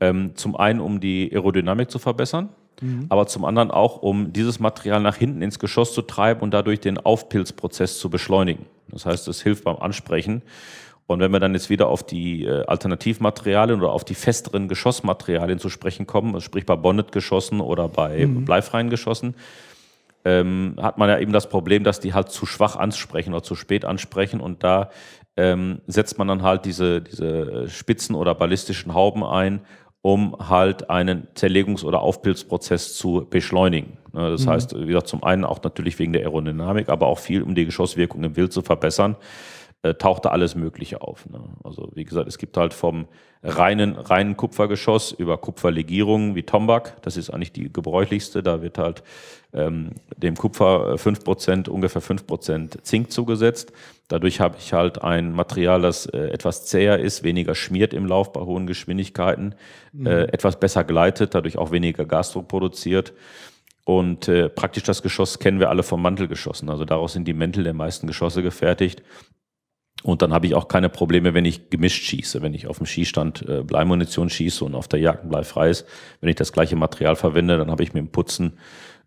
Ähm, 0.00 0.32
zum 0.34 0.56
einen, 0.56 0.80
um 0.80 1.00
die 1.00 1.30
Aerodynamik 1.32 1.90
zu 1.90 1.98
verbessern 1.98 2.48
mhm. 2.80 3.06
aber 3.08 3.26
zum 3.26 3.44
anderen 3.44 3.70
auch, 3.70 4.02
um 4.02 4.32
dieses 4.32 4.60
Material 4.60 5.00
nach 5.00 5.16
hinten 5.16 5.42
ins 5.42 5.58
Geschoss 5.58 5.92
zu 5.92 6.02
treiben 6.02 6.40
und 6.40 6.52
dadurch 6.52 6.80
den 6.80 6.98
Aufpilzprozess 6.98 7.98
zu 7.98 8.10
beschleunigen. 8.10 8.66
Das 8.88 9.06
heißt, 9.06 9.28
es 9.28 9.42
hilft 9.42 9.64
beim 9.64 9.76
Ansprechen. 9.76 10.42
Und 11.06 11.20
wenn 11.20 11.32
wir 11.32 11.40
dann 11.40 11.54
jetzt 11.54 11.70
wieder 11.70 11.88
auf 11.88 12.04
die 12.04 12.44
äh, 12.44 12.66
Alternativmaterialien 12.66 13.80
oder 13.80 13.92
auf 13.92 14.04
die 14.04 14.14
festeren 14.14 14.68
Geschossmaterialien 14.68 15.58
zu 15.58 15.70
sprechen 15.70 16.06
kommen, 16.06 16.38
sprich 16.40 16.66
bei 16.66 16.76
Bonnet-Geschossen 16.76 17.60
oder 17.60 17.88
bei 17.88 18.26
mhm. 18.26 18.44
bleifreien 18.44 18.90
Geschossen, 18.90 19.34
ähm, 20.26 20.76
hat 20.78 20.98
man 20.98 21.08
ja 21.08 21.18
eben 21.18 21.32
das 21.32 21.48
Problem, 21.48 21.82
dass 21.82 22.00
die 22.00 22.12
halt 22.12 22.28
zu 22.28 22.44
schwach 22.44 22.76
ansprechen 22.76 23.32
oder 23.32 23.42
zu 23.42 23.54
spät 23.54 23.86
ansprechen 23.86 24.40
und 24.40 24.62
da 24.62 24.90
ähm, 25.36 25.80
setzt 25.86 26.18
man 26.18 26.28
dann 26.28 26.42
halt 26.42 26.66
diese, 26.66 27.00
diese 27.00 27.68
spitzen 27.68 28.14
oder 28.14 28.34
ballistischen 28.34 28.92
Hauben 28.92 29.24
ein, 29.24 29.60
um 30.02 30.36
halt 30.48 30.90
einen 30.90 31.28
Zerlegungs- 31.34 31.84
oder 31.84 32.00
Aufpilzprozess 32.00 32.94
zu 32.94 33.26
beschleunigen. 33.28 33.98
Ne, 34.12 34.30
das 34.30 34.46
mhm. 34.46 34.50
heißt, 34.50 34.78
wie 34.78 34.86
gesagt, 34.86 35.08
zum 35.08 35.22
einen 35.22 35.44
auch 35.44 35.62
natürlich 35.62 35.98
wegen 35.98 36.12
der 36.12 36.22
Aerodynamik, 36.22 36.88
aber 36.88 37.06
auch 37.06 37.18
viel, 37.18 37.42
um 37.42 37.54
die 37.54 37.64
Geschosswirkung 37.64 38.22
im 38.24 38.36
Wild 38.36 38.52
zu 38.52 38.62
verbessern 38.62 39.16
äh, 39.82 39.94
tauchte 39.94 40.32
alles 40.32 40.54
Mögliche 40.54 41.02
auf. 41.02 41.28
Ne? 41.28 41.40
Also 41.62 41.90
wie 41.94 42.04
gesagt, 42.04 42.28
es 42.28 42.38
gibt 42.38 42.56
halt 42.56 42.74
vom 42.74 43.06
reinen, 43.42 43.94
reinen 43.94 44.36
Kupfergeschoss 44.36 45.12
über 45.12 45.38
Kupferlegierungen 45.38 46.34
wie 46.34 46.42
Tombak, 46.42 47.00
das 47.02 47.16
ist 47.16 47.30
eigentlich 47.30 47.52
die 47.52 47.72
gebräuchlichste, 47.72 48.42
da 48.42 48.60
wird 48.60 48.78
halt 48.78 49.04
ähm, 49.52 49.92
dem 50.16 50.34
Kupfer 50.34 50.94
äh, 50.94 50.98
fünf 50.98 51.22
Prozent 51.22 51.68
ungefähr 51.68 52.02
fünf 52.02 52.26
Prozent 52.26 52.84
Zink 52.84 53.12
zugesetzt. 53.12 53.72
Dadurch 54.08 54.40
habe 54.40 54.56
ich 54.58 54.72
halt 54.72 55.02
ein 55.02 55.32
Material, 55.32 55.82
das 55.82 56.06
äh, 56.06 56.30
etwas 56.30 56.64
zäher 56.64 56.98
ist, 56.98 57.22
weniger 57.24 57.54
schmiert 57.54 57.92
im 57.92 58.06
Lauf 58.06 58.32
bei 58.32 58.40
hohen 58.40 58.66
Geschwindigkeiten, 58.66 59.54
mhm. 59.92 60.06
äh, 60.06 60.22
etwas 60.24 60.58
besser 60.58 60.82
gleitet, 60.82 61.34
dadurch 61.34 61.58
auch 61.58 61.70
weniger 61.70 62.06
Gasdruck 62.06 62.48
produziert. 62.48 63.12
Und 63.84 64.28
äh, 64.28 64.48
praktisch 64.48 64.82
das 64.82 65.02
Geschoss 65.02 65.38
kennen 65.38 65.60
wir 65.60 65.68
alle 65.68 65.82
vom 65.82 66.02
Mantelgeschossen. 66.02 66.68
Also 66.70 66.84
daraus 66.84 67.12
sind 67.12 67.28
die 67.28 67.34
Mäntel 67.34 67.64
der 67.64 67.74
meisten 67.74 68.06
Geschosse 68.06 68.42
gefertigt. 68.42 69.02
Und 70.02 70.22
dann 70.22 70.32
habe 70.32 70.46
ich 70.46 70.54
auch 70.54 70.68
keine 70.68 70.88
Probleme, 70.88 71.34
wenn 71.34 71.44
ich 71.44 71.70
gemischt 71.70 72.04
schieße. 72.04 72.40
Wenn 72.40 72.54
ich 72.54 72.66
auf 72.66 72.78
dem 72.78 72.86
Schießstand 72.86 73.48
äh, 73.48 73.62
Bleimunition 73.62 74.30
schieße 74.30 74.64
und 74.64 74.74
auf 74.74 74.88
der 74.88 75.00
Jagd 75.00 75.28
Blei 75.28 75.42
frei 75.42 75.70
ist, 75.70 75.86
wenn 76.20 76.30
ich 76.30 76.36
das 76.36 76.52
gleiche 76.52 76.76
Material 76.76 77.16
verwende, 77.16 77.58
dann 77.58 77.70
habe 77.70 77.82
ich 77.82 77.94
mit 77.94 78.02
dem 78.02 78.12
Putzen 78.12 78.58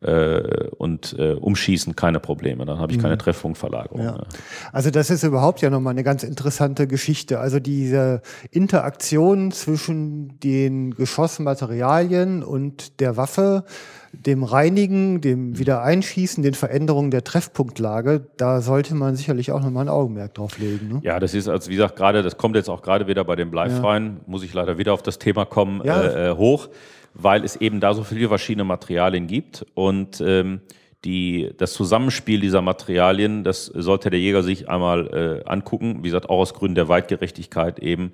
äh, 0.02 0.68
und 0.78 1.16
äh, 1.18 1.34
Umschießen 1.34 1.96
keine 1.96 2.20
Probleme. 2.20 2.66
Dann 2.66 2.80
habe 2.80 2.92
ich 2.92 3.00
keine 3.00 3.16
mhm. 3.16 3.20
Treffpunktverlagerung. 3.20 4.02
Ja. 4.02 4.24
Also 4.72 4.90
das 4.90 5.10
ist 5.10 5.24
überhaupt 5.24 5.62
ja 5.62 5.70
nochmal 5.70 5.92
eine 5.92 6.04
ganz 6.04 6.24
interessante 6.24 6.88
Geschichte. 6.88 7.40
Also 7.40 7.60
diese 7.60 8.22
Interaktion 8.50 9.52
zwischen 9.52 10.40
den 10.40 10.96
Geschossmaterialien 10.96 12.44
und 12.44 13.00
der 13.00 13.16
Waffe, 13.16 13.64
dem 14.12 14.44
Reinigen, 14.44 15.22
dem 15.22 15.58
Wiedereinschießen, 15.58 16.44
den 16.44 16.54
Veränderungen 16.56 17.12
der 17.12 17.24
Treffpunktlage, 17.24 18.26
da 18.38 18.62
sollte 18.62 18.96
man 18.96 19.16
sicherlich 19.16 19.52
auch 19.52 19.62
nochmal 19.62 19.86
ein 19.86 19.90
Augenmerk 19.90 20.34
drauf 20.34 20.58
legen. 20.58 20.90
Ne? 20.90 21.00
Ja, 21.04 21.20
das 21.20 21.34
ist, 21.34 21.48
also 21.48 21.70
wie 21.70 21.76
gesagt, 21.76 21.96
gerade, 21.96 22.24
das 22.24 22.38
kommt 22.38 22.56
jetzt 22.56 22.70
auch 22.70 22.82
gerade 22.82 23.08
wieder 23.08 23.24
bei 23.24 23.36
den 23.36 23.52
Bleifreien, 23.52 24.18
ja. 24.18 24.22
muss 24.26 24.44
ich 24.44 24.54
leider 24.54 24.78
wieder 24.78 24.94
auf 24.94 25.02
das 25.02 25.20
Thema 25.20 25.46
kommen, 25.46 25.82
ja. 25.86 26.02
äh, 26.02 26.32
äh 26.32 26.36
hoch, 26.36 26.70
weil 27.14 27.44
es 27.44 27.56
eben 27.56 27.80
da 27.80 27.94
so 27.94 28.04
viele 28.04 28.28
verschiedene 28.28 28.64
Materialien 28.64 29.28
gibt 29.28 29.66
und 29.74 30.22
ähm, 30.22 30.62
die, 31.04 31.52
das 31.58 31.74
Zusammenspiel 31.74 32.40
dieser 32.40 32.62
Materialien, 32.62 33.44
das 33.44 33.66
sollte 33.66 34.10
der 34.10 34.20
Jäger 34.20 34.44
sich 34.44 34.70
einmal 34.70 35.08
äh, 35.46 35.50
angucken. 35.50 36.00
Wie 36.00 36.10
gesagt, 36.10 36.30
auch 36.30 36.40
aus 36.40 36.54
Gründen 36.54 36.76
der 36.76 36.90
Weitgerechtigkeit 36.90 37.80
eben. 37.80 38.12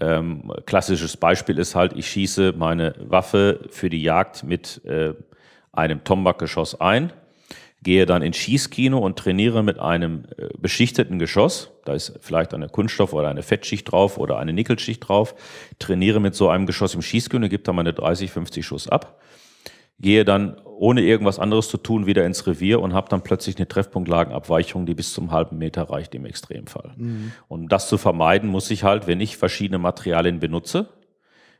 Ähm, 0.00 0.52
klassisches 0.66 1.16
Beispiel 1.16 1.58
ist 1.58 1.76
halt, 1.76 1.92
ich 1.92 2.08
schieße 2.08 2.54
meine 2.56 2.94
Waffe 2.98 3.60
für 3.70 3.88
die 3.88 4.02
Jagd 4.02 4.42
mit 4.42 4.84
äh, 4.84 5.14
einem 5.70 6.02
Tombak-Geschoss 6.02 6.80
ein, 6.80 7.12
gehe 7.84 8.06
dann 8.06 8.22
ins 8.22 8.38
Schießkino 8.38 8.98
und 8.98 9.16
trainiere 9.16 9.62
mit 9.62 9.78
einem 9.78 10.24
äh, 10.36 10.48
beschichteten 10.58 11.18
Geschoss. 11.20 11.70
Da 11.84 11.94
ist 11.94 12.18
vielleicht 12.20 12.52
eine 12.52 12.68
Kunststoff- 12.68 13.12
oder 13.12 13.28
eine 13.28 13.42
Fettschicht 13.42 13.92
drauf 13.92 14.18
oder 14.18 14.38
eine 14.38 14.52
Nickelschicht 14.52 15.06
drauf. 15.06 15.36
Trainiere 15.78 16.18
mit 16.18 16.34
so 16.34 16.48
einem 16.48 16.66
Geschoss 16.66 16.94
im 16.94 17.02
Schießkino, 17.02 17.48
gebe 17.48 17.62
dann 17.62 17.76
meine 17.76 17.92
30, 17.92 18.32
50 18.32 18.66
Schuss 18.66 18.88
ab. 18.88 19.20
Gehe 20.00 20.24
dann 20.24 20.60
ohne 20.64 21.02
irgendwas 21.02 21.38
anderes 21.38 21.68
zu 21.68 21.76
tun 21.76 22.06
wieder 22.06 22.26
ins 22.26 22.46
Revier 22.48 22.80
und 22.80 22.94
habe 22.94 23.08
dann 23.08 23.22
plötzlich 23.22 23.56
eine 23.58 23.68
Treffpunktlagenabweichung, 23.68 24.86
die 24.86 24.94
bis 24.94 25.12
zum 25.12 25.30
halben 25.30 25.58
Meter 25.58 25.82
reicht 25.84 26.14
im 26.16 26.24
Extremfall. 26.24 26.94
Mhm. 26.96 27.32
Und 27.46 27.60
um 27.60 27.68
das 27.68 27.88
zu 27.88 27.96
vermeiden, 27.96 28.48
muss 28.48 28.70
ich 28.70 28.82
halt, 28.82 29.06
wenn 29.06 29.20
ich 29.20 29.36
verschiedene 29.36 29.78
Materialien 29.78 30.40
benutze, 30.40 30.88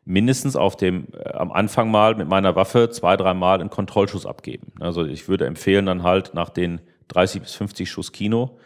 mindestens 0.04 0.56
auf 0.56 0.76
dem 0.76 1.08
äh, 1.12 1.30
am 1.32 1.52
Anfang 1.52 1.90
mal 1.90 2.14
mit 2.14 2.28
meiner 2.28 2.56
Waffe 2.56 2.90
zwei, 2.90 3.16
dreimal 3.16 3.60
einen 3.60 3.70
Kontrollschuss 3.70 4.26
abgeben. 4.26 4.72
Also 4.80 5.04
ich 5.04 5.28
würde 5.28 5.46
empfehlen 5.46 5.86
dann 5.86 6.02
halt 6.02 6.34
nach 6.34 6.50
den 6.50 6.80
30 7.08 7.42
bis 7.42 7.54
50 7.54 7.90
Schuss 7.90 8.12
Kino 8.12 8.58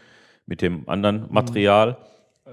mit 0.47 0.63
dem 0.63 0.89
anderen 0.89 1.23
mhm. 1.23 1.27
Material 1.31 1.99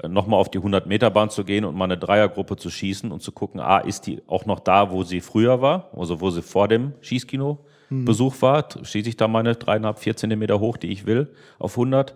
mhm. 0.04 0.14
nochmal 0.14 0.40
auf 0.40 0.50
die 0.50 0.60
100 0.60 0.86
Meter 0.86 1.10
Bahn 1.10 1.30
zu 1.30 1.44
gehen 1.44 1.66
und 1.66 1.76
mal 1.76 1.86
eine 1.86 1.98
Dreiergruppe 1.98 2.58
zu 2.58 2.70
schießen 2.70 3.12
und 3.12 3.22
zu 3.22 3.32
gucken, 3.32 3.60
ah, 3.60 3.80
ist 3.80 4.08
die 4.08 4.22
auch 4.28 4.46
noch 4.46 4.60
da, 4.60 4.92
wo 4.92 5.04
sie 5.04 5.22
früher 5.22 5.62
war, 5.62 5.90
also 5.96 6.22
wo 6.22 6.30
sie 6.30 6.42
vor 6.42 6.68
dem 6.68 6.94
Schießkino 7.02 7.60
mhm. 7.90 8.06
Besuch 8.06 8.42
war, 8.42 8.68
schieße 8.84 9.10
ich 9.10 9.18
da 9.18 9.28
meine 9.28 9.56
dreieinhalb, 9.56 10.00
vier 10.00 10.16
Zentimeter 10.16 10.60
hoch, 10.60 10.78
die 10.78 10.92
ich 10.92 11.06
will, 11.06 11.34
auf 11.60 11.74
100 11.74 12.16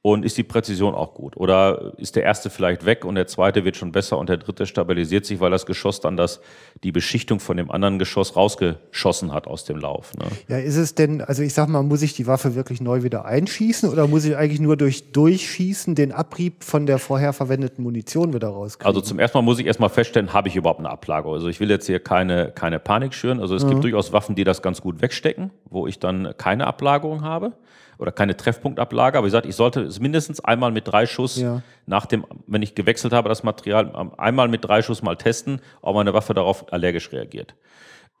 und 0.00 0.24
ist 0.24 0.38
die 0.38 0.44
Präzision 0.44 0.94
auch 0.94 1.14
gut? 1.14 1.36
Oder 1.36 1.94
ist 1.98 2.14
der 2.14 2.22
erste 2.22 2.50
vielleicht 2.50 2.86
weg 2.86 3.04
und 3.04 3.16
der 3.16 3.26
zweite 3.26 3.64
wird 3.64 3.76
schon 3.76 3.90
besser 3.90 4.16
und 4.16 4.28
der 4.28 4.36
dritte 4.36 4.66
stabilisiert 4.66 5.26
sich, 5.26 5.40
weil 5.40 5.50
das 5.50 5.66
Geschoss 5.66 6.00
dann 6.00 6.16
das, 6.16 6.40
die 6.84 6.92
Beschichtung 6.92 7.40
von 7.40 7.56
dem 7.56 7.70
anderen 7.70 7.98
Geschoss 7.98 8.36
rausgeschossen 8.36 9.32
hat 9.32 9.48
aus 9.48 9.64
dem 9.64 9.78
Lauf? 9.78 10.14
Ne? 10.14 10.26
Ja, 10.48 10.58
ist 10.58 10.76
es 10.76 10.94
denn, 10.94 11.20
also 11.20 11.42
ich 11.42 11.52
sag 11.52 11.68
mal, 11.68 11.82
muss 11.82 12.02
ich 12.02 12.14
die 12.14 12.28
Waffe 12.28 12.54
wirklich 12.54 12.80
neu 12.80 13.02
wieder 13.02 13.24
einschießen 13.24 13.90
oder 13.90 14.06
muss 14.06 14.24
ich 14.24 14.36
eigentlich 14.36 14.60
nur 14.60 14.76
durch 14.76 15.10
Durchschießen 15.10 15.96
den 15.96 16.12
Abrieb 16.12 16.62
von 16.62 16.86
der 16.86 16.98
vorher 16.98 17.32
verwendeten 17.32 17.82
Munition 17.82 18.32
wieder 18.32 18.48
rauskriegen? 18.48 18.86
Also 18.86 19.00
zum 19.00 19.18
ersten 19.18 19.38
Mal 19.38 19.42
muss 19.42 19.58
ich 19.58 19.66
erstmal 19.66 19.90
feststellen, 19.90 20.32
habe 20.32 20.46
ich 20.46 20.54
überhaupt 20.54 20.78
eine 20.78 20.90
Ablage? 20.90 21.28
Also 21.28 21.48
ich 21.48 21.58
will 21.58 21.70
jetzt 21.70 21.86
hier 21.86 21.98
keine, 21.98 22.52
keine 22.52 22.78
Panik 22.78 23.14
schüren. 23.14 23.40
Also 23.40 23.56
es 23.56 23.64
mhm. 23.64 23.70
gibt 23.70 23.84
durchaus 23.84 24.12
Waffen, 24.12 24.36
die 24.36 24.44
das 24.44 24.62
ganz 24.62 24.80
gut 24.80 25.02
wegstecken, 25.02 25.50
wo 25.68 25.88
ich 25.88 25.98
dann 25.98 26.34
keine 26.36 26.68
Ablagerung 26.68 27.22
habe 27.22 27.54
oder 27.98 28.12
keine 28.12 28.36
Treffpunktablage, 28.36 29.18
aber 29.18 29.26
wie 29.26 29.28
gesagt, 29.28 29.46
ich 29.46 29.56
sollte 29.56 29.82
es 29.82 30.00
mindestens 30.00 30.40
einmal 30.40 30.70
mit 30.70 30.88
drei 30.88 31.06
Schuss 31.06 31.36
ja. 31.36 31.62
nach 31.86 32.06
dem, 32.06 32.24
wenn 32.46 32.62
ich 32.62 32.74
gewechselt 32.74 33.12
habe, 33.12 33.28
das 33.28 33.42
Material, 33.42 34.10
einmal 34.16 34.48
mit 34.48 34.64
drei 34.64 34.82
Schuss 34.82 35.02
mal 35.02 35.16
testen, 35.16 35.60
ob 35.82 35.96
meine 35.96 36.14
Waffe 36.14 36.32
darauf 36.32 36.72
allergisch 36.72 37.12
reagiert. 37.12 37.54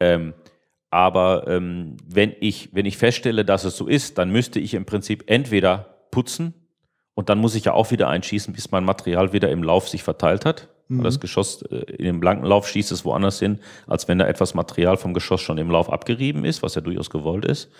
Ähm, 0.00 0.34
aber 0.90 1.46
ähm, 1.46 1.96
wenn, 2.06 2.34
ich, 2.40 2.70
wenn 2.74 2.86
ich 2.86 2.96
feststelle, 2.96 3.44
dass 3.44 3.64
es 3.64 3.76
so 3.76 3.86
ist, 3.86 4.18
dann 4.18 4.30
müsste 4.30 4.58
ich 4.58 4.74
im 4.74 4.84
Prinzip 4.84 5.24
entweder 5.26 6.06
putzen 6.10 6.54
und 7.14 7.28
dann 7.28 7.38
muss 7.38 7.54
ich 7.54 7.64
ja 7.64 7.72
auch 7.72 7.90
wieder 7.90 8.08
einschießen, 8.08 8.54
bis 8.54 8.70
mein 8.70 8.84
Material 8.84 9.32
wieder 9.32 9.50
im 9.50 9.62
Lauf 9.62 9.88
sich 9.88 10.02
verteilt 10.02 10.44
hat. 10.44 10.68
Mhm. 10.88 11.02
Das 11.02 11.20
Geschoss 11.20 11.62
äh, 11.62 11.76
in 11.92 12.04
dem 12.04 12.20
blanken 12.20 12.46
Lauf 12.46 12.66
schießt 12.68 12.90
es 12.92 13.04
woanders 13.04 13.38
hin, 13.38 13.58
als 13.86 14.08
wenn 14.08 14.18
da 14.18 14.26
etwas 14.26 14.54
Material 14.54 14.96
vom 14.96 15.14
Geschoss 15.14 15.40
schon 15.40 15.58
im 15.58 15.70
Lauf 15.70 15.92
abgerieben 15.92 16.44
ist, 16.44 16.62
was 16.62 16.74
ja 16.74 16.80
durchaus 16.80 17.10
gewollt 17.10 17.44
ist. 17.44 17.70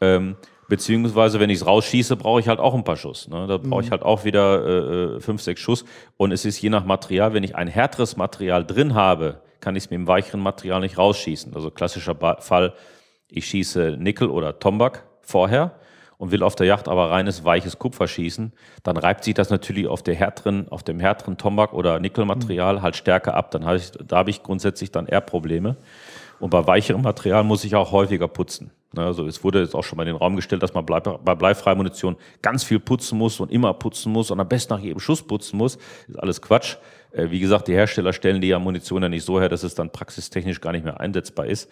Ähm, 0.00 0.36
Beziehungsweise, 0.68 1.38
wenn 1.38 1.50
ich 1.50 1.58
es 1.58 1.66
rausschieße, 1.66 2.16
brauche 2.16 2.40
ich 2.40 2.48
halt 2.48 2.58
auch 2.58 2.74
ein 2.74 2.82
paar 2.82 2.96
Schuss. 2.96 3.28
Ne? 3.28 3.46
Da 3.46 3.58
brauche 3.58 3.82
ich 3.82 3.88
mhm. 3.88 3.92
halt 3.92 4.02
auch 4.02 4.24
wieder 4.24 4.64
äh, 4.64 5.16
äh, 5.16 5.20
fünf, 5.20 5.40
sechs 5.42 5.60
Schuss. 5.60 5.84
Und 6.16 6.32
es 6.32 6.44
ist 6.44 6.60
je 6.60 6.70
nach 6.70 6.84
Material, 6.84 7.34
wenn 7.34 7.44
ich 7.44 7.54
ein 7.54 7.68
härteres 7.68 8.16
Material 8.16 8.64
drin 8.64 8.94
habe, 8.94 9.40
kann 9.60 9.76
ich 9.76 9.84
es 9.84 9.90
mit 9.90 9.98
dem 9.98 10.08
weicheren 10.08 10.40
Material 10.40 10.80
nicht 10.80 10.98
rausschießen. 10.98 11.54
Also 11.54 11.70
klassischer 11.70 12.14
ba 12.14 12.40
Fall, 12.40 12.74
ich 13.28 13.46
schieße 13.46 13.96
Nickel 13.98 14.28
oder 14.28 14.58
Tombak 14.58 15.04
vorher 15.22 15.72
und 16.18 16.30
will 16.30 16.42
auf 16.42 16.56
der 16.56 16.66
Yacht 16.66 16.88
aber 16.88 17.10
reines 17.10 17.44
weiches 17.44 17.78
Kupfer 17.78 18.08
schießen, 18.08 18.52
dann 18.82 18.96
reibt 18.96 19.24
sich 19.24 19.34
das 19.34 19.50
natürlich 19.50 19.86
auf, 19.86 20.02
der 20.02 20.14
härteren, 20.14 20.68
auf 20.70 20.82
dem 20.82 21.00
härteren 21.00 21.36
Tombak 21.36 21.72
oder 21.74 22.00
Nickelmaterial 22.00 22.76
mhm. 22.76 22.82
halt 22.82 22.96
stärker 22.96 23.34
ab. 23.34 23.50
Dann 23.50 23.64
habe 23.64 23.76
ich, 23.76 23.90
da 23.92 24.16
habe 24.16 24.30
ich 24.30 24.42
grundsätzlich 24.42 24.90
dann 24.90 25.06
eher 25.06 25.20
Probleme. 25.20 25.76
Und 26.38 26.50
bei 26.50 26.66
weicherem 26.66 27.02
Material 27.02 27.44
muss 27.44 27.64
ich 27.64 27.76
auch 27.76 27.92
häufiger 27.92 28.28
putzen. 28.28 28.70
Ne, 28.92 29.04
also 29.04 29.26
es 29.26 29.42
wurde 29.42 29.60
jetzt 29.60 29.74
auch 29.74 29.84
schon 29.84 29.96
mal 29.96 30.04
in 30.04 30.14
den 30.14 30.16
Raum 30.16 30.36
gestellt, 30.36 30.62
dass 30.62 30.74
man 30.74 30.86
bei 30.86 31.34
bleifreier 31.34 31.74
Munition 31.74 32.16
ganz 32.40 32.64
viel 32.64 32.78
putzen 32.78 33.18
muss 33.18 33.40
und 33.40 33.50
immer 33.50 33.74
putzen 33.74 34.12
muss 34.12 34.30
und 34.30 34.40
am 34.40 34.48
besten 34.48 34.74
nach 34.74 34.80
jedem 34.80 35.00
Schuss 35.00 35.22
putzen 35.22 35.56
muss. 35.56 35.76
Das 35.76 36.08
ist 36.08 36.18
alles 36.18 36.42
Quatsch. 36.42 36.76
Äh, 37.12 37.30
wie 37.30 37.40
gesagt, 37.40 37.68
die 37.68 37.74
Hersteller 37.74 38.12
stellen 38.12 38.40
die 38.40 38.48
ja 38.48 38.58
Munition 38.58 39.02
ja 39.02 39.08
nicht 39.08 39.24
so 39.24 39.40
her, 39.40 39.48
dass 39.48 39.62
es 39.62 39.74
dann 39.74 39.90
praxistechnisch 39.90 40.60
gar 40.60 40.72
nicht 40.72 40.84
mehr 40.84 41.00
einsetzbar 41.00 41.46
ist 41.46 41.68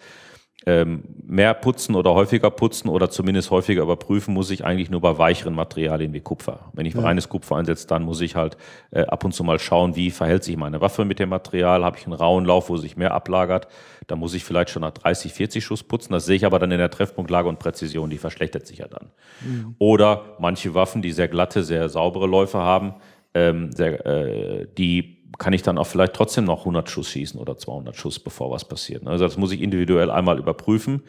ähm, 0.65 1.03
mehr 1.23 1.53
putzen 1.53 1.95
oder 1.95 2.13
häufiger 2.13 2.49
putzen 2.49 2.89
oder 2.89 3.09
zumindest 3.09 3.51
häufiger 3.51 3.83
überprüfen 3.83 4.33
muss 4.33 4.49
ich 4.49 4.65
eigentlich 4.65 4.89
nur 4.89 5.01
bei 5.01 5.17
weicheren 5.17 5.53
Materialien 5.53 6.13
wie 6.13 6.21
Kupfer. 6.21 6.71
Wenn 6.73 6.85
ich 6.85 6.95
ja. 6.95 7.01
reines 7.01 7.29
Kupfer 7.29 7.57
einsetze, 7.57 7.87
dann 7.87 8.03
muss 8.03 8.21
ich 8.21 8.35
halt 8.35 8.57
äh, 8.91 9.01
ab 9.01 9.23
und 9.23 9.33
zu 9.33 9.43
mal 9.43 9.59
schauen, 9.59 9.95
wie 9.95 10.11
verhält 10.11 10.43
sich 10.43 10.57
meine 10.57 10.81
Waffe 10.81 11.05
mit 11.05 11.19
dem 11.19 11.29
Material. 11.29 11.83
Habe 11.83 11.97
ich 11.97 12.05
einen 12.05 12.13
rauen 12.13 12.45
Lauf, 12.45 12.69
wo 12.69 12.77
sich 12.77 12.97
mehr 12.97 13.13
ablagert, 13.13 13.67
da 14.07 14.15
muss 14.15 14.33
ich 14.33 14.43
vielleicht 14.43 14.69
schon 14.69 14.81
nach 14.81 14.91
30, 14.91 15.33
40 15.33 15.63
Schuss 15.63 15.83
putzen. 15.83 16.13
Das 16.13 16.25
sehe 16.25 16.35
ich 16.35 16.45
aber 16.45 16.59
dann 16.59 16.71
in 16.71 16.77
der 16.77 16.91
Treffpunktlage 16.91 17.49
und 17.49 17.59
Präzision, 17.59 18.09
die 18.09 18.17
verschlechtert 18.17 18.67
sich 18.67 18.79
ja 18.79 18.87
dann. 18.87 19.11
Mhm. 19.41 19.75
Oder 19.79 20.35
manche 20.39 20.73
Waffen, 20.73 21.01
die 21.01 21.11
sehr 21.11 21.27
glatte, 21.27 21.63
sehr 21.63 21.89
saubere 21.89 22.27
Läufe 22.27 22.59
haben, 22.59 22.95
ähm, 23.33 23.71
sehr, 23.71 24.05
äh, 24.05 24.67
die 24.77 25.23
kann 25.37 25.53
ich 25.53 25.63
dann 25.63 25.77
auch 25.77 25.87
vielleicht 25.87 26.13
trotzdem 26.13 26.45
noch 26.45 26.59
100 26.59 26.89
Schuss 26.89 27.09
schießen 27.09 27.39
oder 27.39 27.57
200 27.57 27.95
Schuss, 27.95 28.19
bevor 28.19 28.51
was 28.51 28.65
passiert. 28.65 29.03
Ne? 29.03 29.09
Also 29.09 29.25
das 29.25 29.37
muss 29.37 29.51
ich 29.51 29.61
individuell 29.61 30.09
einmal 30.09 30.37
überprüfen. 30.37 31.01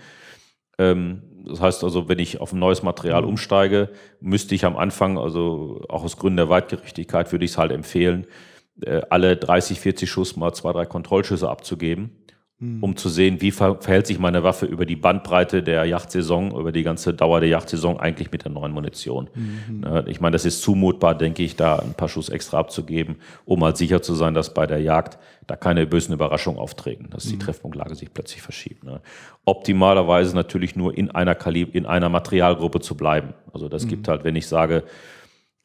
Ähm, 0.78 1.22
das 1.46 1.60
heißt 1.60 1.84
also, 1.84 2.08
wenn 2.08 2.18
ich 2.18 2.40
auf 2.40 2.52
ein 2.52 2.58
neues 2.58 2.82
Material 2.82 3.22
mhm. 3.22 3.28
umsteige, 3.28 3.90
müsste 4.20 4.54
ich 4.54 4.64
am 4.64 4.76
Anfang, 4.76 5.18
also 5.18 5.82
auch 5.88 6.02
aus 6.02 6.16
Gründen 6.16 6.38
der 6.38 6.48
Weitgerechtigkeit, 6.48 7.30
würde 7.30 7.44
ich 7.44 7.52
es 7.52 7.58
halt 7.58 7.70
empfehlen, 7.70 8.26
äh, 8.80 9.02
alle 9.10 9.36
30, 9.36 9.78
40 9.78 10.10
Schuss 10.10 10.36
mal 10.36 10.52
zwei, 10.54 10.72
drei 10.72 10.86
Kontrollschüsse 10.86 11.48
abzugeben 11.48 12.10
Mhm. 12.58 12.82
um 12.82 12.96
zu 12.96 13.10
sehen, 13.10 13.42
wie 13.42 13.50
verhält 13.50 14.06
sich 14.06 14.18
meine 14.18 14.42
Waffe 14.42 14.64
über 14.64 14.86
die 14.86 14.96
Bandbreite 14.96 15.62
der 15.62 15.84
Yachtsaison, 15.84 16.58
über 16.58 16.72
die 16.72 16.84
ganze 16.84 17.12
Dauer 17.12 17.40
der 17.40 17.50
Yachtsaison 17.50 18.00
eigentlich 18.00 18.32
mit 18.32 18.44
der 18.44 18.50
neuen 18.50 18.72
Munition. 18.72 19.28
Mhm. 19.34 19.80
Ne, 19.80 20.06
ich 20.08 20.22
meine, 20.22 20.32
das 20.32 20.46
ist 20.46 20.62
zumutbar, 20.62 21.14
denke 21.14 21.42
ich, 21.42 21.56
da 21.56 21.76
ein 21.76 21.92
paar 21.92 22.08
Schuss 22.08 22.30
extra 22.30 22.58
abzugeben, 22.58 23.16
um 23.44 23.62
halt 23.62 23.76
sicher 23.76 24.00
zu 24.00 24.14
sein, 24.14 24.32
dass 24.32 24.54
bei 24.54 24.66
der 24.66 24.80
Jagd 24.80 25.18
da 25.46 25.54
keine 25.54 25.86
bösen 25.86 26.14
Überraschungen 26.14 26.58
auftreten, 26.58 27.10
dass 27.10 27.24
die 27.24 27.34
mhm. 27.34 27.40
Treffpunktlage 27.40 27.94
sich 27.94 28.14
plötzlich 28.14 28.40
verschiebt. 28.40 28.84
Ne? 28.84 29.02
Optimalerweise 29.44 30.34
natürlich 30.34 30.76
nur 30.76 30.96
in 30.96 31.10
einer 31.10 31.34
Kalib 31.34 31.74
in 31.74 31.84
einer 31.84 32.08
Materialgruppe 32.08 32.80
zu 32.80 32.96
bleiben. 32.96 33.34
Also 33.52 33.68
das 33.68 33.84
mhm. 33.84 33.88
gibt 33.90 34.08
halt, 34.08 34.24
wenn 34.24 34.34
ich 34.34 34.46
sage, 34.46 34.84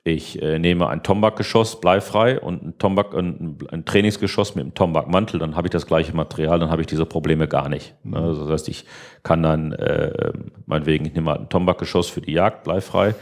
ich 0.03 0.41
äh, 0.41 0.57
nehme 0.57 0.87
ein 0.87 1.03
Tombak-Geschoss 1.03 1.79
bleifrei 1.79 2.39
und 2.39 2.63
ein, 2.63 2.77
Tombak, 2.79 3.13
ein, 3.13 3.57
ein 3.71 3.85
Trainingsgeschoss 3.85 4.55
mit 4.55 4.63
einem 4.63 4.73
Tombak-Mantel, 4.73 5.39
dann 5.39 5.55
habe 5.55 5.67
ich 5.67 5.71
das 5.71 5.85
gleiche 5.85 6.15
Material, 6.15 6.59
dann 6.59 6.71
habe 6.71 6.81
ich 6.81 6.87
diese 6.87 7.05
Probleme 7.05 7.47
gar 7.47 7.69
nicht. 7.69 7.93
Mhm. 8.03 8.15
Also 8.15 8.41
das 8.41 8.51
heißt, 8.51 8.69
ich 8.69 8.85
kann 9.21 9.43
dann, 9.43 9.73
äh, 9.73 10.33
meinetwegen, 10.65 11.05
ich 11.05 11.13
nehme 11.13 11.29
halt 11.29 11.41
ein 11.41 11.49
Tombak-Geschoss 11.49 12.09
für 12.09 12.21
die 12.21 12.33
Jagd 12.33 12.63
bleifrei 12.63 13.13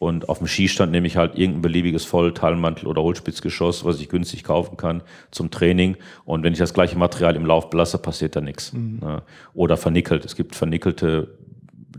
und 0.00 0.28
auf 0.28 0.38
dem 0.38 0.46
Skistand 0.46 0.92
nehme 0.92 1.06
ich 1.06 1.16
halt 1.16 1.38
irgendein 1.38 1.62
beliebiges 1.62 2.04
Vollteilmantel 2.04 2.86
oder 2.86 3.02
Hohlspitzgeschoss, 3.02 3.84
was 3.86 4.00
ich 4.00 4.08
günstig 4.10 4.44
kaufen 4.44 4.76
kann 4.76 5.02
zum 5.30 5.50
Training. 5.50 5.96
Und 6.24 6.42
wenn 6.42 6.54
ich 6.54 6.58
das 6.58 6.74
gleiche 6.74 6.98
Material 6.98 7.36
im 7.36 7.44
Lauf 7.44 7.70
belasse, 7.70 7.96
passiert 7.98 8.36
da 8.36 8.42
nichts. 8.42 8.72
Mhm. 8.74 8.98
Ne? 9.02 9.22
Oder 9.54 9.76
vernickelt. 9.76 10.24
Es 10.24 10.36
gibt 10.36 10.54
vernickelte 10.54 11.36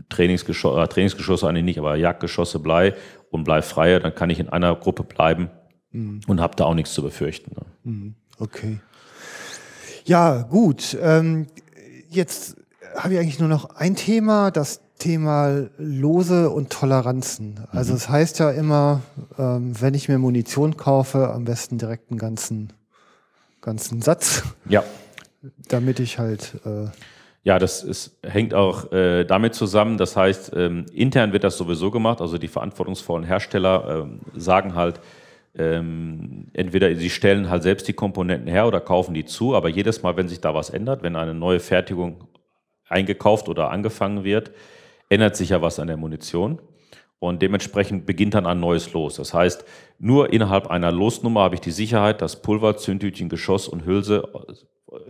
Trainingsgeschosse, 0.08 0.80
äh, 0.80 0.88
Trainingsgeschosse 0.88 1.48
eigentlich 1.48 1.64
nicht, 1.64 1.78
aber 1.78 1.94
Jagdgeschosse 1.96 2.58
Blei 2.58 2.94
und 3.32 3.44
Blei 3.44 3.62
freie, 3.62 3.98
dann 3.98 4.14
kann 4.14 4.30
ich 4.30 4.38
in 4.38 4.48
einer 4.48 4.76
Gruppe 4.76 5.02
bleiben 5.02 5.50
mhm. 5.90 6.20
und 6.26 6.40
habe 6.40 6.54
da 6.54 6.64
auch 6.64 6.74
nichts 6.74 6.92
zu 6.94 7.02
befürchten. 7.02 7.54
Ne? 7.56 7.66
Mhm. 7.84 8.14
Okay. 8.38 8.78
Ja, 10.04 10.42
gut. 10.42 10.96
Ähm, 11.00 11.46
jetzt 12.08 12.56
habe 12.96 13.14
ich 13.14 13.20
eigentlich 13.20 13.40
nur 13.40 13.48
noch 13.48 13.76
ein 13.76 13.96
Thema, 13.96 14.50
das 14.50 14.80
Thema 14.98 15.68
Lose 15.78 16.50
und 16.50 16.70
Toleranzen. 16.70 17.60
Also 17.70 17.92
mhm. 17.92 17.96
es 17.96 18.08
heißt 18.08 18.38
ja 18.38 18.50
immer, 18.50 19.00
ähm, 19.38 19.72
wenn 19.80 19.94
ich 19.94 20.08
mir 20.08 20.18
Munition 20.18 20.76
kaufe, 20.76 21.32
am 21.32 21.44
besten 21.44 21.78
direkt 21.78 22.10
einen 22.10 22.18
ganzen, 22.18 22.72
ganzen 23.60 24.02
Satz. 24.02 24.42
Ja. 24.68 24.84
Damit 25.68 25.98
ich 25.98 26.18
halt 26.18 26.60
äh, 26.64 26.86
ja, 27.44 27.58
das 27.58 27.82
ist, 27.82 28.18
hängt 28.22 28.54
auch 28.54 28.92
äh, 28.92 29.24
damit 29.24 29.54
zusammen. 29.54 29.98
Das 29.98 30.16
heißt, 30.16 30.52
ähm, 30.54 30.86
intern 30.92 31.32
wird 31.32 31.42
das 31.44 31.56
sowieso 31.56 31.90
gemacht. 31.90 32.20
Also 32.20 32.38
die 32.38 32.48
verantwortungsvollen 32.48 33.24
Hersteller 33.24 34.04
ähm, 34.04 34.20
sagen 34.34 34.74
halt, 34.76 35.00
ähm, 35.58 36.48
entweder 36.52 36.94
sie 36.94 37.10
stellen 37.10 37.50
halt 37.50 37.64
selbst 37.64 37.88
die 37.88 37.92
Komponenten 37.92 38.48
her 38.48 38.66
oder 38.66 38.80
kaufen 38.80 39.12
die 39.12 39.24
zu. 39.24 39.56
Aber 39.56 39.68
jedes 39.68 40.02
Mal, 40.02 40.16
wenn 40.16 40.28
sich 40.28 40.40
da 40.40 40.54
was 40.54 40.70
ändert, 40.70 41.02
wenn 41.02 41.16
eine 41.16 41.34
neue 41.34 41.58
Fertigung 41.58 42.28
eingekauft 42.88 43.48
oder 43.48 43.70
angefangen 43.70 44.22
wird, 44.22 44.52
ändert 45.08 45.36
sich 45.36 45.50
ja 45.50 45.60
was 45.60 45.80
an 45.80 45.88
der 45.88 45.96
Munition. 45.96 46.60
Und 47.18 47.42
dementsprechend 47.42 48.06
beginnt 48.06 48.34
dann 48.34 48.46
ein 48.46 48.60
neues 48.60 48.92
Los. 48.92 49.16
Das 49.16 49.34
heißt, 49.34 49.64
nur 49.98 50.32
innerhalb 50.32 50.68
einer 50.68 50.90
Losnummer 50.90 51.42
habe 51.42 51.56
ich 51.56 51.60
die 51.60 51.70
Sicherheit, 51.70 52.20
dass 52.22 52.42
Pulver, 52.42 52.76
Zündhütchen, 52.76 53.28
Geschoss 53.28 53.68
und 53.68 53.84
Hülse 53.84 54.28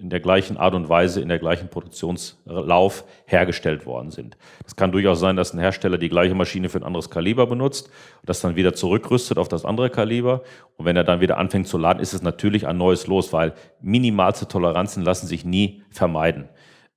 in 0.00 0.10
der 0.10 0.20
gleichen 0.20 0.56
Art 0.56 0.74
und 0.74 0.88
Weise, 0.88 1.20
in 1.20 1.28
der 1.28 1.38
gleichen 1.38 1.68
Produktionslauf 1.68 3.04
hergestellt 3.26 3.86
worden 3.86 4.10
sind. 4.10 4.36
Es 4.66 4.76
kann 4.76 4.92
durchaus 4.92 5.20
sein, 5.20 5.36
dass 5.36 5.52
ein 5.52 5.58
Hersteller 5.58 5.98
die 5.98 6.08
gleiche 6.08 6.34
Maschine 6.34 6.68
für 6.68 6.78
ein 6.78 6.84
anderes 6.84 7.10
Kaliber 7.10 7.46
benutzt, 7.46 7.90
das 8.24 8.40
dann 8.40 8.56
wieder 8.56 8.74
zurückrüstet 8.74 9.38
auf 9.38 9.48
das 9.48 9.64
andere 9.64 9.90
Kaliber. 9.90 10.42
Und 10.76 10.86
wenn 10.86 10.96
er 10.96 11.04
dann 11.04 11.20
wieder 11.20 11.38
anfängt 11.38 11.68
zu 11.68 11.78
laden, 11.78 12.00
ist 12.00 12.12
es 12.12 12.22
natürlich 12.22 12.66
ein 12.66 12.78
neues 12.78 13.06
Los, 13.06 13.32
weil 13.32 13.54
minimalste 13.80 14.46
Toleranzen 14.46 15.02
lassen 15.02 15.26
sich 15.26 15.44
nie 15.44 15.82
vermeiden. 15.90 16.48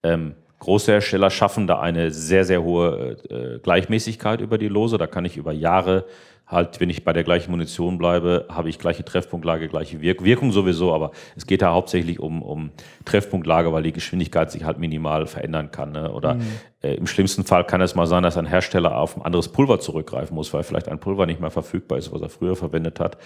Ähm, 0.04 0.36
Große 0.60 0.94
Hersteller 0.94 1.30
schaffen 1.30 1.68
da 1.68 1.80
eine 1.80 2.12
sehr, 2.12 2.46
sehr 2.46 2.64
hohe 2.64 3.18
äh, 3.30 3.60
Gleichmäßigkeit 3.60 4.40
über 4.40 4.58
die 4.58 4.70
Lose. 4.70 4.98
Da 4.98 5.06
kann 5.06 5.26
ich 5.26 5.38
über 5.38 5.52
Jahre 5.52 6.06
halt, 6.48 6.80
wenn 6.80 6.90
ich 6.90 7.04
bei 7.04 7.14
der 7.14 7.24
gleichen 7.24 7.52
Munition 7.52 7.98
bleibe, 7.98 8.46
habe 8.50 8.70
ich 8.70 8.78
gleiche 8.78 9.04
Treffpunktlage, 9.04 9.68
gleiche 9.68 10.02
Wirk 10.02 10.24
Wirkung 10.24 10.52
sowieso, 10.52 10.94
aber 10.94 11.12
es 11.36 11.48
geht 11.48 11.62
da 11.62 11.72
hauptsächlich 11.74 12.20
um, 12.20 12.42
um 12.44 12.72
Treffpunktlage, 13.04 13.72
weil 13.74 13.84
die 13.84 13.94
Geschwindigkeit 13.94 14.52
sich 14.52 14.64
halt 14.64 14.78
minimal 14.78 15.26
verändern 15.26 15.72
kann. 15.72 15.92
Ne? 15.92 16.12
Oder 16.12 16.36
mhm. 16.36 16.44
äh, 16.84 16.94
im 16.96 17.08
schlimmsten 17.08 17.46
Fall 17.46 17.66
kann 17.66 17.82
es 17.82 17.96
mal 17.96 18.06
sein, 18.06 18.22
dass 18.22 18.38
ein 18.38 18.46
Hersteller 18.46 18.98
auf 18.98 19.18
ein 19.18 19.24
anderes 19.24 19.50
Pulver 19.50 19.80
zurückgreifen 19.80 20.36
muss, 20.36 20.54
weil 20.54 20.64
vielleicht 20.64 20.88
ein 20.88 21.00
Pulver 21.00 21.26
nicht 21.26 21.42
mehr 21.42 21.52
verfügbar 21.52 21.98
ist, 21.98 22.12
was 22.12 22.22
er 22.22 22.30
früher 22.30 22.56
verwendet 22.56 23.00
hat. 23.00 23.18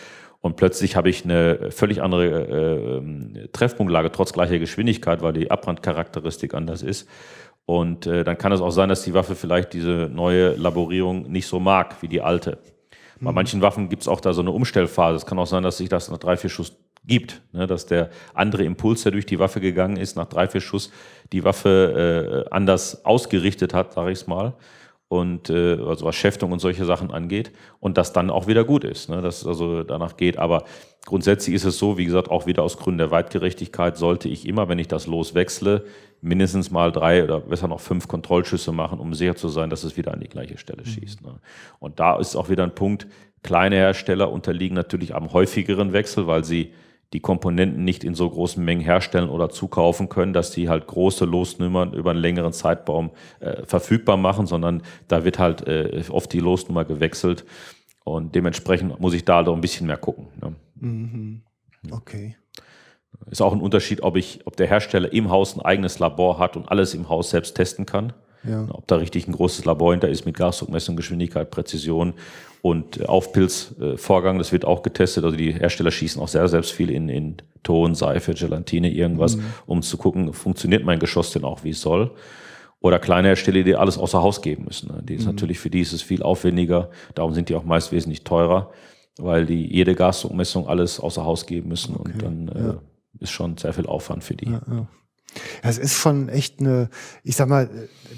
Und 0.41 0.55
plötzlich 0.55 0.95
habe 0.95 1.09
ich 1.09 1.25
eine 1.25 1.71
völlig 1.71 2.01
andere 2.01 2.25
äh, 2.25 2.97
ähm, 2.97 3.49
Treffpunktlage, 3.51 4.11
trotz 4.13 4.31
gleicher 4.31 4.59
Geschwindigkeit, 4.59 5.21
weil 5.21 5.33
die 5.33 5.51
Abbrandcharakteristik 5.51 6.53
anders 6.53 6.81
ist. 6.81 7.09
Und 7.65 8.07
äh, 8.07 8.23
dann 8.23 8.37
kann 8.37 8.53
es 8.53 8.61
auch 8.61 8.71
sein, 8.71 8.89
dass 8.89 9.03
die 9.03 9.13
Waffe 9.13 9.35
vielleicht 9.35 9.73
diese 9.73 10.09
neue 10.11 10.55
Laborierung 10.55 11.29
nicht 11.29 11.45
so 11.45 11.59
mag 11.59 12.01
wie 12.01 12.07
die 12.07 12.21
alte. 12.21 12.57
Bei 13.21 13.31
manchen 13.31 13.61
Waffen 13.61 13.89
gibt 13.89 14.03
es 14.03 14.07
auch 14.07 14.21
da 14.21 14.33
so 14.33 14.41
eine 14.41 14.51
Umstellphase. 14.51 15.17
Es 15.17 15.25
kann 15.25 15.39
auch 15.39 15.47
sein, 15.47 15.63
dass 15.63 15.77
sich 15.77 15.89
das 15.89 16.09
nach 16.09 16.17
drei, 16.17 16.37
vier 16.37 16.49
Schuss 16.49 16.77
gibt, 17.05 17.41
ne? 17.51 17.67
dass 17.67 17.85
der 17.85 18.09
andere 18.33 18.63
Impuls, 18.63 19.03
der 19.03 19.11
durch 19.11 19.25
die 19.25 19.39
Waffe 19.39 19.61
gegangen 19.61 19.97
ist, 19.97 20.15
nach 20.15 20.27
drei, 20.27 20.47
vier 20.47 20.61
Schuss 20.61 20.91
die 21.31 21.43
Waffe 21.43 22.45
äh, 22.47 22.53
anders 22.53 23.05
ausgerichtet 23.05 23.73
hat, 23.73 23.93
sage 23.93 24.11
ich 24.11 24.19
es 24.19 24.27
mal 24.27 24.53
und 25.09 25.49
äh, 25.49 25.77
also 25.85 26.05
was 26.05 26.15
Schäftung 26.15 26.51
und 26.51 26.59
solche 26.59 26.85
Sachen 26.85 27.11
angeht 27.11 27.51
und 27.79 27.97
das 27.97 28.13
dann 28.13 28.29
auch 28.29 28.47
wieder 28.47 28.63
gut 28.63 28.83
ist, 28.83 29.09
ne, 29.09 29.21
dass 29.21 29.41
es 29.41 29.47
also 29.47 29.83
danach 29.83 30.17
geht. 30.17 30.37
Aber 30.37 30.63
grundsätzlich 31.05 31.55
ist 31.55 31.65
es 31.65 31.79
so, 31.79 31.97
wie 31.97 32.05
gesagt, 32.05 32.29
auch 32.29 32.45
wieder 32.45 32.61
aus 32.61 32.77
Gründen 32.77 32.99
der 32.99 33.11
Weitgerechtigkeit 33.11 33.97
sollte 33.97 34.29
ich 34.29 34.47
immer, 34.47 34.69
wenn 34.69 34.77
ich 34.77 34.87
das 34.87 35.07
Los 35.07 35.33
wechsle, 35.33 35.83
mindestens 36.21 36.69
mal 36.69 36.91
drei 36.91 37.23
oder 37.23 37.39
besser 37.39 37.67
noch 37.67 37.79
fünf 37.79 38.07
Kontrollschüsse 38.07 38.71
machen, 38.71 38.99
um 38.99 39.15
sicher 39.15 39.35
zu 39.35 39.49
sein, 39.49 39.71
dass 39.71 39.83
es 39.83 39.97
wieder 39.97 40.13
an 40.13 40.19
die 40.19 40.29
gleiche 40.29 40.59
Stelle 40.59 40.83
mhm. 40.83 40.89
schießt. 40.89 41.23
Ne. 41.23 41.39
Und 41.79 41.99
da 41.99 42.17
ist 42.19 42.35
auch 42.35 42.49
wieder 42.49 42.63
ein 42.63 42.75
Punkt, 42.75 43.07
kleine 43.41 43.77
Hersteller 43.77 44.31
unterliegen 44.31 44.75
natürlich 44.75 45.15
am 45.15 45.33
häufigeren 45.33 45.91
Wechsel, 45.91 46.27
weil 46.27 46.43
sie 46.43 46.71
die 47.13 47.19
Komponenten 47.19 47.83
nicht 47.83 48.03
in 48.03 48.13
so 48.13 48.29
großen 48.29 48.63
Mengen 48.63 48.83
herstellen 48.83 49.29
oder 49.29 49.49
zukaufen 49.49 50.09
können, 50.09 50.33
dass 50.33 50.51
die 50.51 50.69
halt 50.69 50.87
große 50.87 51.25
Losnummern 51.25 51.93
über 51.93 52.11
einen 52.11 52.19
längeren 52.19 52.53
Zeitraum 52.53 53.11
äh, 53.39 53.65
verfügbar 53.65 54.17
machen, 54.17 54.45
sondern 54.45 54.83
da 55.07 55.23
wird 55.23 55.39
halt 55.39 55.67
äh, 55.67 56.03
oft 56.09 56.31
die 56.33 56.39
Losnummer 56.39 56.85
gewechselt 56.85 57.45
und 58.03 58.35
dementsprechend 58.35 58.99
muss 58.99 59.13
ich 59.13 59.25
da 59.25 59.43
doch 59.43 59.55
ein 59.55 59.61
bisschen 59.61 59.87
mehr 59.87 59.97
gucken. 59.97 60.27
Ne? 60.41 60.55
Mhm. 60.75 61.41
Okay. 61.91 62.35
Ist 63.29 63.41
auch 63.41 63.53
ein 63.53 63.61
Unterschied, 63.61 64.01
ob 64.01 64.15
ich, 64.15 64.41
ob 64.45 64.55
der 64.55 64.67
Hersteller 64.67 65.11
im 65.11 65.29
Haus 65.29 65.55
ein 65.55 65.61
eigenes 65.61 65.99
Labor 65.99 66.37
hat 66.37 66.55
und 66.55 66.69
alles 66.69 66.93
im 66.93 67.09
Haus 67.09 67.31
selbst 67.31 67.55
testen 67.55 67.85
kann. 67.85 68.13
Ja. 68.43 68.65
Ob 68.69 68.87
da 68.87 68.95
richtig 68.95 69.27
ein 69.27 69.33
großes 69.33 69.65
Labor 69.65 69.91
hinter 69.91 70.07
ist 70.07 70.25
mit 70.25 70.37
Gasdruckmessung, 70.37 70.95
Geschwindigkeit, 70.95 71.51
Präzision 71.51 72.13
und 72.61 73.07
Aufpilzvorgang, 73.07 74.37
das 74.37 74.51
wird 74.51 74.65
auch 74.65 74.83
getestet. 74.83 75.23
Also 75.23 75.37
die 75.37 75.53
Hersteller 75.53 75.91
schießen 75.91 76.21
auch 76.21 76.27
sehr 76.27 76.47
selbst 76.47 76.71
viel 76.71 76.89
in, 76.89 77.09
in 77.09 77.37
Ton, 77.63 77.95
Seife, 77.95 78.33
Gelatine, 78.33 78.91
irgendwas, 78.91 79.37
mhm. 79.37 79.43
um 79.65 79.81
zu 79.81 79.97
gucken, 79.97 80.33
funktioniert 80.33 80.83
mein 80.83 80.99
Geschoss 80.99 81.31
denn 81.31 81.43
auch, 81.43 81.63
wie 81.63 81.69
es 81.69 81.81
soll. 81.81 82.11
Oder 82.81 82.99
kleine 82.99 83.29
Hersteller, 83.29 83.63
die 83.63 83.75
alles 83.75 83.97
außer 83.97 84.21
Haus 84.21 84.41
geben 84.41 84.65
müssen. 84.65 84.91
Die 85.05 85.15
ist 85.15 85.21
mhm. 85.21 85.31
natürlich 85.31 85.59
für 85.59 85.69
die 85.69 85.81
ist 85.81 85.93
es 85.93 86.01
viel 86.01 86.23
aufwendiger. 86.23 86.89
Darum 87.15 87.33
sind 87.33 87.49
die 87.49 87.55
auch 87.55 87.65
meist 87.65 87.91
wesentlich 87.91 88.23
teurer, 88.23 88.71
weil 89.17 89.45
die 89.45 89.65
jede 89.73 89.95
Gasdruckmessung 89.95 90.67
alles 90.67 90.99
außer 90.99 91.25
Haus 91.25 91.45
geben 91.45 91.69
müssen 91.69 91.95
okay. 91.95 92.11
und 92.11 92.21
dann 92.21 92.47
äh, 92.47 92.67
ja. 92.67 92.81
ist 93.19 93.31
schon 93.31 93.57
sehr 93.57 93.73
viel 93.73 93.85
Aufwand 93.85 94.23
für 94.23 94.35
die. 94.35 94.49
Ja, 94.49 94.61
ja. 94.69 94.87
Ja, 95.63 95.69
es 95.69 95.77
ist 95.77 95.95
schon 95.95 96.29
echt 96.29 96.59
eine, 96.59 96.89
ich 97.23 97.35
sag 97.35 97.47
mal, 97.49 97.69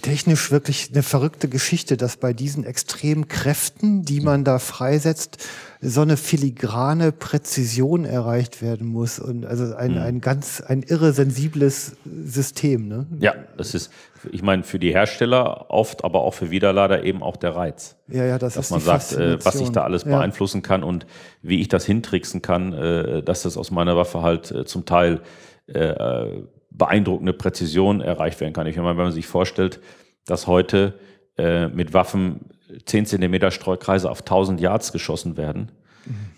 technisch 0.02 0.52
wirklich 0.52 0.90
eine 0.94 1.04
verrückte 1.04 1.48
Geschichte, 1.48 1.98
dass 1.98 2.18
bei 2.18 2.34
diesen 2.34 2.64
extremen 2.64 3.28
Kräften, 3.28 4.04
die 4.04 4.22
man 4.22 4.44
da 4.44 4.60
freisetzt, 4.60 5.38
so 5.82 6.02
eine 6.02 6.16
filigrane 6.16 7.12
Präzision 7.12 8.06
erreicht 8.06 8.62
werden 8.62 8.88
muss 8.88 9.20
und 9.20 9.46
also 9.46 9.76
ein, 9.76 9.94
mhm. 9.94 9.98
ein 9.98 10.22
ganz 10.22 10.62
ein 10.62 10.84
irre 10.84 11.12
sensibles 11.12 11.98
System. 12.06 12.88
Ne? 12.88 13.08
Ja, 13.20 13.34
das 13.58 13.74
ist, 13.74 13.92
ich 14.32 14.44
meine, 14.44 14.64
für 14.64 14.78
die 14.78 14.94
Hersteller 14.94 15.72
oft, 15.72 16.04
aber 16.04 16.22
auch 16.22 16.36
für 16.36 16.52
Widerlader 16.52 17.04
eben 17.04 17.24
auch 17.24 17.36
der 17.36 17.56
Reiz. 17.56 17.98
Ja, 18.08 18.26
ja, 18.26 18.38
das 18.38 18.54
dass 18.54 18.66
ist 18.66 18.72
man 18.72 18.82
sagt, 18.82 19.14
äh, 19.14 19.44
was 19.44 19.56
ich 19.56 19.70
da 19.72 19.84
alles 19.84 20.04
ja. 20.04 20.18
beeinflussen 20.18 20.62
kann 20.62 20.84
und 20.84 21.08
wie 21.42 21.60
ich 21.60 21.68
das 21.68 21.86
hintricksen 21.86 22.42
kann, 22.44 22.74
äh, 22.74 23.24
dass 23.24 23.42
das 23.42 23.58
aus 23.58 23.72
meiner 23.72 23.98
Waffe 23.98 24.22
halt 24.22 24.52
äh, 24.52 24.66
zum 24.66 24.86
Teil 24.86 25.22
äh, 25.68 26.44
beeindruckende 26.72 27.34
Präzision 27.34 28.02
erreicht 28.02 28.40
werden 28.42 28.54
kann. 28.54 28.68
Ich 28.68 28.78
meine, 28.78 28.90
wenn 28.90 29.06
man 29.06 29.12
sich 29.12 29.28
vorstellt, 29.28 29.80
dass 30.26 30.48
heute 30.48 31.00
äh, 31.38 31.68
mit 31.68 31.94
Waffen 31.94 32.42
10 32.86 33.06
Zentimeter 33.06 33.52
Streukreise 33.52 34.10
auf 34.10 34.22
1000 34.22 34.60
Yards 34.60 34.92
geschossen 34.92 35.38
werden. 35.38 35.72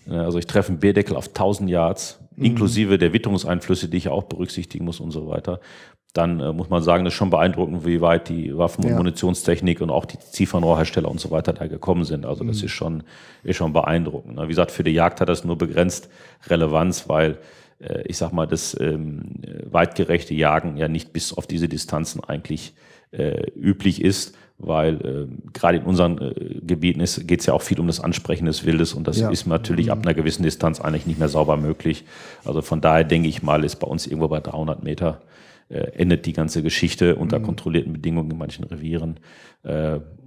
Mhm. 0.06 0.12
Also 0.12 0.38
ich 0.38 0.46
treffe 0.46 0.70
einen 0.70 0.80
B-Deckel 0.80 1.16
auf 1.16 1.28
1000 1.28 1.70
Yards 1.70 2.20
mhm. 2.36 2.44
inklusive 2.44 2.98
der 2.98 3.12
Witterungseinflüsse, 3.12 3.88
die 3.88 3.96
ich 3.96 4.08
auch 4.08 4.24
berücksichtigen 4.24 4.84
muss 4.84 5.00
und 5.00 5.10
so 5.10 5.28
weiter, 5.28 5.60
dann 6.12 6.38
äh, 6.38 6.52
muss 6.52 6.70
man 6.70 6.82
sagen, 6.82 7.04
das 7.04 7.12
ist 7.12 7.18
schon 7.18 7.30
beeindruckend, 7.30 7.84
wie 7.84 8.00
weit 8.00 8.28
die 8.28 8.56
Waffen- 8.56 8.84
und 8.84 8.90
ja. 8.90 8.96
Munitionstechnik 8.96 9.80
und 9.80 9.90
auch 9.90 10.04
die 10.04 10.18
Zielfernrohrhersteller 10.18 11.10
und 11.10 11.20
so 11.20 11.30
weiter 11.30 11.52
da 11.52 11.66
gekommen 11.66 12.04
sind. 12.04 12.24
Also 12.24 12.44
das 12.44 12.58
mhm. 12.58 12.64
ist 12.64 12.72
schon, 12.72 13.02
ist 13.42 13.56
schon 13.56 13.72
beeindruckend. 13.72 14.40
Wie 14.40 14.46
gesagt, 14.46 14.70
für 14.70 14.84
die 14.84 14.92
Jagd 14.92 15.20
hat 15.20 15.28
das 15.28 15.44
nur 15.44 15.58
begrenzt 15.58 16.08
Relevanz, 16.46 17.08
weil 17.08 17.38
ich 18.06 18.16
sag 18.16 18.32
mal, 18.32 18.46
das 18.46 18.78
ähm, 18.80 19.34
weitgerechte 19.64 20.32
Jagen 20.32 20.76
ja 20.76 20.88
nicht 20.88 21.12
bis 21.12 21.32
auf 21.32 21.46
diese 21.46 21.68
Distanzen 21.68 22.22
eigentlich 22.24 22.74
äh, 23.10 23.50
üblich 23.56 24.02
ist, 24.02 24.36
weil 24.58 24.94
äh, 24.94 25.50
gerade 25.52 25.78
in 25.78 25.84
unseren 25.84 26.18
äh, 26.18 26.60
Gebieten 26.62 27.04
geht 27.26 27.40
es 27.40 27.46
ja 27.46 27.54
auch 27.54 27.62
viel 27.62 27.80
um 27.80 27.86
das 27.86 28.00
Ansprechen 28.00 28.46
des 28.46 28.64
Wildes 28.64 28.94
und 28.94 29.08
das 29.08 29.18
ja. 29.18 29.30
ist 29.30 29.46
natürlich 29.46 29.86
mhm. 29.86 29.92
ab 29.92 29.98
einer 30.02 30.14
gewissen 30.14 30.42
Distanz 30.42 30.80
eigentlich 30.80 31.06
nicht 31.06 31.18
mehr 31.18 31.28
sauber 31.28 31.56
möglich. 31.56 32.04
Also 32.44 32.62
von 32.62 32.80
daher 32.80 33.04
denke 33.04 33.28
ich 33.28 33.42
mal, 33.42 33.64
ist 33.64 33.76
bei 33.76 33.86
uns 33.86 34.06
irgendwo 34.06 34.28
bei 34.28 34.40
300 34.40 34.82
Meter 34.82 35.22
äh, 35.68 35.78
endet 35.96 36.26
die 36.26 36.32
ganze 36.32 36.62
Geschichte 36.62 37.16
unter 37.16 37.38
mhm. 37.38 37.44
kontrollierten 37.44 37.92
Bedingungen 37.92 38.30
in 38.30 38.38
manchen 38.38 38.64
Revieren. 38.64 39.18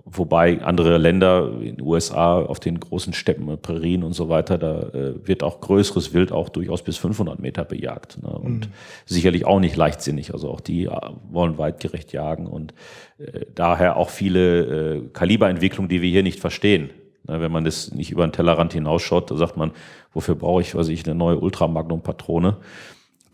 Wobei 0.10 0.62
andere 0.62 0.98
Länder, 0.98 1.52
in 1.60 1.76
den 1.76 1.82
USA, 1.82 2.40
auf 2.40 2.62
den 2.62 2.80
großen 2.80 3.12
Steppen, 3.12 3.58
Prärien 3.62 4.04
und 4.04 4.14
so 4.14 4.30
weiter, 4.30 4.58
da 4.58 4.80
äh, 4.80 5.28
wird 5.28 5.44
auch 5.44 5.60
größeres 5.60 6.14
Wild 6.14 6.32
auch 6.32 6.48
durchaus 6.48 6.82
bis 6.82 6.96
500 6.96 7.40
Meter 7.40 7.66
bejagt. 7.66 8.24
Ne? 8.24 8.30
Und 8.30 8.68
mhm. 8.68 8.72
sicherlich 9.06 9.46
auch 9.46 9.60
nicht 9.60 9.76
leichtsinnig. 9.76 10.32
Also 10.34 10.50
auch 10.50 10.62
die 10.62 10.86
äh, 10.86 10.92
wollen 11.30 11.58
weitgerecht 11.58 12.14
jagen 12.14 12.48
und 12.48 12.74
äh, 13.18 13.42
daher 13.54 13.98
auch 13.98 14.10
viele 14.10 14.96
äh, 14.96 15.02
Kaliberentwicklungen, 15.12 15.90
die 15.90 16.02
wir 16.02 16.10
hier 16.10 16.24
nicht 16.24 16.40
verstehen. 16.40 16.90
Ne? 17.28 17.42
Wenn 17.42 17.52
man 17.52 17.66
das 17.66 17.94
nicht 17.94 18.10
über 18.10 18.26
den 18.26 18.32
Tellerrand 18.32 18.72
hinausschaut, 18.72 19.30
da 19.30 19.36
sagt 19.36 19.58
man, 19.58 19.72
wofür 20.14 20.36
brauche 20.36 20.62
ich, 20.62 20.74
weiß 20.74 20.88
ich, 20.88 21.06
eine 21.06 21.16
neue 21.16 21.38
Ultramagnum-Patrone? 21.40 22.56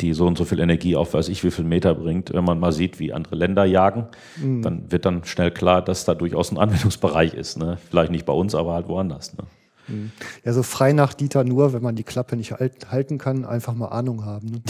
Die 0.04 0.14
so 0.14 0.28
und 0.28 0.38
so 0.38 0.46
viel 0.46 0.60
Energie 0.60 0.96
auf 0.96 1.14
weiß 1.14 1.30
ich 1.30 1.44
wie 1.44 1.52
viel 1.52 1.66
Meter 1.66 1.96
bringt, 1.96 2.34
wenn 2.34 2.44
man 2.44 2.60
mal 2.60 2.72
sieht, 2.72 3.00
wie 3.00 3.14
andere 3.14 3.36
Länder 3.36 3.66
jagen, 3.66 4.08
mhm. 4.38 4.62
dann 4.62 4.92
wird 4.92 5.06
dann 5.06 5.24
schnell 5.24 5.52
klar, 5.52 5.82
dass 5.82 6.06
da 6.06 6.14
durchaus 6.14 6.52
ein 6.52 6.58
Anwendungsbereich 6.58 7.34
ist. 7.34 7.58
Ne? 7.58 7.78
Vielleicht 7.90 8.12
nicht 8.12 8.26
bei 8.26 8.34
uns, 8.34 8.54
aber 8.54 8.74
halt 8.74 8.88
woanders. 8.88 9.36
Ne? 9.38 9.46
Mhm. 9.88 10.12
Ja, 10.44 10.54
so 10.54 10.64
frei 10.64 10.94
nach 10.94 11.14
Dieter 11.14 11.44
nur, 11.44 11.74
wenn 11.74 11.82
man 11.82 11.96
die 11.96 12.04
Klappe 12.04 12.36
nicht 12.36 12.52
halten 12.52 13.18
kann, 13.18 13.46
einfach 13.46 13.74
mal 13.74 13.88
Ahnung 13.88 14.26
haben. 14.26 14.52
Ne? 14.52 14.62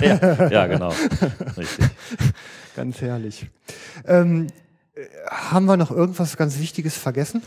ja, 0.00 0.48
ja, 0.48 0.66
genau. 0.66 0.92
Richtig. 1.56 1.86
Ganz 2.76 3.00
herrlich. 3.00 3.46
Ähm, 4.06 4.46
haben 5.28 5.66
wir 5.66 5.76
noch 5.76 5.90
irgendwas 5.90 6.36
ganz 6.36 6.58
Wichtiges 6.58 6.96
vergessen? 6.96 7.42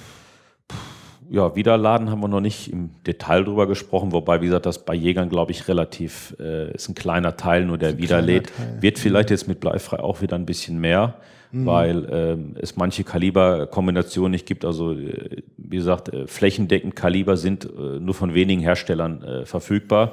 Ja, 1.33 1.55
Wiederladen 1.55 2.11
haben 2.11 2.21
wir 2.21 2.27
noch 2.27 2.41
nicht 2.41 2.71
im 2.71 2.91
Detail 3.07 3.43
drüber 3.43 3.65
gesprochen, 3.65 4.11
wobei, 4.11 4.41
wie 4.41 4.45
gesagt, 4.45 4.67
das 4.67 4.85
bei 4.85 4.93
Jägern, 4.93 5.29
glaube 5.29 5.51
ich, 5.51 5.67
relativ 5.67 6.35
äh, 6.39 6.71
ist 6.75 6.89
ein 6.89 6.93
kleiner 6.93 7.35
Teil, 7.37 7.65
nur 7.65 7.79
der 7.79 7.97
wiederlädt. 7.97 8.51
Wird 8.79 8.99
vielleicht 8.99 9.31
jetzt 9.31 9.47
mit 9.47 9.59
Bleifrei 9.59 9.97
auch 9.97 10.21
wieder 10.21 10.35
ein 10.35 10.45
bisschen 10.45 10.79
mehr, 10.79 11.15
mhm. 11.51 11.65
weil 11.65 12.07
ähm, 12.11 12.55
es 12.61 12.75
manche 12.75 13.03
Kaliberkombinationen 13.03 14.29
nicht 14.29 14.45
gibt. 14.45 14.63
Also, 14.63 14.91
äh, 14.91 15.41
wie 15.57 15.77
gesagt, 15.77 16.09
äh, 16.09 16.27
flächendeckend 16.27 16.95
Kaliber 16.95 17.35
sind 17.35 17.65
äh, 17.65 17.99
nur 17.99 18.13
von 18.13 18.35
wenigen 18.35 18.61
Herstellern 18.61 19.23
äh, 19.23 19.45
verfügbar. 19.47 20.11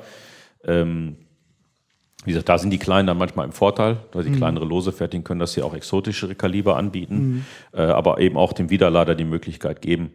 Ähm, 0.65 1.17
wie 2.25 2.31
gesagt, 2.31 2.49
da 2.49 2.57
sind 2.57 2.71
die 2.71 2.79
Kleinen 2.79 3.09
dann 3.09 3.19
manchmal 3.19 3.45
im 3.45 3.53
Vorteil, 3.53 3.99
weil 4.13 4.25
sie 4.25 4.31
mhm. 4.31 4.37
kleinere 4.37 4.65
Lose 4.65 4.91
fertigen 4.91 5.23
können, 5.23 5.41
dass 5.41 5.53
sie 5.53 5.61
auch 5.61 5.75
exotischere 5.75 6.35
Kaliber 6.35 6.79
anbieten, 6.79 7.15
mhm. 7.17 7.45
äh, 7.75 7.83
aber 7.83 8.21
eben 8.21 8.39
auch 8.39 8.55
dem 8.55 8.71
Wiederlader 8.71 9.15
die 9.15 9.25
Möglichkeit 9.25 9.83
geben, 9.83 10.13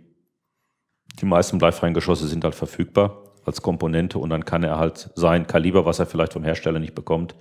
die 1.15 1.25
meisten 1.25 1.57
bleifreien 1.57 1.93
Geschosse 1.93 2.27
sind 2.27 2.43
halt 2.43 2.55
verfügbar 2.55 3.21
als 3.45 3.61
Komponente 3.61 4.17
und 4.17 4.29
dann 4.29 4.45
kann 4.45 4.63
er 4.63 4.79
halt 4.79 5.11
sein 5.15 5.47
Kaliber, 5.47 5.85
was 5.85 5.99
er 5.99 6.05
vielleicht 6.05 6.33
vom 6.33 6.43
Hersteller 6.43 6.79
nicht 6.79 6.95
bekommt, 6.95 7.35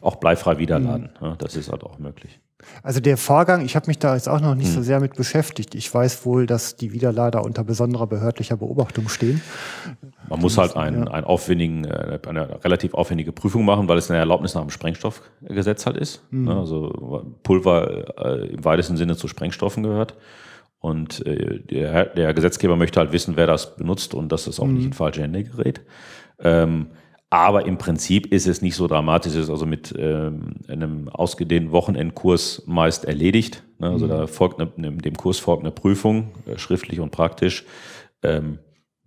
auch 0.00 0.16
bleifrei 0.16 0.58
wiederladen. 0.58 1.10
Mhm. 1.20 1.26
Ja, 1.26 1.36
das 1.36 1.56
ist 1.56 1.70
halt 1.70 1.84
auch 1.84 1.98
möglich. 1.98 2.40
Also 2.82 3.00
der 3.00 3.16
Vorgang, 3.16 3.64
ich 3.64 3.76
habe 3.76 3.86
mich 3.86 3.98
da 3.98 4.14
jetzt 4.14 4.28
auch 4.28 4.40
noch 4.40 4.54
nicht 4.54 4.68
mhm. 4.68 4.74
so 4.74 4.82
sehr 4.82 5.00
mit 5.00 5.14
beschäftigt. 5.14 5.74
Ich 5.74 5.92
weiß 5.92 6.24
wohl, 6.26 6.46
dass 6.46 6.76
die 6.76 6.92
Wiederlader 6.92 7.44
unter 7.44 7.64
besonderer 7.64 8.06
behördlicher 8.06 8.56
Beobachtung 8.56 9.08
stehen. 9.08 9.40
Man 10.28 10.40
muss 10.40 10.58
halt 10.58 10.76
einen, 10.76 11.06
ja. 11.06 11.10
einen 11.10 11.24
aufwendigen, 11.24 11.84
äh, 11.84 12.18
eine 12.26 12.62
relativ 12.64 12.94
aufwendige 12.94 13.32
Prüfung 13.32 13.64
machen, 13.64 13.88
weil 13.88 13.98
es 13.98 14.10
eine 14.10 14.18
Erlaubnis 14.18 14.54
nach 14.54 14.62
dem 14.62 14.70
Sprengstoffgesetz 14.70 15.86
halt 15.86 15.96
ist. 15.96 16.22
Mhm. 16.30 16.48
Also 16.48 17.24
Pulver 17.42 18.18
äh, 18.24 18.48
im 18.48 18.64
weitesten 18.64 18.96
Sinne 18.96 19.16
zu 19.16 19.28
Sprengstoffen 19.28 19.82
gehört. 19.82 20.16
Und 20.80 21.24
äh, 21.26 21.60
der, 21.60 22.06
der, 22.06 22.34
Gesetzgeber 22.34 22.74
möchte 22.74 22.98
halt 22.98 23.12
wissen, 23.12 23.36
wer 23.36 23.46
das 23.46 23.76
benutzt 23.76 24.14
und 24.14 24.32
dass 24.32 24.46
das 24.46 24.58
auch 24.58 24.66
mhm. 24.66 24.74
nicht 24.74 24.86
in 24.86 24.92
falsche 24.94 25.22
Hände 25.22 25.44
gerät. 25.44 25.82
Ähm, 26.38 26.88
aber 27.28 27.66
im 27.66 27.78
Prinzip 27.78 28.32
ist 28.32 28.48
es 28.48 28.60
nicht 28.60 28.74
so 28.74 28.88
dramatisch, 28.88 29.34
es 29.34 29.44
ist 29.44 29.50
also 29.50 29.64
mit 29.64 29.94
ähm, 29.96 30.54
einem 30.66 31.08
ausgedehnten 31.08 31.70
Wochenendkurs 31.70 32.64
meist 32.66 33.04
erledigt. 33.04 33.62
Ne? 33.78 33.90
Also 33.90 34.06
mhm. 34.06 34.10
da 34.10 34.26
folgt 34.26 34.58
eine, 34.58 34.92
dem 34.92 35.16
Kurs 35.16 35.38
folgt 35.38 35.62
eine 35.62 35.70
Prüfung, 35.70 36.32
äh, 36.46 36.58
schriftlich 36.58 36.98
und 36.98 37.12
praktisch. 37.12 37.64
Ähm, 38.22 38.58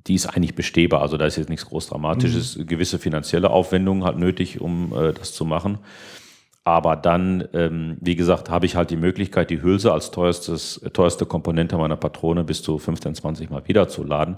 die 0.07 0.15
ist 0.15 0.27
eigentlich 0.27 0.55
bestehbar, 0.55 1.01
also 1.01 1.17
da 1.17 1.25
ist 1.25 1.37
jetzt 1.37 1.49
nichts 1.49 1.65
groß 1.65 1.87
Dramatisches. 1.87 2.57
Mhm. 2.57 2.67
Gewisse 2.67 2.99
finanzielle 2.99 3.49
Aufwendungen 3.49 4.03
halt 4.03 4.17
nötig, 4.17 4.61
um 4.61 4.93
äh, 4.93 5.11
das 5.11 5.33
zu 5.33 5.43
machen. 5.43 5.79
Aber 6.65 6.95
dann, 6.95 7.47
ähm, 7.53 7.97
wie 7.99 8.15
gesagt, 8.15 8.49
habe 8.49 8.65
ich 8.65 8.75
halt 8.75 8.89
die 8.89 8.95
Möglichkeit, 8.95 9.49
die 9.49 9.61
Hülse 9.61 9.91
als 9.91 10.11
teuerstes, 10.11 10.81
teuerste 10.93 11.25
Komponente 11.25 11.77
meiner 11.77 11.97
Patrone 11.97 12.45
bis 12.45 12.61
zu 12.61 12.77
15, 12.77 13.15
20 13.15 13.49
Mal 13.49 13.67
wiederzuladen 13.67 14.37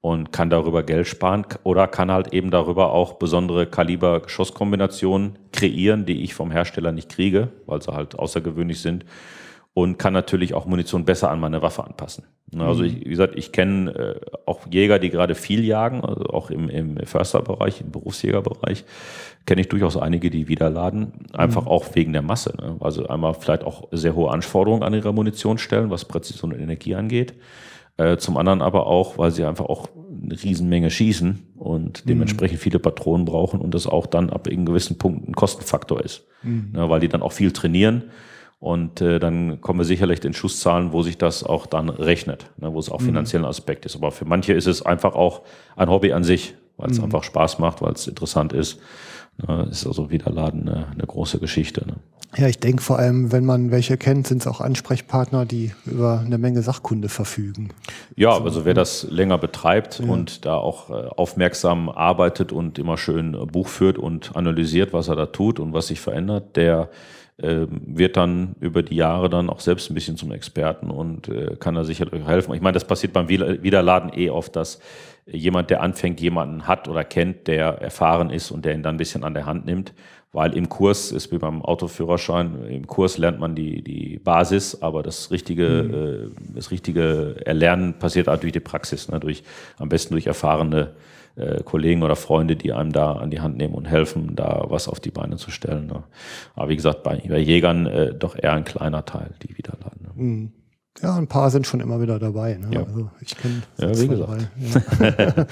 und 0.00 0.32
kann 0.32 0.50
darüber 0.50 0.82
Geld 0.82 1.06
sparen 1.06 1.46
oder 1.62 1.86
kann 1.86 2.10
halt 2.10 2.32
eben 2.32 2.50
darüber 2.50 2.92
auch 2.92 3.14
besondere 3.14 3.66
Kaliber-Geschosskombinationen 3.66 5.38
kreieren, 5.52 6.06
die 6.06 6.22
ich 6.24 6.34
vom 6.34 6.50
Hersteller 6.50 6.90
nicht 6.90 7.10
kriege, 7.10 7.48
weil 7.66 7.82
sie 7.82 7.92
halt 7.92 8.18
außergewöhnlich 8.18 8.80
sind 8.80 9.04
und 9.74 9.98
kann 9.98 10.12
natürlich 10.12 10.54
auch 10.54 10.66
Munition 10.66 11.04
besser 11.04 11.30
an 11.30 11.38
meine 11.38 11.62
Waffe 11.62 11.84
anpassen. 11.84 12.24
Ne, 12.52 12.64
also 12.64 12.82
ich, 12.82 12.96
wie 13.04 13.10
gesagt, 13.10 13.36
ich 13.36 13.52
kenne 13.52 13.92
äh, 13.92 14.20
auch 14.44 14.66
Jäger, 14.68 14.98
die 14.98 15.10
gerade 15.10 15.36
viel 15.36 15.64
jagen, 15.64 16.04
also 16.04 16.24
auch 16.24 16.50
im, 16.50 16.68
im 16.68 16.96
Försterbereich, 17.06 17.80
im 17.80 17.92
Berufsjägerbereich, 17.92 18.84
kenne 19.46 19.62
ich 19.62 19.68
durchaus 19.68 19.96
einige, 19.96 20.30
die 20.30 20.48
wiederladen, 20.48 21.12
einfach 21.32 21.62
mhm. 21.62 21.68
auch 21.68 21.94
wegen 21.94 22.12
der 22.12 22.22
Masse. 22.22 22.54
Ne? 22.60 22.76
Also 22.80 23.06
einmal 23.08 23.34
vielleicht 23.34 23.64
auch 23.64 23.88
sehr 23.90 24.14
hohe 24.14 24.30
Anforderungen 24.30 24.82
an 24.82 24.94
ihre 24.94 25.12
Munition 25.12 25.58
stellen, 25.58 25.90
was 25.90 26.04
Präzision 26.04 26.52
und 26.52 26.60
Energie 26.60 26.94
angeht. 26.94 27.34
Äh, 27.96 28.16
zum 28.16 28.36
anderen 28.36 28.62
aber 28.62 28.86
auch, 28.86 29.18
weil 29.18 29.30
sie 29.30 29.44
einfach 29.44 29.66
auch 29.66 29.88
eine 30.22 30.40
Riesenmenge 30.40 30.90
schießen 30.90 31.54
und 31.56 32.04
mhm. 32.04 32.08
dementsprechend 32.08 32.58
mhm. 32.58 32.62
viele 32.62 32.78
Patronen 32.78 33.26
brauchen 33.26 33.60
und 33.60 33.74
das 33.74 33.86
auch 33.86 34.06
dann 34.06 34.30
ab 34.30 34.48
einem 34.48 34.64
gewissen 34.64 34.98
Punkt 34.98 35.28
ein 35.28 35.34
Kostenfaktor 35.34 36.02
ist. 36.02 36.26
Mhm. 36.42 36.70
Ne, 36.72 36.88
weil 36.88 37.00
die 37.00 37.08
dann 37.08 37.22
auch 37.22 37.32
viel 37.32 37.52
trainieren 37.52 38.04
und 38.60 39.00
äh, 39.00 39.18
dann 39.18 39.62
kommen 39.62 39.80
wir 39.80 39.84
sicherlich 39.84 40.22
in 40.22 40.34
Schusszahlen, 40.34 40.92
wo 40.92 41.02
sich 41.02 41.16
das 41.16 41.42
auch 41.42 41.64
dann 41.64 41.88
rechnet, 41.88 42.50
ne, 42.58 42.72
wo 42.72 42.78
es 42.78 42.90
auch 42.90 43.00
mhm. 43.00 43.06
finanziellen 43.06 43.46
Aspekt 43.46 43.86
ist. 43.86 43.96
Aber 43.96 44.12
für 44.12 44.26
manche 44.26 44.52
ist 44.52 44.66
es 44.66 44.82
einfach 44.82 45.14
auch 45.14 45.42
ein 45.76 45.88
Hobby 45.88 46.12
an 46.12 46.24
sich, 46.24 46.54
weil 46.76 46.90
es 46.90 46.98
mhm. 46.98 47.04
einfach 47.04 47.24
Spaß 47.24 47.58
macht, 47.58 47.80
weil 47.80 47.92
es 47.94 48.06
interessant 48.06 48.52
ist. 48.52 48.78
Ne, 49.36 49.68
ist 49.70 49.86
also 49.86 50.10
Wiederladen 50.10 50.68
eine, 50.68 50.88
eine 50.88 51.06
große 51.06 51.38
Geschichte. 51.38 51.86
Ne. 51.86 51.96
Ja, 52.36 52.46
ich 52.46 52.60
denke 52.60 52.82
vor 52.82 52.98
allem, 52.98 53.32
wenn 53.32 53.44
man 53.44 53.72
welche 53.72 53.96
kennt, 53.96 54.28
sind 54.28 54.42
es 54.42 54.46
auch 54.46 54.60
Ansprechpartner, 54.60 55.46
die 55.46 55.72
über 55.84 56.22
eine 56.24 56.38
Menge 56.38 56.62
Sachkunde 56.62 57.08
verfügen. 57.08 57.70
Ja, 58.14 58.36
so. 58.36 58.44
also 58.44 58.64
wer 58.64 58.74
das 58.74 59.06
länger 59.10 59.36
betreibt 59.36 59.98
ja. 59.98 60.08
und 60.08 60.44
da 60.44 60.54
auch 60.54 60.90
äh, 60.90 61.08
aufmerksam 61.08 61.88
arbeitet 61.88 62.52
und 62.52 62.78
immer 62.78 62.96
schön 62.96 63.32
Buch 63.50 63.66
führt 63.66 63.98
und 63.98 64.36
analysiert, 64.36 64.92
was 64.92 65.08
er 65.08 65.16
da 65.16 65.26
tut 65.26 65.58
und 65.58 65.72
was 65.72 65.88
sich 65.88 66.00
verändert, 66.00 66.56
der 66.56 66.90
ähm, 67.42 67.80
wird 67.86 68.16
dann 68.16 68.54
über 68.60 68.82
die 68.82 68.96
Jahre 68.96 69.30
dann 69.30 69.48
auch 69.48 69.60
selbst 69.60 69.90
ein 69.90 69.94
bisschen 69.94 70.16
zum 70.16 70.30
Experten 70.30 70.90
und 70.90 71.28
äh, 71.28 71.56
kann 71.58 71.74
da 71.74 71.84
sicherlich 71.84 72.26
helfen. 72.26 72.54
Ich 72.54 72.60
meine, 72.60 72.74
das 72.74 72.86
passiert 72.86 73.12
beim 73.12 73.28
Wiederladen 73.28 74.12
eh 74.14 74.28
oft, 74.30 74.54
dass 74.54 74.78
jemand, 75.26 75.70
der 75.70 75.82
anfängt, 75.82 76.20
jemanden 76.20 76.66
hat 76.66 76.88
oder 76.88 77.04
kennt, 77.04 77.46
der 77.46 77.80
erfahren 77.80 78.30
ist 78.30 78.50
und 78.50 78.64
der 78.64 78.74
ihn 78.74 78.82
dann 78.82 78.96
ein 78.96 78.98
bisschen 78.98 79.24
an 79.24 79.34
der 79.34 79.46
Hand 79.46 79.66
nimmt. 79.66 79.92
Weil 80.32 80.56
im 80.56 80.68
Kurs 80.68 81.10
ist 81.10 81.32
wie 81.32 81.38
beim 81.38 81.60
Autoführerschein, 81.62 82.64
im 82.68 82.86
Kurs 82.86 83.18
lernt 83.18 83.40
man 83.40 83.56
die, 83.56 83.82
die 83.82 84.20
Basis, 84.20 84.80
aber 84.80 85.02
das 85.02 85.32
richtige, 85.32 86.30
mhm. 86.32 86.52
äh, 86.52 86.54
das 86.54 86.70
richtige 86.70 87.34
Erlernen 87.44 87.94
passiert 87.94 88.28
auch 88.28 88.38
durch 88.38 88.52
die 88.52 88.60
Praxis, 88.60 89.08
ne, 89.08 89.18
durch, 89.18 89.42
am 89.78 89.88
besten 89.88 90.14
durch 90.14 90.28
erfahrene 90.28 90.92
äh, 91.34 91.64
Kollegen 91.64 92.04
oder 92.04 92.14
Freunde, 92.14 92.54
die 92.54 92.72
einem 92.72 92.92
da 92.92 93.14
an 93.14 93.30
die 93.30 93.40
Hand 93.40 93.56
nehmen 93.56 93.74
und 93.74 93.86
helfen, 93.86 94.36
da 94.36 94.66
was 94.68 94.86
auf 94.86 95.00
die 95.00 95.10
Beine 95.10 95.36
zu 95.36 95.50
stellen. 95.50 95.86
Ne. 95.88 96.04
Aber 96.54 96.68
wie 96.68 96.76
gesagt, 96.76 97.02
bei, 97.02 97.22
bei 97.28 97.38
Jägern 97.38 97.86
äh, 97.86 98.14
doch 98.14 98.36
eher 98.36 98.52
ein 98.52 98.64
kleiner 98.64 99.04
Teil, 99.04 99.34
die 99.42 99.58
wieder 99.58 99.74
laden. 99.82 100.00
Ne. 100.02 100.22
Mhm. 100.22 100.52
Ja, 101.02 101.16
ein 101.16 101.28
paar 101.28 101.50
sind 101.50 101.66
schon 101.66 101.80
immer 101.80 102.00
wieder 102.00 102.18
dabei. 102.18 102.54
Ne? 102.54 102.68
Ja. 102.72 102.84
Also 102.84 103.10
ich 103.20 103.36
kenne 103.36 103.62
ja, 103.78 103.98
wie 103.98 104.08
gesagt. 104.08 104.48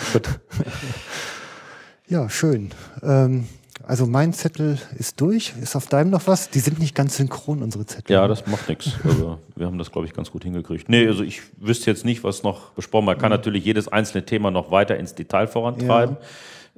Ja. 2.09 2.23
ja, 2.23 2.29
schön. 2.29 2.71
Ähm, 3.03 3.47
also 3.87 4.07
mein 4.07 4.35
Zettel 4.35 4.79
ist 4.99 5.21
durch. 5.21 5.55
Ist 5.63 5.77
auf 5.77 5.87
deinem 5.87 6.11
noch 6.11 6.27
was? 6.27 6.51
Die 6.51 6.59
sind 6.59 6.79
nicht 6.79 6.95
ganz 6.95 7.17
synchron, 7.17 7.63
unsere 7.63 7.87
Zettel. 7.87 8.13
Ja, 8.13 8.27
das 8.27 8.47
macht 8.47 8.69
nichts. 8.69 8.93
Also 9.05 9.39
wir 9.57 9.67
haben 9.67 9.79
das, 9.79 9.91
glaube 9.91 10.07
ich, 10.07 10.13
ganz 10.13 10.31
gut 10.31 10.45
hingekriegt. 10.45 10.89
Nee, 10.89 11.07
also 11.07 11.23
ich 11.23 11.41
wüsste 11.57 11.91
jetzt 11.91 12.05
nicht, 12.05 12.25
was 12.25 12.43
noch 12.43 12.73
besprochen. 12.73 13.07
Man 13.07 13.17
kann 13.17 13.31
mhm. 13.31 13.37
natürlich 13.37 13.65
jedes 13.65 13.89
einzelne 13.89 14.27
Thema 14.27 14.51
noch 14.51 14.71
weiter 14.71 14.99
ins 14.99 15.15
Detail 15.15 15.47
vorantreiben. 15.47 16.19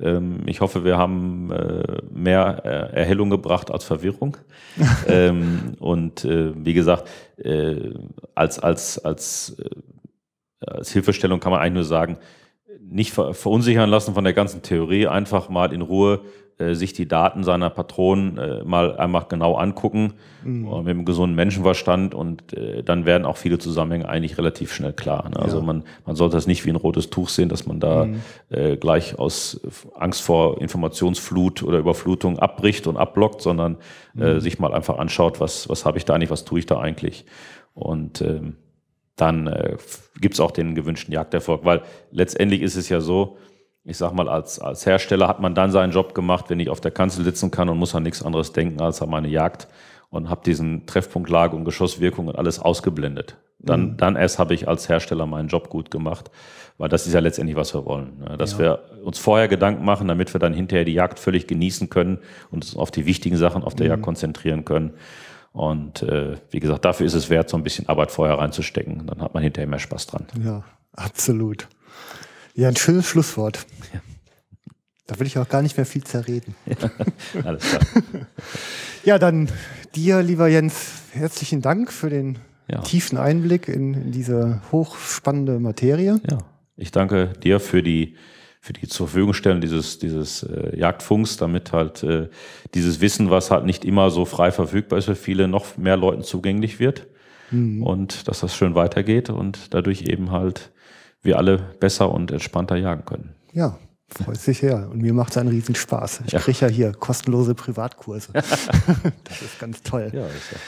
Ähm, 0.01 0.43
ich 0.47 0.61
hoffe, 0.61 0.85
wir 0.85 0.97
haben 0.99 1.51
äh, 1.51 2.03
mehr 2.13 2.63
äh, 2.65 2.97
Erhellung 2.99 3.31
gebracht 3.31 3.71
als 3.71 3.85
Verwirrung. 3.85 4.37
ähm, 5.07 5.75
und 5.79 6.25
äh, 6.25 6.53
wie 6.57 6.75
gesagt, 6.75 7.09
äh, 7.37 7.95
als, 8.35 8.59
als, 8.59 8.99
als, 8.99 9.57
äh, 9.59 10.67
als 10.67 10.93
Hilfestellung 10.93 11.41
kann 11.41 11.53
man 11.53 11.61
eigentlich 11.61 11.75
nur 11.75 11.85
sagen, 11.85 12.19
nicht 12.81 13.13
ver 13.13 13.35
verunsichern 13.35 13.91
lassen 13.91 14.15
von 14.15 14.25
der 14.25 14.33
ganzen 14.33 14.63
Theorie, 14.63 15.07
einfach 15.07 15.49
mal 15.49 15.73
in 15.73 15.83
Ruhe 15.83 16.21
äh, 16.61 16.75
sich 16.75 16.93
die 16.93 17.09
Daten 17.09 17.43
seiner 17.43 17.71
Patronen 17.71 18.39
äh, 18.39 18.63
mal 18.65 18.97
einmal 18.97 19.25
genau 19.29 19.55
angucken 19.55 20.15
mhm. 20.45 20.69
mit 20.83 20.89
einem 20.89 21.05
gesunden 21.05 21.35
Menschenverstand 21.35 22.15
und 22.15 22.53
äh, 22.53 22.83
dann 22.83 23.07
werden 23.07 23.25
auch 23.25 23.37
viele 23.37 23.59
Zusammenhänge 23.59 24.09
eigentlich 24.09 24.37
relativ 24.39 24.73
schnell 24.73 24.93
klar. 24.93 25.29
Ne? 25.31 25.37
Also 25.39 25.59
ja. 25.59 25.65
man, 25.65 25.85
man 26.07 26.17
sollte 26.17 26.37
das 26.37 26.47
nicht 26.47 26.67
wie 26.67 26.71
ein 26.71 26.77
rotes 26.77 27.11
Tuch 27.11 27.29
sehen, 27.29 27.49
dass 27.49 27.67
man 27.67 27.81
da 27.81 28.05
mhm. 28.05 28.21
äh, 28.51 28.77
gleich 28.77 29.19
aus 29.19 29.61
Angst 29.95 30.23
vor 30.23 30.61
Informationsflut 30.61 31.63
oder 31.63 31.79
Überflutung 31.79 32.39
abbricht 32.39 32.87
und 32.87 32.97
abblockt, 32.97 33.41
sondern 33.41 33.79
äh, 34.19 34.35
mhm. 34.35 34.41
sich 34.41 34.59
mal 34.59 34.75
einfach 34.75 34.99
anschaut, 34.99 35.41
was, 35.41 35.69
was 35.69 35.85
habe 35.85 35.99
ich 35.99 36.05
da 36.05 36.15
eigentlich, 36.15 36.31
was 36.31 36.45
tue 36.45 36.59
ich 36.59 36.67
da 36.67 36.79
eigentlich. 36.79 37.25
Und 37.75 38.21
ähm, 38.21 38.57
dann 39.17 39.47
äh, 39.47 39.77
gibt 40.21 40.35
es 40.35 40.41
auch 40.41 40.51
den 40.51 40.75
gewünschten 40.75 41.13
Jagderfolg, 41.13 41.65
weil 41.65 41.83
letztendlich 42.11 42.63
ist 42.63 42.77
es 42.77 42.89
ja 42.89 43.01
so, 43.01 43.37
ich 43.91 43.99
sag 43.99 44.13
mal, 44.13 44.29
als, 44.29 44.61
als 44.61 44.87
Hersteller 44.87 45.27
hat 45.27 45.41
man 45.41 45.55
dann 45.55 45.73
seinen 45.73 45.93
Job 45.93 46.15
gemacht, 46.15 46.47
wenn 46.49 46.61
ich 46.61 46.71
auf 46.71 46.81
der 46.81 46.93
Kanzel 46.93 47.25
sitzen 47.25 47.51
kann 47.51 47.69
und 47.69 47.77
muss 47.77 47.95
an 47.95 48.05
nichts 48.05 48.23
anderes 48.23 48.53
denken 48.53 48.81
als 48.81 49.03
an 49.03 49.11
meine 49.11 49.29
Jagd 49.29 49.67
und 50.11 50.31
habe 50.31 50.43
diesen 50.45 50.87
Treffpunkt 50.87 51.29
Lage 51.29 51.57
und 51.57 51.65
Geschosswirkung 51.65 52.29
und 52.29 52.39
alles 52.39 52.61
ausgeblendet. 52.61 53.37
Dann, 53.59 53.81
mhm. 53.81 53.97
dann 53.97 54.17
erst 54.17 54.39
habe 54.39 54.55
ich 54.55 54.69
als 54.69 54.89
Hersteller 54.89 55.27
meinen 55.27 55.49
Job 55.49 55.69
gut 55.69 55.91
gemacht, 55.91 56.31
weil 56.79 56.89
das 56.89 57.07
ist 57.07 57.13
ja 57.13 57.21
letztendlich, 57.21 57.57
was 57.57 57.75
wir 57.75 57.85
wollen. 57.85 58.21
Ne? 58.21 58.39
Dass 58.39 58.53
ja. 58.53 58.59
wir 58.61 58.79
uns 59.05 59.19
vorher 59.19 59.49
Gedanken 59.49 59.85
machen, 59.85 60.07
damit 60.07 60.33
wir 60.33 60.39
dann 60.39 60.55
hinterher 60.55 60.85
die 60.85 60.95
Jagd 60.95 61.19
völlig 61.19 61.49
genießen 61.49 61.91
können 61.91 62.19
und 62.51 62.65
uns 62.65 62.77
auf 62.77 62.93
die 62.93 63.07
wichtigen 63.07 63.37
Sachen 63.37 63.65
auf 63.65 63.75
der 63.75 63.87
mhm. 63.87 63.91
Jagd 63.91 64.03
konzentrieren 64.03 64.65
können. 64.65 64.95
Und 65.53 66.03
äh, 66.03 66.37
wie 66.51 66.61
gesagt, 66.61 66.85
dafür 66.85 67.07
ist 67.07 67.15
es 67.15 67.29
wert, 67.29 67.51
so 67.51 67.57
ein 67.57 67.65
bisschen 67.65 67.89
Arbeit 67.89 68.13
vorher 68.13 68.39
reinzustecken. 68.39 69.09
Dann 69.09 69.21
hat 69.21 69.35
man 69.35 69.43
hinterher 69.43 69.69
mehr 69.69 69.81
Spaß 69.81 70.07
dran. 70.07 70.27
Ja, 70.45 70.63
absolut. 70.95 71.67
Ja, 72.61 72.69
ein 72.69 72.77
schönes 72.77 73.07
Schlusswort. 73.07 73.65
Ja. 73.95 74.01
Da 75.07 75.19
will 75.19 75.27
ich 75.27 75.39
auch 75.39 75.49
gar 75.49 75.63
nicht 75.63 75.79
mehr 75.79 75.87
viel 75.87 76.05
zerreden. 76.05 76.55
Ja, 76.67 76.91
alles 77.45 77.63
klar. 77.63 77.81
ja, 79.05 79.19
dann 79.19 79.49
dir, 79.95 80.23
lieber 80.23 80.47
Jens, 80.47 81.05
herzlichen 81.13 81.63
Dank 81.63 81.91
für 81.91 82.11
den 82.11 82.37
ja. 82.69 82.83
tiefen 82.83 83.17
Einblick 83.17 83.67
in, 83.67 83.95
in, 83.95 84.13
diese 84.13 84.61
hochspannende 84.73 85.59
Materie. 85.59 86.21
Ja, 86.31 86.37
ich 86.77 86.91
danke 86.91 87.33
dir 87.43 87.61
für 87.61 87.83
die 87.83 88.17
für 88.61 88.75
die 88.75 88.89
zur 88.89 89.09
Verfügung 89.09 89.33
stellen 89.33 89.63
dieses 89.63 89.99
dieses 89.99 90.43
äh, 90.43 90.79
Jagdfunks, 90.79 91.39
damit 91.39 91.73
halt 91.73 92.03
äh, 92.03 92.29
dieses 92.75 93.01
Wissen, 93.01 93.31
was 93.31 93.51
halt 93.51 93.65
nicht 93.65 93.87
immer 93.87 94.11
so 94.11 94.27
frei 94.27 94.53
verfügbar 94.53 94.99
ist 94.99 95.07
für 95.07 95.17
viele, 95.17 95.49
noch 95.49 95.79
mehr 95.79 95.97
Leuten 95.97 96.25
zugänglich 96.25 96.79
wird 96.79 97.07
mhm. 97.51 97.83
und 97.83 98.29
dass 98.29 98.41
das 98.41 98.55
schön 98.55 98.75
weitergeht 98.75 99.31
und 99.31 99.73
dadurch 99.73 100.03
eben 100.03 100.31
halt 100.31 100.73
wir 101.23 101.39
alle 101.39 101.59
besser 101.81 102.11
und 102.13 102.31
entspannter 102.31 102.77
jagen 102.77 103.05
können. 103.05 103.35
Ja, 103.53 103.79
freut 104.09 104.41
sich 104.41 104.63
her. 104.63 104.89
Und 104.91 105.03
mir 105.03 105.13
macht 105.13 105.33
es 105.33 105.39
einen 105.39 105.51
Riesenspaß. 105.51 106.23
Ich 106.27 106.33
ja. 106.33 106.41
kriege 106.41 106.59
ja 106.61 106.69
hier 106.69 106.93
kostenlose 106.93 107.55
Privatkurse. 107.55 108.33
das 108.33 109.43
ist 109.43 109.59
ganz 109.59 109.83
toll. 109.83 110.11
Ja, 110.13 110.27
ist 110.27 110.53
ja. 110.53 110.59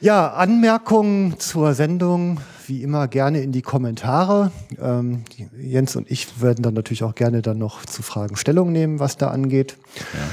ja, 0.00 0.32
Anmerkungen 0.32 1.38
zur 1.38 1.74
Sendung, 1.74 2.40
wie 2.66 2.82
immer 2.82 3.08
gerne 3.08 3.40
in 3.42 3.52
die 3.52 3.62
Kommentare. 3.62 4.52
Ähm, 4.80 5.24
Jens 5.56 5.96
und 5.96 6.10
ich 6.10 6.40
werden 6.40 6.62
dann 6.62 6.74
natürlich 6.74 7.04
auch 7.04 7.14
gerne 7.14 7.42
dann 7.42 7.58
noch 7.58 7.84
zu 7.84 8.02
Fragen 8.02 8.36
Stellung 8.36 8.72
nehmen, 8.72 9.00
was 9.00 9.16
da 9.16 9.28
angeht. 9.28 9.76
Ja. 9.96 10.28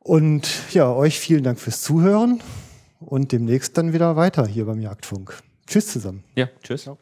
Und 0.00 0.48
ja, 0.72 0.92
euch 0.92 1.18
vielen 1.18 1.44
Dank 1.44 1.58
fürs 1.58 1.80
Zuhören 1.80 2.40
und 3.00 3.32
demnächst 3.32 3.78
dann 3.78 3.92
wieder 3.94 4.16
weiter 4.16 4.46
hier 4.46 4.66
beim 4.66 4.80
Jagdfunk. 4.80 5.34
Tschüss 5.66 5.86
zusammen. 5.86 6.24
Ja, 6.34 6.48
tschüss. 6.62 6.84
Ja. 6.84 6.96